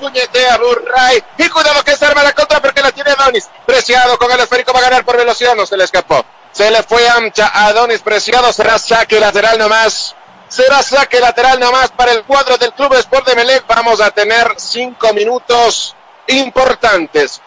Puñetea 0.00 0.58
Burray. 0.58 1.22
Y 1.38 1.48
cuidado 1.48 1.82
que 1.82 1.96
se 1.96 2.04
arma 2.04 2.22
la 2.22 2.32
contra 2.32 2.60
porque 2.60 2.82
la 2.82 2.92
tiene 2.92 3.14
Donis. 3.14 3.48
Preciado 3.66 4.18
con 4.18 4.30
el 4.30 4.40
esférico 4.40 4.72
va 4.72 4.80
a 4.80 4.82
ganar 4.82 5.04
por 5.04 5.16
velocidad, 5.16 5.54
no 5.54 5.66
se 5.66 5.76
le 5.76 5.84
escapó. 5.84 6.24
Se 6.52 6.70
le 6.70 6.82
fue 6.82 7.08
ancha 7.08 7.50
a 7.54 7.72
Donis 7.72 8.00
Preciado, 8.00 8.52
será 8.52 8.78
saque 8.78 9.18
lateral 9.18 9.58
nomás. 9.58 10.14
Será 10.48 10.82
saque 10.82 11.20
lateral 11.20 11.60
nomás 11.60 11.90
para 11.90 12.12
el 12.12 12.24
cuadro 12.24 12.56
del 12.56 12.72
Club 12.72 12.94
Sport 12.94 13.28
de 13.28 13.36
Melec. 13.36 13.66
Vamos 13.66 14.00
a 14.00 14.10
tener 14.10 14.54
cinco 14.56 15.12
minutos 15.12 15.94
importantes. 16.26 17.40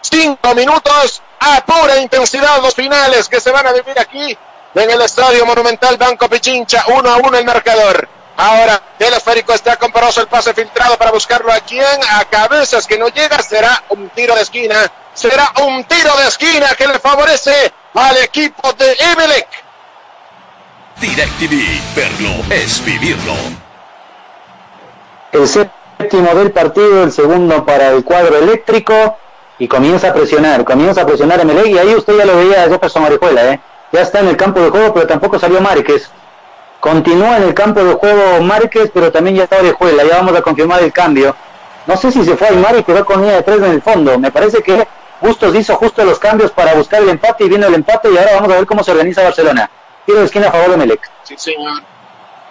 Cinco 0.00 0.54
minutos 0.54 1.22
a 1.40 1.64
pura 1.64 1.98
intensidad 1.98 2.62
los 2.62 2.74
finales 2.74 3.28
que 3.28 3.40
se 3.40 3.50
van 3.50 3.66
a 3.66 3.72
vivir 3.72 3.98
aquí 3.98 4.38
en 4.74 4.90
el 4.90 5.00
Estadio 5.02 5.44
Monumental 5.44 5.96
Banco 5.96 6.28
Pichincha. 6.28 6.84
Uno 6.88 7.10
a 7.10 7.16
uno 7.16 7.36
el 7.36 7.44
marcador. 7.44 8.08
Ahora 8.36 8.80
el 8.98 9.14
esférico 9.14 9.52
está 9.52 9.76
con 9.76 9.92
el 9.94 10.26
pase 10.28 10.54
filtrado 10.54 10.96
para 10.98 11.10
buscarlo 11.10 11.52
a 11.52 11.60
quien 11.60 12.00
a 12.10 12.24
cabezas 12.26 12.86
que 12.86 12.96
no 12.96 13.08
llega. 13.08 13.42
Será 13.42 13.82
un 13.88 14.08
tiro 14.10 14.36
de 14.36 14.42
esquina. 14.42 14.92
Será 15.14 15.50
un 15.62 15.82
tiro 15.84 16.14
de 16.16 16.28
esquina 16.28 16.74
que 16.76 16.86
le 16.86 17.00
favorece 17.00 17.72
al 17.94 18.16
equipo 18.18 18.72
de 18.74 18.92
Emelec. 19.00 19.65
DirecTV, 21.00 21.54
verlo 21.94 22.30
es 22.50 22.82
vivirlo. 22.84 23.34
El 25.32 25.46
séptimo 25.46 26.34
del 26.34 26.52
partido, 26.52 27.04
el 27.04 27.12
segundo 27.12 27.66
para 27.66 27.90
el 27.90 28.02
cuadro 28.02 28.38
eléctrico 28.38 29.16
y 29.58 29.68
comienza 29.68 30.08
a 30.08 30.14
presionar, 30.14 30.64
comienza 30.64 31.02
a 31.02 31.06
presionar 31.06 31.40
Emelec 31.40 31.66
y 31.66 31.78
ahí 31.78 31.94
usted 31.94 32.16
ya 32.16 32.24
lo 32.24 32.36
veía 32.38 32.64
a 32.64 32.68
Jefferson 32.68 33.02
Marijuela, 33.02 33.52
¿eh? 33.52 33.60
ya 33.92 34.00
está 34.00 34.20
en 34.20 34.28
el 34.28 34.36
campo 34.36 34.60
de 34.60 34.70
juego, 34.70 34.94
pero 34.94 35.06
tampoco 35.06 35.38
salió 35.38 35.60
Márquez. 35.60 36.10
Continúa 36.80 37.36
en 37.38 37.42
el 37.44 37.54
campo 37.54 37.84
de 37.84 37.94
juego 37.94 38.42
Márquez, 38.42 38.90
pero 38.92 39.12
también 39.12 39.36
ya 39.36 39.44
está 39.44 39.58
Orejuela, 39.58 40.02
ya 40.04 40.16
vamos 40.16 40.34
a 40.34 40.42
confirmar 40.42 40.82
el 40.82 40.92
cambio. 40.92 41.36
No 41.86 41.96
sé 41.96 42.10
si 42.10 42.24
se 42.24 42.36
fue 42.36 42.48
Aymar 42.48 42.76
y 42.78 42.82
quedó 42.82 43.04
con 43.04 43.20
línea 43.20 43.36
de 43.36 43.42
tres 43.42 43.58
en 43.58 43.72
el 43.72 43.82
fondo. 43.82 44.18
Me 44.18 44.30
parece 44.30 44.62
que 44.62 44.86
Bustos 45.20 45.54
hizo 45.54 45.76
justo 45.76 46.04
los 46.04 46.18
cambios 46.18 46.50
para 46.50 46.74
buscar 46.74 47.02
el 47.02 47.08
empate 47.08 47.44
y 47.44 47.48
viene 47.48 47.66
el 47.66 47.74
empate 47.74 48.10
y 48.10 48.18
ahora 48.18 48.34
vamos 48.34 48.52
a 48.52 48.56
ver 48.56 48.66
cómo 48.66 48.84
se 48.84 48.90
organiza 48.90 49.22
Barcelona. 49.22 49.70
Tiro 50.06 50.20
de 50.20 50.24
esquina 50.26 50.48
a 50.48 50.52
favor 50.52 50.70
de 50.70 50.76
Melec. 50.76 51.10
Sí, 51.24 51.34
señor. 51.36 51.82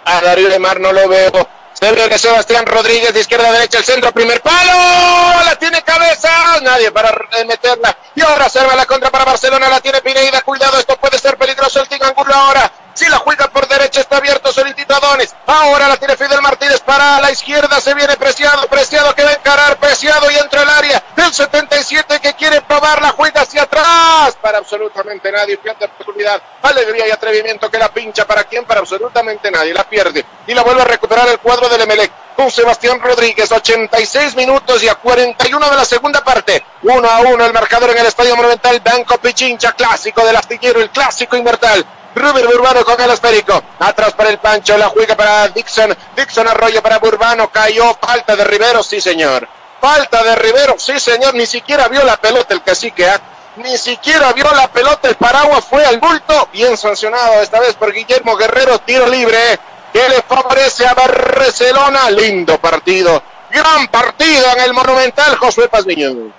A 0.04 0.20
Darío 0.20 0.48
de 0.48 0.58
Mar 0.58 0.78
no 0.78 0.92
lo 0.92 1.08
veo. 1.08 1.30
Se 1.78 1.92
ve 1.92 2.08
que 2.08 2.18
Sebastián 2.18 2.64
Rodríguez 2.64 3.12
de 3.12 3.20
izquierda 3.20 3.48
a 3.48 3.52
derecha, 3.52 3.78
el 3.78 3.84
centro, 3.84 4.10
primer 4.10 4.40
palo, 4.40 5.44
la 5.44 5.56
tiene 5.58 5.82
cabeza, 5.82 6.58
nadie 6.62 6.90
para 6.90 7.12
meterla. 7.46 7.94
Y 8.14 8.22
ahora 8.22 8.48
se 8.48 8.66
la 8.66 8.86
contra 8.86 9.10
para 9.10 9.26
Barcelona, 9.26 9.68
la 9.68 9.80
tiene 9.80 10.00
Pineida, 10.00 10.40
cuidado, 10.40 10.78
esto 10.78 10.96
puede 10.96 11.18
ser 11.18 11.36
peligroso 11.36 11.82
el 11.82 11.88
Tingangulo 11.88 12.34
ahora. 12.34 12.72
Si 12.96 13.06
la 13.10 13.18
juega 13.18 13.46
por 13.48 13.68
derecha 13.68 14.00
está 14.00 14.16
abierto 14.16 14.50
solitito 14.50 14.94
Adonis. 14.94 15.34
Ahora 15.44 15.86
la 15.86 15.98
tiene 15.98 16.16
Fidel 16.16 16.40
Martínez 16.40 16.80
para 16.80 17.20
la 17.20 17.30
izquierda. 17.30 17.78
Se 17.78 17.92
viene 17.92 18.16
Preciado. 18.16 18.66
Preciado 18.68 19.14
que 19.14 19.22
va 19.22 19.30
a 19.30 19.34
encarar. 19.34 19.76
Preciado 19.76 20.30
y 20.30 20.36
entra 20.36 20.62
el 20.62 20.70
área. 20.70 21.04
El 21.14 21.30
77 21.30 22.20
que 22.20 22.32
quiere 22.32 22.62
probar 22.62 23.02
la 23.02 23.10
juega 23.10 23.42
hacia 23.42 23.64
atrás. 23.64 24.38
Para 24.40 24.56
absolutamente 24.56 25.30
nadie. 25.30 25.58
Pierde 25.58 25.84
oportunidad. 25.84 26.40
Alegría 26.62 27.06
y 27.06 27.10
atrevimiento 27.10 27.70
que 27.70 27.78
la 27.78 27.92
pincha. 27.92 28.26
¿Para 28.26 28.44
quién? 28.44 28.64
Para 28.64 28.80
absolutamente 28.80 29.50
nadie. 29.50 29.74
La 29.74 29.84
pierde. 29.84 30.24
Y 30.46 30.54
la 30.54 30.62
vuelve 30.62 30.80
a 30.80 30.86
recuperar 30.86 31.28
el 31.28 31.38
cuadro 31.38 31.65
del 31.68 31.82
Emelec. 31.82 32.12
Con 32.36 32.50
Sebastián 32.50 33.00
Rodríguez. 33.00 33.50
86 33.50 34.36
minutos 34.36 34.82
y 34.82 34.88
a 34.88 34.94
41 34.94 35.70
de 35.70 35.76
la 35.76 35.84
segunda 35.84 36.22
parte. 36.22 36.62
1 36.82 37.08
a 37.08 37.20
1 37.20 37.44
el 37.44 37.52
marcador 37.52 37.90
en 37.90 37.98
el 37.98 38.06
Estadio 38.06 38.36
Monumental. 38.36 38.80
Banco 38.80 39.18
Pichincha. 39.18 39.72
Clásico 39.72 40.24
del 40.24 40.36
astillero. 40.36 40.80
El 40.80 40.90
clásico 40.90 41.36
inmortal. 41.36 41.84
Ruber 42.16 42.46
Burbano 42.46 42.84
con 42.84 43.00
el 43.00 43.10
esférico. 43.10 43.62
Atrás 43.78 44.14
para 44.14 44.30
el 44.30 44.38
Pancho, 44.38 44.76
la 44.78 44.88
juega 44.88 45.14
para 45.14 45.48
Dixon. 45.48 45.94
Dixon 46.16 46.48
Arroyo 46.48 46.82
para 46.82 46.98
Burbano. 46.98 47.48
Cayó. 47.50 47.96
Falta 48.00 48.34
de 48.34 48.44
Rivero, 48.44 48.82
sí 48.82 49.00
señor. 49.00 49.46
Falta 49.80 50.22
de 50.22 50.34
Rivero, 50.36 50.76
sí 50.78 50.98
señor. 50.98 51.34
Ni 51.34 51.46
siquiera 51.46 51.88
vio 51.88 52.02
la 52.04 52.16
pelota 52.16 52.54
el 52.54 52.62
cacique. 52.62 53.06
¿eh? 53.06 53.18
Ni 53.56 53.76
siquiera 53.76 54.32
vio 54.32 54.50
la 54.52 54.68
pelota. 54.68 55.08
El 55.08 55.16
paraguas 55.16 55.64
fue 55.64 55.84
al 55.84 55.98
bulto. 55.98 56.48
Bien 56.52 56.76
sancionado 56.76 57.42
esta 57.42 57.60
vez 57.60 57.74
por 57.74 57.92
Guillermo 57.92 58.36
Guerrero. 58.36 58.78
Tiro 58.80 59.06
libre 59.06 59.58
que 59.96 60.08
le 60.10 60.22
favorece 60.22 60.86
a 60.86 60.92
Barcelona. 60.92 62.10
Lindo 62.10 62.58
partido. 62.58 63.22
Gran 63.50 63.86
partido 63.88 64.44
en 64.54 64.64
el 64.64 64.74
Monumental 64.74 65.36
Josué 65.36 65.68
Pazmiño. 65.68 66.32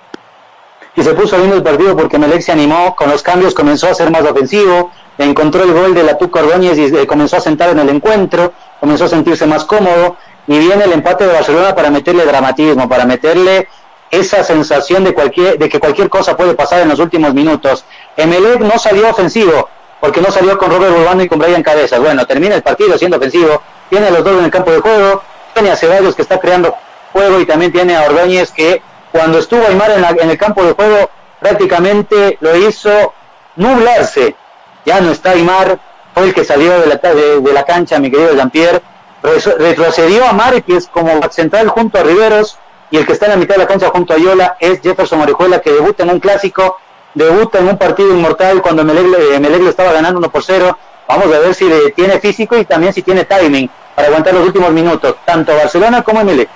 Y 0.94 1.02
se 1.02 1.14
puso 1.14 1.36
lindo 1.38 1.56
el 1.56 1.62
partido 1.62 1.96
porque 1.96 2.18
Melec 2.18 2.40
se 2.40 2.52
animó, 2.52 2.94
con 2.94 3.10
los 3.10 3.22
cambios 3.22 3.54
comenzó 3.54 3.88
a 3.88 3.94
ser 3.94 4.10
más 4.10 4.22
ofensivo, 4.22 4.92
encontró 5.16 5.64
el 5.64 5.72
gol 5.72 5.94
de 5.94 6.02
la 6.02 6.18
Tuca 6.18 6.40
Ordóñez 6.40 6.78
y 6.78 6.84
eh, 6.84 7.06
comenzó 7.06 7.36
a 7.36 7.40
sentar 7.40 7.70
en 7.70 7.78
el 7.78 7.88
encuentro, 7.88 8.52
comenzó 8.80 9.04
a 9.04 9.08
sentirse 9.08 9.46
más 9.46 9.64
cómodo 9.64 10.16
y 10.46 10.58
viene 10.58 10.84
el 10.84 10.92
empate 10.92 11.26
de 11.26 11.32
Barcelona 11.32 11.74
para 11.74 11.90
meterle 11.90 12.24
dramatismo, 12.24 12.88
para 12.88 13.06
meterle 13.06 13.68
esa 14.10 14.42
sensación 14.42 15.04
de, 15.04 15.14
cualquier, 15.14 15.58
de 15.58 15.68
que 15.68 15.78
cualquier 15.78 16.08
cosa 16.08 16.36
puede 16.36 16.54
pasar 16.54 16.80
en 16.80 16.88
los 16.88 16.98
últimos 16.98 17.34
minutos. 17.34 17.84
Emelec 18.16 18.60
no 18.60 18.78
salió 18.78 19.08
ofensivo, 19.10 19.68
porque 20.00 20.20
no 20.20 20.30
salió 20.30 20.56
con 20.58 20.70
Robert 20.70 20.94
Urbano 20.96 21.22
y 21.22 21.28
con 21.28 21.38
Brian 21.38 21.62
Cabezas. 21.62 22.00
Bueno, 22.00 22.26
termina 22.26 22.54
el 22.54 22.62
partido 22.62 22.96
siendo 22.98 23.16
ofensivo, 23.16 23.62
tiene 23.90 24.08
a 24.08 24.10
los 24.10 24.24
dos 24.24 24.38
en 24.38 24.44
el 24.44 24.50
campo 24.50 24.70
de 24.70 24.80
juego, 24.80 25.22
tiene 25.54 25.70
a 25.70 25.76
Ceballos 25.76 26.14
que 26.14 26.22
está 26.22 26.38
creando 26.38 26.74
juego 27.12 27.40
y 27.40 27.46
también 27.46 27.72
tiene 27.72 27.96
a 27.96 28.04
Ordóñez 28.04 28.50
que 28.52 28.82
cuando 29.12 29.38
estuvo 29.38 29.66
Aymar 29.66 29.90
en, 29.92 30.04
en 30.04 30.30
el 30.30 30.38
campo 30.38 30.62
de 30.64 30.72
juego 30.72 31.10
prácticamente 31.40 32.36
lo 32.40 32.56
hizo 32.56 33.14
nublarse 33.56 34.36
ya 34.88 35.00
no 35.02 35.10
está 35.10 35.32
Aymar, 35.32 35.78
fue 36.14 36.24
el 36.24 36.34
que 36.34 36.44
salió 36.44 36.80
de 36.80 36.86
la, 36.86 36.96
de, 36.96 37.52
la 37.52 37.64
cancha, 37.64 37.98
mi 37.98 38.10
querido 38.10 38.34
Jean-Pierre, 38.34 38.80
retrocedió 39.22 40.26
a 40.26 40.32
Márquez 40.32 40.88
como 40.90 41.20
central 41.30 41.68
junto 41.68 41.98
a 41.98 42.02
Riveros, 42.02 42.58
y 42.90 42.96
el 42.96 43.06
que 43.06 43.12
está 43.12 43.26
en 43.26 43.32
la 43.32 43.36
mitad 43.36 43.56
de 43.56 43.60
la 43.60 43.66
cancha 43.66 43.90
junto 43.90 44.14
a 44.14 44.16
Yola 44.16 44.56
es 44.60 44.80
Jefferson 44.80 45.20
Orejuela, 45.20 45.60
que 45.60 45.72
debuta 45.72 46.04
en 46.04 46.10
un 46.10 46.20
clásico, 46.20 46.78
debuta 47.26 47.58
en 47.58 47.68
un 47.68 47.78
partido 47.78 48.10
inmortal 48.10 48.62
cuando 48.62 48.84
Melec, 48.84 49.60
le 49.60 49.70
estaba 49.70 49.92
ganando 49.92 50.18
1 50.18 50.30
por 50.30 50.44
0. 50.44 50.78
Vamos 51.08 51.26
a 51.34 51.38
ver 51.38 51.54
si 51.54 51.66
tiene 51.96 52.20
físico 52.20 52.56
y 52.56 52.64
también 52.64 52.92
si 52.92 53.02
tiene 53.02 53.24
timing 53.24 53.68
para 53.94 54.08
aguantar 54.08 54.34
los 54.34 54.46
últimos 54.46 54.70
minutos, 54.70 55.16
tanto 55.24 55.54
Barcelona 55.54 56.02
como 56.02 56.24
Melec. 56.24 56.48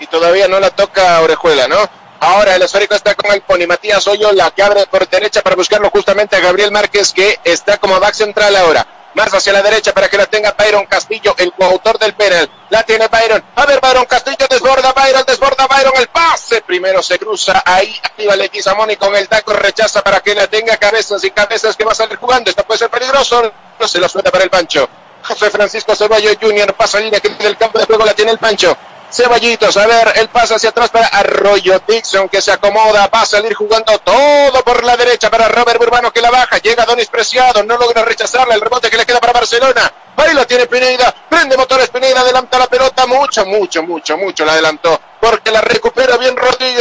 Y 0.00 0.06
todavía 0.06 0.46
no 0.48 0.60
la 0.60 0.70
toca 0.70 1.20
Orejuela, 1.22 1.66
¿no? 1.66 1.76
Ahora 2.20 2.56
el 2.56 2.62
esférico 2.62 2.94
está 2.94 3.14
con 3.14 3.32
el 3.32 3.42
Pony 3.42 3.66
Matías 3.68 4.06
Hoyo, 4.08 4.32
la 4.32 4.50
que 4.50 4.62
abre 4.62 4.86
por 4.86 5.08
derecha 5.08 5.40
para 5.40 5.54
buscarlo 5.54 5.88
justamente 5.90 6.34
a 6.36 6.40
Gabriel 6.40 6.72
Márquez, 6.72 7.12
que 7.12 7.38
está 7.44 7.78
como 7.78 7.98
back 8.00 8.14
central 8.14 8.56
ahora. 8.56 8.86
Más 9.18 9.34
hacia 9.34 9.52
la 9.52 9.62
derecha 9.62 9.92
para 9.92 10.08
que 10.08 10.16
la 10.16 10.26
tenga 10.26 10.54
Byron 10.56 10.86
Castillo, 10.86 11.34
el 11.38 11.52
coautor 11.52 11.98
del 11.98 12.14
penal. 12.14 12.48
La 12.70 12.84
tiene 12.84 13.08
Byron. 13.08 13.42
A 13.56 13.66
ver, 13.66 13.80
Byron 13.80 14.04
Castillo 14.04 14.46
desborda 14.48 14.92
Byron, 14.92 15.24
desborda 15.26 15.66
Byron 15.66 15.92
el 15.96 16.06
pase. 16.06 16.60
Primero 16.60 17.02
se 17.02 17.18
cruza 17.18 17.60
ahí 17.66 18.00
arriba 18.00 18.36
Leguizamón 18.36 18.92
y 18.92 18.96
con 18.96 19.16
el 19.16 19.28
taco 19.28 19.54
rechaza 19.54 20.02
para 20.02 20.20
que 20.20 20.36
la 20.36 20.46
tenga 20.46 20.76
cabezas 20.76 21.24
y 21.24 21.32
cabezas 21.32 21.74
que 21.74 21.84
va 21.84 21.90
a 21.90 21.96
salir 21.96 22.16
jugando. 22.16 22.48
Esto 22.48 22.62
puede 22.62 22.78
ser 22.78 22.90
peligroso. 22.90 23.52
No 23.80 23.88
se 23.88 23.98
la 23.98 24.08
suelta 24.08 24.30
para 24.30 24.44
el 24.44 24.50
Pancho. 24.50 24.88
José 25.24 25.50
Francisco 25.50 25.96
Ceballos 25.96 26.36
Jr. 26.40 26.72
pasa 26.74 27.00
línea 27.00 27.18
que 27.18 27.30
del 27.30 27.56
campo 27.56 27.80
de 27.80 27.86
juego 27.86 28.04
la 28.04 28.14
tiene 28.14 28.30
el 28.30 28.38
Pancho. 28.38 28.76
Ceballitos, 29.10 29.76
a 29.78 29.86
ver, 29.86 30.12
el 30.16 30.28
pase 30.28 30.54
hacia 30.54 30.68
atrás 30.68 30.90
para 30.90 31.06
Arroyo 31.06 31.80
Dixon 31.86 32.28
que 32.28 32.42
se 32.42 32.52
acomoda, 32.52 33.08
va 33.08 33.22
a 33.22 33.26
salir 33.26 33.54
jugando 33.54 33.98
todo 34.00 34.62
por 34.62 34.84
la 34.84 34.96
derecha 34.96 35.30
para 35.30 35.48
Robert 35.48 35.80
Urbano 35.80 36.12
que 36.12 36.20
la 36.20 36.30
baja, 36.30 36.58
llega 36.58 36.84
Donis 36.84 37.08
Preciado, 37.08 37.62
no 37.64 37.78
logra 37.78 38.04
rechazarla, 38.04 38.54
el 38.54 38.60
rebote 38.60 38.90
que 38.90 38.98
le 38.98 39.06
queda 39.06 39.18
para 39.18 39.32
Barcelona, 39.32 39.92
ahí 40.16 40.34
la 40.34 40.46
tiene 40.46 40.66
Pineda, 40.66 41.14
prende 41.28 41.56
motores 41.56 41.88
Pineda, 41.88 42.20
adelanta 42.20 42.58
la 42.58 42.66
pelota, 42.66 43.06
mucho, 43.06 43.46
mucho, 43.46 43.82
mucho, 43.82 44.18
mucho 44.18 44.44
la 44.44 44.52
adelantó, 44.52 45.00
porque 45.20 45.50
la 45.50 45.62
recupera 45.62 46.07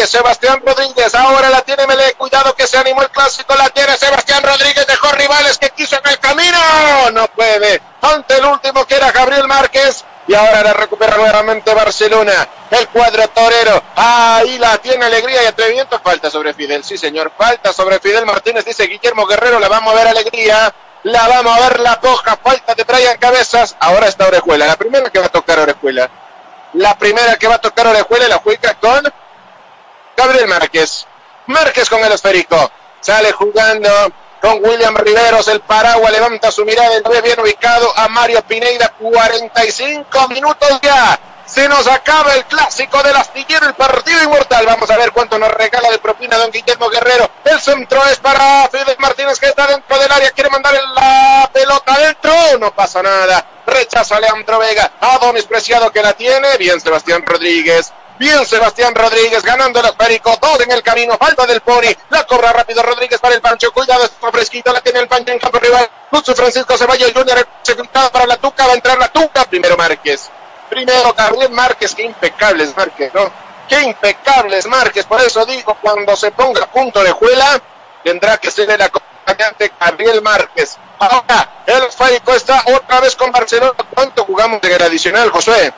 Sebastián 0.08 0.62
Rodríguez, 0.66 1.14
ahora 1.16 1.50
la 1.50 1.62
tiene 1.62 1.86
Mele, 1.86 2.14
cuidado 2.14 2.56
que 2.56 2.68
se 2.68 2.78
animó 2.78 3.02
el 3.02 3.10
clásico, 3.10 3.54
la 3.56 3.70
tiene 3.70 3.96
Sebastián 3.98 4.44
Rodríguez, 4.44 4.88
dejó 4.88 5.12
rivales 5.12 5.58
que 5.58 5.70
quiso 5.72 5.98
en 5.98 6.12
el 6.12 6.20
camino, 6.20 6.58
no 7.12 7.28
puede, 7.28 7.82
ante 8.02 8.38
el 8.38 8.46
último 8.46 8.86
que 8.86 8.96
era 8.96 9.12
Gabriel 9.12 9.48
Márquez, 9.48 10.04
y 10.28 10.36
ahora 10.36 10.62
la 10.62 10.74
recupera 10.74 11.16
nuevamente 11.16 11.74
Barcelona. 11.74 12.48
El 12.70 12.90
cuadro 12.90 13.30
torero. 13.30 13.82
Ahí 13.96 14.58
la 14.60 14.78
tiene 14.78 15.06
alegría 15.06 15.44
y 15.44 15.46
atrevimiento. 15.46 16.00
Falta 16.00 16.30
sobre 16.30 16.54
Fidel. 16.54 16.84
Sí, 16.84 16.98
señor. 16.98 17.32
Falta 17.38 17.72
sobre 17.72 18.00
Fidel 18.00 18.26
Martínez. 18.26 18.66
Dice 18.66 18.88
Guillermo 18.88 19.26
Guerrero. 19.26 19.58
La 19.58 19.70
vamos 19.70 19.94
a 19.94 19.96
ver 19.96 20.08
alegría. 20.10 20.74
La 21.04 21.30
vamos 21.30 21.58
a 21.58 21.62
ver 21.62 21.80
la 21.80 22.02
poja. 22.02 22.38
Falta 22.44 22.76
de 22.76 22.84
Brian 22.84 23.18
Cabezas. 23.18 23.78
Ahora 23.80 24.08
está 24.08 24.28
Orejuela. 24.28 24.68
La 24.68 24.76
primera 24.76 25.10
que 25.10 25.20
va 25.20 25.28
a 25.28 25.30
tocar 25.30 25.60
Orejuela. 25.60 26.10
La 26.74 26.98
primera 26.98 27.38
que 27.38 27.48
va 27.48 27.56
a 27.56 27.62
tocar 27.62 27.88
Orejuela 27.88 28.28
la 28.28 28.38
juega 28.40 28.74
con 28.74 29.02
Gabriel 30.18 30.48
Márquez. 30.48 31.06
Márquez 31.46 31.88
con 31.90 32.04
el 32.04 32.12
esférico. 32.12 32.72
Sale 33.00 33.32
jugando 33.32 33.90
con 34.42 34.66
William 34.66 34.96
Riveros, 34.98 35.48
el 35.48 35.62
Paragua 35.62 36.10
levanta 36.10 36.52
su 36.52 36.66
mirada 36.66 36.98
y 36.98 37.10
ve 37.10 37.22
bien 37.22 37.40
ubicado 37.40 37.94
a 37.96 38.08
Mario 38.08 38.42
Pineida, 38.42 38.94
45 39.00 40.28
minutos 40.30 40.80
ya. 40.82 41.20
Se 41.46 41.68
nos 41.70 41.88
acaba 41.88 42.34
el 42.34 42.44
clásico 42.46 43.02
del 43.04 43.16
astillero, 43.16 43.68
el 43.68 43.76
partido 43.76 44.22
inmortal. 44.24 44.66
Vamos 44.66 44.90
a 44.90 44.98
ver 44.98 45.12
cuánto 45.12 45.40
nos 45.40 45.50
regala 45.52 45.90
de 45.92 46.00
propina 46.00 46.36
don 46.36 46.52
Guillermo 46.52 46.90
Guerrero. 46.90 47.30
El 47.46 47.60
centro 47.62 48.04
es 48.06 48.18
para 48.18 48.68
Fidel 48.70 48.98
Martínez 49.00 49.40
que 49.40 49.46
está 49.46 49.66
dentro 49.68 49.98
del 49.98 50.12
área. 50.12 50.32
Quiere 50.32 50.50
mandar 50.50 50.74
la 50.94 51.50
pelota 51.54 51.94
adentro. 51.94 52.34
No 52.60 52.76
pasa 52.76 53.02
nada. 53.02 53.46
Rechaza 53.66 54.20
Leandro 54.20 54.60
Vega. 54.60 54.92
Adonis 55.00 55.46
Preciado 55.46 55.90
que 55.90 56.02
la 56.02 56.14
tiene. 56.14 56.58
Bien 56.58 56.82
Sebastián 56.82 57.24
Rodríguez. 57.26 57.94
Bien 58.20 58.44
Sebastián 58.48 58.96
Rodríguez 58.96 59.44
ganando 59.44 59.80
el 59.80 59.86
esférico. 59.86 60.36
Dos 60.42 60.60
en 60.62 60.72
el 60.72 60.82
camino. 60.82 61.18
Falta 61.18 61.46
del 61.46 61.62
Pony. 61.62 61.94
La 62.10 62.26
cobra 62.26 62.52
rápido 62.52 62.82
Rodríguez 62.82 63.20
para 63.20 63.36
el 63.36 63.42
Pancho. 63.42 63.72
Cuidado, 63.72 64.06
está 64.06 64.32
fresquito. 64.32 64.74
La 64.74 64.82
tiene 64.82 65.00
el 65.00 65.08
Pancho 65.08 65.32
en 65.32 65.40
campo 65.40 65.60
rival. 65.60 65.88
Lucho 66.12 66.34
Francisco 66.34 66.76
Ceballos 66.78 67.14
Jr. 67.14 67.48
Executado 67.60 68.12
para 68.12 68.26
la 68.26 68.38
Tuca. 68.38 68.66
Va 68.66 68.74
a 68.74 68.76
entrar 68.76 68.98
la 68.98 69.10
Tuca. 69.10 69.46
Primero 69.46 69.78
Márquez. 69.78 70.30
Primero 70.68 71.14
Gabriel 71.14 71.52
Márquez. 71.52 71.94
Qué 71.94 72.04
impecables 72.04 72.76
Márquez, 72.76 73.14
¿no? 73.14 73.32
Qué 73.70 73.82
impecables 73.84 74.66
Márquez. 74.66 75.06
Por 75.06 75.22
eso 75.22 75.46
digo, 75.46 75.78
cuando 75.80 76.16
se 76.16 76.32
ponga 76.32 76.64
a 76.64 76.72
punto 76.72 77.04
de 77.04 77.12
juela, 77.12 77.62
tendrá 78.04 78.38
que 78.38 78.50
ser 78.50 78.70
el 78.72 78.82
acompañante 78.82 79.72
Gabriel 79.80 80.24
Márquez. 80.24 80.76
Ahora, 80.98 81.64
el 81.68 81.84
esférico 81.84 82.34
está 82.34 82.64
otra 82.66 83.00
vez 83.00 83.16
con 83.16 83.32
Barcelona. 83.32 83.74
¿Cuánto 83.94 84.24
jugamos 84.24 84.60
en 84.64 84.72
el 84.72 84.82
adicional, 84.82 85.30
Josué? 85.30 85.72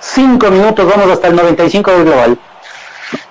Cinco 0.00 0.50
minutos, 0.50 0.86
vamos 0.86 1.10
hasta 1.10 1.28
el 1.28 1.36
95 1.36 1.90
del 1.90 2.04
global. 2.04 2.38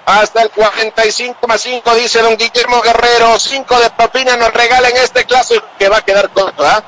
Hasta 0.05 0.41
el 0.41 0.49
45 0.49 1.47
más 1.47 1.61
5, 1.61 1.95
dice 1.95 2.21
don 2.21 2.35
Guillermo 2.35 2.81
Guerrero. 2.81 3.39
5 3.39 3.79
de 3.79 3.89
propina 3.91 4.37
nos 4.37 4.53
regalan 4.53 4.91
este 4.97 5.25
clásico 5.25 5.65
que 5.77 5.89
va 5.89 5.97
a 5.97 6.01
quedar 6.01 6.29
corto, 6.29 6.65
¿ah? 6.65 6.83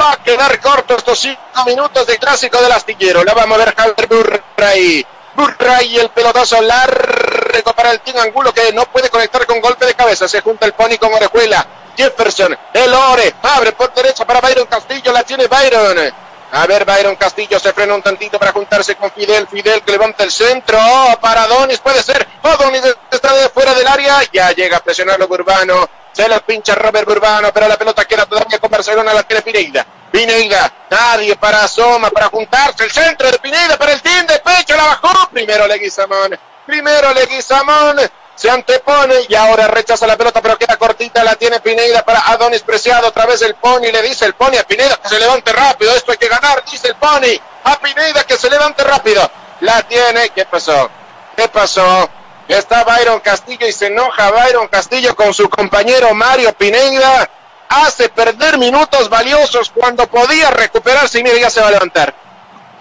Va 0.00 0.12
a 0.12 0.16
quedar 0.16 0.60
corto 0.60 0.96
estos 0.96 1.18
cinco 1.20 1.64
minutos 1.66 2.04
de 2.06 2.18
clásico 2.18 2.60
del 2.60 2.72
astillero. 2.72 3.22
La 3.22 3.32
vamos 3.32 3.60
a 3.60 3.64
ver 3.64 3.74
Javier 3.76 4.08
Burray. 4.08 5.06
Burray 5.36 5.98
el 5.98 6.08
pelotazo 6.10 6.60
largo 6.60 7.72
para 7.76 7.92
el 7.92 8.00
Team 8.00 8.18
Angulo 8.18 8.52
que 8.52 8.72
no 8.72 8.86
puede 8.86 9.08
conectar 9.08 9.46
con 9.46 9.60
golpe 9.60 9.86
de 9.86 9.94
cabeza. 9.94 10.26
Se 10.26 10.40
junta 10.40 10.66
el 10.66 10.72
Pony 10.72 10.96
con 10.98 11.14
Orejuela. 11.14 11.64
Jefferson, 11.96 12.58
el 12.72 12.92
Ore, 12.92 13.34
abre 13.40 13.70
por 13.70 13.94
derecha 13.94 14.24
para 14.26 14.40
Byron 14.40 14.66
Castillo, 14.66 15.12
la 15.12 15.22
tiene 15.22 15.46
Byron. 15.46 16.12
A 16.54 16.68
ver, 16.68 16.84
Byron 16.84 17.16
Castillo 17.16 17.58
se 17.58 17.72
frena 17.72 17.96
un 17.96 18.02
tantito 18.02 18.38
para 18.38 18.52
juntarse 18.52 18.94
con 18.94 19.10
Fidel. 19.10 19.48
Fidel 19.48 19.82
que 19.82 19.90
levanta 19.90 20.22
el 20.22 20.30
centro. 20.30 20.78
Oh, 20.80 21.18
para 21.20 21.48
Donis 21.48 21.80
puede 21.80 22.00
ser. 22.00 22.24
Oh, 22.42 22.56
Donis 22.56 22.80
está 23.10 23.34
de 23.34 23.48
fuera 23.48 23.74
del 23.74 23.86
área. 23.88 24.22
Ya 24.32 24.52
llega 24.52 24.76
a 24.76 24.80
presionarlo 24.80 25.26
Burbano. 25.26 25.88
Se 26.12 26.28
lo 26.28 26.40
pincha 26.46 26.76
Robert 26.76 27.08
Burbano, 27.08 27.52
pero 27.52 27.66
la 27.66 27.76
pelota 27.76 28.04
queda 28.04 28.24
todavía 28.24 28.60
con 28.60 28.70
Barcelona, 28.70 29.12
la 29.12 29.24
tiene 29.24 29.42
Pineida. 29.42 29.84
Pineida, 30.12 30.72
nadie 30.88 31.34
para 31.34 31.66
Soma, 31.66 32.10
para 32.10 32.28
juntarse. 32.28 32.84
El 32.84 32.92
centro 32.92 33.28
de 33.32 33.38
Pineida 33.40 33.76
para 33.76 33.92
el 33.92 34.00
team 34.00 34.24
de 34.24 34.38
pecho, 34.38 34.76
la 34.76 34.84
bajó. 34.84 35.28
Primero 35.30 35.66
Leguizamón. 35.66 36.38
Primero 36.66 37.12
Leguizamón 37.14 37.96
se 38.34 38.50
antepone 38.50 39.14
y 39.28 39.34
ahora 39.34 39.68
rechaza 39.68 40.06
la 40.06 40.16
pelota, 40.16 40.42
pero 40.42 40.58
queda 40.58 40.76
cortita, 40.76 41.22
la 41.22 41.36
tiene 41.36 41.60
Pineida 41.60 42.04
para 42.04 42.20
Adonis 42.20 42.62
Preciado, 42.62 43.08
otra 43.08 43.26
vez 43.26 43.42
el 43.42 43.54
Pony, 43.54 43.92
le 43.92 44.02
dice 44.02 44.26
el 44.26 44.34
Pony 44.34 44.56
a 44.60 44.64
Pineida 44.64 44.96
que 44.96 45.08
se 45.08 45.20
levante 45.20 45.52
rápido, 45.52 45.94
esto 45.94 46.12
hay 46.12 46.18
que 46.18 46.28
ganar, 46.28 46.64
dice 46.70 46.88
el 46.88 46.96
Pony, 46.96 47.40
a 47.64 47.78
Pineida 47.78 48.24
que 48.24 48.36
se 48.36 48.50
levante 48.50 48.82
rápido, 48.82 49.30
la 49.60 49.82
tiene, 49.82 50.30
¿qué 50.30 50.44
pasó? 50.46 50.90
¿Qué 51.36 51.48
pasó? 51.48 52.08
Está 52.48 52.84
Byron 52.84 53.20
Castillo 53.20 53.66
y 53.66 53.72
se 53.72 53.86
enoja 53.86 54.30
Byron 54.30 54.68
Castillo 54.68 55.14
con 55.14 55.32
su 55.32 55.48
compañero 55.48 56.12
Mario 56.14 56.52
Pineida, 56.52 57.30
hace 57.68 58.08
perder 58.08 58.58
minutos 58.58 59.08
valiosos 59.08 59.70
cuando 59.70 60.06
podía 60.06 60.50
recuperarse 60.50 61.20
y 61.20 61.22
mire, 61.22 61.40
ya 61.40 61.50
se 61.50 61.60
va 61.60 61.68
a 61.68 61.72
levantar 61.72 62.23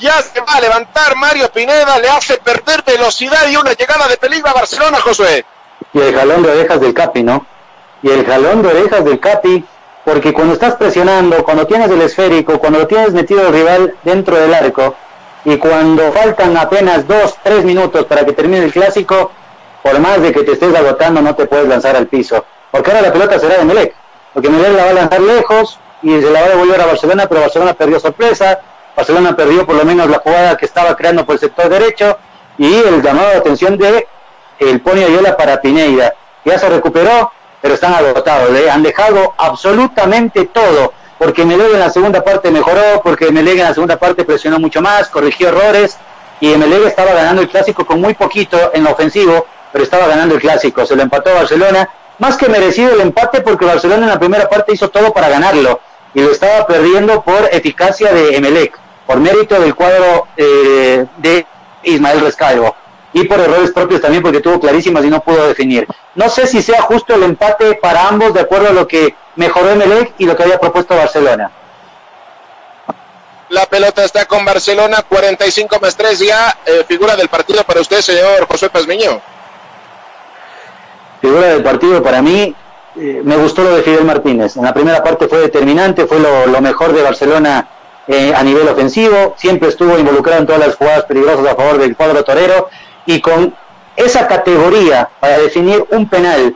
ya 0.04 0.22
se 0.22 0.42
va 0.42 0.56
a 0.56 0.62
levantar 0.62 1.16
Mario 1.16 1.50
Pineda, 1.50 1.98
le 1.98 2.10
hace 2.10 2.38
perder 2.38 2.84
velocidad 2.86 3.48
y 3.50 3.56
una 3.56 3.72
llegada 3.72 4.06
de 4.10 4.18
peligro 4.18 4.50
a 4.50 4.54
Barcelona, 4.54 5.00
Josué. 5.00 5.46
Y 5.94 6.00
el 6.00 6.14
jalón 6.14 6.44
de 6.44 6.52
orejas 6.52 6.82
del 6.82 6.94
Capi, 6.94 7.24
¿no? 7.24 7.46
Y 8.02 8.10
el 8.10 8.26
jalón 8.26 8.62
de 8.62 8.68
orejas 8.68 9.06
del 9.06 9.22
Capi, 9.22 9.64
porque 10.04 10.34
cuando 10.34 10.56
estás 10.56 10.76
presionando, 10.76 11.42
cuando 11.46 11.66
tienes 11.66 11.90
el 11.90 12.02
esférico, 12.02 12.60
cuando 12.60 12.86
tienes 12.86 13.14
metido 13.14 13.48
al 13.48 13.54
rival 13.54 13.96
dentro 14.04 14.36
del 14.36 14.54
arco, 14.54 14.94
y 15.46 15.58
cuando 15.58 16.12
faltan 16.12 16.58
apenas 16.58 17.08
dos, 17.08 17.38
tres 17.42 17.64
minutos 17.64 18.06
para 18.06 18.26
que 18.26 18.34
termine 18.34 18.66
el 18.66 18.74
clásico, 18.74 19.32
por 19.82 19.98
más 20.00 20.22
de 20.22 20.34
que 20.34 20.44
te 20.44 20.52
estés 20.52 20.76
agotando, 20.76 21.22
no 21.22 21.34
te 21.34 21.46
puedes 21.46 21.68
lanzar 21.68 21.96
al 21.96 22.08
piso. 22.08 22.44
Porque 22.72 22.92
ahora 22.92 23.04
la 23.04 23.14
pelota 23.14 23.40
será 23.40 23.58
de 23.58 23.64
Melec, 23.64 23.96
porque 24.34 24.50
Melec 24.50 24.74
la 24.74 24.84
va 24.84 24.90
a 24.90 24.94
lanzar 24.94 25.22
lejos 25.22 25.80
y 26.02 26.10
se 26.10 26.30
la 26.30 26.42
va 26.42 26.48
a 26.48 26.50
devolver 26.50 26.82
a 26.82 26.88
Barcelona, 26.88 27.26
pero 27.28 27.40
Barcelona 27.40 27.74
perdió 27.74 28.02
sorpresa, 28.02 28.60
Barcelona 28.96 29.36
perdió 29.36 29.66
por 29.66 29.76
lo 29.76 29.86
menos 29.86 30.10
la 30.10 30.20
jugada 30.20 30.56
que 30.56 30.66
estaba 30.66 30.96
creando 30.96 31.26
por 31.26 31.36
el 31.36 31.40
sector 31.40 31.70
derecho 31.70 32.18
y 32.58 32.76
el 32.76 33.02
llamado 33.02 33.30
de 33.30 33.38
atención 33.38 33.78
de 33.78 34.08
el 34.60 34.82
Pony 34.82 35.04
Ayala 35.04 35.36
para 35.36 35.60
Pineida. 35.60 36.14
Ya 36.46 36.60
se 36.60 36.70
recuperó, 36.70 37.32
pero 37.62 37.74
están 37.74 37.94
agotados. 37.94 38.52
Le 38.52 38.70
han 38.70 38.84
dejado 38.84 39.34
absolutamente 39.38 40.46
todo. 40.46 40.94
Porque 41.18 41.46
Melec 41.46 41.74
en 41.74 41.80
la 41.80 41.90
segunda 41.90 42.24
parte 42.24 42.52
mejoró, 42.52 43.02
porque 43.04 43.32
Melec 43.32 43.58
en 43.58 43.64
la 43.64 43.74
segunda 43.74 43.98
parte 43.98 44.26
presionó 44.26 44.60
mucho 44.60 44.82
más, 44.82 45.08
corrigió 45.10 45.50
errores 45.50 45.98
y 46.42 46.48
Melec 46.58 46.86
estaba 46.88 47.14
ganando 47.14 47.42
el 47.42 47.50
clásico 47.50 47.86
con 47.86 48.02
muy 48.02 48.14
poquito 48.14 48.72
en 48.74 48.86
ofensivo, 48.86 49.48
pero 49.72 49.84
estaba 49.84 50.08
ganando 50.08 50.36
el 50.36 50.42
clásico. 50.42 50.86
Se 50.86 50.96
lo 50.96 51.04
empató 51.04 51.34
Barcelona. 51.34 51.90
Más 52.20 52.38
que 52.38 52.48
merecido 52.48 52.94
el 52.94 53.02
empate 53.02 53.42
porque 53.42 53.66
Barcelona 53.66 54.04
en 54.04 54.10
la 54.10 54.20
primera 54.20 54.48
parte 54.48 54.74
hizo 54.74 54.90
todo 54.90 55.12
para 55.14 55.30
ganarlo 55.30 55.80
y 56.14 56.22
lo 56.22 56.32
estaba 56.32 56.68
perdiendo 56.68 57.24
por 57.24 57.50
eficacia 57.52 58.14
de 58.14 58.36
Emelec 58.36 58.83
por 59.06 59.20
mérito 59.20 59.60
del 59.60 59.76
cuadro 59.76 60.28
eh, 60.38 61.06
de 61.18 61.46
Ismael 61.84 62.22
Rescalvo 62.22 62.76
y 63.14 63.26
por 63.26 63.40
errores 63.40 63.72
propios 63.72 64.02
también 64.02 64.24
porque 64.24 64.42
tuvo 64.42 64.60
clarísimas 64.60 65.06
y 65.06 65.10
no 65.10 65.22
pudo 65.22 65.48
definir. 65.48 65.88
No 66.16 66.30
sé 66.30 66.48
si 66.48 66.62
sea 66.62 66.82
justo 66.82 67.14
el 67.14 67.24
empate 67.24 67.76
para 67.76 68.08
ambos 68.08 68.34
de 68.34 68.42
acuerdo 68.42 68.70
a 68.70 68.74
lo 68.74 68.88
que 68.88 69.16
mejoró 69.36 69.70
Emelec 69.70 70.14
y 70.18 70.26
lo 70.26 70.36
que 70.36 70.44
había 70.44 70.60
propuesto 70.60 70.96
Barcelona. 70.96 71.52
La 73.50 73.68
pelota 73.68 74.04
está 74.04 74.26
con 74.26 74.44
Barcelona, 74.44 75.04
45 75.08 75.80
más 75.80 75.96
3 75.96 76.20
ya. 76.20 76.58
Eh, 76.66 76.84
figura 76.88 77.16
del 77.16 77.30
partido 77.30 77.64
para 77.64 77.82
usted, 77.82 78.02
señor 78.02 78.48
José 78.48 78.70
Pazmiño. 78.70 79.22
Figura 81.22 81.48
del 81.50 81.64
partido 81.64 82.02
para 82.02 82.22
mí, 82.22 82.56
eh, 82.96 83.22
me 83.24 83.38
gustó 83.38 83.64
lo 83.64 83.76
de 83.76 83.84
Fidel 83.84 84.06
Martínez. 84.06 84.58
En 84.58 84.64
la 84.64 84.74
primera 84.74 85.04
parte 85.04 85.28
fue 85.28 85.40
determinante, 85.40 86.08
fue 86.08 86.20
lo, 86.20 86.48
lo 86.48 86.62
mejor 86.62 86.94
de 86.94 87.04
Barcelona 87.04 87.68
eh, 88.08 88.34
a 88.36 88.44
nivel 88.44 88.68
ofensivo, 88.68 89.36
siempre 89.38 89.70
estuvo 89.70 89.98
involucrado 89.98 90.42
en 90.42 90.48
todas 90.48 90.68
las 90.68 90.76
jugadas 90.76 91.06
peligrosas 91.06 91.46
a 91.48 91.56
favor 91.56 91.78
del 91.78 91.96
cuadro 91.96 92.24
torero 92.24 92.70
y 93.06 93.22
con 93.22 93.56
esa 93.96 94.28
categoría 94.28 95.10
para 95.20 95.38
definir 95.38 95.86
un 95.92 96.10
penal 96.10 96.56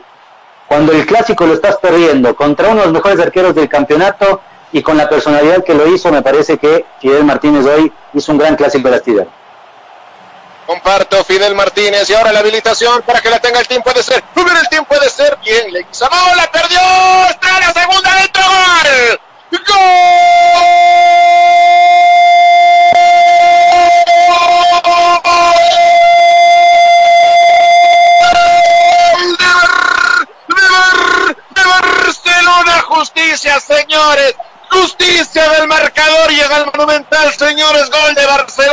cuando 0.66 0.92
el 0.92 1.06
clásico 1.06 1.46
lo 1.46 1.54
estás 1.54 1.76
perdiendo 1.78 2.36
contra 2.36 2.68
uno 2.68 2.80
de 2.80 2.86
los 2.86 2.92
mejores 2.92 3.18
arqueros 3.18 3.54
del 3.54 3.68
campeonato 3.68 4.42
y 4.70 4.82
con 4.82 4.98
la 4.98 5.08
personalidad 5.08 5.64
que 5.64 5.72
lo 5.72 5.86
hizo, 5.86 6.12
me 6.12 6.20
parece 6.20 6.58
que 6.58 6.84
Fidel 7.00 7.24
Martínez 7.24 7.64
hoy 7.64 7.90
hizo 8.12 8.32
un 8.32 8.38
gran 8.38 8.54
clásico 8.54 8.84
de 8.84 8.90
la 8.90 8.96
actividad. 8.98 9.26
Comparto 10.66 11.24
Fidel 11.24 11.54
Martínez 11.54 12.10
y 12.10 12.14
ahora 12.14 12.30
la 12.30 12.40
habilitación 12.40 13.00
para 13.00 13.22
que 13.22 13.30
la 13.30 13.38
tenga 13.38 13.58
el 13.58 13.66
team 13.66 13.82
puede 13.82 14.02
ser. 14.02 14.22
el 14.36 14.68
team 14.68 14.84
puede 14.84 15.08
ser. 15.08 15.38
Bien, 15.42 15.72
le 15.72 15.80
la 15.80 16.50
perdió. 16.52 16.78
Está 17.30 17.58
la 17.58 17.72
segunda 17.72 18.14
dentro. 18.16 18.42
Gol. 18.42 19.20
¡Gol! 19.50 19.58
De 31.54 31.64
Barcelona, 31.64 32.80
justicia, 32.82 33.60
señores. 33.60 34.34
Justicia 34.70 35.48
del 35.50 35.66
marcador 35.66 36.30
llega 36.30 36.56
al 36.56 36.66
Monumental, 36.66 37.32
señores. 37.32 37.88
Gol 37.90 38.14
de 38.14 38.26
Barcelona, 38.26 38.67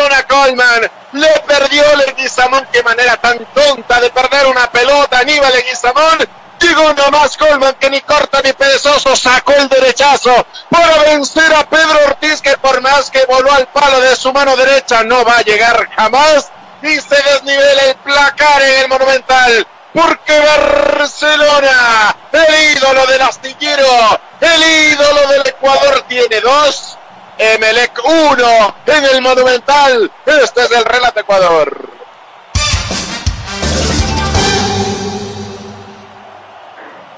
Le 1.14 1.44
perdió 1.48 1.84
Leguizamón. 1.96 2.68
Qué 2.72 2.84
manera 2.84 3.18
tan 3.18 3.38
tonta 3.54 4.00
de 4.00 4.10
perder 4.10 4.48
una 4.48 4.70
pelota. 4.72 5.20
Aníbal 5.20 5.54
Leguizamón 5.54 6.28
Llegó 6.60 6.94
nomás 6.94 7.38
Colman 7.38 7.76
que 7.76 7.90
ni 7.90 8.02
corta 8.02 8.42
ni 8.42 8.54
perezoso 8.54 9.16
sacó 9.16 9.54
el 9.54 9.68
derechazo 9.68 10.46
para 10.70 10.98
vencer 11.04 11.54
a 11.54 11.68
Pedro 11.70 12.00
Ortiz 12.08 12.42
que 12.42 12.58
por 12.58 12.82
más 12.82 13.12
que 13.12 13.26
voló 13.26 13.52
al 13.52 13.68
palo 13.68 14.00
de 14.00 14.16
su 14.16 14.32
mano 14.32 14.56
derecha 14.56 15.04
no 15.04 15.24
va 15.26 15.38
a 15.38 15.42
llegar 15.42 15.90
jamás 15.96 16.50
y 16.82 16.96
se 16.96 17.22
desnivela 17.22 17.84
el 17.84 17.96
placar 17.98 18.62
en 18.62 18.82
el 18.84 18.88
Monumental 18.88 19.68
porque 19.94 20.40
Barcelona, 20.40 22.16
el 22.34 22.76
ídolo 22.76 23.06
del 23.06 23.22
astillero, 23.22 24.20
el 24.42 24.64
ídolo 24.92 25.28
del 25.30 25.48
Ecuador 25.48 26.04
tiene 26.08 26.42
dos, 26.42 26.98
Emelec 27.54 28.00
uno 28.04 28.76
en 28.86 29.06
el 29.06 29.22
Monumental. 29.22 30.12
Este 30.26 30.62
es 30.62 30.72
el 30.72 30.86
relato 30.86 31.20
Ecuador. 31.20 31.96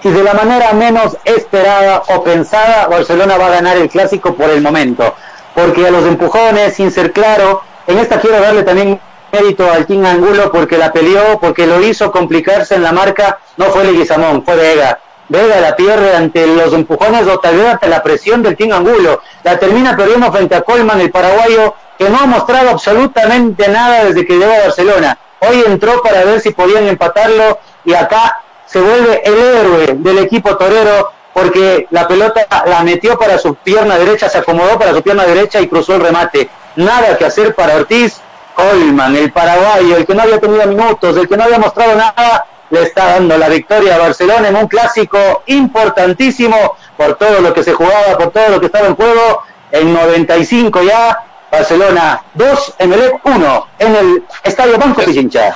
y 0.07 0.09
de 0.09 0.23
la 0.23 0.33
manera 0.33 0.71
menos 0.71 1.17
esperada 1.25 2.01
o 2.07 2.23
pensada, 2.23 2.87
Barcelona 2.87 3.35
va 3.37 3.47
a 3.47 3.55
ganar 3.55 3.75
el 3.75 3.89
clásico 3.89 4.33
por 4.35 4.49
el 4.49 4.61
momento. 4.61 5.13
Porque 5.53 5.85
a 5.85 5.91
los 5.91 6.05
empujones, 6.05 6.75
sin 6.75 6.91
ser 6.91 7.11
claro, 7.11 7.61
en 7.87 7.97
esta 7.97 8.21
quiero 8.21 8.39
darle 8.39 8.63
también 8.63 9.01
mérito 9.33 9.69
al 9.69 9.85
King 9.85 10.05
Angulo 10.05 10.49
porque 10.49 10.77
la 10.77 10.93
peleó, 10.93 11.37
porque 11.41 11.67
lo 11.67 11.81
hizo 11.81 12.09
complicarse 12.09 12.75
en 12.75 12.83
la 12.83 12.93
marca, 12.93 13.39
no 13.57 13.65
fue 13.65 13.83
Leguizamón, 13.83 14.45
fue 14.45 14.55
Vega. 14.55 14.97
Vega 15.29 15.59
la 15.59 15.75
pierde 15.75 16.15
ante 16.15 16.47
los 16.47 16.73
empujones 16.73 17.27
o 17.27 17.39
tal 17.39 17.57
vez 17.57 17.67
ante 17.67 17.87
la 17.87 18.01
presión 18.01 18.41
del 18.41 18.55
King 18.55 18.71
Angulo. 18.71 19.21
La 19.43 19.57
termina 19.59 19.95
perdiendo 19.95 20.31
frente 20.31 20.55
a 20.55 20.61
Colman, 20.61 21.01
el 21.01 21.11
paraguayo, 21.11 21.75
que 21.97 22.09
no 22.09 22.17
ha 22.17 22.25
mostrado 22.25 22.69
absolutamente 22.69 23.67
nada 23.67 24.05
desde 24.05 24.25
que 24.25 24.37
llegó 24.37 24.51
a 24.53 24.59
Barcelona. 24.59 25.17
Hoy 25.39 25.63
entró 25.67 26.01
para 26.01 26.23
ver 26.23 26.39
si 26.39 26.51
podían 26.51 26.87
empatarlo 26.87 27.59
y 27.85 27.93
acá 27.93 28.41
se 28.65 28.79
vuelve 28.79 29.21
el 29.23 29.37
héroe 29.37 29.87
del 29.95 30.17
equipo 30.19 30.55
torero 30.57 31.11
porque 31.33 31.87
la 31.91 32.07
pelota 32.07 32.47
la 32.65 32.83
metió 32.83 33.17
para 33.17 33.37
su 33.37 33.55
pierna 33.55 33.97
derecha, 33.97 34.27
se 34.27 34.39
acomodó 34.39 34.79
para 34.79 34.93
su 34.93 35.03
pierna 35.03 35.25
derecha 35.25 35.61
y 35.61 35.67
cruzó 35.67 35.95
el 35.95 36.01
remate. 36.01 36.49
Nada 36.75 37.17
que 37.17 37.25
hacer 37.25 37.53
para 37.53 37.75
Ortiz. 37.75 38.21
Colman, 38.57 39.15
el 39.15 39.31
paraguayo, 39.31 39.97
el 39.97 40.05
que 40.07 40.15
no 40.15 40.23
había 40.23 40.39
tenido 40.39 40.65
minutos, 40.65 41.15
el 41.15 41.27
que 41.29 41.37
no 41.37 41.43
había 41.43 41.59
mostrado 41.59 41.95
nada, 41.95 42.47
le 42.69 42.83
está 42.83 43.13
dando 43.13 43.37
la 43.37 43.49
victoria 43.49 43.95
a 43.95 43.99
Barcelona 43.99 44.49
en 44.49 44.55
un 44.55 44.67
clásico 44.67 45.43
importantísimo 45.47 46.75
por 46.97 47.15
todo 47.15 47.41
lo 47.41 47.53
que 47.53 47.63
se 47.63 47.73
jugaba, 47.73 48.17
por 48.17 48.31
todo 48.31 48.49
lo 48.49 48.59
que 48.59 48.65
estaba 48.67 48.87
en 48.87 48.95
juego. 48.95 49.43
En 49.71 49.93
95 49.93 50.83
ya, 50.83 51.23
Barcelona 51.51 52.23
2, 52.33 52.73
Emelec 52.79 53.25
1 53.25 53.67
en 53.79 53.95
el 53.95 54.23
Estadio 54.43 54.77
Banco 54.77 55.03
Pichincha. 55.03 55.55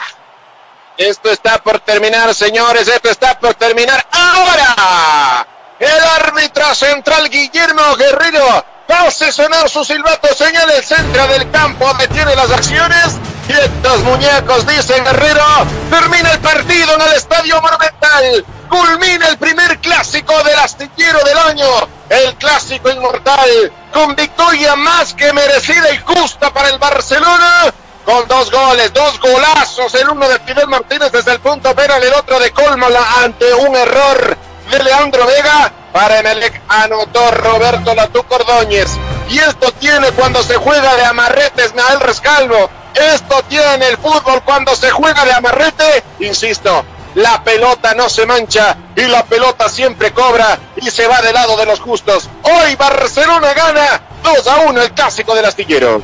Esto 0.97 1.31
está 1.31 1.57
por 1.57 1.79
terminar, 1.79 2.33
señores. 2.35 2.87
Esto 2.87 3.09
está 3.09 3.39
por 3.39 3.53
terminar 3.55 4.05
ahora. 4.11 5.47
El 5.79 6.03
árbitro 6.21 6.75
central 6.75 7.29
Guillermo 7.29 7.95
Guerrero 7.95 8.65
hace 8.87 9.31
sonar 9.31 9.69
su 9.69 9.83
silbato, 9.83 10.27
señala 10.35 10.73
el 10.75 10.83
centro 10.83 11.27
del 11.27 11.49
campo, 11.49 11.91
detiene 11.97 12.35
las 12.35 12.51
acciones. 12.51 13.17
Y 13.51 13.53
estos 13.53 13.99
muñecos, 14.03 14.65
dice 14.65 15.01
Guerrero, 15.01 15.43
termina 15.89 16.31
el 16.31 16.39
partido 16.39 16.95
en 16.95 17.01
el 17.01 17.13
Estadio 17.15 17.61
Monumental. 17.61 18.45
Culmina 18.69 19.27
el 19.27 19.37
primer 19.37 19.77
clásico 19.79 20.41
del 20.43 20.57
astillero 20.57 21.19
del 21.25 21.37
año, 21.37 21.65
el 22.07 22.33
clásico 22.35 22.89
inmortal, 22.89 23.73
con 23.91 24.15
victoria 24.15 24.77
más 24.77 25.13
que 25.13 25.33
merecida 25.33 25.91
y 25.91 25.97
justa 25.97 26.53
para 26.53 26.69
el 26.69 26.79
Barcelona 26.79 27.73
con 28.05 28.25
dos 28.29 28.49
goles, 28.49 28.93
dos 28.93 29.19
golazos, 29.19 29.93
el 29.95 30.09
uno 30.09 30.27
de 30.29 30.39
Fidel 30.39 30.67
Martínez 30.67 31.11
desde 31.11 31.33
el 31.33 31.39
punto 31.39 31.75
penal, 31.75 32.01
el 32.01 32.13
otro 32.13 32.39
de 32.39 32.51
Colmala 32.51 33.05
ante 33.21 33.53
un 33.53 33.75
error 33.75 34.37
de 34.71 34.83
Leandro 34.83 35.25
Vega. 35.25 35.73
Para 35.91 36.19
Emelec 36.19 36.61
anotó 36.69 37.31
Roberto 37.31 37.93
Latú 37.93 38.23
Cordóñez. 38.23 38.89
Y 39.29 39.39
esto 39.39 39.73
tiene 39.73 40.11
cuando 40.11 40.41
se 40.41 40.55
juega 40.55 40.95
de 40.95 41.05
amarretes, 41.05 41.75
Nael 41.75 41.99
Rescalvo. 41.99 42.69
Esto 42.93 43.43
tiene 43.47 43.87
el 43.87 43.97
fútbol 43.97 44.41
cuando 44.43 44.75
se 44.75 44.89
juega 44.91 45.25
de 45.25 45.33
amarrete. 45.33 46.03
Insisto, 46.19 46.85
la 47.15 47.43
pelota 47.43 47.93
no 47.93 48.09
se 48.09 48.25
mancha 48.25 48.77
y 48.95 49.01
la 49.01 49.25
pelota 49.25 49.69
siempre 49.69 50.11
cobra 50.11 50.57
y 50.75 50.89
se 50.89 51.07
va 51.07 51.21
del 51.21 51.33
lado 51.33 51.57
de 51.57 51.65
los 51.65 51.79
justos. 51.79 52.29
Hoy 52.43 52.75
Barcelona 52.75 53.53
gana 53.53 54.01
2 54.23 54.47
a 54.47 54.57
1 54.61 54.81
el 54.81 54.91
clásico 54.91 55.35
del 55.35 55.45
astillero. 55.45 56.01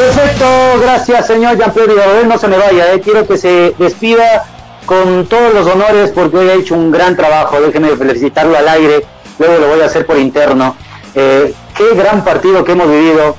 Perfecto, 0.00 0.46
gracias 0.80 1.26
señor 1.26 1.58
Jean-Pierre 1.58 1.92
Villarreal, 1.92 2.26
no 2.26 2.38
se 2.38 2.48
me 2.48 2.56
vaya, 2.56 2.94
eh. 2.94 3.00
quiero 3.00 3.26
que 3.26 3.36
se 3.36 3.74
despida 3.78 4.46
con 4.86 5.26
todos 5.26 5.52
los 5.52 5.66
honores 5.66 6.10
porque 6.14 6.38
hoy 6.38 6.48
ha 6.48 6.54
hecho 6.54 6.74
un 6.74 6.90
gran 6.90 7.14
trabajo, 7.16 7.60
déjeme 7.60 7.94
felicitarlo 7.96 8.56
al 8.56 8.66
aire, 8.66 9.04
luego 9.38 9.58
lo 9.58 9.68
voy 9.68 9.82
a 9.82 9.84
hacer 9.84 10.06
por 10.06 10.16
interno. 10.16 10.74
Eh, 11.14 11.52
qué 11.76 11.94
gran 11.94 12.24
partido 12.24 12.64
que 12.64 12.72
hemos 12.72 12.88
vivido, 12.88 13.36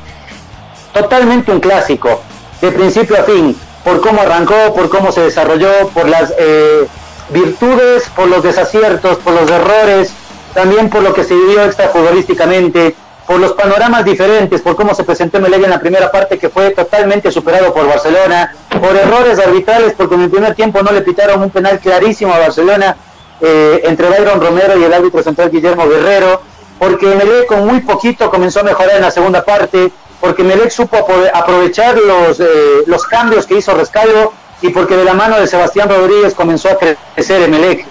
totalmente 0.93 1.51
un 1.51 1.61
clásico, 1.61 2.21
de 2.61 2.71
principio 2.71 3.19
a 3.19 3.23
fin, 3.23 3.57
por 3.83 3.99
cómo 3.99 4.21
arrancó, 4.21 4.75
por 4.75 4.87
cómo 4.89 5.11
se 5.11 5.21
desarrolló, 5.21 5.87
por 5.95 6.07
las 6.07 6.31
eh, 6.37 6.85
virtudes, 7.29 8.03
por 8.15 8.27
los 8.27 8.43
desaciertos, 8.43 9.17
por 9.17 9.33
los 9.33 9.49
errores, 9.49 10.13
también 10.53 10.91
por 10.91 11.01
lo 11.01 11.11
que 11.11 11.23
se 11.23 11.33
vivió 11.33 11.63
extrafutbolísticamente 11.63 12.95
por 13.31 13.39
los 13.39 13.53
panoramas 13.53 14.03
diferentes, 14.03 14.59
por 14.59 14.75
cómo 14.75 14.93
se 14.93 15.05
presentó 15.05 15.39
Melec 15.39 15.63
en 15.63 15.69
la 15.69 15.79
primera 15.79 16.11
parte 16.11 16.37
que 16.37 16.49
fue 16.49 16.71
totalmente 16.71 17.31
superado 17.31 17.73
por 17.73 17.87
Barcelona, 17.87 18.53
por 18.77 18.93
errores 18.93 19.39
arbitrales, 19.39 19.93
porque 19.95 20.15
en 20.15 20.23
el 20.23 20.29
primer 20.29 20.53
tiempo 20.53 20.83
no 20.83 20.91
le 20.91 20.99
pitaron 20.99 21.41
un 21.41 21.49
penal 21.49 21.79
clarísimo 21.79 22.33
a 22.33 22.39
Barcelona 22.39 22.97
eh, 23.39 23.83
entre 23.85 24.09
Byron 24.09 24.41
Romero 24.41 24.77
y 24.77 24.83
el 24.83 24.93
árbitro 24.93 25.23
central 25.23 25.49
Guillermo 25.49 25.87
Guerrero, 25.87 26.41
porque 26.77 27.05
Melec 27.05 27.45
con 27.45 27.65
muy 27.65 27.79
poquito 27.79 28.29
comenzó 28.29 28.59
a 28.59 28.63
mejorar 28.63 28.97
en 28.97 29.03
la 29.03 29.11
segunda 29.11 29.45
parte, 29.45 29.93
porque 30.19 30.43
Melec 30.43 30.69
supo 30.69 30.97
aprovechar 31.33 31.97
los, 31.99 32.37
eh, 32.41 32.83
los 32.85 33.05
cambios 33.05 33.47
que 33.47 33.55
hizo 33.55 33.73
Rescalvo 33.73 34.33
y 34.61 34.71
porque 34.71 34.97
de 34.97 35.05
la 35.05 35.13
mano 35.13 35.39
de 35.39 35.47
Sebastián 35.47 35.87
Rodríguez 35.87 36.33
comenzó 36.33 36.67
a 36.67 36.77
crecer 36.77 37.49
Melec 37.49 37.85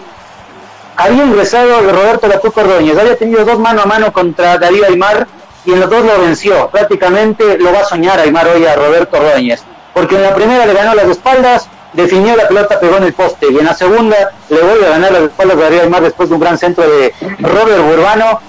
había 1.00 1.24
ingresado 1.24 1.80
Roberto 1.90 2.28
Latuco 2.28 2.60
Ordóñez, 2.60 2.98
había 2.98 3.16
tenido 3.16 3.44
dos 3.44 3.58
mano 3.58 3.82
a 3.82 3.86
mano 3.86 4.12
contra 4.12 4.58
David 4.58 4.84
Aymar 4.84 5.26
y 5.64 5.72
en 5.72 5.80
los 5.80 5.88
dos 5.88 6.04
lo 6.04 6.20
venció. 6.20 6.68
Prácticamente 6.68 7.58
lo 7.58 7.72
va 7.72 7.80
a 7.80 7.84
soñar 7.84 8.18
Aymar 8.20 8.48
hoy 8.48 8.66
a 8.66 8.74
Roberto 8.74 9.16
Ordóñez, 9.16 9.62
porque 9.94 10.16
en 10.16 10.22
la 10.22 10.34
primera 10.34 10.66
le 10.66 10.74
ganó 10.74 10.94
las 10.94 11.06
espaldas, 11.06 11.68
definió 11.94 12.36
la 12.36 12.46
pelota, 12.46 12.78
pegó 12.78 12.98
en 12.98 13.04
el 13.04 13.14
poste, 13.14 13.46
y 13.50 13.58
en 13.58 13.64
la 13.64 13.74
segunda 13.74 14.30
le 14.50 14.60
vuelve 14.60 14.86
a 14.86 14.90
ganar 14.90 15.12
las 15.12 15.22
espaldas 15.22 15.56
de 15.56 15.62
David 15.62 15.80
Aymar 15.80 16.02
después 16.02 16.28
de 16.28 16.34
un 16.34 16.40
gran 16.40 16.58
centro 16.58 16.84
de 16.86 17.14
Robert 17.40 17.82
Burbano 17.82 18.40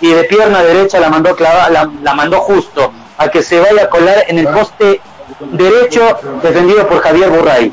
y 0.00 0.12
de 0.12 0.24
pierna 0.24 0.62
derecha 0.62 0.98
la 0.98 1.10
mandó 1.10 1.36
la, 1.38 2.14
mandó 2.14 2.40
justo 2.40 2.92
a 3.18 3.28
que 3.28 3.42
se 3.42 3.60
vaya 3.60 3.84
a 3.84 3.88
colar 3.88 4.24
en 4.26 4.38
el 4.38 4.48
poste 4.48 5.00
derecho 5.52 6.18
defendido 6.42 6.88
por 6.88 7.00
Javier 7.00 7.30
Burray. 7.30 7.72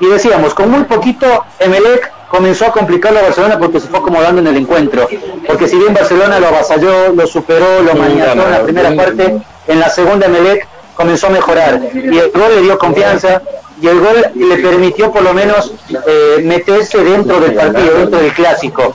Y 0.00 0.06
decíamos, 0.06 0.54
con 0.54 0.70
muy 0.70 0.84
poquito, 0.84 1.44
Emelec 1.58 2.17
comenzó 2.28 2.66
a 2.66 2.72
complicarlo 2.72 3.18
a 3.20 3.22
Barcelona 3.22 3.58
porque 3.58 3.80
se 3.80 3.88
fue 3.88 3.98
acomodando 3.98 4.40
en 4.40 4.46
el 4.48 4.56
encuentro. 4.56 5.08
Porque 5.46 5.68
si 5.68 5.76
bien 5.76 5.94
Barcelona 5.94 6.38
lo 6.38 6.48
avasalló, 6.48 7.12
lo 7.14 7.26
superó, 7.26 7.82
lo 7.82 7.94
maniató 7.94 8.42
en 8.44 8.50
la 8.50 8.62
primera 8.62 8.94
parte, 8.94 9.36
en 9.66 9.80
la 9.80 9.88
segunda 9.88 10.28
Melec 10.28 10.66
comenzó 10.94 11.28
a 11.28 11.30
mejorar. 11.30 11.80
Y 11.94 12.18
el 12.18 12.30
gol 12.30 12.54
le 12.54 12.62
dio 12.62 12.78
confianza 12.78 13.42
y 13.80 13.86
el 13.86 14.00
gol 14.00 14.26
le 14.34 14.56
permitió 14.56 15.12
por 15.12 15.22
lo 15.22 15.32
menos 15.32 15.72
eh, 16.06 16.40
meterse 16.44 17.02
dentro 17.04 17.40
del 17.40 17.54
partido, 17.54 17.94
dentro 17.94 18.20
del 18.20 18.32
clásico. 18.32 18.94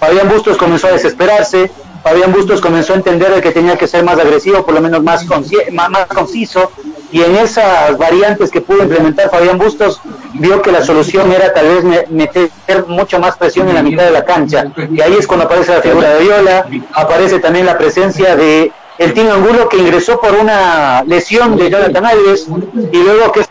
Fabián 0.00 0.28
Bustos 0.28 0.56
comenzó 0.56 0.88
a 0.88 0.92
desesperarse, 0.92 1.70
Fabián 2.02 2.32
Bustos 2.32 2.60
comenzó 2.60 2.92
a 2.92 2.96
entender 2.96 3.40
que 3.40 3.52
tenía 3.52 3.78
que 3.78 3.86
ser 3.86 4.04
más 4.04 4.18
agresivo, 4.18 4.64
por 4.64 4.74
lo 4.74 4.80
menos 4.80 5.02
más, 5.02 5.24
más 5.72 6.06
conciso, 6.06 6.70
y 7.14 7.22
en 7.22 7.36
esas 7.36 7.96
variantes 7.96 8.50
que 8.50 8.60
pudo 8.60 8.82
implementar 8.82 9.30
Fabián 9.30 9.56
Bustos, 9.56 10.00
vio 10.32 10.60
que 10.62 10.72
la 10.72 10.82
solución 10.82 11.30
era 11.30 11.54
tal 11.54 11.68
vez 11.68 12.10
meter 12.10 12.50
mucho 12.88 13.20
más 13.20 13.36
presión 13.36 13.68
en 13.68 13.76
la 13.76 13.84
mitad 13.84 14.02
de 14.02 14.10
la 14.10 14.24
cancha. 14.24 14.64
Y 14.90 15.00
ahí 15.00 15.14
es 15.16 15.24
cuando 15.28 15.46
aparece 15.46 15.76
la 15.76 15.80
figura 15.80 16.12
de 16.12 16.24
Viola, 16.24 16.66
aparece 16.92 17.38
también 17.38 17.66
la 17.66 17.78
presencia 17.78 18.34
de 18.34 18.72
el 18.98 19.14
Tino 19.14 19.32
Angulo 19.32 19.68
que 19.68 19.76
ingresó 19.76 20.20
por 20.20 20.32
una 20.34 21.04
lesión 21.06 21.56
de 21.56 21.70
Jonathan 21.70 22.04
Alves 22.04 22.48
y 22.92 22.96
luego 22.96 23.30
que 23.30 23.43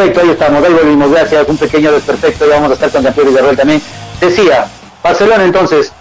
Perfecto, 0.00 0.22
ahí 0.22 0.30
estamos, 0.30 0.64
ahí 0.64 0.72
volvimos, 0.72 1.10
gracias, 1.10 1.46
un 1.46 1.58
pequeño 1.58 1.92
desperfecto, 1.92 2.46
y 2.46 2.48
vamos 2.48 2.70
a 2.70 2.72
estar 2.72 2.90
con 2.90 3.02
Jean-Pierre 3.02 3.28
Villarreal 3.28 3.54
también. 3.54 3.82
Decía, 4.18 4.66
Barcelona 5.02 5.44
entonces, 5.44 5.92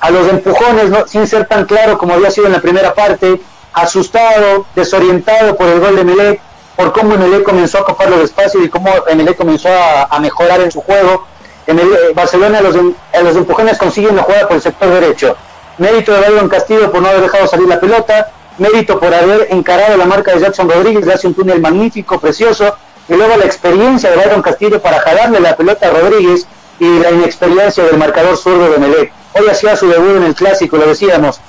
a 0.00 0.10
los 0.10 0.28
empujones, 0.28 0.92
sin 1.06 1.26
ser 1.26 1.46
tan 1.46 1.64
claro 1.64 1.96
como 1.96 2.12
había 2.12 2.30
sido 2.30 2.46
en 2.46 2.52
la 2.52 2.60
primera 2.60 2.92
parte, 2.92 3.40
asustado, 3.72 4.66
desorientado 4.76 5.56
por 5.56 5.66
el 5.66 5.80
gol 5.80 5.96
de 5.96 6.04
Melec, 6.04 6.40
por 6.76 6.92
cómo 6.92 7.16
Melec 7.16 7.42
comenzó 7.42 7.78
a 7.78 7.80
ocupar 7.80 8.10
los 8.10 8.20
espacios 8.20 8.62
y 8.62 8.68
cómo 8.68 8.90
Melec 9.16 9.38
comenzó 9.38 9.70
a, 10.10 10.18
mejorar 10.20 10.60
en 10.60 10.70
su 10.70 10.82
juego. 10.82 11.26
En 11.66 11.78
el, 11.78 11.86
eh, 11.90 11.98
Barcelona 12.14 12.60
los, 12.60 12.76
a 12.76 13.20
los 13.22 13.34
empujones 13.34 13.78
consiguen 13.78 14.14
la 14.14 14.24
jugada 14.24 14.46
por 14.46 14.56
el 14.56 14.62
sector 14.62 14.90
derecho. 14.90 15.38
Mérito 15.78 16.12
de 16.12 16.20
Byron 16.20 16.50
Castillo 16.50 16.92
por 16.92 17.00
no 17.00 17.08
haber 17.08 17.22
dejado 17.22 17.46
salir 17.46 17.66
la 17.66 17.80
pelota, 17.80 18.30
mérito 18.58 19.00
por 19.00 19.14
haber 19.14 19.46
encarado 19.50 19.96
la 19.96 20.04
marca 20.04 20.34
de 20.34 20.40
Jackson 20.40 20.68
Rodríguez, 20.68 21.06
le 21.06 21.14
hace 21.14 21.28
un 21.28 21.32
túnel 21.32 21.62
magnífico, 21.62 22.20
precioso, 22.20 22.76
y 23.08 23.14
luego 23.14 23.36
la 23.36 23.44
experiencia 23.44 24.10
de 24.10 24.16
Byron 24.16 24.42
Castillo 24.42 24.80
para 24.80 25.00
jalarle 25.00 25.40
la 25.40 25.56
pelota 25.56 25.88
a 25.88 25.90
Rodríguez 25.90 26.46
y 26.78 26.98
la 26.98 27.10
inexperiencia 27.10 27.84
del 27.84 27.96
marcador 27.96 28.36
zurdo 28.36 28.70
de 28.70 28.78
Melec. 28.78 29.12
Hoy 29.34 29.48
hacía 29.48 29.76
su 29.76 29.88
debut 29.88 30.16
en 30.16 30.24
el 30.24 30.34
clásico, 30.34 30.76
lo 30.76 30.86
decíamos, 30.86 31.40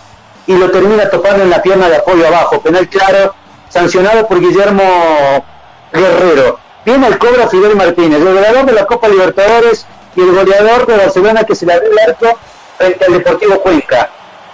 y 0.48 0.56
lo 0.56 0.72
termina 0.72 1.10
topando 1.10 1.44
en 1.44 1.50
la 1.50 1.62
pierna 1.62 1.90
de 1.90 1.98
apoyo 1.98 2.26
abajo. 2.28 2.62
Penal 2.62 2.88
claro, 2.88 3.36
sancionado 3.70 4.28
por 4.28 4.40
Guillermo 4.40 5.46
Guerrero. 5.92 6.60
Viene 6.86 7.08
el 7.08 7.18
cobro 7.18 7.50
Fidel 7.50 7.76
Martínez, 7.76 8.20
el 8.20 8.34
goleador 8.34 8.66
de 8.66 8.72
la 8.72 8.86
Copa 8.86 9.10
Libertadores 9.10 9.86
y 10.16 10.22
el 10.22 10.32
goleador 10.32 10.88
de 10.88 10.98
Barcelona 10.98 11.44
que 11.44 11.56
se 11.56 11.66
le 11.66 11.74
abrió 11.74 11.92
el 11.92 12.00
arco 12.00 12.40
frente 12.78 13.06
al 13.06 13.14
Deportivo 13.14 13.60
Cuenca. 13.62 14.10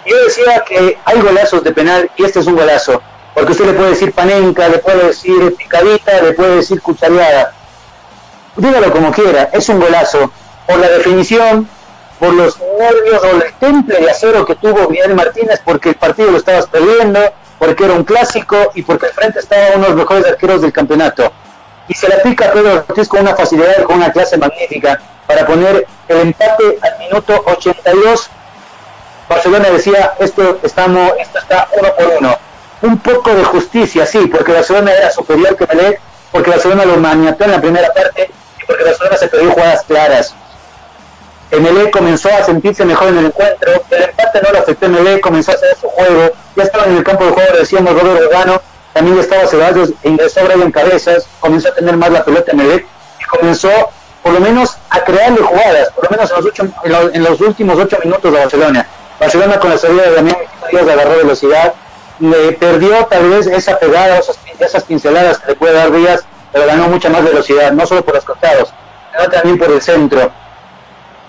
Yo 0.06 0.24
decía 0.24 0.64
que 0.67 0.98
hay 1.06 1.22
golazos 1.22 1.64
de 1.64 1.72
penal 1.72 2.09
y 2.17 2.25
este 2.25 2.40
es 2.40 2.48
un 2.48 2.56
golazo. 2.56 3.01
Porque 3.35 3.51
usted 3.51 3.65
le 3.65 3.73
puede 3.73 3.89
decir 3.89 4.14
panenca, 4.14 4.67
le 4.69 4.80
puede 4.80 5.07
decir 5.07 5.55
picadita, 5.55 6.22
le 6.22 6.31
puede 6.31 6.55
decir 6.55 6.81
cuchareada. 6.81 7.53
Dígalo 8.55 8.91
como 8.91 9.11
quiera, 9.11 9.49
es 9.51 9.67
un 9.69 9.80
golazo. 9.80 10.31
Por 10.65 10.80
la 10.80 10.88
definición, 10.88 11.69
por 12.17 12.33
los 12.33 12.57
nervios 12.80 13.22
o 13.22 13.35
el 13.35 13.53
temple 13.59 13.99
de 13.99 14.09
acero 14.09 14.45
que 14.45 14.55
tuvo 14.55 14.89
Miguel 14.89 15.14
Martínez 15.14 15.61
porque 15.64 15.89
el 15.89 15.95
partido 15.95 16.31
lo 16.31 16.38
estabas 16.38 16.65
perdiendo, 16.67 17.19
porque 17.59 17.83
era 17.83 17.93
un 17.93 18.05
clásico 18.05 18.72
y 18.73 18.81
porque 18.83 19.07
al 19.07 19.11
frente 19.11 19.39
estaba 19.39 19.75
uno 19.75 19.83
de 19.83 19.89
los 19.89 19.97
mejores 19.97 20.25
arqueros 20.25 20.61
del 20.61 20.72
campeonato. 20.72 21.31
Y 21.89 21.93
se 21.93 22.07
la 22.07 22.22
pica 22.23 22.47
a 22.47 22.53
Pedro 22.53 22.85
Ortiz 22.88 23.07
con 23.07 23.19
una 23.19 23.35
facilidad, 23.35 23.83
con 23.83 23.97
una 23.97 24.11
clase 24.14 24.38
magnífica 24.38 24.99
para 25.27 25.45
poner 25.45 25.85
el 26.07 26.17
empate 26.17 26.80
al 26.81 26.99
minuto 26.99 27.43
82. 27.45 28.30
Barcelona 29.27 29.69
decía, 29.69 30.14
esto, 30.19 30.59
estamos, 30.64 31.11
esto 31.19 31.39
está 31.39 31.67
uno 31.77 31.89
por 31.95 32.07
uno. 32.19 32.38
Un 32.85 32.99
poco 32.99 33.33
de 33.33 33.43
justicia, 33.43 34.05
sí, 34.05 34.27
porque 34.27 34.51
Barcelona 34.51 34.93
era 34.93 35.09
superior 35.09 35.57
que 35.57 35.65
Melec, 35.65 35.99
porque 36.31 36.51
Barcelona 36.51 36.85
lo 36.85 36.97
maniató 36.97 37.45
en 37.45 37.51
la 37.51 37.59
primera 37.59 37.91
parte 37.91 38.30
y 38.61 38.65
porque 38.65 38.83
Barcelona 38.83 39.17
se 39.17 39.27
perdió 39.27 39.51
jugadas 39.51 39.83
claras. 39.88 40.35
Melec 41.49 41.89
comenzó 41.89 42.30
a 42.30 42.43
sentirse 42.43 42.85
mejor 42.85 43.07
en 43.07 43.17
el 43.17 43.25
encuentro, 43.25 43.72
el 43.89 44.03
empate 44.03 44.41
no 44.43 44.51
lo 44.51 44.59
afectó 44.59 44.88
Melec, 44.88 45.22
comenzó 45.22 45.51
a 45.51 45.55
hacer 45.55 45.75
su 45.81 45.88
juego, 45.88 46.31
ya 46.55 46.64
estaba 46.64 46.85
en 46.85 46.97
el 46.97 47.03
campo 47.03 47.25
de 47.25 47.31
juego, 47.31 47.57
decíamos 47.57 47.99
Robert 47.99 48.27
Urbano, 48.27 48.61
también 48.93 49.17
estaba 49.17 49.47
Ceballos, 49.47 49.89
ingresó 50.03 50.41
en 50.51 50.72
cabezas, 50.72 51.27
comenzó 51.39 51.69
a 51.69 51.73
tener 51.73 51.97
más 51.97 52.11
la 52.11 52.23
pelota 52.23 52.53
Melec 52.53 52.85
y 53.19 53.23
comenzó 53.25 53.69
por 54.22 54.33
lo 54.33 54.41
menos 54.41 54.77
a 54.91 55.03
crearle 55.03 55.41
jugadas, 55.41 55.89
por 55.95 56.03
lo 56.03 56.11
menos 56.11 56.30
en 56.30 56.38
los, 56.38 56.45
ocho, 56.45 56.67
en 57.14 57.23
los, 57.23 57.41
últimos 57.41 57.80
ocho 57.80 57.97
minutos 58.03 58.31
de 58.31 58.39
Barcelona. 58.39 58.88
Barcelona 59.19 59.59
con 59.59 59.72
la 59.72 59.77
salida 59.80 60.03
de 60.03 60.11
Damián 60.11 60.38
agarró 60.72 61.17
velocidad, 61.17 61.73
le 62.19 62.53
perdió 62.53 63.05
tal 63.05 63.29
vez 63.29 63.47
esa 63.47 63.77
pegada, 63.77 64.19
esas, 64.19 64.39
esas 64.59 64.83
pinceladas 64.83 65.39
que 65.39 65.51
le 65.51 65.55
puede 65.55 65.73
dar 65.73 65.91
Díaz, 65.91 66.25
pero 66.51 66.67
ganó 66.67 66.87
mucha 66.87 67.09
más 67.09 67.23
velocidad, 67.23 67.71
no 67.71 67.85
solo 67.85 68.03
por 68.03 68.15
los 68.15 68.25
costados, 68.25 68.73
sino 69.11 69.29
también 69.29 69.57
por 69.57 69.71
el 69.71 69.81
centro. 69.81 70.31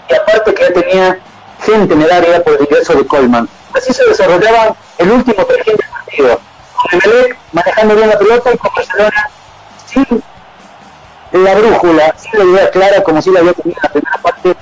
Y 0.08 0.14
aparte 0.14 0.54
que 0.54 0.62
ya 0.62 0.72
tenía 0.72 1.18
gente 1.64 1.94
en 1.94 2.02
el 2.02 2.10
área 2.10 2.42
por 2.42 2.54
el 2.54 2.60
ingreso 2.60 2.94
de 2.94 3.06
Colman. 3.06 3.48
Así 3.74 3.92
se 3.92 4.04
desarrollaba 4.06 4.76
el 4.98 5.10
último 5.10 5.44
tercio 5.44 5.76
del 5.76 5.88
partido. 5.88 6.40
Con 6.74 7.00
Emelec 7.00 7.38
manejando 7.52 7.96
bien 7.96 8.08
la 8.08 8.18
pelota 8.18 8.52
y 8.52 8.58
con 8.58 8.70
Barcelona 8.74 9.30
sin 9.86 10.22
la 11.32 11.54
brújula, 11.54 12.14
sin 12.18 12.38
la 12.38 12.44
idea 12.44 12.70
clara 12.70 13.02
como 13.02 13.20
si 13.20 13.30
la 13.30 13.40
había 13.40 13.52
tenido 13.52 13.78
en 13.78 13.82
la 13.82 13.88
primera 13.92 14.18
parte, 14.18 14.56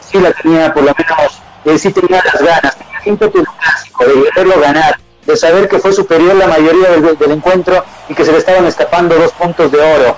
sí 0.00 0.18
la 0.18 0.32
tenía 0.32 0.72
por 0.72 0.82
lo 0.82 0.94
menos, 0.96 1.40
eh, 1.64 1.78
sí 1.78 1.92
tenía 1.92 2.22
las 2.24 2.42
ganas, 2.42 2.76
tenía 2.76 3.00
ímpetu 3.04 3.44
clásico 3.58 4.04
de 4.04 4.60
ganar, 4.60 4.98
de 5.30 5.36
saber 5.36 5.68
que 5.68 5.78
fue 5.78 5.92
superior 5.92 6.34
la 6.34 6.46
mayoría 6.46 6.90
del, 6.90 7.30
encuentro 7.30 7.84
y 8.08 8.14
que 8.14 8.24
se 8.24 8.32
le 8.32 8.38
estaban 8.38 8.66
escapando 8.66 9.14
dos 9.16 9.32
puntos 9.32 9.70
de 9.70 9.80
oro. 9.80 10.16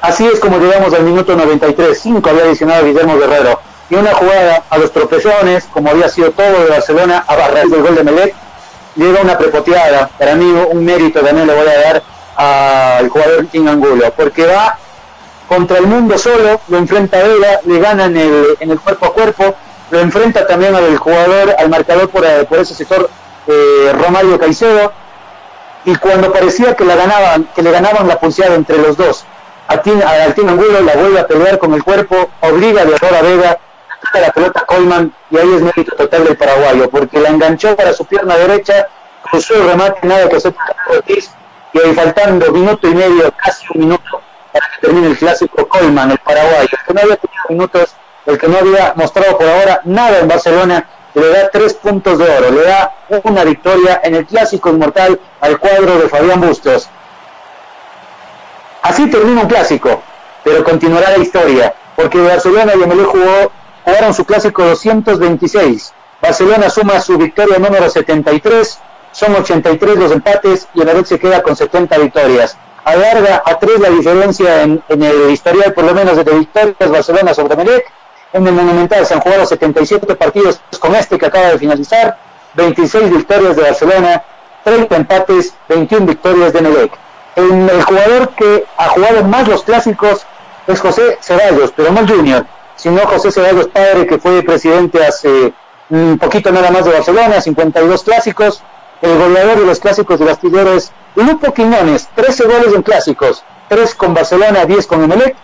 Así 0.00 0.26
es 0.26 0.38
como 0.38 0.58
llegamos 0.58 0.92
al 0.94 1.02
minuto 1.02 1.34
93, 1.34 1.98
5 1.98 2.30
había 2.30 2.44
adicionado 2.44 2.84
Guillermo 2.84 3.16
Guerrero, 3.16 3.60
y 3.88 3.94
una 3.94 4.12
jugada 4.14 4.64
a 4.68 4.78
los 4.78 4.92
tropezones, 4.92 5.64
como 5.72 5.90
había 5.90 6.08
sido 6.08 6.30
todo 6.32 6.64
de 6.64 6.70
Barcelona, 6.70 7.24
a 7.26 7.36
barrer 7.36 7.66
del 7.66 7.82
gol 7.82 7.94
de 7.94 8.04
Melec, 8.04 8.34
llega 8.96 9.20
una 9.20 9.38
prepoteada, 9.38 10.08
para 10.18 10.34
mí 10.34 10.44
un 10.44 10.84
mérito 10.84 11.20
también 11.20 11.46
le 11.46 11.54
voy 11.54 11.68
a 11.68 11.80
dar 11.80 12.02
al 12.36 13.08
jugador 13.08 13.46
King 13.46 13.66
Angulo, 13.68 14.12
porque 14.16 14.46
va 14.46 14.78
contra 15.48 15.78
el 15.78 15.86
mundo 15.86 16.18
solo, 16.18 16.60
lo 16.68 16.78
enfrenta 16.78 17.18
a 17.18 17.22
le 17.64 17.78
gana 17.78 18.06
en 18.06 18.16
el, 18.16 18.56
en 18.60 18.70
el 18.70 18.80
cuerpo 18.80 19.06
a 19.06 19.12
cuerpo, 19.12 19.54
lo 19.90 20.00
enfrenta 20.00 20.46
también 20.46 20.74
al 20.74 20.96
jugador, 20.96 21.54
al 21.56 21.68
marcador 21.68 22.10
por, 22.10 22.24
eh, 22.24 22.44
por 22.48 22.58
ese 22.58 22.74
sector, 22.74 23.08
eh, 23.46 23.92
Romario 23.94 24.38
Caicedo, 24.38 24.92
y 25.84 25.94
cuando 25.96 26.32
parecía 26.32 26.74
que, 26.74 26.84
la 26.84 26.96
ganaban, 26.96 27.48
que 27.54 27.62
le 27.62 27.70
ganaban 27.70 28.08
la 28.08 28.18
pulseada 28.18 28.54
entre 28.54 28.78
los 28.78 28.96
dos, 28.96 29.24
a 29.68 29.78
Tim, 29.78 30.00
al 30.04 30.34
Tim 30.34 30.48
Angulo 30.48 30.80
la 30.80 30.94
vuelve 30.94 31.20
a 31.20 31.26
pelear 31.26 31.58
con 31.58 31.74
el 31.74 31.82
cuerpo, 31.82 32.28
obliga 32.40 32.84
de 32.84 32.94
error 32.94 33.14
a 33.14 33.22
Vega, 33.22 33.58
a 34.12 34.20
la 34.20 34.30
pelota 34.30 34.64
Colman, 34.66 35.12
y 35.30 35.38
ahí 35.38 35.54
es 35.54 35.62
mérito 35.62 35.94
total 35.96 36.24
del 36.24 36.36
paraguayo, 36.36 36.88
porque 36.90 37.20
la 37.20 37.28
enganchó 37.30 37.74
para 37.76 37.92
su 37.92 38.04
pierna 38.04 38.36
derecha, 38.36 38.88
cruzó 39.22 39.54
el 39.54 39.68
remate, 39.68 40.06
nada 40.06 40.28
que 40.28 40.36
hacer 40.36 40.54
Ortiz, 40.88 41.30
y 41.72 41.78
ahí 41.78 41.94
faltando 41.94 42.50
minuto 42.52 42.88
y 42.88 42.94
medio, 42.94 43.32
casi 43.36 43.66
un 43.74 43.80
minuto, 43.80 44.20
para 44.52 44.66
que 44.68 44.86
termine 44.86 45.08
el 45.08 45.18
clásico 45.18 45.66
Colman, 45.68 46.10
el 46.10 46.18
paraguayo, 46.18 46.68
el 46.70 46.86
que 46.86 46.94
no 46.94 47.00
había 47.00 47.16
tenido 47.16 47.42
minutos, 47.48 47.94
el 48.26 48.38
que 48.38 48.48
no 48.48 48.58
había 48.58 48.92
mostrado 48.96 49.38
por 49.38 49.48
ahora 49.48 49.80
nada 49.84 50.18
en 50.18 50.28
Barcelona, 50.28 50.84
le 51.16 51.28
da 51.30 51.48
tres 51.48 51.72
puntos 51.72 52.18
de 52.18 52.24
oro, 52.24 52.50
le 52.50 52.62
da 52.62 52.94
una 53.24 53.42
victoria 53.42 54.02
en 54.04 54.16
el 54.16 54.26
clásico 54.26 54.68
inmortal 54.68 55.18
al 55.40 55.58
cuadro 55.58 55.98
de 55.98 56.10
Fabián 56.10 56.42
Bustos. 56.42 56.90
Así 58.82 59.10
termina 59.10 59.40
un 59.40 59.48
clásico, 59.48 60.02
pero 60.44 60.62
continuará 60.62 61.16
la 61.16 61.18
historia, 61.18 61.74
porque 61.96 62.20
Barcelona 62.20 62.74
y 62.78 62.82
Emelé 62.82 63.04
jugó, 63.04 63.50
jugaron 63.82 64.12
su 64.12 64.26
clásico 64.26 64.62
226. 64.62 65.94
Barcelona 66.20 66.68
suma 66.68 67.00
su 67.00 67.16
victoria 67.16 67.58
número 67.58 67.88
73, 67.88 68.78
son 69.12 69.36
83 69.36 69.96
los 69.96 70.12
empates 70.12 70.68
y 70.74 70.82
Emelec 70.82 71.06
se 71.06 71.18
queda 71.18 71.42
con 71.42 71.56
70 71.56 71.96
victorias. 71.96 72.58
Alarga 72.84 73.42
a 73.42 73.58
3 73.58 73.80
la 73.80 73.88
diferencia 73.88 74.62
en, 74.62 74.82
en, 74.90 75.02
el 75.02 75.30
historial, 75.30 75.72
por 75.72 75.84
lo 75.84 75.94
menos, 75.94 76.22
de 76.22 76.24
victorias 76.24 76.90
Barcelona 76.90 77.32
sobre 77.32 77.54
Emelec. 77.54 77.90
En 78.32 78.46
el 78.46 78.52
Monumental 78.52 79.06
se 79.06 79.14
han 79.14 79.20
jugado 79.20 79.46
77 79.46 80.14
partidos 80.16 80.60
con 80.78 80.94
este 80.94 81.18
que 81.18 81.26
acaba 81.26 81.48
de 81.48 81.58
finalizar, 81.58 82.18
26 82.54 83.10
victorias 83.10 83.56
de 83.56 83.62
Barcelona, 83.62 84.22
30 84.64 84.96
empates, 84.96 85.54
21 85.68 86.06
victorias 86.06 86.52
de 86.52 86.58
Emelec 86.58 87.06
el, 87.36 87.68
el, 87.68 87.82
jugador 87.82 88.30
que 88.30 88.64
ha 88.76 88.88
jugado 88.88 89.22
más 89.24 89.46
los 89.46 89.62
clásicos 89.62 90.26
es 90.66 90.80
José 90.80 91.18
Ceballos, 91.20 91.72
pero 91.76 91.92
no 91.92 92.06
Junior, 92.08 92.46
sino 92.74 93.06
José 93.06 93.30
Ceballos 93.30 93.68
padre, 93.68 94.06
que 94.06 94.18
fue 94.18 94.42
presidente 94.42 95.04
hace 95.04 95.52
un 95.90 96.18
poquito 96.18 96.50
nada 96.50 96.70
más 96.70 96.84
de 96.84 96.92
Barcelona, 96.92 97.40
52 97.40 98.02
clásicos. 98.02 98.62
El 99.02 99.18
goleador 99.18 99.60
de 99.60 99.66
los 99.66 99.78
clásicos 99.78 100.18
de 100.18 100.30
astillero 100.30 100.72
es 100.72 100.90
Lupo 101.14 101.52
Quiñones, 101.52 102.08
13 102.14 102.44
goles 102.44 102.74
en 102.74 102.82
clásicos, 102.82 103.44
3 103.68 103.94
con 103.94 104.14
Barcelona, 104.14 104.64
10 104.64 104.86
con 104.86 105.04
Emelec. 105.04 105.36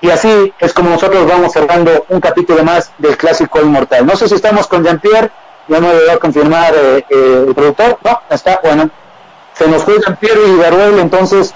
Y 0.00 0.10
así 0.10 0.52
es 0.60 0.72
como 0.72 0.90
nosotros 0.90 1.26
vamos 1.26 1.52
cerrando 1.52 2.06
un 2.08 2.20
capítulo 2.20 2.62
más 2.62 2.92
del 2.98 3.16
clásico 3.16 3.60
inmortal. 3.60 4.06
No 4.06 4.16
sé 4.16 4.28
si 4.28 4.34
estamos 4.34 4.66
con 4.68 4.84
Jean-Pierre, 4.84 5.30
ya 5.66 5.80
me 5.80 5.92
lo 5.92 6.12
a 6.12 6.18
confirmar 6.18 6.72
eh, 6.74 7.04
eh, 7.10 7.44
el 7.48 7.54
productor. 7.54 7.98
No, 8.04 8.20
está, 8.30 8.60
bueno, 8.62 8.88
se 9.54 9.66
nos 9.66 9.82
fue 9.82 10.00
Jean-Pierre 10.00 10.40
y 10.46 10.56
Garuel, 10.56 11.00
entonces 11.00 11.52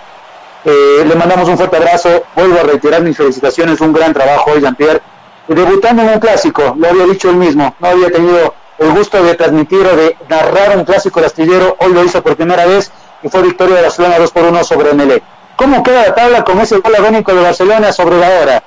eh, 0.64 1.04
le 1.06 1.14
mandamos 1.14 1.48
un 1.48 1.56
fuerte 1.56 1.76
abrazo, 1.76 2.24
vuelvo 2.34 2.58
a 2.58 2.62
reiterar 2.64 3.02
mis 3.02 3.16
felicitaciones, 3.16 3.80
un 3.80 3.92
gran 3.92 4.12
trabajo 4.12 4.50
hoy 4.50 4.60
Jean-Pierre, 4.60 5.00
debutando 5.46 6.02
en 6.02 6.08
un 6.08 6.18
clásico, 6.18 6.74
lo 6.76 6.88
había 6.88 7.04
dicho 7.04 7.30
él 7.30 7.36
mismo, 7.36 7.74
no 7.78 7.88
había 7.88 8.10
tenido 8.10 8.54
el 8.78 8.92
gusto 8.92 9.22
de 9.22 9.34
transmitir 9.34 9.86
o 9.86 9.96
de 9.96 10.16
narrar 10.28 10.76
un 10.76 10.84
clásico 10.84 11.20
de 11.20 11.26
astillero, 11.26 11.76
hoy 11.78 11.92
lo 11.92 12.04
hizo 12.04 12.22
por 12.22 12.36
primera 12.36 12.66
vez 12.66 12.90
y 13.22 13.28
fue 13.28 13.42
victoria 13.42 13.76
de 13.76 13.82
Barcelona 13.82 14.18
2 14.18 14.30
por 14.32 14.44
1 14.44 14.64
sobre 14.64 14.92
Melec. 14.94 15.22
¿Cómo 15.62 15.80
queda 15.84 16.08
la 16.08 16.14
tabla 16.16 16.42
con 16.42 16.58
ese 16.58 16.78
gol 16.78 16.92
agónico 16.92 17.32
de 17.32 17.40
Barcelona 17.40 17.92
sobre 17.92 18.18
la 18.18 18.28
hora? 18.30 18.64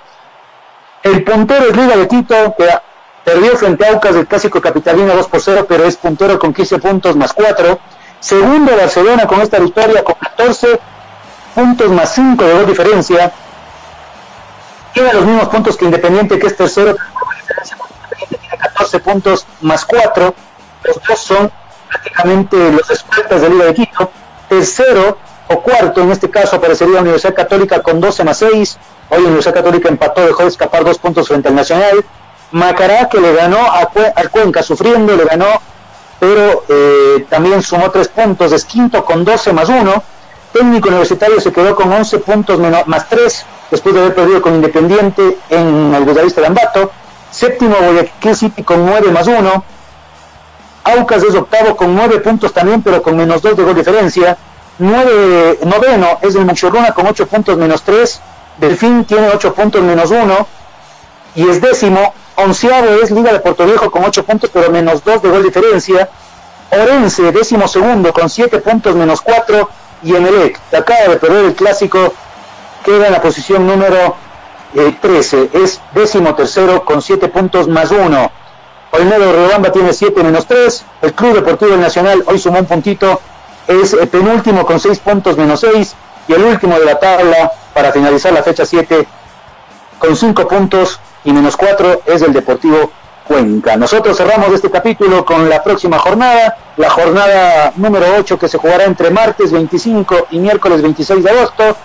El 1.03 1.25
puntero 1.25 1.65
es 1.65 1.75
Liga 1.75 1.97
de 1.97 2.07
Quito, 2.07 2.55
que 2.57 2.69
perdió 3.25 3.57
frente 3.57 3.85
a 3.85 3.91
Aucas 3.91 4.15
del 4.15 4.25
clásico 4.25 4.61
capitalino 4.61 5.13
2 5.13 5.27
por 5.27 5.41
0, 5.41 5.65
pero 5.67 5.83
es 5.83 5.97
puntero 5.97 6.39
con 6.39 6.53
15 6.53 6.79
puntos 6.79 7.17
más 7.17 7.33
4. 7.33 7.77
Segundo 8.21 8.77
Barcelona 8.77 9.27
con 9.27 9.41
esta 9.41 9.59
victoria 9.59 10.05
con 10.05 10.15
14 10.15 10.79
puntos 11.53 11.89
más 11.89 12.13
5 12.15 12.41
de 12.45 12.53
dos 12.53 12.67
diferencia. 12.67 13.29
Tiene 14.93 15.11
los 15.11 15.25
mismos 15.25 15.49
puntos 15.49 15.75
que 15.75 15.83
Independiente, 15.83 16.39
que 16.39 16.47
es 16.47 16.55
tercero. 16.55 16.95
Tiene 18.17 18.57
14 18.57 18.99
puntos 19.01 19.45
más 19.59 19.83
4. 19.83 20.33
Los 20.85 21.03
dos 21.05 21.19
son 21.19 21.51
prácticamente 21.89 22.71
los 22.71 22.89
escoltas 22.89 23.41
de 23.41 23.49
Liga 23.49 23.65
de 23.65 23.73
Quito. 23.73 24.09
Tercero 24.47 25.34
o 25.47 25.61
cuarto, 25.61 26.01
en 26.01 26.11
este 26.11 26.29
caso 26.29 26.55
aparecería 26.55 27.01
Universidad 27.01 27.35
Católica 27.35 27.81
con 27.81 27.99
12 27.99 28.23
más 28.23 28.37
6. 28.37 28.77
Hoy 29.09 29.23
Universidad 29.23 29.53
Católica 29.53 29.89
empató, 29.89 30.25
dejó 30.25 30.43
de 30.43 30.49
escapar 30.49 30.83
dos 30.83 30.97
puntos 30.97 31.27
frente 31.27 31.49
al 31.49 31.55
Nacional. 31.55 32.03
Macará 32.51 33.09
que 33.09 33.19
le 33.19 33.33
ganó 33.33 33.59
a 33.59 33.89
al 34.15 34.29
Cuenca 34.29 34.63
sufriendo, 34.63 35.15
le 35.15 35.25
ganó 35.25 35.61
pero 36.19 36.63
eh, 36.69 37.25
también 37.29 37.61
sumó 37.61 37.91
tres 37.91 38.07
puntos, 38.07 38.51
es 38.51 38.65
quinto 38.65 39.03
con 39.05 39.23
12 39.23 39.53
más 39.53 39.69
1. 39.69 40.03
Técnico 40.53 40.87
Universitario 40.87 41.41
se 41.41 41.51
quedó 41.51 41.75
con 41.75 41.91
11 41.91 42.19
puntos 42.19 42.59
menos, 42.59 42.87
más 42.87 43.09
3, 43.09 43.45
después 43.71 43.93
de 43.93 44.01
haber 44.01 44.15
perdido 44.15 44.41
con 44.41 44.55
Independiente 44.55 45.37
en 45.49 45.93
el 45.93 46.03
Budavista 46.03 46.41
de 46.41 46.47
Ambato. 46.47 46.91
Séptimo 47.29 47.75
Guayaquil 47.75 48.35
City 48.35 48.63
con 48.63 48.85
9 48.85 49.11
más 49.11 49.27
1. 49.27 49.63
Aucas 50.85 51.23
es 51.23 51.35
octavo 51.35 51.75
con 51.75 51.93
9 51.93 52.19
puntos 52.19 52.53
también, 52.53 52.81
pero 52.81 53.03
con 53.03 53.17
menos 53.17 53.41
2 53.41 53.57
de 53.57 53.63
gol 53.63 53.75
diferencia. 53.75 54.37
9, 54.77 55.59
noveno 55.65 56.19
es 56.21 56.35
el 56.35 56.45
Muchurruna 56.45 56.93
con 56.93 57.07
8 57.07 57.27
puntos 57.27 57.57
menos 57.57 57.81
3. 57.83 58.21
Delfín 58.57 59.05
tiene 59.05 59.29
8 59.29 59.53
puntos 59.53 59.81
menos 59.81 60.11
1. 60.11 60.47
Y 61.35 61.49
es 61.49 61.61
décimo 61.61 62.13
Onceavo 62.37 63.01
es 63.01 63.11
Liga 63.11 63.31
de 63.31 63.39
Puerto 63.39 63.65
Viejo 63.65 63.89
con 63.89 64.03
8 64.03 64.25
puntos, 64.25 64.49
pero 64.53 64.69
menos 64.69 65.03
2 65.03 65.21
de 65.21 65.29
gol 65.29 65.43
diferencia. 65.43 66.09
Orense, 66.71 67.31
décimo 67.31 67.67
segundo, 67.67 68.11
con 68.11 68.29
7 68.29 68.59
puntos 68.59 68.95
menos 68.95 69.21
4. 69.21 69.69
Y 70.03 70.15
Emelec, 70.15 70.59
que 70.69 70.77
acaba 70.77 71.07
de 71.07 71.15
perder 71.15 71.45
el 71.45 71.55
clásico, 71.55 72.13
queda 72.83 73.07
en 73.07 73.13
la 73.13 73.21
posición 73.21 73.65
número 73.65 74.15
eh, 74.73 74.97
13. 75.01 75.51
Es 75.53 75.79
décimo 75.93 76.35
tercero 76.35 76.83
con 76.83 77.01
7 77.01 77.29
puntos 77.29 77.69
más 77.69 77.91
1. 77.91 78.31
Olmedo 78.91 79.31
Riobamba 79.31 79.71
tiene 79.71 79.93
7 79.93 80.21
menos 80.21 80.45
3. 80.45 80.85
El 81.03 81.13
Club 81.13 81.35
Deportivo 81.35 81.77
Nacional 81.77 82.23
hoy 82.27 82.37
sumó 82.37 82.59
un 82.59 82.65
puntito. 82.65 83.21
Es 83.67 83.93
el 83.93 84.07
penúltimo 84.07 84.65
con 84.65 84.79
6 84.79 84.99
puntos 84.99 85.37
menos 85.37 85.61
6. 85.61 85.95
Y 86.27 86.33
el 86.33 86.43
último 86.43 86.77
de 86.79 86.85
la 86.85 86.99
tabla 86.99 87.51
para 87.73 87.91
finalizar 87.91 88.33
la 88.33 88.43
fecha 88.43 88.65
7 88.65 89.07
con 89.99 90.15
5 90.15 90.47
puntos 90.47 90.99
y 91.23 91.31
menos 91.31 91.57
4 91.57 92.01
es 92.05 92.21
el 92.21 92.33
Deportivo 92.33 92.91
Cuenca. 93.27 93.75
Nosotros 93.75 94.17
cerramos 94.17 94.53
este 94.53 94.69
capítulo 94.69 95.25
con 95.25 95.49
la 95.49 95.63
próxima 95.63 95.97
jornada, 95.97 96.57
la 96.77 96.89
jornada 96.89 97.73
número 97.75 98.05
8 98.19 98.37
que 98.37 98.47
se 98.47 98.57
jugará 98.57 98.85
entre 98.85 99.09
martes 99.09 99.51
25 99.51 100.27
y 100.31 100.39
miércoles 100.39 100.81
26 100.81 101.23
de 101.23 101.29
agosto. 101.29 101.75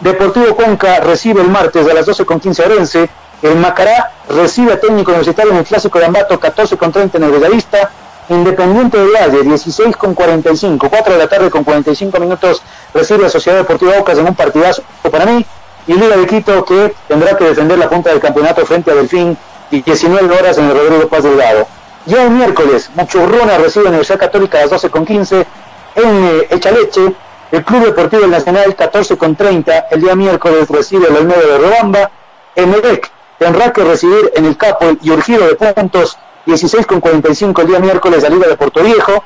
Deportivo 0.00 0.54
Cuenca 0.54 1.00
recibe 1.00 1.42
el 1.42 1.48
martes 1.48 1.86
a 1.88 1.94
las 1.94 2.06
12 2.06 2.24
con 2.24 2.40
15 2.40 2.64
Orense. 2.64 3.10
El 3.42 3.56
Macará 3.56 4.12
recibe 4.28 4.72
a 4.72 4.80
Técnico 4.80 5.10
Universitario 5.10 5.52
en 5.52 5.58
el 5.58 5.64
Clásico 5.64 5.98
de 5.98 6.06
Ambato 6.06 6.40
14 6.40 6.76
con 6.76 6.90
30 6.90 7.18
en 7.18 7.24
el 7.24 7.30
Bellavista. 7.32 7.90
Independiente 8.30 8.98
de 8.98 9.10
Valle 9.10 9.42
16 9.42 9.96
con 9.96 10.12
45, 10.12 10.90
4 10.90 11.12
de 11.14 11.18
la 11.18 11.28
tarde 11.28 11.48
con 11.48 11.64
45 11.64 12.20
minutos 12.20 12.62
recibe 12.92 13.24
a 13.24 13.30
Sociedad 13.30 13.58
Deportiva 13.58 13.98
Ocas 13.98 14.18
en 14.18 14.26
un 14.26 14.34
partidazo 14.34 14.82
para 15.10 15.24
mí. 15.24 15.46
Y 15.86 15.94
Liga 15.94 16.14
de 16.14 16.26
Quito 16.26 16.62
que 16.66 16.94
tendrá 17.08 17.34
que 17.38 17.44
defender 17.44 17.78
la 17.78 17.88
punta 17.88 18.10
del 18.10 18.20
campeonato 18.20 18.66
frente 18.66 18.90
a 18.90 18.94
Delfín 18.94 19.38
y 19.70 19.80
19 19.80 20.38
horas 20.38 20.58
en 20.58 20.66
el 20.66 20.76
Rodrigo 20.76 21.08
Paz 21.08 21.24
Delgado. 21.24 21.66
Ya 22.04 22.24
el 22.24 22.30
miércoles, 22.30 22.90
Muchurruna 22.94 23.56
recibe 23.56 23.86
a 23.86 23.88
Universidad 23.88 24.18
Católica 24.18 24.58
a 24.58 24.60
las 24.62 24.70
12 24.70 24.90
con 24.90 25.06
15 25.06 25.46
en 25.94 26.24
eh, 26.24 26.46
Echaleche. 26.50 27.14
El 27.50 27.64
Club 27.64 27.86
Deportivo 27.86 28.26
Nacional 28.26 28.76
14 28.76 29.16
con 29.16 29.36
30. 29.36 29.86
El 29.90 30.02
día 30.02 30.14
miércoles 30.14 30.68
recibe 30.68 31.06
el 31.08 31.16
Olmedo 31.16 31.40
de 31.40 31.56
Robamba. 31.56 32.10
Emelec 32.54 33.10
tendrá 33.38 33.72
que 33.72 33.84
recibir 33.84 34.30
en 34.34 34.44
el 34.44 34.56
Capo 34.58 34.86
y 35.00 35.10
urgido 35.10 35.46
de 35.46 35.54
puntos 35.54 36.18
16 36.46 36.86
con 36.86 37.00
45 37.00 37.62
el 37.62 37.68
día 37.68 37.78
miércoles 37.78 38.22
la 38.22 38.28
Liga 38.28 38.48
de 38.48 38.56
Puerto 38.56 38.82
Viejo. 38.82 39.24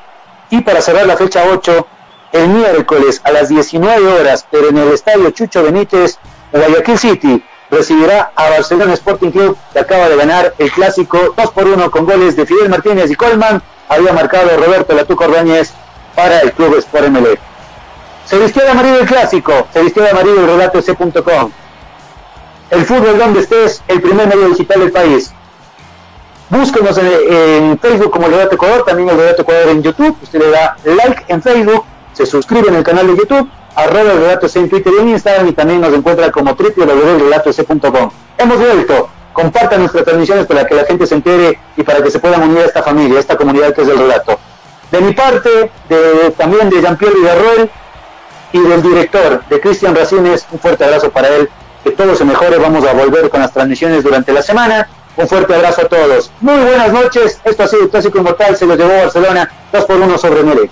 Y 0.49 0.61
para 0.61 0.81
cerrar 0.81 1.05
la 1.07 1.17
fecha 1.17 1.43
8, 1.51 1.87
el 2.33 2.47
miércoles 2.49 3.21
a 3.23 3.31
las 3.31 3.49
19 3.49 4.19
horas, 4.19 4.45
pero 4.49 4.69
en 4.69 4.77
el 4.77 4.89
estadio 4.89 5.29
Chucho 5.31 5.63
Benítez, 5.63 6.19
Guayaquil 6.51 6.97
City 6.97 7.43
recibirá 7.73 8.31
a 8.35 8.49
Barcelona 8.49 8.93
Sporting 8.93 9.31
Club, 9.31 9.57
que 9.71 9.79
acaba 9.79 10.07
de 10.09 10.15
ganar 10.15 10.53
el 10.57 10.71
clásico 10.71 11.33
2 11.35 11.51
por 11.51 11.67
1 11.67 11.91
con 11.91 12.05
goles 12.05 12.35
de 12.35 12.45
Fidel 12.45 12.69
Martínez 12.69 13.09
y 13.09 13.15
Colman. 13.15 13.61
Había 13.89 14.13
marcado 14.13 14.55
Roberto 14.57 14.93
Latuco 14.93 15.25
Ordóñez 15.25 15.73
para 16.15 16.39
el 16.39 16.53
Club 16.53 16.77
Sport 16.77 17.09
MLE. 17.09 17.39
Se 18.25 18.39
vistió 18.39 18.63
de 18.63 18.69
amarillo 18.69 18.99
el 19.01 19.07
clásico, 19.07 19.67
se 19.73 19.81
vistió 19.81 20.03
de 20.03 20.11
amarillo 20.11 20.39
el 20.41 20.47
relato 20.47 20.81
C.com. 20.81 21.51
El 22.69 22.85
fútbol 22.85 23.17
donde 23.17 23.41
estés, 23.41 23.83
el 23.87 24.01
primer 24.01 24.27
medio 24.27 24.47
digital 24.49 24.79
del 24.79 24.91
país. 24.91 25.33
Búsquenos 26.53 26.95
en, 26.99 27.79
Facebook 27.79 28.11
como 28.11 28.27
el 28.27 28.33
Relato 28.33 28.53
Ecuador, 28.53 28.83
también 28.85 29.09
el 29.09 29.17
Relato 29.17 29.41
Ecuador 29.41 29.69
en 29.69 29.81
YouTube. 29.81 30.15
Usted 30.21 30.39
le 30.39 30.51
da 30.51 30.77
like 30.85 31.23
en 31.27 31.41
Facebook, 31.41 31.83
se 32.13 32.27
suscribe 32.27 32.67
en 32.67 32.75
el 32.75 32.83
canal 32.83 33.07
de 33.07 33.17
YouTube, 33.17 33.49
arroba 33.75 34.11
el 34.11 34.19
relato 34.19 34.47
en 34.53 34.69
Twitter 34.69 34.93
y 34.95 35.01
en 35.01 35.09
Instagram 35.09 35.47
y 35.47 35.53
también 35.53 35.81
nos 35.81 35.91
encuentra 35.95 36.31
como 36.31 36.53
www.relatoc.com. 36.53 38.11
Hemos 38.37 38.57
vuelto. 38.59 39.09
Compartan 39.33 39.79
nuestras 39.79 40.03
transmisiones 40.03 40.45
para 40.45 40.67
que 40.67 40.75
la 40.75 40.85
gente 40.85 41.07
se 41.07 41.15
entere 41.15 41.57
y 41.75 41.81
para 41.81 42.03
que 42.03 42.11
se 42.11 42.19
puedan 42.19 42.43
unir 42.43 42.59
a 42.59 42.65
esta 42.65 42.83
familia, 42.83 43.17
a 43.17 43.21
esta 43.21 43.35
comunidad 43.35 43.73
que 43.73 43.81
es 43.81 43.87
el 43.87 43.97
relato. 43.97 44.37
De 44.91 45.01
mi 45.01 45.11
parte, 45.13 45.71
de, 45.89 46.35
también 46.37 46.69
de 46.69 46.81
Jean-Pierre 46.81 47.15
Villarroel 47.15 47.69
y 48.51 48.59
del 48.59 48.83
director, 48.83 49.43
de 49.49 49.59
Cristian 49.59 49.95
Racines, 49.95 50.45
un 50.51 50.59
fuerte 50.59 50.85
abrazo 50.85 51.09
para 51.09 51.29
él. 51.29 51.49
Que 51.83 51.89
todo 51.89 52.15
se 52.15 52.23
mejore. 52.23 52.59
Vamos 52.59 52.85
a 52.85 52.93
volver 52.93 53.31
con 53.31 53.39
las 53.39 53.51
transmisiones 53.51 54.03
durante 54.03 54.31
la 54.31 54.43
semana. 54.43 54.87
Un 55.15 55.27
fuerte 55.27 55.53
abrazo 55.53 55.81
a 55.81 55.87
todos. 55.87 56.31
Muy 56.41 56.55
buenas 56.55 56.91
noches. 56.91 57.39
Esto 57.43 57.63
ha 57.63 57.67
sido 57.67 57.83
el 57.83 57.89
Clásico 57.89 58.17
Inmortal. 58.17 58.55
Se 58.57 58.65
lo 58.65 58.75
llevó 58.75 58.93
Barcelona 58.93 59.49
2 59.71 59.85
por 59.85 59.97
1 59.97 60.17
sobre 60.17 60.43
Melec. 60.43 60.71